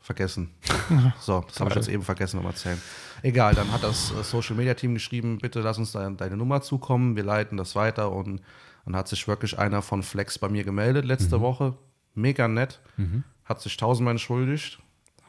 vergessen. 0.02 0.52
So, 1.22 1.44
das 1.48 1.60
habe 1.60 1.70
ich 1.70 1.76
jetzt 1.78 1.88
eben 1.88 2.04
vergessen 2.04 2.38
beim 2.38 2.48
Erzählen. 2.48 2.82
Egal, 3.22 3.56
dann 3.56 3.72
hat 3.72 3.84
das 3.84 4.12
äh, 4.12 4.24
Social 4.24 4.56
Media 4.56 4.74
Team 4.74 4.94
geschrieben, 4.94 5.38
bitte 5.38 5.62
lass 5.62 5.78
uns 5.78 5.92
deine, 5.94 6.16
deine 6.16 6.36
Nummer 6.36 6.62
zukommen, 6.62 7.16
wir 7.16 7.24
leiten 7.24 7.56
das 7.58 7.76
weiter 7.76 8.12
und 8.12 8.42
dann 8.86 8.96
hat 8.96 9.08
sich 9.08 9.28
wirklich 9.28 9.58
einer 9.58 9.82
von 9.82 10.04
Flex 10.04 10.38
bei 10.40 10.50
mir 10.50 10.64
gemeldet 10.64 11.06
letzte 11.06 11.40
Woche. 11.40 11.76
Mega 12.14 12.48
nett, 12.48 12.82
hat 13.46 13.62
sich 13.62 13.78
tausendmal 13.78 14.14
entschuldigt, 14.14 14.80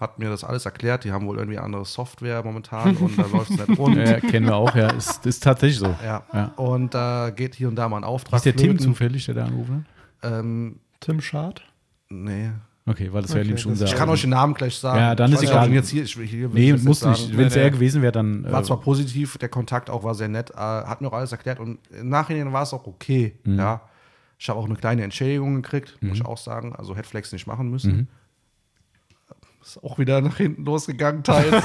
hat 0.00 0.18
mir 0.18 0.30
das 0.30 0.42
alles 0.42 0.64
erklärt, 0.64 1.04
die 1.04 1.12
haben 1.12 1.26
wohl 1.26 1.38
irgendwie 1.38 1.58
andere 1.58 1.84
Software 1.84 2.42
momentan 2.42 2.96
und 2.96 3.16
da 3.16 3.26
läuft 3.26 3.50
es 3.50 3.68
nicht 3.68 3.78
rund. 3.78 3.96
Ja, 3.96 4.18
kennen 4.20 4.46
wir 4.46 4.56
auch, 4.56 4.74
ja. 4.74 4.88
Ist, 4.90 5.24
ist 5.26 5.42
tatsächlich 5.44 5.78
so. 5.78 5.94
Ja. 6.02 6.24
Ja. 6.32 6.46
Und 6.56 6.92
da 6.94 7.30
geht 7.30 7.54
hier 7.54 7.68
und 7.68 7.76
da 7.76 7.88
mal 7.88 7.98
ein 7.98 8.04
Auftrag. 8.04 8.38
Ist 8.38 8.46
der 8.46 8.56
Tim 8.56 8.70
flöten. 8.70 8.84
zufällig, 8.86 9.26
der 9.26 9.34
da 9.36 9.44
angerufen 9.44 9.86
hat? 10.22 10.32
Ähm, 10.32 10.80
Tim 10.98 11.20
Schad? 11.20 11.62
nee. 12.08 12.50
Okay, 12.84 13.12
weil 13.12 13.22
das 13.22 13.30
wäre 13.30 13.40
Okay, 13.40 13.46
nämlich 13.48 13.62
das- 13.62 13.70
unser. 13.70 13.84
Ich 13.86 13.94
kann 13.94 14.08
euch 14.08 14.22
den 14.22 14.30
Namen 14.30 14.54
gleich 14.54 14.76
sagen. 14.76 14.98
Ja, 14.98 15.14
dann 15.14 15.30
Ich 15.30 15.36
ist 15.36 15.42
egal. 15.44 15.70
Jetzt 15.72 15.90
hier, 15.90 16.02
ich, 16.02 16.14
hier 16.14 16.48
Nee, 16.48 16.72
muss 16.72 17.04
nicht. 17.04 17.36
Wenn 17.36 17.46
es 17.46 17.54
er 17.56 17.70
gewesen 17.70 18.02
wäre, 18.02 18.10
dann. 18.12 18.44
War 18.50 18.60
äh, 18.60 18.64
zwar 18.64 18.80
positiv, 18.80 19.38
der 19.38 19.48
Kontakt 19.48 19.88
auch 19.88 20.02
war 20.02 20.14
sehr 20.16 20.28
nett, 20.28 20.50
äh, 20.50 20.56
hat 20.56 21.00
mir 21.00 21.06
auch 21.08 21.12
alles 21.12 21.30
erklärt 21.30 21.60
und 21.60 21.78
im 21.90 22.08
Nachhinein 22.08 22.52
war 22.52 22.62
es 22.64 22.72
auch 22.72 22.86
okay. 22.86 23.36
Mhm. 23.44 23.58
Ja. 23.58 23.82
Ich 24.38 24.48
habe 24.48 24.58
auch 24.58 24.64
eine 24.64 24.74
kleine 24.74 25.04
Entschädigung 25.04 25.54
gekriegt, 25.62 25.96
muss 26.00 26.18
ich 26.18 26.24
auch 26.24 26.38
sagen. 26.38 26.74
Also 26.74 26.96
hätte 26.96 27.08
Flex 27.08 27.30
nicht 27.32 27.46
machen 27.46 27.70
müssen. 27.70 27.92
Mhm. 27.92 28.06
Ist 29.62 29.82
auch 29.84 29.98
wieder 30.00 30.20
nach 30.20 30.36
hinten 30.38 30.64
losgegangen, 30.64 31.22
teils. 31.22 31.64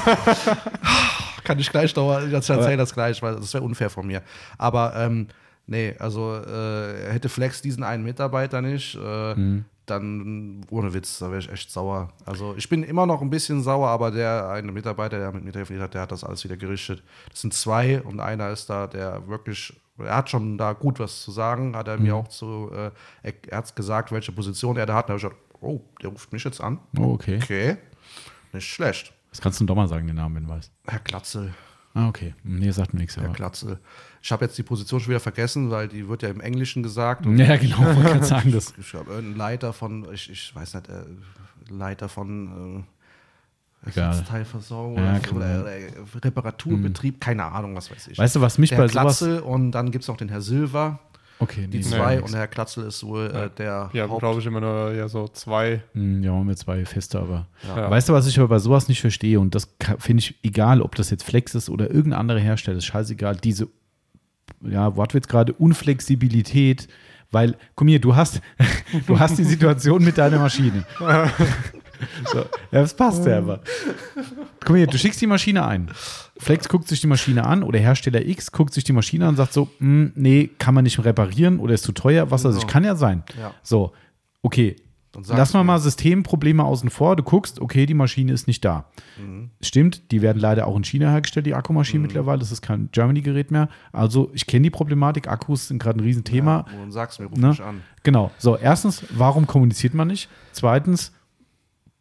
Kann 1.44 1.58
ich 1.58 1.70
gleich 1.70 1.96
noch, 1.96 2.20
ich 2.24 2.32
erzähle 2.32 2.76
das 2.76 2.94
gleich, 2.94 3.20
weil 3.22 3.34
das 3.34 3.52
wäre 3.54 3.64
unfair 3.64 3.90
von 3.90 4.06
mir. 4.06 4.22
Aber 4.56 4.94
ähm, 4.94 5.26
nee, 5.66 5.96
also 5.98 6.36
äh, 6.36 7.10
hätte 7.12 7.28
Flex 7.28 7.60
diesen 7.60 7.82
einen 7.82 8.04
Mitarbeiter 8.04 8.62
nicht, 8.62 8.94
äh, 9.02 9.34
Mhm. 9.34 9.64
Dann 9.90 10.64
ohne 10.70 10.92
Witz, 10.94 11.18
da 11.18 11.28
wäre 11.30 11.38
ich 11.40 11.50
echt 11.50 11.70
sauer. 11.70 12.12
Also 12.24 12.54
ich 12.56 12.68
bin 12.68 12.82
immer 12.82 13.06
noch 13.06 13.22
ein 13.22 13.30
bisschen 13.30 13.62
sauer, 13.62 13.88
aber 13.88 14.10
der 14.10 14.48
eine 14.50 14.72
Mitarbeiter, 14.72 15.18
der 15.18 15.32
mit 15.32 15.44
mir 15.44 15.52
telefoniert 15.52 15.82
hat, 15.84 15.94
der 15.94 16.02
hat 16.02 16.12
das 16.12 16.24
alles 16.24 16.44
wieder 16.44 16.56
gerichtet. 16.56 17.02
Das 17.30 17.40
sind 17.40 17.54
zwei 17.54 18.00
und 18.02 18.20
einer 18.20 18.50
ist 18.50 18.68
da, 18.70 18.86
der 18.86 19.26
wirklich, 19.28 19.78
er 19.98 20.16
hat 20.16 20.30
schon 20.30 20.58
da 20.58 20.72
gut 20.72 20.98
was 21.00 21.22
zu 21.22 21.30
sagen, 21.30 21.74
hat 21.76 21.88
er 21.88 21.96
mir 21.98 22.12
Mhm. 22.14 22.20
auch 22.20 22.28
zu, 22.28 22.70
äh, 22.72 22.90
er, 23.22 23.32
er 23.48 23.58
hat 23.58 23.74
gesagt, 23.76 24.12
welche 24.12 24.32
Position 24.32 24.76
er 24.76 24.86
da 24.86 24.94
hat. 24.94 25.06
Da 25.08 25.14
habe 25.14 25.18
ich 25.18 25.22
gesagt, 25.24 25.40
oh, 25.60 25.80
der 26.02 26.10
ruft 26.10 26.32
mich 26.32 26.44
jetzt 26.44 26.60
an. 26.60 26.78
Oh, 26.98 27.12
okay. 27.14 27.38
Okay, 27.42 27.76
nicht 28.52 28.68
schlecht. 28.68 29.12
Das 29.30 29.40
kannst 29.40 29.60
du 29.60 29.64
doch 29.66 29.74
mal 29.74 29.88
sagen, 29.88 30.06
den 30.06 30.16
Namen, 30.16 30.36
wenn 30.36 30.44
du 30.44 30.50
weißt. 30.50 30.72
Herr 30.86 31.00
Glatzel. 31.00 31.52
Ah, 31.94 32.08
okay. 32.08 32.34
Nee, 32.44 32.70
sagt 32.70 32.94
mir 32.94 33.00
nichts. 33.00 33.16
Herr 33.16 33.24
Aber. 33.24 33.34
Glatzel. 33.34 33.78
Ich 34.22 34.30
habe 34.30 34.44
jetzt 34.44 34.56
die 34.58 34.62
Position 34.62 35.00
schon 35.00 35.10
wieder 35.10 35.20
vergessen, 35.20 35.70
weil 35.70 35.88
die 35.88 36.08
wird 36.08 36.22
ja 36.22 36.28
im 36.28 36.40
Englischen 36.40 36.82
gesagt. 36.82 37.26
Ja, 37.36 37.56
genau, 37.56 37.78
wollte 37.78 38.02
gerade 38.02 38.24
sagen, 38.24 38.52
das. 38.52 38.74
ich 38.78 38.94
habe 38.94 39.10
irgendeinen 39.10 39.36
Leiter 39.36 39.72
von, 39.72 40.06
ich, 40.12 40.30
ich 40.30 40.54
weiß 40.54 40.74
nicht, 40.74 40.88
äh, 40.88 41.04
Leiter 41.70 42.08
von 42.08 42.84
äh. 42.84 42.84
Ersatzteilversorgung 43.86 44.96
Ja, 44.96 45.10
oder, 45.12 45.20
kann 45.20 45.36
oder, 45.36 45.60
oder 45.60 46.24
Reparaturbetrieb, 46.24 47.20
keine 47.20 47.44
Ahnung, 47.44 47.76
was 47.76 47.90
weiß 47.90 48.08
ich. 48.08 48.18
Weißt 48.18 48.34
du, 48.36 48.40
was 48.40 48.58
mich 48.58 48.70
der 48.70 48.76
bei 48.76 48.82
Herr 48.82 48.88
sowas. 48.88 49.18
Glatzel 49.18 49.40
und 49.40 49.70
dann 49.70 49.92
gibt 49.92 50.02
es 50.02 50.08
noch 50.08 50.16
den 50.16 50.28
Herr 50.28 50.40
Silver, 50.40 50.98
Okay, 51.40 51.66
die 51.68 51.78
nee, 51.78 51.82
zwei 51.84 52.16
nix. 52.16 52.24
und 52.26 52.32
der 52.32 52.40
Herr 52.40 52.48
Glatzel 52.48 52.86
ist 52.86 53.04
wohl 53.04 53.26
äh, 53.26 53.48
der 53.56 53.90
Ja, 53.92 54.06
glaube 54.06 54.40
ich 54.40 54.46
immer 54.46 54.60
nur 54.60 54.92
ja, 54.92 55.08
so 55.08 55.28
zwei. 55.28 55.82
Hm, 55.92 56.22
Ja, 56.22 56.32
haben 56.32 56.48
wir 56.48 56.56
zwei 56.56 56.84
Feste, 56.84 57.20
aber. 57.20 57.46
Ja. 57.66 57.88
Weißt 57.90 58.08
du, 58.08 58.12
was 58.12 58.26
ich 58.26 58.38
aber 58.38 58.48
bei 58.48 58.58
sowas 58.58 58.88
nicht 58.88 59.00
verstehe? 59.00 59.38
Und 59.38 59.54
das 59.54 59.68
finde 59.98 60.20
ich 60.22 60.34
egal, 60.42 60.82
ob 60.82 60.94
das 60.96 61.10
jetzt 61.10 61.22
Flex 61.24 61.54
ist 61.54 61.70
oder 61.70 61.90
irgendein 61.90 62.20
anderer 62.20 62.40
Hersteller, 62.40 62.78
ist 62.78 62.86
scheißegal. 62.86 63.36
Diese, 63.36 63.68
ja, 64.62 64.96
Wortwitz 64.96 65.28
gerade, 65.28 65.52
Unflexibilität, 65.52 66.88
weil, 67.30 67.56
komm 67.74 67.88
hier, 67.88 68.00
du 68.00 68.16
hast, 68.16 68.40
du 69.06 69.18
hast 69.18 69.38
die 69.38 69.44
Situation 69.44 70.02
mit 70.02 70.18
deiner 70.18 70.38
Maschine. 70.38 70.84
So, 72.32 72.38
ja, 72.38 72.46
das 72.70 72.94
passt 72.94 73.24
ja 73.26 73.38
aber. 73.38 73.60
Guck 74.60 74.70
mal 74.70 74.76
hier, 74.76 74.86
du 74.86 74.98
schickst 74.98 75.20
die 75.20 75.26
Maschine 75.26 75.66
ein. 75.66 75.90
Flex 76.38 76.68
guckt 76.68 76.88
sich 76.88 77.00
die 77.00 77.06
Maschine 77.06 77.44
an 77.44 77.62
oder 77.62 77.78
Hersteller 77.78 78.24
X 78.26 78.52
guckt 78.52 78.72
sich 78.74 78.84
die 78.84 78.92
Maschine 78.92 79.24
an 79.24 79.30
und 79.30 79.36
sagt 79.36 79.52
so, 79.52 79.68
"Hm, 79.78 80.12
nee, 80.14 80.50
kann 80.58 80.74
man 80.74 80.84
nicht 80.84 81.02
reparieren 81.04 81.58
oder 81.58 81.74
ist 81.74 81.84
zu 81.84 81.92
teuer, 81.92 82.30
was 82.30 82.44
weiß 82.44 82.54
ich, 82.56 82.60
Genau. 82.62 82.72
kann 82.72 82.84
ja 82.84 82.94
sein. 82.96 83.22
Ja. 83.38 83.52
So, 83.62 83.92
okay, 84.42 84.76
lass 85.26 85.52
mal 85.52 85.64
mal 85.64 85.78
Systemprobleme 85.80 86.62
außen 86.62 86.90
vor. 86.90 87.16
Du 87.16 87.22
guckst, 87.24 87.60
okay, 87.60 87.86
die 87.86 87.94
Maschine 87.94 88.32
ist 88.32 88.46
nicht 88.46 88.64
da. 88.64 88.84
Mhm. 89.20 89.50
Stimmt, 89.60 90.12
die 90.12 90.22
werden 90.22 90.38
leider 90.38 90.66
auch 90.68 90.76
in 90.76 90.84
China 90.84 91.10
hergestellt, 91.10 91.46
die 91.46 91.54
Akkumaschinen 91.54 92.02
mittlerweile. 92.02 92.38
Das 92.38 92.52
ist 92.52 92.62
kein 92.62 92.88
Germany-Gerät 92.92 93.50
mehr. 93.50 93.68
Also 93.92 94.30
ich 94.34 94.46
kenne 94.46 94.62
die 94.64 94.70
Problematik. 94.70 95.26
Akkus 95.28 95.68
sind 95.68 95.82
gerade 95.82 95.98
ein 95.98 96.04
Riesenthema. 96.04 96.66
Ja, 96.72 96.82
und 96.82 96.92
sag's 96.92 97.18
mir, 97.18 97.26
ruf 97.26 97.38
Ne? 97.38 97.48
mich 97.48 97.62
an. 97.62 97.80
Genau. 98.04 98.30
So, 98.38 98.56
erstens, 98.56 99.02
warum 99.10 99.46
kommuniziert 99.48 99.92
man 99.94 100.06
nicht? 100.08 100.28
Zweitens, 100.52 101.12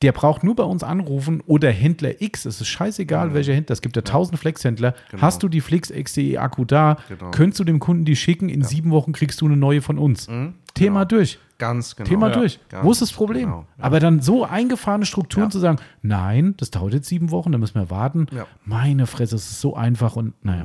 der 0.03 0.11
braucht 0.11 0.43
nur 0.43 0.55
bei 0.55 0.63
uns 0.63 0.83
anrufen 0.83 1.41
oder 1.47 1.71
Händler 1.71 2.21
X. 2.21 2.45
Es 2.45 2.61
ist 2.61 2.67
scheißegal, 2.67 3.33
welcher 3.33 3.53
Händler. 3.53 3.73
Es 3.73 3.81
gibt 3.81 3.95
ja 3.95 4.03
tausend 4.03 4.37
Flex-Händler. 4.39 4.93
Genau. 5.09 5.21
Hast 5.23 5.41
du 5.41 5.49
die 5.49 5.61
Flex 5.61 5.91
XDE 5.91 6.37
Akku 6.37 6.65
da? 6.65 6.97
Genau. 7.09 7.31
Könntest 7.31 7.59
du 7.59 7.63
dem 7.63 7.79
Kunden 7.79 8.05
die 8.05 8.15
schicken? 8.15 8.47
In 8.49 8.63
sieben 8.63 8.91
Wochen 8.91 9.11
kriegst 9.11 9.41
du 9.41 9.45
eine 9.47 9.57
neue 9.57 9.81
von 9.81 9.97
uns. 9.97 10.27
Thema 10.27 10.53
Genau. 10.75 11.05
durch. 11.05 11.39
Ganz 11.57 11.95
genau. 11.95 12.07
Thema 12.07 12.27
Ja, 12.29 12.33
durch. 12.35 12.59
ganz 12.69 12.85
Wo 12.85 12.91
ist 12.91 13.01
das 13.01 13.11
Problem? 13.11 13.45
genau, 13.45 13.65
ja. 13.79 13.83
Aber 13.83 13.99
dann 13.99 14.21
so 14.21 14.45
eingefahrene 14.45 15.07
Strukturen 15.07 15.45
Ja. 15.45 15.49
zu 15.49 15.57
sagen, 15.57 15.79
nein, 16.03 16.53
das 16.57 16.69
dauert 16.69 16.93
jetzt 16.93 17.07
sieben 17.07 17.31
Wochen, 17.31 17.51
da 17.51 17.57
müssen 17.57 17.73
wir 17.79 17.89
warten. 17.89 18.27
Ja. 18.31 18.45
Meine 18.65 19.07
Fresse, 19.07 19.35
es 19.35 19.49
ist 19.49 19.61
so 19.61 19.75
einfach 19.75 20.15
und 20.15 20.33
naja. 20.45 20.63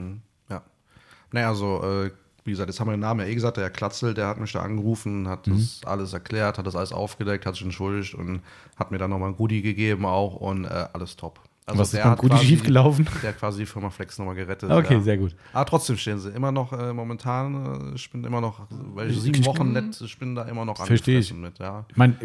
Ja. 0.51 0.63
Naja, 1.31 1.49
also, 1.49 1.83
äh, 1.83 2.11
wie 2.45 2.51
gesagt, 2.51 2.69
jetzt 2.69 2.81
haben 2.81 2.89
wir 2.89 2.93
den 2.97 3.01
Namen 3.01 3.21
ja 3.21 3.27
eh 3.27 3.35
gesagt, 3.35 3.57
der 3.57 3.65
Herr 3.65 3.71
Klatzel, 3.71 4.15
der 4.15 4.27
hat 4.27 4.39
mich 4.41 4.53
da 4.53 4.63
angerufen, 4.63 5.29
hat 5.29 5.47
Mhm. 5.47 5.53
das 5.59 5.81
alles 5.85 6.13
erklärt, 6.13 6.59
hat 6.59 6.67
das 6.67 6.77
alles 6.77 6.93
aufgedeckt, 6.93 7.47
hat 7.47 7.55
sich 7.55 7.65
entschuldigt 7.65 8.15
und 8.15 8.43
hat 8.77 8.91
mir 8.91 8.99
dann 8.99 9.11
nochmal 9.11 9.31
ein 9.31 9.37
Goodie 9.37 9.63
gegeben 9.63 10.05
auch 10.07 10.35
und 10.37 10.65
äh, 10.65 10.87
alles 10.93 11.17
top. 11.17 11.41
Also 11.65 11.79
Was 11.81 11.89
ist 11.89 11.95
der 12.03 12.05
beim 12.17 12.29
quasi- 12.29 12.45
schiefgelaufen? 12.47 13.07
Der 13.23 13.31
hat 13.31 13.39
quasi 13.39 13.61
die 13.61 13.67
Firma 13.67 13.89
Flex 13.89 14.19
nochmal 14.19 14.35
gerettet. 14.35 14.69
Okay, 14.69 14.95
ja. 14.95 15.01
sehr 15.01 15.17
gut. 15.17 15.37
Aber 15.53 15.65
trotzdem 15.65 15.97
stehen 15.97 16.19
sie 16.19 16.31
immer 16.31 16.51
noch 16.51 16.73
äh, 16.73 16.93
momentan, 16.93 17.93
äh, 17.93 17.95
ich 17.95 18.11
bin 18.11 18.25
immer 18.25 18.41
noch, 18.41 18.67
weil 18.95 19.11
ich 19.11 19.17
Ich- 19.19 19.23
sieben 19.23 19.41
ich- 19.41 19.47
Wochen 19.47 19.73
nicht, 19.73 20.01
ich 20.01 20.19
bin 20.19 20.35
da 20.35 20.43
immer 20.43 20.65
noch 20.65 20.77
Versteh 20.85 21.19
ich. 21.19 21.31
angefressen 21.31 21.41
mit, 21.41 21.59
ja. 21.61 21.85
Ich 21.89 21.97
meine, 21.97 22.17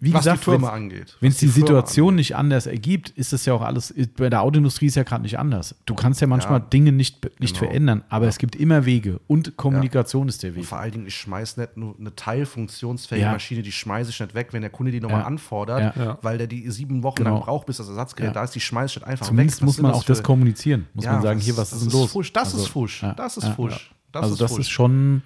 wie 0.00 0.14
Was 0.14 0.20
gesagt, 0.20 0.40
die 0.40 0.44
Firma 0.44 0.68
wenn's- 0.68 0.76
angeht. 0.76 1.16
Wenn 1.20 1.28
es 1.30 1.36
die, 1.36 1.46
Firma 1.48 1.66
Situation 1.66 2.08
angeht. 2.08 2.16
nicht 2.18 2.36
anders 2.36 2.66
ergibt, 2.66 3.10
ist 3.10 3.34
es 3.34 3.44
ja 3.44 3.52
auch 3.52 3.60
alles, 3.60 3.92
bei 4.16 4.30
der 4.30 4.40
Autoindustrie 4.42 4.86
ist 4.86 4.94
ja 4.94 5.02
gerade 5.02 5.22
nicht 5.22 5.38
anders. 5.38 5.74
Du 5.84 5.94
kannst 5.94 6.22
ja 6.22 6.26
manchmal 6.26 6.60
Ja. 6.60 6.66
Dinge 6.66 6.92
nicht, 6.92 7.22
nicht 7.38 7.54
Genau. 7.58 7.68
verändern, 7.70 8.02
aber 8.08 8.28
es 8.28 8.38
gibt 8.38 8.56
immer 8.56 8.86
Wege 8.86 9.20
und 9.26 9.58
Kommunikation 9.58 10.26
ist 10.28 10.42
der 10.42 10.50
Und 10.50 10.56
Weg. 10.56 10.64
vor 10.64 10.78
allen 10.78 10.92
Dingen, 10.92 11.06
ich 11.06 11.16
schmeiß 11.16 11.58
nicht 11.58 11.76
nur 11.76 11.94
eine 12.00 12.14
teilfunktionsfähige 12.16 13.26
Ja. 13.26 13.32
Maschine, 13.32 13.60
die 13.62 13.72
schmeiße 13.72 14.08
ich 14.10 14.20
nicht 14.20 14.34
weg, 14.34 14.48
wenn 14.52 14.62
der 14.62 14.70
Kunde 14.70 14.90
die 14.90 15.00
nochmal 15.00 15.20
Ja. 15.20 15.26
anfordert, 15.26 15.96
Ja. 15.96 16.02
Ja. 16.04 16.18
weil 16.22 16.38
der 16.38 16.46
die 16.46 16.70
sieben 16.70 17.02
Wochen 17.02 17.16
Genau. 17.16 17.34
lang 17.34 17.40
braucht, 17.42 17.66
bis 17.66 17.76
das 17.76 17.88
Ersatzgerät 17.88 18.28
Ja. 18.30 18.32
da 18.32 18.44
ist, 18.44 18.54
die 18.54 18.60
schmeiße 18.60 18.85
ich 18.86 18.96
nicht 18.96 19.06
einfach 19.06 19.26
Zumindest 19.26 19.60
weg. 19.60 19.68
Was 19.68 19.76
muss 19.76 19.82
man 19.82 19.92
auch 19.92 20.04
das 20.04 20.22
kommunizieren. 20.22 20.86
Muss 20.94 21.04
Ja, 21.04 21.12
man 21.14 21.22
sagen, 21.22 21.40
hier, 21.40 21.56
was 21.56 21.70
das 21.70 21.82
ist 21.82 21.92
denn 21.92 22.00
los? 22.00 22.12
Fusch, 22.12 22.32
das 22.32 22.44
Also, 22.52 22.58
ist 22.64 22.68
Fusch, 22.68 23.02
ja, 23.02 23.12
das 23.14 23.36
ist 23.36 23.48
Fusch. 23.48 23.90
Das 24.12 24.22
also 24.22 24.34
ist 24.34 24.40
das 24.40 24.50
Fusch. 24.52 24.60
ist 24.60 24.68
schon, 24.70 25.22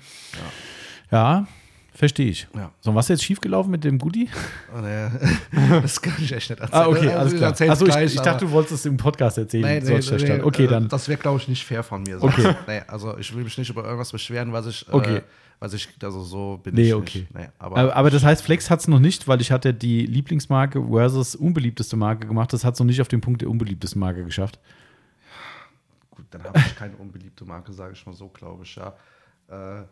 ja, 1.11 1.47
verstehe 1.95 2.31
ich. 2.31 2.49
So, 2.81 2.95
was 2.95 3.07
ist 3.07 3.09
jetzt 3.11 3.24
schiefgelaufen 3.24 3.70
mit 3.70 3.85
dem 3.85 3.99
Goodie? 3.99 4.28
Oh, 4.77 4.81
nee. 4.81 5.09
das 5.82 6.01
kann 6.01 6.15
ich 6.19 6.32
echt 6.32 6.51
nicht 6.51 6.61
erzählen. 6.61 6.82
Ah, 6.82 6.87
okay, 6.89 7.09
Also, 7.09 7.19
alles 7.19 7.32
ich 7.32 7.39
klar. 7.39 7.51
erzähl's 7.51 7.70
Also 7.70 7.87
ich, 7.87 7.93
gleich, 7.93 8.15
ich 8.15 8.20
dachte, 8.20 8.45
du 8.47 8.51
wolltest 8.53 8.74
es 8.74 8.87
im 8.87 8.97
Podcast 8.97 9.39
erzählen. 9.39 9.65
Als 9.65 9.85
der 9.85 9.97
nee, 9.97 10.19
Stand. 10.27 10.45
okay, 10.45 10.65
äh, 10.65 10.69
dann. 10.69 10.89
Das 10.89 11.09
wäre, 11.09 11.19
glaube 11.20 11.39
ich, 11.39 11.49
nicht 11.49 11.65
fair 11.65 11.82
von 11.82 12.03
mir. 12.03 12.23
Okay. 12.23 12.55
Nee, 12.66 12.82
also 12.87 13.16
ich 13.19 13.35
will 13.35 13.45
mich 13.45 13.57
nicht 13.59 13.70
über 13.70 13.85
irgendwas 13.85 14.12
beschweren, 14.12 14.53
was 14.53 14.66
ich, 14.66 14.87
Okay. 14.91 15.16
äh, 15.19 15.23
was 15.61 15.74
ich, 15.74 15.89
also 16.03 16.23
so 16.24 16.59
bin 16.62 16.74
Nee, 16.74 16.89
ich 16.89 16.95
okay. 16.95 17.19
nicht. 17.20 17.35
Nee, 17.35 17.49
aber, 17.59 17.77
Aber, 17.77 17.95
aber 17.97 18.11
das 18.11 18.24
heißt, 18.24 18.43
Flex 18.43 18.69
hat 18.70 18.81
es 18.81 18.89
noch 18.89 18.99
nicht, 18.99 19.28
weil 19.28 19.41
ich 19.41 19.53
hatte 19.53 19.73
die 19.74 20.05
Lieblingsmarke 20.07 20.82
versus 20.89 21.37
unbeliebteste 21.37 21.97
Marke 21.97 22.27
gemacht. 22.27 22.53
Das 22.53 22.65
hat 22.65 22.74
es 22.74 22.81
noch 22.81 22.87
nicht 22.87 23.01
auf 23.01 23.09
den 23.09 23.20
Punkt 23.20 23.43
der 23.43 23.51
unbeliebtesten 23.51 24.01
Marke 24.01 24.24
geschafft. 24.24 24.59
gut, 26.11 26.24
dann 26.31 26.43
habe 26.45 26.59
ich 26.59 26.74
keine 26.77 26.97
unbeliebte 26.97 27.45
Marke, 27.45 27.73
sage 27.73 27.93
ich 27.93 28.05
mal 28.07 28.15
so, 28.15 28.28
glaube 28.28 28.65
ich, 28.65 28.74
ja. 28.74 28.95
Äh, 29.49 29.85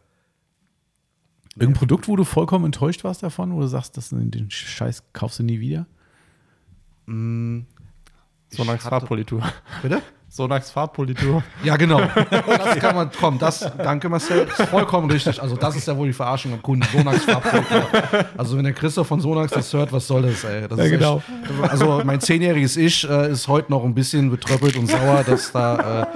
Irgendein 1.55 1.74
Produkt, 1.78 2.07
wo 2.09 2.15
du 2.16 2.24
vollkommen 2.24 2.65
enttäuscht 2.66 3.03
warst 3.05 3.23
davon, 3.23 3.53
wo 3.55 3.61
du 3.61 3.66
sagst, 3.66 3.97
das, 3.97 4.11
den 4.11 4.51
Scheiß 4.51 5.03
kaufst 5.12 5.39
du 5.40 5.43
nie 5.43 5.59
wieder? 5.61 5.86
So 7.07 7.12
Ich 8.51 8.61
eine 8.61 8.69
hatte- 8.73 8.78
Farbpolitur. 8.82 9.43
bitte? 9.82 10.01
Sonax 10.29 10.71
Farbpolitur. 10.71 11.43
Ja, 11.65 11.77
genau. 11.77 12.01
Das 12.31 12.77
kann 12.79 12.95
man, 12.95 13.11
komm, 13.19 13.39
das, 13.39 13.71
danke 13.79 14.09
Marcel, 14.09 14.47
ist 14.47 14.63
vollkommen 14.69 15.11
richtig. 15.11 15.41
Also 15.41 15.57
das 15.57 15.77
ist 15.77 15.87
ja 15.89 15.97
wohl 15.97 16.07
die 16.09 16.13
Verarschung 16.13 16.53
am 16.53 16.63
Kunden, 16.63 16.87
Sonax 16.93 17.25
Farbfilter. 17.25 18.27
Also 18.37 18.57
wenn 18.57 18.65
der 18.65 18.73
Christoph 18.75 19.07
von 19.07 19.21
Sonax 19.21 19.53
das 19.53 19.73
hört, 19.73 19.93
was 19.93 20.07
soll 20.07 20.23
das, 20.23 20.45
ey? 20.45 20.69
Das 20.69 20.79
Ja, 20.79 20.85
ist 20.85 20.91
genau. 20.91 21.23
Echt, 21.63 21.71
also 21.71 22.03
mein 22.05 22.21
zehnjähriges 22.21 22.77
Ich 22.77 23.09
äh, 23.09 23.31
ist 23.31 23.49
heute 23.49 23.71
noch 23.73 23.85
ein 23.85 23.95
bisschen 23.95 24.31
betröppelt 24.31 24.77
und 24.77 24.87
sauer, 24.89 25.25
dass 25.27 25.51
da, 25.53 26.03
äh, 26.03 26.07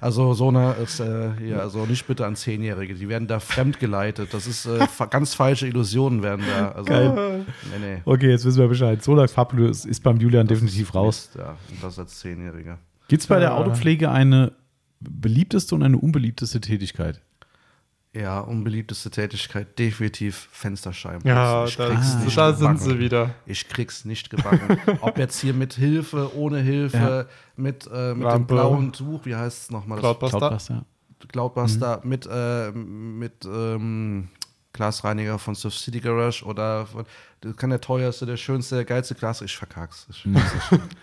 also 0.00 0.32
so 0.34 0.48
eine, 0.48 0.72
ist, 0.82 1.00
äh, 1.00 1.30
hier, 1.38 1.60
also 1.60 1.86
nicht 1.86 2.06
bitte 2.06 2.26
an 2.26 2.34
Zehnjährige, 2.36 2.94
die 2.94 3.08
werden 3.08 3.28
da 3.28 3.38
fremdgeleitet. 3.38 4.32
Das 4.34 4.46
ist 4.46 4.66
äh, 4.66 4.86
ganz 5.10 5.34
falsche 5.34 5.66
Illusionen 5.66 6.22
werden 6.22 6.44
da. 6.48 6.70
Also, 6.72 6.84
Geil. 6.84 7.44
Nee, 7.70 7.86
nee. 7.86 8.02
Okay, 8.04 8.30
jetzt 8.30 8.44
wissen 8.44 8.58
wir 8.58 8.68
Bescheid. 8.68 9.02
Solax 9.02 9.32
Farbblue 9.32 9.68
ist, 9.68 9.84
ist 9.84 10.02
beim 10.02 10.16
Julian 10.18 10.46
definitiv 10.46 10.94
raus. 10.94 11.30
Mist, 11.34 11.44
Ja, 11.46 11.50
und 11.70 11.82
das 11.84 11.98
als 11.98 12.18
Zehnjähriger. 12.18 12.78
Gibt 13.10 13.22
es 13.22 13.26
bei 13.26 13.40
der 13.40 13.48
Ja. 13.50 13.56
Autopflege 13.56 14.08
eine 14.10 14.52
beliebteste 15.00 15.74
und 15.74 15.82
eine 15.82 15.98
unbeliebteste 15.98 16.60
Tätigkeit? 16.60 17.20
Ja, 18.12 18.38
unbeliebteste 18.40 19.10
Tätigkeit, 19.10 19.76
definitiv 19.80 20.48
Fensterscheiben. 20.52 21.26
Ja, 21.26 21.34
da, 21.34 21.64
Ich 21.66 21.76
krieg's 21.76 22.14
Ah, 22.14 22.24
nicht 22.24 22.36
da 22.36 22.52
sind 22.54 22.80
sie 22.80 22.98
wieder. 23.00 23.34
Ich 23.46 23.68
krieg's 23.68 24.04
nicht 24.04 24.30
gebacken. 24.30 24.78
Ob 25.00 25.18
jetzt 25.18 25.40
hier 25.40 25.54
mit 25.54 25.72
Hilfe, 25.74 26.36
ohne 26.36 26.58
Hilfe, 26.60 27.28
mit, 27.56 27.88
äh, 27.92 28.14
mit 28.14 28.30
dem 28.30 28.46
blauen 28.46 28.92
Tuch, 28.92 29.26
wie 29.26 29.34
heißt 29.34 29.62
es 29.64 29.70
nochmal? 29.72 29.98
Cloudbuster. 29.98 30.38
Cloudbuster. 30.38 30.84
Cloudbuster, 31.28 32.00
mit, 32.04 32.28
äh, 32.30 32.70
mit 32.72 33.44
ähm, 33.44 34.28
Glasreiniger 34.80 35.38
von 35.38 35.54
Surf 35.54 35.76
City 35.76 36.00
Garage 36.00 36.42
oder 36.42 36.86
von, 36.86 37.04
das 37.42 37.54
kann 37.58 37.68
der 37.68 37.82
teuerste, 37.82 38.24
der 38.24 38.38
schönste, 38.38 38.76
der 38.76 38.86
geilste 38.86 39.14
Glas. 39.14 39.42
Ich 39.42 39.54
verkack's. 39.54 40.06
Ich, 40.08 40.26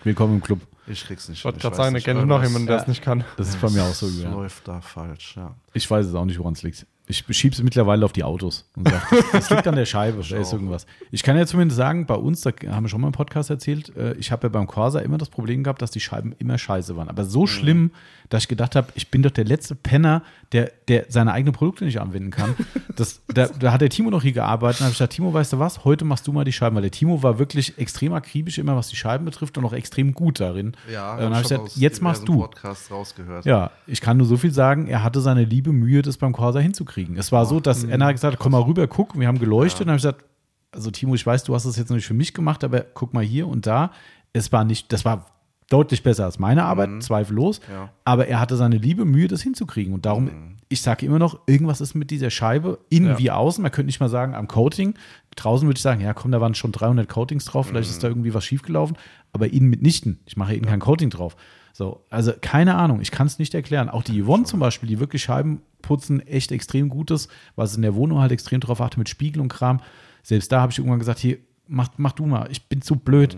Willkommen 0.02 0.34
im 0.34 0.40
Club. 0.42 0.58
ich 0.88 1.04
krieg's 1.04 1.28
nicht. 1.28 1.38
Ich 1.38 1.44
wollte 1.44 1.58
Ich 1.58 1.62
gerade 1.62 1.76
sagen, 1.76 1.94
da 1.94 2.00
kenne 2.00 2.18
ich 2.18 2.26
noch 2.26 2.42
jemanden, 2.42 2.66
der 2.66 2.78
es 2.78 2.82
Ja. 2.82 2.88
nicht 2.88 3.02
kann. 3.02 3.22
Das 3.36 3.48
ist 3.50 3.60
bei 3.60 3.70
mir 3.70 3.84
auch 3.84 3.94
so. 3.94 4.08
Das 4.08 4.32
läuft 4.32 4.66
da 4.66 4.80
falsch, 4.80 5.36
ja. 5.36 5.54
Ich 5.74 5.88
weiß 5.88 6.06
es 6.06 6.14
auch 6.16 6.24
nicht, 6.24 6.40
woran 6.40 6.54
es 6.54 6.64
liegt. 6.64 6.86
Ich 7.06 7.24
schiebe 7.30 7.54
es 7.54 7.62
mittlerweile 7.62 8.04
auf 8.04 8.12
die 8.12 8.24
Autos 8.24 8.68
und 8.74 8.88
sage, 8.88 9.24
das, 9.32 9.48
liegt 9.48 9.66
an 9.68 9.76
der 9.76 9.86
Scheibe, 9.86 10.22
da 10.28 10.36
ist 10.38 10.52
irgendwas. 10.52 10.84
Ich 11.12 11.22
kann 11.22 11.36
ja 11.38 11.46
zumindest 11.46 11.76
sagen, 11.78 12.04
bei 12.04 12.16
uns, 12.16 12.40
da 12.40 12.50
haben 12.66 12.84
wir 12.84 12.88
schon 12.88 13.00
mal 13.00 13.06
im 13.06 13.12
Podcast 13.12 13.48
erzählt, 13.48 13.96
äh, 13.96 14.12
ich 14.14 14.32
habe 14.32 14.48
ja 14.48 14.48
beim 14.50 14.66
Corsa 14.66 14.98
immer 14.98 15.18
das 15.18 15.30
Problem 15.30 15.62
gehabt, 15.62 15.80
dass 15.82 15.92
die 15.92 16.00
Scheiben 16.00 16.34
immer 16.38 16.58
scheiße 16.58 16.96
waren. 16.96 17.08
Aber 17.08 17.24
so 17.24 17.46
schlimm, 17.46 17.92
dass 18.28 18.42
ich 18.44 18.48
gedacht 18.48 18.76
habe, 18.76 18.88
ich 18.94 19.10
bin 19.10 19.22
doch 19.22 19.30
der 19.30 19.44
letzte 19.44 19.74
Penner, 19.74 20.22
der, 20.52 20.70
der 20.88 21.06
seine 21.08 21.32
eigenen 21.32 21.54
Produkte 21.54 21.84
nicht 21.84 22.00
anwenden 22.00 22.30
kann. 22.30 22.54
Das, 22.96 23.20
da, 23.28 23.46
da 23.46 23.72
hat 23.72 23.80
der 23.80 23.90
Timo 23.90 24.10
noch 24.10 24.22
hier 24.22 24.32
gearbeitet 24.32 24.80
und 24.80 24.84
habe 24.84 24.92
ich 24.92 24.98
gesagt, 24.98 25.12
Timo, 25.14 25.32
weißt 25.32 25.52
du 25.52 25.58
was, 25.58 25.84
heute 25.84 26.04
machst 26.04 26.26
du 26.26 26.32
mal 26.32 26.44
die 26.44 26.52
Scheiben, 26.52 26.74
weil 26.76 26.82
der 26.82 26.90
Timo 26.90 27.22
war 27.22 27.38
wirklich 27.38 27.78
extrem 27.78 28.12
akribisch 28.12 28.58
immer, 28.58 28.76
was 28.76 28.88
die 28.88 28.96
Scheiben 28.96 29.24
betrifft 29.24 29.56
und 29.58 29.64
auch 29.64 29.72
extrem 29.72 30.12
gut 30.14 30.40
darin. 30.40 30.74
Ja, 30.92 31.12
Äh, 31.12 31.16
und 31.16 31.20
dann 31.24 31.34
habe 31.34 31.42
ich 31.42 31.48
gesagt, 31.48 31.76
jetzt 31.76 32.02
machst 32.02 32.26
du. 32.28 32.38
Podcasts 32.40 32.90
rausgehört. 32.90 33.44
Ja, 33.44 33.70
ich 33.86 34.00
kann 34.00 34.16
nur 34.16 34.26
so 34.26 34.36
viel 34.36 34.52
sagen, 34.52 34.86
er 34.88 35.02
hatte 35.02 35.20
seine 35.20 35.44
liebe 35.44 35.72
Mühe, 35.72 36.02
das 36.02 36.16
beim 36.18 36.32
Corsa 36.32 36.58
hinzukriegen. 36.58 37.16
Es 37.16 37.32
war 37.32 37.46
so, 37.46 37.60
dass 37.60 37.84
Anna 37.88 38.12
gesagt 38.12 38.34
hat, 38.34 38.40
komm 38.40 38.52
mal 38.52 38.62
rüber, 38.62 38.86
guck, 38.86 39.18
wir 39.18 39.26
haben 39.26 39.38
geleuchtet. 39.38 39.82
Und 39.82 39.86
dann 39.88 39.92
habe 39.94 39.98
ich 39.98 40.02
gesagt, 40.02 40.24
also 40.70 40.90
Timo, 40.90 41.14
ich 41.14 41.24
weiß, 41.26 41.44
du 41.44 41.54
hast 41.54 41.64
das 41.64 41.76
jetzt 41.76 41.88
noch 41.88 41.96
nicht 41.96 42.06
für 42.06 42.14
mich 42.14 42.34
gemacht, 42.34 42.62
aber 42.64 42.80
guck 42.80 43.14
mal 43.14 43.24
hier 43.24 43.48
und 43.48 43.66
da. 43.66 43.90
Es 44.34 44.52
war 44.52 44.64
nicht, 44.64 44.92
das 44.92 45.04
war 45.04 45.26
deutlich 45.70 46.02
besser 46.02 46.24
als 46.24 46.38
meine 46.38 46.64
Arbeit, 46.64 47.02
zweifellos. 47.02 47.60
Ja. 47.70 47.90
Aber 48.04 48.26
er 48.26 48.40
hatte 48.40 48.56
seine 48.56 48.78
liebe 48.78 49.04
Mühe, 49.04 49.28
das 49.28 49.42
hinzukriegen. 49.42 49.92
Und 49.92 50.06
darum, 50.06 50.30
ich 50.68 50.80
sage 50.82 51.04
immer 51.06 51.18
noch, 51.18 51.40
irgendwas 51.46 51.80
ist 51.80 51.94
mit 51.94 52.10
dieser 52.10 52.30
Scheibe, 52.30 52.78
innen 52.88 53.10
Ja. 53.10 53.18
wie 53.18 53.30
außen. 53.30 53.62
Man 53.62 53.70
könnte 53.70 53.86
nicht 53.86 54.00
mal 54.00 54.08
sagen, 54.08 54.34
am 54.34 54.48
Coating. 54.48 54.94
Draußen 55.36 55.68
würde 55.68 55.78
ich 55.78 55.82
sagen, 55.82 56.00
ja 56.00 56.14
komm, 56.14 56.32
da 56.32 56.40
waren 56.40 56.54
schon 56.54 56.72
300 56.72 57.08
Coatings 57.08 57.44
drauf, 57.44 57.66
vielleicht 57.68 57.90
ist 57.90 58.02
da 58.02 58.08
irgendwie 58.08 58.34
was 58.34 58.44
schiefgelaufen. 58.44 58.96
Aber 59.32 59.52
innen 59.52 59.68
mitnichten. 59.68 60.20
Ich 60.26 60.36
mache 60.36 60.54
innen 60.54 60.66
kein 60.66 60.80
Coating 60.80 61.10
drauf. 61.10 61.36
So, 61.74 62.04
also 62.10 62.32
keine 62.40 62.74
Ahnung, 62.74 63.00
ich 63.00 63.10
kann 63.10 63.26
es 63.28 63.38
nicht 63.38 63.54
erklären. 63.54 63.88
Auch 63.88 64.02
die 64.02 64.22
Yvonne 64.22 64.44
zum 64.44 64.58
Beispiel, 64.58 64.88
die 64.88 64.98
wirklich 64.98 65.22
Scheiben 65.22 65.60
putzen, 65.80 66.26
echt 66.26 66.50
extrem 66.50 66.88
gut 66.88 67.10
ist, 67.12 67.30
was 67.54 67.76
in 67.76 67.82
der 67.82 67.94
Wohnung 67.94 68.18
halt 68.20 68.32
extrem 68.32 68.58
drauf 68.60 68.80
achte 68.80 68.98
mit 68.98 69.08
Spiegel 69.08 69.40
und 69.40 69.48
Kram. 69.48 69.80
Selbst 70.24 70.50
da 70.50 70.60
habe 70.60 70.72
ich 70.72 70.78
irgendwann 70.78 70.98
gesagt, 70.98 71.20
hier, 71.20 71.38
mach, 71.68 71.90
mach 71.98 72.12
du 72.12 72.26
mal, 72.26 72.48
ich 72.50 72.66
bin 72.68 72.82
zu 72.82 72.96
blöd. 72.96 73.36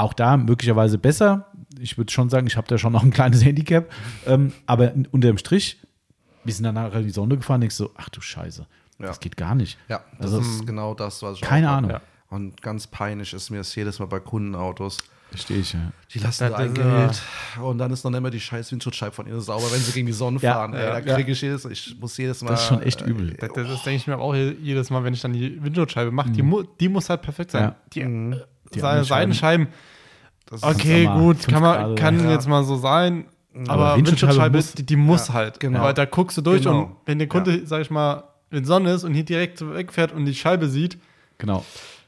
Auch 0.00 0.14
da 0.14 0.36
möglicherweise 0.36 0.98
besser. 0.98 1.46
Ich 1.78 1.98
würde 1.98 2.10
schon 2.12 2.30
sagen, 2.30 2.46
ich 2.46 2.56
habe 2.56 2.66
da 2.68 2.78
schon 2.78 2.92
noch 2.92 3.02
ein 3.02 3.10
kleines 3.10 3.44
Handicap. 3.44 3.90
Ähm, 4.26 4.52
aber 4.66 4.92
unterm 5.12 5.36
Strich, 5.38 5.78
wir 6.44 6.54
sind 6.54 6.64
dann 6.64 6.74
nachher 6.74 7.00
in 7.00 7.04
die 7.06 7.10
Sonne 7.10 7.36
gefahren, 7.36 7.60
denkst 7.60 7.76
du, 7.76 7.84
so, 7.84 7.90
ach 7.96 8.08
du 8.08 8.20
Scheiße, 8.20 8.66
Ja. 8.98 9.06
das 9.06 9.20
geht 9.20 9.36
gar 9.36 9.54
nicht. 9.54 9.78
Ja, 9.88 10.02
das 10.18 10.32
Also- 10.34 10.40
ist 10.40 10.66
genau 10.66 10.94
das, 10.94 11.22
was 11.22 11.36
ich 11.36 11.40
Keine. 11.42 11.68
Ahnung. 11.68 11.90
Ja. 11.90 12.00
Und 12.30 12.62
ganz 12.62 12.86
peinlich 12.86 13.32
ist 13.34 13.50
mir 13.50 13.58
das 13.58 13.74
jedes 13.74 13.98
Mal 13.98 14.06
bei 14.06 14.20
Kundenautos. 14.20 14.98
Verstehe 15.30 15.58
ich, 15.58 15.72
ja. 15.74 15.92
Die 16.12 16.18
lassen 16.18 16.44
Das 16.44 16.52
da 16.52 16.56
ein 16.58 16.74
Geld 16.74 17.22
und 17.62 17.78
dann 17.78 17.92
ist 17.92 18.02
noch 18.02 18.10
nicht 18.10 18.20
mehr 18.20 18.30
die 18.32 18.40
scheiß 18.40 18.72
Windschutzscheibe 18.72 19.12
von 19.14 19.26
ihnen 19.28 19.40
sauber, 19.40 19.70
wenn 19.70 19.78
sie 19.80 19.92
gegen 19.92 20.06
die 20.06 20.12
Sonne 20.12 20.38
Ja, 20.40 20.54
fahren. 20.54 20.74
Ey, 20.74 20.82
ja, 20.82 21.00
da 21.00 21.14
kriege 21.14 21.30
ich 21.32 21.40
jedes, 21.40 21.64
ich 21.66 21.96
muss 22.00 22.16
jedes 22.16 22.42
Mal. 22.42 22.50
Das 22.50 22.62
ist 22.62 22.66
schon 22.68 22.82
echt 22.82 23.00
übel. 23.02 23.34
Das, 23.34 23.50
das 23.52 23.68
ist, 23.70 23.84
denke 23.86 23.96
ich 23.98 24.06
mir 24.08 24.18
auch 24.18 24.34
je- 24.34 24.56
jedes 24.60 24.90
Mal, 24.90 25.04
wenn 25.04 25.14
ich 25.14 25.20
dann 25.20 25.32
die 25.32 25.62
Windschutzscheibe 25.62 26.10
mache, 26.10 26.30
die, 26.30 26.42
mu 26.42 26.62
die 26.80 26.88
muss 26.88 27.08
halt 27.10 27.22
perfekt 27.22 27.50
sein. 27.52 27.62
Ja. 27.62 27.76
Die, 27.92 28.04
Mhm. 28.04 28.40
Die 28.74 28.80
seine 28.80 28.90
anderen 29.00 29.08
Seitenscheiben, 29.08 29.68
Das 30.46 30.62
ist 30.62 30.66
okay, 30.68 31.06
gut, 31.06 31.46
kann, 31.48 31.62
man, 31.62 31.94
kann 31.96 32.22
ja. 32.22 32.30
jetzt 32.32 32.48
mal 32.48 32.64
so 32.64 32.76
sein. 32.76 33.26
Aber 33.66 33.70
Aber 33.70 33.96
Windschutzscheibe 33.96 33.96
Windschutzscheibe, 34.54 34.56
muss- 34.58 34.72
die, 34.74 34.86
die 34.86 34.96
muss 34.96 35.28
Ja, 35.28 35.34
halt. 35.34 35.60
genau. 35.60 35.82
Weil 35.82 35.94
da 35.94 36.04
guckst 36.04 36.36
du 36.36 36.40
durch 36.42 36.62
Genau. 36.62 36.82
und 36.84 36.96
wenn 37.06 37.18
der 37.18 37.28
Kunde, 37.28 37.66
sag 37.66 37.80
ich 37.82 37.90
mal, 37.90 38.24
wenn 38.50 38.64
Sonne 38.64 38.92
ist 38.92 39.04
und 39.04 39.14
hier 39.14 39.24
direkt 39.24 39.60
wegfährt 39.60 40.12
und 40.12 40.24
die 40.24 40.34
Scheibe 40.34 40.68
sieht, 40.68 40.98
Genau. 41.38 41.64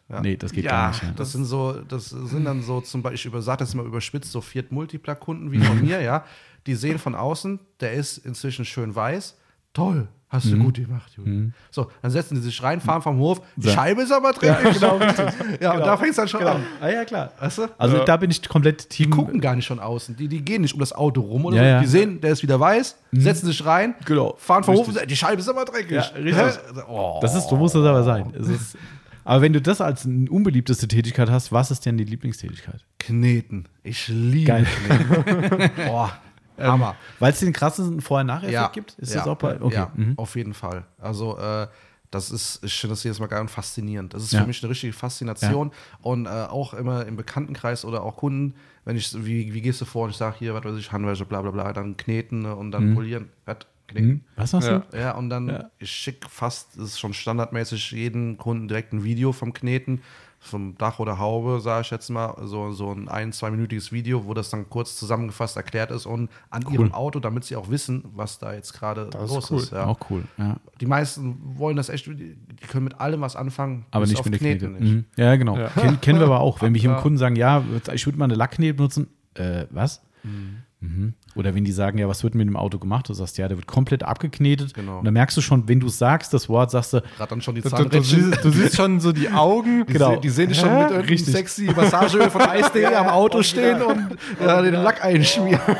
Ja. 0.08 0.20
Nee, 0.20 0.36
das 0.36 0.52
geht 0.52 0.64
Ja, 0.66 0.70
gar 0.72 0.88
nicht. 0.90 1.02
Ja. 1.04 1.10
Das 1.16 1.32
sind 1.32 1.46
so, 1.46 1.72
das 1.88 2.10
sind 2.10 2.44
dann 2.44 2.60
so 2.62 2.80
zum 2.82 3.00
Beispiel, 3.02 3.14
ich 3.16 3.24
über- 3.26 3.40
sag 3.42 3.58
das 3.58 3.74
mal 3.74 3.86
überspitzt, 3.86 4.30
so 4.30 4.40
Fiat 4.42 4.70
Multipla-Kunden 4.70 5.50
wie 5.52 5.58
von 5.60 5.80
mir, 5.84 6.02
ja. 6.02 6.24
Die 6.66 6.74
sehen 6.74 6.98
von 6.98 7.14
außen, 7.14 7.58
der 7.80 7.94
ist 7.94 8.18
inzwischen 8.18 8.64
schön 8.66 8.94
weiß. 8.94 9.36
Toll, 9.72 10.06
hast 10.28 10.46
du 10.46 10.58
gut 10.58 10.74
gemacht, 10.74 11.12
Juli. 11.16 11.50
So, 11.70 11.90
dann 12.02 12.10
setzen 12.10 12.34
die 12.34 12.40
sich 12.42 12.62
rein, 12.62 12.80
fahren 12.80 13.00
vom 13.02 13.18
Hof, 13.18 13.40
die 13.56 13.68
So. 13.68 13.74
Scheibe 13.74 14.02
ist 14.02 14.12
aber 14.12 14.32
dreckig. 14.32 14.80
Ja, 14.80 14.94
genau, 15.60 15.74
und 15.76 15.80
da 15.86 15.96
fängt 15.96 16.10
es 16.10 16.16
dann 16.16 16.28
schon 16.28 16.42
an. 16.44 16.62
Ah, 16.80 16.88
ja, 16.88 17.04
klar. 17.04 17.32
Weißt 17.40 17.58
du? 17.58 17.62
Also 17.78 18.04
da 18.04 18.16
bin 18.18 18.30
ich 18.30 18.46
komplett 18.48 18.88
Team. 18.90 19.10
gucken 19.10 19.40
gar 19.40 19.56
nicht 19.56 19.66
von 19.68 19.78
außen. 19.80 20.16
Die, 20.16 20.28
die 20.28 20.42
gehen 20.44 20.62
nicht 20.62 20.74
um 20.74 20.80
das 20.80 20.92
Auto 20.92 21.22
rum 21.22 21.46
oder 21.46 21.56
Ja, 21.56 21.62
so. 21.62 21.68
ja. 21.68 21.80
Die 21.80 21.86
sehen, 21.86 22.20
der 22.20 22.32
ist 22.32 22.42
wieder 22.42 22.58
weiß, 22.60 22.96
setzen 23.12 23.46
sich 23.46 23.64
rein, 23.64 23.94
Genau. 24.04 24.34
fahren 24.38 24.62
vom 24.64 24.74
Hof 24.74 24.80
Richtig. 24.80 24.88
und 24.88 24.94
sagen, 24.96 25.08
die 25.08 25.16
Scheibe 25.16 25.40
ist 25.40 25.48
aber 25.48 25.64
dreckig. 25.64 25.92
Ja, 25.92 26.02
richtig. 26.02 26.34
Hä? 26.36 26.80
Oh. 26.88 27.18
Das 27.22 27.34
ist, 27.34 27.48
so 27.48 27.56
muss 27.56 27.72
das 27.72 27.84
aber 27.84 28.02
sein. 28.02 28.32
Es 28.38 28.48
ist, 28.48 28.76
aber 29.24 29.40
wenn 29.42 29.52
du 29.52 29.60
das 29.62 29.80
als 29.80 30.04
eine 30.04 30.28
unbeliebteste 30.30 30.88
Tätigkeit 30.88 31.30
hast, 31.30 31.52
was 31.52 31.70
ist 31.70 31.86
denn 31.86 31.96
die 31.96 32.04
Lieblingstätigkeit? 32.04 32.84
Kneten. 32.98 33.68
Ich 33.84 34.08
liebe 34.08 34.46
Geil. 34.48 34.66
Kneten. 34.86 35.70
Boah, 35.86 36.12
Hammer. 36.58 36.96
Weil 37.18 37.32
es 37.32 37.40
den 37.40 37.52
krassen 37.52 38.00
Vorher-Nachher-Effekt 38.00 38.52
Ja, 38.54 38.68
gibt? 38.68 38.94
Ist 38.98 39.10
ja, 39.14 39.20
das 39.20 39.28
auch 39.28 39.36
bei. 39.38 39.60
Okay. 39.60 39.74
ja 39.74 39.90
mhm. 39.94 40.14
auf 40.16 40.36
jeden 40.36 40.54
Fall. 40.54 40.84
Also, 40.98 41.38
äh, 41.38 41.66
das 42.10 42.30
ist, 42.30 42.62
ich 42.62 42.74
finde 42.78 42.92
das 42.92 43.02
jedes 43.04 43.20
Mal 43.20 43.26
geil 43.26 43.40
und 43.40 43.50
faszinierend. 43.50 44.12
Das 44.12 44.22
ist 44.22 44.32
Ja. 44.32 44.42
für 44.42 44.46
mich 44.46 44.62
eine 44.62 44.70
richtige 44.70 44.92
Faszination. 44.92 45.72
Und 46.02 46.26
äh, 46.26 46.28
auch 46.28 46.74
immer 46.74 47.06
im 47.06 47.16
Bekanntenkreis 47.16 47.84
oder 47.86 48.02
auch 48.02 48.16
Kunden, 48.18 48.54
wenn 48.84 48.96
ich, 48.96 49.14
wie, 49.24 49.54
wie 49.54 49.62
gehst 49.62 49.80
du 49.80 49.86
vor 49.86 50.04
und 50.04 50.10
ich 50.10 50.16
sage 50.16 50.36
hier, 50.38 50.52
was 50.54 50.62
weiß 50.64 50.76
ich, 50.76 50.92
Handwäsche, 50.92 51.24
bla 51.24 51.40
bla 51.40 51.50
bla, 51.50 51.72
dann 51.72 51.96
kneten 51.96 52.40
ne, 52.40 52.54
und 52.54 52.70
dann 52.72 52.94
polieren. 52.94 53.30
Was? 53.46 53.56
Kneten. 53.88 54.08
Mhm. 54.08 54.20
Was 54.36 54.52
hast 54.54 54.66
Ja. 54.68 54.78
du? 54.90 54.96
Ja, 54.98 55.12
und 55.16 55.28
dann, 55.30 55.48
Ja. 55.48 55.70
ich 55.78 55.90
schicke 55.90 56.28
fast, 56.28 56.76
das 56.76 56.84
ist 56.90 57.00
schon 57.00 57.14
standardmäßig, 57.14 57.92
jedem 57.92 58.36
Kunden 58.36 58.68
direkt 58.68 58.92
ein 58.92 59.04
Video 59.04 59.32
vom 59.32 59.52
Kneten, 59.52 60.02
vom 60.44 60.76
Dach 60.76 60.98
oder 60.98 61.18
Haube, 61.18 61.60
sage 61.60 61.82
ich 61.82 61.90
jetzt 61.90 62.10
mal, 62.10 62.34
so, 62.44 62.72
so 62.72 62.90
ein 62.90 63.08
ein-, 63.08 63.32
zweiminütiges 63.32 63.92
Video, 63.92 64.26
wo 64.26 64.34
das 64.34 64.50
dann 64.50 64.68
kurz 64.68 64.96
zusammengefasst 64.96 65.56
erklärt 65.56 65.90
ist 65.92 66.04
und 66.04 66.30
an 66.50 66.62
ihrem 66.70 66.92
Auto, 66.92 67.20
damit 67.20 67.44
sie 67.44 67.54
auch 67.56 67.70
wissen, 67.70 68.04
was 68.14 68.38
da 68.40 68.52
jetzt 68.52 68.72
gerade 68.72 69.08
Das 69.10 69.24
ist 69.30 69.34
los 69.34 69.50
cool. 69.52 69.58
ist. 69.58 69.72
Ja. 69.72 69.86
Auch 69.86 69.98
cool. 70.10 70.24
Ja. 70.38 70.56
Die 70.80 70.86
meisten 70.86 71.38
wollen 71.56 71.76
das 71.76 71.88
echt, 71.88 72.06
die 72.06 72.36
können 72.68 72.84
mit 72.84 73.00
allem 73.00 73.20
was 73.20 73.36
anfangen, 73.36 73.86
Aber 73.92 74.04
nicht 74.06 74.18
auf 74.18 74.24
mit 74.24 74.34
der 74.34 74.40
Knete. 74.40 74.68
Mhm. 74.68 75.04
Ja, 75.16 75.36
genau. 75.36 75.56
Ja. 75.56 75.68
Ken, 75.68 76.00
kennen 76.00 76.18
wir 76.18 76.26
aber 76.26 76.40
auch. 76.40 76.60
Wenn 76.60 76.74
Ja. 76.74 76.90
einem 76.92 77.00
Kunden 77.00 77.18
sagen, 77.18 77.36
ja, 77.36 77.62
ich 77.92 78.04
würde 78.06 78.18
mal 78.18 78.24
eine 78.24 78.34
Lackknete 78.34 78.74
benutzen, 78.74 79.06
äh, 79.34 79.66
was? 79.70 80.02
Mhm. 80.24 81.14
Oder 81.34 81.54
wenn 81.54 81.64
die 81.64 81.72
sagen, 81.72 81.98
ja, 81.98 82.08
was 82.08 82.22
wird 82.24 82.34
mit 82.34 82.46
dem 82.46 82.56
Auto 82.56 82.78
gemacht? 82.78 83.08
Du 83.08 83.14
sagst, 83.14 83.38
ja, 83.38 83.48
der 83.48 83.56
wird 83.56 83.66
komplett 83.66 84.02
abgeknetet. 84.02 84.74
Genau. 84.74 84.98
Und 84.98 85.04
dann 85.04 85.14
merkst 85.14 85.36
du 85.36 85.40
schon, 85.40 85.66
wenn 85.68 85.80
du 85.80 85.88
sagst, 85.88 86.34
das 86.34 86.48
Wort, 86.48 86.70
sagst 86.70 86.92
du, 86.92 87.00
Gerade 87.16 87.30
dann 87.30 87.40
schon 87.40 87.54
die 87.54 87.62
du, 87.62 87.68
du, 87.70 88.02
siehst, 88.02 88.44
du 88.44 88.50
siehst 88.50 88.76
schon 88.76 89.00
so 89.00 89.12
die 89.12 89.30
Augen. 89.30 89.84
Die, 89.86 89.92
Genau. 89.94 90.14
se- 90.14 90.20
die 90.20 90.28
sehen 90.30 90.48
dich 90.48 90.58
schon 90.58 90.68
Hä? 90.70 90.74
mit 90.82 90.82
irgendeinem 90.90 91.08
Richtig. 91.10 91.34
sexy 91.34 91.70
Massageöl 91.74 92.30
von 92.30 92.42
Eis.de 92.42 92.84
am 92.94 93.08
Auto 93.08 93.42
stehen 93.42 93.80
und 93.82 94.16
ja, 94.40 94.60
den 94.62 94.74
Lack 94.74 95.04
einschmieren. 95.04 95.60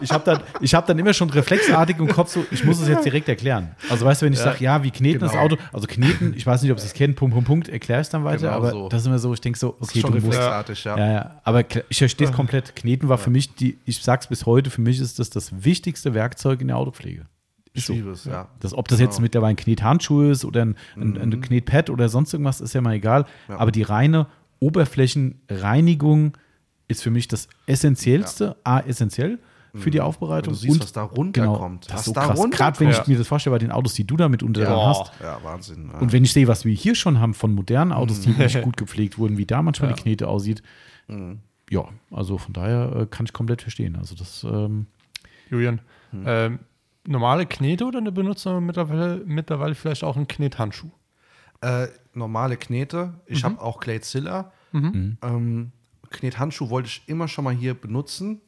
Ich 0.00 0.12
habe 0.12 0.22
dann, 0.24 0.40
ich 0.60 0.74
hab 0.74 0.86
dann 0.86 0.96
immer 0.98 1.12
schon 1.12 1.28
reflexartig 1.30 1.98
im 1.98 2.06
Kopf 2.06 2.30
so, 2.30 2.46
ich 2.52 2.62
muss 2.62 2.80
es 2.80 2.86
jetzt 2.86 3.04
direkt 3.04 3.28
erklären. 3.28 3.70
Also 3.88 4.04
weißt 4.06 4.22
du, 4.22 4.26
wenn 4.26 4.32
ich 4.32 4.38
sage, 4.38 4.62
ja, 4.62 4.80
wie 4.84 4.92
kneten 4.92 5.18
das 5.18 5.32
genau. 5.32 5.42
Auto, 5.42 5.56
also 5.72 5.88
kneten, 5.88 6.34
ich 6.36 6.46
weiß 6.46 6.62
nicht, 6.62 6.70
ob 6.70 6.78
Sie 6.78 6.86
es 6.86 6.92
kennen, 6.94 7.16
Punkt, 7.16 7.34
Punkt, 7.34 7.48
Punkt, 7.48 7.68
erkläre 7.68 8.00
ich 8.00 8.06
es 8.06 8.10
dann 8.10 8.22
weiter, 8.22 8.42
Genau 8.46 8.52
aber 8.52 8.70
so. 8.70 8.88
das 8.88 9.00
ist 9.00 9.06
immer 9.08 9.18
so, 9.18 9.34
ich 9.34 9.40
denke 9.40 9.58
so, 9.58 9.74
Das 9.80 9.88
okay, 9.88 9.98
ist 9.98 10.02
schon 10.02 10.12
du 10.12 10.18
musst, 10.18 10.38
reflexartig, 10.38 10.84
ja. 10.84 10.96
ja, 10.98 11.12
ja, 11.12 11.30
aber 11.42 11.64
ich 11.88 11.98
verstehe 11.98 12.28
es 12.28 12.32
komplett. 12.32 12.76
Kneten 12.76 13.08
war 13.08 13.18
für 13.18 13.30
mich, 13.30 13.52
die, 13.56 13.76
ich 13.86 14.00
sag's 14.18 14.26
bis 14.26 14.46
heute, 14.46 14.70
für 14.70 14.80
mich 14.80 15.00
ist 15.00 15.18
das 15.18 15.30
das 15.30 15.64
wichtigste 15.64 16.12
Werkzeug 16.14 16.60
in 16.60 16.68
der 16.68 16.76
Autopflege. 16.76 17.26
So. 17.74 17.92
liebe 17.92 18.10
es, 18.10 18.24
ja. 18.24 18.48
Das, 18.58 18.74
ob 18.74 18.88
das 18.88 18.98
jetzt 18.98 19.16
Genau. 19.16 19.22
mittlerweile 19.22 19.50
ein 19.50 19.56
Knethandschuh 19.56 20.22
ist 20.30 20.44
oder 20.44 20.62
ein, 20.62 20.74
ein, 20.96 21.16
ein 21.16 21.40
Knetpad 21.40 21.90
oder 21.90 22.08
sonst 22.08 22.32
irgendwas, 22.32 22.60
ist 22.60 22.72
ja 22.74 22.80
mal 22.80 22.94
egal. 22.94 23.24
Ja. 23.48 23.58
Aber 23.58 23.70
die 23.70 23.82
reine 23.82 24.26
Oberflächenreinigung 24.58 26.36
ist 26.88 27.02
für 27.02 27.10
mich 27.10 27.28
das 27.28 27.48
Essentiellste, 27.66 28.56
A, 28.64 28.80
essentiell 28.80 29.38
für 29.74 29.90
die 29.92 30.00
Aufbereitung. 30.00 30.54
Wenn 30.54 30.60
du 30.60 30.60
siehst, 30.60 30.74
und 30.76 30.82
was 30.82 30.92
da 30.92 31.02
runterkommt. 31.02 31.58
Genau, 31.60 31.78
das 31.86 31.92
Was 31.92 32.00
ist 32.00 32.06
so 32.06 32.12
da 32.14 32.26
krass. 32.26 32.50
Gerade 32.50 32.80
wenn 32.80 32.88
ich 32.88 32.96
Ja. 32.96 33.04
mir 33.06 33.18
das 33.18 33.28
vorstelle 33.28 33.54
bei 33.54 33.58
den 33.58 33.70
Autos, 33.70 33.94
die 33.94 34.04
du 34.04 34.16
da 34.16 34.28
mitunter 34.28 34.62
dann 34.62 34.72
Ja. 34.72 34.86
hast. 34.88 35.12
Ja, 35.22 35.38
Wahnsinn. 35.44 35.90
Ja. 35.92 35.98
Und 36.00 36.10
wenn 36.12 36.24
ich 36.24 36.32
sehe, 36.32 36.48
was 36.48 36.64
wir 36.64 36.72
hier 36.74 36.94
schon 36.96 37.20
haben 37.20 37.34
von 37.34 37.54
modernen 37.54 37.92
Autos, 37.92 38.26
Mhm. 38.26 38.34
die 38.34 38.42
nicht 38.42 38.62
gut 38.62 38.76
gepflegt 38.76 39.18
wurden, 39.18 39.36
wie 39.38 39.46
da 39.46 39.62
manchmal 39.62 39.90
Ja. 39.90 39.96
die 39.96 40.02
Knete 40.02 40.26
aussieht, 40.26 40.62
Mhm. 41.06 41.40
Ja, 41.70 41.84
also 42.10 42.38
von 42.38 42.52
daher 42.52 42.94
äh, 42.96 43.06
kann 43.06 43.26
ich 43.26 43.32
komplett 43.32 43.62
verstehen. 43.62 43.96
Also 43.96 44.14
das, 44.14 44.44
ähm, 44.44 44.86
Julian, 45.50 45.80
Hm. 46.10 46.24
ähm, 46.26 46.58
normale 47.06 47.46
Knete 47.46 47.84
oder 47.84 47.98
eine 47.98 48.12
benutzer 48.12 48.60
mittlerweile, 48.60 49.22
mittlerweile 49.26 49.74
vielleicht 49.74 50.04
auch 50.04 50.16
einen 50.16 50.28
Knethandschuh? 50.28 50.90
Äh, 51.60 51.88
normale 52.14 52.56
Knete. 52.56 53.06
Mhm. 53.06 53.12
Ich 53.26 53.44
habe 53.44 53.60
auch 53.60 53.80
Clay-Zilla. 53.80 54.52
Ähm, 54.72 55.72
Knethandschuh 56.10 56.70
wollte 56.70 56.88
ich 56.88 57.02
immer 57.06 57.28
schon 57.28 57.44
mal 57.44 57.54
hier 57.54 57.74
benutzen. 57.74 58.40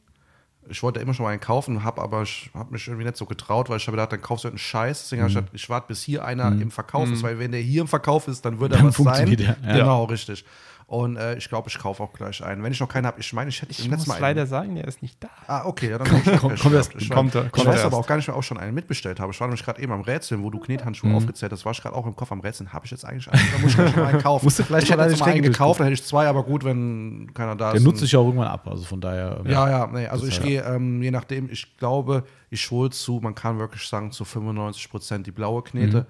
Ich 0.68 0.82
wollte 0.82 1.00
immer 1.00 1.14
schon 1.14 1.24
mal 1.24 1.30
einen 1.30 1.40
kaufen, 1.40 1.82
habe 1.82 2.00
aber 2.02 2.22
ich 2.22 2.50
habe 2.54 2.70
mich 2.72 2.86
irgendwie 2.86 3.04
nicht 3.06 3.16
so 3.16 3.26
getraut, 3.26 3.68
weil 3.68 3.78
ich 3.78 3.86
habe 3.86 3.96
gedacht, 3.96 4.12
dann 4.12 4.20
kaufst 4.22 4.44
du 4.44 4.48
einen 4.48 4.58
Scheiß. 4.58 5.02
Deswegen 5.04 5.20
Mhm. 5.20 5.24
habe 5.24 5.30
ich 5.30 5.34
gedacht, 5.36 5.54
ich 5.54 5.68
warte, 5.70 5.88
bis 5.88 6.02
hier 6.02 6.24
einer 6.24 6.52
im 6.52 6.70
Verkauf 6.70 7.10
ist, 7.10 7.22
weil 7.22 7.38
wenn 7.38 7.50
der 7.52 7.60
hier 7.60 7.80
im 7.80 7.88
Verkauf 7.88 8.28
ist, 8.28 8.44
dann 8.44 8.60
wird 8.60 8.72
er 8.72 8.78
Dann 8.78 8.88
was 8.88 8.96
sein. 8.96 9.28
ja. 9.38 9.54
Genau, 9.62 10.04
richtig. 10.04 10.44
Und 10.90 11.14
äh, 11.18 11.36
ich 11.36 11.48
glaube, 11.48 11.68
ich 11.68 11.78
kaufe 11.78 12.02
auch 12.02 12.12
gleich 12.12 12.42
einen. 12.44 12.64
Wenn 12.64 12.72
ich 12.72 12.80
noch 12.80 12.88
keinen 12.88 13.06
habe, 13.06 13.20
ich 13.20 13.32
meine, 13.32 13.48
ich 13.48 13.62
hätte 13.62 13.70
Ich 13.70 13.84
im 13.84 13.90
muss 13.92 13.98
letzten 14.00 14.10
Mal 14.10 14.20
leider 14.20 14.40
einen. 14.40 14.50
sagen, 14.50 14.74
der 14.74 14.88
ist 14.88 15.00
nicht 15.02 15.22
da. 15.22 15.28
Ah, 15.46 15.62
okay, 15.64 15.88
ja, 15.88 15.98
dann 15.98 16.08
komm, 16.08 16.20
ich 16.24 16.40
Komm- 16.40 16.52
komm 16.60 16.74
erst- 16.74 16.96
ich 16.96 17.08
kommt 17.08 17.32
er- 17.36 17.46
ich 17.46 17.64
weiß 17.64 17.78
er 17.78 17.84
aber 17.86 17.96
auch 17.98 18.06
gar 18.08 18.16
nicht 18.16 18.28
ob 18.28 18.40
ich 18.40 18.44
schon 18.46 18.58
einen 18.58 18.74
mitbestellt 18.74 19.20
habe. 19.20 19.30
Ich 19.32 19.38
war 19.38 19.46
nämlich 19.46 19.64
gerade 19.64 19.80
eben 19.80 19.92
am 19.92 20.00
Rätseln, 20.00 20.42
wo 20.42 20.50
du 20.50 20.58
Knethandschuhe 20.58 21.14
aufgezählt 21.14 21.52
hast, 21.52 21.64
war 21.64 21.70
ich 21.70 21.80
gerade 21.80 21.94
auch 21.94 22.06
im 22.06 22.16
Kopf 22.16 22.32
am 22.32 22.40
Rätseln. 22.40 22.72
Habe 22.72 22.86
ich 22.86 22.90
jetzt 22.90 23.04
eigentlich 23.04 23.30
einen? 23.30 23.40
Da 23.52 23.58
muss 23.60 23.70
ich 23.70 23.76
gleich 23.76 23.94
mal 23.94 24.06
einen 24.06 24.18
kaufen. 24.22 24.44
Musst 24.46 24.58
du 24.58 24.64
vielleicht 24.64 24.88
ich 24.88 24.96
mal 24.96 25.02
hätte 25.04 25.10
jetzt 25.12 25.20
mal 25.20 25.26
einen 25.30 25.42
gekauft, 25.42 25.78
dann 25.78 25.86
hätte 25.86 25.94
ich 25.94 26.04
zwei, 26.04 26.26
aber 26.26 26.42
gut, 26.42 26.64
wenn 26.64 27.30
keiner 27.34 27.54
da 27.54 27.68
der 27.70 27.76
ist. 27.78 27.84
nutzt 27.84 27.98
dann- 27.98 28.06
sich 28.06 28.10
ja 28.12 28.18
auch 28.18 28.26
irgendwann 28.26 28.48
ab. 28.48 28.66
Also 28.66 28.82
von 28.82 29.00
daher. 29.00 29.42
ja, 29.46 29.70
ja, 29.70 29.86
nee, 29.86 30.08
also 30.08 30.26
ich 30.26 30.42
gehe, 30.42 30.60
ähm, 30.64 31.00
je 31.04 31.12
nachdem, 31.12 31.48
ich 31.52 31.76
glaube, 31.76 32.24
ich 32.50 32.68
hole 32.72 32.90
zu, 32.90 33.20
man 33.22 33.36
kann 33.36 33.60
wirklich 33.60 33.86
sagen, 33.86 34.10
zu 34.10 34.24
95 34.24 34.90
Prozent 34.90 35.24
die 35.24 35.30
blaue 35.30 35.62
Knete 35.62 36.08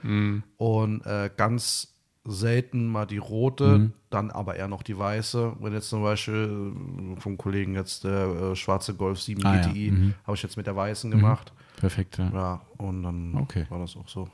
und 0.57 1.05
äh, 1.05 1.29
ganz 1.37 1.89
selten 2.31 2.87
mal 2.87 3.07
die 3.07 3.19
rote, 3.19 3.91
dann 4.11 4.31
aber 4.31 4.57
eher 4.57 4.69
noch 4.69 4.83
die 4.83 4.97
weiße. 4.99 5.57
Wenn 5.61 5.73
jetzt 5.73 5.89
zum 5.89 6.03
Beispiel 6.03 6.73
äh, 7.17 7.21
vom 7.21 7.37
Kollegen 7.37 7.75
jetzt 7.75 8.05
der 8.05 8.27
äh, 8.53 8.57
schwarze 8.57 8.95
Golf 8.95 9.21
7 9.21 9.45
Ah, 9.45 9.57
ja. 9.57 9.61
GTI, 9.69 10.15
habe 10.27 10.37
ich 10.37 10.43
jetzt 10.43 10.57
mit 10.57 10.67
der 10.67 10.77
weißen 10.77 11.11
gemacht. 11.11 11.53
Perfekt. 11.77 12.19
Ja. 12.19 12.31
Ja, 12.33 12.61
und 12.79 13.03
dann 13.03 13.35
Okay. 13.37 13.67
war 13.69 13.79
das 13.81 13.97
auch 13.97 14.09
so. 14.09 14.29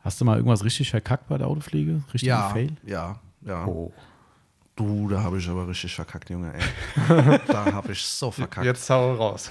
Hast 0.00 0.20
du 0.20 0.24
mal 0.24 0.36
irgendwas 0.36 0.62
richtig 0.64 0.90
verkackt 0.90 1.28
bei 1.28 1.38
der 1.38 1.46
Autopflege? 1.46 2.02
Richtig 2.12 2.28
Ja, 2.28 2.50
Fail? 2.50 2.72
ja, 2.84 3.18
ja. 3.42 3.66
Oh. 3.66 3.92
Du, 4.76 5.08
da 5.08 5.22
habe 5.22 5.38
ich 5.38 5.48
aber 5.48 5.68
richtig 5.68 5.94
verkackt, 5.94 6.28
Junge, 6.30 6.52
ey. 6.52 6.60
da 7.46 7.72
habe 7.72 7.92
ich 7.92 8.02
so 8.04 8.30
verkackt. 8.30 8.66
Jetzt 8.66 8.90
hau 8.90 9.14
raus. 9.14 9.50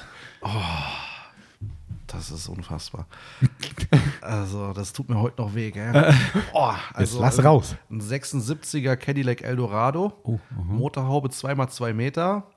Das 2.08 2.32
ist 2.32 2.48
unfassbar. 2.48 3.08
also, 4.22 4.74
das 4.74 4.94
tut 4.94 5.10
mir 5.10 5.20
heute 5.20 5.42
noch 5.42 5.56
weh, 5.56 5.72
gell? 5.72 6.14
Oh, 6.54 6.72
also, 6.94 7.22
lass 7.22 7.44
raus. 7.44 7.76
Ein 7.90 8.02
76er 8.02 8.96
Cadillac 8.96 9.42
Eldorado, 9.42 10.14
Oh, 10.24 10.40
Motorhaube 10.52 11.30
2x2 11.30 11.94
Meter 11.94 12.48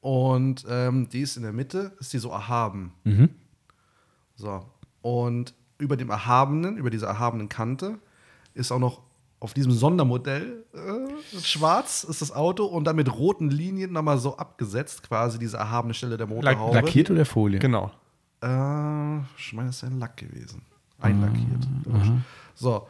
und 0.00 0.64
ähm, 0.68 1.08
die 1.08 1.20
ist 1.20 1.36
in 1.36 1.42
der 1.42 1.52
Mitte, 1.52 1.92
ist 2.00 2.12
die 2.12 2.18
so 2.18 2.30
erhaben. 2.30 2.92
Mhm. 3.04 3.30
So. 4.36 4.64
Und 5.02 5.54
über 5.78 5.96
dem 5.96 6.10
Erhabenen, 6.10 6.76
über 6.76 6.90
dieser 6.90 7.08
erhabenen 7.08 7.48
Kante, 7.48 7.98
ist 8.54 8.72
auch 8.72 8.78
noch 8.78 9.02
auf 9.40 9.54
diesem 9.54 9.70
Sondermodell 9.70 10.64
äh, 10.74 11.40
schwarz 11.40 12.02
ist 12.02 12.22
das 12.22 12.32
Auto 12.32 12.64
und 12.64 12.84
dann 12.84 12.96
mit 12.96 13.12
roten 13.12 13.50
Linien 13.50 13.92
nochmal 13.92 14.18
so 14.18 14.36
abgesetzt, 14.36 15.04
quasi 15.04 15.38
diese 15.38 15.56
erhabene 15.56 15.94
Stelle 15.94 16.16
der 16.16 16.26
Motorhaube. 16.26 16.74
Lackiert 16.74 17.10
oder 17.10 17.24
Folie? 17.24 17.60
Genau. 17.60 17.92
Äh, 18.42 19.18
ich 19.36 19.52
meine, 19.52 19.68
das 19.68 19.76
ist 19.76 19.84
ein 19.84 19.98
Lack 19.98 20.16
gewesen. 20.16 20.62
Einlackiert. 21.00 21.66
glaub 21.84 22.02
ich. 22.02 22.10
So. 22.54 22.86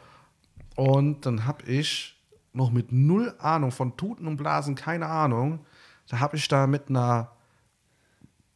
Und 0.75 1.25
dann 1.25 1.45
habe 1.45 1.63
ich 1.65 2.19
noch 2.53 2.71
mit 2.71 2.91
null 2.91 3.35
Ahnung 3.39 3.71
von 3.71 3.95
Tuten 3.97 4.27
und 4.27 4.37
Blasen, 4.37 4.75
keine 4.75 5.07
Ahnung, 5.07 5.65
da 6.07 6.19
habe 6.19 6.37
ich 6.37 6.47
da 6.47 6.67
mit 6.67 6.89
einer 6.89 7.31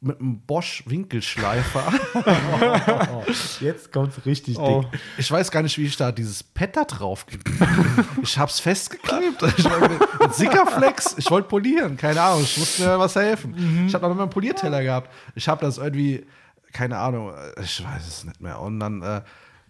mit 0.03 0.19
einem 0.19 0.41
Bosch 0.41 0.83
Winkelschleifer. 0.85 1.93
Jetzt 3.61 3.91
kommt 3.93 4.17
es 4.17 4.25
richtig 4.25 4.57
Oh. 4.59 4.83
Ich 5.17 5.31
weiß 5.31 5.49
gar 5.49 5.61
nicht, 5.61 5.77
wie 5.77 5.85
ich 5.85 5.95
da 5.95 6.11
dieses 6.11 6.43
da 6.43 6.83
drauf 6.83 7.25
Ich 8.21 8.37
hab's 8.37 8.59
festgeklebt. 8.59 9.41
Ich 9.57 9.63
mit, 9.63 10.33
Sickerflex. 10.33 11.15
Ich 11.17 11.31
wollte 11.31 11.47
polieren. 11.47 11.95
Keine 11.95 12.21
Ahnung. 12.21 12.43
Ich 12.43 12.57
musste 12.57 12.83
mir 12.83 12.99
was 12.99 13.15
helfen. 13.15 13.85
Ich 13.87 13.93
habe 13.93 14.05
noch 14.09 14.13
mal 14.13 14.23
einen 14.23 14.29
Polierteller 14.29 14.83
gehabt. 14.83 15.09
Ich 15.35 15.47
habe 15.47 15.65
das 15.65 15.77
irgendwie, 15.77 16.25
keine 16.73 16.97
Ahnung, 16.97 17.31
ich 17.61 17.83
weiß 17.83 18.07
es 18.07 18.23
nicht 18.25 18.41
mehr. 18.41 18.59
Und 18.59 18.79
dann 18.79 19.01
äh, 19.01 19.21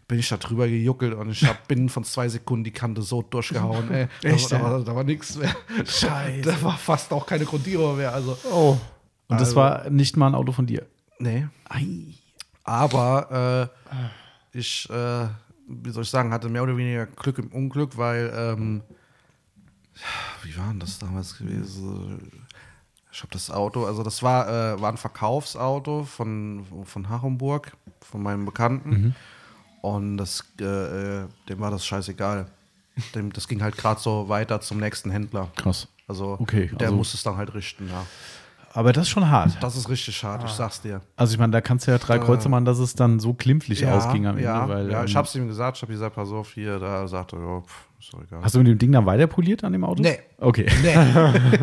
bin 0.07 0.19
ich 0.19 0.29
da 0.29 0.37
drüber 0.37 0.67
gejuckelt 0.67 1.13
und 1.13 1.29
ich 1.29 1.45
hab 1.45 1.67
binnen 1.67 1.89
von 1.89 2.03
zwei 2.03 2.27
Sekunden 2.29 2.63
die 2.63 2.71
Kante 2.71 3.01
so 3.01 3.21
durchgehauen. 3.21 3.91
Ey. 3.91 4.07
Echt, 4.23 4.51
da, 4.51 4.57
ja? 4.57 4.63
war, 4.63 4.79
da 4.83 4.95
war 4.95 5.03
nichts 5.03 5.35
mehr. 5.37 5.55
Scheiße. 5.85 6.41
Da 6.41 6.61
war 6.61 6.77
fast 6.77 7.11
auch 7.13 7.25
keine 7.25 7.45
Grundierung 7.45 7.97
mehr. 7.97 8.13
Also, 8.13 8.37
Oh. 8.51 8.77
Und 9.27 9.39
das 9.39 9.49
Also- 9.49 9.55
war 9.57 9.89
nicht 9.89 10.17
mal 10.17 10.27
ein 10.27 10.35
Auto 10.35 10.51
von 10.51 10.65
dir. 10.65 10.85
nee. 11.19 11.47
Ei. 11.69 11.87
Aber 12.65 13.69
äh, 14.53 14.57
ich, 14.57 14.89
äh, 14.89 15.27
wie 15.67 15.89
soll 15.89 16.03
ich 16.03 16.09
sagen, 16.09 16.31
hatte 16.31 16.47
mehr 16.47 16.63
oder 16.63 16.77
weniger 16.77 17.05
Glück 17.07 17.37
im 17.39 17.47
Unglück, 17.51 17.97
weil, 17.97 18.31
ähm, 18.35 18.81
wie 20.43 20.57
war 20.57 20.69
denn 20.69 20.79
das 20.79 20.97
damals 20.99 21.37
gewesen? 21.37 22.31
Ich 23.13 23.21
habe 23.21 23.31
das 23.31 23.51
Auto, 23.51 23.85
also 23.85 24.01
das 24.01 24.23
war, 24.23 24.47
äh, 24.47 24.81
war 24.81 24.91
ein 24.91 24.97
Verkaufsauto 24.97 26.03
von, 26.03 26.65
von 26.83 27.09
Hachenburg, 27.09 27.71
von 28.01 28.23
meinem 28.23 28.43
Bekannten. 28.43 29.15
Und 29.81 30.17
das, 30.17 30.43
äh, 30.59 30.63
äh, 30.63 31.27
dem 31.47 31.59
war 31.59 31.69
das 31.69 31.85
scheißegal. 31.85 32.47
Dem, 33.13 33.31
das 33.31 33.47
ging 33.47 33.61
halt 33.61 33.77
gerade 33.77 33.99
so 33.99 34.29
weiter 34.29 34.61
zum 34.61 34.79
nächsten 34.79 35.11
Händler. 35.11 35.49
Krass. 35.55 35.87
Also 36.07 36.37
Okay, 36.39 36.71
der 36.79 36.87
also- 36.87 36.97
muss 36.97 37.13
es 37.13 37.21
dann 37.21 37.37
halt 37.37 37.53
richten, 37.53 37.87
ja. 37.87 38.03
Aber 38.75 38.91
das 38.91 39.03
ist 39.03 39.09
schon 39.09 39.29
hart. 39.29 39.61
Das 39.61 39.75
ist 39.75 39.87
richtig 39.87 40.23
hart, 40.23 40.43
ich 40.45 40.49
sag's 40.49 40.81
dir. 40.81 41.01
Also 41.15 41.33
ich 41.33 41.39
meine, 41.39 41.51
da 41.51 41.61
kannst 41.61 41.85
du 41.85 41.91
ja 41.91 41.99
drei 41.99 42.17
Kreuze 42.17 42.49
machen, 42.49 42.65
dass 42.65 42.79
es 42.79 42.95
dann 42.95 43.19
so 43.19 43.35
klimpflich 43.35 43.85
ausging 43.85 44.25
am 44.25 44.37
Ende. 44.37 44.45
ja, 44.45 44.67
weil, 44.67 44.89
ja, 44.89 45.03
ich 45.03 45.11
ähm, 45.11 45.17
hab's 45.17 45.35
ihm 45.35 45.47
gesagt, 45.47 45.77
ich 45.77 45.83
hab 45.83 45.89
gesagt, 45.89 46.15
pass 46.15 46.31
auf, 46.31 46.51
hier, 46.53 46.79
da 46.79 47.07
sagte 47.07 47.35
er, 47.35 47.41
ja, 47.43 47.61
pff, 47.61 47.85
ist 48.03 48.13
doch 48.13 48.21
egal. 48.21 48.41
Hast 48.43 48.55
du 48.55 48.59
mit 48.59 48.67
dem 48.67 48.77
Ding 48.77 48.91
dann 48.91 49.05
weiter 49.05 49.27
poliert 49.27 49.63
an 49.63 49.71
dem 49.73 49.83
Auto? 49.83 50.01
Nee. 50.03 50.19
Okay. 50.37 50.67
Nee, 50.81 50.93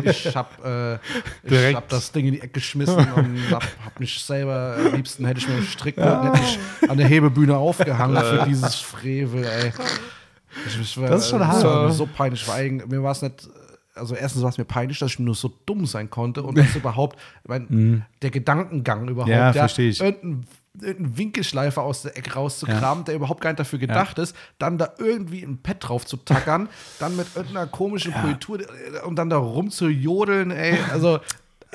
ich 0.09 0.35
hab, 0.35 0.63
äh, 0.65 0.95
ich 1.43 1.75
hab 1.75 1.87
das 1.89 2.11
Ding 2.11 2.25
in 2.27 2.33
die 2.33 2.39
Ecke 2.39 2.53
geschmissen 2.53 2.97
und 2.97 3.51
hab, 3.51 3.63
hab 3.85 3.99
mich 3.99 4.19
selber, 4.23 4.75
am 4.85 4.95
liebsten 4.95 5.25
hätte 5.25 5.39
ich 5.39 5.47
mir 5.47 5.55
einen 5.55 5.63
Strickgurt 5.63 6.23
hätte 6.33 6.39
ich 6.83 6.89
an 6.89 6.97
der 6.97 7.07
Hebebühne 7.07 7.55
aufgehangen 7.55 8.17
für 8.23 8.45
dieses 8.47 8.75
Frevel, 8.75 9.43
ey. 9.45 9.71
Ich, 10.67 10.79
ich 10.81 10.97
war, 10.99 11.09
Das 11.09 11.23
ist 11.23 11.29
schon 11.29 11.47
hart. 11.47 11.63
war 11.63 11.87
mir 11.87 11.93
so 11.93 12.05
peinlich, 12.05 12.45
war 12.47 12.55
eigentlich, 12.55 12.89
mir 12.89 13.01
war 13.01 13.11
es 13.13 13.21
nicht, 13.21 13.47
also 13.95 14.15
erstens 14.15 14.41
war 14.41 14.49
es 14.49 14.57
mir 14.57 14.65
peinlich, 14.65 14.99
dass 14.99 15.11
ich 15.11 15.19
nur 15.19 15.35
so 15.35 15.51
dumm 15.65 15.85
sein 15.85 16.09
konnte 16.09 16.43
und 16.43 16.57
dass 16.57 16.75
überhaupt, 16.75 17.17
ich 17.43 17.49
mein, 17.49 18.05
der 18.21 18.31
Gedankengang 18.31 19.07
überhaupt, 19.07 19.29
Mhm. 19.31 19.37
Ja, 19.37 19.53
versteh 19.53 19.89
ich. 19.89 20.01
irgendein 20.01 20.45
irgendeinen 20.79 21.17
Winkelschleifer 21.17 21.81
aus 21.81 22.03
der 22.03 22.17
Ecke 22.17 22.33
rauszukramen, 22.33 23.03
der 23.03 23.15
überhaupt 23.15 23.41
gar 23.41 23.49
nicht 23.49 23.59
dafür 23.59 23.79
gedacht 23.79 24.17
ist, 24.19 24.35
dann 24.57 24.77
da 24.77 24.93
irgendwie 24.97 25.43
ein 25.43 25.61
Pad 25.61 25.77
drauf 25.79 26.05
zu 26.05 26.17
tackern, 26.17 26.69
dann 26.99 27.15
mit 27.15 27.27
irgendeiner 27.35 27.67
komischen 27.67 28.13
Politur 28.13 28.61
äh, 28.61 29.05
und 29.05 29.17
dann 29.17 29.29
da 29.29 29.37
rumzujodeln, 29.37 30.51
ey. 30.51 30.77
Also, 30.91 31.19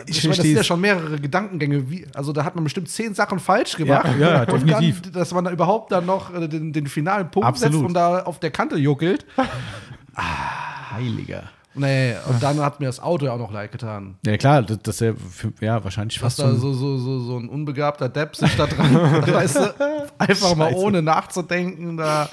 ich, 0.06 0.18
Ich 0.18 0.24
meine, 0.24 0.36
das 0.36 0.44
sind 0.44 0.56
ja 0.56 0.64
schon 0.64 0.80
mehrere 0.80 1.18
Gedankengänge. 1.18 1.90
Wie, 1.90 2.06
also, 2.14 2.32
da 2.32 2.44
hat 2.44 2.54
man 2.54 2.64
bestimmt 2.64 2.88
zehn 2.90 3.14
Sachen 3.14 3.38
falsch 3.38 3.76
gemacht. 3.76 4.08
Ja, 4.18 4.30
ja, 4.30 4.46
definitiv. 4.46 5.02
Dann, 5.02 5.12
dass 5.12 5.32
man 5.32 5.44
da 5.44 5.50
überhaupt 5.50 5.90
dann 5.92 6.04
noch 6.04 6.34
äh, 6.34 6.48
den, 6.48 6.72
den 6.72 6.86
finalen 6.86 7.30
Punkt 7.30 7.48
Absolut. 7.48 7.74
setzt 7.74 7.84
und 7.86 7.94
da 7.94 8.22
auf 8.22 8.38
der 8.38 8.50
Kante 8.50 8.76
juckelt. 8.76 9.24
Heiliger. 10.16 11.44
Nee, 11.76 12.14
und 12.28 12.42
dann 12.42 12.58
hat 12.60 12.80
mir 12.80 12.86
das 12.86 13.00
Auto 13.00 13.26
ja 13.26 13.32
auch 13.32 13.38
noch 13.38 13.52
leid 13.52 13.70
getan. 13.70 14.16
Ja 14.24 14.36
klar, 14.36 14.62
das, 14.62 14.78
das 14.82 14.94
ist 14.96 15.00
ja, 15.02 15.12
für, 15.14 15.52
ja 15.60 15.84
wahrscheinlich 15.84 16.18
Dass 16.18 16.22
fast 16.36 16.38
da 16.38 16.44
schon, 16.50 16.58
so, 16.60 16.72
so, 16.72 16.96
so, 16.98 17.20
so 17.20 17.36
ein 17.38 17.48
unbegabter 17.48 18.08
Depp 18.08 18.34
sich 18.34 18.56
da 18.56 18.66
dran, 18.66 18.94
weißt 19.26 19.56
du, 19.56 19.74
einfach 20.18 20.56
mal 20.56 20.70
Scheiße. 20.70 20.80
ohne 20.84 21.02
nachzudenken 21.02 21.96
da 21.96 22.28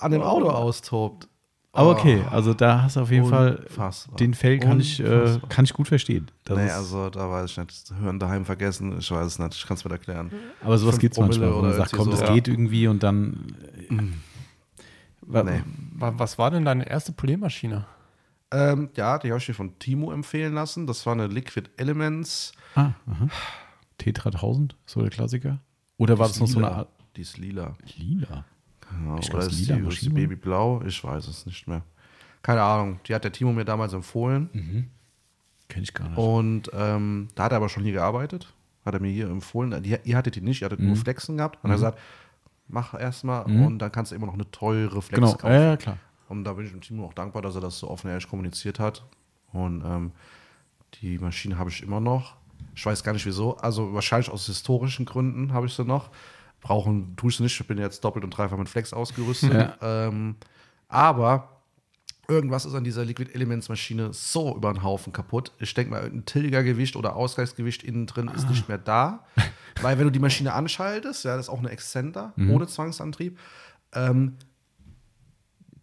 an 0.00 0.10
dem 0.10 0.22
Auto 0.22 0.48
austobt. 0.48 1.28
Aber 1.72 1.90
okay, 1.90 2.22
also 2.30 2.54
da 2.54 2.82
hast 2.84 2.96
du 2.96 3.00
auf 3.00 3.10
jeden 3.10 3.26
Fall 3.28 3.66
den 4.18 4.32
Fell 4.32 4.58
kann 4.58 4.80
ich, 4.80 4.98
äh, 4.98 5.38
kann 5.50 5.66
ich 5.66 5.74
gut 5.74 5.88
verstehen. 5.88 6.30
Das 6.44 6.56
Nee, 6.56 6.70
also 6.70 7.10
da 7.10 7.30
weiß 7.30 7.50
ich 7.50 7.58
nicht. 7.58 7.92
Hören 8.00 8.18
daheim 8.18 8.46
vergessen, 8.46 8.96
ich 8.98 9.10
weiß 9.10 9.26
es 9.26 9.38
nicht, 9.38 9.54
ich 9.54 9.66
kann 9.66 9.76
es 9.76 9.84
mir 9.84 9.90
erklären. 9.90 10.30
aber 10.64 10.78
sowas 10.78 10.98
gibt 10.98 11.12
es 11.14 11.20
manchmal, 11.20 11.54
wo 11.54 11.60
man 11.60 11.74
sagt, 11.74 11.92
komm, 11.92 12.08
irgendwie 12.08 12.18
das 12.20 12.28
so. 12.28 12.34
geht 12.34 12.48
irgendwie 12.48 12.88
und 12.88 13.02
dann. 13.02 13.54
Äh, 13.90 13.94
wa- 15.20 15.42
Nee. 15.42 15.60
Wa- 15.98 16.14
Was 16.16 16.38
war 16.38 16.50
denn 16.50 16.64
deine 16.64 16.88
erste 16.88 17.12
Poliermaschine? 17.12 17.84
Ähm, 18.52 18.90
ja, 18.94 19.18
die 19.18 19.30
habe 19.30 19.38
ich 19.40 19.48
mir 19.48 19.54
von 19.54 19.78
Timo 19.78 20.12
empfehlen 20.12 20.54
lassen. 20.54 20.86
Das 20.86 21.04
war 21.06 21.12
eine 21.14 21.26
Liquid 21.26 21.68
Elements. 21.76 22.52
Ah, 22.74 22.92
aha. 23.06 23.28
Tetra 23.98 24.30
1000, 24.30 24.76
so 24.86 25.00
der 25.00 25.10
Klassiker. 25.10 25.58
Oder 25.98 26.18
war 26.18 26.28
das 26.28 26.38
noch 26.38 26.46
so 26.46 26.58
eine 26.58 26.66
lila. 26.68 26.78
Art 26.78 26.88
Die 27.16 27.22
ist 27.22 27.38
lila. 27.38 27.74
Lila? 27.96 28.44
Genau. 28.90 29.18
Ich 29.18 29.32
Oder 29.34 29.46
ist 29.46 29.58
lila 29.58 29.76
die, 29.76 29.88
ist 29.88 30.02
die. 30.02 30.08
Babyblau? 30.10 30.82
Ich 30.86 31.02
weiß 31.02 31.26
es 31.26 31.46
nicht 31.46 31.66
mehr. 31.66 31.82
Keine 32.42 32.62
Ahnung. 32.62 33.00
Die 33.06 33.14
hat 33.14 33.24
der 33.24 33.32
Timo 33.32 33.52
mir 33.52 33.64
damals 33.64 33.92
empfohlen. 33.94 34.48
Mhm. 34.52 34.90
Kenn 35.68 35.82
ich 35.82 35.92
gar 35.94 36.08
nicht. 36.10 36.18
Und 36.18 36.70
ähm, 36.74 37.28
da 37.34 37.44
hat 37.44 37.52
er 37.52 37.56
aber 37.56 37.68
schon 37.68 37.82
hier 37.82 37.94
gearbeitet. 37.94 38.52
Hat 38.84 38.94
er 38.94 39.00
mir 39.00 39.10
hier 39.10 39.28
empfohlen. 39.28 39.82
Die, 39.82 39.96
ihr 40.04 40.16
hattet 40.16 40.36
die 40.36 40.40
nicht, 40.40 40.60
ihr 40.60 40.66
hattet 40.66 40.78
Mhm. 40.78 40.86
nur 40.88 40.96
Flexen 40.96 41.38
gehabt. 41.38 41.58
Und 41.64 41.70
er 41.70 41.72
hat 41.72 41.78
gesagt, 41.78 41.98
mach 42.68 42.94
erstmal 42.94 43.44
und 43.46 43.78
dann 43.80 43.90
kannst 43.90 44.12
du 44.12 44.16
immer 44.16 44.26
noch 44.26 44.34
eine 44.34 44.48
teure 44.52 45.02
Flex 45.02 45.14
genau, 45.20 45.32
kaufen. 45.32 45.52
ja, 45.54 45.62
ja, 45.62 45.76
klar. 45.76 45.98
Und 46.28 46.44
da 46.44 46.54
bin 46.54 46.66
ich 46.66 46.72
dem 46.72 46.80
Team 46.80 47.02
auch 47.02 47.14
dankbar, 47.14 47.42
dass 47.42 47.54
er 47.54 47.60
das 47.60 47.78
so 47.78 47.88
offen 47.88 48.08
ehrlich 48.08 48.28
kommuniziert 48.28 48.78
hat. 48.78 49.04
Und 49.52 49.84
ähm, 49.84 50.12
die 51.00 51.18
Maschine 51.18 51.58
habe 51.58 51.70
ich 51.70 51.82
immer 51.82 52.00
noch. 52.00 52.36
Ich 52.74 52.84
weiß 52.84 53.02
gar 53.04 53.12
nicht 53.12 53.26
wieso. 53.26 53.56
Also 53.58 53.92
wahrscheinlich 53.94 54.30
aus 54.30 54.46
historischen 54.46 55.06
Gründen 55.06 55.52
habe 55.52 55.66
ich 55.66 55.74
sie 55.74 55.84
noch. 55.84 56.10
Brauchen 56.60 57.16
tue 57.16 57.30
ich 57.30 57.36
sie 57.36 57.42
nicht. 57.42 57.60
Ich 57.60 57.66
bin 57.66 57.78
jetzt 57.78 58.04
doppelt 58.04 58.24
und 58.24 58.30
dreifach 58.30 58.56
mit 58.56 58.68
Flex 58.68 58.92
ausgerüstet. 58.92 59.52
Ja. 59.52 59.76
Ähm, 60.08 60.36
aber 60.88 61.56
irgendwas 62.28 62.64
ist 62.64 62.74
an 62.74 62.84
dieser 62.84 63.04
Liquid 63.04 63.32
Elements 63.32 63.68
Maschine 63.68 64.12
so 64.12 64.56
über 64.56 64.72
den 64.72 64.82
Haufen 64.82 65.12
kaputt. 65.12 65.52
Ich 65.58 65.74
denke 65.74 65.92
mal, 65.92 66.02
irgendein 66.02 66.26
Tilgergewicht 66.26 66.96
oder 66.96 67.14
Ausgleichsgewicht 67.16 67.82
innen 67.82 68.06
drin 68.06 68.28
ist 68.34 68.48
nicht 68.48 68.68
mehr 68.68 68.78
da. 68.78 69.24
Weil 69.80 69.98
wenn 69.98 70.06
du 70.06 70.10
die 70.10 70.18
Maschine 70.18 70.52
anschaltest, 70.54 71.24
ja, 71.24 71.36
das 71.36 71.46
ist 71.46 71.50
auch 71.50 71.58
eine 71.58 71.70
Exzenter 71.70 72.32
ohne 72.36 72.66
Zwangsantrieb, 72.66 73.38
ähm, 73.92 74.36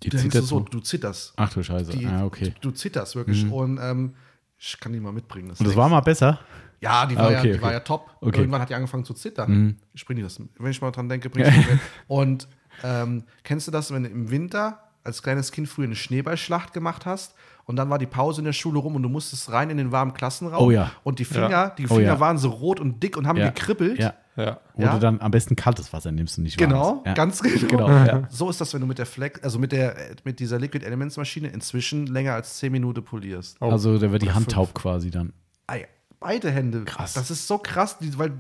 Die 0.04 0.10
du, 0.10 0.18
denkst 0.18 0.32
zittert 0.34 0.44
du 0.44 0.48
so, 0.48 0.60
du 0.60 0.80
zitterst. 0.80 1.34
Ach 1.36 1.52
du 1.54 1.64
Scheiße. 1.64 1.92
Die, 1.92 2.06
ah, 2.06 2.26
okay. 2.26 2.54
Du 2.62 2.72
zitterst 2.72 3.16
wirklich. 3.16 3.50
Und 3.50 3.80
ähm, 3.82 4.14
ich 4.58 4.80
kann 4.80 4.94
die 4.94 5.00
mal 5.00 5.12
mitbringen. 5.12 5.50
Und 5.50 5.66
das 5.68 5.76
war 5.76 5.90
mal 5.90 6.02
besser? 6.02 6.40
ja, 6.80 7.06
die 7.06 7.16
war, 7.16 7.28
Ah, 7.28 7.32
ja, 7.32 7.40
okay, 7.40 7.48
die 7.48 7.54
okay. 7.56 7.62
war 7.64 7.72
ja 7.72 7.80
top. 7.80 8.10
Okay. 8.20 8.40
Irgendwann 8.40 8.62
hat 8.62 8.70
die 8.70 8.76
angefangen 8.76 9.06
zu 9.06 9.14
zittern. 9.14 9.78
Ich 9.94 10.06
bringe 10.06 10.18
die 10.18 10.24
das, 10.24 10.40
wenn 10.58 10.72
ich 10.72 10.82
mal 10.82 10.92
dran 10.92 11.08
denke, 11.10 11.30
bringe 11.30 11.48
ich 11.50 11.54
die 11.54 11.72
mit. 11.72 11.80
Und 12.08 12.48
ähm, 12.84 13.24
kennst 13.44 13.68
du 13.68 13.72
das, 13.72 13.92
wenn 13.92 14.04
du 14.04 14.10
im 14.10 14.30
Winter 14.30 14.80
als 15.04 15.22
kleines 15.24 15.52
Kind 15.52 15.68
früher 15.68 15.86
eine 15.86 15.96
Schneeballschlacht 15.96 16.74
gemacht 16.74 17.06
hast 17.06 17.36
und 17.66 17.76
dann 17.76 17.90
war 17.90 17.98
die 18.00 18.06
Pause 18.08 18.42
in 18.42 18.46
der 18.46 18.54
Schule 18.54 18.80
rum 18.80 18.96
und 18.96 19.04
du 19.04 19.10
musstest 19.10 19.52
rein 19.52 19.70
in 19.70 19.78
den 19.78 19.92
warmen 19.92 20.14
Klassenraum 20.14 20.64
Oh 20.68 20.72
ja. 20.72 20.92
und 21.04 21.20
die 21.20 21.26
Finger, 21.26 21.50
Ja. 21.50 21.70
die 21.70 21.86
Oh 21.86 21.96
Finger 21.96 22.14
ja. 22.14 22.20
waren 22.20 22.38
so 22.38 22.50
rot 22.50 22.80
und 22.80 23.02
dick 23.02 23.18
und 23.18 23.28
haben 23.28 23.38
Ja. 23.38 23.50
gekribbelt. 23.50 24.00
Ja. 24.00 24.14
Ja. 24.36 24.60
Wo 24.74 24.82
Ja. 24.82 24.94
du 24.94 25.00
dann 25.00 25.22
am 25.22 25.30
besten 25.30 25.56
kaltes 25.56 25.94
Wasser 25.94 26.12
nimmst 26.12 26.38
und 26.40 26.44
nicht 26.46 26.58
Genau, 26.58 27.04
ganz 27.16 27.42
genau. 27.44 27.68
Genau, 27.68 27.88
ja. 27.90 28.24
So 28.30 28.50
ist 28.50 28.60
das, 28.60 28.74
wenn 28.74 28.82
du 28.82 28.88
mit 28.88 28.98
der 28.98 29.06
Flex, 29.06 29.42
also 29.44 29.60
mit 29.60 29.72
der 29.72 29.96
mit 30.24 30.40
dieser 30.40 30.58
Liquid 30.60 30.84
Elements 30.86 31.18
Maschine 31.18 31.50
inzwischen 31.50 32.08
länger 32.08 32.34
als 32.34 32.58
10 32.58 32.72
Minuten 32.72 33.04
polierst. 33.04 33.62
Also 33.62 33.98
da 34.00 34.12
wird 34.12 34.24
die 34.24 34.32
Hand 34.32 34.50
taub 34.52 34.74
quasi 34.74 35.12
dann. 35.12 35.34
Ei, 35.68 35.88
Beide 36.20 36.50
Hände. 36.52 36.86
Krass. 36.86 37.14
Das 37.14 37.30
ist 37.30 37.48
so 37.48 37.58
krass, 37.58 37.98
die, 38.00 38.18
weil 38.18 38.32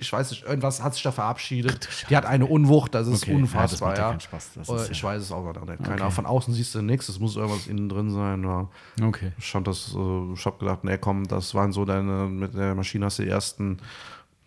ich 0.00 0.12
weiß 0.12 0.30
nicht, 0.30 0.44
irgendwas 0.44 0.82
hat 0.82 0.94
sich 0.94 1.02
da 1.02 1.12
verabschiedet. 1.12 1.88
Die 2.08 2.16
hat 2.16 2.24
eine 2.26 2.46
Unwucht, 2.46 2.94
das 2.94 3.06
ist 3.08 3.22
Okay, 3.24 3.32
ja, 3.32 3.38
das 3.38 3.42
unfassbar. 3.42 3.94
Ja, 3.94 4.00
ja 4.02 4.08
keinen 4.10 4.20
Spaß. 4.20 4.50
Das 4.54 4.68
ist 4.68 4.86
ja- 4.86 4.90
ich 4.92 5.04
weiß 5.04 5.22
es 5.22 5.32
auch 5.32 5.44
noch 5.54 5.64
nicht. 5.66 5.82
Keine 5.82 6.02
Okay. 6.02 6.10
Von 6.12 6.26
außen 6.26 6.54
siehst 6.54 6.74
du 6.74 6.82
nichts, 6.82 7.08
es 7.08 7.18
muss 7.18 7.36
irgendwas 7.36 7.66
innen 7.66 7.88
drin 7.88 8.10
sein. 8.10 8.42
Ja. 8.44 8.68
Okay. 9.04 9.32
Ich 9.38 9.52
das, 9.64 9.94
äh, 9.94 10.36
hab 10.44 10.58
gedacht, 10.58 10.84
nee, 10.84 10.98
komm, 10.98 11.26
das 11.26 11.54
waren 11.54 11.72
so 11.72 11.84
deine, 11.84 12.26
mit 12.26 12.54
der 12.54 12.74
Maschine 12.74 13.06
hast 13.06 13.18
du 13.18 13.24
die 13.24 13.28
ersten 13.28 13.78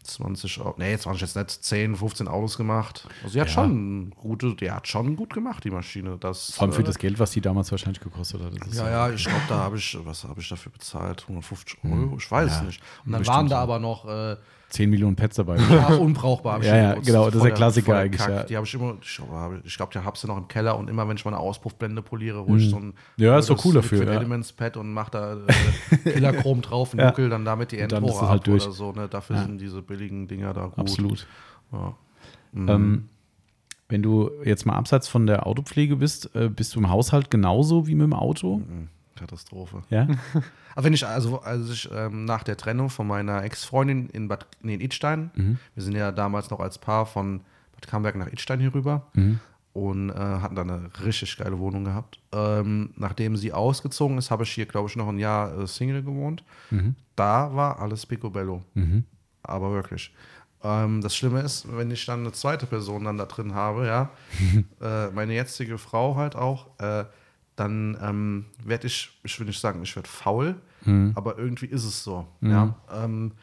20, 0.04 0.60
Au- 0.62 0.74
nee, 0.78 0.98
20 0.98 1.22
jetzt 1.22 1.36
nicht, 1.36 1.50
10, 1.64 1.96
15 1.96 2.28
Autos 2.28 2.58
gemacht. 2.58 3.08
Also 3.24 3.34
die 3.34 3.42
hat 3.42 3.48
Ja. 3.50 3.54
schon 3.54 4.10
gute, 4.12 4.56
die 4.56 4.72
hat 4.72 4.88
schon 4.88 5.16
gut 5.16 5.32
gemacht, 5.34 5.64
die 5.64 5.70
Maschine. 5.70 6.18
Das, 6.20 6.52
Vor 6.54 6.64
allem 6.64 6.74
für 6.74 6.82
äh, 6.82 6.86
das 6.86 6.98
Geld, 6.98 7.20
was 7.20 7.32
die 7.32 7.42
damals 7.42 7.72
wahrscheinlich 7.72 8.00
gekostet 8.02 8.42
hat. 8.42 8.54
Das 8.66 8.78
ja, 8.78 8.90
ja, 8.90 9.10
ich 9.12 9.24
glaube, 9.24 9.42
da 9.48 9.58
habe 9.60 9.78
ich, 9.78 9.96
was 10.04 10.24
habe 10.24 10.40
ich 10.42 10.50
dafür 10.50 10.72
bezahlt? 10.72 11.22
150 11.28 11.78
Euro? 11.84 12.16
Ich 12.18 12.30
weiß 12.32 12.52
es 12.52 12.58
Ja, 12.58 12.64
nicht. 12.64 12.82
Und 13.06 13.12
dann 13.12 13.28
waren 13.28 13.48
da 13.48 13.60
aber 13.60 13.78
noch 13.80 14.06
äh, 14.08 14.38
10 14.72 14.90
Millionen 14.90 15.16
Pets 15.16 15.36
dabei. 15.36 15.58
ja, 15.70 15.88
unbrauchbar. 15.96 16.54
hab 16.56 16.62
ich 16.62 16.68
Ja, 16.68 16.76
ja, 16.78 16.94
genau, 16.96 17.26
das 17.26 17.36
ist 17.36 17.44
der 17.44 17.52
Klassiker 17.52 17.98
eigentlich, 17.98 18.26
ja. 18.28 18.44
Die 18.44 18.56
habe 18.56 18.66
ich 18.66 18.74
immer, 18.74 18.96
ich 19.02 19.16
glaube, 19.18 19.62
ich 19.64 19.76
glaub, 19.78 19.92
die 19.92 20.00
habe 20.00 20.18
sie 20.18 20.28
noch 20.28 20.38
im 20.38 20.48
Keller 20.48 20.78
und 20.78 20.90
immer, 20.90 21.08
wenn 21.08 21.18
ich 21.18 21.26
mal 21.26 21.32
eine 21.32 21.40
Auspuffblende 21.40 22.02
poliere, 22.02 22.46
hole 22.46 22.60
ich 22.62 22.70
so 22.70 22.78
ein 22.78 22.86
Mhm. 22.88 22.94
Ja, 23.18 23.38
ist 23.38 23.50
doch 23.50 23.64
cool 23.66 23.74
dafür, 23.76 24.06
ja. 24.06 24.14
Elements 24.14 24.52
Pad 24.54 24.78
und 24.78 24.94
mache 24.94 25.12
da 25.12 25.34
äh, 25.34 25.98
Killerchrom 26.12 26.62
drauf 26.62 26.94
und 26.94 27.00
Ja. 27.00 27.08
nuckel 27.08 27.30
dann 27.30 27.46
damit 27.46 27.72
die 27.72 27.80
Endrohre 27.80 28.28
halt 28.30 28.40
ab 28.40 28.44
durch. 28.46 28.64
oder 28.64 28.72
so. 28.72 28.92
Ne? 28.94 29.08
Dafür 29.08 29.36
Ja. 29.36 29.44
sind 29.44 29.60
diese 29.62 29.82
billigen 29.82 30.28
Dinger 30.28 30.54
da 30.54 30.66
gut. 30.68 30.80
Absolut. 30.80 31.28
Ja. 31.72 31.94
Ähm, 32.56 33.10
wenn 33.90 34.02
du 34.02 34.30
jetzt 34.46 34.66
mal 34.66 34.76
abseits 34.76 35.08
von 35.08 35.28
der 35.28 35.46
Autopflege 35.48 35.98
bist, 35.98 36.34
äh, 36.36 36.50
bist 36.50 36.76
du 36.76 36.80
im 36.80 36.90
Haushalt 36.90 37.30
genauso 37.30 37.88
wie 37.88 37.96
mit 37.96 38.06
dem 38.06 38.14
Auto? 38.14 38.58
Mhm. 38.60 38.88
Katastrophe. 39.22 39.84
Ja? 39.90 40.08
Aber 40.76 40.84
wenn 40.86 40.94
ich, 40.94 41.06
also 41.06 41.42
als 41.42 41.70
ich 41.70 41.90
ähm, 41.94 42.26
nach 42.26 42.44
der 42.44 42.58
Trennung 42.58 42.90
von 42.90 43.08
meiner 43.08 43.44
Ex-Freundin 43.44 44.10
in 44.10 44.28
Bad 44.28 44.46
nee, 44.62 44.74
in 44.76 44.82
Idstein, 44.82 45.32
Mhm. 45.36 45.58
wir 45.76 45.84
sind 45.84 45.96
ja 45.96 46.12
damals 46.12 46.50
noch 46.50 46.60
als 46.60 46.78
Paar 46.78 47.06
von 47.06 47.40
Bad 47.74 47.88
Camberg 47.88 48.16
nach 48.16 48.28
Idstein 48.28 48.60
hier 48.60 48.74
rüber 48.74 49.08
Mhm. 49.14 49.40
und 49.74 50.10
äh, 50.10 50.14
hatten 50.14 50.56
da 50.56 50.62
eine 50.64 50.90
richtig 51.06 51.38
geile 51.38 51.58
Wohnung 51.60 51.84
gehabt. 51.86 52.20
Ähm, 52.34 52.92
nachdem 52.98 53.38
sie 53.38 53.54
ausgezogen 53.54 54.18
ist, 54.18 54.32
habe 54.32 54.44
ich 54.44 54.52
hier, 54.52 54.66
glaube 54.66 54.90
ich, 54.90 54.96
noch 54.96 55.08
ein 55.08 55.20
Jahr 55.20 55.58
äh, 55.58 55.68
Single 55.68 56.04
gewohnt. 56.04 56.44
Da 57.16 57.54
war 57.56 57.80
alles 57.80 58.06
Picobello. 58.06 58.64
Mhm. 58.74 59.04
Aber 59.44 59.72
wirklich. 59.72 60.14
Ähm, 60.64 61.02
das 61.02 61.16
Schlimme 61.16 61.42
ist, 61.42 61.66
wenn 61.76 61.90
ich 61.92 62.06
dann 62.06 62.20
eine 62.20 62.32
zweite 62.34 62.66
Person 62.68 63.04
dann 63.06 63.18
da 63.18 63.26
drin 63.26 63.54
habe, 63.56 63.88
ja, 63.88 64.10
äh, 64.82 65.10
meine 65.12 65.34
jetzige 65.34 65.78
Frau 65.80 66.16
halt 66.16 66.36
auch, 66.36 66.68
äh, 66.80 67.06
dann 67.56 67.98
ähm, 68.02 68.46
werde 68.64 68.88
ich, 68.88 69.20
ich 69.24 69.40
will 69.40 69.48
nicht 69.48 69.60
sagen, 69.60 69.82
ich 69.84 69.96
werde 69.96 70.10
faul, 70.10 70.56
aber 71.16 71.38
irgendwie 71.38 71.68
ist 71.68 71.84
es 71.86 72.04
so. 72.04 72.26
Ja, 72.42 72.76
ähm, 72.92 73.34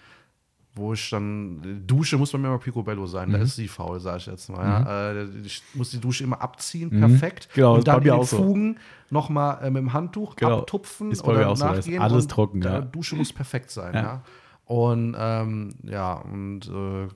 wo 0.75 0.93
ich 0.93 1.11
dann, 1.11 1.85
Dusche 1.87 2.17
muss 2.19 2.31
bei 2.33 2.39
mir 2.39 2.49
immer 2.49 2.59
Picobello 2.59 3.07
sein, 3.07 3.31
da 3.33 3.39
ist 3.39 3.57
sie 3.57 3.67
faul, 3.69 3.99
sage 4.01 4.19
ich 4.19 4.27
jetzt 4.27 4.49
mal. 4.49 4.65
Ja. 4.65 5.11
Äh, 5.13 5.25
ich 5.45 5.63
muss 5.75 5.91
die 5.91 5.99
Dusche 6.01 6.23
immer 6.25 6.41
abziehen, 6.41 6.91
perfekt. 6.91 7.49
Genau, 7.55 7.75
und 7.77 7.89
dann 7.89 8.01
den 8.03 8.13
auch 8.13 8.25
so. 8.25 8.37
Fugen 8.37 8.79
nochmal 9.11 9.59
äh, 9.65 9.71
mit 9.71 9.81
dem 9.83 9.93
Handtuch 9.93 10.37
Genau, 10.37 10.61
abtupfen 10.61 11.11
ist 11.11 11.23
bei 11.23 11.33
mir 11.33 11.39
oder 11.41 11.49
auch 11.51 11.57
so, 11.57 11.65
nachgehen. 11.65 12.01
alles 12.01 12.25
und 12.25 12.31
trocken, 12.31 12.63
ja. 12.63 12.81
Dusche 12.81 13.17
muss 13.17 13.33
perfekt 13.33 13.71
sein, 13.71 13.95
Ja. 13.95 14.03
ja. 14.03 14.23
Und 14.67 15.17
ähm, 15.19 15.75
ja, 15.83 16.13
und 16.15 16.69
äh, 16.69 17.09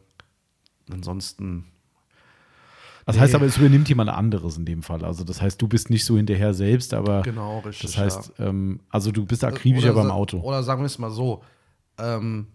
ansonsten 0.92 1.66
Das 3.06 3.18
heißt 3.18 3.34
aber, 3.34 3.46
es 3.46 3.56
übernimmt 3.56 3.88
jemand 3.88 4.10
anderes 4.10 4.56
in 4.56 4.64
dem 4.64 4.82
Fall. 4.82 5.04
Also 5.04 5.24
das 5.24 5.40
heißt, 5.42 5.60
du 5.60 5.66
bist 5.68 5.90
nicht 5.90 6.04
so 6.04 6.16
hinterher 6.16 6.54
selbst, 6.54 6.94
aber 6.94 7.22
genau 7.22 7.58
richtig. 7.60 7.82
das 7.90 7.98
heißt, 7.98 8.32
ja. 8.38 8.46
ähm, 8.46 8.80
also 8.90 9.10
du 9.10 9.24
bist 9.26 9.42
akribischer 9.44 9.92
Oder 9.92 10.02
beim 10.02 10.10
Auto. 10.10 10.38
Oder 10.40 10.62
sagen 10.62 10.82
wir 10.82 10.86
es 10.86 10.98
mal 10.98 11.10
so, 11.10 11.42
ähm, 11.98 12.46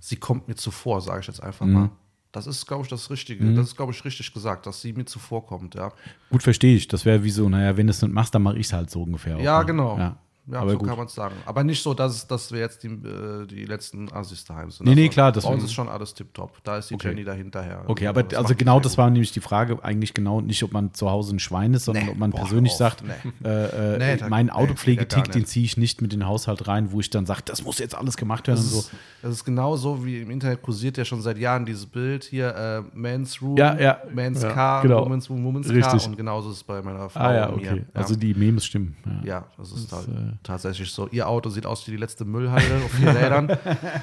sie 0.00 0.16
kommt 0.16 0.48
mir 0.48 0.54
zuvor, 0.54 1.00
sage 1.00 1.20
ich 1.20 1.26
jetzt 1.26 1.42
einfach 1.42 1.66
Mhm. 1.66 1.72
mal. 1.72 1.90
Das 2.32 2.46
ist, 2.46 2.66
glaube 2.66 2.82
ich, 2.82 2.88
das 2.88 3.10
Richtige. 3.10 3.52
Das 3.54 3.68
ist, 3.68 3.76
glaube 3.76 3.90
ich, 3.92 4.04
richtig 4.04 4.32
gesagt, 4.34 4.66
dass 4.66 4.82
sie 4.82 4.92
mir 4.92 5.06
zuvorkommt, 5.06 5.74
ja. 5.74 5.92
Gut, 6.30 6.42
verstehe 6.42 6.76
ich. 6.76 6.86
Das 6.86 7.06
wäre 7.06 7.24
wie 7.24 7.30
so, 7.30 7.48
naja, 7.48 7.76
wenn 7.78 7.86
du 7.86 7.90
es 7.90 8.02
nicht 8.02 8.12
machst, 8.12 8.34
dann 8.34 8.42
mache 8.42 8.58
ich 8.58 8.66
es 8.66 8.72
halt 8.74 8.90
so 8.90 9.02
ungefähr. 9.02 9.36
auch, 9.38 9.40
Ja, 9.40 9.60
ne? 9.60 9.66
genau. 9.66 9.98
Ja, 9.98 10.16
Ja, 10.50 10.60
aber 10.60 10.72
so 10.72 10.78
gut. 10.78 10.88
kann 10.88 10.96
man 10.96 11.06
es 11.06 11.14
sagen. 11.14 11.34
Aber 11.44 11.62
nicht 11.62 11.82
so, 11.82 11.92
dass, 11.94 12.26
dass 12.26 12.50
wir 12.52 12.60
jetzt 12.60 12.82
die, 12.82 12.88
äh, 12.88 13.46
die 13.46 13.64
letzten 13.66 14.10
Assis 14.12 14.44
daheim 14.44 14.70
sind. 14.70 14.86
Nee, 14.86 14.94
nee, 14.94 15.08
klar, 15.08 15.30
das 15.30 15.44
Bei 15.44 15.50
uns 15.52 15.64
ist 15.64 15.72
schon 15.74 15.88
alles 15.88 16.14
tipptopp. 16.14 16.62
Da 16.64 16.78
ist 16.78 16.88
die 16.90 16.94
Okay. 16.94 17.08
Jenny 17.08 17.24
dahinterher. 17.24 17.84
Okay, 17.86 18.06
aber 18.06 18.22
das 18.22 18.38
also 18.38 18.54
genau 18.54 18.80
das 18.80 18.96
war 18.96 19.10
nämlich 19.10 19.30
die 19.32 19.40
Frage, 19.40 19.82
eigentlich 19.84 20.14
genau 20.14 20.40
nicht, 20.40 20.62
ob 20.62 20.72
man 20.72 20.94
zu 20.94 21.10
Hause 21.10 21.36
ein 21.36 21.38
Schwein 21.38 21.74
ist, 21.74 21.84
sondern 21.84 22.06
Nee, 22.06 22.10
ob 22.12 22.18
man 22.18 22.30
boah, 22.30 22.40
persönlich 22.40 22.72
auf. 22.72 22.78
sagt, 22.78 23.04
Nee. 23.04 23.12
äh, 23.48 23.94
äh, 23.94 23.98
Nee, 23.98 24.16
da- 24.16 24.28
meinen 24.28 24.50
Autopflegetick, 24.50 25.30
den 25.32 25.44
ziehe 25.44 25.64
ich 25.66 25.76
nicht 25.76 26.00
mit 26.02 26.12
in 26.14 26.20
den 26.20 26.26
Haushalt 26.28 26.66
rein, 26.66 26.92
wo 26.92 27.00
ich 27.00 27.10
dann 27.10 27.26
sage, 27.26 27.42
das 27.44 27.62
muss 27.64 27.78
jetzt 27.78 27.94
alles 27.94 28.16
gemacht 28.16 28.46
werden 28.48 28.56
Das 28.58 28.64
und 28.66 28.70
so. 28.72 28.78
ist, 28.80 28.90
das 29.22 29.32
ist 29.32 29.44
genauso 29.44 30.04
wie 30.04 30.20
im 30.22 30.30
Internet 30.30 30.62
kursiert 30.62 30.96
ja 30.96 31.04
schon 31.04 31.20
seit 31.20 31.36
Jahren 31.38 31.66
dieses 31.66 31.84
Bild 31.86 32.24
hier, 32.24 32.54
äh, 32.56 32.96
Man's 32.96 33.42
Room, 33.42 33.56
Ja, 33.58 33.78
ja. 33.78 33.98
Man's 34.14 34.42
Ja, 34.42 34.50
Car, 34.52 34.82
genau. 34.82 35.04
Woman's 35.04 35.28
Room, 35.28 35.44
Woman's 35.44 35.68
Richtig. 35.68 35.82
Car 36.00 36.06
und 36.06 36.16
genauso 36.16 36.50
ist 36.50 36.56
es 36.56 36.64
bei 36.64 36.80
meiner 36.80 37.10
Frau 37.10 37.20
Ah 37.20 37.34
ja, 37.34 37.52
okay. 37.52 37.84
Also 37.92 38.16
die 38.16 38.32
Memes 38.34 38.64
stimmen. 38.64 38.96
Ja. 39.24 39.44
Das 39.58 39.72
ist 39.72 39.92
halt 39.92 40.08
äh, 40.08 40.37
tatsächlich 40.42 40.90
so. 40.92 41.08
Ihr 41.08 41.28
Auto 41.28 41.50
sieht 41.50 41.66
aus 41.66 41.86
wie 41.86 41.90
die 41.92 41.96
letzte 41.96 42.24
Müllhalde 42.24 42.76
auf 42.84 42.90
vier 42.92 43.08
Rädern. 43.16 43.48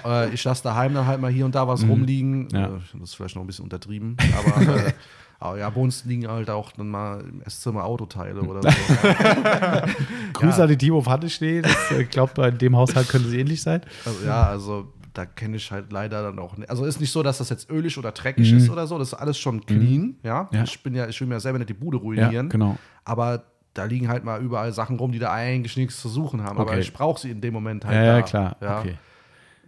äh, 0.06 0.30
ich 0.34 0.44
lasse 0.44 0.64
daheim 0.64 0.94
dann 0.94 1.06
halt 1.08 1.20
mal 1.22 1.32
hier 1.32 1.46
und 1.46 1.56
da 1.56 1.68
was 1.68 1.84
rumliegen. 1.88 2.44
Mhm. 2.44 2.50
Ja. 2.52 2.66
Äh, 2.68 2.80
das 2.94 3.10
ist 3.10 3.16
vielleicht 3.16 3.36
noch 3.36 3.44
ein 3.44 3.48
bisschen 3.48 3.64
untertrieben. 3.64 4.18
Aber, 4.38 4.62
äh, 4.78 4.94
aber 5.40 5.58
ja, 5.60 5.70
bei 5.70 5.82
uns 5.82 6.06
liegen 6.06 6.28
halt 6.28 6.50
auch 6.50 6.72
dann 6.74 6.90
mal 6.90 7.22
im 7.22 7.42
Esszimmer 7.42 7.84
Autoteile 7.86 8.42
oder 8.42 8.62
so. 8.62 8.70
Grüße 10.34 10.58
Ja. 10.58 10.64
an 10.64 10.70
die 10.70 10.78
Team 10.78 10.94
auf 10.96 11.08
stehen. 11.28 11.66
Ich 12.00 12.10
glaube, 12.10 12.32
bei 12.36 12.52
dem 12.52 12.76
Haushalt 12.76 13.08
könnte 13.10 13.28
es 13.30 13.34
ähnlich 13.34 13.62
sein. 13.62 13.82
Also, 14.06 14.26
ja, 14.26 14.44
also 14.48 14.92
da 15.14 15.26
kenne 15.26 15.56
ich 15.58 15.72
halt 15.72 15.92
leider 15.94 16.24
dann 16.24 16.40
auch 16.40 16.58
nicht. 16.58 16.70
Also 16.70 16.84
ist 16.86 17.00
nicht 17.00 17.12
so, 17.12 17.24
dass 17.24 17.38
das 17.38 17.50
jetzt 17.50 17.70
ölig 17.70 17.98
oder 17.98 18.12
dreckig 18.12 18.52
Mhm. 18.52 18.58
ist 18.58 18.70
oder 18.70 18.86
so. 18.86 18.98
Das 19.00 19.10
ist 19.10 19.14
alles 19.14 19.38
schon 19.38 19.66
clean, 19.66 20.18
ja? 20.24 20.50
Ja. 20.52 20.64
Ich 20.64 20.84
bin 20.84 20.94
ja, 20.94 21.08
ich 21.08 21.20
will 21.22 21.28
mir 21.28 21.36
ja 21.36 21.40
selber 21.40 21.58
nicht 21.58 21.70
die 21.70 21.74
Bude 21.74 21.98
Ja, 21.98 22.04
ruinieren. 22.04 22.50
genau. 22.50 22.78
Aber 23.06 23.44
da 23.76 23.86
liegen 23.86 24.08
halt 24.08 24.24
mal 24.24 24.42
überall 24.42 24.72
Sachen 24.74 24.98
rum, 24.98 25.12
die 25.12 25.20
da 25.20 25.32
eigentlich 25.32 25.78
nichts 25.78 26.02
zu 26.02 26.10
suchen 26.10 26.42
haben. 26.44 26.58
Aber 26.58 26.72
Okay. 26.72 26.80
ich 26.80 26.92
brauche 26.94 27.20
sie 27.22 27.30
in 27.30 27.42
dem 27.42 27.54
Moment 27.54 27.86
halt. 27.86 27.96
Ja, 27.96 28.04
ja, 28.04 28.16
da, 28.16 28.22
klar. 28.24 28.56
Ja? 28.62 28.80
Okay. 28.80 28.96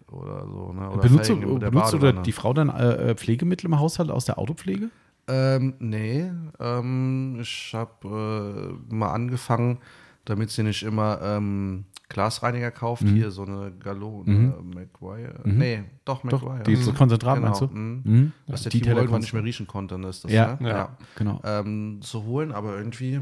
Oder 0.10 0.46
so, 0.48 0.74
ne? 0.74 0.90
Oder 0.90 1.02
Benutzt, 1.02 1.26
Felgen 1.28 1.42
du, 1.42 1.60
benutzt 1.60 1.92
Badewanne. 1.92 2.22
die 2.24 2.32
Frau 2.32 2.54
dann 2.54 2.70
äh, 2.70 3.12
äh, 3.12 3.16
Pflegemittel 3.16 3.66
im 3.68 3.80
Haushalt 3.80 4.10
aus 4.10 4.26
der 4.26 4.40
Autopflege? 4.40 4.90
Ähm, 5.28 5.74
nee, 5.80 6.32
ähm, 6.60 7.38
ich 7.42 7.74
habe 7.76 8.80
äh, 8.90 8.94
mal 8.96 9.12
angefangen, 9.12 9.80
damit 10.24 10.50
sie 10.52 10.64
nicht 10.64 10.84
immer 10.84 11.20
ähm, 11.22 11.84
Glasreiniger 12.08 12.72
kauft, 12.72 13.04
Mhm. 13.04 13.16
hier 13.16 13.32
so 13.32 13.44
eine 13.44 13.74
Gallo, 13.78 14.24
eine 14.26 14.54
McGuire. 14.64 15.42
Nee, 15.44 15.84
doch 16.06 16.24
McGuire. 16.24 16.64
Die 16.64 16.78
so 16.78 16.94
Konzentrat 16.94 17.36
Genau, 17.36 17.48
meinst 17.48 17.62
du? 17.62 17.68
mhm. 17.68 18.02
Mhm. 18.06 18.32
Was 18.48 18.64
der 18.64 18.72
Timo 18.72 18.96
irgendwann 18.96 19.20
nicht 19.20 19.34
mehr 19.34 19.44
riechen 19.44 19.68
konnte, 19.68 19.96
ist 20.08 20.24
das, 20.24 20.32
Ja, 20.32 20.56
ne? 20.62 20.70
ja. 20.70 20.98
Genau. 21.18 21.42
Ähm, 21.44 22.00
zu 22.02 22.24
holen, 22.24 22.54
aber 22.54 22.78
irgendwie 22.78 23.20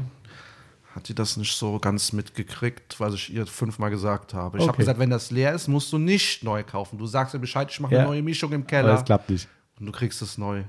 hat 0.96 1.08
die 1.08 1.14
das 1.14 1.36
nicht 1.36 1.52
so 1.56 1.78
ganz 1.78 2.12
mitgekriegt, 2.12 2.98
was 2.98 3.14
ich 3.14 3.32
ihr 3.32 3.46
fünfmal 3.46 3.90
gesagt 3.90 4.32
habe. 4.34 4.56
Ich 4.58 4.62
habe 4.62 4.70
Okay. 4.72 4.78
gesagt, 4.82 4.98
wenn 4.98 5.10
das 5.10 5.30
leer 5.30 5.52
ist, 5.52 5.68
musst 5.68 5.92
du 5.92 5.98
nicht 5.98 6.42
neu 6.42 6.64
kaufen. 6.64 6.98
Du 6.98 7.06
sagst 7.06 7.34
ihr 7.34 7.38
Bescheid, 7.40 7.68
ich 7.70 7.78
mache 7.80 7.92
Ja. 7.94 8.00
eine 8.00 8.08
neue 8.08 8.22
Mischung 8.22 8.50
im 8.52 8.62
Aber 8.62 8.66
Keller. 8.68 8.88
das 8.94 9.04
klappt 9.04 9.28
nicht. 9.30 9.46
Und 9.78 9.86
du 9.86 9.92
kriegst 9.92 10.22
es 10.22 10.38
neu. 10.38 10.64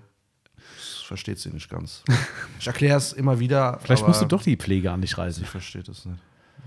Das 0.55 1.01
versteht 1.05 1.39
sie 1.39 1.49
nicht 1.49 1.69
ganz. 1.69 2.03
Ich 2.59 2.67
erkläre 2.67 2.97
es 2.97 3.13
immer 3.13 3.39
wieder. 3.39 3.79
Vielleicht 3.81 4.03
aber 4.03 4.09
musst 4.09 4.21
du 4.21 4.25
doch 4.25 4.43
die 4.43 4.57
Pflege 4.57 4.91
an 4.91 4.99
dich 5.01 5.17
reißen. 5.17 5.43
Sie 5.43 5.49
versteht 5.49 5.87
es 5.87 6.05
nicht. 6.05 6.19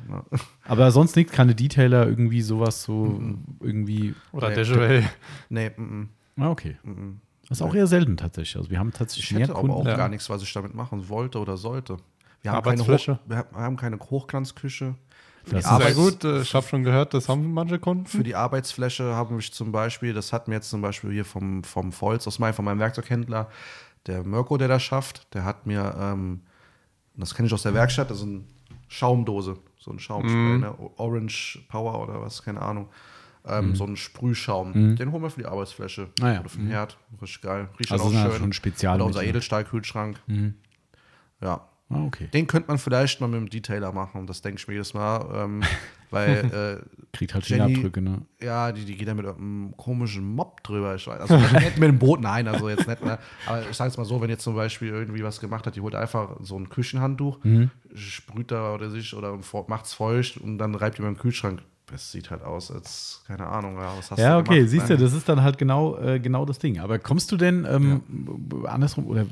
Ja. 0.08 0.24
Aber 0.64 0.90
sonst 0.90 1.14
nichts, 1.16 1.30
keine 1.32 1.54
Detailer, 1.54 2.06
irgendwie 2.06 2.40
sowas 2.40 2.82
so, 2.82 3.20
irgendwie. 3.60 4.14
Oder 4.32 4.48
Nee. 4.48 4.54
Dejoel. 4.54 5.04
Nee, 5.50 5.70
mm, 5.76 6.08
Ah, 6.38 6.48
okay. 6.48 6.78
mm, 6.82 6.90
mm. 6.90 7.20
Das 7.48 7.58
ist 7.58 7.62
auch 7.62 7.74
eher 7.74 7.86
selten 7.86 8.16
tatsächlich. 8.16 8.56
Also 8.56 8.70
wir 8.70 8.78
haben 8.78 8.92
tatsächlich 8.92 9.26
Ich 9.26 9.32
mehr 9.36 9.42
hätte 9.48 9.56
aber 9.56 9.74
auch 9.74 9.84
Ja. 9.86 9.96
gar 9.96 10.08
nichts, 10.08 10.30
was 10.30 10.42
ich 10.42 10.50
damit 10.52 10.74
machen 10.74 11.08
wollte 11.10 11.38
oder 11.38 11.58
sollte. 11.58 11.98
Wir 12.42 12.52
haben, 12.52 12.62
keine? 12.64 12.82
Hoch, 12.86 13.18
wir 13.26 13.44
haben- 13.54 13.76
keine 13.76 13.98
Hochglanzküche. 13.98 14.94
Für 15.44 15.50
Das 15.54 15.60
ist 15.60 15.64
Sehr 15.64 15.72
Arbeits 15.72 15.96
gut, 15.96 16.24
äh, 16.24 16.40
ich 16.42 16.54
habe 16.54 16.66
schon 16.66 16.82
gehört, 16.84 17.14
das 17.14 17.28
haben 17.28 17.52
manche 17.54 17.78
Kunden. 17.78 18.06
für 18.06 18.22
die 18.22 18.34
Arbeitsfläche 18.34 19.14
haben 19.14 19.38
wir 19.38 19.50
zum 19.50 19.72
Beispiel, 19.72 20.12
das 20.12 20.32
hat 20.34 20.48
mir 20.48 20.56
jetzt 20.56 20.68
zum 20.68 20.82
Beispiel 20.82 21.12
hier 21.12 21.24
vom, 21.24 21.64
vom 21.64 21.92
Volz 21.98 22.26
aus 22.26 22.38
Mai, 22.38 22.52
von 22.52 22.64
meinem 22.66 22.78
Werkzeughändler, 22.78 23.48
der 24.06 24.22
Mirko, 24.22 24.58
der 24.58 24.68
das 24.68 24.82
schafft, 24.82 25.32
der 25.34 25.44
hat 25.44 25.66
mir, 25.66 25.94
ähm, 25.98 26.42
das 27.16 27.34
kenne 27.34 27.46
ich 27.48 27.54
aus 27.54 27.62
der 27.62 27.72
Werkstatt, 27.74 28.10
das 28.10 28.18
ist 28.18 28.24
eine 28.24 28.42
Schaumdose, 28.88 29.56
so 29.78 29.90
ein 29.90 29.98
Schaumspray, 29.98 30.58
ne? 30.58 30.74
Orange 30.96 31.64
Power 31.68 32.02
oder 32.02 32.20
was, 32.20 32.42
keine 32.42 32.60
Ahnung. 32.60 32.88
Ähm, 33.46 33.74
So 33.74 33.84
ein 33.84 33.96
Sprühschaum. 33.96 34.96
Den 34.96 35.12
holen 35.12 35.22
wir 35.22 35.30
für 35.30 35.40
die 35.40 35.46
Arbeitsfläche. 35.46 36.10
Ah 36.20 36.32
ja. 36.34 36.40
Oder 36.40 36.50
für 36.50 36.58
den 36.58 36.66
Herd. 36.68 36.98
Richtig 37.22 37.40
geil. 37.40 37.70
Riecht 37.78 37.90
Also 37.90 38.04
auch 38.04 38.12
das 38.12 38.20
schön. 38.32 38.32
schon 38.38 38.52
Spezialmittel. 38.52 39.00
Oder 39.00 39.06
unser 39.06 39.22
Edelstahlkühlschrank. 39.24 40.20
Ja. 41.40 41.66
Ah, 41.90 42.04
okay. 42.04 42.28
Den 42.32 42.46
könnte 42.46 42.68
man 42.68 42.78
vielleicht 42.78 43.20
mal 43.20 43.26
mit 43.26 43.40
dem 43.40 43.50
Detailer 43.50 43.90
machen. 43.92 44.26
Das 44.26 44.42
denke 44.42 44.58
ich 44.60 44.68
mir 44.68 44.74
jedes 44.74 44.94
Mal. 44.94 45.26
Ähm, 45.34 45.62
weil, 46.10 46.80
äh, 46.82 47.06
Kriegt 47.12 47.34
halt 47.34 47.46
Jenny- 47.48 47.74
Fingerabdrücke, 47.74 48.00
ne? 48.02 48.22
ja, 48.40 48.72
die, 48.72 48.84
die 48.84 48.96
geht 48.96 49.06
da 49.08 49.14
mit 49.14 49.26
einem 49.26 49.74
komischen 49.76 50.24
Mob 50.24 50.62
drüber. 50.64 50.94
Ich 50.94 51.06
weiß, 51.06 51.20
also 51.20 51.36
nicht 51.36 51.78
mit 51.78 51.88
dem 51.88 51.98
Boot, 51.98 52.20
nein, 52.20 52.46
also 52.48 52.68
jetzt 52.68 52.86
nicht 52.88 53.04
mehr. 53.04 53.18
Aber 53.46 53.68
ich 53.68 53.76
sage 53.76 53.88
jetzt 53.90 53.96
mal 53.96 54.04
so, 54.04 54.20
wenn 54.20 54.30
jetzt 54.30 54.42
zum 54.42 54.54
Beispiel 54.54 54.88
irgendwie 54.88 55.22
was 55.24 55.40
gemacht 55.40 55.66
hat, 55.66 55.74
die 55.76 55.80
holt 55.80 55.94
einfach 55.94 56.36
so 56.40 56.56
ein 56.58 56.68
Küchenhandtuch, 56.68 57.42
Mhm. 57.44 57.70
sprüht 57.94 58.50
da 58.52 58.74
oder 58.74 58.90
sich 58.90 59.14
oder 59.14 59.38
macht 59.68 59.84
es 59.86 59.92
feucht 59.92 60.36
und 60.36 60.58
dann 60.58 60.74
reibt 60.74 60.98
die 60.98 61.02
mal 61.02 61.08
im 61.08 61.18
Kühlschrank. 61.18 61.62
Das 61.90 62.12
sieht 62.12 62.30
halt 62.30 62.42
aus, 62.42 62.70
als, 62.70 63.22
keine 63.26 63.46
Ahnung, 63.46 63.76
ja, 63.76 63.92
was 63.96 64.10
hast 64.10 64.18
Ja, 64.18 64.34
du 64.34 64.40
okay, 64.40 64.54
gemacht, 64.56 64.70
siehst 64.70 64.90
du, 64.90 64.96
das 64.96 65.12
ist 65.12 65.28
dann 65.28 65.42
halt 65.42 65.58
genau, 65.58 65.96
äh, 65.98 66.20
genau 66.20 66.44
das 66.44 66.58
Ding. 66.58 66.78
Aber 66.78 66.98
kommst 66.98 67.32
du 67.32 67.36
denn 67.36 67.66
ähm, 67.68 68.02
andersrum 68.66 69.06
oder 69.06 69.26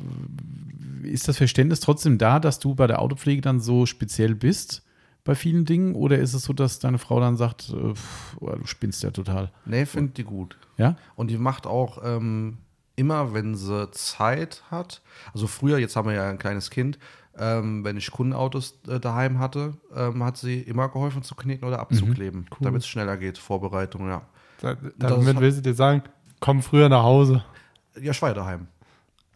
ist 1.02 1.28
das 1.28 1.36
Verständnis 1.36 1.80
trotzdem 1.80 2.18
da, 2.18 2.40
dass 2.40 2.58
du 2.58 2.74
bei 2.74 2.86
der 2.86 3.00
Autopflege 3.00 3.40
dann 3.40 3.60
so 3.60 3.86
speziell 3.86 4.34
bist 4.34 4.84
bei 5.24 5.34
vielen 5.34 5.64
Dingen? 5.64 5.94
Oder 5.94 6.18
ist 6.18 6.34
es 6.34 6.42
so, 6.42 6.52
dass 6.52 6.78
deine 6.78 6.98
Frau 6.98 7.20
dann 7.20 7.36
sagt, 7.36 7.70
äh, 7.70 7.94
pff, 7.94 8.36
oh, 8.40 8.50
du 8.50 8.66
spinnst 8.66 9.02
ja 9.02 9.10
total? 9.10 9.52
Nee, 9.64 9.86
finde 9.86 10.12
die 10.12 10.24
gut. 10.24 10.56
Ja? 10.76 10.96
Und 11.14 11.30
die 11.30 11.38
macht 11.38 11.66
auch 11.66 11.98
ähm, 12.02 12.58
immer, 12.96 13.34
wenn 13.34 13.54
sie 13.54 13.90
Zeit 13.92 14.64
hat, 14.70 15.02
also 15.32 15.46
früher, 15.46 15.78
jetzt 15.78 15.96
haben 15.96 16.08
wir 16.08 16.14
ja 16.16 16.28
ein 16.28 16.38
kleines 16.38 16.70
Kind, 16.70 16.98
ähm, 17.38 17.84
wenn 17.84 17.96
ich 17.96 18.10
Kundenautos 18.10 18.80
äh, 18.88 18.98
daheim 19.00 19.38
hatte, 19.38 19.74
ähm, 19.94 20.24
hat 20.24 20.36
sie 20.36 20.60
immer 20.60 20.88
geholfen 20.88 21.22
zu 21.22 21.34
kneten 21.34 21.64
oder 21.64 21.80
abzukleben, 21.80 22.46
damit 22.60 22.82
es 22.82 22.88
schneller 22.88 23.16
geht. 23.16 23.38
Vorbereitung, 23.38 24.08
ja. 24.08 24.22
Da, 24.60 24.76
damit 24.96 25.38
will 25.38 25.52
sie 25.52 25.62
dir 25.62 25.74
sagen, 25.74 26.02
komm 26.40 26.62
früher 26.62 26.88
nach 26.88 27.02
Hause. 27.02 27.44
Ja, 28.00 28.10
ich 28.10 28.22
war 28.22 28.34
daheim. 28.34 28.66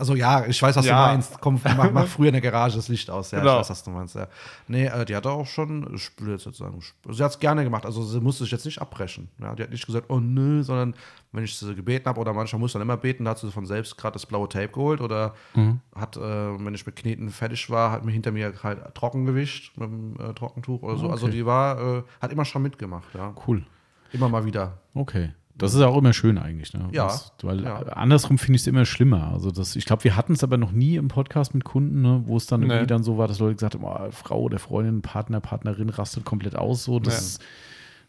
Also 0.02 0.16
ja, 0.16 0.44
ich 0.46 0.60
weiß, 0.60 0.74
was 0.74 0.84
Ja. 0.84 1.06
du 1.06 1.12
meinst. 1.12 1.40
Komm, 1.40 1.60
mach, 1.62 1.92
mach 1.92 2.06
früher 2.08 2.26
in 2.26 2.32
der 2.32 2.40
Garage 2.40 2.74
das 2.74 2.88
Licht 2.88 3.08
aus. 3.08 3.30
Ja, 3.30 3.38
Genau. 3.38 3.52
ich 3.52 3.58
weiß, 3.60 3.70
was 3.70 3.84
du 3.84 3.90
meinst. 3.92 4.16
Ja. 4.16 4.26
Nee, 4.66 4.86
äh, 4.86 5.04
die 5.04 5.14
hat 5.14 5.24
auch 5.28 5.46
schon, 5.46 5.94
ich 5.94 6.10
will 6.18 6.32
jetzt 6.36 6.42
sagen, 6.56 6.80
sie 7.08 7.22
hat 7.22 7.30
es 7.30 7.38
gerne 7.38 7.62
gemacht. 7.62 7.86
Also 7.86 8.02
sie 8.02 8.20
musste 8.20 8.42
sich 8.42 8.50
jetzt 8.50 8.64
nicht 8.64 8.80
abbrechen. 8.82 9.28
Ja, 9.40 9.54
die 9.54 9.62
hat 9.62 9.70
nicht 9.70 9.86
gesagt, 9.86 10.06
oh 10.10 10.18
nö, 10.18 10.64
sondern 10.64 10.94
wenn 11.30 11.44
ich 11.44 11.56
sie 11.56 11.72
gebeten 11.76 12.06
habe 12.08 12.20
oder 12.20 12.32
manchmal 12.32 12.58
muss 12.58 12.72
dann 12.72 12.82
immer 12.82 12.96
beten, 12.96 13.24
da 13.26 13.30
hat 13.30 13.38
sie 13.38 13.50
von 13.52 13.64
selbst 13.64 13.96
gerade 13.96 14.14
das 14.14 14.26
blaue 14.26 14.48
Tape 14.48 14.68
geholt 14.68 15.00
oder 15.00 15.34
Mhm. 15.54 15.78
hat, 15.94 16.16
äh, 16.16 16.20
wenn 16.20 16.74
ich 16.74 16.84
mit 16.84 16.96
Kneten 16.96 17.30
fertig 17.30 17.70
war, 17.70 17.92
hat 17.92 18.04
mir 18.04 18.10
hinter 18.10 18.32
mir 18.32 18.52
halt 18.64 18.94
trocken 18.96 19.24
gewischt 19.24 19.76
mit 19.78 19.88
dem 19.88 20.16
äh, 20.18 20.34
Trockentuch 20.34 20.82
oder 20.82 20.96
so. 20.96 21.08
Also 21.10 21.26
Okay. 21.26 21.36
die 21.36 21.46
war, 21.46 21.80
äh, 21.98 22.02
hat 22.20 22.32
immer 22.32 22.44
schon 22.44 22.62
mitgemacht, 22.62 23.14
ja. 23.14 23.32
Cool. 23.46 23.64
Immer 24.12 24.28
mal 24.28 24.44
wieder. 24.44 24.78
Okay. 24.94 25.32
Das 25.62 25.74
ist 25.74 25.80
auch 25.80 25.96
immer 25.96 26.12
schön 26.12 26.38
eigentlich, 26.38 26.74
ne? 26.74 26.88
Ja, 26.92 27.06
Das, 27.06 27.32
weil 27.42 27.62
ja. 27.64 27.78
andersrum 27.94 28.36
finde 28.38 28.56
ich 28.56 28.62
es 28.62 28.66
immer 28.66 28.84
schlimmer. 28.84 29.32
Also 29.32 29.50
das, 29.50 29.76
ich 29.76 29.84
glaube, 29.86 30.04
wir 30.04 30.16
hatten 30.16 30.32
es 30.34 30.42
aber 30.44 30.56
noch 30.58 30.72
nie 30.72 30.96
im 30.96 31.08
Podcast 31.08 31.54
mit 31.54 31.64
Kunden, 31.64 32.02
ne, 32.02 32.22
wo 32.26 32.36
es 32.36 32.46
dann 32.46 32.62
irgendwie 32.62 32.80
Nee. 32.80 32.86
dann 32.86 33.02
so 33.04 33.16
war, 33.16 33.28
dass 33.28 33.38
Leute 33.38 33.54
gesagt 33.54 33.74
haben, 33.74 33.84
oh, 33.84 34.10
Frau 34.10 34.40
oder 34.42 34.58
Freundin, 34.58 35.02
Partner, 35.02 35.40
Partnerin 35.40 35.88
rastet 35.88 36.24
komplett 36.24 36.56
aus. 36.56 36.84
So, 36.84 36.98
das 36.98 37.14
Ja. 37.14 37.18
ist, 37.20 37.42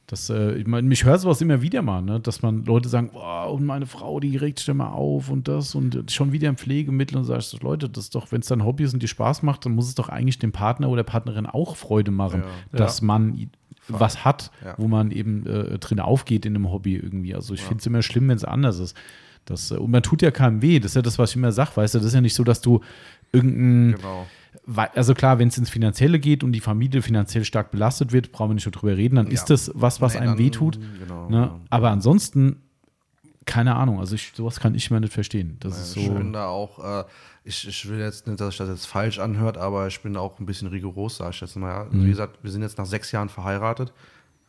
das, 0.07 0.29
äh, 0.29 0.55
ich 0.55 0.67
meine, 0.67 0.85
mich 0.85 1.05
hört 1.05 1.21
sowas 1.21 1.39
immer 1.41 1.61
wieder 1.61 1.81
mal, 1.81 2.01
ne? 2.01 2.19
dass 2.19 2.41
man 2.41 2.65
Leute 2.65 2.89
sagen, 2.89 3.11
oh, 3.13 3.51
und 3.53 3.65
meine 3.65 3.85
Frau, 3.85 4.19
die 4.19 4.35
regt 4.35 4.59
sich 4.59 4.67
immer 4.67 4.91
auf 4.93 5.29
und 5.29 5.47
das 5.47 5.75
und 5.75 6.11
schon 6.11 6.33
wieder 6.33 6.49
im 6.49 6.57
Pflegemittel 6.57 7.17
und 7.17 7.23
sagst 7.23 7.53
du, 7.53 7.57
Leute, 7.61 7.87
das 7.89 8.05
ist 8.05 8.15
doch, 8.15 8.31
wenn 8.33 8.41
es 8.41 8.47
dein 8.47 8.65
Hobby 8.65 8.83
ist 8.83 8.93
und 8.93 9.01
dir 9.01 9.07
Spaß 9.07 9.43
macht, 9.43 9.65
dann 9.65 9.73
muss 9.75 9.87
es 9.87 9.95
doch 9.95 10.09
eigentlich 10.09 10.39
dem 10.39 10.51
Partner 10.51 10.89
oder 10.89 11.03
Partnerin 11.03 11.45
auch 11.45 11.77
Freude 11.77 12.11
machen, 12.11 12.41
Ja. 12.73 12.77
dass 12.77 13.01
man 13.01 13.49
was 13.87 14.23
hat, 14.25 14.51
Ja. 14.63 14.75
wo 14.77 14.87
man 14.87 15.11
eben 15.11 15.45
äh, 15.45 15.77
drin 15.79 15.99
aufgeht 15.99 16.45
in 16.45 16.55
einem 16.55 16.71
Hobby 16.71 16.95
irgendwie. 16.95 17.35
Also 17.35 17.53
ich 17.53 17.61
finde 17.61 17.79
es 17.79 17.85
immer 17.85 18.01
schlimm, 18.01 18.27
wenn 18.29 18.37
es 18.37 18.43
anders 18.45 18.79
ist. 18.79 18.95
Das, 19.45 19.71
äh, 19.71 19.75
und 19.75 19.91
man 19.91 20.03
tut 20.03 20.21
ja 20.21 20.31
keinem 20.31 20.61
weh. 20.61 20.79
Das 20.79 20.91
ist 20.91 20.95
ja 20.95 21.01
das, 21.01 21.19
was 21.19 21.31
ich 21.31 21.35
immer 21.35 21.51
sage, 21.51 21.71
weißt 21.75 21.95
du. 21.95 21.99
Das 21.99 22.07
ist 22.07 22.13
ja 22.13 22.21
nicht 22.21 22.33
so, 22.35 22.43
dass 22.43 22.61
du 22.61 22.79
irgendein 23.31 23.95
Genau. 23.99 24.25
Also 24.95 25.13
klar, 25.15 25.39
wenn 25.39 25.47
es 25.47 25.57
ins 25.57 25.69
Finanzielle 25.69 26.19
geht 26.19 26.43
und 26.43 26.51
die 26.53 26.59
Familie 26.59 27.01
finanziell 27.01 27.43
stark 27.43 27.71
belastet 27.71 28.13
wird, 28.13 28.31
brauchen 28.31 28.51
wir 28.51 28.55
nicht 28.55 28.65
nur 28.65 28.71
drüber 28.71 28.95
reden, 28.95 29.15
dann 29.15 29.25
Ja. 29.27 29.33
ist 29.33 29.45
das 29.49 29.71
was, 29.73 29.99
was 29.99 30.13
Nee, 30.13 30.19
einem 30.21 30.37
wehtut. 30.37 30.79
Genau. 30.99 31.27
Ne? 31.29 31.37
ja. 31.37 31.59
Aber 31.69 31.89
ansonsten, 31.89 32.61
keine 33.45 33.75
Ahnung, 33.75 33.99
also 33.99 34.15
ich, 34.15 34.31
sowas 34.35 34.59
kann 34.59 34.75
ich 34.75 34.89
immer 34.89 34.99
nicht 34.99 35.13
verstehen. 35.13 35.57
Das 35.59 35.77
ist 35.79 35.95
Ich 35.97 36.05
so. 36.07 36.13
bin 36.13 36.33
da 36.33 36.47
auch, 36.47 36.79
äh, 37.01 37.03
ich, 37.43 37.67
ich 37.67 37.89
will 37.89 37.99
jetzt 37.99 38.27
nicht, 38.27 38.39
dass 38.39 38.49
sich 38.49 38.57
das 38.57 38.69
jetzt 38.69 38.85
falsch 38.85 39.19
anhört, 39.19 39.57
aber 39.57 39.87
ich 39.87 40.01
bin 40.01 40.13
da 40.13 40.19
auch 40.21 40.39
ein 40.39 40.45
bisschen 40.45 40.67
rigoros, 40.69 41.17
sag 41.17 41.31
ich 41.33 41.41
jetzt 41.41 41.55
mal. 41.55 41.69
Ja. 41.69 41.83
Mhm. 41.85 41.89
Also 41.91 42.05
wie 42.05 42.09
gesagt, 42.09 42.39
wir 42.43 42.51
sind 42.51 42.61
jetzt 42.61 42.77
nach 42.77 42.85
sechs 42.85 43.11
Jahren 43.11 43.29
verheiratet. 43.29 43.93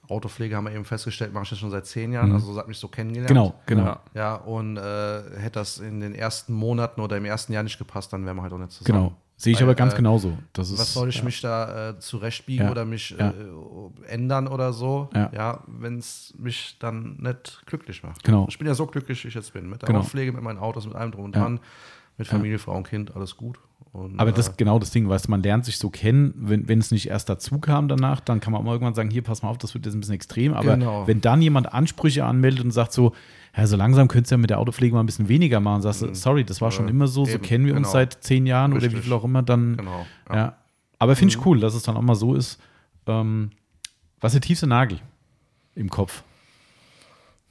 Autopflege 0.08 0.54
haben 0.54 0.64
wir 0.64 0.72
eben 0.72 0.84
festgestellt, 0.84 1.32
mache 1.32 1.44
ich 1.44 1.50
jetzt 1.52 1.60
schon 1.60 1.70
seit 1.70 1.86
zehn 1.86 2.12
Jahren, 2.12 2.30
also 2.32 2.52
so 2.52 2.58
hat 2.58 2.68
mich 2.68 2.76
so 2.78 2.88
kennengelernt. 2.88 3.30
Mhm. 3.30 3.34
Genau, 3.34 3.54
genau. 3.66 3.84
Ja. 3.84 4.00
Ja, 4.14 4.34
und 4.34 4.76
äh, 4.76 5.22
hätte 5.38 5.60
das 5.60 5.78
in 5.78 6.00
den 6.00 6.14
ersten 6.14 6.52
Monaten 6.52 7.00
oder 7.00 7.16
im 7.16 7.24
ersten 7.24 7.54
Jahr 7.54 7.62
nicht 7.62 7.78
gepasst, 7.78 8.12
dann 8.12 8.26
wären 8.26 8.36
wir 8.36 8.42
halt 8.42 8.52
auch 8.52 8.58
nicht 8.58 8.72
zusammen. 8.72 8.98
Genau. 8.98 9.16
Sehe 9.44 9.52
ich 9.52 9.58
Weil, 9.58 9.64
aber 9.64 9.74
ganz 9.74 9.92
äh, 9.92 9.96
genauso. 9.96 10.38
Das 10.54 10.70
ist, 10.70 10.78
Was 10.78 10.94
soll 10.94 11.10
ich 11.10 11.22
mich 11.22 11.40
da 11.40 11.90
äh, 11.90 11.98
zurechtbiegen 11.98 12.64
Ja, 12.64 12.70
oder 12.70 12.84
mich 12.84 13.10
ja. 13.18 13.30
äh, 13.30 14.06
ändern 14.08 14.48
oder 14.48 14.72
so, 14.72 15.10
Ja. 15.14 15.30
ja, 15.34 15.64
wenn 15.66 15.98
es 15.98 16.34
mich 16.38 16.76
dann 16.80 17.16
nicht 17.20 17.62
glücklich 17.66 18.02
macht. 18.02 18.24
Genau. 18.24 18.46
Ich 18.48 18.56
bin 18.58 18.66
ja 18.66 18.74
so 18.74 18.86
glücklich, 18.86 19.22
wie 19.24 19.28
ich 19.28 19.34
jetzt 19.34 19.52
bin. 19.52 19.68
Mit 19.68 19.82
der 19.82 19.88
Genau. 19.88 20.02
Pflege, 20.02 20.32
mit 20.32 20.42
meinen 20.42 20.58
Autos, 20.58 20.86
mit 20.86 20.94
allem 20.96 21.12
drum 21.12 21.26
und 21.26 21.36
Ja. 21.36 21.42
dran, 21.42 21.60
mit 22.16 22.26
Familie, 22.26 22.58
Frau 22.58 22.76
und 22.76 22.88
Kind, 22.88 23.14
alles 23.14 23.36
gut. 23.36 23.58
Und, 23.92 24.18
Aber 24.18 24.30
äh, 24.30 24.32
das 24.32 24.48
ist 24.48 24.58
genau 24.58 24.78
das 24.78 24.90
Ding, 24.90 25.08
weißt 25.08 25.26
du, 25.26 25.30
man 25.30 25.42
lernt 25.42 25.64
sich 25.66 25.78
so 25.78 25.88
kennen, 25.90 26.32
wenn, 26.36 26.66
wenn 26.68 26.78
es 26.80 26.90
nicht 26.90 27.08
erst 27.08 27.28
dazu 27.28 27.58
kam 27.60 27.86
danach, 27.86 28.20
dann 28.20 28.40
kann 28.40 28.52
man 28.52 28.60
auch 28.60 28.64
mal 28.64 28.72
irgendwann 28.72 28.94
sagen, 28.94 29.10
hier, 29.10 29.22
pass 29.22 29.42
mal 29.42 29.50
auf, 29.50 29.58
das 29.58 29.74
wird 29.74 29.84
jetzt 29.86 29.94
ein 29.94 30.00
bisschen 30.00 30.14
extrem. 30.14 30.54
Aber 30.54 30.74
Genau. 30.76 31.06
wenn 31.06 31.20
dann 31.20 31.40
jemand 31.42 31.72
Ansprüche 31.72 32.24
anmeldet 32.24 32.64
und 32.64 32.70
sagt 32.72 32.92
so, 32.92 33.12
ja, 33.56 33.66
so 33.66 33.76
langsam 33.76 34.08
könntest 34.08 34.30
du 34.30 34.34
ja 34.34 34.38
mit 34.38 34.50
der 34.50 34.58
Autopflege 34.58 34.94
mal 34.94 35.00
ein 35.02 35.06
bisschen 35.06 35.28
weniger 35.28 35.60
machen, 35.60 35.82
sagst 35.82 36.02
du, 36.02 36.14
sorry, 36.14 36.44
das 36.44 36.60
war 36.60 36.70
schon 36.70 36.84
Mhm. 36.86 36.90
Immer 36.90 37.06
so, 37.06 37.24
so 37.24 37.32
eben, 37.32 37.42
kennen 37.42 37.66
wir 37.66 37.74
uns 37.74 37.82
genau. 37.88 37.92
seit 37.92 38.22
zehn 38.24 38.46
Jahren 38.46 38.72
oder 38.72 38.82
wie 38.82 38.86
Richtig. 38.86 39.04
viel 39.04 39.12
auch 39.12 39.24
immer, 39.24 39.42
dann 39.42 39.76
Genau. 39.76 40.06
ja. 40.30 40.34
Ja. 40.36 40.46
Mhm. 40.46 40.52
Aber 40.98 41.16
finde 41.16 41.34
ich 41.34 41.44
cool, 41.46 41.60
dass 41.60 41.74
es 41.74 41.82
dann 41.82 41.96
auch 41.96 42.02
mal 42.02 42.14
so 42.14 42.34
ist. 42.34 42.60
Ähm, 43.06 43.50
was 44.20 44.32
ist 44.34 44.42
der 44.42 44.46
tiefste 44.48 44.66
Nagel 44.66 45.00
im 45.74 45.90
Kopf? 45.90 46.22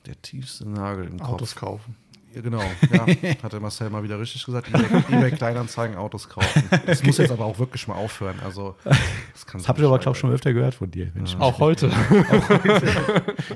Der 0.06 0.20
tiefste 0.22 0.68
Nagel 0.68 1.06
im 1.08 1.22
Autos 1.22 1.56
Kopf. 1.56 1.62
kaufen. 1.62 1.96
Ja, 2.34 2.42
genau. 2.42 2.62
Ja, 2.92 3.06
hat 3.44 3.54
der 3.54 3.60
Marcel 3.60 3.90
mal 3.92 4.02
wieder 4.02 4.20
richtig 4.20 4.44
gesagt. 4.44 4.68
eBay, 4.68 4.86
eBay 5.12 5.32
Kleinanzeigen, 5.32 5.98
Autos 5.98 6.28
kaufen. 6.28 6.64
Das 6.86 7.04
muss 7.04 7.18
jetzt 7.20 7.32
aber 7.32 7.46
auch 7.46 7.60
wirklich 7.60 7.88
mal 7.88 7.94
aufhören. 7.94 8.36
Also, 8.44 8.76
das 8.84 9.46
kann 9.46 9.60
Das 9.62 9.68
habe 9.68 9.82
ich 9.82 9.86
aber, 9.86 10.00
glaube 10.00 10.16
ich, 10.16 10.20
schon 10.20 10.32
öfter 10.32 10.52
gehört 10.52 10.74
von 10.74 10.90
dir. 10.90 11.12
Mensch. 11.14 11.36
Auch 11.38 11.60
heute. 11.60 11.92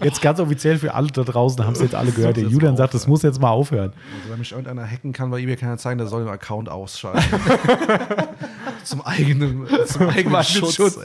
Jetzt 0.03 0.21
ganz 0.21 0.39
offiziell 0.39 0.77
für 0.77 0.93
alle 0.93 1.07
da 1.07 1.23
draußen 1.23 1.65
haben 1.65 1.73
es 1.73 1.81
jetzt 1.81 1.95
alle 1.95 2.11
gehört. 2.11 2.37
Der 2.37 2.43
Julian 2.43 2.77
sagt, 2.77 2.93
das 2.93 3.07
muss 3.07 3.23
jetzt 3.23 3.41
mal 3.41 3.49
aufhören. 3.49 3.93
Also 4.19 4.31
wenn 4.31 4.39
mich 4.39 4.51
irgendeiner 4.51 4.85
hacken 4.85 5.11
kann 5.11 5.31
bei 5.31 5.39
eBay 5.39 5.55
Kleinanzeigen, 5.55 5.97
der 5.97 6.07
soll 6.07 6.23
den 6.23 6.31
Account 6.31 6.69
ausschalten. 6.69 7.23
zum 8.83 9.01
eigenen, 9.01 9.67
zum 9.87 10.07
eigenen 10.09 10.43
Schutz. 10.43 10.75
Schutz. 10.75 10.99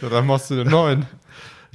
Ja, 0.00 0.08
dann 0.08 0.26
machst 0.26 0.50
du 0.50 0.56
den 0.56 0.68
neuen. 0.68 1.06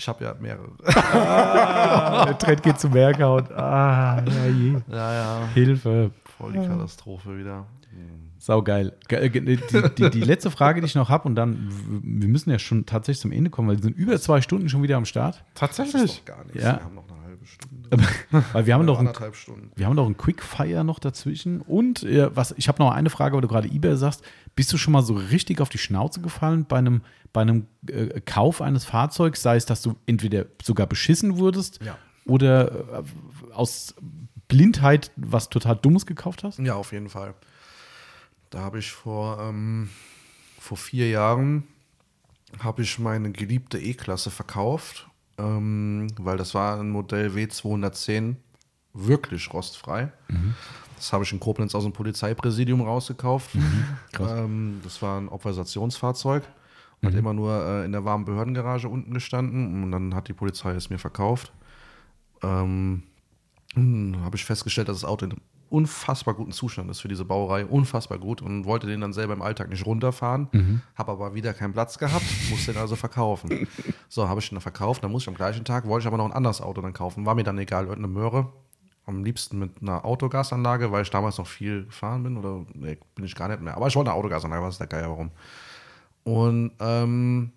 Ich 0.03 0.07
habe 0.09 0.21
ja 0.25 0.35
mehrere. 0.37 0.67
Der 2.27 2.37
Trend 2.37 2.61
geht 2.61 2.77
zum 2.77 2.93
Werkout. 2.93 3.49
Ah, 3.53 4.21
ja 4.25 4.45
je. 4.47 4.73
Ja, 4.91 5.13
ja. 5.13 5.47
Hilfe. 5.53 6.11
Voll 6.37 6.51
die 6.51 6.59
Katastrophe 6.67 7.37
wieder. 7.37 7.65
Saugeil. 8.37 8.91
Ge- 9.07 9.19
äh, 9.19 9.29
Die, 9.29 9.57
die, 9.95 10.09
die 10.09 10.19
letzte 10.21 10.51
Frage, 10.51 10.81
die 10.81 10.87
ich 10.87 10.95
noch 10.95 11.07
habe, 11.07 11.25
und 11.29 11.35
dann, 11.35 11.69
wir 12.03 12.27
müssen 12.27 12.49
ja 12.49 12.59
schon 12.59 12.85
tatsächlich 12.85 13.21
zum 13.21 13.31
Ende 13.31 13.49
kommen, 13.49 13.69
weil 13.69 13.77
wir 13.77 13.83
sind 13.83 13.95
über 13.95 14.19
zwei 14.19 14.41
Stunden 14.41 14.67
schon 14.67 14.83
wieder 14.83 14.97
am 14.97 15.05
Start. 15.05 15.35
Das 15.35 15.69
ist 15.69 15.77
Tatsächlich. 15.77 16.17
doch 16.25 16.25
gar 16.35 16.43
nichts. 16.43 16.61
Ja. 16.61 16.73
Wir 16.75 16.83
haben 16.83 16.95
noch 16.95 17.07
eine 17.09 17.21
halbe. 17.25 17.45
Stunde. 17.45 17.82
Weil 18.53 18.65
wir 18.65 18.73
haben 18.73 18.87
doch 18.87 18.99
ein, 18.99 19.09
wir 19.75 19.85
haben 19.85 19.95
doch 19.95 20.05
ein 20.07 20.17
Quickfire 20.17 20.83
noch 20.83 20.99
dazwischen. 20.99 21.61
Und 21.61 22.03
äh, 22.03 22.35
was, 22.35 22.53
ich 22.57 22.67
habe 22.67 22.81
noch 22.81 22.91
eine 22.91 23.09
Frage, 23.09 23.35
weil 23.35 23.41
du 23.41 23.47
gerade 23.47 23.67
eBay 23.67 23.95
sagst. 23.97 24.23
Bist 24.55 24.71
du 24.71 24.77
schon 24.77 24.93
mal 24.93 25.01
so 25.01 25.15
richtig 25.15 25.61
auf 25.61 25.69
die 25.69 25.77
Schnauze 25.79 26.21
gefallen 26.21 26.65
bei 26.65 26.77
einem, 26.77 27.01
bei 27.33 27.41
einem 27.41 27.65
äh, 27.87 28.21
Kauf 28.21 28.61
eines 28.61 28.85
Fahrzeugs, 28.85 29.41
sei 29.41 29.55
es, 29.55 29.65
dass 29.65 29.81
du 29.81 29.95
entweder 30.05 30.45
sogar 30.61 30.85
beschissen 30.85 31.37
wurdest 31.37 31.79
Ja. 31.83 31.97
oder 32.25 32.99
äh, 32.99 33.03
aus 33.53 33.95
Blindheit 34.47 35.09
was 35.15 35.49
total 35.49 35.75
Dummes 35.77 36.05
gekauft 36.05 36.43
hast? 36.43 36.59
Ja, 36.59 36.75
auf 36.75 36.91
jeden 36.91 37.09
Fall. 37.09 37.33
Da 38.51 38.59
habe 38.59 38.77
ich 38.77 38.91
vor, 38.91 39.39
ähm, 39.39 39.89
vor 40.59 40.77
vier 40.77 41.09
Jahren 41.09 41.63
habe 42.59 42.83
ich 42.83 42.99
meine 42.99 43.31
geliebte 43.31 43.79
E-Klasse 43.79 44.29
verkauft, 44.29 45.09
ähm, 45.37 46.07
weil 46.19 46.37
das 46.37 46.53
war 46.53 46.79
ein 46.79 46.89
Modell 46.89 47.29
W210, 47.29 48.35
wirklich 48.93 49.53
rostfrei. 49.53 50.11
Das 50.95 51.11
habe 51.11 51.23
ich 51.23 51.33
in 51.33 51.39
Koblenz 51.39 51.75
aus 51.75 51.83
dem 51.83 51.93
Polizeipräsidium 51.93 52.81
rausgekauft. 52.81 53.55
Ähm, 54.19 54.79
das 54.83 55.01
war 55.01 55.19
ein 55.19 55.27
Obversationsfahrzeug. 55.27 56.43
Und 57.01 57.09
Hat 57.09 57.15
immer 57.15 57.33
nur 57.33 57.51
äh, 57.65 57.85
in 57.85 57.91
der 57.91 58.05
warmen 58.05 58.23
Behördengarage 58.23 58.87
unten 58.87 59.13
gestanden 59.13 59.83
und 59.83 59.91
dann 59.91 60.15
hat 60.15 60.29
die 60.29 60.33
Polizei 60.33 60.71
es 60.71 60.89
mir 60.89 60.99
verkauft. 60.99 61.51
Ähm, 62.41 63.03
hm, 63.73 64.21
habe 64.23 64.37
ich 64.37 64.45
festgestellt, 64.45 64.87
dass 64.87 65.01
das 65.01 65.09
Auto 65.09 65.27
unfassbar 65.73 66.35
guten 66.35 66.51
Zustand 66.51 66.91
ist 66.91 66.99
für 67.01 67.07
diese 67.07 67.25
Baureihe, 67.25 67.65
unfassbar 67.65 68.19
gut 68.19 68.43
und 68.43 68.65
wollte 68.65 68.85
den 68.85 69.01
dann 69.01 69.11
selber 69.11 69.33
im 69.33 69.41
Alltag 69.41 69.69
nicht 69.69 69.87
runterfahren, 69.87 70.81
habe 70.93 71.11
aber 71.11 71.33
wieder 71.33 71.51
keinen 71.53 71.73
Platz 71.73 71.97
gehabt, 71.97 72.23
musste 72.51 72.73
den 72.73 72.81
also 72.81 72.95
verkaufen. 72.95 73.67
So, 74.07 74.29
habe 74.29 74.39
ich 74.39 74.49
den 74.49 74.55
dann 74.55 74.61
verkauft, 74.61 75.03
dann 75.03 75.11
muss 75.11 75.23
ich 75.23 75.29
am 75.29 75.33
gleichen 75.33 75.65
Tag, 75.65 75.87
wollte 75.87 76.03
ich 76.03 76.07
aber 76.07 76.17
noch 76.17 76.25
ein 76.25 76.31
anderes 76.31 76.61
Auto 76.61 76.79
dann 76.81 76.93
kaufen, 76.93 77.25
war 77.25 77.33
mir 77.33 77.43
dann 77.43 77.57
egal, 77.57 77.85
irgendeine 77.85 78.13
Möhre, 78.13 78.53
am 79.07 79.23
liebsten 79.23 79.57
mit 79.57 79.81
einer 79.81 80.05
Autogasanlage, 80.05 80.91
weil 80.91 81.01
ich 81.01 81.09
damals 81.09 81.39
noch 81.39 81.47
viel 81.47 81.85
gefahren 81.85 82.21
bin 82.21 82.37
oder 82.37 82.65
nee, 82.75 82.99
bin 83.15 83.25
ich 83.25 83.33
gar 83.33 83.47
nicht 83.47 83.59
mehr, 83.59 83.75
aber 83.75 83.87
ich 83.87 83.95
wollte 83.95 84.11
eine 84.11 84.19
Autogasanlage, 84.19 84.63
was 84.63 84.75
ist 84.75 84.79
der 84.79 84.87
Geier, 84.87 85.09
warum? 85.09 85.31
Und 86.23 86.71
ähm, 86.79 87.51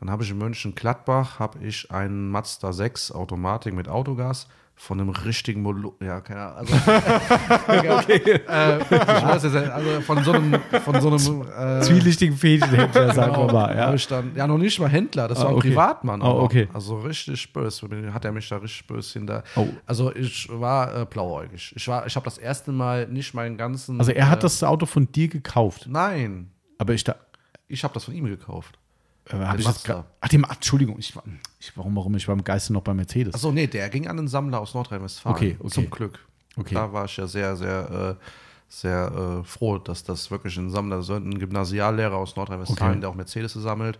dann 0.00 0.10
habe 0.10 0.22
ich 0.22 0.30
in 0.30 0.36
Mönchengladbach 0.36 1.38
habe 1.38 1.60
ich 1.60 1.90
einen 1.90 2.30
Mazda 2.30 2.74
6 2.74 3.10
Automatik 3.12 3.72
mit 3.72 3.88
Autogas 3.88 4.48
von 4.80 5.00
einem 5.00 5.10
richtigen 5.10 5.60
Molo 5.62 5.96
ja 6.00 6.20
keine 6.20 6.40
Ahnung 6.54 6.72
also, 7.66 8.08
äh, 8.12 8.78
ich 8.78 8.90
weiß 8.90 9.42
jetzt, 9.42 9.56
also 9.56 10.00
von 10.02 10.22
so 10.24 10.32
einem 10.32 10.54
von 10.84 11.00
so 11.00 11.08
einem 11.08 11.78
äh, 11.78 11.80
Zwielichtigen 11.82 12.36
Fähigkeiten, 12.36 13.12
sagen 13.12 13.36
wir 13.36 13.52
mal. 13.52 13.76
ja. 13.76 13.92
Ich 13.92 14.06
dann, 14.06 14.32
ja, 14.36 14.46
noch 14.46 14.58
nicht 14.58 14.78
mal 14.78 14.88
Händler, 14.88 15.28
das 15.28 15.38
Ah, 15.40 15.44
war 15.44 15.48
ein 15.50 15.56
okay. 15.56 15.68
Privatmann. 15.70 16.22
Aber. 16.22 16.42
okay. 16.42 16.68
Also 16.72 16.98
richtig 16.98 17.52
böse. 17.52 17.88
Hat 18.12 18.24
er 18.24 18.32
mich 18.32 18.48
da 18.48 18.56
richtig 18.58 18.86
böse 18.86 19.18
hinter. 19.18 19.42
Oh. 19.56 19.66
Also 19.86 20.14
ich 20.14 20.48
war 20.50 21.02
äh, 21.02 21.04
blauäugig. 21.06 21.72
Ich, 21.76 21.88
war, 21.88 22.06
ich 22.06 22.14
habe 22.16 22.24
das 22.24 22.38
erste 22.38 22.70
Mal 22.72 23.08
nicht 23.08 23.34
meinen 23.34 23.56
ganzen. 23.56 23.98
Also 23.98 24.12
er 24.12 24.30
hat 24.30 24.38
äh, 24.38 24.42
das 24.42 24.62
Auto 24.62 24.86
von 24.86 25.10
dir 25.10 25.28
gekauft. 25.28 25.86
Nein, 25.88 26.50
Aber 26.78 26.94
ich 26.94 27.02
da. 27.04 27.16
ich 27.66 27.82
habe 27.84 27.94
das 27.94 28.04
von 28.04 28.14
ihm 28.14 28.26
gekauft. 28.26 28.78
Äh, 29.30 29.36
hab 29.36 29.52
Den 29.52 29.60
ich 29.60 29.66
das 29.66 29.74
Mazda. 29.76 29.94
gra- 30.00 30.04
Ach, 30.20 30.28
dem, 30.28 30.44
Entschuldigung, 30.44 30.98
ich, 30.98 31.14
ich, 31.60 31.76
warum, 31.76 31.94
warum? 31.96 32.14
Ich 32.16 32.26
war 32.28 32.34
im 32.34 32.44
Geiste 32.44 32.72
noch 32.72 32.82
bei 32.82 32.94
Mercedes. 32.94 33.34
Achso, 33.34 33.52
nee, 33.52 33.66
der 33.66 33.88
ging 33.90 34.06
an 34.08 34.16
den 34.16 34.28
Sammler 34.28 34.60
aus 34.60 34.74
Nordrhein-Westfalen. 34.74 35.36
Okay, 35.36 35.56
okay. 35.58 35.68
Zum 35.70 35.90
Glück. 35.90 36.18
Okay. 36.56 36.74
Da 36.74 36.92
war 36.92 37.04
ich 37.04 37.16
ja 37.16 37.26
sehr, 37.26 37.56
sehr, 37.56 38.16
äh, 38.18 38.24
sehr 38.68 39.40
äh, 39.40 39.44
froh, 39.44 39.78
dass 39.78 40.04
das 40.04 40.30
wirklich 40.30 40.56
ein 40.58 40.70
Sammler, 40.70 41.02
so 41.02 41.14
ein 41.14 41.38
Gymnasiallehrer 41.38 42.16
aus 42.16 42.36
Nordrhein-Westfalen, 42.36 42.90
Okay. 42.90 42.96
Mhm. 42.96 43.00
der 43.00 43.10
auch 43.10 43.14
Mercedes 43.14 43.52
sammelt. 43.54 43.98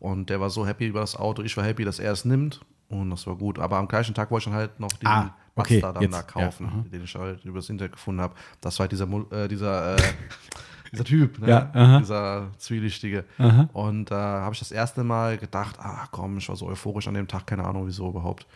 Und 0.00 0.30
der 0.30 0.40
war 0.40 0.50
so 0.50 0.66
happy 0.66 0.86
über 0.86 1.00
das 1.00 1.14
Auto. 1.16 1.42
Ich 1.42 1.56
war 1.56 1.64
happy, 1.64 1.84
dass 1.84 1.98
er 1.98 2.12
es 2.12 2.24
nimmt. 2.24 2.60
Und 2.88 3.10
das 3.10 3.26
war 3.26 3.36
gut. 3.36 3.58
Aber 3.58 3.76
am 3.76 3.86
gleichen 3.86 4.14
Tag 4.14 4.30
wollte 4.30 4.44
ich 4.48 4.52
dann 4.52 4.58
halt 4.58 4.80
noch 4.80 4.88
diesen 4.88 5.06
Ah, 5.06 5.34
okay, 5.54 5.74
Mazda 5.74 5.92
dann 5.92 6.02
jetzt, 6.04 6.12
da 6.14 6.18
ja, 6.18 6.22
kaufen, 6.22 6.66
aha. 6.66 6.84
den 6.90 7.04
ich 7.04 7.14
halt 7.14 7.44
übers 7.44 7.68
Internet 7.68 7.92
gefunden 7.92 8.22
habe. 8.22 8.34
Das 8.62 8.78
war 8.78 8.84
halt 8.84 8.92
dieser, 8.92 9.06
äh, 9.30 9.46
dieser, 9.48 9.96
dieser 10.90 11.04
Typ, 11.04 11.38
ne? 11.38 11.48
Ja, 11.48 11.98
dieser 11.98 12.48
zwielichtige. 12.58 13.24
Aha. 13.38 13.68
Und 13.72 14.06
da 14.10 14.40
habe 14.42 14.52
ich 14.54 14.58
das 14.58 14.72
erste 14.72 15.04
Mal 15.04 15.38
gedacht, 15.38 15.76
ah 15.78 16.06
komm, 16.10 16.38
ich 16.38 16.48
war 16.48 16.56
so 16.56 16.66
euphorisch 16.66 17.08
an 17.08 17.14
dem 17.14 17.28
Tag, 17.28 17.46
keine 17.46 17.64
Ahnung 17.64 17.86
wieso 17.86 18.08
überhaupt. 18.08 18.46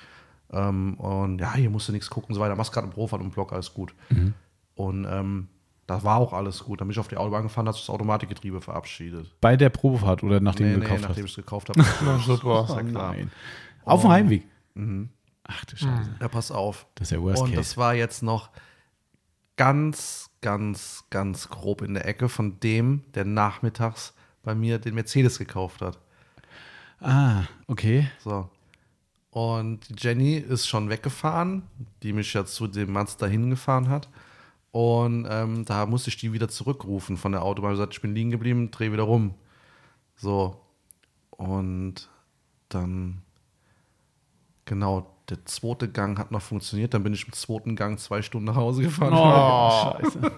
Ähm, 0.50 0.94
und 0.94 1.38
ja, 1.40 1.54
hier 1.54 1.70
musst 1.70 1.88
du 1.88 1.92
nichts 1.92 2.10
gucken 2.10 2.28
und 2.30 2.34
so 2.34 2.40
weiter. 2.40 2.54
Machst 2.56 2.72
gerade 2.72 2.84
einen 2.84 2.92
Profil 2.92 3.20
und 3.20 3.30
Blog, 3.32 3.52
alles 3.52 3.72
gut. 3.72 3.94
Mhm. 4.10 4.34
Und 4.74 5.06
ähm, 5.08 5.48
da 5.86 6.02
war 6.04 6.16
auch 6.18 6.32
alles 6.32 6.62
gut. 6.64 6.80
Dann 6.80 6.88
bin 6.88 6.92
ich 6.92 6.98
auf 6.98 7.08
die 7.08 7.16
Autobahn 7.16 7.42
gefahren, 7.42 7.66
hat 7.68 7.74
sich 7.74 7.84
das 7.86 7.94
Automatikgetriebe 7.94 8.60
verabschiedet. 8.60 9.34
Bei 9.40 9.56
der 9.56 9.70
Probefahrt 9.70 10.22
oder 10.22 10.40
nachdem 10.40 10.66
Nee, 10.68 10.72
du 10.74 10.78
nee, 10.80 10.84
gekauft 10.84 11.02
nachdem 11.02 11.24
hast? 11.24 11.30
ich 11.32 11.38
es 11.38 11.44
gekauft 11.44 11.68
habe. 11.68 11.80
Ja 12.26 12.82
klar. 12.82 13.12
Nein. 13.12 13.30
Auf 13.84 14.02
dem 14.02 14.10
Heimweg. 14.10 14.46
Mhm. 14.74 15.08
Ach 15.44 15.64
du 15.64 15.76
Scheiße. 15.76 16.10
Ja, 16.20 16.28
pass 16.28 16.50
auf. 16.52 16.86
Das 16.94 17.08
ist 17.08 17.12
ja 17.12 17.20
Worst 17.22 17.42
und 17.42 17.48
Case. 17.48 17.56
das 17.60 17.76
war 17.76 17.94
jetzt 17.94 18.22
noch 18.22 18.50
ganz, 19.56 20.30
ganz, 20.42 21.04
ganz 21.08 21.48
grob 21.48 21.80
in 21.80 21.94
der 21.94 22.06
Ecke 22.06 22.28
von 22.28 22.60
dem, 22.60 23.02
der 23.14 23.24
nachmittags 23.24 24.12
bei 24.42 24.54
mir 24.54 24.78
den 24.78 24.94
Mercedes 24.94 25.38
gekauft 25.38 25.80
hat. 25.80 25.98
ah, 27.00 27.44
okay. 27.66 28.10
So. 28.18 28.50
Und 29.30 29.80
Jenny 29.98 30.36
ist 30.36 30.66
schon 30.66 30.90
weggefahren, 30.90 31.62
die 32.02 32.12
mich 32.12 32.34
ja 32.34 32.44
zu 32.44 32.66
dem 32.66 32.92
Mazda 32.92 33.26
hingefahren 33.26 33.88
hat. 33.88 34.10
Und 34.72 35.26
ähm, 35.30 35.64
da 35.64 35.86
musste 35.86 36.10
ich 36.10 36.18
die 36.18 36.32
wieder 36.32 36.48
zurückrufen 36.48 37.16
von 37.16 37.32
der 37.32 37.42
Autobahn. 37.42 37.72
Ich 37.72 37.78
gesagt, 37.78 37.94
ich 37.94 38.02
bin 38.02 38.14
liegen 38.14 38.30
geblieben, 38.30 38.70
dreh 38.70 38.92
wieder 38.92 39.04
rum. 39.04 39.34
So. 40.16 40.60
Und 41.30 42.10
dann, 42.68 43.22
genau, 44.64 45.14
der 45.32 45.46
zweite 45.46 45.88
Gang 45.88 46.18
hat 46.18 46.30
noch 46.30 46.42
funktioniert. 46.42 46.92
Dann 46.92 47.02
bin 47.02 47.14
ich 47.14 47.26
im 47.26 47.32
zweiten 47.32 47.74
Gang 47.74 47.98
zwei 47.98 48.20
Stunden 48.20 48.44
nach 48.44 48.56
Hause 48.56 48.82
gefahren. 48.82 49.14
Oh, 49.14 50.02
Scheiße. 50.02 50.30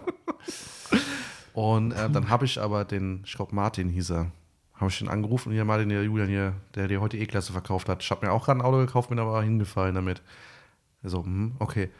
Und 1.52 1.92
äh, 1.92 2.08
dann 2.10 2.28
habe 2.28 2.44
ich 2.44 2.60
aber 2.60 2.84
den, 2.84 3.22
ich 3.26 3.34
glaube 3.34 3.54
Martin 3.54 3.88
hieß 3.88 4.10
er, 4.10 4.30
habe 4.74 4.90
ich 4.90 4.98
den 4.98 5.08
angerufen 5.08 5.48
und 5.48 5.54
hier 5.54 5.64
Martin, 5.64 5.88
der 5.88 6.04
Julian 6.04 6.28
hier, 6.28 6.54
der 6.76 6.86
dir 6.86 7.00
heute 7.00 7.16
E-Klasse 7.16 7.52
verkauft 7.52 7.88
hat. 7.88 8.02
Ich 8.04 8.10
habe 8.12 8.24
mir 8.24 8.32
auch 8.32 8.44
gerade 8.44 8.60
ein 8.60 8.64
Auto 8.64 8.78
gekauft, 8.78 9.08
bin 9.08 9.18
aber 9.18 9.42
hingefallen 9.42 9.96
damit. 9.96 10.22
Also, 11.02 11.24
okay. 11.58 11.90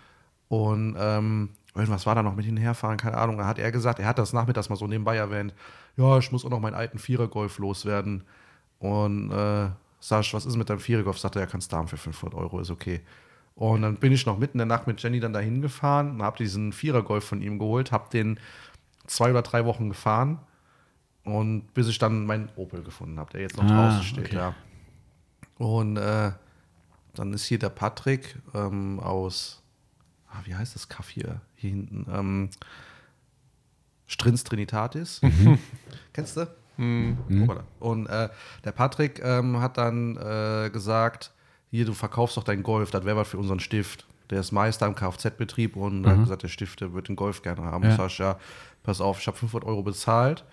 Und 0.49 0.97
ähm, 0.97 1.51
irgendwas 1.75 2.07
war 2.07 2.15
da 2.15 2.23
noch 2.23 2.37
mit 2.37 2.45
hinherfahren, 2.45 2.97
keine 2.97 3.17
Ahnung. 3.17 3.39
Da 3.39 3.47
hat 3.47 3.59
er 3.59 3.73
gesagt, 3.73 3.99
er 3.99 4.07
hat 4.07 4.19
das 4.19 4.33
nachmittags 4.33 4.69
mal 4.69 4.77
so 4.77 4.87
nebenbei 4.87 5.17
erwähnt. 5.17 5.53
Ja, 5.97 6.19
ich 6.19 6.31
muss 6.31 6.45
auch 6.45 6.51
noch 6.51 6.61
meinen 6.61 6.75
alten 6.75 6.99
Vierer-Golf 6.99 7.59
loswerden. 7.59 8.23
Und 8.79 9.33
äh, 9.33 9.71
sag 10.07 10.21
ich, 10.21 10.35
was 10.35 10.45
ist 10.45 10.57
mit 10.57 10.69
deinem 10.69 10.81
Vierer-Golf? 10.81 11.19
Sagt 11.19 11.37
er, 11.37 11.43
er 11.43 11.47
kannst 11.47 11.73
da 11.73 11.79
haben 11.79 11.89
für 11.89 11.97
500 11.97 12.39
Euro, 12.39 12.61
ist 12.61 12.71
okay. 12.71 13.01
Und 13.55 13.83
dann 13.83 13.97
bin 13.97 14.13
ich 14.13 14.27
noch 14.27 14.37
mitten 14.37 14.61
in 14.61 14.69
der 14.69 14.77
Nacht 14.77 14.87
mit 14.87 15.03
Jenny 15.03 15.19
dann 15.19 15.33
dahin 15.33 15.63
gefahren 15.63 16.11
und 16.11 16.23
habe 16.23 16.37
diesen 16.37 16.73
Vierer-Golf 16.73 17.25
von 17.25 17.41
ihm 17.41 17.59
geholt, 17.59 17.91
habe 17.91 18.11
den 18.11 18.39
zwei 19.07 19.31
oder 19.31 19.41
drei 19.41 19.65
Wochen 19.65 19.89
gefahren 19.89 20.41
und 21.25 21.73
bis 21.73 21.89
ich 21.89 21.99
dann 21.99 22.27
meinen 22.27 22.51
Opel 22.57 22.83
gefunden 22.83 23.19
habe, 23.19 23.31
der 23.31 23.41
jetzt 23.43 23.57
noch 23.57 23.65
Ah, 23.65 23.89
draußen 23.89 24.03
steht, 24.03 24.27
okay. 24.27 24.37
ja. 24.37 24.55
Und 25.57 25.97
äh, 25.97 26.33
dann 27.15 27.33
ist 27.33 27.47
hier 27.47 27.59
der 27.59 27.71
Patrick 27.71 28.37
ähm, 28.55 29.01
aus, 29.01 29.63
ah, 30.29 30.41
wie 30.45 30.55
heißt 30.55 30.75
das 30.75 30.89
Kaff 30.91 31.09
hier, 31.09 31.41
hier 31.55 31.71
hinten, 31.71 32.07
ähm, 32.13 32.51
Strins 34.07 34.45
Trinitatis. 34.45 35.23
Kennst 36.13 36.37
du? 36.37 36.47
Hoppala. 36.79 37.65
Und 37.81 38.07
äh, 38.07 38.29
der 38.65 38.73
Patrick 38.73 39.21
ähm, 39.25 39.61
hat 39.61 39.79
dann 39.79 40.17
äh, 40.17 40.71
gesagt, 40.71 41.33
hier, 41.71 41.85
du 41.85 41.93
verkaufst 41.93 42.37
doch 42.37 42.45
deinen 42.45 42.63
Golf, 42.63 42.91
das 42.91 43.05
wäre 43.05 43.17
was 43.17 43.29
für 43.29 43.39
unseren 43.39 43.61
Stift. 43.61 44.07
Der 44.31 44.41
ist 44.41 44.53
Meister 44.53 44.87
im 44.87 44.95
Kfz-Betrieb 44.95 45.77
und 45.77 46.07
hat 46.07 46.19
gesagt, 46.21 46.43
der 46.45 46.49
Stift, 46.49 46.81
der 46.81 46.95
wird 46.95 47.09
den 47.09 47.17
Golf 47.17 47.43
gerne 47.43 47.63
haben. 47.63 47.85
Ja. 47.85 47.91
Ich 47.91 47.97
sag, 47.97 48.19
ja, 48.19 48.39
pass 48.83 49.01
auf, 49.01 49.21
ich 49.21 49.27
habe 49.27 49.37
500 49.37 49.69
Euro 49.69 49.83
bezahlt, 49.83 50.45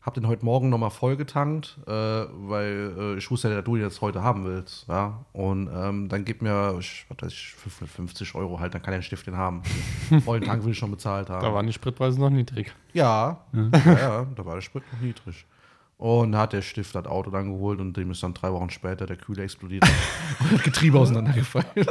habe 0.00 0.18
den 0.18 0.26
heute 0.26 0.44
Morgen 0.44 0.68
nochmal 0.68 0.90
vollgetankt, 0.90 1.78
äh, 1.86 1.90
weil 1.90 2.94
äh, 2.98 3.18
ich 3.18 3.30
wusste 3.30 3.50
ja, 3.50 3.56
dass 3.56 3.64
du 3.64 3.76
ihn 3.76 3.82
jetzt 3.82 4.00
heute 4.00 4.22
haben 4.22 4.44
willst. 4.44 4.88
Ja? 4.88 5.24
Und 5.32 5.68
ähm, 5.72 6.08
dann 6.08 6.24
gib 6.24 6.42
mir, 6.42 6.76
ich, 6.80 7.04
was 7.08 7.18
weiß 7.22 7.32
ich, 7.32 7.54
550 7.56 8.34
Euro 8.34 8.58
halt, 8.58 8.74
dann 8.74 8.82
kann 8.82 8.94
er 8.94 9.00
den 9.00 9.04
Stift 9.04 9.26
den 9.26 9.36
haben. 9.36 9.62
Vollen 10.24 10.42
Tank 10.42 10.64
will 10.64 10.72
ich 10.72 10.78
schon 10.78 10.90
bezahlt 10.90 11.28
haben. 11.28 11.44
Da 11.44 11.52
waren 11.52 11.66
die 11.66 11.72
Spritpreise 11.72 12.18
noch 12.18 12.30
niedrig. 12.30 12.72
Ja, 12.92 13.44
ja, 13.52 13.70
ja, 13.84 14.26
da 14.34 14.44
war 14.44 14.54
der 14.54 14.62
Sprit 14.62 14.82
noch 14.92 15.00
niedrig. 15.00 15.46
Und 16.00 16.32
da 16.32 16.38
hat 16.38 16.54
der 16.54 16.62
Stift 16.62 16.94
das 16.94 17.04
Auto 17.04 17.30
dann 17.30 17.52
geholt 17.52 17.78
und 17.78 17.94
dem 17.94 18.10
ist 18.10 18.22
dann 18.22 18.32
drei 18.32 18.50
Wochen 18.54 18.70
später 18.70 19.04
der 19.04 19.16
Kühler 19.16 19.42
explodiert 19.42 19.84
und 20.40 20.52
das 20.54 20.62
Getriebe 20.62 20.98
auseinandergefallen. 20.98 21.66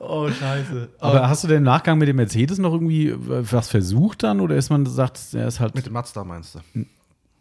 Oh, 0.00 0.28
scheiße. 0.28 0.88
Aber 0.98 1.28
hast 1.28 1.44
du 1.44 1.48
denn 1.48 1.58
im 1.58 1.62
Nachgang 1.62 1.96
mit 1.98 2.08
dem 2.08 2.16
Mercedes 2.16 2.58
noch 2.58 2.72
irgendwie 2.72 3.10
äh, 3.10 3.16
was 3.18 3.68
versucht 3.68 4.24
dann? 4.24 4.40
Oder 4.40 4.56
ist 4.56 4.68
man 4.68 4.84
sagt, 4.86 5.20
er 5.34 5.46
ist 5.46 5.60
halt. 5.60 5.76
Mit 5.76 5.86
dem 5.86 5.92
Mazda 5.92 6.24
meinst 6.24 6.56
du? 6.56 6.80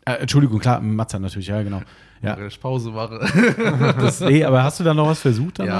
äh, 0.05 0.11
Entschuldigung, 0.15 0.59
klar, 0.59 0.79
Mazda 0.81 1.17
natürlich, 1.17 1.47
ja, 1.47 1.63
genau. 1.63 1.81
Ja, 2.21 2.37
Wenn 2.37 2.45
ich 2.47 2.59
Pause 2.59 2.91
mache. 2.91 3.17
das, 3.99 4.19
nee, 4.19 4.43
aber 4.43 4.61
hast 4.61 4.79
du 4.79 4.83
da 4.83 4.93
noch 4.93 5.07
was 5.07 5.19
versucht 5.19 5.57
danach? 5.59 5.71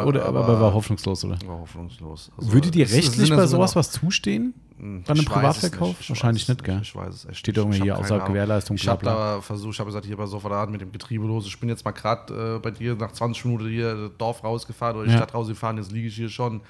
Ja, 0.00 0.04
oder, 0.04 0.26
aber, 0.26 0.40
aber- 0.44 0.60
war 0.60 0.74
hoffnungslos, 0.74 1.24
oder? 1.24 1.38
War 1.46 1.60
hoffnungslos. 1.60 2.30
Also, 2.36 2.52
Würde 2.52 2.70
dir 2.70 2.90
rechtlich 2.90 3.30
bei 3.30 3.46
sowas 3.46 3.74
was 3.74 3.90
zustehen? 3.90 4.52
Hm, 4.78 5.04
weiß 5.06 5.18
es 5.18 5.24
Privatverkauf? 5.24 6.08
Wahrscheinlich 6.08 6.48
nicht, 6.48 6.64
gell? 6.64 6.80
Ich 6.82 6.94
weiß 6.96 7.14
es 7.14 7.24
echt 7.26 7.38
Steht 7.38 7.56
irgendwie 7.56 7.80
hier 7.82 7.96
außer. 7.98 8.18
Gewährleistung, 8.20 8.76
Ich 8.76 8.88
habe 8.88 9.04
da 9.04 9.40
versucht, 9.40 9.74
ich 9.74 9.78
habe 9.80 9.88
gesagt, 9.88 10.04
hier 10.06 10.16
bei 10.16 10.26
Sofaladen 10.26 10.72
mit 10.72 10.80
dem 10.80 10.90
Getriebe 10.90 11.26
los. 11.26 11.46
Ich 11.46 11.58
bin 11.60 11.68
jetzt 11.68 11.84
mal 11.84 11.92
gerade 11.92 12.56
äh, 12.56 12.58
bei 12.58 12.70
dir 12.72 12.94
nach 12.96 13.12
20 13.12 13.44
Minuten 13.44 13.68
hier 13.68 13.94
das 13.94 14.10
Dorf 14.18 14.42
rausgefahren 14.42 14.96
oder 14.96 15.06
die 15.06 15.12
Ja. 15.12 15.18
Stadt 15.18 15.32
rausgefahren. 15.34 15.76
Jetzt 15.78 15.92
liege 15.92 16.08
ich 16.08 16.16
hier 16.16 16.28
schon. 16.28 16.60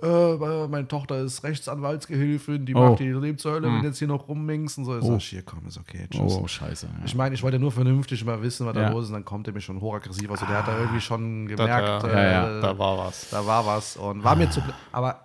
Äh, 0.00 0.36
meine 0.68 0.86
Tochter 0.86 1.18
ist 1.22 1.42
Rechtsanwaltsgehilfin, 1.42 2.64
die 2.66 2.74
Oh. 2.74 2.90
macht 2.90 3.00
die 3.00 3.08
Leben 3.10 3.36
zur 3.38 3.52
Hölle, 3.52 3.66
wenn 3.68 3.82
jetzt 3.82 3.98
hier 3.98 4.06
noch 4.06 4.28
rummingst 4.28 4.78
und 4.78 4.84
so. 4.84 4.96
Ich 4.98 5.04
Oh. 5.04 5.12
sag, 5.14 5.22
hier 5.22 5.42
komm, 5.42 5.66
ist 5.66 5.76
okay, 5.78 6.06
tschüss. 6.08 6.20
Oh, 6.40 6.46
scheiße. 6.46 6.86
Ja. 6.86 7.04
Ich 7.04 7.14
meine, 7.16 7.34
ich 7.34 7.42
wollte 7.42 7.58
nur 7.58 7.72
vernünftig 7.72 8.24
mal 8.24 8.40
wissen, 8.40 8.64
was 8.66 8.76
Ja. 8.76 8.82
da 8.82 8.90
los 8.90 9.04
ist, 9.04 9.08
und 9.10 9.14
dann 9.14 9.24
kommt 9.24 9.48
er 9.48 9.52
mir 9.54 9.60
schon 9.60 9.80
hochaggressiv. 9.80 10.30
Also 10.30 10.46
der 10.46 10.58
hat 10.58 10.68
da 10.68 10.78
irgendwie 10.78 11.00
schon 11.00 11.48
gemerkt, 11.48 12.04
da- 12.04 12.08
äh, 12.08 12.12
ja, 12.12 12.30
ja, 12.54 12.60
da 12.60 12.78
war 12.78 12.98
was. 12.98 13.30
Da 13.30 13.44
war 13.44 13.66
was 13.66 13.96
und 13.96 14.22
war 14.22 14.36
mir 14.36 14.48
zu. 14.50 14.62
Aber 14.92 15.20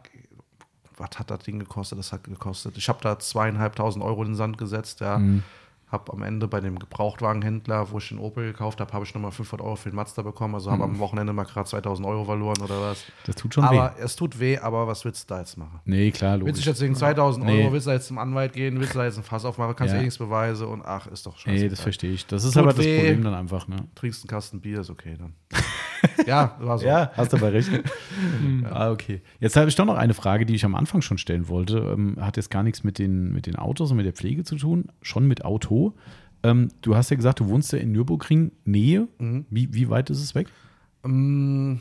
was 1.11 1.19
hat 1.19 1.30
das 1.32 1.40
Ding 1.40 1.59
gekostet? 1.59 1.99
Das 1.99 2.11
hat 2.14 2.23
gekostet. 2.23 2.77
Ich 2.77 2.90
habe 2.90 2.99
da 3.01 3.19
zweieinhalbtausend 3.19 4.03
Euro 4.03 4.22
in 4.23 4.30
den 4.30 4.35
Sand 4.35 4.57
gesetzt, 4.57 5.01
ja. 5.01 5.17
Mhm. 5.19 5.43
Habe 5.91 6.11
am 6.11 6.23
Ende 6.23 6.48
bei 6.48 6.59
dem 6.59 6.80
Gebrauchtwagenhändler, 6.80 7.91
wo 7.91 7.99
ich 7.99 8.09
den 8.09 8.17
Opel 8.17 8.51
gekauft 8.51 8.80
habe, 8.82 8.91
habe 8.93 9.06
ich 9.06 9.14
nochmal 9.14 9.30
500 9.32 9.64
Euro 9.64 9.75
für 9.75 9.90
den 9.91 9.95
Mazda 9.95 10.23
bekommen. 10.23 10.56
Also 10.56 10.69
Mhm. 10.72 10.73
habe 10.73 10.83
am 10.85 10.98
Wochenende 10.98 11.33
mal 11.33 11.43
gerade 11.43 11.69
2000 11.69 12.07
Euro 12.07 12.25
verloren 12.25 12.59
oder 12.64 12.82
was. 12.82 13.03
Das 13.27 13.35
tut 13.35 13.53
schon 13.53 13.64
aber 13.64 13.93
weh. 13.95 14.01
es 14.03 14.15
tut 14.15 14.40
weh, 14.40 14.57
aber 14.57 14.88
was 14.88 15.06
willst 15.06 15.30
du 15.30 15.35
da 15.35 15.40
jetzt 15.41 15.56
machen? 15.56 15.82
Nee, 15.85 16.09
klar, 16.09 16.32
Willst 16.33 16.41
du 16.41 16.48
logisch. 16.48 16.65
jetzt 16.65 16.82
wegen 16.82 16.95
2000 16.95 17.45
Nee. 17.45 17.61
Euro, 17.61 17.73
willst 17.73 17.85
du 17.85 17.91
da 17.91 17.93
jetzt 17.95 18.07
zum 18.07 18.17
Anwalt 18.17 18.53
gehen, 18.53 18.80
willst 18.80 18.95
du 18.95 18.99
da 18.99 19.06
jetzt 19.06 19.17
ein 19.19 19.23
Fass 19.23 19.45
aufmachen, 19.45 19.75
kannst 19.75 19.93
Ja. 19.93 19.99
eh 19.99 20.03
nichts 20.03 20.17
beweisen 20.17 20.65
und 20.67 20.83
ach, 20.83 21.06
ist 21.06 21.27
doch 21.27 21.38
scheiße. 21.38 21.61
Nee, 21.64 21.69
das 21.69 21.82
verstehe 21.82 22.11
ich. 22.14 22.25
Das 22.25 22.43
ist 22.43 22.53
Tut 22.53 22.64
aber 22.64 22.73
das 22.73 22.83
weh. 22.83 22.98
Problem 22.98 23.23
dann 23.23 23.35
einfach, 23.35 23.67
ne? 23.67 23.75
Trinkst 23.93 24.23
einen 24.23 24.30
Kasten 24.30 24.61
Bier, 24.61 24.80
ist 24.80 24.90
okay 24.90 25.15
dann. 25.19 25.33
ja, 26.27 26.56
war 26.59 26.77
so. 26.77 26.85
hast 26.90 27.33
du 27.33 27.38
aber 27.38 27.53
recht. 27.53 27.69
Ah, 28.65 28.91
okay. 28.91 29.22
Jetzt 29.40 29.56
habe 29.56 29.69
ich 29.69 29.75
doch 29.75 29.85
noch 29.85 29.95
eine 29.95 30.14
Frage, 30.14 30.45
die 30.45 30.56
ich 30.56 30.65
am 30.65 30.75
Anfang 30.75 31.01
schon 31.01 31.17
stellen 31.17 31.48
wollte. 31.48 31.77
Ähm, 31.80 32.17
hat 32.19 32.38
jetzt 32.38 32.49
gar 32.49 32.64
nichts 32.64 32.83
mit 32.83 32.98
den, 32.98 33.32
mit 33.32 33.45
den 33.45 33.56
Autos 33.56 33.91
und 33.91 33.98
mit 33.98 34.06
der 34.06 34.14
Pflege 34.14 34.43
zu 34.43 34.56
tun, 34.56 34.85
schon 35.01 35.27
mit 35.27 35.45
Auto. 35.45 35.93
Ähm, 36.43 36.69
du 36.82 36.95
hast 36.95 37.09
ja 37.09 37.15
gesagt, 37.15 37.40
du 37.40 37.48
wohnst 37.48 37.72
ja 37.73 37.80
in 37.80 37.91
Nürburgring, 37.91 38.51
Nähe. 38.65 39.07
Mhm. 39.19 39.45
Wie, 39.49 39.73
wie 39.73 39.90
weit 39.90 40.09
ist 40.09 40.22
es 40.22 40.35
weg? 40.35 40.48
Mm, 41.03 41.75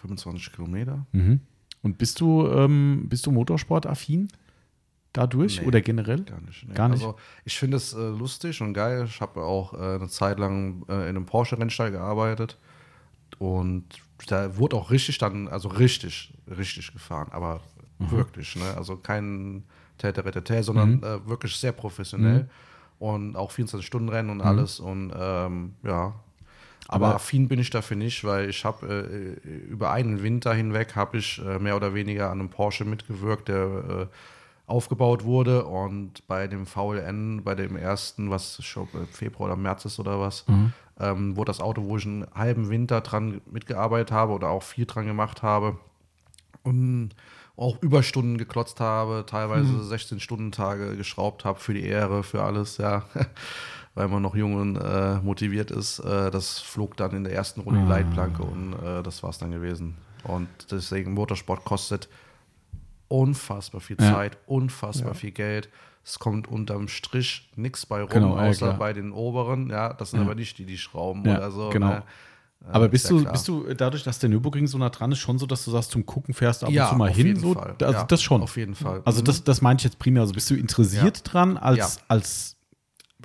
25 0.00 0.52
Kilometer. 0.52 1.06
Und 1.82 1.98
bist 1.98 2.20
du, 2.20 2.46
ähm, 2.48 3.06
bist 3.08 3.26
du 3.26 3.32
Motorsport-affin 3.32 4.28
dadurch 5.12 5.60
Nee, 5.60 5.66
oder 5.66 5.80
generell? 5.80 6.22
Gar 6.22 6.40
nicht. 6.40 6.68
nee. 6.68 6.74
Gar 6.74 6.88
nicht? 6.88 7.02
Also, 7.02 7.16
ich 7.44 7.58
finde 7.58 7.76
es 7.76 7.92
äh, 7.92 8.08
lustig 8.08 8.60
und 8.60 8.74
geil. 8.74 9.04
Ich 9.06 9.20
habe 9.20 9.42
auch 9.42 9.74
äh, 9.74 9.96
eine 9.96 10.08
Zeit 10.08 10.38
lang 10.38 10.84
äh, 10.88 10.94
in 10.94 11.16
einem 11.16 11.26
Porsche-Rennstall 11.26 11.90
gearbeitet. 11.90 12.58
Und 13.38 13.84
da 14.26 14.56
wurde 14.56 14.76
auch 14.76 14.90
richtig 14.90 15.18
dann, 15.18 15.48
also 15.48 15.68
richtig, 15.68 16.32
richtig 16.48 16.92
gefahren. 16.92 17.28
Aber 17.30 17.60
Mhm. 18.00 18.10
wirklich, 18.12 18.54
ne? 18.56 18.74
Also 18.76 18.96
kein 18.96 19.64
Täter, 19.98 20.22
sondern 20.62 21.02
äh, 21.02 21.28
wirklich 21.28 21.56
sehr 21.56 21.72
professionell. 21.72 22.42
Mhm. 22.44 22.48
Und 23.00 23.36
auch 23.36 23.50
24-Stunden-Rennen 23.52 24.30
und 24.30 24.40
alles. 24.40 24.80
Und 24.80 25.12
ähm, 25.16 25.74
ja. 25.82 26.14
Aber, 26.90 27.06
Aber- 27.08 27.14
affin 27.16 27.48
bin 27.48 27.58
ich 27.60 27.70
dafür 27.70 27.96
nicht, 27.96 28.24
weil 28.24 28.48
ich 28.48 28.64
habe 28.64 29.38
äh, 29.44 29.48
über 29.68 29.90
einen 29.90 30.22
Winter 30.22 30.54
hinweg 30.54 30.94
habe 30.96 31.18
ich 31.18 31.40
äh, 31.44 31.58
mehr 31.58 31.76
oder 31.76 31.92
weniger 31.94 32.30
an 32.30 32.40
einem 32.40 32.48
Porsche 32.50 32.84
mitgewirkt, 32.84 33.48
der 33.48 33.64
äh, 33.66 34.06
aufgebaut 34.66 35.24
wurde 35.24 35.64
und 35.64 36.26
bei 36.26 36.46
dem 36.46 36.66
VLN, 36.66 37.42
bei 37.42 37.54
dem 37.54 37.76
ersten, 37.76 38.30
was 38.30 38.62
schon 38.64 38.86
im 38.94 39.06
Februar 39.08 39.48
oder 39.50 39.56
März 39.56 39.84
ist 39.86 39.98
oder 39.98 40.20
was, 40.20 40.44
ähm, 41.00 41.36
wurde 41.36 41.50
das 41.50 41.60
Auto, 41.60 41.84
wo 41.84 41.96
ich 41.96 42.06
einen 42.06 42.26
halben 42.34 42.68
Winter 42.68 43.00
dran 43.00 43.40
mitgearbeitet 43.50 44.12
habe 44.12 44.32
oder 44.32 44.50
auch 44.50 44.62
viel 44.62 44.86
dran 44.86 45.06
gemacht 45.06 45.42
habe, 45.42 45.76
und 46.62 47.10
auch 47.56 47.82
Überstunden 47.82 48.38
geklotzt 48.38 48.78
habe, 48.78 49.24
teilweise 49.26 49.72
16-Stunden-Tage 49.72 50.96
geschraubt 50.96 51.44
habe 51.44 51.58
für 51.58 51.74
die 51.74 51.84
Ehre, 51.84 52.22
für 52.22 52.42
alles, 52.42 52.78
ja. 52.78 53.04
Weil 53.94 54.06
man 54.06 54.22
noch 54.22 54.36
jung 54.36 54.54
und 54.54 54.76
äh, 54.76 55.16
motiviert 55.16 55.72
ist. 55.72 55.98
Äh, 55.98 56.30
das 56.30 56.60
flog 56.60 56.96
dann 56.96 57.12
in 57.16 57.24
der 57.24 57.32
ersten 57.32 57.62
Runde 57.62 57.80
die 57.80 57.88
Leitplanke 57.88 58.44
und 58.44 58.74
äh, 58.74 59.02
das 59.02 59.24
war 59.24 59.30
es 59.30 59.38
dann 59.38 59.50
gewesen. 59.50 59.96
Und 60.22 60.48
deswegen 60.70 61.14
Motorsport 61.14 61.64
kostet 61.64 62.08
unfassbar 63.08 63.80
viel 63.80 63.96
Ja. 63.98 64.12
Zeit, 64.12 64.38
unfassbar 64.46 65.14
viel 65.14 65.32
Geld. 65.32 65.68
Es 66.08 66.18
kommt 66.18 66.48
unterm 66.48 66.88
Strich 66.88 67.50
nichts 67.54 67.84
bei 67.84 68.00
rum, 68.00 68.08
Genau, 68.08 68.36
ja, 68.38 68.48
außer 68.48 68.66
klar. 68.68 68.78
bei 68.78 68.92
den 68.94 69.12
oberen. 69.12 69.68
Ja, 69.68 69.92
das 69.92 70.12
sind 70.12 70.20
aber 70.20 70.34
nicht 70.34 70.56
die, 70.56 70.64
die 70.64 70.78
schrauben 70.78 71.22
Ja, 71.26 71.36
oder 71.36 71.50
so. 71.50 71.68
genau. 71.68 71.88
Ne? 71.90 72.02
Äh, 72.62 72.70
Aber 72.72 72.86
ist 72.86 72.90
bist 72.92 73.04
ja 73.04 73.10
du, 73.10 73.20
klar. 73.20 73.32
bist 73.32 73.48
du 73.48 73.74
dadurch, 73.74 74.02
dass 74.04 74.18
der 74.18 74.30
Nürburgring 74.30 74.66
so 74.66 74.78
nah 74.78 74.88
dran 74.88 75.12
ist, 75.12 75.18
schon 75.18 75.38
so, 75.38 75.44
dass 75.46 75.64
du 75.66 75.70
sagst, 75.70 75.90
zum 75.90 76.06
Gucken 76.06 76.32
fährst 76.32 76.64
ab 76.64 76.70
ja, 76.70 76.84
und 76.84 76.88
zu 76.92 76.96
mal 76.96 77.10
auf 77.10 77.16
hin? 77.16 77.26
jeden 77.26 77.40
So? 77.40 77.52
Fall. 77.52 77.76
Also 77.80 77.92
ja, 77.92 78.04
das 78.04 78.22
schon. 78.22 78.42
Auf 78.42 78.56
jeden 78.56 78.74
Fall. 78.74 79.02
Also 79.04 79.20
Mhm. 79.20 79.24
das, 79.26 79.44
das 79.44 79.60
meine 79.60 79.76
ich 79.76 79.84
jetzt 79.84 79.98
primär. 79.98 80.22
Also 80.22 80.32
bist 80.32 80.48
du 80.50 80.54
interessiert 80.54 81.20
dran 81.30 81.56
als, 81.58 81.96
Ja. 81.96 82.02
als 82.08 82.56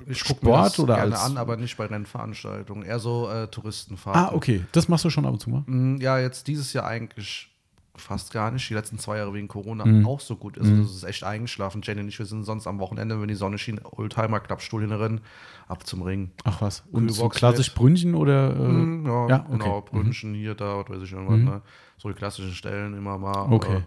ich 0.06 0.20
guck 0.24 0.36
Sport 0.38 0.42
mir 0.42 0.52
das 0.64 0.78
oder 0.78 0.94
gerne 0.96 1.18
an, 1.18 1.36
aber 1.38 1.56
nicht 1.56 1.76
bei 1.78 1.86
Rennveranstaltungen. 1.86 2.84
Eher 2.84 2.98
so 2.98 3.30
äh, 3.30 3.48
Touristenfahrten. 3.48 4.22
Ah, 4.22 4.30
okay. 4.36 4.62
Das 4.72 4.88
machst 4.88 5.04
du 5.06 5.10
schon 5.10 5.24
ab 5.24 5.32
und 5.32 5.40
zu 5.40 5.48
mal. 5.50 5.62
Mm, 5.66 5.96
Ja, 6.02 6.18
jetzt 6.18 6.46
dieses 6.48 6.72
Jahr 6.74 6.84
eigentlich 6.86 7.50
fast 7.96 8.32
gar 8.32 8.50
nicht. 8.50 8.68
Die 8.68 8.74
letzten 8.74 8.98
zwei 8.98 9.18
Jahre 9.18 9.32
wegen 9.34 9.46
Corona 9.48 9.84
Mhm. 9.84 10.06
auch 10.06 10.20
so 10.20 10.36
gut 10.36 10.56
ist. 10.56 10.68
Also 10.68 10.82
es 10.82 10.96
ist 10.96 11.04
echt 11.04 11.22
eingeschlafen. 11.24 11.80
Jenny 11.84 12.00
und 12.00 12.08
ich, 12.08 12.18
wir 12.18 12.26
sind 12.26 12.44
sonst 12.44 12.66
am 12.66 12.78
Wochenende, 12.80 13.20
wenn 13.20 13.28
die 13.28 13.34
Sonne 13.34 13.56
schien, 13.58 13.80
Oldtimer, 13.84 14.40
Klappstuhl 14.40 14.82
in 14.82 14.90
Rennen, 14.92 15.20
ab 15.68 15.86
zum 15.86 16.02
Ring. 16.02 16.30
Ach 16.44 16.60
was. 16.60 16.82
Und 16.90 17.08
so 17.10 17.28
klassisch 17.28 17.68
mit. 17.68 17.76
Brünnchen 17.76 18.14
oder? 18.14 18.50
Äh, 18.50 18.58
Mm, 18.58 19.06
Ja, 19.06 19.28
ja, 19.28 19.36
okay. 19.40 19.52
Mhm. 19.54 19.58
genau. 19.58 19.80
Brünchen 19.82 20.34
hier, 20.34 20.54
da, 20.54 20.78
was 20.78 20.88
weiß 20.90 21.02
ich 21.04 21.12
irgendwas, 21.12 21.38
ne? 21.38 21.62
So 21.98 22.08
die 22.08 22.14
klassischen 22.14 22.52
Stellen 22.52 22.94
immer 22.96 23.16
mal. 23.18 23.52
Okay. 23.52 23.76
Äh, 23.76 23.82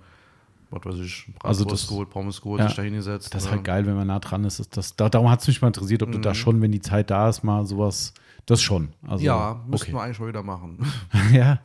was 0.69 0.85
weiß 0.85 0.95
ich, 1.05 1.27
Also 1.43 1.63
das- 1.65 1.87
geholt, 1.87 2.09
Pommes 2.09 2.41
geholt, 2.41 2.59
Ja. 2.61 2.67
sich 2.67 2.75
da 2.75 2.81
hingesetzt. 2.83 3.33
Das 3.33 3.43
ist 3.43 3.49
ne? 3.49 3.55
halt 3.57 3.63
geil, 3.65 3.85
wenn 3.85 3.95
man 3.95 4.07
nah 4.07 4.19
dran 4.19 4.43
ist. 4.45 4.75
das, 4.77 4.95
da, 4.95 5.07
darum 5.09 5.29
hat 5.29 5.41
es 5.41 5.47
mich 5.47 5.61
mal 5.61 5.67
interessiert, 5.67 6.03
ob 6.03 6.11
du 6.11 6.17
da 6.19 6.33
schon, 6.33 6.61
wenn 6.61 6.71
die 6.71 6.81
Zeit 6.81 7.09
da 7.09 7.29
ist, 7.29 7.43
mal 7.43 7.65
sowas. 7.65 8.13
Das 8.47 8.61
schon. 8.61 8.89
Also, 9.05 9.23
Ja, 9.25 9.61
müssten 9.67 9.87
okay. 9.87 9.93
wir 9.97 10.01
eigentlich 10.03 10.19
mal 10.19 10.27
wieder 10.29 10.41
machen. 10.41 10.79
ja. 11.33 11.59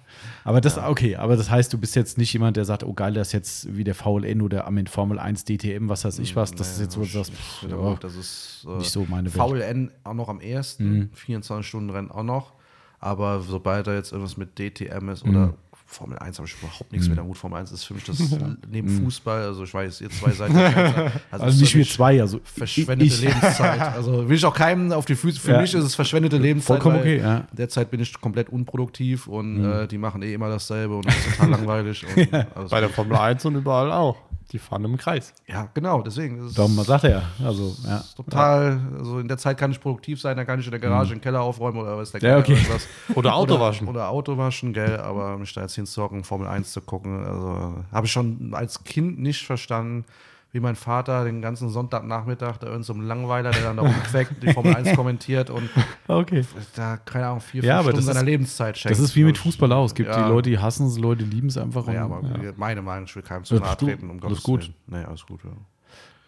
Aber 0.44 0.60
das, 0.60 0.76
okay, 0.78 1.14
aber 1.16 1.36
das 1.36 1.48
heißt, 1.48 1.72
du 1.72 1.78
bist 1.78 1.94
jetzt 1.96 2.18
nicht 2.18 2.32
jemand, 2.32 2.56
der 2.56 2.64
sagt, 2.64 2.82
oh 2.84 2.92
geil, 2.92 3.14
das 3.14 3.28
ist 3.28 3.32
jetzt 3.32 3.76
wie 3.76 3.84
der 3.84 3.94
VLN 3.94 4.42
oder 4.42 4.66
am 4.66 4.76
Ende 4.76 4.90
Formel 4.90 5.18
1 5.20 5.44
DTM, 5.44 5.88
was 5.88 6.04
weiß 6.04 6.18
ich 6.18 6.34
was. 6.36 6.50
Das 6.52 6.72
ist 6.72 6.80
jetzt 6.80 6.94
so, 6.94 7.02
ich- 7.02 7.12
pff, 7.12 7.62
ja, 7.70 7.94
das 8.00 8.16
ist 8.16 8.66
äh, 8.68 8.78
nicht 8.78 8.90
so 8.90 9.06
meine 9.08 9.32
Welt. 9.32 9.36
Mhm. 9.48 9.56
VLN 9.56 9.90
auch 10.04 10.14
noch 10.14 10.28
am 10.28 10.40
ersten, 10.40 11.10
24 11.14 11.66
Stunden 11.66 11.90
Rennen 11.90 12.10
auch 12.10 12.24
noch. 12.24 12.52
Aber 12.98 13.40
sobald 13.40 13.86
da 13.86 13.94
jetzt 13.94 14.12
irgendwas 14.12 14.36
mit 14.36 14.58
DTM 14.58 15.08
ist 15.08 15.24
Mhm. 15.24 15.54
Formel 15.92 16.18
1 16.18 16.38
habe 16.38 16.48
ich 16.48 16.54
überhaupt 16.62 16.90
nichts 16.90 17.06
mehr 17.06 17.16
damit. 17.16 17.36
Formel 17.36 17.58
1 17.60 17.70
ist 17.72 17.84
für 17.84 17.94
mich 17.94 18.04
das 18.04 18.18
neben 18.70 18.88
Fußball, 18.88 19.42
also 19.44 19.64
ich 19.64 19.72
weiß, 19.74 20.00
ihr 20.00 20.10
zwei 20.10 20.30
seid 20.30 20.50
Mhm. 20.50 21.12
Also 21.30 21.46
ist 21.46 21.60
nicht 21.60 21.74
wir 21.76 21.86
zwei, 21.86 22.20
also 22.20 22.40
Verschwendete 22.44 23.14
ich, 23.14 23.20
Lebenszeit. 23.22 23.80
Also 23.94 24.28
will 24.28 24.36
ich 24.36 24.44
auch 24.44 24.54
keinem 24.54 24.92
auf 24.92 25.04
die 25.04 25.14
Füße. 25.14 25.40
Für 25.40 25.52
Ja. 25.52 25.60
mich 25.60 25.74
ist 25.74 25.84
es 25.84 25.94
verschwendete 25.94 26.36
Lebenszeit. 26.38 26.82
Vollkommen 26.82 27.00
okay, 27.00 27.18
ja. 27.18 27.38
Mhm. 27.40 27.56
Derzeit 27.56 27.90
bin 27.90 28.00
ich 28.00 28.18
komplett 28.20 28.48
unproduktiv 28.48 29.26
und 29.26 29.64
äh, 29.64 29.86
die 29.86 29.98
machen 29.98 30.22
eh 30.22 30.32
immer 30.34 30.48
dasselbe 30.48 30.96
und 30.96 31.06
das 31.06 31.14
ist 31.16 31.36
total 31.36 31.50
langweilig. 31.50 32.04
Und 32.16 32.34
alles 32.56 32.70
Bei 32.70 32.80
der 32.80 32.88
Formel 32.88 33.16
1 33.16 33.44
und 33.44 33.56
überall 33.56 33.92
auch. 33.92 34.16
Die 34.52 34.58
fahren 34.58 34.84
im 34.84 34.98
Kreis. 34.98 35.32
ja, 35.46 35.68
genau, 35.72 36.02
deswegen 36.02 36.52
Darum 36.54 36.72
sagt 36.82 37.04
er 37.04 37.10
ja. 37.10 37.22
Also, 37.42 37.74
ja. 37.86 38.04
total, 38.14 38.80
also 38.98 39.18
in 39.18 39.26
der 39.26 39.38
Zeit 39.38 39.56
kann 39.56 39.70
ich 39.70 39.80
produktiv 39.80 40.20
sein, 40.20 40.36
dann 40.36 40.46
kann 40.46 40.60
ich 40.60 40.66
in 40.66 40.70
der 40.72 40.80
Garage 40.80 41.14
den 41.14 41.22
Keller 41.22 41.40
aufräumen 41.40 41.78
oder 41.78 41.96
was 41.96 42.12
der 42.12 42.20
Mhm. 42.20 42.26
Ja, 42.26 42.38
okay. 42.38 42.52
irgendwas. 42.52 42.86
Oder 43.14 43.34
Auto 43.34 43.58
waschen. 43.58 43.88
Oder 43.88 44.10
Auto 44.10 44.36
waschen, 44.36 44.72
gell, 44.72 44.98
aber 44.98 45.38
mich 45.38 45.52
da 45.54 45.62
jetzt 45.62 45.74
hinzocken, 45.74 46.22
Formel 46.22 46.46
1 46.46 46.72
zu 46.72 46.82
gucken, 46.82 47.24
also 47.24 47.84
habe 47.90 48.06
ich 48.06 48.12
schon 48.12 48.52
als 48.52 48.84
Kind 48.84 49.18
nicht 49.18 49.44
verstanden, 49.46 50.04
wie 50.52 50.60
mein 50.60 50.76
Vater 50.76 51.24
den 51.24 51.40
ganzen 51.40 51.70
Sonntagnachmittag 51.70 52.58
da 52.58 52.66
irgend 52.66 52.84
so 52.84 52.92
ein 52.92 53.00
Langweiler, 53.00 53.50
der 53.52 53.62
dann 53.62 53.76
da 53.78 53.82
rumquäkt, 53.84 54.42
die 54.42 54.52
Formel 54.52 54.74
1 54.76 54.92
kommentiert 54.96 55.48
und 55.48 55.68
Okay. 56.08 56.44
da, 56.76 56.98
keine 56.98 57.26
Ahnung, 57.28 57.40
vier, 57.40 57.62
Ja, 57.64 57.78
fünf 57.78 57.88
Stunden 57.90 58.02
seiner 58.06 58.20
ist- 58.20 58.26
Lebenszeit 58.26 58.76
schenkt. 58.78 58.90
Das 58.98 59.02
ist 59.02 59.16
wie 59.16 59.24
mit 59.24 59.38
Fußball 59.38 59.72
auch. 59.72 59.86
Es 59.86 59.94
gibt 59.94 60.10
Ja. 60.10 60.22
die 60.22 60.28
Leute, 60.28 60.50
die 60.50 60.58
hassen 60.58 60.86
es, 60.86 60.98
Leute, 60.98 61.24
die 61.24 61.30
lieben 61.36 61.48
es 61.48 61.56
einfach. 61.56 61.88
Ja, 61.88 62.04
und, 62.04 62.12
aber 62.12 62.44
ja. 62.44 62.52
meine 62.56 62.82
Meinung, 62.82 63.04
ich 63.06 63.16
will 63.16 63.22
keinem 63.22 63.44
zu 63.44 63.54
nahe 63.54 63.76
treten, 63.78 64.10
um 64.10 64.16
alles 64.22 64.22
Gottes 64.22 64.42
gut. 64.42 64.60
Willen. 64.60 64.74
Nee, 65.02 65.04
alles 65.08 65.24
gut, 65.24 65.40
ja. 65.42 65.50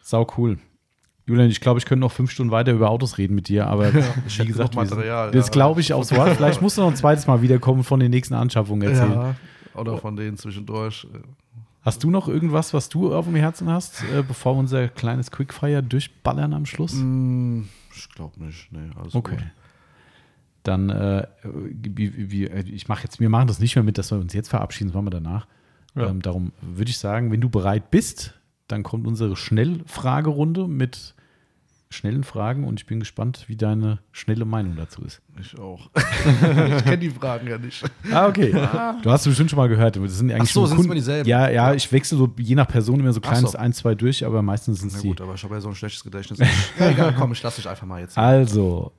Sau 0.03 0.27
cool. 0.39 0.59
Julian, 1.27 1.49
ich 1.49 1.61
glaube, 1.61 1.79
ich 1.79 1.87
könnte 1.87 2.01
noch 2.01 2.13
fünf 2.13 2.31
Stunden 2.31 2.51
weiter 2.51 2.73
über 2.73 2.91
Autos 2.91 3.17
reden 3.19 3.35
mit 3.35 3.49
dir, 3.49 3.67
aber 3.67 3.93
wie 4.39 4.47
gesagt, 4.47 4.75
Material, 4.75 5.31
das 5.33 5.47
ja. 5.47 5.53
glaube 5.53 5.81
ich 5.83 5.93
aufs 5.93 6.15
Wort. 6.15 6.31
Vielleicht 6.37 6.61
musst 6.63 6.77
du 6.79 6.83
noch 6.83 6.89
ein 6.89 6.97
zweites 6.97 7.27
Mal 7.27 7.41
wiederkommen 7.43 7.83
von 7.85 8.01
den 8.01 8.11
nächsten 8.11 8.35
Anschaffungen 8.35 8.89
erzählen. 8.89 9.13
Ja, 9.13 9.35
oder 9.75 9.97
von 9.99 10.17
denen 10.17 10.37
zwischendurch. 10.39 11.07
Hast 11.85 12.03
du 12.03 12.11
noch 12.11 12.29
irgendwas, 12.29 12.73
was 12.73 12.89
du 12.89 13.15
auf 13.15 13.27
dem 13.27 13.35
Herzen 13.35 13.69
hast, 13.69 14.03
äh, 14.05 14.23
bevor 14.27 14.55
wir 14.55 14.61
unser 14.61 14.89
kleines 14.89 15.31
Quickfire 15.31 15.83
durchballern 15.83 16.55
am 16.55 16.65
Schluss? 16.67 16.93
Hm, 16.93 17.69
Ich 17.95 18.09
glaube 18.11 18.43
nicht. 18.43 18.73
Nee, 18.73 18.91
alles 18.97 19.15
Okay. 19.15 19.37
gut. 19.37 19.45
Dann, 20.63 20.89
äh, 20.89 21.27
wie, 21.45 22.31
wie, 22.31 22.47
äh, 22.47 22.63
ich 22.67 22.89
mache 22.89 23.03
jetzt, 23.05 23.21
wir 23.21 23.29
machen 23.29 23.49
das 23.49 23.59
nicht 23.61 23.77
mehr 23.77 23.83
mit, 23.83 23.99
dass 23.99 24.11
wir 24.11 24.19
uns 24.19 24.33
jetzt 24.33 24.49
verabschieden, 24.49 24.89
das 24.89 24.95
machen 24.95 25.07
wir 25.07 25.11
danach. 25.11 25.47
Ja. 25.95 26.09
Ähm, 26.09 26.23
darum 26.23 26.53
würde 26.63 26.91
ich 26.91 26.97
sagen, 26.99 27.31
wenn 27.31 27.41
du 27.43 27.51
bereit 27.51 27.91
bist, 27.91 28.35
dann 28.67 28.83
kommt 28.83 29.07
unsere 29.07 29.37
Schnellfragerunde 29.37 30.67
mit 30.67 31.15
schnellen 31.95 32.25
Fragen 32.25 32.65
und 32.65 32.81
ich 32.81 32.87
bin 32.87 33.01
gespannt, 33.01 33.45
wie 33.47 33.57
deine 33.57 33.99
schnelle 34.13 34.45
Meinung 34.45 34.77
dazu 34.77 35.03
ist. 35.03 35.23
Ich 35.41 35.59
auch. 35.59 35.91
ich 35.97 36.85
kenne 36.85 36.99
die 36.99 37.11
Fragen 37.11 37.47
ja 37.49 37.59
nicht. 37.59 37.83
Ah, 38.13 38.27
okay. 38.27 38.51
Du 39.03 39.11
hast 39.11 39.25
bestimmt 39.25 39.51
schon 39.51 39.57
mal 39.59 39.69
gehört. 39.69 39.97
Das 39.97 40.19
sind 40.19 40.31
eigentlich 40.31 40.51
Ach 40.51 40.53
so, 40.55 40.67
sind 40.67 40.77
Kunden- 40.77 40.91
immer 40.91 40.95
dieselben? 40.97 41.29
Ja, 41.29 41.49
ja, 41.49 41.73
ich 41.75 41.91
wechsle 41.93 42.19
so 42.19 42.33
je 42.39 42.55
nach 42.55 42.69
Person 42.69 43.01
immer 43.01 43.13
so 43.13 43.21
kleines 43.21 43.53
so. 43.53 43.59
ein, 43.59 43.73
zwei 43.73 43.95
durch, 43.95 44.25
aber 44.27 44.43
meistens 44.43 44.81
sind 44.81 44.89
es 44.89 44.97
Na 44.97 45.03
die. 45.03 45.09
gut, 45.09 45.21
aber 45.21 45.35
ich 45.35 45.43
habe 45.45 45.55
ja 45.55 45.61
so 45.61 45.69
ein 45.69 45.75
schlechtes 45.75 46.05
Gedächtnis. 46.05 46.39
ja, 46.79 46.91
egal, 46.91 47.15
komm, 47.17 47.33
ich 47.33 47.43
lasse 47.43 47.57
dich 47.63 47.69
einfach 47.69 47.87
mal 47.87 48.01
jetzt. 48.01 48.19
Also, 48.19 48.93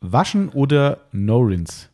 waschen 0.00 0.48
oder 0.50 0.98
No-Rinse? 1.12 1.86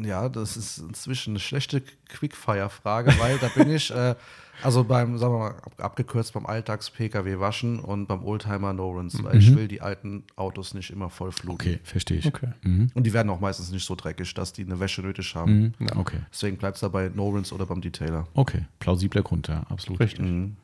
Ja, 0.00 0.28
das 0.28 0.56
ist 0.56 0.78
inzwischen 0.78 1.30
eine 1.32 1.40
schlechte 1.40 1.82
Quickfire-Frage, 2.08 3.14
weil 3.18 3.38
da 3.38 3.48
bin 3.48 3.70
ich, 3.70 3.90
äh, 3.90 4.14
also 4.62 4.84
beim, 4.84 5.18
sagen 5.18 5.34
wir 5.34 5.38
mal, 5.38 5.50
ab, 5.50 5.72
abgekürzt 5.78 6.32
beim 6.32 6.46
Alltags-Pkw 6.46 7.40
waschen 7.40 7.78
und 7.78 8.06
beim 8.06 8.24
Oldtimer 8.24 8.72
No-Rinse, 8.72 9.22
weil 9.24 9.38
ich 9.38 9.54
will 9.54 9.68
die 9.68 9.80
alten 9.80 10.24
Autos 10.36 10.74
nicht 10.74 10.90
immer 10.90 11.10
voll 11.10 11.32
fluten. 11.32 11.54
Okay, 11.54 11.80
verstehe 11.84 12.18
ich. 12.18 12.26
Okay. 12.26 12.48
Mhm. 12.62 12.90
Und 12.94 13.04
die 13.04 13.12
werden 13.12 13.30
auch 13.30 13.40
meistens 13.40 13.70
nicht 13.70 13.84
so 13.84 13.94
dreckig, 13.94 14.34
dass 14.34 14.52
die 14.52 14.64
eine 14.64 14.80
Wäsche 14.80 15.02
nötig 15.02 15.34
haben. 15.34 15.74
Mhm. 15.78 15.86
Okay. 15.96 16.18
Deswegen 16.32 16.56
bleibt 16.56 16.76
es 16.76 16.80
dabei 16.80 17.10
No-Rinse 17.14 17.54
oder 17.54 17.66
beim 17.66 17.80
Detailer. 17.80 18.26
Okay, 18.34 18.66
plausibler 18.80 19.22
Grund, 19.22 19.48
ja, 19.48 19.62
absolut. 19.68 20.00
Richtig. 20.00 20.24
Mhm. 20.24 20.56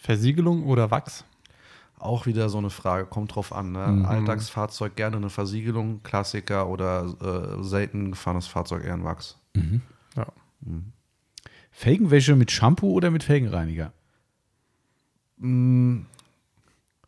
Versiegelung 0.00 0.64
oder 0.64 0.90
Wachs? 0.90 1.24
Auch 1.98 2.26
wieder 2.26 2.48
so 2.48 2.58
eine 2.58 2.70
Frage, 2.70 3.06
kommt 3.06 3.34
drauf 3.36 3.52
an. 3.52 3.70
Ne? 3.70 3.86
Mhm. 3.86 4.06
Alltagsfahrzeug 4.06 4.96
gerne 4.96 5.18
eine 5.18 5.30
Versiegelung, 5.30 6.02
Klassiker 6.02 6.68
oder 6.68 7.14
äh, 7.60 7.62
selten 7.62 8.10
gefahrenes 8.10 8.48
Fahrzeug 8.48 8.84
eher 8.84 8.94
ein 8.94 9.04
Wachs. 9.04 9.38
Ja. 10.16 10.26
Felgenwäsche 11.72 12.36
mit 12.36 12.50
Shampoo 12.50 12.92
oder 12.92 13.10
mit 13.10 13.24
Felgenreiniger? 13.24 13.92
Mm, 15.38 16.02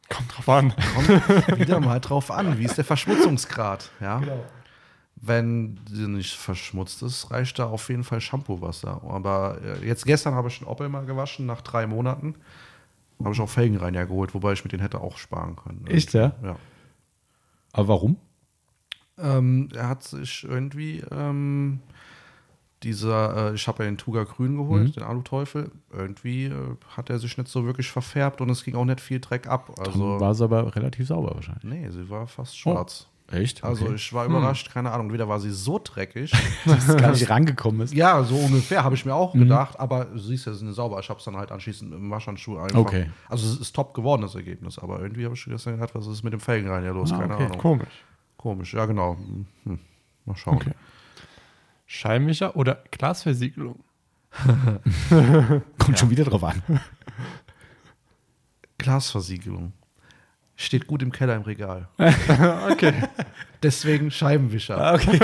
Kommt 0.08 0.36
drauf 0.36 0.48
an. 0.48 0.74
kommt 0.94 1.58
wieder 1.58 1.80
mal 1.80 2.00
drauf 2.00 2.30
an, 2.30 2.58
wie 2.58 2.64
ist 2.64 2.76
der 2.76 2.84
Verschmutzungsgrad. 2.84 3.90
Ja? 4.00 4.22
Wenn 5.16 5.80
sie 5.90 6.06
nicht 6.08 6.34
verschmutzt 6.36 7.02
ist, 7.02 7.30
reicht 7.30 7.58
da 7.58 7.66
auf 7.66 7.88
jeden 7.88 8.04
Fall 8.04 8.20
Shampoo-Wasser. 8.20 9.00
Aber 9.08 9.58
äh, 9.64 9.86
jetzt 9.86 10.04
gestern 10.04 10.34
habe 10.34 10.48
ich 10.48 10.60
einen 10.60 10.68
Opel 10.68 10.88
mal 10.88 11.06
gewaschen, 11.06 11.46
nach 11.46 11.62
drei 11.62 11.86
Monaten. 11.86 12.34
Habe 13.22 13.32
ich 13.32 13.40
auch 13.40 13.48
Felgenreiniger 13.48 14.06
geholt, 14.06 14.34
wobei 14.34 14.52
ich 14.52 14.64
mit 14.64 14.72
denen 14.72 14.82
hätte 14.82 15.00
auch 15.00 15.16
sparen 15.16 15.56
können. 15.56 15.86
Echt, 15.86 16.12
ja? 16.12 16.32
Ja. 16.42 16.56
Aber 17.72 17.88
warum? 17.88 18.16
Ähm, 19.16 19.68
er 19.74 19.88
hat 19.88 20.02
sich 20.02 20.44
irgendwie 20.44 21.02
ähm, 21.10 21.80
dieser, 22.84 23.50
äh, 23.50 23.54
ich 23.54 23.66
habe 23.66 23.82
ja 23.82 23.90
den 23.90 23.98
Tuga 23.98 24.24
Grün 24.24 24.56
geholt, 24.56 24.94
den 24.96 25.02
Aluteufel. 25.02 25.70
Irgendwie 25.92 26.44
äh, 26.46 26.52
hat 26.96 27.10
er 27.10 27.18
sich 27.18 27.36
nicht 27.38 27.48
so 27.48 27.64
wirklich 27.64 27.90
verfärbt 27.90 28.40
und 28.40 28.50
es 28.50 28.62
ging 28.64 28.74
auch 28.76 28.84
nicht 28.84 29.00
viel 29.00 29.20
Dreck 29.20 29.46
ab. 29.48 29.72
Dann 29.76 29.86
Also, 29.86 30.20
war 30.20 30.30
es 30.30 30.40
aber 30.40 30.74
relativ 30.76 31.08
sauber 31.08 31.34
wahrscheinlich. 31.34 31.64
nee, 31.64 31.88
sie 31.90 32.08
war 32.10 32.26
fast 32.26 32.56
schwarz. 32.58 33.08
Echt? 33.32 33.64
Also 33.64 33.86
Okay. 33.86 33.94
ich 33.94 34.12
war 34.12 34.26
überrascht, 34.26 34.70
keine 34.70 34.90
Ahnung, 34.92 35.06
entweder 35.06 35.26
war 35.26 35.40
sie 35.40 35.50
so 35.50 35.80
dreckig. 35.82 36.30
dass 36.66 36.86
es 36.88 36.96
gar 36.98 37.10
nicht 37.12 37.28
rangekommen 37.30 37.80
ist. 37.80 37.94
ja, 37.94 38.22
so 38.22 38.36
ungefähr 38.36 38.84
habe 38.84 38.94
ich 38.96 39.06
mir 39.06 39.14
auch 39.14 39.32
gedacht, 39.32 39.80
aber 39.80 40.04
du 40.04 40.18
siehst 40.18 40.44
ja, 40.46 40.52
sie 40.52 40.58
sind 40.58 40.72
sauber. 40.74 41.00
Ich 41.00 41.08
habe 41.08 41.18
es 41.18 41.24
dann 41.24 41.34
halt 41.36 41.50
anschließend 41.50 41.94
im 41.94 42.10
Waschhandschuh 42.10 42.58
einfach. 42.58 42.78
Okay. 42.78 43.10
Also 43.30 43.46
es 43.50 43.58
ist 43.58 43.74
top 43.74 43.94
geworden, 43.94 44.20
das 44.22 44.34
Ergebnis, 44.34 44.78
aber 44.78 45.00
irgendwie 45.00 45.24
habe 45.24 45.34
ich 45.34 45.44
gestern 45.46 45.76
gedacht, 45.76 45.94
was 45.94 46.06
ist 46.06 46.22
mit 46.22 46.34
dem 46.34 46.40
Felgenreiniger 46.40 46.92
los? 46.92 47.12
Ah, 47.12 47.18
keine 47.18 47.34
okay, 47.34 47.44
Ahnung. 47.46 47.58
Komisch. 47.58 48.04
Komisch, 48.36 48.74
ja 48.74 48.84
genau. 48.84 49.16
Hm. 49.64 49.78
Mal 50.26 50.36
schauen. 50.36 50.56
Okay. 50.56 50.72
Scheibenwischer 51.94 52.56
oder 52.56 52.82
Glasversiegelung? 52.90 53.84
Kommt 55.78 55.96
schon 55.96 56.10
wieder 56.10 56.24
drauf 56.24 56.42
an. 56.42 56.60
Glasversiegelung. 58.78 59.72
Steht 60.56 60.86
gut 60.86 61.02
im 61.02 61.10
Keller 61.10 61.34
im 61.36 61.42
Regal. 61.42 61.88
Okay. 62.70 62.92
Deswegen 63.62 64.10
Scheibenwischer. 64.10 64.78
Ah, 64.78 64.94
Okay. 64.94 65.18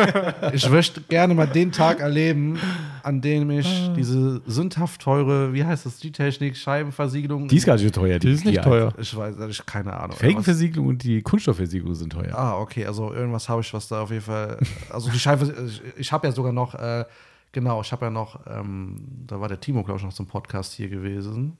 Ich 0.54 0.68
möchte 0.68 1.02
gerne 1.02 1.34
mal 1.34 1.46
den 1.46 1.70
Tag 1.72 2.00
erleben, 2.00 2.58
an 3.02 3.20
dem 3.20 3.50
ich 3.50 3.90
diese 3.94 4.40
sündhaft 4.46 5.02
teure, 5.02 5.52
wie 5.52 5.64
heißt 5.64 5.84
das, 5.86 5.98
die 5.98 6.10
Technik, 6.10 6.56
Scheibenversiegelung. 6.56 7.48
Die 7.48 7.56
ist 7.56 7.66
gar 7.66 7.74
nicht 7.74 7.84
so 7.84 7.90
teuer. 7.90 8.18
Die 8.18 8.30
ist 8.30 8.44
nicht 8.44 8.62
teuer. 8.62 8.92
Ich 8.98 9.14
weiß, 9.14 9.36
ich 9.48 9.66
keine 9.66 9.92
Ahnung. 9.92 10.16
Felgenversiegelung 10.16 10.86
und 10.88 11.02
die 11.04 11.20
Kunststoffversiegelung 11.22 11.94
sind 11.94 12.12
teuer. 12.12 12.34
Ah, 12.36 12.58
okay, 12.58 12.86
also 12.86 13.12
irgendwas 13.12 13.48
habe 13.48 13.60
ich, 13.60 13.72
was 13.74 13.86
da 13.88 14.00
auf 14.02 14.10
jeden 14.10 14.22
Fall. 14.22 14.58
Also 14.90 15.10
die 15.10 15.18
Scheibe, 15.18 15.52
ich, 15.66 15.82
ich 15.96 16.12
habe 16.12 16.26
ja 16.26 16.32
sogar 16.32 16.52
noch, 16.52 16.74
äh, 16.74 17.04
genau, 17.52 17.82
ich 17.82 17.92
habe 17.92 18.06
ja 18.06 18.10
noch, 18.10 18.40
ähm, 18.46 18.96
da 19.26 19.38
war 19.40 19.48
der 19.48 19.60
Timo, 19.60 19.84
glaube 19.84 19.98
ich, 20.00 20.04
noch 20.04 20.14
zum 20.14 20.26
Podcast 20.26 20.72
hier 20.72 20.88
gewesen. 20.88 21.56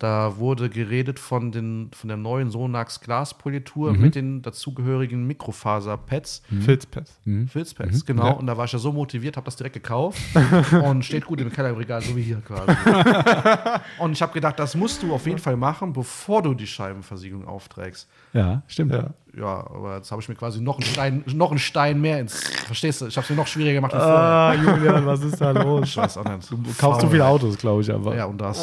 Da 0.00 0.38
wurde 0.38 0.70
geredet 0.70 1.18
von, 1.18 1.52
den, 1.52 1.90
von 1.92 2.08
der 2.08 2.16
neuen 2.16 2.50
Sonax 2.50 3.00
Glaspolitur 3.00 3.92
mit 3.92 4.14
den 4.14 4.40
dazugehörigen 4.40 5.26
Mikrofaser-Pads. 5.26 6.40
Filzpass. 6.64 7.20
Filzpads, 7.48 8.06
genau. 8.06 8.28
Ja. 8.28 8.30
Und 8.32 8.46
da 8.46 8.56
war 8.56 8.64
ich 8.64 8.72
ja 8.72 8.78
so 8.78 8.92
motiviert, 8.92 9.36
habe 9.36 9.44
das 9.44 9.56
direkt 9.56 9.74
gekauft 9.74 10.18
und 10.84 11.04
steht 11.04 11.26
gut 11.26 11.38
im 11.42 11.52
Keller 11.52 11.68
im 11.68 11.76
Regal, 11.76 12.00
so 12.00 12.16
wie 12.16 12.22
hier 12.22 12.40
quasi. 12.40 12.72
und 13.98 14.12
ich 14.12 14.22
habe 14.22 14.32
gedacht, 14.32 14.58
das 14.58 14.74
musst 14.74 15.02
du 15.02 15.12
auf 15.12 15.26
jeden 15.26 15.38
Fall 15.38 15.56
machen, 15.56 15.92
bevor 15.92 16.40
du 16.40 16.54
die 16.54 16.66
Scheibenversiegelung 16.66 17.46
aufträgst. 17.46 18.08
Ja, 18.32 18.62
stimmt. 18.68 18.94
Ja. 18.94 19.10
Ja, 19.36 19.66
aber 19.70 19.96
jetzt 19.96 20.10
habe 20.10 20.22
ich 20.22 20.28
mir 20.30 20.34
quasi 20.34 20.62
noch 20.62 20.76
einen 20.76 20.84
Stein, 20.84 21.24
noch 21.34 21.50
einen 21.50 21.58
Stein 21.58 22.00
mehr 22.00 22.20
ins. 22.20 22.42
Verstehst 22.66 23.02
du? 23.02 23.06
Ich 23.06 23.16
habe 23.16 23.24
es 23.24 23.30
mir 23.30 23.36
noch 23.36 23.46
schwieriger 23.46 23.74
gemacht 23.74 23.94
als 23.94 24.02
vorher. 24.02 24.18
Ah, 24.18 24.54
Julian, 24.54 25.06
was 25.06 25.22
ist 25.22 25.40
da 25.40 25.50
los? 25.62 25.88
Ich 25.88 25.96
weiß 25.96 26.16
auch 26.16 26.24
nicht. 26.24 26.50
Du 26.50 26.58
kaufst 26.78 27.02
zu 27.02 27.08
viele 27.08 27.26
Autos, 27.26 27.58
glaube 27.58 27.82
ich, 27.82 27.92
aber. 27.92 28.16
Ja, 28.16 28.24
und 28.24 28.40
das. 28.40 28.58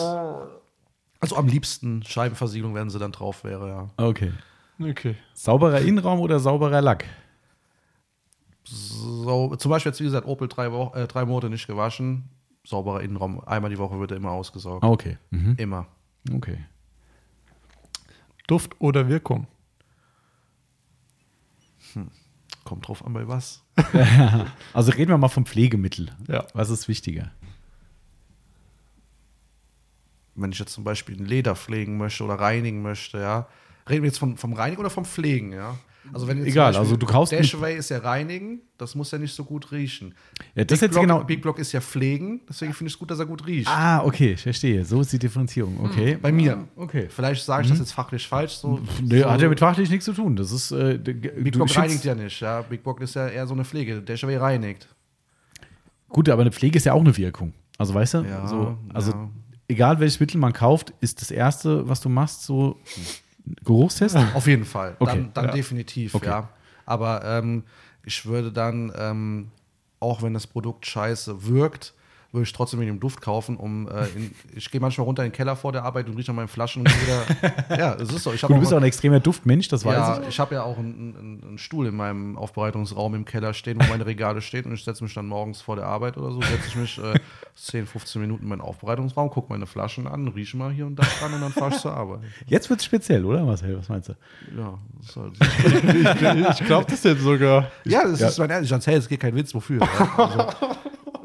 Also 1.19 1.35
am 1.35 1.47
liebsten 1.47 2.03
Scheibenversiegelung, 2.03 2.73
wenn 2.75 2.89
sie 2.89 2.99
dann 2.99 3.11
drauf 3.11 3.43
wäre, 3.43 3.67
ja. 3.69 3.89
Okay. 3.97 4.31
Okay. 4.79 5.15
Sauberer 5.33 5.81
Innenraum 5.81 6.19
oder 6.19 6.39
sauberer 6.39 6.81
Lack? 6.81 7.05
So, 8.63 9.55
zum 9.55 9.71
Beispiel 9.71 9.91
jetzt, 9.91 9.99
wie 9.99 10.03
gesagt, 10.05 10.27
Opel 10.27 10.47
drei, 10.47 10.71
Wo 10.71 10.91
äh, 10.93 11.07
drei 11.07 11.25
Monate 11.25 11.49
nicht 11.49 11.65
gewaschen. 11.67 12.29
Sauberer 12.65 13.01
Innenraum. 13.01 13.39
Einmal 13.47 13.69
die 13.71 13.77
Woche 13.77 13.99
wird 13.99 14.11
er 14.11 14.17
immer 14.17 14.31
ausgesaugt. 14.31 14.83
Ah, 14.83 14.89
Okay. 14.89 15.17
Mhm. 15.31 15.55
Immer. 15.57 15.87
Okay. 16.33 16.65
Duft 18.47 18.75
oder 18.79 19.07
Wirkung? 19.07 19.47
Kommt 22.63 22.87
drauf 22.87 23.05
an, 23.05 23.13
bei 23.13 23.27
was. 23.27 23.63
Also 24.73 24.91
reden 24.91 25.09
wir 25.11 25.17
mal 25.17 25.29
vom 25.29 25.45
Pflegemittel. 25.45 26.11
Ja. 26.27 26.45
Was 26.53 26.69
ist 26.69 26.87
wichtiger? 26.87 27.31
Wenn 30.37 30.51
ich 30.51 30.59
jetzt 30.59 30.73
zum 30.73 30.83
Beispiel 30.83 31.19
ein 31.19 31.25
Leder 31.25 31.55
pflegen 31.55 31.97
möchte 31.97 32.23
oder 32.23 32.35
reinigen 32.35 32.81
möchte, 32.81 33.19
ja. 33.19 33.47
Reden 33.89 34.03
wir 34.03 34.09
jetzt 34.09 34.19
vom, 34.19 34.37
vom 34.37 34.53
Reinigen 34.53 34.79
oder 34.79 34.89
vom 34.89 35.05
Pflegen, 35.05 35.53
ja? 35.53 35.75
Also 36.13 36.27
wenn 36.27 36.45
Egal, 36.45 36.67
Beispiel 36.67 36.79
also 36.79 36.95
du 36.95 37.05
kaufst 37.05 37.33
Dashway 37.33 37.75
ist 37.75 37.89
ja 37.89 37.97
reinigen, 37.99 38.61
das 38.77 38.95
muss 38.95 39.11
ja 39.11 39.17
nicht 39.17 39.33
so 39.33 39.43
gut 39.43 39.71
riechen. 39.71 40.13
Ja, 40.55 40.63
das 40.63 40.79
Big 40.79 40.87
jetzt 40.87 40.91
Block, 40.93 41.01
genau. 41.01 41.23
Big 41.23 41.41
Block 41.41 41.59
ist 41.59 41.71
ja 41.71 41.81
pflegen, 41.81 42.41
deswegen 42.47 42.73
finde 42.73 42.89
ich 42.89 42.93
es 42.93 42.99
gut, 42.99 43.11
dass 43.11 43.19
er 43.19 43.25
gut 43.25 43.45
riecht. 43.45 43.67
Ah, 43.67 44.03
okay, 44.03 44.33
ich 44.33 44.41
verstehe. 44.41 44.85
So 44.85 45.01
ist 45.01 45.11
die 45.11 45.19
Differenzierung. 45.19 45.83
Okay. 45.83 46.17
Bei 46.21 46.31
mir. 46.31 46.67
Okay. 46.75 47.07
Vielleicht 47.09 47.43
sage 47.43 47.63
ich 47.63 47.69
das 47.69 47.79
jetzt 47.79 47.91
fachlich 47.91 48.27
falsch. 48.27 48.53
So, 48.53 48.79
Nee, 49.01 49.21
so, 49.21 49.29
hat 49.29 49.41
ja 49.41 49.49
mit 49.49 49.59
fachlich 49.59 49.89
nichts 49.89 50.05
zu 50.05 50.13
tun. 50.13 50.35
Das 50.35 50.51
ist. 50.51 50.71
Äh, 50.71 50.97
Big 50.97 51.53
Block 51.53 51.75
reinigt 51.75 52.05
ja 52.05 52.15
nicht, 52.15 52.39
ja. 52.39 52.61
Big 52.61 52.83
Block 52.83 53.01
ist 53.01 53.15
ja 53.15 53.27
eher 53.27 53.47
so 53.47 53.53
eine 53.53 53.65
Pflege. 53.65 54.01
Dashway 54.01 54.37
reinigt. 54.37 54.87
Gut, 56.09 56.29
aber 56.29 56.41
eine 56.41 56.51
Pflege 56.51 56.77
ist 56.77 56.85
ja 56.85 56.93
auch 56.93 57.01
eine 57.01 57.15
Wirkung. 57.17 57.53
Also 57.77 57.93
weißt 57.93 58.15
du? 58.15 58.17
Ja, 58.19 58.47
so, 58.47 58.77
also 58.93 59.11
ja. 59.11 59.29
Egal 59.67 59.99
welches 59.99 60.19
Mittel 60.19 60.39
man 60.39 60.53
kauft, 60.53 60.93
ist 61.01 61.21
das 61.21 61.31
erste, 61.31 61.87
was 61.89 62.01
du 62.01 62.09
machst, 62.09 62.43
so 62.43 62.77
Geruchstest. 63.63 64.17
Auf 64.33 64.45
jeden 64.47 64.65
Fall. 64.65 64.97
Okay. 64.99 65.11
Dann, 65.13 65.33
dann 65.33 65.45
Ja. 65.45 65.51
definitiv, 65.51 66.15
Okay. 66.15 66.25
ja. 66.27 66.49
Aber 66.85 67.23
ähm, 67.23 67.63
ich 68.03 68.25
würde 68.25 68.51
dann, 68.51 68.91
ähm, 68.97 69.51
auch 70.01 70.21
wenn 70.21 70.33
das 70.33 70.47
Produkt 70.47 70.85
scheiße 70.85 71.45
wirkt, 71.47 71.93
würde 72.37 72.43
ich 72.47 72.53
trotzdem 72.53 72.79
mit 72.79 72.87
dem 72.87 72.99
Duft 72.99 73.19
kaufen, 73.21 73.57
um 73.57 73.87
äh, 73.89 74.05
in, 74.15 74.31
ich 74.55 74.71
gehe 74.71 74.79
manchmal 74.79 75.05
runter 75.05 75.23
in 75.23 75.29
den 75.31 75.35
Keller 75.35 75.55
vor 75.55 75.71
der 75.71 75.83
Arbeit 75.83 76.07
und 76.07 76.15
rieche 76.17 76.29
an 76.31 76.35
meinen 76.37 76.47
Flaschen 76.47 76.83
und 76.83 76.89
wieder. 76.89 77.77
ja, 77.77 77.93
es 77.95 78.09
ist 78.13 78.23
so. 78.23 78.31
Ich 78.33 78.41
Gut, 78.41 78.51
du 78.51 78.59
bist 78.59 78.71
auch 78.73 78.77
ein 78.77 78.83
extremer 78.83 79.19
Duftmensch, 79.19 79.67
das 79.67 79.83
weiß 79.83 79.93
ja, 79.95 80.21
ich. 80.21 80.29
ich 80.29 80.39
habe 80.39 80.55
ja 80.55 80.63
auch 80.63 80.77
einen, 80.77 81.15
einen, 81.17 81.43
einen 81.43 81.57
Stuhl 81.57 81.87
in 81.87 81.95
meinem 81.95 82.37
Aufbereitungsraum 82.37 83.15
im 83.15 83.25
Keller 83.25 83.53
stehen, 83.53 83.77
wo 83.81 83.87
meine 83.89 84.05
Regale 84.05 84.41
stehen 84.41 84.65
und 84.65 84.73
ich 84.73 84.83
setze 84.83 85.03
mich 85.03 85.13
dann 85.13 85.27
morgens 85.27 85.61
vor 85.61 85.75
der 85.75 85.85
Arbeit 85.85 86.17
oder 86.17 86.31
so, 86.31 86.41
setze 86.41 86.67
ich 86.67 86.75
mich 86.75 86.97
äh, 86.99 87.19
10, 87.55 87.85
15 87.87 88.21
Minuten 88.21 88.43
in 88.43 88.49
meinen 88.49 88.61
Aufbereitungsraum, 88.61 89.29
gucke 89.29 89.51
meine 89.51 89.65
Flaschen 89.65 90.07
an, 90.07 90.27
rieche 90.29 90.55
mal 90.57 90.71
hier 90.71 90.85
und 90.85 90.95
da 90.97 91.03
dran 91.19 91.33
und 91.33 91.41
dann 91.41 91.51
fahre 91.51 91.73
ich 91.73 91.79
zur 91.81 91.93
Arbeit. 91.93 92.19
Jetzt 92.45 92.69
wird 92.69 92.79
es 92.79 92.85
speziell, 92.85 93.25
oder 93.25 93.43
Marcel? 93.43 93.77
Was 93.77 93.89
meinst 93.89 94.09
du? 94.09 94.13
Ja, 94.55 94.77
das 94.99 95.09
ist 95.09 95.15
halt, 95.17 96.59
Ich 96.59 96.65
glaube 96.65 96.85
das 96.89 97.03
jetzt 97.03 97.21
sogar. 97.21 97.71
ja, 97.83 98.03
das 98.03 98.19
Ja. 98.19 98.27
ist 98.27 98.37
mein 98.39 98.49
Ernst. 98.49 98.65
Ich 98.65 98.71
erzähle, 98.71 98.97
es 98.97 99.07
geht 99.07 99.19
kein 99.19 99.35
Witz, 99.35 99.53
wofür. 99.55 99.81
Also, 100.17 100.47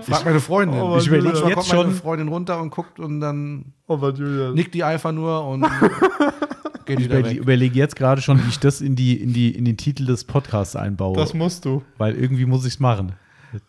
frag 0.02 0.24
meine 0.24 0.40
Freundin. 0.40 0.81
Oh, 0.81 0.97
Ich 0.98 1.06
überlege 1.06 1.28
jetzt 1.31 1.40
kommt 1.42 1.55
meine 1.56 1.64
schon, 1.64 1.94
Freundin 1.94 2.28
runter 2.28 2.60
und 2.60 2.70
guckt 2.70 2.98
und 3.00 3.20
dann 3.20 3.72
Oh, 3.86 3.97
nickt 3.97 4.74
die 4.74 4.84
einfach 4.84 5.12
nur 5.12 5.44
und 5.47 5.62
geht 6.86 6.98
ich 7.00 7.06
wieder 7.06 7.24
weg. 7.24 7.36
überlege 7.36 7.78
jetzt 7.78 7.97
gerade 7.97 8.20
schon, 8.22 8.42
wie 8.44 8.48
ich 8.48 8.58
das 8.58 8.81
in, 8.81 8.97
die, 8.97 9.20
in, 9.20 9.32
die, 9.32 9.55
in 9.55 9.64
den 9.64 9.76
Titel 9.76 10.06
des 10.06 10.24
Podcasts 10.24 10.76
einbaue. 10.76 11.16
Das 11.16 11.34
musst 11.34 11.64
du. 11.64 11.82
weil 11.98 12.14
irgendwie 12.14 12.47
muss 12.47 12.64
ich 12.64 12.74
es 12.74 12.81
machen. 12.81 13.12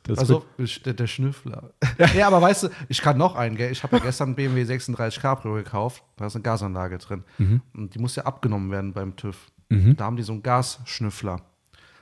Das 0.03 0.17
Also 0.17 0.45
der, 0.85 0.93
der 0.93 1.07
Schnüffler. 1.07 1.71
ja, 2.15 2.27
aber 2.27 2.41
weißt 2.41 2.63
du, 2.63 2.67
ich 2.87 3.01
kann 3.01 3.17
noch 3.17 3.35
einen, 3.35 3.57
gell? 3.57 3.69
Ich 3.71 3.83
habe 3.83 3.97
ja 3.97 4.01
gestern 4.03 4.29
einen 4.29 4.35
BMW 4.35 4.63
36 4.63 5.21
Cabrio 5.21 5.55
gekauft. 5.55 6.03
Da 6.15 6.25
ist 6.27 6.35
eine 6.35 6.41
Gasanlage 6.43 6.97
drin. 6.99 7.23
Und 7.73 7.93
die 7.93 7.99
muss 7.99 8.15
ja 8.15 8.23
abgenommen 8.23 8.71
werden 8.71 8.93
beim 8.93 9.15
TÜV. 9.17 9.37
Da 9.69 10.05
haben 10.05 10.15
die 10.15 10.23
so 10.23 10.31
einen 10.33 10.43
Gasschnüffler. 10.43 11.41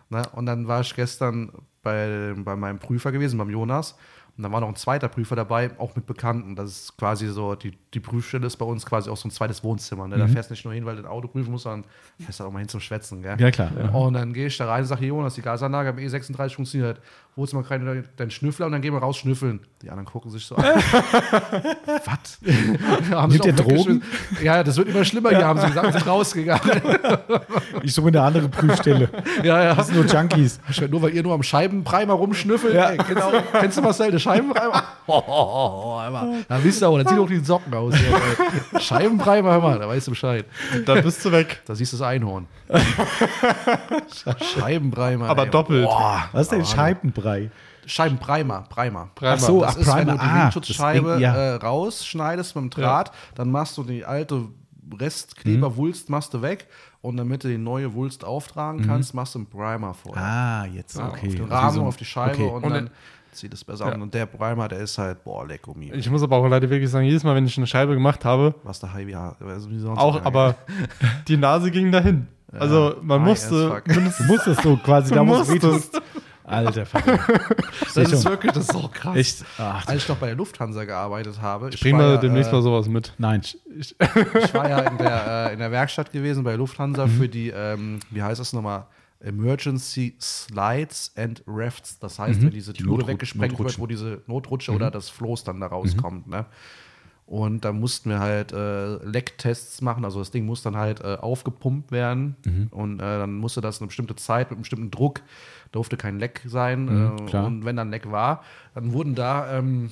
Ne? 0.09 0.21
Und 0.33 0.45
dann 0.45 0.67
war 0.67 0.81
ich 0.81 0.93
gestern 0.93 1.51
bei, 1.81 2.33
bei 2.37 2.55
meinem 2.55 2.77
Prüfer 2.79 3.11
gewesen, 3.11 3.37
beim 3.39 3.49
Jonas. 3.49 3.95
Und 4.41 4.45
dann 4.45 4.53
war 4.53 4.61
noch 4.61 4.69
ein 4.69 4.75
zweiter 4.75 5.07
Prüfer 5.07 5.35
dabei, 5.35 5.69
auch 5.77 5.95
mit 5.95 6.07
Bekannten. 6.07 6.55
Das 6.55 6.71
ist 6.71 6.97
quasi 6.97 7.27
so, 7.27 7.53
die, 7.53 7.77
die 7.93 7.99
Prüfstelle 7.99 8.47
ist 8.47 8.55
bei 8.55 8.65
uns 8.65 8.85
quasi 8.85 9.09
auch 9.09 9.17
so 9.17 9.27
ein 9.27 9.31
zweites 9.31 9.63
Wohnzimmer. 9.63 10.07
Ne? 10.07 10.17
Da 10.17 10.27
fährst 10.27 10.49
du 10.49 10.53
nicht 10.53 10.63
nur 10.63 10.73
hin, 10.73 10.85
weil 10.85 10.95
du 10.95 11.03
ein 11.03 11.07
Auto 11.07 11.27
prüfen 11.27 11.51
musst, 11.51 11.65
sondern 11.65 11.89
fährst 12.19 12.39
da 12.39 12.45
auch 12.45 12.51
mal 12.51 12.59
hin 12.59 12.69
zum 12.69 12.79
Schwätzen. 12.79 13.21
Gell? 13.21 13.35
Ja, 13.37 13.51
klar, 13.51 13.69
ja. 13.77 13.89
Und 13.89 14.13
dann 14.13 14.31
gehe 14.31 14.47
ich 14.47 14.57
da 14.57 14.67
rein 14.67 14.81
und 14.81 14.87
sage, 14.87 15.05
Jonas, 15.05 15.35
die 15.35 15.41
Gasanlage 15.41 15.89
am 15.89 15.97
E36 15.97 16.55
funktioniert. 16.55 17.01
Holst 17.37 17.53
du 17.53 17.57
mal 17.57 17.63
gerade 17.63 18.03
deinen 18.17 18.31
Schnüffler 18.31 18.65
und 18.65 18.73
dann 18.73 18.81
gehen 18.81 18.93
wir 18.93 18.99
raus 18.99 19.17
schnüffeln. 19.17 19.61
Die 19.81 19.89
anderen 19.89 20.05
gucken 20.05 20.29
sich 20.31 20.45
so 20.45 20.55
an. 20.55 20.63
Was? 22.05 22.39
Nimmt 22.41 23.45
ihr 23.45 23.53
Drogen? 23.53 24.03
Ja, 24.43 24.63
das 24.63 24.75
wird 24.75 24.89
immer 24.89 25.05
schlimmer 25.05 25.29
hier, 25.29 25.45
haben 25.45 25.59
sie 25.59 25.67
gesagt, 25.67 25.93
sind 25.93 26.07
rausgegangen. 26.07 26.61
Ich 27.83 27.93
suche 27.93 28.09
eine 28.09 28.21
andere 28.21 28.49
Prüfstelle. 28.49 29.09
ja, 29.43 29.63
ja. 29.63 29.75
Das 29.75 29.87
sind 29.87 29.95
nur 29.95 30.05
Junkies. 30.05 30.59
Nur 30.89 31.01
weil 31.01 31.13
ihr 31.13 31.23
nur 31.23 31.33
am 31.33 31.41
Scheibenprimer 31.41 32.13
rumschnüffelt. 32.13 32.75
Ja. 32.75 32.91
Ey, 32.91 32.97
genau. 32.97 33.31
Kennst 33.53 33.77
du 33.77 33.81
Marcel, 33.81 34.11
der 34.11 34.19
Scheibenprimer? 34.19 34.83
Oh, 35.07 35.13
oh, 35.15 35.23
oh, 35.27 35.83
oh, 35.85 35.97
einmal. 35.97 36.45
Da 36.47 36.63
wisst 36.63 36.81
ihr 36.81 36.89
auch, 36.89 36.97
dann 36.97 37.07
zieht 37.07 37.17
auch 37.17 37.27
die 37.27 37.39
Socken 37.39 37.71
aus. 37.81 37.95
Hier, 37.95 38.13
ey. 38.73 38.79
Scheibenprimer, 38.81 39.51
hör 39.51 39.59
mal, 39.61 39.79
da 39.79 39.87
weißt 39.87 40.07
du 40.07 40.11
Bescheid. 40.11 40.45
Dann 40.85 41.03
bist 41.03 41.23
du 41.25 41.31
weg. 41.31 41.61
Da 41.65 41.75
siehst 41.75 41.93
du 41.93 41.97
das 41.97 42.07
Einhorn. 42.07 42.47
Scheibenprimer. 44.53 45.29
Aber 45.29 45.43
ey. 45.45 45.49
doppelt. 45.49 45.85
Boah. 45.85 46.29
Was 46.31 46.43
ist 46.43 46.51
denn 46.51 46.65
Scheibenbrei? 46.65 47.51
Scheibenprimer, 47.85 48.63
Primer. 48.69 49.09
Primer. 49.15 49.31
Ach 49.33 49.39
so, 49.39 49.61
Das 49.61 49.75
ach, 49.75 49.79
ist, 49.79 49.87
wenn 49.87 49.93
Primer. 50.05 50.11
du 50.13 50.17
die 50.17 50.23
Ah, 50.29 50.43
Windschutzscheibe 50.43 51.11
Ding, 51.13 51.19
ja. 51.21 51.33
äh, 51.35 51.55
rausschneidest 51.55 52.55
mit 52.55 52.63
dem 52.65 52.69
Draht, 52.69 53.11
dann 53.35 53.51
machst 53.51 53.77
du 53.77 53.83
die 53.83 54.05
alte 54.05 54.45
Restkleberwulst 54.99 56.09
machst 56.09 56.33
du 56.33 56.41
weg 56.41 56.67
und 57.01 57.15
damit 57.15 57.45
du 57.45 57.47
die 57.47 57.57
neue 57.57 57.93
Wulst 57.93 58.25
auftragen 58.25 58.85
kannst, 58.85 59.13
machst 59.13 59.35
du 59.35 59.39
einen 59.39 59.45
Primer 59.47 59.93
vorher. 59.93 60.21
Ah, 60.21 60.65
jetzt, 60.65 60.97
okay. 60.97 61.07
auf 61.07 61.19
den 61.21 61.41
Also 61.43 61.53
Rahmen, 61.55 61.73
so 61.75 61.81
auf 61.85 61.95
die 61.95 62.03
Scheibe 62.05 62.43
okay. 62.43 62.49
und, 62.53 62.63
Und 62.65 62.73
dann 62.73 62.89
zieht 63.31 63.53
es 63.53 63.63
besser 63.63 63.87
Ja. 63.87 63.93
an. 63.93 64.01
Und 64.01 64.13
der 64.13 64.25
Primer, 64.25 64.67
der 64.67 64.79
ist 64.79 64.97
halt, 64.97 65.23
boah, 65.23 65.45
lecko 65.47 65.73
mir. 65.73 65.93
Ich 65.93 66.09
muss 66.09 66.21
aber 66.23 66.37
auch 66.37 66.47
leider 66.47 66.69
wirklich 66.69 66.89
sagen, 66.89 67.05
jedes 67.05 67.23
Mal, 67.23 67.35
wenn 67.35 67.45
ich 67.45 67.57
eine 67.57 67.67
Scheibe 67.67 67.93
gemacht 67.93 68.25
habe, 68.25 68.55
Was 68.63 68.79
der 68.79 68.93
High 68.93 69.07
ja, 69.09 69.35
also 69.45 69.69
wie 69.69 69.79
sonst 69.79 69.99
auch, 69.99 70.23
aber 70.25 70.55
die 71.27 71.37
Nase 71.37 71.71
ging 71.71 71.91
dahin. 71.91 72.27
Also 72.51 72.95
man 73.01 73.21
musste 73.21 73.69
fuck. 73.69 73.85
Du 73.85 74.23
musstest 74.27 74.61
so 74.61 74.75
quasi, 74.77 75.13
da 75.13 75.23
musstest. 75.23 76.01
Alter, 76.43 76.85
Vater. 76.85 77.17
das 77.95 78.11
ist 78.11 78.25
wirklich, 78.25 78.51
das 78.51 78.65
ist 78.65 78.73
so 78.73 78.89
krass. 78.91 79.15
Echt? 79.15 79.45
Ach, 79.57 79.87
Als 79.87 80.03
ich 80.03 80.09
noch 80.09 80.17
bei 80.17 80.27
der 80.27 80.35
Lufthansa 80.35 80.83
gearbeitet 80.83 81.41
habe, 81.41 81.69
ich, 81.71 81.79
Bring 81.79 81.97
war 81.97 82.01
mal 82.07 82.15
ja, 82.15 82.17
demnächst 82.17 82.51
äh, 82.51 82.55
mal 82.55 82.61
sowas 82.61 82.89
mit. 82.89 83.13
nein. 83.19 83.41
ich 83.79 83.95
war 84.53 84.67
ja 84.69 84.79
in 84.79 84.97
der, 84.97 85.47
äh, 85.49 85.53
in 85.53 85.59
der 85.59 85.71
Werkstatt 85.71 86.11
gewesen 86.11 86.43
bei 86.43 86.55
Lufthansa 86.55 87.05
Mhm. 87.05 87.11
für 87.11 87.29
die, 87.29 87.49
ähm, 87.55 87.99
wie 88.09 88.21
heißt 88.21 88.41
das 88.41 88.51
nochmal? 88.51 88.83
Emergency 89.23 90.15
Slides 90.19 91.11
and 91.15 91.43
Rafts. 91.47 91.99
Das 91.99 92.19
heißt, 92.19 92.41
wenn 92.41 92.51
diese 92.51 92.71
Mhm. 92.71 92.75
Die 92.75 92.83
Türe 92.83 92.95
Notrut- 92.97 93.07
weggesprengt 93.07 93.59
wird. 93.59 93.77
Mhm. 93.77 93.81
wo 93.81 93.87
diese 93.87 94.21
Notrutsche 94.27 94.71
oder 94.73 94.91
das 94.91 95.09
Floß 95.09 95.43
dann 95.43 95.59
da 95.59 95.67
rauskommt. 95.67 96.27
Ne? 96.27 96.45
Und 97.25 97.63
da 97.63 97.71
mussten 97.71 98.09
wir 98.09 98.19
halt 98.19 98.51
äh, 98.51 98.95
Lecktests 99.05 99.81
machen. 99.81 100.03
Also 100.03 100.19
das 100.19 100.31
Ding 100.31 100.45
muss 100.45 100.63
dann 100.63 100.75
halt 100.75 100.99
äh, 101.01 101.15
aufgepumpt 101.15 101.91
werden. 101.91 102.35
Mhm. 102.45 102.67
Und 102.71 102.99
äh, 102.99 103.03
dann 103.19 103.35
musste 103.35 103.61
das 103.61 103.79
eine 103.79 103.87
bestimmte 103.87 104.15
Zeit 104.15 104.49
mit 104.49 104.57
einem 104.57 104.63
bestimmten 104.63 104.91
Druck, 104.91 105.21
durfte 105.71 105.95
kein 105.95 106.19
Leck 106.19 106.41
sein. 106.45 106.87
äh, 106.89 106.91
Mhm, 106.91 107.25
klar. 107.27 107.45
Und 107.45 107.63
wenn 107.63 107.77
dann 107.77 107.89
Leck 107.89 108.11
war, 108.11 108.43
dann 108.75 108.91
wurden 108.91 109.15
da 109.15 109.57
ähm, 109.57 109.91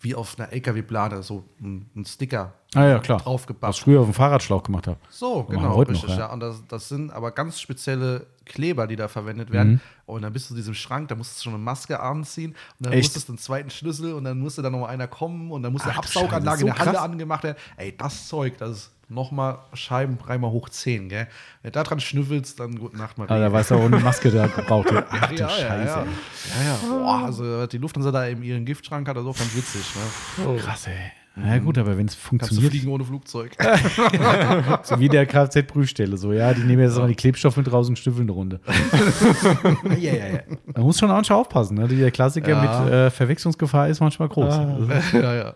wie 0.00 0.14
auf 0.14 0.38
einer 0.38 0.52
LKW-Plane 0.52 1.22
so 1.22 1.44
ein, 1.60 1.86
ein 1.96 2.04
Sticker 2.04 2.54
Ah 2.74 2.84
ja, 2.84 2.98
klar. 2.98 3.18
Was 3.18 3.24
draufgepappt. 3.24 3.74
ich 3.74 3.80
früher 3.80 4.00
auf 4.00 4.06
dem 4.06 4.14
Fahrradschlauch 4.14 4.62
gemacht 4.62 4.86
habe. 4.86 4.98
So, 5.08 5.46
wir 5.48 5.56
genau, 5.56 5.74
heute 5.74 5.92
noch, 5.92 6.02
richtig. 6.02 6.18
ja. 6.18 6.26
ja. 6.26 6.32
Und 6.32 6.40
das, 6.40 6.62
das 6.68 6.88
sind 6.88 7.10
aber 7.10 7.30
ganz 7.30 7.60
spezielle 7.60 8.26
Kleber, 8.44 8.86
die 8.86 8.96
da 8.96 9.08
verwendet 9.08 9.50
werden. 9.50 9.72
Mhm. 9.72 9.80
Und 10.04 10.22
dann 10.22 10.32
bist 10.34 10.50
du 10.50 10.54
in 10.54 10.58
diesem 10.58 10.74
Schrank, 10.74 11.08
da 11.08 11.14
musstest 11.14 11.40
du 11.40 11.44
schon 11.44 11.54
eine 11.54 11.62
Maske 11.62 11.98
anziehen 12.00 12.50
und 12.50 12.86
dann 12.86 12.92
Echt? 12.92 13.04
musstest 13.04 13.28
du 13.28 13.32
einen 13.32 13.38
zweiten 13.38 13.70
Schlüssel 13.70 14.12
und 14.12 14.24
dann 14.24 14.38
musste 14.38 14.60
da 14.60 14.68
noch 14.68 14.80
mal 14.80 14.88
einer 14.88 15.06
kommen 15.06 15.50
und 15.50 15.62
dann 15.62 15.72
musste 15.72 15.88
eine 15.88 15.98
Absauganlage 15.98 16.60
Scheiße, 16.60 16.66
in 16.66 16.68
so 16.68 16.74
der 16.74 16.78
Halle 16.78 16.92
krass. 16.92 17.04
angemacht 17.04 17.44
werden. 17.44 17.56
Ey, 17.76 17.96
das 17.96 18.28
Zeug, 18.28 18.58
das 18.58 18.70
ist 18.70 18.92
nochmal 19.08 19.58
Scheibenprimer 19.72 20.50
hoch 20.50 20.68
10, 20.68 21.08
gell? 21.08 21.26
Wenn 21.62 21.72
du 21.72 21.78
da 21.78 21.82
dran 21.84 22.00
schnüffelst, 22.00 22.60
dann 22.60 22.78
gute 22.78 22.98
Nacht, 22.98 23.16
Marie. 23.16 23.32
Ah, 23.32 23.38
da 23.38 23.50
weißt 23.50 23.70
du 23.70 23.76
auch 23.76 23.84
eine 23.84 23.98
Maske 23.98 24.30
da 24.30 24.46
gebraucht. 24.46 24.88
Ach 24.92 25.26
du 25.28 25.34
ja, 25.34 25.40
ja, 25.40 25.48
Scheiße. 25.48 25.86
ja. 25.86 26.04
ja, 26.04 26.64
ja. 26.64 26.78
Boah, 26.86 27.24
also 27.24 27.66
die 27.66 27.78
Lufthansa 27.78 28.10
da 28.10 28.26
in 28.26 28.42
ihren 28.42 28.66
Giftschrank 28.66 29.08
hat, 29.08 29.16
das 29.16 29.24
ist 29.24 29.30
auch 29.30 29.38
ganz 29.38 29.56
witzig. 29.56 29.86
Ne? 30.36 30.56
Krass, 30.58 30.86
ey. 30.86 31.12
Na 31.40 31.54
ja, 31.54 31.58
gut, 31.58 31.78
aber 31.78 31.96
wenn 31.96 32.06
es 32.06 32.14
Kannst 32.14 32.24
du 32.24 32.28
funktioniert, 32.28 32.72
fliegen 32.72 32.88
ohne 32.88 33.04
Flugzeug. 33.04 33.56
so 34.82 34.98
wie 34.98 35.08
der 35.08 35.24
Kfz-Prüfstelle, 35.26 36.16
so, 36.16 36.32
ja, 36.32 36.52
die 36.52 36.62
nehmen 36.62 36.82
jetzt 36.82 36.96
mal 36.96 37.06
die 37.06 37.14
Klebstoff 37.14 37.56
mit 37.56 37.70
raus 37.70 37.88
und 37.88 37.96
stüffeln 37.98 38.24
eine 38.24 38.32
Runde. 38.32 38.60
ja, 39.98 40.12
ja, 40.14 40.26
ja. 40.26 40.40
Man 40.74 40.82
muss 40.82 40.98
schon 40.98 41.08
manchmal 41.08 41.38
aufpassen, 41.38 41.76
ne? 41.76 41.86
Der 41.86 42.10
Klassiker 42.10 42.50
Ja. 42.50 42.80
mit 42.82 42.92
äh, 42.92 43.10
Verwechslungsgefahr 43.10 43.88
ist 43.88 44.00
manchmal 44.00 44.28
groß. 44.28 44.52
Also, 44.54 44.88
ja, 45.18 45.34
ja. 45.34 45.54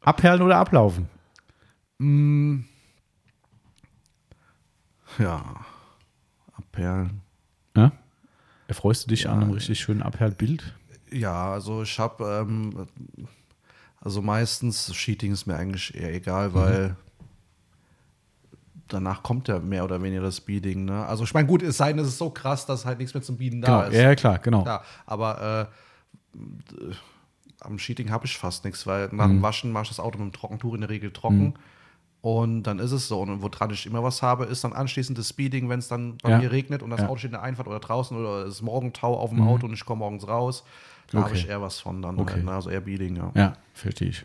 abperlen 0.00 0.42
oder 0.42 0.56
ablaufen? 0.56 1.08
Mm. 1.98 2.60
Ja. 5.18 5.42
Abperlen. 6.54 7.20
Ja? 7.76 7.92
Erfreust 8.66 9.04
du 9.04 9.08
dich 9.10 9.28
an 9.28 9.42
einem 9.42 9.52
richtig 9.52 9.78
schönen 9.78 10.02
Abperlbild? 10.02 10.74
Ja, 11.12 11.52
also 11.52 11.82
ich 11.82 11.98
habe, 11.98 12.46
ähm, 12.48 12.86
also 14.02 14.20
meistens 14.20 14.90
Cheating 14.92 15.32
ist 15.32 15.46
mir 15.46 15.56
eigentlich 15.56 15.94
eher 15.94 16.12
egal, 16.12 16.52
weil 16.54 16.96
danach 18.88 19.22
kommt 19.22 19.48
ja 19.48 19.58
mehr 19.58 19.84
oder 19.84 20.02
weniger 20.02 20.22
das 20.22 20.40
Beading. 20.40 20.84
Ne? 20.84 21.06
Also 21.06 21.24
ich 21.24 21.32
meine, 21.32 21.46
gut, 21.48 21.62
es 21.62 21.76
sei 21.78 21.92
denn, 21.92 22.00
es 22.00 22.08
ist 22.08 22.18
so 22.18 22.30
krass, 22.30 22.66
dass 22.66 22.84
halt 22.84 22.98
nichts 22.98 23.14
mehr 23.14 23.22
zum 23.22 23.38
Beaden 23.38 23.62
da 23.62 23.82
Genau, 23.84 23.90
ist. 23.90 23.96
ja, 24.02 24.14
klar, 24.14 24.38
genau. 24.38 24.64
Ja, 24.66 24.82
aber 25.06 25.70
äh, 26.34 26.36
d- 26.36 26.94
am 27.60 27.76
Cheating 27.78 28.10
habe 28.10 28.26
ich 28.26 28.36
fast 28.36 28.64
nichts, 28.64 28.86
weil 28.86 29.08
nach 29.12 29.28
dem 29.28 29.40
Waschen 29.40 29.70
mache 29.72 29.84
ich 29.84 29.88
das 29.90 30.00
Auto 30.00 30.18
mit 30.18 30.32
dem 30.34 30.38
Trockentuch 30.38 30.74
in 30.74 30.80
der 30.80 30.90
Regel 30.90 31.12
trocken. 31.12 31.54
Und 32.20 32.64
dann 32.64 32.78
ist 32.80 32.92
es 32.92 33.08
so. 33.08 33.20
Und 33.20 33.40
woran 33.42 33.70
ich 33.70 33.86
immer 33.86 34.02
was 34.02 34.20
habe, 34.22 34.44
ist 34.44 34.62
dann 34.64 34.72
anschließend 34.72 35.16
das 35.18 35.28
Speeding, 35.28 35.68
wenn 35.68 35.78
es 35.80 35.88
dann 35.88 36.18
bei 36.22 36.30
Ja. 36.30 36.38
mir 36.38 36.52
regnet 36.52 36.82
und 36.82 36.90
das 36.90 37.00
Ja. 37.00 37.06
Auto 37.08 37.18
steht 37.18 37.28
in 37.30 37.32
der 37.32 37.42
Einfahrt 37.42 37.66
oder 37.68 37.80
draußen 37.80 38.16
oder 38.16 38.44
es 38.46 38.56
ist 38.56 38.62
Morgentau 38.62 39.16
auf 39.16 39.30
dem 39.30 39.42
Auto 39.42 39.66
und 39.66 39.72
ich 39.72 39.84
komme 39.84 40.00
morgens 40.00 40.26
raus. 40.28 40.64
Da 41.12 41.18
habe 41.18 41.30
Okay. 41.30 41.38
ich 41.38 41.48
eher 41.48 41.60
was 41.62 41.78
von 41.80 42.02
dann. 42.02 42.18
Okay. 42.18 42.34
Halt, 42.34 42.44
ne? 42.44 42.52
Also 42.52 42.70
eher 42.70 42.80
Beading, 42.80 43.16
ja. 43.16 43.30
Ja, 43.34 43.52
verstehe 43.74 44.08
ich. 44.08 44.24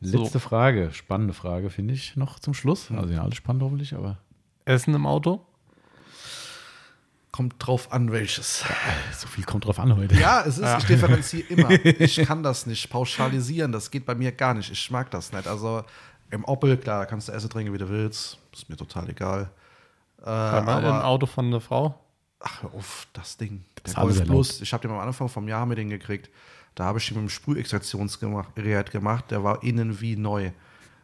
Letzte 0.00 0.40
Frage, 0.40 0.90
spannende 0.92 1.32
Frage, 1.32 1.70
finde 1.70 1.94
ich, 1.94 2.16
noch 2.16 2.38
zum 2.38 2.52
Schluss. 2.54 2.90
Also 2.90 3.12
ja, 3.14 3.22
alles 3.22 3.36
spannend 3.36 3.62
hoffentlich, 3.62 3.94
aber 3.94 4.18
Essen 4.66 4.94
im 4.94 5.06
Auto? 5.06 5.40
Kommt 7.32 7.54
drauf 7.58 7.92
an, 7.92 8.12
welches. 8.12 8.64
so 9.12 9.26
viel 9.26 9.44
kommt 9.44 9.66
drauf 9.66 9.78
an 9.78 9.94
heute. 9.96 10.14
Ja, 10.14 10.42
es 10.46 10.58
ist, 10.58 10.78
ich 10.78 10.84
differenziere 10.84 11.46
immer. 11.48 11.70
Ich 11.70 12.16
kann 12.24 12.42
das 12.42 12.66
nicht 12.66 12.88
pauschalisieren, 12.90 13.72
das 13.72 13.90
geht 13.90 14.06
bei 14.06 14.14
mir 14.14 14.32
gar 14.32 14.54
nicht. 14.54 14.70
Ich 14.70 14.90
mag 14.90 15.10
das 15.10 15.32
nicht. 15.32 15.46
Also 15.46 15.84
im 16.30 16.44
Opel, 16.44 16.76
klar, 16.78 17.00
da 17.00 17.06
kannst 17.06 17.28
du 17.28 17.32
essen, 17.32 17.50
trinken, 17.50 17.72
wie 17.72 17.78
du 17.78 17.88
willst. 17.88 18.38
Ist 18.52 18.68
mir 18.68 18.76
total 18.76 19.08
egal. 19.10 19.50
Äh, 20.20 20.24
Beim 20.24 20.62
Im 20.64 20.68
aber, 20.68 21.04
Auto 21.04 21.26
von 21.26 21.50
der 21.50 21.60
Frau? 21.60 21.98
Ach, 22.40 22.62
hör 22.62 22.74
auf, 22.74 23.06
das 23.12 23.36
Ding. 23.36 23.64
Der 23.78 23.86
ist 23.86 23.98
alles 23.98 24.16
Golf. 24.18 24.28
Plus. 24.28 24.60
Ich 24.60 24.72
habe 24.72 24.86
den 24.86 24.90
am 24.90 25.00
Anfang 25.00 25.28
vom 25.28 25.48
Jahr 25.48 25.66
mit 25.66 25.78
den 25.78 25.90
gekriegt. 25.90 26.30
Da 26.74 26.84
habe 26.84 26.98
ich 26.98 27.10
ihn 27.10 27.14
mit 27.14 27.22
dem 27.22 27.30
Sprühextraktionsgerät 27.30 28.90
gemacht. 28.90 29.30
Der 29.30 29.42
war 29.42 29.62
innen 29.62 30.00
wie 30.00 30.16
neu. 30.16 30.50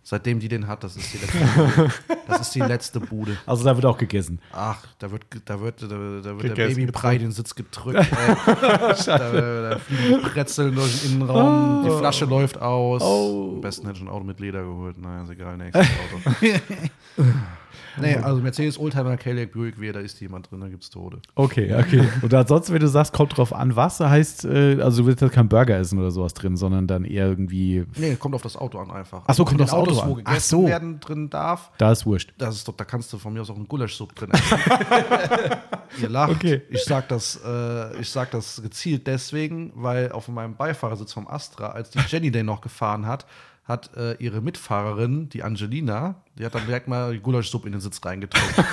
Seitdem 0.04 0.40
die 0.40 0.48
den 0.48 0.66
hat, 0.66 0.82
das 0.82 0.96
ist 0.96 1.14
die 1.14 1.18
letzte 1.18 1.38
Bude. 1.54 1.92
Das 2.26 2.40
ist 2.40 2.54
die 2.56 2.60
letzte 2.60 3.00
Bude. 3.00 3.36
Also 3.46 3.62
da 3.64 3.76
wird 3.76 3.86
auch 3.86 3.96
gegessen. 3.96 4.40
Ach, 4.52 4.84
da 4.98 5.12
wird, 5.12 5.24
da 5.44 5.60
wird, 5.60 5.80
da, 5.80 5.86
da 5.86 6.42
wird 6.42 6.58
der 6.58 6.66
Babybrei 6.66 7.18
den 7.18 7.30
Sitz 7.30 7.54
gedrückt. 7.54 8.10
da, 9.06 9.18
da 9.18 9.78
fliegen 9.78 10.20
die 10.24 10.28
Brezeln 10.28 10.74
durch 10.74 11.02
den 11.02 11.12
Innenraum, 11.12 11.84
die 11.84 11.90
Flasche 11.90 12.24
läuft 12.24 12.60
aus. 12.60 13.00
Am 13.00 13.60
besten 13.60 13.86
hätte 13.86 13.98
ich 13.98 14.04
ein 14.04 14.08
Auto 14.08 14.24
mit 14.24 14.40
Leder 14.40 14.64
geholt. 14.64 14.98
Naja, 14.98 15.22
ist 15.22 15.30
egal, 15.30 15.56
nächstes 15.56 15.86
Auto. 15.86 16.36
nee, 18.00 18.16
also 18.16 18.40
Mercedes 18.40 18.78
Oldtimer, 18.78 19.16
Cadillac, 19.16 19.52
Buick, 19.52 19.74
wer, 19.78 19.92
da 19.92 20.00
ist 20.00 20.20
jemand 20.20 20.50
drin, 20.50 20.60
da 20.60 20.68
gibt's 20.68 20.90
Tode. 20.90 21.20
Okay, 21.34 21.74
okay. 21.74 22.08
Und 22.22 22.32
ansonsten, 22.34 22.74
wenn 22.74 22.80
du 22.80 22.88
sagst, 22.88 23.12
kommt 23.12 23.36
drauf 23.36 23.52
an, 23.52 23.76
was, 23.76 24.00
heißt, 24.00 24.44
äh, 24.44 24.80
also 24.80 25.02
du 25.02 25.08
willst 25.08 25.20
jetzt 25.22 25.32
kein 25.32 25.48
Burger 25.48 25.76
essen 25.78 25.98
oder 25.98 26.10
sowas 26.10 26.34
drin, 26.34 26.56
sondern 26.56 26.86
dann 26.86 27.04
eher 27.04 27.26
irgendwie, 27.26 27.84
Nee, 27.96 28.16
kommt 28.16 28.34
auf 28.34 28.42
das 28.42 28.56
Auto 28.56 28.78
an 28.78 28.90
einfach. 28.90 29.22
Ach 29.26 29.34
so, 29.34 29.44
kommt 29.44 29.60
aufs 29.60 29.70
den 29.70 29.78
Auto 29.78 29.90
Autos, 29.92 30.02
an. 30.02 30.10
wo 30.10 30.14
gegessen 30.14 30.36
Ach 30.36 30.40
so. 30.40 30.66
werden 30.66 31.00
drin 31.00 31.30
darf, 31.30 31.70
da 31.78 31.92
ist 31.92 32.06
wurscht. 32.06 32.32
das 32.38 32.56
ist 32.56 32.68
doch, 32.68 32.76
da 32.76 32.84
kannst 32.84 33.12
du 33.12 33.18
von 33.18 33.32
mir 33.32 33.40
aus 33.42 33.50
auch 33.50 33.56
einen 33.56 33.68
Gulaschsuppe 33.68 34.14
drin 34.14 34.30
essen. 34.32 34.58
Ihr 36.00 36.08
lacht. 36.08 36.32
Okay. 36.32 36.62
Ich 36.70 36.84
sag 36.84 37.08
das, 37.08 37.38
äh, 37.44 38.00
ich 38.00 38.08
sag 38.08 38.30
das 38.30 38.62
gezielt 38.62 39.06
deswegen, 39.06 39.72
weil 39.74 40.10
auf 40.12 40.28
meinem 40.28 40.56
Beifahrersitz 40.56 41.12
vom 41.12 41.26
Astra, 41.28 41.68
als 41.68 41.90
die 41.90 41.98
Jenny 42.08 42.30
den 42.30 42.46
noch 42.46 42.60
gefahren 42.62 43.06
hat, 43.06 43.26
hat 43.64 43.96
äh, 43.96 44.14
ihre 44.14 44.40
Mitfahrerin, 44.40 45.28
die 45.28 45.44
Angelina, 45.44 46.16
die 46.36 46.44
hat 46.44 46.54
dann 46.54 46.66
direkt 46.66 46.88
mal 46.88 47.12
die 47.12 47.20
Gulaschsuppe 47.20 47.66
in 47.66 47.72
den 47.72 47.80
Sitz 47.80 48.00
reingetrunken. 48.04 48.64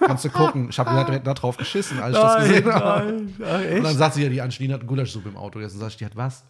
Kannst 0.06 0.24
du 0.24 0.30
gucken. 0.30 0.68
Ich 0.68 0.78
habe 0.78 1.04
direkt 1.06 1.26
da 1.26 1.32
drauf 1.32 1.56
geschissen, 1.56 2.00
als 2.00 2.16
ich 2.16 2.22
das 2.22 2.42
gesehen 2.42 2.74
habe. 2.74 3.12
Und 3.12 3.84
dann 3.84 3.96
sagt 3.96 4.14
sie 4.14 4.24
ja, 4.24 4.28
die 4.28 4.42
Angelina 4.42 4.74
hat 4.74 4.80
eine 4.80 4.88
Gulaschsuppe 4.88 5.28
im 5.28 5.36
Auto. 5.36 5.60
Jetzt 5.60 5.78
sag 5.78 5.88
ich, 5.88 5.96
die 5.96 6.04
hat 6.04 6.16
was? 6.16 6.44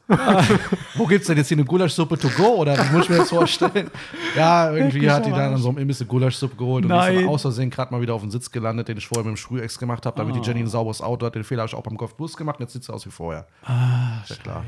Wo 0.94 1.06
gibt's 1.06 1.26
denn 1.28 1.36
jetzt 1.36 1.48
hier 1.48 1.58
eine 1.58 1.66
Gulaschsuppe 1.66 2.18
to 2.18 2.30
go? 2.30 2.56
Oder 2.56 2.76
wie 2.78 2.92
muss 2.92 3.04
ich 3.04 3.10
mir 3.10 3.18
das 3.18 3.28
vorstellen? 3.28 3.90
Ja, 4.34 4.72
irgendwie 4.72 5.08
hat 5.08 5.26
die 5.26 5.30
dann 5.30 5.54
an 5.54 5.58
so 5.58 5.68
einem 5.68 5.78
Imbiss 5.78 6.00
eine 6.00 6.08
Gulaschsuppe 6.08 6.56
geholt 6.56 6.84
und 6.84 6.90
die 6.90 6.96
ist 6.96 7.04
Nein. 7.04 7.16
dann 7.16 7.28
aus 7.28 7.42
Versehen 7.42 7.70
gerade 7.70 7.92
mal 7.92 8.00
wieder 8.00 8.14
auf 8.14 8.22
den 8.22 8.30
Sitz 8.30 8.50
gelandet, 8.50 8.88
den 8.88 8.96
ich 8.96 9.06
vorher 9.06 9.24
mit 9.24 9.36
dem 9.36 9.40
Sprühex 9.40 9.78
gemacht 9.78 10.06
habe, 10.06 10.16
damit 10.16 10.34
die 10.34 10.40
Jenny 10.40 10.60
ein 10.60 10.66
sauberes 10.66 11.02
Auto 11.02 11.26
hat. 11.26 11.34
Den 11.34 11.44
Fehler 11.44 11.62
habe 11.62 11.68
ich 11.68 11.74
auch 11.74 11.82
beim 11.82 11.96
Golf 11.96 12.16
Plus 12.16 12.36
gemacht 12.36 12.58
und 12.58 12.64
jetzt 12.64 12.72
sieht 12.72 12.84
sie 12.84 12.92
aus 12.92 13.04
wie 13.06 13.10
vorher. 13.10 13.46
Ah, 13.64 14.22
ja, 14.26 14.36
klar. 14.36 14.64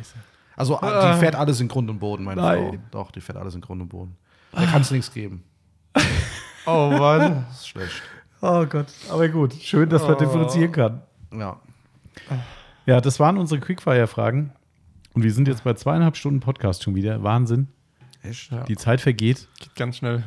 Also 0.57 0.79
die 0.81 1.19
fährt 1.19 1.35
alles 1.35 1.61
in 1.61 1.69
Grund 1.69 1.91
und 1.91 1.99
Boden, 1.99 2.25
meine 2.25 2.41
Nein. 2.41 2.59
Frau. 2.91 3.03
Doch, 3.05 3.11
die 3.11 3.21
fährt 3.21 3.39
alles 3.39 3.55
in 3.55 3.61
Grund 3.61 3.83
und 3.83 3.89
Boden. 3.89 4.17
Da 4.53 4.65
kann 4.67 4.83
es 4.83 4.91
nichts 4.91 5.13
geben. 5.13 5.43
Oh 6.67 6.89
Mann. 6.99 7.45
Das 7.51 7.59
ist 7.61 7.69
schlecht. 7.69 8.03
Oh 8.41 8.65
Gott, 8.65 8.87
aber 9.11 9.29
gut. 9.29 9.53
Schön, 9.53 9.87
dass 9.91 10.03
man 10.09 10.17
differenzieren 10.17 10.73
kann. 10.73 11.03
Ja. 11.39 11.61
Ja, 12.87 13.03
das 13.03 13.21
waren 13.21 13.37
unsere 13.37 13.61
Quickfire-Fragen. 13.61 14.51
Und 15.13 15.23
wir 15.23 15.33
sind 15.33 15.47
jetzt 15.47 15.63
bei 15.65 15.75
zweieinhalb 15.75 16.17
Stunden 16.17 16.41
Podcast 16.41 16.83
schon 16.83 16.95
wieder. 16.95 17.23
Wahnsinn. 17.23 17.69
Echt? 18.23 18.51
Ja. 18.51 18.65
Die 18.65 18.77
Zeit 18.77 19.03
vergeht. 19.03 19.47
Geht 19.61 19.75
ganz 19.77 19.99
schnell. 19.99 20.25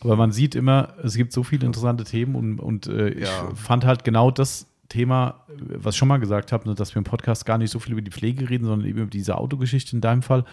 Aber 0.00 0.14
man 0.14 0.30
sieht 0.30 0.54
immer, 0.54 0.94
es 1.02 1.14
gibt 1.16 1.32
so 1.32 1.42
viele 1.42 1.66
interessante 1.66 2.04
Themen 2.04 2.36
und, 2.36 2.60
und 2.60 2.86
äh, 2.86 3.08
ich 3.08 3.28
Ja. 3.28 3.50
fand 3.56 3.84
halt 3.84 4.04
genau 4.04 4.30
das 4.30 4.66
Thema, 4.90 5.46
was 5.48 5.94
ich 5.94 5.98
schon 5.98 6.08
mal 6.08 6.18
gesagt 6.18 6.52
habe, 6.52 6.68
ne, 6.68 6.74
dass 6.74 6.94
wir 6.94 6.98
im 6.98 7.04
Podcast 7.04 7.46
gar 7.46 7.56
nicht 7.56 7.70
so 7.70 7.78
viel 7.78 7.92
über 7.92 8.02
die 8.02 8.10
Pflege 8.10 8.50
reden, 8.50 8.66
sondern 8.66 8.86
eben 8.86 8.98
über 8.98 9.10
diese 9.10 9.38
Autogeschichte 9.38 9.96
in 9.96 10.02
deinem 10.02 10.22
Fall. 10.22 10.44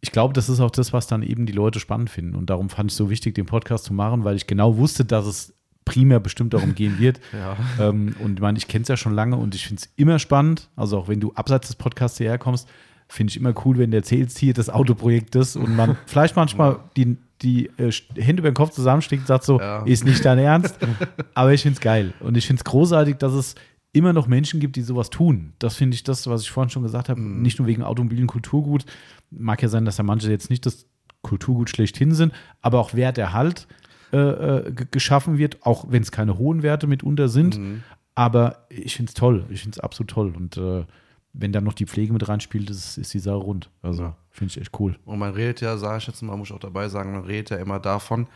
Ich 0.00 0.12
glaube, 0.12 0.32
das 0.32 0.48
ist 0.48 0.60
auch 0.60 0.70
das, 0.70 0.92
was 0.92 1.06
dann 1.06 1.22
eben 1.22 1.44
die 1.44 1.52
Leute 1.52 1.80
spannend 1.80 2.08
finden. 2.08 2.36
Und 2.36 2.48
darum 2.48 2.70
fand 2.70 2.90
ich 2.90 2.94
es 2.94 2.96
so 2.96 3.10
wichtig, 3.10 3.34
den 3.34 3.46
Podcast 3.46 3.84
zu 3.84 3.92
machen, 3.92 4.24
weil 4.24 4.36
ich 4.36 4.46
genau 4.46 4.78
wusste, 4.78 5.04
dass 5.04 5.26
es 5.26 5.54
primär 5.84 6.20
bestimmt 6.20 6.54
darum 6.54 6.74
gehen 6.74 6.98
wird. 6.98 7.20
Ja. 7.32 7.56
Ähm, 7.88 8.16
und 8.20 8.34
ich 8.34 8.40
meine, 8.40 8.58
ich 8.58 8.68
kenne 8.68 8.82
es 8.82 8.88
ja 8.88 8.96
schon 8.96 9.12
lange 9.12 9.36
und 9.36 9.54
ich 9.54 9.66
finde 9.66 9.82
es 9.82 9.92
immer 9.96 10.18
spannend. 10.18 10.70
Also 10.76 10.98
auch 10.98 11.08
wenn 11.08 11.20
du 11.20 11.32
abseits 11.34 11.68
des 11.68 11.76
Podcasts 11.76 12.18
hierher 12.18 12.38
kommst, 12.38 12.68
finde 13.08 13.30
ich 13.30 13.36
immer 13.36 13.54
cool, 13.64 13.78
wenn 13.78 13.90
du 13.90 13.96
erzählst 13.96 14.38
hier 14.38 14.54
des 14.54 14.70
Autoprojektes 14.70 15.56
und 15.56 15.76
man 15.76 15.96
vielleicht 16.06 16.36
manchmal 16.36 16.78
die, 16.96 17.16
die 17.42 17.66
äh, 17.78 17.90
Hände 18.16 18.40
über 18.40 18.50
den 18.50 18.54
Kopf 18.54 18.70
zusammensteckt 18.70 19.22
und 19.22 19.26
sagt 19.26 19.44
so, 19.44 19.60
Ja. 19.60 19.82
ist 19.84 20.04
nicht 20.04 20.24
dein 20.24 20.38
Ernst. 20.38 20.76
Aber 21.34 21.52
ich 21.52 21.62
finde 21.62 21.74
es 21.76 21.80
geil. 21.80 22.12
Und 22.20 22.36
ich 22.36 22.46
finde 22.46 22.60
es 22.60 22.64
großartig, 22.64 23.16
dass 23.16 23.32
es 23.32 23.54
immer 23.92 24.12
noch 24.12 24.26
Menschen 24.26 24.60
gibt, 24.60 24.76
die 24.76 24.82
sowas 24.82 25.08
tun. 25.10 25.52
Das 25.58 25.76
finde 25.76 25.94
ich 25.94 26.02
das, 26.04 26.26
was 26.26 26.42
ich 26.42 26.50
vorhin 26.50 26.70
schon 26.70 26.82
gesagt 26.82 27.08
habe, 27.08 27.20
Mhm. 27.20 27.42
nicht 27.42 27.58
nur 27.58 27.66
wegen 27.68 27.82
automobilen 27.82 28.26
Kulturgut. 28.26 28.84
Mag 29.30 29.62
ja 29.62 29.68
sein, 29.68 29.84
dass 29.84 29.96
ja 29.98 30.04
manche 30.04 30.30
jetzt 30.30 30.50
nicht 30.50 30.66
das 30.66 30.86
Kulturgut 31.22 31.70
schlechthin 31.70 32.12
sind, 32.12 32.32
aber 32.60 32.78
auch 32.80 32.94
Wert 32.94 33.18
Erhalt 33.18 33.66
äh, 34.12 34.16
äh, 34.16 34.72
ge- 34.72 34.86
geschaffen 34.90 35.36
wird, 35.38 35.58
auch 35.66 35.86
wenn 35.90 36.02
es 36.02 36.12
keine 36.12 36.38
hohen 36.38 36.62
Werte 36.62 36.86
mitunter 36.86 37.28
sind. 37.28 37.58
Mhm. 37.58 37.82
Aber 38.14 38.66
ich 38.68 38.96
finde 38.96 39.10
es 39.10 39.14
toll. 39.14 39.44
Ich 39.50 39.60
finde 39.62 39.76
es 39.76 39.80
absolut 39.80 40.10
toll. 40.10 40.32
Und 40.36 40.56
äh, 40.56 40.84
wenn 41.32 41.52
dann 41.52 41.64
noch 41.64 41.74
die 41.74 41.86
Pflege 41.86 42.12
mit 42.12 42.28
reinspielt, 42.28 42.70
ist, 42.70 42.98
ist 42.98 43.14
die 43.14 43.18
Sache 43.18 43.36
rund. 43.36 43.70
Also 43.82 44.02
Ja. 44.04 44.16
finde 44.30 44.50
ich 44.52 44.60
echt 44.60 44.80
cool. 44.80 44.98
Und 45.04 45.18
man 45.18 45.32
redet 45.34 45.60
ja, 45.60 45.76
sage 45.76 45.98
ich 45.98 46.06
jetzt 46.06 46.22
mal, 46.22 46.36
muss 46.36 46.48
ich 46.48 46.54
auch 46.54 46.60
dabei 46.60 46.88
sagen, 46.88 47.12
man 47.12 47.24
redet 47.24 47.50
ja 47.50 47.56
immer 47.58 47.78
davon, 47.78 48.26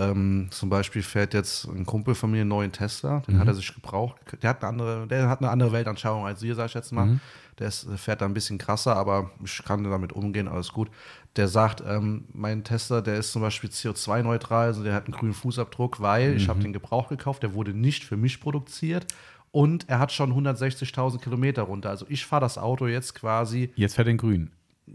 ähm, 0.00 0.46
zum 0.50 0.70
Beispiel 0.70 1.02
fährt 1.02 1.34
jetzt 1.34 1.64
ein 1.64 1.84
Kumpel 1.84 2.14
von 2.14 2.30
mir 2.30 2.42
einen 2.42 2.48
neuen 2.50 2.70
Tesla, 2.70 3.20
den 3.26 3.38
hat 3.40 3.48
er 3.48 3.54
sich 3.54 3.74
gebraucht. 3.74 4.16
Der 4.42 4.50
hat 4.50 4.62
eine 4.62 4.68
andere, 4.68 5.06
der 5.08 5.28
hat 5.28 5.40
eine 5.40 5.50
andere 5.50 5.72
Weltanschauung 5.72 6.24
als 6.24 6.40
wir, 6.40 6.54
sage 6.54 6.68
ich 6.68 6.74
jetzt 6.74 6.92
mal. 6.92 7.18
Der, 7.58 7.66
ist, 7.66 7.88
fährt 7.96 8.20
da 8.20 8.24
ein 8.26 8.34
bisschen 8.34 8.58
krasser, 8.58 8.94
aber 8.94 9.32
ich 9.44 9.60
kann 9.64 9.82
damit 9.82 10.12
umgehen, 10.12 10.46
alles 10.46 10.72
gut. 10.72 10.88
Der 11.34 11.48
sagt, 11.48 11.82
ähm, 11.84 12.26
mein 12.32 12.62
Tesla, 12.62 13.00
der 13.00 13.16
ist 13.18 13.32
zum 13.32 13.42
Beispiel 13.42 13.70
CO2-neutral, 13.70 14.66
also 14.68 14.84
der 14.84 14.94
hat 14.94 15.06
einen 15.06 15.14
grünen 15.14 15.34
Fußabdruck, 15.34 16.00
weil 16.00 16.36
ich 16.36 16.48
habe 16.48 16.60
den 16.60 16.72
Gebrauch 16.72 17.08
gekauft, 17.08 17.42
der 17.42 17.54
wurde 17.54 17.74
nicht 17.74 18.04
für 18.04 18.16
mich 18.16 18.40
produziert 18.40 19.06
und 19.50 19.88
er 19.88 19.98
hat 19.98 20.12
schon 20.12 20.32
160.000 20.32 21.18
Kilometer 21.20 21.62
runter. 21.62 21.90
Also 21.90 22.06
ich 22.08 22.24
fahre 22.26 22.40
das 22.42 22.58
Auto 22.58 22.86
jetzt 22.86 23.14
quasi 23.14 23.70
Jetzt 23.76 23.94
fährt 23.96 24.08
er 24.08 24.12
in 24.12 24.18
grün. 24.18 24.50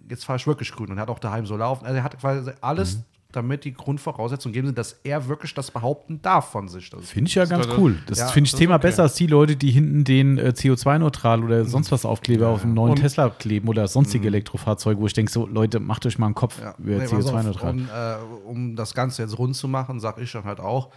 jetzt 0.09 0.25
fahre 0.25 0.37
ich 0.37 0.47
wirklich 0.47 0.71
grün 0.71 0.89
und 0.91 0.97
er 0.97 1.01
hat 1.01 1.09
auch 1.09 1.19
daheim 1.19 1.45
so 1.45 1.55
laufen. 1.57 1.85
Also 1.85 1.97
er 1.97 2.03
hat 2.03 2.19
quasi 2.19 2.51
alles, 2.61 2.97
Mhm. 2.97 3.03
damit 3.31 3.63
die 3.65 3.73
Grundvoraussetzungen 3.73 4.53
geben 4.53 4.67
sind, 4.67 4.77
dass 4.77 4.93
er 5.03 5.27
wirklich 5.27 5.55
das 5.55 5.71
behaupten 5.71 6.21
darf 6.21 6.51
von 6.51 6.67
sich. 6.67 6.91
Finde 7.01 7.27
ich 7.29 7.33
ja 7.35 7.45
ganz 7.45 7.65
das- 7.67 7.77
cool. 7.79 7.97
Das 8.05 8.19
ja, 8.19 8.27
finde 8.27 8.45
ich 8.45 8.51
das 8.51 8.59
ist 8.59 8.63
Thema 8.63 8.75
okay. 8.75 8.87
besser 8.87 9.03
als 9.03 9.15
die 9.15 9.25
Leute, 9.25 9.55
die 9.55 9.71
hinten 9.71 10.03
den 10.03 10.37
äh, 10.37 10.53
CO2-neutral 10.55 11.43
oder 11.43 11.65
sonst 11.65 11.91
was 11.91 12.05
Aufkleber 12.05 12.49
auf 12.49 12.63
einem 12.63 12.75
neuen 12.75 12.91
Und- 12.91 12.99
Tesla 12.99 13.29
kleben 13.29 13.67
oder 13.69 13.87
sonstige 13.87 14.27
Elektrofahrzeuge, 14.27 15.01
wo 15.01 15.07
ich 15.07 15.13
denke, 15.13 15.31
so 15.31 15.47
Leute, 15.47 15.79
macht 15.79 16.05
euch 16.05 16.19
mal 16.19 16.27
einen 16.27 16.35
Kopf 16.35 16.59
Ja, 16.61 16.75
über 16.77 16.91
nee, 16.91 16.99
pass 17.07 17.13
auf, 17.13 17.19
CO2-neutral. 17.33 17.71
um, 17.71 17.89
äh, 17.89 18.47
um 18.47 18.75
das 18.75 18.93
Ganze 18.93 19.23
jetzt 19.23 19.37
rund 19.39 19.55
zu 19.55 19.67
machen, 19.67 19.99
sage 19.99 20.21
ich 20.21 20.31
dann 20.31 20.43
halt 20.43 20.59
auch, 20.59 20.89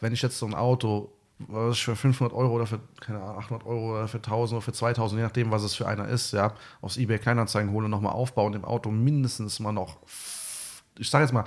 wenn 0.00 0.12
ich 0.12 0.20
jetzt 0.22 0.36
so 0.38 0.46
ein 0.46 0.54
Auto, 0.54 1.12
was 1.38 1.76
ich 1.76 1.84
für 1.84 1.96
500 1.96 2.32
Euro 2.36 2.54
oder 2.54 2.66
für, 2.66 2.78
keine 3.00 3.20
Ahnung, 3.20 3.38
800 3.38 3.66
Euro 3.66 3.92
oder 3.94 4.08
für 4.08 4.18
1000 4.18 4.56
oder 4.58 4.62
für 4.62 4.72
2000, 4.72 5.18
je 5.18 5.24
nachdem, 5.24 5.50
was 5.50 5.62
es 5.62 5.74
für 5.74 5.86
einer 5.88 6.06
ist, 6.08 6.32
ja, 6.32 6.54
aus 6.80 6.96
eBay 6.96 7.18
Kleinanzeigen 7.18 7.72
hole 7.72 7.86
und 7.86 7.90
nochmal 7.90 8.12
aufbaue 8.12 8.46
und 8.46 8.54
im 8.54 8.64
Auto 8.64 8.90
mindestens 8.90 9.58
mal 9.60 9.72
noch, 9.72 9.98
ich 10.98 11.10
sage 11.10 11.24
jetzt 11.24 11.32
mal, 11.32 11.44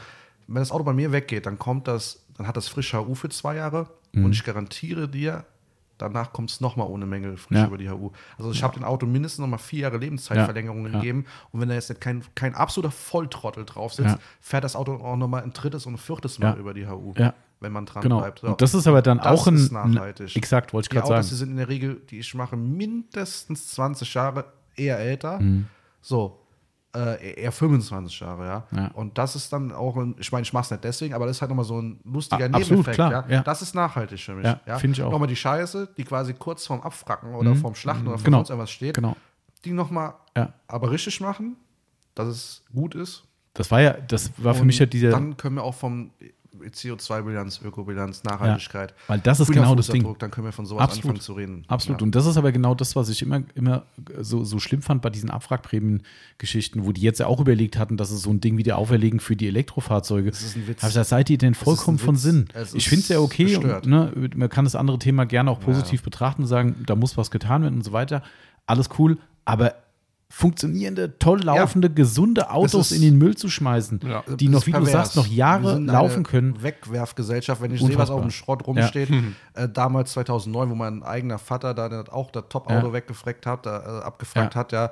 wenn 0.48 0.62
das 0.62 0.72
Auto 0.72 0.84
bei 0.84 0.94
mir 0.94 1.12
weggeht, 1.12 1.46
dann 1.46 1.58
kommt 1.58 1.88
das, 1.88 2.26
dann 2.38 2.48
hat 2.48 2.58
das 2.58 2.68
frisch 2.68 2.94
HU 2.94 3.16
für 3.16 3.30
zwei 3.30 3.56
Jahre 3.56 3.88
und 4.14 4.32
ich 4.32 4.44
garantiere 4.44 5.08
dir, 5.08 5.46
danach 5.98 6.32
kommt 6.34 6.50
es 6.52 6.60
nochmal 6.62 6.88
ohne 6.88 7.06
Mängel 7.06 7.38
frisch 7.38 7.58
Ja. 7.58 7.68
über 7.68 7.78
die 7.78 7.90
HU. 7.90 8.12
Also 8.38 8.52
ich 8.52 8.64
habe 8.64 8.74
dem 8.76 8.84
Auto 8.84 9.06
mindestens 9.06 9.40
nochmal 9.40 9.60
vier 9.60 9.82
Jahre 9.82 9.98
Lebenszeitverlängerung 9.98 10.86
Ja. 10.86 10.92
gegeben 11.00 11.26
und 11.52 11.62
wenn 11.62 11.70
da 11.70 11.76
jetzt 11.76 11.90
nicht 11.90 12.02
kein, 12.02 12.24
kein 12.36 12.56
absoluter 12.56 12.92
Volltrottel 12.92 13.64
drauf 13.66 13.94
sitzt, 13.94 14.16
Ja. 14.16 14.22
fährt 14.42 14.64
das 14.64 14.76
Auto 14.76 14.96
auch 14.96 15.16
nochmal 15.18 15.44
ein 15.44 15.54
drittes 15.54 15.86
und 15.86 15.94
ein 15.96 15.98
viertes 15.98 16.40
Mal 16.40 16.54
Ja. 16.54 16.56
über 16.60 16.74
die 16.74 16.88
HU, 16.88 17.14
Ja. 17.18 17.34
Wenn 17.60 17.72
man 17.72 17.86
dran 17.86 18.04
Genau. 18.04 18.20
bleibt. 18.20 18.40
So. 18.40 18.48
Und 18.48 18.62
das 18.62 18.74
ist 18.74 18.88
aber 18.88 19.02
dann 19.02 19.18
Das 19.18 19.28
auch 19.28 19.48
ein. 19.48 19.56
ist 19.56 19.72
nachhaltig. 19.72 20.36
Exakt, 20.36 20.74
wollte 20.74 20.86
ich 20.88 20.90
gerade 20.90 21.06
Autos, 21.14 21.30
die 21.30 21.36
sagen. 21.36 21.40
sind 21.40 21.50
in 21.52 21.58
der 21.58 21.70
Regel, 21.70 22.02
die 22.10 22.20
ich 22.20 22.34
mache, 22.36 22.56
mindestens 22.56 23.68
20 23.70 24.14
Jahre, 24.14 24.46
eher 24.76 25.00
älter. 25.00 25.40
Mhm. 25.40 25.68
So, 26.02 26.40
äh, 26.96 27.42
eher 27.42 27.52
25 27.52 28.20
Jahre, 28.20 28.46
ja. 28.46 28.64
Ja. 28.76 28.88
Und 28.94 29.18
das 29.18 29.36
ist 29.36 29.52
dann 29.52 29.72
auch, 29.72 29.98
ein, 29.98 30.16
ich 30.20 30.32
meine, 30.32 30.44
ich 30.44 30.54
mache 30.54 30.64
es 30.66 30.72
nicht 30.72 30.84
deswegen, 30.84 31.14
aber 31.14 31.26
das 31.26 31.38
ist 31.38 31.42
halt 31.42 31.50
nochmal 31.50 31.66
so 31.66 31.80
ein 31.82 32.00
lustiger 32.06 32.46
Ah, 32.46 32.48
absolut, 32.48 32.70
Nebeneffekt. 32.70 32.96
klar, 32.96 33.12
ja? 33.12 33.26
ja. 33.28 33.44
Das 33.44 33.62
ist 33.62 33.76
nachhaltig 33.76 34.20
für 34.20 34.36
mich. 34.36 34.46
Ja, 34.46 34.60
Ja, 34.66 34.78
finde 34.80 34.96
ich 34.98 35.04
auch. 35.04 35.12
Nochmal 35.12 35.28
die 35.28 35.36
Scheiße, 35.36 35.90
die 35.98 36.04
quasi 36.04 36.34
kurz 36.34 36.66
vorm 36.66 36.82
Abfracken 36.82 37.34
oder 37.36 37.56
vorm 37.56 37.76
Schlachten 37.76 38.08
oder 38.08 38.18
vorm 38.18 38.24
Genau. 38.26 38.38
sonst 38.40 38.50
irgendwas 38.52 38.72
steht, 38.72 38.96
Genau. 38.96 39.16
die 39.66 39.72
nochmal 39.72 40.14
Ja. 40.36 40.54
aber 40.68 40.90
richtig 40.92 41.20
machen, 41.22 41.58
dass 42.16 42.28
es 42.28 42.64
gut 42.74 42.96
ist. 42.96 43.24
Das 43.54 43.70
war 43.72 43.82
ja, 43.82 43.94
das 43.94 44.32
war 44.38 44.54
für 44.54 44.62
Und 44.62 44.68
mich 44.68 44.78
ja 44.80 44.86
dieser. 44.86 45.10
Dann 45.10 45.36
können 45.36 45.56
wir 45.56 45.64
auch 45.64 45.74
vom 45.74 46.12
CO2-Bilanz, 46.60 47.62
Ökobilanz, 47.64 48.24
Nachhaltigkeit. 48.24 48.94
weil 49.08 49.20
das 49.20 49.40
ist 49.40 49.48
grüner 49.48 49.62
genau 49.62 49.76
das 49.76 49.88
Ding. 49.88 50.16
Dann 50.20 50.32
können 50.32 50.48
wir 50.48 50.52
von 50.52 50.66
sowas 50.66 50.84
Absolut. 50.84 51.06
anfangen 51.06 51.22
zu 51.22 51.34
reden. 51.34 51.66
Absolut. 51.68 52.02
Ja. 52.02 52.06
Und 52.06 52.16
das 52.16 52.26
ist 52.26 52.38
aber 52.38 52.52
genau 52.52 52.76
das, 52.76 52.96
was 52.96 53.10
ich 53.10 53.22
immer, 53.22 53.44
immer 53.56 53.84
so, 54.20 54.44
so 54.44 54.60
schlimm 54.60 54.82
fand 54.82 55.02
bei 55.02 55.10
diesen 55.10 55.30
Abwrackprämien-Geschichten, 55.30 56.86
wo 56.86 56.92
die 56.92 57.02
jetzt 57.02 57.20
ja 57.20 57.28
auch 57.28 57.40
überlegt 57.40 57.78
hatten, 57.78 57.98
dass 57.98 58.12
es 58.12 58.22
so 58.22 58.32
ein 58.32 58.42
Ding 58.42 58.58
wieder 58.58 58.78
auferlegen 58.78 59.20
für 59.20 59.36
die 59.36 59.48
Elektrofahrzeuge. 59.48 60.30
Das 60.32 60.42
ist 60.42 60.56
ein 60.56 60.68
Witz. 60.68 60.82
Ich 60.82 60.88
gesagt, 60.88 61.08
seid 61.08 61.30
ihr 61.30 61.38
denn 61.38 61.54
vollkommen 61.54 62.00
von. 62.00 62.16
Sinn? 62.16 62.48
Es 62.54 62.74
Ich 62.74 62.90
finde 62.90 63.04
es 63.04 63.10
ja 63.10 63.20
okay. 63.20 63.56
Und, 63.58 63.86
ne, 63.86 64.12
man 64.36 64.50
kann 64.50 64.66
das 64.66 64.76
andere 64.76 64.98
Thema 64.98 65.26
gerne 65.26 65.52
auch 65.52 65.60
positiv 65.60 66.02
betrachten 66.02 66.44
und 66.44 66.48
sagen, 66.48 66.84
da 66.86 66.96
muss 66.96 67.16
was 67.18 67.30
getan 67.30 67.62
werden 67.62 67.76
und 67.76 67.84
so 67.84 67.92
weiter. 67.92 68.24
Alles 68.66 68.90
cool. 68.98 69.18
Aber 69.46 69.76
funktionierende, 70.30 71.18
toll 71.20 71.40
laufende, 71.42 71.90
gesunde 71.90 72.50
Autos 72.52 72.92
ist- 72.92 72.98
in 72.98 73.02
den 73.02 73.18
Müll 73.18 73.36
zu 73.38 73.50
schmeißen, 73.50 74.02
Ja. 74.06 74.24
die 74.36 74.50
noch, 74.50 74.66
wie 74.68 74.72
du 74.72 74.78
pervers. 74.80 74.92
sagst, 74.92 75.16
noch 75.16 75.28
Jahre 75.28 75.76
sind 75.76 75.88
laufen 75.88 76.24
können. 76.24 76.62
Wegwerfgesellschaft, 76.62 77.62
wenn 77.62 77.72
ich 77.72 77.80
sehe, 77.80 77.90
was 77.90 78.10
Unfassbar. 78.10 78.18
auf 78.18 78.22
dem 78.24 78.32
Schrott 78.32 78.68
rumsteht. 78.68 79.10
Äh, 79.54 79.70
damals 79.70 80.12
2009, 80.12 80.70
wo 80.70 80.76
mein 80.76 81.02
eigener 81.04 81.38
Vater 81.40 81.74
da 81.74 82.04
auch 82.12 82.30
das 82.32 82.44
Top-Auto 82.50 82.88
Ja. 82.88 82.94
weggefreckt 82.94 83.46
hat, 83.46 83.66
da, 83.66 84.00
äh, 84.02 84.04
abgefragt 84.04 84.54
Ja. 84.56 84.60
hat, 84.60 84.72
ja. 84.74 84.92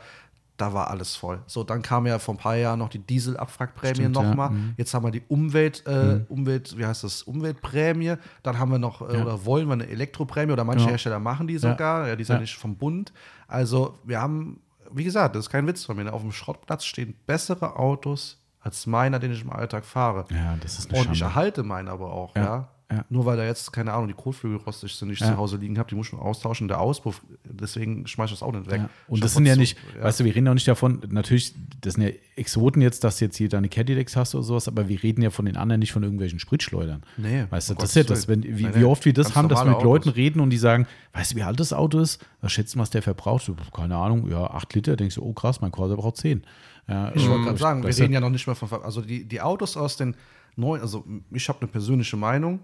Da 0.57 0.73
war 0.73 0.89
alles 0.89 1.17
voll. 1.17 1.39
So, 1.47 1.65
dann 1.65 1.81
kam 1.81 2.07
ja 2.07 2.17
vor 2.17 2.33
ein 2.33 2.37
paar 2.37 2.55
Jahren 2.55 2.79
noch 2.79 2.87
die 2.87 2.99
Dieselabwrackprämie 2.99 3.95
Stimmt, 3.95 4.15
ja. 4.15 4.21
nochmal. 4.23 4.51
Mhm. 4.51 4.73
Jetzt 4.77 4.93
haben 4.93 5.03
wir 5.05 5.11
die 5.11 5.23
Umwelt, 5.27 5.83
äh, 5.85 6.21
Umwelt, 6.29 6.77
wie 6.77 6.85
heißt 6.85 7.03
das, 7.03 7.23
Umweltprämie. 7.23 8.13
Dann 8.41 8.57
haben 8.57 8.71
wir 8.71 8.79
noch, 8.79 9.01
äh, 9.01 9.15
Ja. 9.17 9.23
oder 9.23 9.45
wollen 9.45 9.67
wir 9.67 9.73
eine 9.73 9.87
Elektroprämie 9.89 10.53
oder 10.53 10.63
manche 10.63 10.79
Genau. 10.85 10.91
Hersteller 10.91 11.19
machen 11.19 11.47
die 11.47 11.55
Ja. 11.55 11.59
sogar. 11.59 12.07
Ja, 12.07 12.15
die 12.15 12.23
ja. 12.23 12.35
Ja. 12.35 12.39
nicht 12.39 12.55
vom 12.55 12.77
Bund. 12.77 13.11
Also, 13.49 13.95
wir 14.05 14.21
haben, 14.21 14.61
wie 14.97 15.03
gesagt, 15.03 15.35
das 15.35 15.45
ist 15.45 15.49
kein 15.51 15.67
Witz 15.67 15.83
von 15.85 15.95
mir. 15.97 16.05
ne? 16.05 16.13
Auf 16.13 16.21
dem 16.21 16.31
Schrottplatz 16.31 16.85
stehen 16.85 17.15
bessere 17.25 17.77
Autos 17.77 18.41
als 18.59 18.85
meiner, 18.87 19.19
den 19.19 19.31
ich 19.31 19.41
im 19.43 19.51
Alltag 19.51 19.85
fahre. 19.85 20.25
Ja, 20.31 20.55
das 20.61 20.79
ist 20.79 20.89
eine 20.89 20.99
Und 20.99 21.11
ich 21.11 21.19
Schande. 21.19 21.33
erhalte 21.33 21.63
meinen 21.63 21.87
aber 21.87 22.11
auch, 22.11 22.35
Ja, 22.35 22.43
ja. 22.43 22.67
Ja. 22.91 23.03
Nur 23.09 23.25
weil 23.25 23.35
da 23.35 23.43
jetzt, 23.43 23.73
keine 23.73 23.93
Ahnung, 23.93 24.07
die 24.07 24.13
Kotflügel 24.13 24.59
rostig 24.59 24.93
sind, 24.93 25.07
die 25.07 25.15
ich 25.15 25.19
Ja. 25.19 25.31
zu 25.31 25.37
Hause 25.37 25.57
liegen 25.57 25.79
habe, 25.79 25.89
die 25.89 25.95
muss 25.95 26.05
ich 26.07 26.13
noch 26.13 26.21
austauschen. 26.21 26.67
Der 26.67 26.79
Auspuff, 26.79 27.23
deswegen 27.43 28.05
schmeiß 28.05 28.29
ich 28.29 28.37
das 28.37 28.43
auch 28.43 28.51
nicht 28.51 28.69
weg. 28.69 28.81
Ja. 28.81 28.89
Und 29.07 29.15
Ich 29.15 29.21
das 29.21 29.33
sind 29.33 29.47
ja 29.47 29.53
was 29.53 29.57
nicht, 29.57 29.77
weißt 29.99 30.19
du, 30.19 30.23
wir 30.25 30.35
reden 30.35 30.45
ja 30.45 30.53
nicht 30.53 30.67
davon, 30.67 31.01
natürlich, 31.09 31.55
das 31.81 31.95
sind 31.95 32.03
ja 32.03 32.09
Exoten 32.35 32.81
jetzt, 32.83 33.03
dass 33.03 33.17
du 33.17 33.25
jetzt 33.25 33.37
hier 33.37 33.49
deine 33.49 33.69
Cadillacs 33.69 34.15
hast 34.15 34.35
oder 34.35 34.43
sowas, 34.43 34.67
aber 34.67 34.87
wir 34.87 35.01
reden 35.01 35.23
ja 35.23 35.31
von 35.31 35.45
den 35.45 35.57
anderen 35.57 35.79
nicht 35.79 35.93
von 35.93 36.03
irgendwelchen 36.03 36.37
Spritschleudern. 36.37 37.01
Nee, 37.17 37.45
Weißt 37.49 37.69
du, 37.69 37.73
um 37.73 37.79
das 37.79 37.89
ist 37.89 37.95
ja 37.95 38.03
das, 38.03 38.27
wenn, 38.27 38.43
wie, 38.43 38.65
Nee, 38.67 38.75
wie 38.75 38.83
oft 38.83 39.03
wir 39.05 39.13
das 39.13 39.35
haben, 39.35 39.49
dass 39.49 39.61
wir 39.61 39.65
mit 39.65 39.71
normale 39.73 39.89
Leuten 39.89 40.09
Autos. 40.09 40.15
reden 40.17 40.39
und 40.39 40.51
die 40.51 40.57
sagen, 40.57 40.85
weißt 41.13 41.31
du, 41.31 41.35
wie 41.37 41.43
alt 41.43 41.59
das 41.59 41.73
Auto 41.73 41.97
ist? 41.99 42.23
Was 42.41 42.51
schätzen, 42.51 42.77
was 42.79 42.91
der 42.91 43.01
verbraucht? 43.01 43.45
So, 43.45 43.55
keine 43.73 43.95
Ahnung, 43.95 44.29
ja, 44.29 44.45
8 44.45 44.75
Liter. 44.75 44.95
Denkst 44.95 45.15
du, 45.15 45.23
oh 45.23 45.33
krass, 45.33 45.59
mein 45.59 45.71
Corsa 45.71 45.95
braucht 45.95 46.17
10. 46.17 46.43
Ja, 46.87 47.11
Ich 47.15 47.23
wollte 47.27 47.39
ähm, 47.39 47.45
gerade 47.45 47.57
sagen, 47.57 47.83
wir 47.83 47.89
du, 47.89 47.97
reden 47.99 48.13
ja 48.13 48.19
noch 48.19 48.29
nicht 48.29 48.45
mehr 48.45 48.55
von. 48.55 48.69
Also 48.83 49.01
die, 49.01 49.25
die 49.27 49.41
Autos 49.41 49.75
aus 49.75 49.97
den 49.97 50.15
neuen, 50.55 50.81
also 50.83 51.03
ich 51.31 51.49
habe 51.49 51.59
eine 51.61 51.67
persönliche 51.67 52.15
Meinung. 52.15 52.59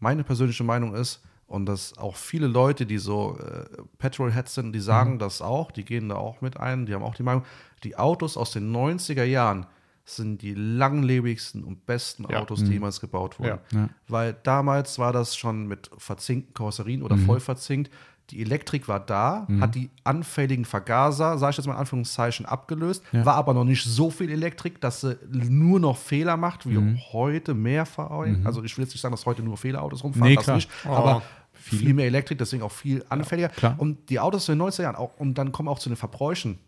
Meine 0.00 0.24
persönliche 0.24 0.64
Meinung 0.64 0.94
ist, 0.94 1.22
und 1.48 1.66
dass 1.66 1.96
auch 1.96 2.16
viele 2.16 2.48
Leute, 2.48 2.86
die 2.86 2.98
so 2.98 3.38
äh, 3.38 3.64
Petrolheads 3.98 4.54
sind, 4.54 4.72
die 4.72 4.80
sagen 4.80 5.12
Mhm. 5.14 5.18
das 5.20 5.40
auch, 5.40 5.70
die 5.70 5.84
gehen 5.84 6.08
da 6.08 6.16
auch 6.16 6.40
mit 6.40 6.56
ein, 6.58 6.86
die 6.86 6.94
haben 6.94 7.04
auch 7.04 7.14
die 7.14 7.22
Meinung, 7.22 7.44
die 7.84 7.96
Autos 7.96 8.36
aus 8.36 8.50
den 8.50 8.72
90er 8.74 9.22
Jahren 9.22 9.66
sind 10.04 10.42
die 10.42 10.54
langlebigsten 10.54 11.62
und 11.64 11.86
besten 11.86 12.26
Ja. 12.30 12.40
Autos, 12.40 12.64
die 12.64 12.72
jemals 12.72 13.00
gebaut 13.00 13.38
wurden. 13.38 13.58
Ja. 13.72 13.78
Ja. 13.80 13.88
Weil 14.08 14.36
damals 14.42 14.98
war 14.98 15.12
das 15.12 15.36
schon 15.36 15.66
mit 15.68 15.90
verzinkten 15.98 16.52
Karosserien 16.54 17.02
oder 17.02 17.16
Mhm. 17.16 17.26
voll 17.26 17.40
verzinkt. 17.40 17.90
Die 18.30 18.42
Elektrik 18.42 18.88
war 18.88 18.98
da, 18.98 19.46
hat 19.60 19.76
die 19.76 19.88
anfälligen 20.02 20.64
Vergaser, 20.64 21.38
sage 21.38 21.50
ich 21.52 21.56
jetzt 21.58 21.66
mal 21.66 21.74
in 21.74 21.78
Anführungszeichen, 21.78 22.44
abgelöst, 22.44 23.04
Ja. 23.12 23.24
war 23.24 23.34
aber 23.34 23.54
noch 23.54 23.62
nicht 23.64 23.84
so 23.84 24.10
viel 24.10 24.30
Elektrik, 24.30 24.80
dass 24.80 25.00
sie 25.02 25.16
nur 25.30 25.78
noch 25.78 25.96
Fehler 25.96 26.36
macht, 26.36 26.68
wie 26.68 26.76
Mhm. 26.76 26.98
heute 27.12 27.54
mehr 27.54 27.86
VW. 27.86 28.34
Also 28.44 28.64
ich 28.64 28.76
will 28.76 28.84
jetzt 28.84 28.94
nicht 28.94 29.00
sagen, 29.00 29.12
dass 29.12 29.26
heute 29.26 29.42
nur 29.42 29.56
Fehlerautos 29.56 30.02
rumfahren, 30.02 30.28
Nee, 30.28 30.34
das 30.34 30.44
klar. 30.44 30.56
nicht, 30.56 30.68
Oh. 30.86 30.90
aber 30.90 31.22
viel 31.52 31.94
mehr 31.94 32.06
Elektrik, 32.06 32.38
deswegen 32.38 32.62
auch 32.64 32.72
viel 32.72 33.04
anfälliger. 33.08 33.48
klar. 33.50 33.74
Und 33.78 34.10
die 34.10 34.18
Autos 34.18 34.48
in 34.48 34.54
den 34.54 34.58
90er 34.58 34.82
Jahren, 34.84 34.96
auch, 34.96 35.16
und 35.18 35.34
dann 35.38 35.52
kommen 35.52 35.68
auch 35.68 35.78
zu 35.78 35.88
den 35.88 35.96
Verbräuchen 35.96 36.58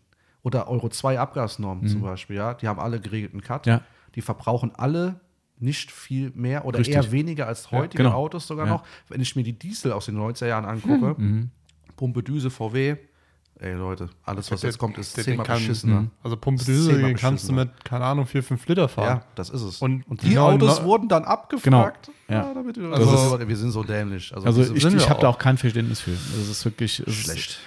oder 0.43 0.69
Euro 0.69 0.87
2 0.87 1.19
Abgasnormen 1.19 1.87
zum 1.89 2.01
Beispiel, 2.01 2.37
ja, 2.37 2.53
die 2.53 2.69
haben 2.69 2.79
alle 2.79 3.01
geregelten 3.01 3.41
Cut. 3.41 3.65
Mhm. 3.65 3.71
Ja. 3.73 3.81
Die 4.15 4.21
verbrauchen 4.21 4.71
alle 4.75 5.19
nicht 5.59 5.91
viel 5.91 6.31
mehr 6.35 6.65
oder 6.65 6.79
Richtig. 6.79 6.95
eher 6.95 7.11
weniger 7.11 7.47
als 7.47 7.71
heutige 7.71 8.03
genau. 8.03 8.15
Autos 8.15 8.47
sogar 8.47 8.65
Ja. 8.65 8.73
Mhm. 8.73 8.77
noch. 8.79 8.85
Wenn 9.09 9.21
ich 9.21 9.35
mir 9.35 9.43
die 9.43 9.53
Diesel 9.57 9.91
aus 9.91 10.05
den 10.05 10.15
90er 10.17 10.47
Jahren 10.47 10.65
angucke, 10.65 11.15
Pumpe 11.97 12.23
Düse 12.23 12.49
VW, 12.49 12.95
ey 13.59 13.73
Leute, 13.73 14.09
alles 14.23 14.49
was 14.51 14.61
Der- 14.61 14.69
jetzt 14.69 14.77
kommt, 14.77 14.97
ist 14.97 15.17
der- 15.17 15.25
zehnmal 15.25 15.45
kann- 15.45 15.57
beschissener. 15.57 16.05
Also 16.23 16.37
Pumpe 16.37 16.63
den 16.63 17.15
kannst 17.17 17.49
du 17.49 17.53
mit, 17.53 17.83
keine 17.83 18.05
Ahnung, 18.05 18.25
4, 18.25 18.41
5 18.41 18.65
Liter 18.67 18.87
fahren. 18.87 19.17
Ja, 19.19 19.25
das 19.35 19.49
ist 19.49 19.61
es. 19.63 19.81
Und 19.81 20.05
die 20.23 20.29
genau, 20.29 20.51
Autos 20.51 20.81
wurden 20.83 21.09
dann 21.09 21.25
abgefragt. 21.25 22.05
Genau. 22.27 22.39
Ja. 22.45 22.53
damit 22.53 22.77
wir, 22.77 22.91
Also- 22.93 23.09
also, 23.09 23.47
wir 23.47 23.57
sind 23.57 23.71
so 23.71 23.83
dämlich. 23.83 24.33
Also, 24.33 24.47
Also 24.47 24.73
ich, 24.73 24.85
ich 24.85 25.09
habe 25.09 25.19
da 25.19 25.27
auch. 25.29 25.37
kein 25.39 25.57
Verständnis 25.57 25.99
für. 25.99 26.11
Das 26.11 26.47
ist 26.47 26.63
wirklich 26.63 26.99
es 27.05 27.27
ist- 27.27 27.59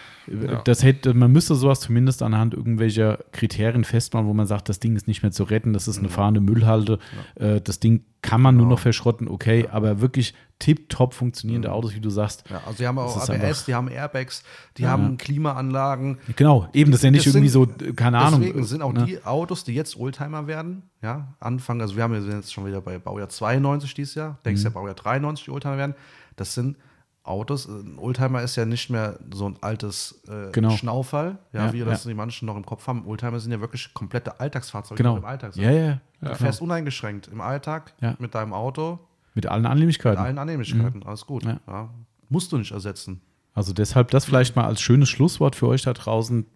Das 0.65 0.83
hätte, 0.83 1.15
man 1.15 1.33
müsste 1.33 1.55
sowas 1.55 1.81
zumindest 1.81 2.23
anhand 2.23 2.55
irgendwelcher 2.55 3.19
Kriterien 3.33 3.85
festmachen, 3.85 4.27
wo 4.27 4.35
man 4.35 4.47
sagt, 4.47 4.69
das 4.69 4.79
Ding 4.81 4.95
ist 4.97 5.07
nicht 5.09 5.23
mehr 5.23 5.33
zu 5.33 5.45
retten, 5.45 5.73
das 5.73 5.89
ist 5.89 5.99
Mhm. 5.99 6.05
eine 6.05 6.09
fahrende 6.11 6.41
Müllhalde, 6.41 6.99
äh, 7.35 7.61
das 7.61 7.81
Ding 7.81 8.05
kann 8.23 8.41
man 8.41 8.55
Genau. 8.55 8.67
nur 8.67 8.75
noch 8.75 8.79
verschrotten, 8.79 9.27
okay, 9.29 9.67
aber 9.71 10.01
wirklich 10.01 10.33
tipptopp 10.61 11.13
funktionierende 11.13 11.73
Autos, 11.73 11.93
wie 11.97 12.01
du 12.01 12.09
sagst. 12.09 12.45
Ja, 12.49 12.59
also 12.65 12.79
die 12.79 12.87
haben 12.87 12.97
auch 12.99 13.17
ABS, 13.17 13.31
einfach- 13.31 13.65
die 13.65 13.75
haben 13.75 13.89
Airbags, 13.89 14.45
die 14.77 14.87
haben 14.87 15.17
Klimaanlagen. 15.17 16.19
Genau, 16.37 16.69
eben, 16.73 16.93
das 16.93 17.01
ist 17.01 17.05
ja 17.05 17.11
nicht 17.11 17.27
irgendwie 17.27 17.49
sind- 17.49 17.81
so, 17.81 17.85
äh, 17.85 17.93
keine 17.95 18.19
Ahnung. 18.19 18.41
Deswegen 18.43 18.65
sind 18.65 18.83
auch 18.83 18.93
ne? 18.93 19.05
die 19.07 19.25
Autos, 19.25 19.65
die 19.65 19.75
jetzt 19.75 19.97
Oldtimer 19.99 20.47
werden, 20.47 20.83
ja, 21.03 21.35
anfangen, 21.41 21.81
also 21.81 21.97
wir 21.97 22.05
haben 22.05 22.15
ja- 22.15 22.21
sind 22.21 22.33
jetzt 22.37 22.53
schon 22.53 22.65
wieder 22.65 22.81
bei 22.81 22.99
Baujahr 22.99 23.29
92 23.29 23.93
dieses 23.95 24.15
Jahr, 24.15 24.39
denkst 24.45 24.61
Mhm. 24.63 24.67
ja 24.67 24.71
Baujahr 24.71 24.95
93 24.95 25.47
die 25.47 25.51
Oldtimer 25.51 25.77
werden, 25.77 25.95
das 26.37 26.55
sind 26.55 26.77
Autos, 27.25 27.67
ein 27.69 27.99
Oldtimer 27.99 28.43
ist 28.43 28.57
ja 28.57 28.65
nicht 28.65 28.91
mehr 28.91 29.19
so 29.33 29.47
ein 29.49 29.57
altes 29.61 30.23
äh, 30.29 30.51
Genau. 30.51 30.71
Schnauferl, 30.71 31.39
ja, 31.53 31.67
Ja, 31.67 31.73
wie 31.73 31.79
ja. 31.79 31.85
das 31.85 32.03
die 32.03 32.15
manchen 32.15 32.47
noch 32.47 32.57
im 32.57 32.67
Kopf 32.67 32.87
haben. 32.89 33.07
Oldtimer 33.07 33.39
sind 33.39 33.53
ja 33.53 33.61
wirklich 33.61 33.95
komplette 33.95 34.41
Alltagsfahrzeuge, 34.41 35.01
Genau. 35.03 35.17
im 35.19 35.25
Alltag 35.25 35.53
sind. 35.55 35.63
Ja, 35.63 35.71
ja, 35.71 36.01
Du 36.21 36.35
fährst 36.35 36.61
uneingeschränkt 36.61 37.29
im 37.29 37.41
Alltag 37.41 37.95
Ja. 38.01 38.17
mit 38.19 38.35
deinem 38.35 38.53
Auto, 38.53 38.99
mit 39.35 39.47
allen 39.47 39.63
mit 39.63 39.71
Annehmlichkeiten. 39.71 40.19
allen 40.23 40.39
Annehmlichkeiten, 40.39 41.03
alles 41.05 41.25
gut. 41.27 41.45
Mhm. 41.45 41.51
Ja. 41.51 41.61
Ja. 41.69 41.91
Musst 42.29 42.51
du 42.53 42.59
nicht 42.59 42.73
ersetzen. 42.73 43.21
Also 43.55 43.73
deshalb 43.73 44.11
das 44.11 44.25
vielleicht 44.25 44.57
mal 44.57 44.65
als 44.65 44.81
schönes 44.81 45.09
Schlusswort 45.09 45.55
für 45.57 45.69
euch 45.69 45.83
da 45.83 45.93
draußen. 45.93 46.47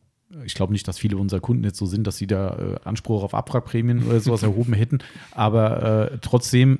Ich 0.44 0.54
glaube 0.54 0.72
nicht, 0.72 0.88
dass 0.88 0.98
viele 0.98 1.16
unserer 1.18 1.40
Kunden 1.40 1.62
jetzt 1.62 1.78
so 1.78 1.86
sind, 1.86 2.06
dass 2.06 2.16
sie 2.16 2.26
da 2.26 2.56
äh, 2.56 2.76
Anspruch 2.84 3.22
auf 3.22 3.34
Abwrackprämien 3.34 4.04
oder 4.08 4.18
sowas 4.20 4.42
erhoben 4.42 4.72
hätten. 4.72 4.98
Aber 5.32 6.10
äh, 6.12 6.18
trotzdem, 6.20 6.78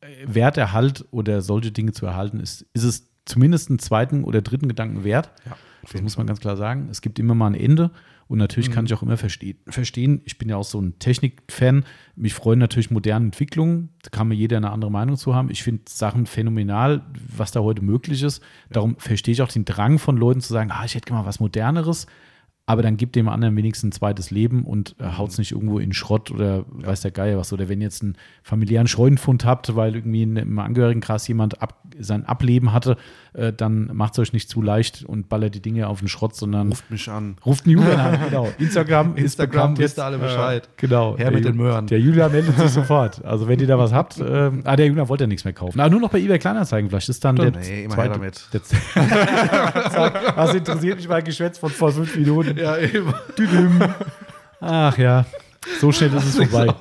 äh, 0.00 0.06
Werterhalt 0.26 1.04
oder 1.10 1.42
solche 1.42 1.72
Dinge 1.72 1.92
zu 1.92 2.06
erhalten, 2.06 2.40
ist, 2.40 2.62
ist 2.72 2.84
es 2.84 3.08
zumindest 3.26 3.68
einen 3.68 3.78
zweiten 3.78 4.24
oder 4.24 4.40
dritten 4.40 4.68
Gedanken 4.68 5.04
wert. 5.04 5.30
Ja, 5.44 5.56
Das 5.92 6.00
muss 6.02 6.16
man 6.16 6.26
ganz 6.26 6.40
klar 6.40 6.56
sagen. 6.56 6.88
Es 6.90 7.00
gibt 7.00 7.18
immer 7.18 7.34
mal 7.34 7.48
ein 7.48 7.54
Ende. 7.54 7.90
Und 8.28 8.38
natürlich 8.38 8.70
Mhm. 8.70 8.72
kann 8.72 8.86
ich 8.86 8.94
auch 8.94 9.02
immer 9.02 9.16
verste 9.16 9.54
verstehen, 9.68 10.20
ich 10.24 10.36
bin 10.36 10.48
ja 10.48 10.56
auch 10.56 10.64
so 10.64 10.80
ein 10.80 10.98
Technik-Fan. 10.98 11.84
Mich 12.16 12.34
freuen 12.34 12.58
natürlich 12.58 12.90
moderne 12.90 13.26
Entwicklungen. 13.26 13.90
Da 14.02 14.10
kann 14.10 14.26
mir 14.26 14.34
jeder 14.34 14.56
eine 14.56 14.70
andere 14.72 14.90
Meinung 14.90 15.16
zu 15.16 15.32
haben. 15.36 15.48
Ich 15.48 15.62
finde 15.62 15.82
Sachen 15.88 16.26
phänomenal, 16.26 17.02
was 17.36 17.52
da 17.52 17.60
heute 17.60 17.82
möglich 17.84 18.24
ist. 18.24 18.42
Darum 18.70 18.96
verstehe 18.98 19.30
ich 19.32 19.42
auch 19.42 19.48
den 19.48 19.64
Drang 19.64 20.00
von 20.00 20.16
Leuten 20.16 20.40
zu 20.40 20.52
sagen, 20.52 20.72
ah, 20.72 20.84
ich 20.84 20.96
hätte 20.96 21.06
gerne 21.06 21.22
mal 21.22 21.28
was 21.28 21.38
Moderneres. 21.38 22.08
Aber 22.68 22.82
dann 22.82 22.96
gibt 22.96 23.14
dem 23.14 23.28
anderen 23.28 23.54
wenigstens 23.56 23.90
ein 23.90 23.92
zweites 23.92 24.32
Leben 24.32 24.64
und 24.64 24.96
äh, 24.98 25.04
haut 25.16 25.30
es 25.30 25.38
nicht 25.38 25.52
irgendwo 25.52 25.78
in 25.78 25.92
Schrott 25.92 26.32
oder 26.32 26.64
weiß 26.68 27.00
der 27.02 27.12
Geier 27.12 27.38
was. 27.38 27.52
Oder 27.52 27.68
wenn 27.68 27.80
ihr 27.80 27.84
jetzt 27.84 28.02
einen 28.02 28.16
familiären 28.42 28.88
Scheudenfund 28.88 29.44
habt, 29.44 29.76
weil 29.76 29.94
irgendwie 29.94 30.22
in, 30.24 30.34
im 30.36 30.58
Angehörigenkreis 30.58 31.28
jemand 31.28 31.62
ab, 31.62 31.80
sein 32.00 32.24
Ableben 32.26 32.72
hatte, 32.72 32.96
äh, 33.34 33.52
dann 33.52 33.90
macht 33.94 34.14
es 34.14 34.18
euch 34.18 34.32
nicht 34.32 34.48
zu 34.50 34.60
leicht 34.62 35.04
und 35.04 35.28
ballert 35.28 35.54
die 35.54 35.62
Dinge 35.62 35.86
auf 35.86 36.00
den 36.00 36.08
Schrott, 36.08 36.34
sondern 36.34 36.70
Ruft 36.70 36.90
mich 36.90 37.08
an. 37.08 37.36
ruft 37.46 37.66
einen 37.66 37.78
Julian 37.78 38.00
an. 38.00 38.18
Genau. 38.30 38.48
Instagram, 38.58 39.14
ist 39.14 39.22
Instagram, 39.22 39.50
bekannt 39.52 39.78
wisst 39.78 39.96
jetzt. 39.96 39.98
ihr 40.02 40.04
alle 40.06 40.18
Bescheid. 40.18 40.68
Genau. 40.76 41.16
Her 41.16 41.30
mit 41.30 41.44
Der 41.44 41.52
den 41.52 41.60
Ju- 41.60 41.62
Möhren. 41.62 41.86
Der 41.86 42.00
Julian 42.00 42.32
meldet 42.32 42.56
sich 42.58 42.70
sofort. 42.70 43.24
Also 43.24 43.46
wenn 43.46 43.60
ihr 43.60 43.68
da 43.68 43.78
was 43.78 43.92
habt, 43.92 44.18
ähm, 44.18 44.62
ah, 44.64 44.74
der 44.74 44.86
Julian 44.88 45.08
wollte 45.08 45.22
ja 45.22 45.28
nichts 45.28 45.44
mehr 45.44 45.54
kaufen. 45.54 45.78
Ah, 45.78 45.88
nur 45.88 46.00
noch 46.00 46.10
bei 46.10 46.18
eBay 46.18 46.40
Kleinanzeigen 46.40 46.90
vielleicht. 46.90 47.08
ist 47.08 47.24
dann 47.24 47.36
der 47.36 47.52
Nee, 47.52 47.84
immer 47.84 47.94
zweite, 47.94 48.14
damit. 48.14 48.48
Der, 48.52 48.60
was 50.36 50.52
interessiert 50.54 50.96
mich 50.96 51.08
mein 51.08 51.22
Geschwätz 51.22 51.58
von 51.58 51.70
vor 51.70 51.92
fünf 51.92 52.16
Minuten? 52.16 52.55
Ja, 52.56 52.78
eben. 52.78 53.14
Düdüm. 53.38 53.82
Ach 54.60 54.96
ja, 54.98 55.26
so 55.80 55.92
schnell 55.92 56.14
ist 56.14 56.24
es 56.24 56.36
vorbei. 56.36 56.72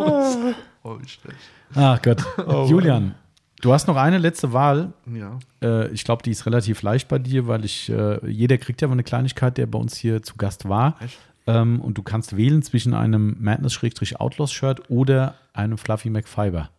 Oh, 0.83 0.97
schlecht. 0.99 1.37
Ach 1.73 2.01
Gott. 2.01 2.23
Julian, 2.69 3.15
du 3.61 3.73
hast 3.73 3.87
noch 3.87 3.97
eine 3.97 4.17
letzte 4.17 4.53
Wahl. 4.53 4.93
Ja. 5.11 5.39
Äh, 5.61 5.89
ich 5.89 6.03
glaube, 6.03 6.23
die 6.23 6.31
ist 6.31 6.45
relativ 6.45 6.81
leicht 6.81 7.07
bei 7.07 7.19
dir, 7.19 7.47
weil 7.47 7.65
ich, 7.65 7.89
äh, 7.89 8.25
jeder 8.29 8.57
kriegt 8.57 8.81
ja 8.81 8.87
mal 8.87 8.93
eine 8.93 9.03
Kleinigkeit, 9.03 9.57
der 9.57 9.65
bei 9.65 9.79
uns 9.79 9.95
hier 9.97 10.21
zu 10.23 10.35
Gast 10.37 10.69
war. 10.69 10.95
Echt? 11.01 11.17
Ähm, 11.47 11.81
und 11.81 11.97
du 11.97 12.03
kannst 12.03 12.37
wählen 12.37 12.61
zwischen 12.63 12.93
einem 12.93 13.35
Madness-Outlaws-Shirt 13.39 14.89
oder 14.89 15.35
einem 15.53 15.77
Fluffy 15.77 16.09
McFiber. 16.09 16.69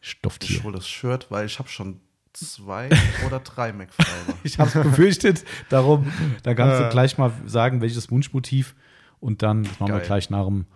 Stofftier. 0.00 0.56
Ich 0.56 0.64
hole 0.64 0.76
das 0.76 0.86
Shirt, 0.86 1.26
weil 1.30 1.46
ich 1.46 1.58
habe 1.58 1.68
schon 1.68 2.00
zwei 2.34 2.90
oder 3.26 3.40
drei 3.40 3.72
McFiber. 3.72 4.38
Ich 4.42 4.58
habe 4.58 4.68
es 4.68 4.74
befürchtet. 4.74 5.44
Darum, 5.68 6.12
da 6.42 6.54
kannst 6.54 6.80
du 6.80 6.88
gleich 6.90 7.16
mal 7.18 7.32
sagen, 7.46 7.80
welches 7.80 8.10
Wunschmotiv. 8.10 8.74
Und 9.20 9.42
dann 9.42 9.64
das 9.64 9.80
machen 9.80 9.92
wir 9.92 9.98
Geil. 9.98 10.06
gleich 10.06 10.30
nach 10.30 10.44
dem, 10.44 10.66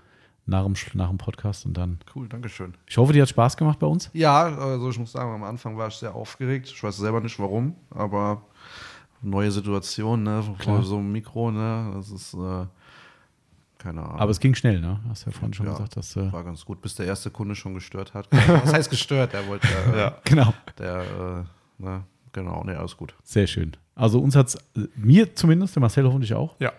nach, 0.46 0.64
dem, 0.64 0.74
nach 0.94 1.08
dem 1.08 1.18
Podcast. 1.18 1.66
Und 1.66 1.76
dann. 1.76 1.98
Cool, 2.14 2.28
danke 2.28 2.48
schön. 2.48 2.74
Ich 2.86 2.96
hoffe, 2.96 3.12
dir 3.12 3.22
hat 3.22 3.28
Spaß 3.28 3.56
gemacht 3.56 3.78
bei 3.78 3.86
uns. 3.86 4.10
Ja, 4.14 4.44
also 4.44 4.88
ich 4.90 4.98
muss 4.98 5.12
sagen, 5.12 5.30
am 5.30 5.44
Anfang 5.44 5.76
war 5.76 5.88
ich 5.88 5.94
sehr 5.94 6.14
aufgeregt. 6.14 6.68
Ich 6.68 6.82
weiß 6.82 6.96
selber 6.96 7.20
nicht 7.20 7.38
warum, 7.38 7.74
aber 7.90 8.42
neue 9.20 9.50
Situation, 9.50 10.22
ne? 10.22 10.42
Klar. 10.58 10.82
So 10.82 10.98
ein 10.98 11.12
Mikro, 11.12 11.50
ne? 11.50 11.92
Das 11.94 12.10
ist, 12.10 12.34
äh, 12.34 12.66
keine 13.78 14.02
Ahnung. 14.02 14.18
Aber 14.18 14.30
es 14.30 14.40
ging 14.40 14.54
schnell, 14.54 14.80
ne? 14.80 15.00
Hast 15.08 15.24
ja 15.26 15.32
vorhin 15.32 15.54
schon 15.54 15.66
Ja. 15.66 15.72
gesagt, 15.72 15.96
dass. 15.96 16.16
Äh, 16.16 16.32
war 16.32 16.44
ganz 16.44 16.64
gut, 16.64 16.80
bis 16.82 16.94
der 16.96 17.06
erste 17.06 17.30
Kunde 17.30 17.54
schon 17.54 17.74
gestört 17.74 18.12
hat. 18.14 18.28
Was 18.32 18.72
heißt 18.72 18.90
gestört? 18.90 19.32
Der 19.32 19.46
wollte, 19.46 19.66
äh, 19.94 19.98
Ja. 19.98 20.16
genau. 20.24 20.52
der, 20.78 21.46
äh, 21.78 21.82
ne? 21.82 22.04
Genau, 22.32 22.62
ne, 22.64 22.78
alles 22.78 22.96
gut. 22.96 23.14
Sehr 23.24 23.46
schön. 23.46 23.72
Also 23.94 24.20
uns 24.20 24.36
hat 24.36 24.48
es, 24.48 24.58
mir 24.96 25.34
zumindest, 25.34 25.74
der 25.76 25.80
Marcel 25.80 26.04
hoffentlich 26.04 26.34
auch, 26.34 26.54
Ja, 26.60 26.72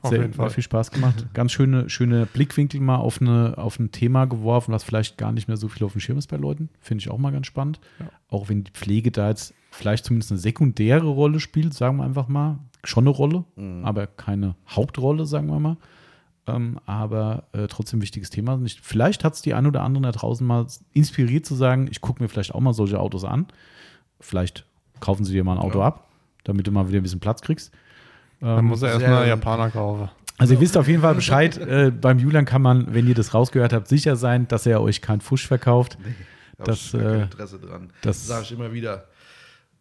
auf 0.00 0.10
sehr, 0.10 0.20
jeden 0.20 0.32
Fall. 0.34 0.48
sehr 0.48 0.54
viel 0.54 0.62
Spaß 0.64 0.90
gemacht. 0.92 1.26
Ganz 1.34 1.52
schöne, 1.52 1.90
schöne 1.90 2.26
Blickwinkel 2.26 2.80
mal 2.80 2.96
auf, 2.96 3.20
eine, 3.20 3.54
auf 3.58 3.78
ein 3.78 3.90
Thema 3.90 4.26
geworfen, 4.26 4.72
was 4.72 4.84
vielleicht 4.84 5.18
gar 5.18 5.32
nicht 5.32 5.48
mehr 5.48 5.56
so 5.56 5.68
viel 5.68 5.84
auf 5.84 5.92
dem 5.92 6.00
Schirm 6.00 6.16
ist 6.18 6.28
bei 6.28 6.36
Leuten. 6.36 6.68
Finde 6.80 7.02
ich 7.02 7.10
auch 7.10 7.18
mal 7.18 7.32
ganz 7.32 7.46
spannend. 7.48 7.80
Ja. 7.98 8.06
Auch 8.28 8.48
wenn 8.48 8.64
die 8.64 8.70
Pflege 8.70 9.10
da 9.10 9.28
jetzt 9.30 9.52
vielleicht 9.72 10.04
zumindest 10.04 10.30
eine 10.30 10.38
sekundäre 10.40 11.06
Rolle 11.06 11.40
spielt, 11.40 11.74
sagen 11.74 11.96
wir 11.96 12.04
einfach 12.04 12.28
mal. 12.28 12.58
Schon 12.84 13.04
eine 13.04 13.10
Rolle, 13.10 13.44
Mhm. 13.56 13.84
aber 13.84 14.06
keine 14.06 14.54
Hauptrolle, 14.68 15.26
sagen 15.26 15.48
wir 15.48 15.58
mal. 15.58 15.76
Ähm, 16.46 16.78
aber 16.84 17.44
äh, 17.52 17.66
trotzdem 17.68 18.02
wichtiges 18.02 18.28
Thema. 18.30 18.56
Nicht, 18.58 18.80
vielleicht 18.80 19.24
hat 19.24 19.34
es 19.34 19.40
die 19.42 19.54
ein 19.54 19.66
oder 19.66 19.82
anderen 19.82 20.02
da 20.02 20.12
draußen 20.12 20.46
mal 20.46 20.66
inspiriert 20.92 21.46
zu 21.46 21.54
sagen, 21.54 21.88
ich 21.90 22.00
gucke 22.02 22.22
mir 22.22 22.28
vielleicht 22.28 22.54
auch 22.54 22.60
mal 22.60 22.74
solche 22.74 23.00
Autos 23.00 23.24
an. 23.24 23.46
Vielleicht 24.20 24.66
kaufen 25.00 25.24
sie 25.24 25.32
dir 25.32 25.42
mal 25.44 25.52
ein 25.54 25.58
Auto 25.58 25.78
Ja. 25.80 25.86
ab, 25.86 26.08
damit 26.44 26.66
du 26.66 26.70
mal 26.70 26.86
wieder 26.88 26.98
ein 26.98 27.02
bisschen 27.02 27.20
Platz 27.20 27.40
kriegst. 27.40 27.72
Dann 28.40 28.66
muss 28.66 28.82
er 28.82 28.90
erstmal 28.90 29.26
Japaner 29.26 29.70
kaufen. 29.70 30.10
Also 30.36 30.52
ihr 30.54 30.60
wisst 30.60 30.76
auf 30.76 30.86
jeden 30.88 31.00
Fall 31.00 31.14
Bescheid. 31.14 31.56
äh, 31.58 31.90
beim 31.90 32.18
Julian 32.18 32.44
kann 32.44 32.60
man, 32.60 32.92
wenn 32.92 33.06
ihr 33.06 33.14
das 33.14 33.32
rausgehört 33.32 33.72
habt, 33.72 33.88
sicher 33.88 34.16
sein, 34.16 34.46
dass 34.48 34.66
er 34.66 34.82
euch 34.82 35.00
keinen 35.00 35.20
Fusch 35.22 35.46
verkauft. 35.46 35.96
Da 36.58 36.64
Das, 36.64 36.86
ich 36.86 36.92
kein 36.92 37.00
äh, 37.00 37.22
Interesse 37.22 37.58
dran. 37.58 37.90
das- 38.02 38.26
sage 38.26 38.42
ich 38.44 38.52
immer 38.52 38.72
wieder. 38.72 39.04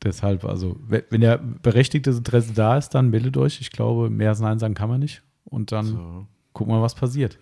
Deshalb, 0.02 0.44
also, 0.46 0.78
wenn 0.88 1.04
wenn 1.10 1.22
der 1.22 1.38
berechtigtes 1.38 2.18
Interesse 2.18 2.54
da 2.54 2.78
ist, 2.78 2.90
dann 2.90 3.10
meldet 3.10 3.38
euch. 3.38 3.62
Ich 3.62 3.72
glaube, 3.72 4.10
mehr 4.10 4.30
als 4.30 4.40
Nein 4.42 4.60
sagen 4.60 4.74
kann 4.74 4.90
man 4.90 5.00
nicht. 5.00 5.24
Und 5.46 5.72
dann 5.72 5.86
So, 5.86 6.28
gucken 6.54 6.74
wir, 6.74 6.82
was 6.82 6.96
passiert. 6.96 7.38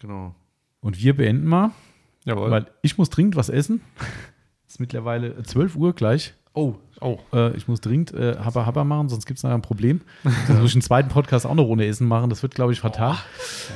genau. 0.00 0.34
Und 0.80 1.02
wir 1.02 1.16
beenden 1.16 1.46
mal, 1.48 1.72
Jawohl. 2.24 2.50
weil 2.50 2.66
ich 2.82 2.98
muss 2.98 3.10
dringend 3.10 3.34
was 3.36 3.48
essen. 3.48 3.80
Es 4.66 4.74
ist 4.74 4.80
mittlerweile 4.80 5.42
12 5.42 5.74
Uhr 5.76 5.92
gleich. 5.94 6.34
Oh, 6.54 6.74
oh, 7.00 7.18
Äh, 7.32 7.56
ich 7.56 7.68
muss 7.68 7.80
dringend 7.80 8.12
äh, 8.14 8.36
Habba 8.38 8.64
Habba 8.66 8.84
machen, 8.84 9.08
sonst 9.08 9.26
gibt 9.26 9.38
es 9.38 9.42
nachher 9.44 9.54
ein 9.54 9.62
Problem. 9.62 10.00
Dann 10.48 10.60
muss 10.60 10.70
ich 10.70 10.76
einen 10.76 10.82
zweiten 10.82 11.08
Podcast 11.08 11.46
auch 11.46 11.54
noch 11.54 11.64
ohne 11.66 11.86
Essen 11.86 12.06
machen. 12.08 12.30
Das 12.30 12.42
wird, 12.42 12.54
glaube 12.54 12.72
ich, 12.72 12.80
fatal. 12.80 13.16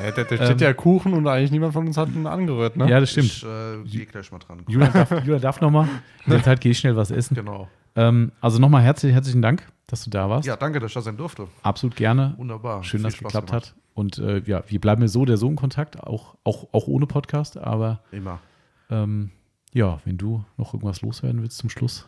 ja, 0.04 0.10
da, 0.10 0.24
da 0.24 0.44
steht 0.46 0.60
ja 0.60 0.72
Kuchen 0.72 1.12
und 1.12 1.26
eigentlich 1.28 1.50
niemand 1.50 1.72
von 1.74 1.86
uns 1.86 1.96
hat 1.96 2.08
ihn 2.10 2.26
angerührt, 2.26 2.76
ne? 2.76 2.88
Ja, 2.88 2.98
das 3.00 3.10
stimmt. 3.10 3.26
ich 3.26 3.44
äh, 3.44 3.82
gehe 3.84 4.06
gleich 4.06 4.30
mal 4.32 4.38
dran. 4.38 4.62
Julian 4.68 4.92
darf, 4.92 5.10
Julian 5.10 5.40
darf 5.40 5.60
noch 5.60 5.70
mal. 5.70 5.88
In 6.24 6.32
der 6.32 6.42
Zeit 6.44 6.60
gehe 6.60 6.72
ich 6.72 6.78
schnell 6.78 6.96
was 6.96 7.10
essen. 7.10 7.34
Genau. 7.34 7.68
Ähm, 7.94 8.32
also 8.40 8.58
nochmal 8.58 8.82
herzlich, 8.82 9.12
herzlichen 9.12 9.42
Dank, 9.42 9.66
dass 9.86 10.02
du 10.04 10.10
da 10.10 10.28
warst. 10.28 10.46
Ja, 10.46 10.56
danke, 10.56 10.80
dass 10.80 10.90
ich 10.90 10.94
da 10.94 11.02
sein 11.02 11.16
durfte. 11.16 11.46
Absolut 11.62 11.94
gerne. 11.96 12.34
Wunderbar. 12.36 12.82
Schön, 12.82 12.98
Viel 13.00 13.04
dass 13.04 13.14
es 13.14 13.18
geklappt 13.20 13.48
gemacht. 13.48 13.66
hat. 13.68 13.74
Und 13.94 14.18
äh, 14.18 14.42
ja, 14.46 14.62
wir 14.66 14.80
bleiben 14.80 15.02
ja 15.02 15.08
so 15.08 15.20
oder 15.20 15.36
so 15.36 15.48
in 15.48 15.56
Kontakt, 15.56 16.02
auch, 16.02 16.36
auch, 16.44 16.68
auch 16.72 16.86
ohne 16.86 17.06
Podcast. 17.06 17.58
Aber 17.58 18.00
Immer. 18.10 18.40
ähm, 18.90 19.30
ja, 19.72 20.00
wenn 20.04 20.18
du 20.18 20.44
noch 20.56 20.74
irgendwas 20.74 21.02
loswerden 21.02 21.42
willst 21.42 21.58
zum 21.58 21.70
Schluss. 21.70 22.06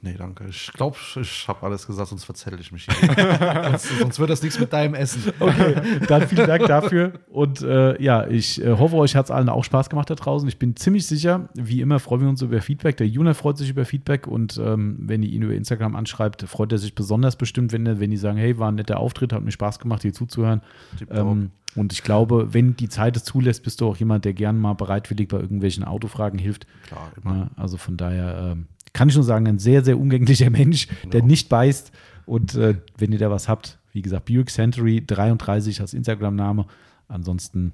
Nee, 0.00 0.14
danke. 0.16 0.44
Ich 0.48 0.72
glaube, 0.72 0.96
ich 1.20 1.48
habe 1.48 1.66
alles 1.66 1.86
gesagt, 1.86 2.10
sonst 2.10 2.24
verzettel 2.24 2.60
ich 2.60 2.70
mich 2.70 2.86
hier. 2.86 3.64
sonst, 3.64 3.98
sonst 3.98 4.18
wird 4.20 4.30
das 4.30 4.42
nichts 4.42 4.60
mit 4.60 4.72
deinem 4.72 4.94
Essen. 4.94 5.32
Okay, 5.40 5.74
dann 6.06 6.28
vielen 6.28 6.46
Dank 6.46 6.66
dafür. 6.66 7.14
Und 7.28 7.62
äh, 7.62 8.00
ja, 8.00 8.26
ich 8.28 8.62
äh, 8.62 8.78
hoffe, 8.78 8.94
euch 8.96 9.16
hat 9.16 9.24
es 9.24 9.30
allen 9.32 9.48
auch 9.48 9.64
Spaß 9.64 9.90
gemacht 9.90 10.08
da 10.08 10.14
draußen. 10.14 10.48
Ich 10.48 10.58
bin 10.58 10.76
ziemlich 10.76 11.06
sicher, 11.06 11.48
wie 11.54 11.80
immer 11.80 11.98
freuen 11.98 12.20
wir 12.20 12.28
uns 12.28 12.42
über 12.42 12.60
Feedback. 12.60 12.96
Der 12.96 13.08
Juna 13.08 13.34
freut 13.34 13.58
sich 13.58 13.70
über 13.70 13.84
Feedback 13.84 14.28
und 14.28 14.56
ähm, 14.58 14.98
wenn 15.00 15.24
ihr 15.24 15.30
ihn 15.30 15.42
über 15.42 15.54
Instagram 15.54 15.96
anschreibt, 15.96 16.42
freut 16.42 16.70
er 16.70 16.78
sich 16.78 16.94
besonders 16.94 17.34
bestimmt, 17.34 17.72
wenn, 17.72 17.84
er, 17.84 17.98
wenn 17.98 18.10
die 18.12 18.16
sagen, 18.16 18.38
hey, 18.38 18.56
war 18.56 18.70
ein 18.70 18.76
netter 18.76 19.00
Auftritt, 19.00 19.32
hat 19.32 19.42
mir 19.42 19.50
Spaß 19.50 19.80
gemacht, 19.80 20.02
hier 20.02 20.12
zuzuhören. 20.12 20.62
Ähm, 21.10 21.50
und 21.74 21.92
ich 21.92 22.02
glaube, 22.02 22.54
wenn 22.54 22.76
die 22.76 22.88
Zeit 22.88 23.16
es 23.16 23.24
zulässt, 23.24 23.62
bist 23.62 23.80
du 23.80 23.88
auch 23.88 23.96
jemand, 23.96 24.24
der 24.24 24.32
gern 24.32 24.58
mal 24.58 24.74
bereitwillig 24.74 25.28
bei 25.28 25.38
irgendwelchen 25.38 25.84
Autofragen 25.84 26.38
hilft. 26.38 26.66
Klar, 26.86 27.12
immer. 27.22 27.36
Ja, 27.36 27.50
also 27.56 27.76
von 27.76 27.96
daher 27.96 28.52
ähm, 28.52 28.66
kann 28.92 29.08
ich 29.08 29.14
nur 29.14 29.24
sagen, 29.24 29.46
ein 29.46 29.58
sehr, 29.58 29.84
sehr 29.84 29.98
umgänglicher 29.98 30.50
Mensch, 30.50 30.88
der 31.12 31.22
nicht 31.22 31.48
beißt. 31.48 31.92
Und 32.26 32.54
äh, 32.54 32.74
wenn 32.96 33.12
ihr 33.12 33.18
da 33.18 33.30
was 33.30 33.48
habt, 33.48 33.78
wie 33.92 34.02
gesagt, 34.02 34.26
Buick 34.26 34.50
Century 34.50 35.02
33 35.04 35.80
als 35.80 35.94
Instagram-Name. 35.94 36.66
Ansonsten 37.08 37.72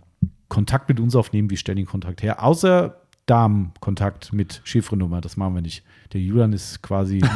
Kontakt 0.49 0.89
mit 0.89 1.01
uns 1.01 1.17
aufnehmen, 1.17 1.51
wir 1.51 1.57
stellen 1.57 1.77
den 1.77 1.87
Kontakt 1.87 2.23
her. 2.23 2.43
Außer 2.43 3.01
Damenkontakt 3.27 4.33
mit 4.33 4.61
Chiffrenummer, 4.65 5.21
das 5.21 5.37
machen 5.37 5.55
wir 5.55 5.63
nicht. 5.63 5.83
Der 6.13 6.21
Julian 6.21 6.53
ist 6.53 6.83
quasi. 6.83 7.23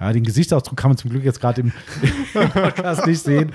Ja, 0.00 0.12
den 0.12 0.24
Gesichtsausdruck 0.24 0.76
kann 0.76 0.90
man 0.90 0.98
zum 0.98 1.10
Glück 1.10 1.24
jetzt 1.24 1.40
gerade 1.40 1.60
im, 1.62 1.72
im 2.34 2.50
Podcast 2.50 3.06
nicht 3.06 3.20
sehen. 3.20 3.52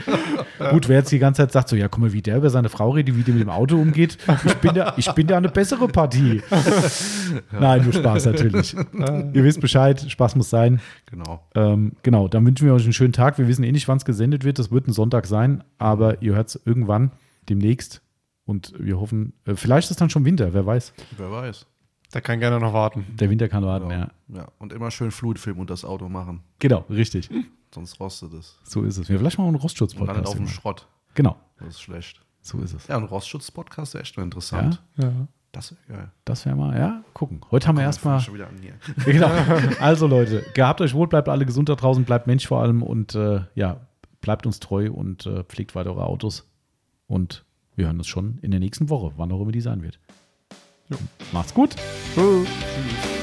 Gut, 0.72 0.88
wer 0.88 1.00
jetzt 1.00 1.12
die 1.12 1.20
ganze 1.20 1.42
Zeit 1.42 1.52
sagt, 1.52 1.70
so, 1.70 1.76
ja, 1.76 1.90
guck 1.90 2.00
mal, 2.00 2.14
wie 2.14 2.22
der 2.22 2.38
über 2.38 2.50
seine 2.50 2.70
Frau 2.70 2.92
redet, 2.92 3.16
wie 3.16 3.24
der 3.24 3.34
mit 3.34 3.44
dem 3.44 3.50
Auto 3.50 3.76
umgeht. 3.76 4.18
Ich 4.46 4.54
bin 4.56 4.74
da, 4.74 4.94
ich 4.98 5.12
bin 5.12 5.28
da 5.28 5.38
eine 5.38 5.50
bessere 5.50 5.88
Partie. 5.90 6.42
Nein, 7.52 7.84
nur 7.84 7.94
Spaß 7.94 8.26
natürlich. 8.26 8.74
Ihr 8.74 9.44
wisst 9.44 9.60
Bescheid, 9.60 10.04
Spaß 10.10 10.38
muss 10.38 10.50
sein. 10.50 10.80
Genau. 11.08 11.44
Ähm, 11.56 11.92
genau, 12.04 12.28
dann 12.30 12.46
wünschen 12.46 12.66
wir 12.66 12.74
euch 12.74 12.84
einen 12.84 12.94
schönen 12.94 13.14
Tag. 13.14 13.38
Wir 13.38 13.48
wissen 13.48 13.64
eh 13.64 13.72
nicht, 13.72 13.88
wann 13.88 13.98
es 13.98 14.06
gesendet 14.06 14.44
wird. 14.44 14.58
Das 14.58 14.72
wird 14.72 14.88
ein 14.88 14.94
Sonntag 14.94 15.28
sein, 15.28 15.64
aber 15.78 16.22
ihr 16.22 16.36
hört 16.36 16.48
es 16.48 16.60
irgendwann 16.66 17.12
demnächst. 17.50 18.02
Und 18.50 18.74
wir 18.80 19.00
hoffen, 19.00 19.34
äh, 19.46 19.54
vielleicht 19.56 19.86
ist 19.86 19.92
es 19.92 19.98
dann 19.98 20.10
schon 20.10 20.26
Winter, 20.26 20.54
wer 20.56 20.66
weiß. 20.66 20.92
Wer 21.18 21.32
weiß. 21.32 21.68
Der 22.16 22.22
kann 22.22 22.40
gerne 22.40 22.60
noch 22.60 22.74
warten. 22.74 23.06
Der 23.20 23.30
Winter 23.30 23.48
kann 23.48 23.64
warten, 23.64 23.90
Genau. 23.90 24.02
ja. 24.02 24.38
Ja. 24.38 24.48
Und 24.58 24.74
immer 24.74 24.90
schön 24.90 25.12
Flutfilm 25.12 25.60
und 25.60 25.70
das 25.70 25.86
Auto 25.86 26.10
machen. 26.10 26.42
Genau, 26.58 26.84
richtig. 26.90 27.30
Sonst 27.76 28.00
rostet 28.00 28.34
es. 28.34 28.58
So 28.64 28.82
ist 28.84 28.98
es. 28.98 29.08
Wir 29.08 29.20
vielleicht 29.20 29.38
mal 29.38 29.44
einen 29.44 29.50
Und 29.56 29.62
landet 29.62 29.64
Rostschutz-Podcast. 29.66 30.28
auf 30.28 30.34
dem. 30.36 30.48
Schrott. 30.48 30.88
Genau, 31.14 31.36
Das 31.60 31.68
ist 31.68 31.82
schlecht. 31.82 32.22
so 32.42 32.60
ist 32.62 32.74
es. 32.74 32.88
Ja, 32.88 32.98
ein 32.98 33.04
Rostschutz-Podcast 33.04 33.94
wäre 33.94 34.02
echt 34.04 34.18
mal 34.18 34.24
interessant. 34.24 34.82
Ja. 34.98 35.12
Das 35.52 35.72
wäre 35.88 36.00
geil. 36.00 36.12
Das 36.26 36.46
wäre 36.48 36.56
mal, 36.56 36.76
ja, 36.76 37.04
gucken. 37.14 37.42
Heute 37.52 37.68
haben 37.68 37.78
wir 37.78 37.84
erstmal. 37.84 38.20
Schon 38.20 38.34
wieder 38.34 38.48
an 38.48 38.56
hier. 38.60 38.74
Genau. 39.06 39.30
Also 39.80 40.08
Leute, 40.08 40.44
gehabt 40.56 40.82
euch 40.82 40.96
wohl, 40.96 41.08
bleibt 41.08 41.30
alle 41.30 41.46
gesund 41.46 41.70
da 41.70 41.76
draußen, 41.76 42.04
bleibt 42.04 42.26
Mensch 42.26 42.48
vor 42.48 42.62
allem 42.64 42.82
und 42.82 43.14
äh, 43.14 43.42
ja, 43.54 43.82
bleibt 44.22 44.48
uns 44.48 44.60
treu 44.60 44.92
und 44.92 45.28
äh, 45.28 45.44
pflegt 45.44 45.76
weiter 45.76 45.92
eure 45.92 46.06
Autos. 46.08 46.48
Und 47.08 47.46
wir 47.80 47.88
hören 47.88 47.98
uns 47.98 48.08
schon 48.08 48.38
in 48.42 48.52
der 48.52 48.60
nächsten 48.60 48.90
Woche, 48.90 49.14
wann 49.16 49.32
auch 49.32 49.42
immer 49.42 49.54
die 49.54 49.62
sein 49.62 49.82
wird. 49.82 50.00
Macht's 51.32 51.54
gut. 51.54 51.76
Tschüss. 52.14 52.48
Tschüss. 52.48 53.19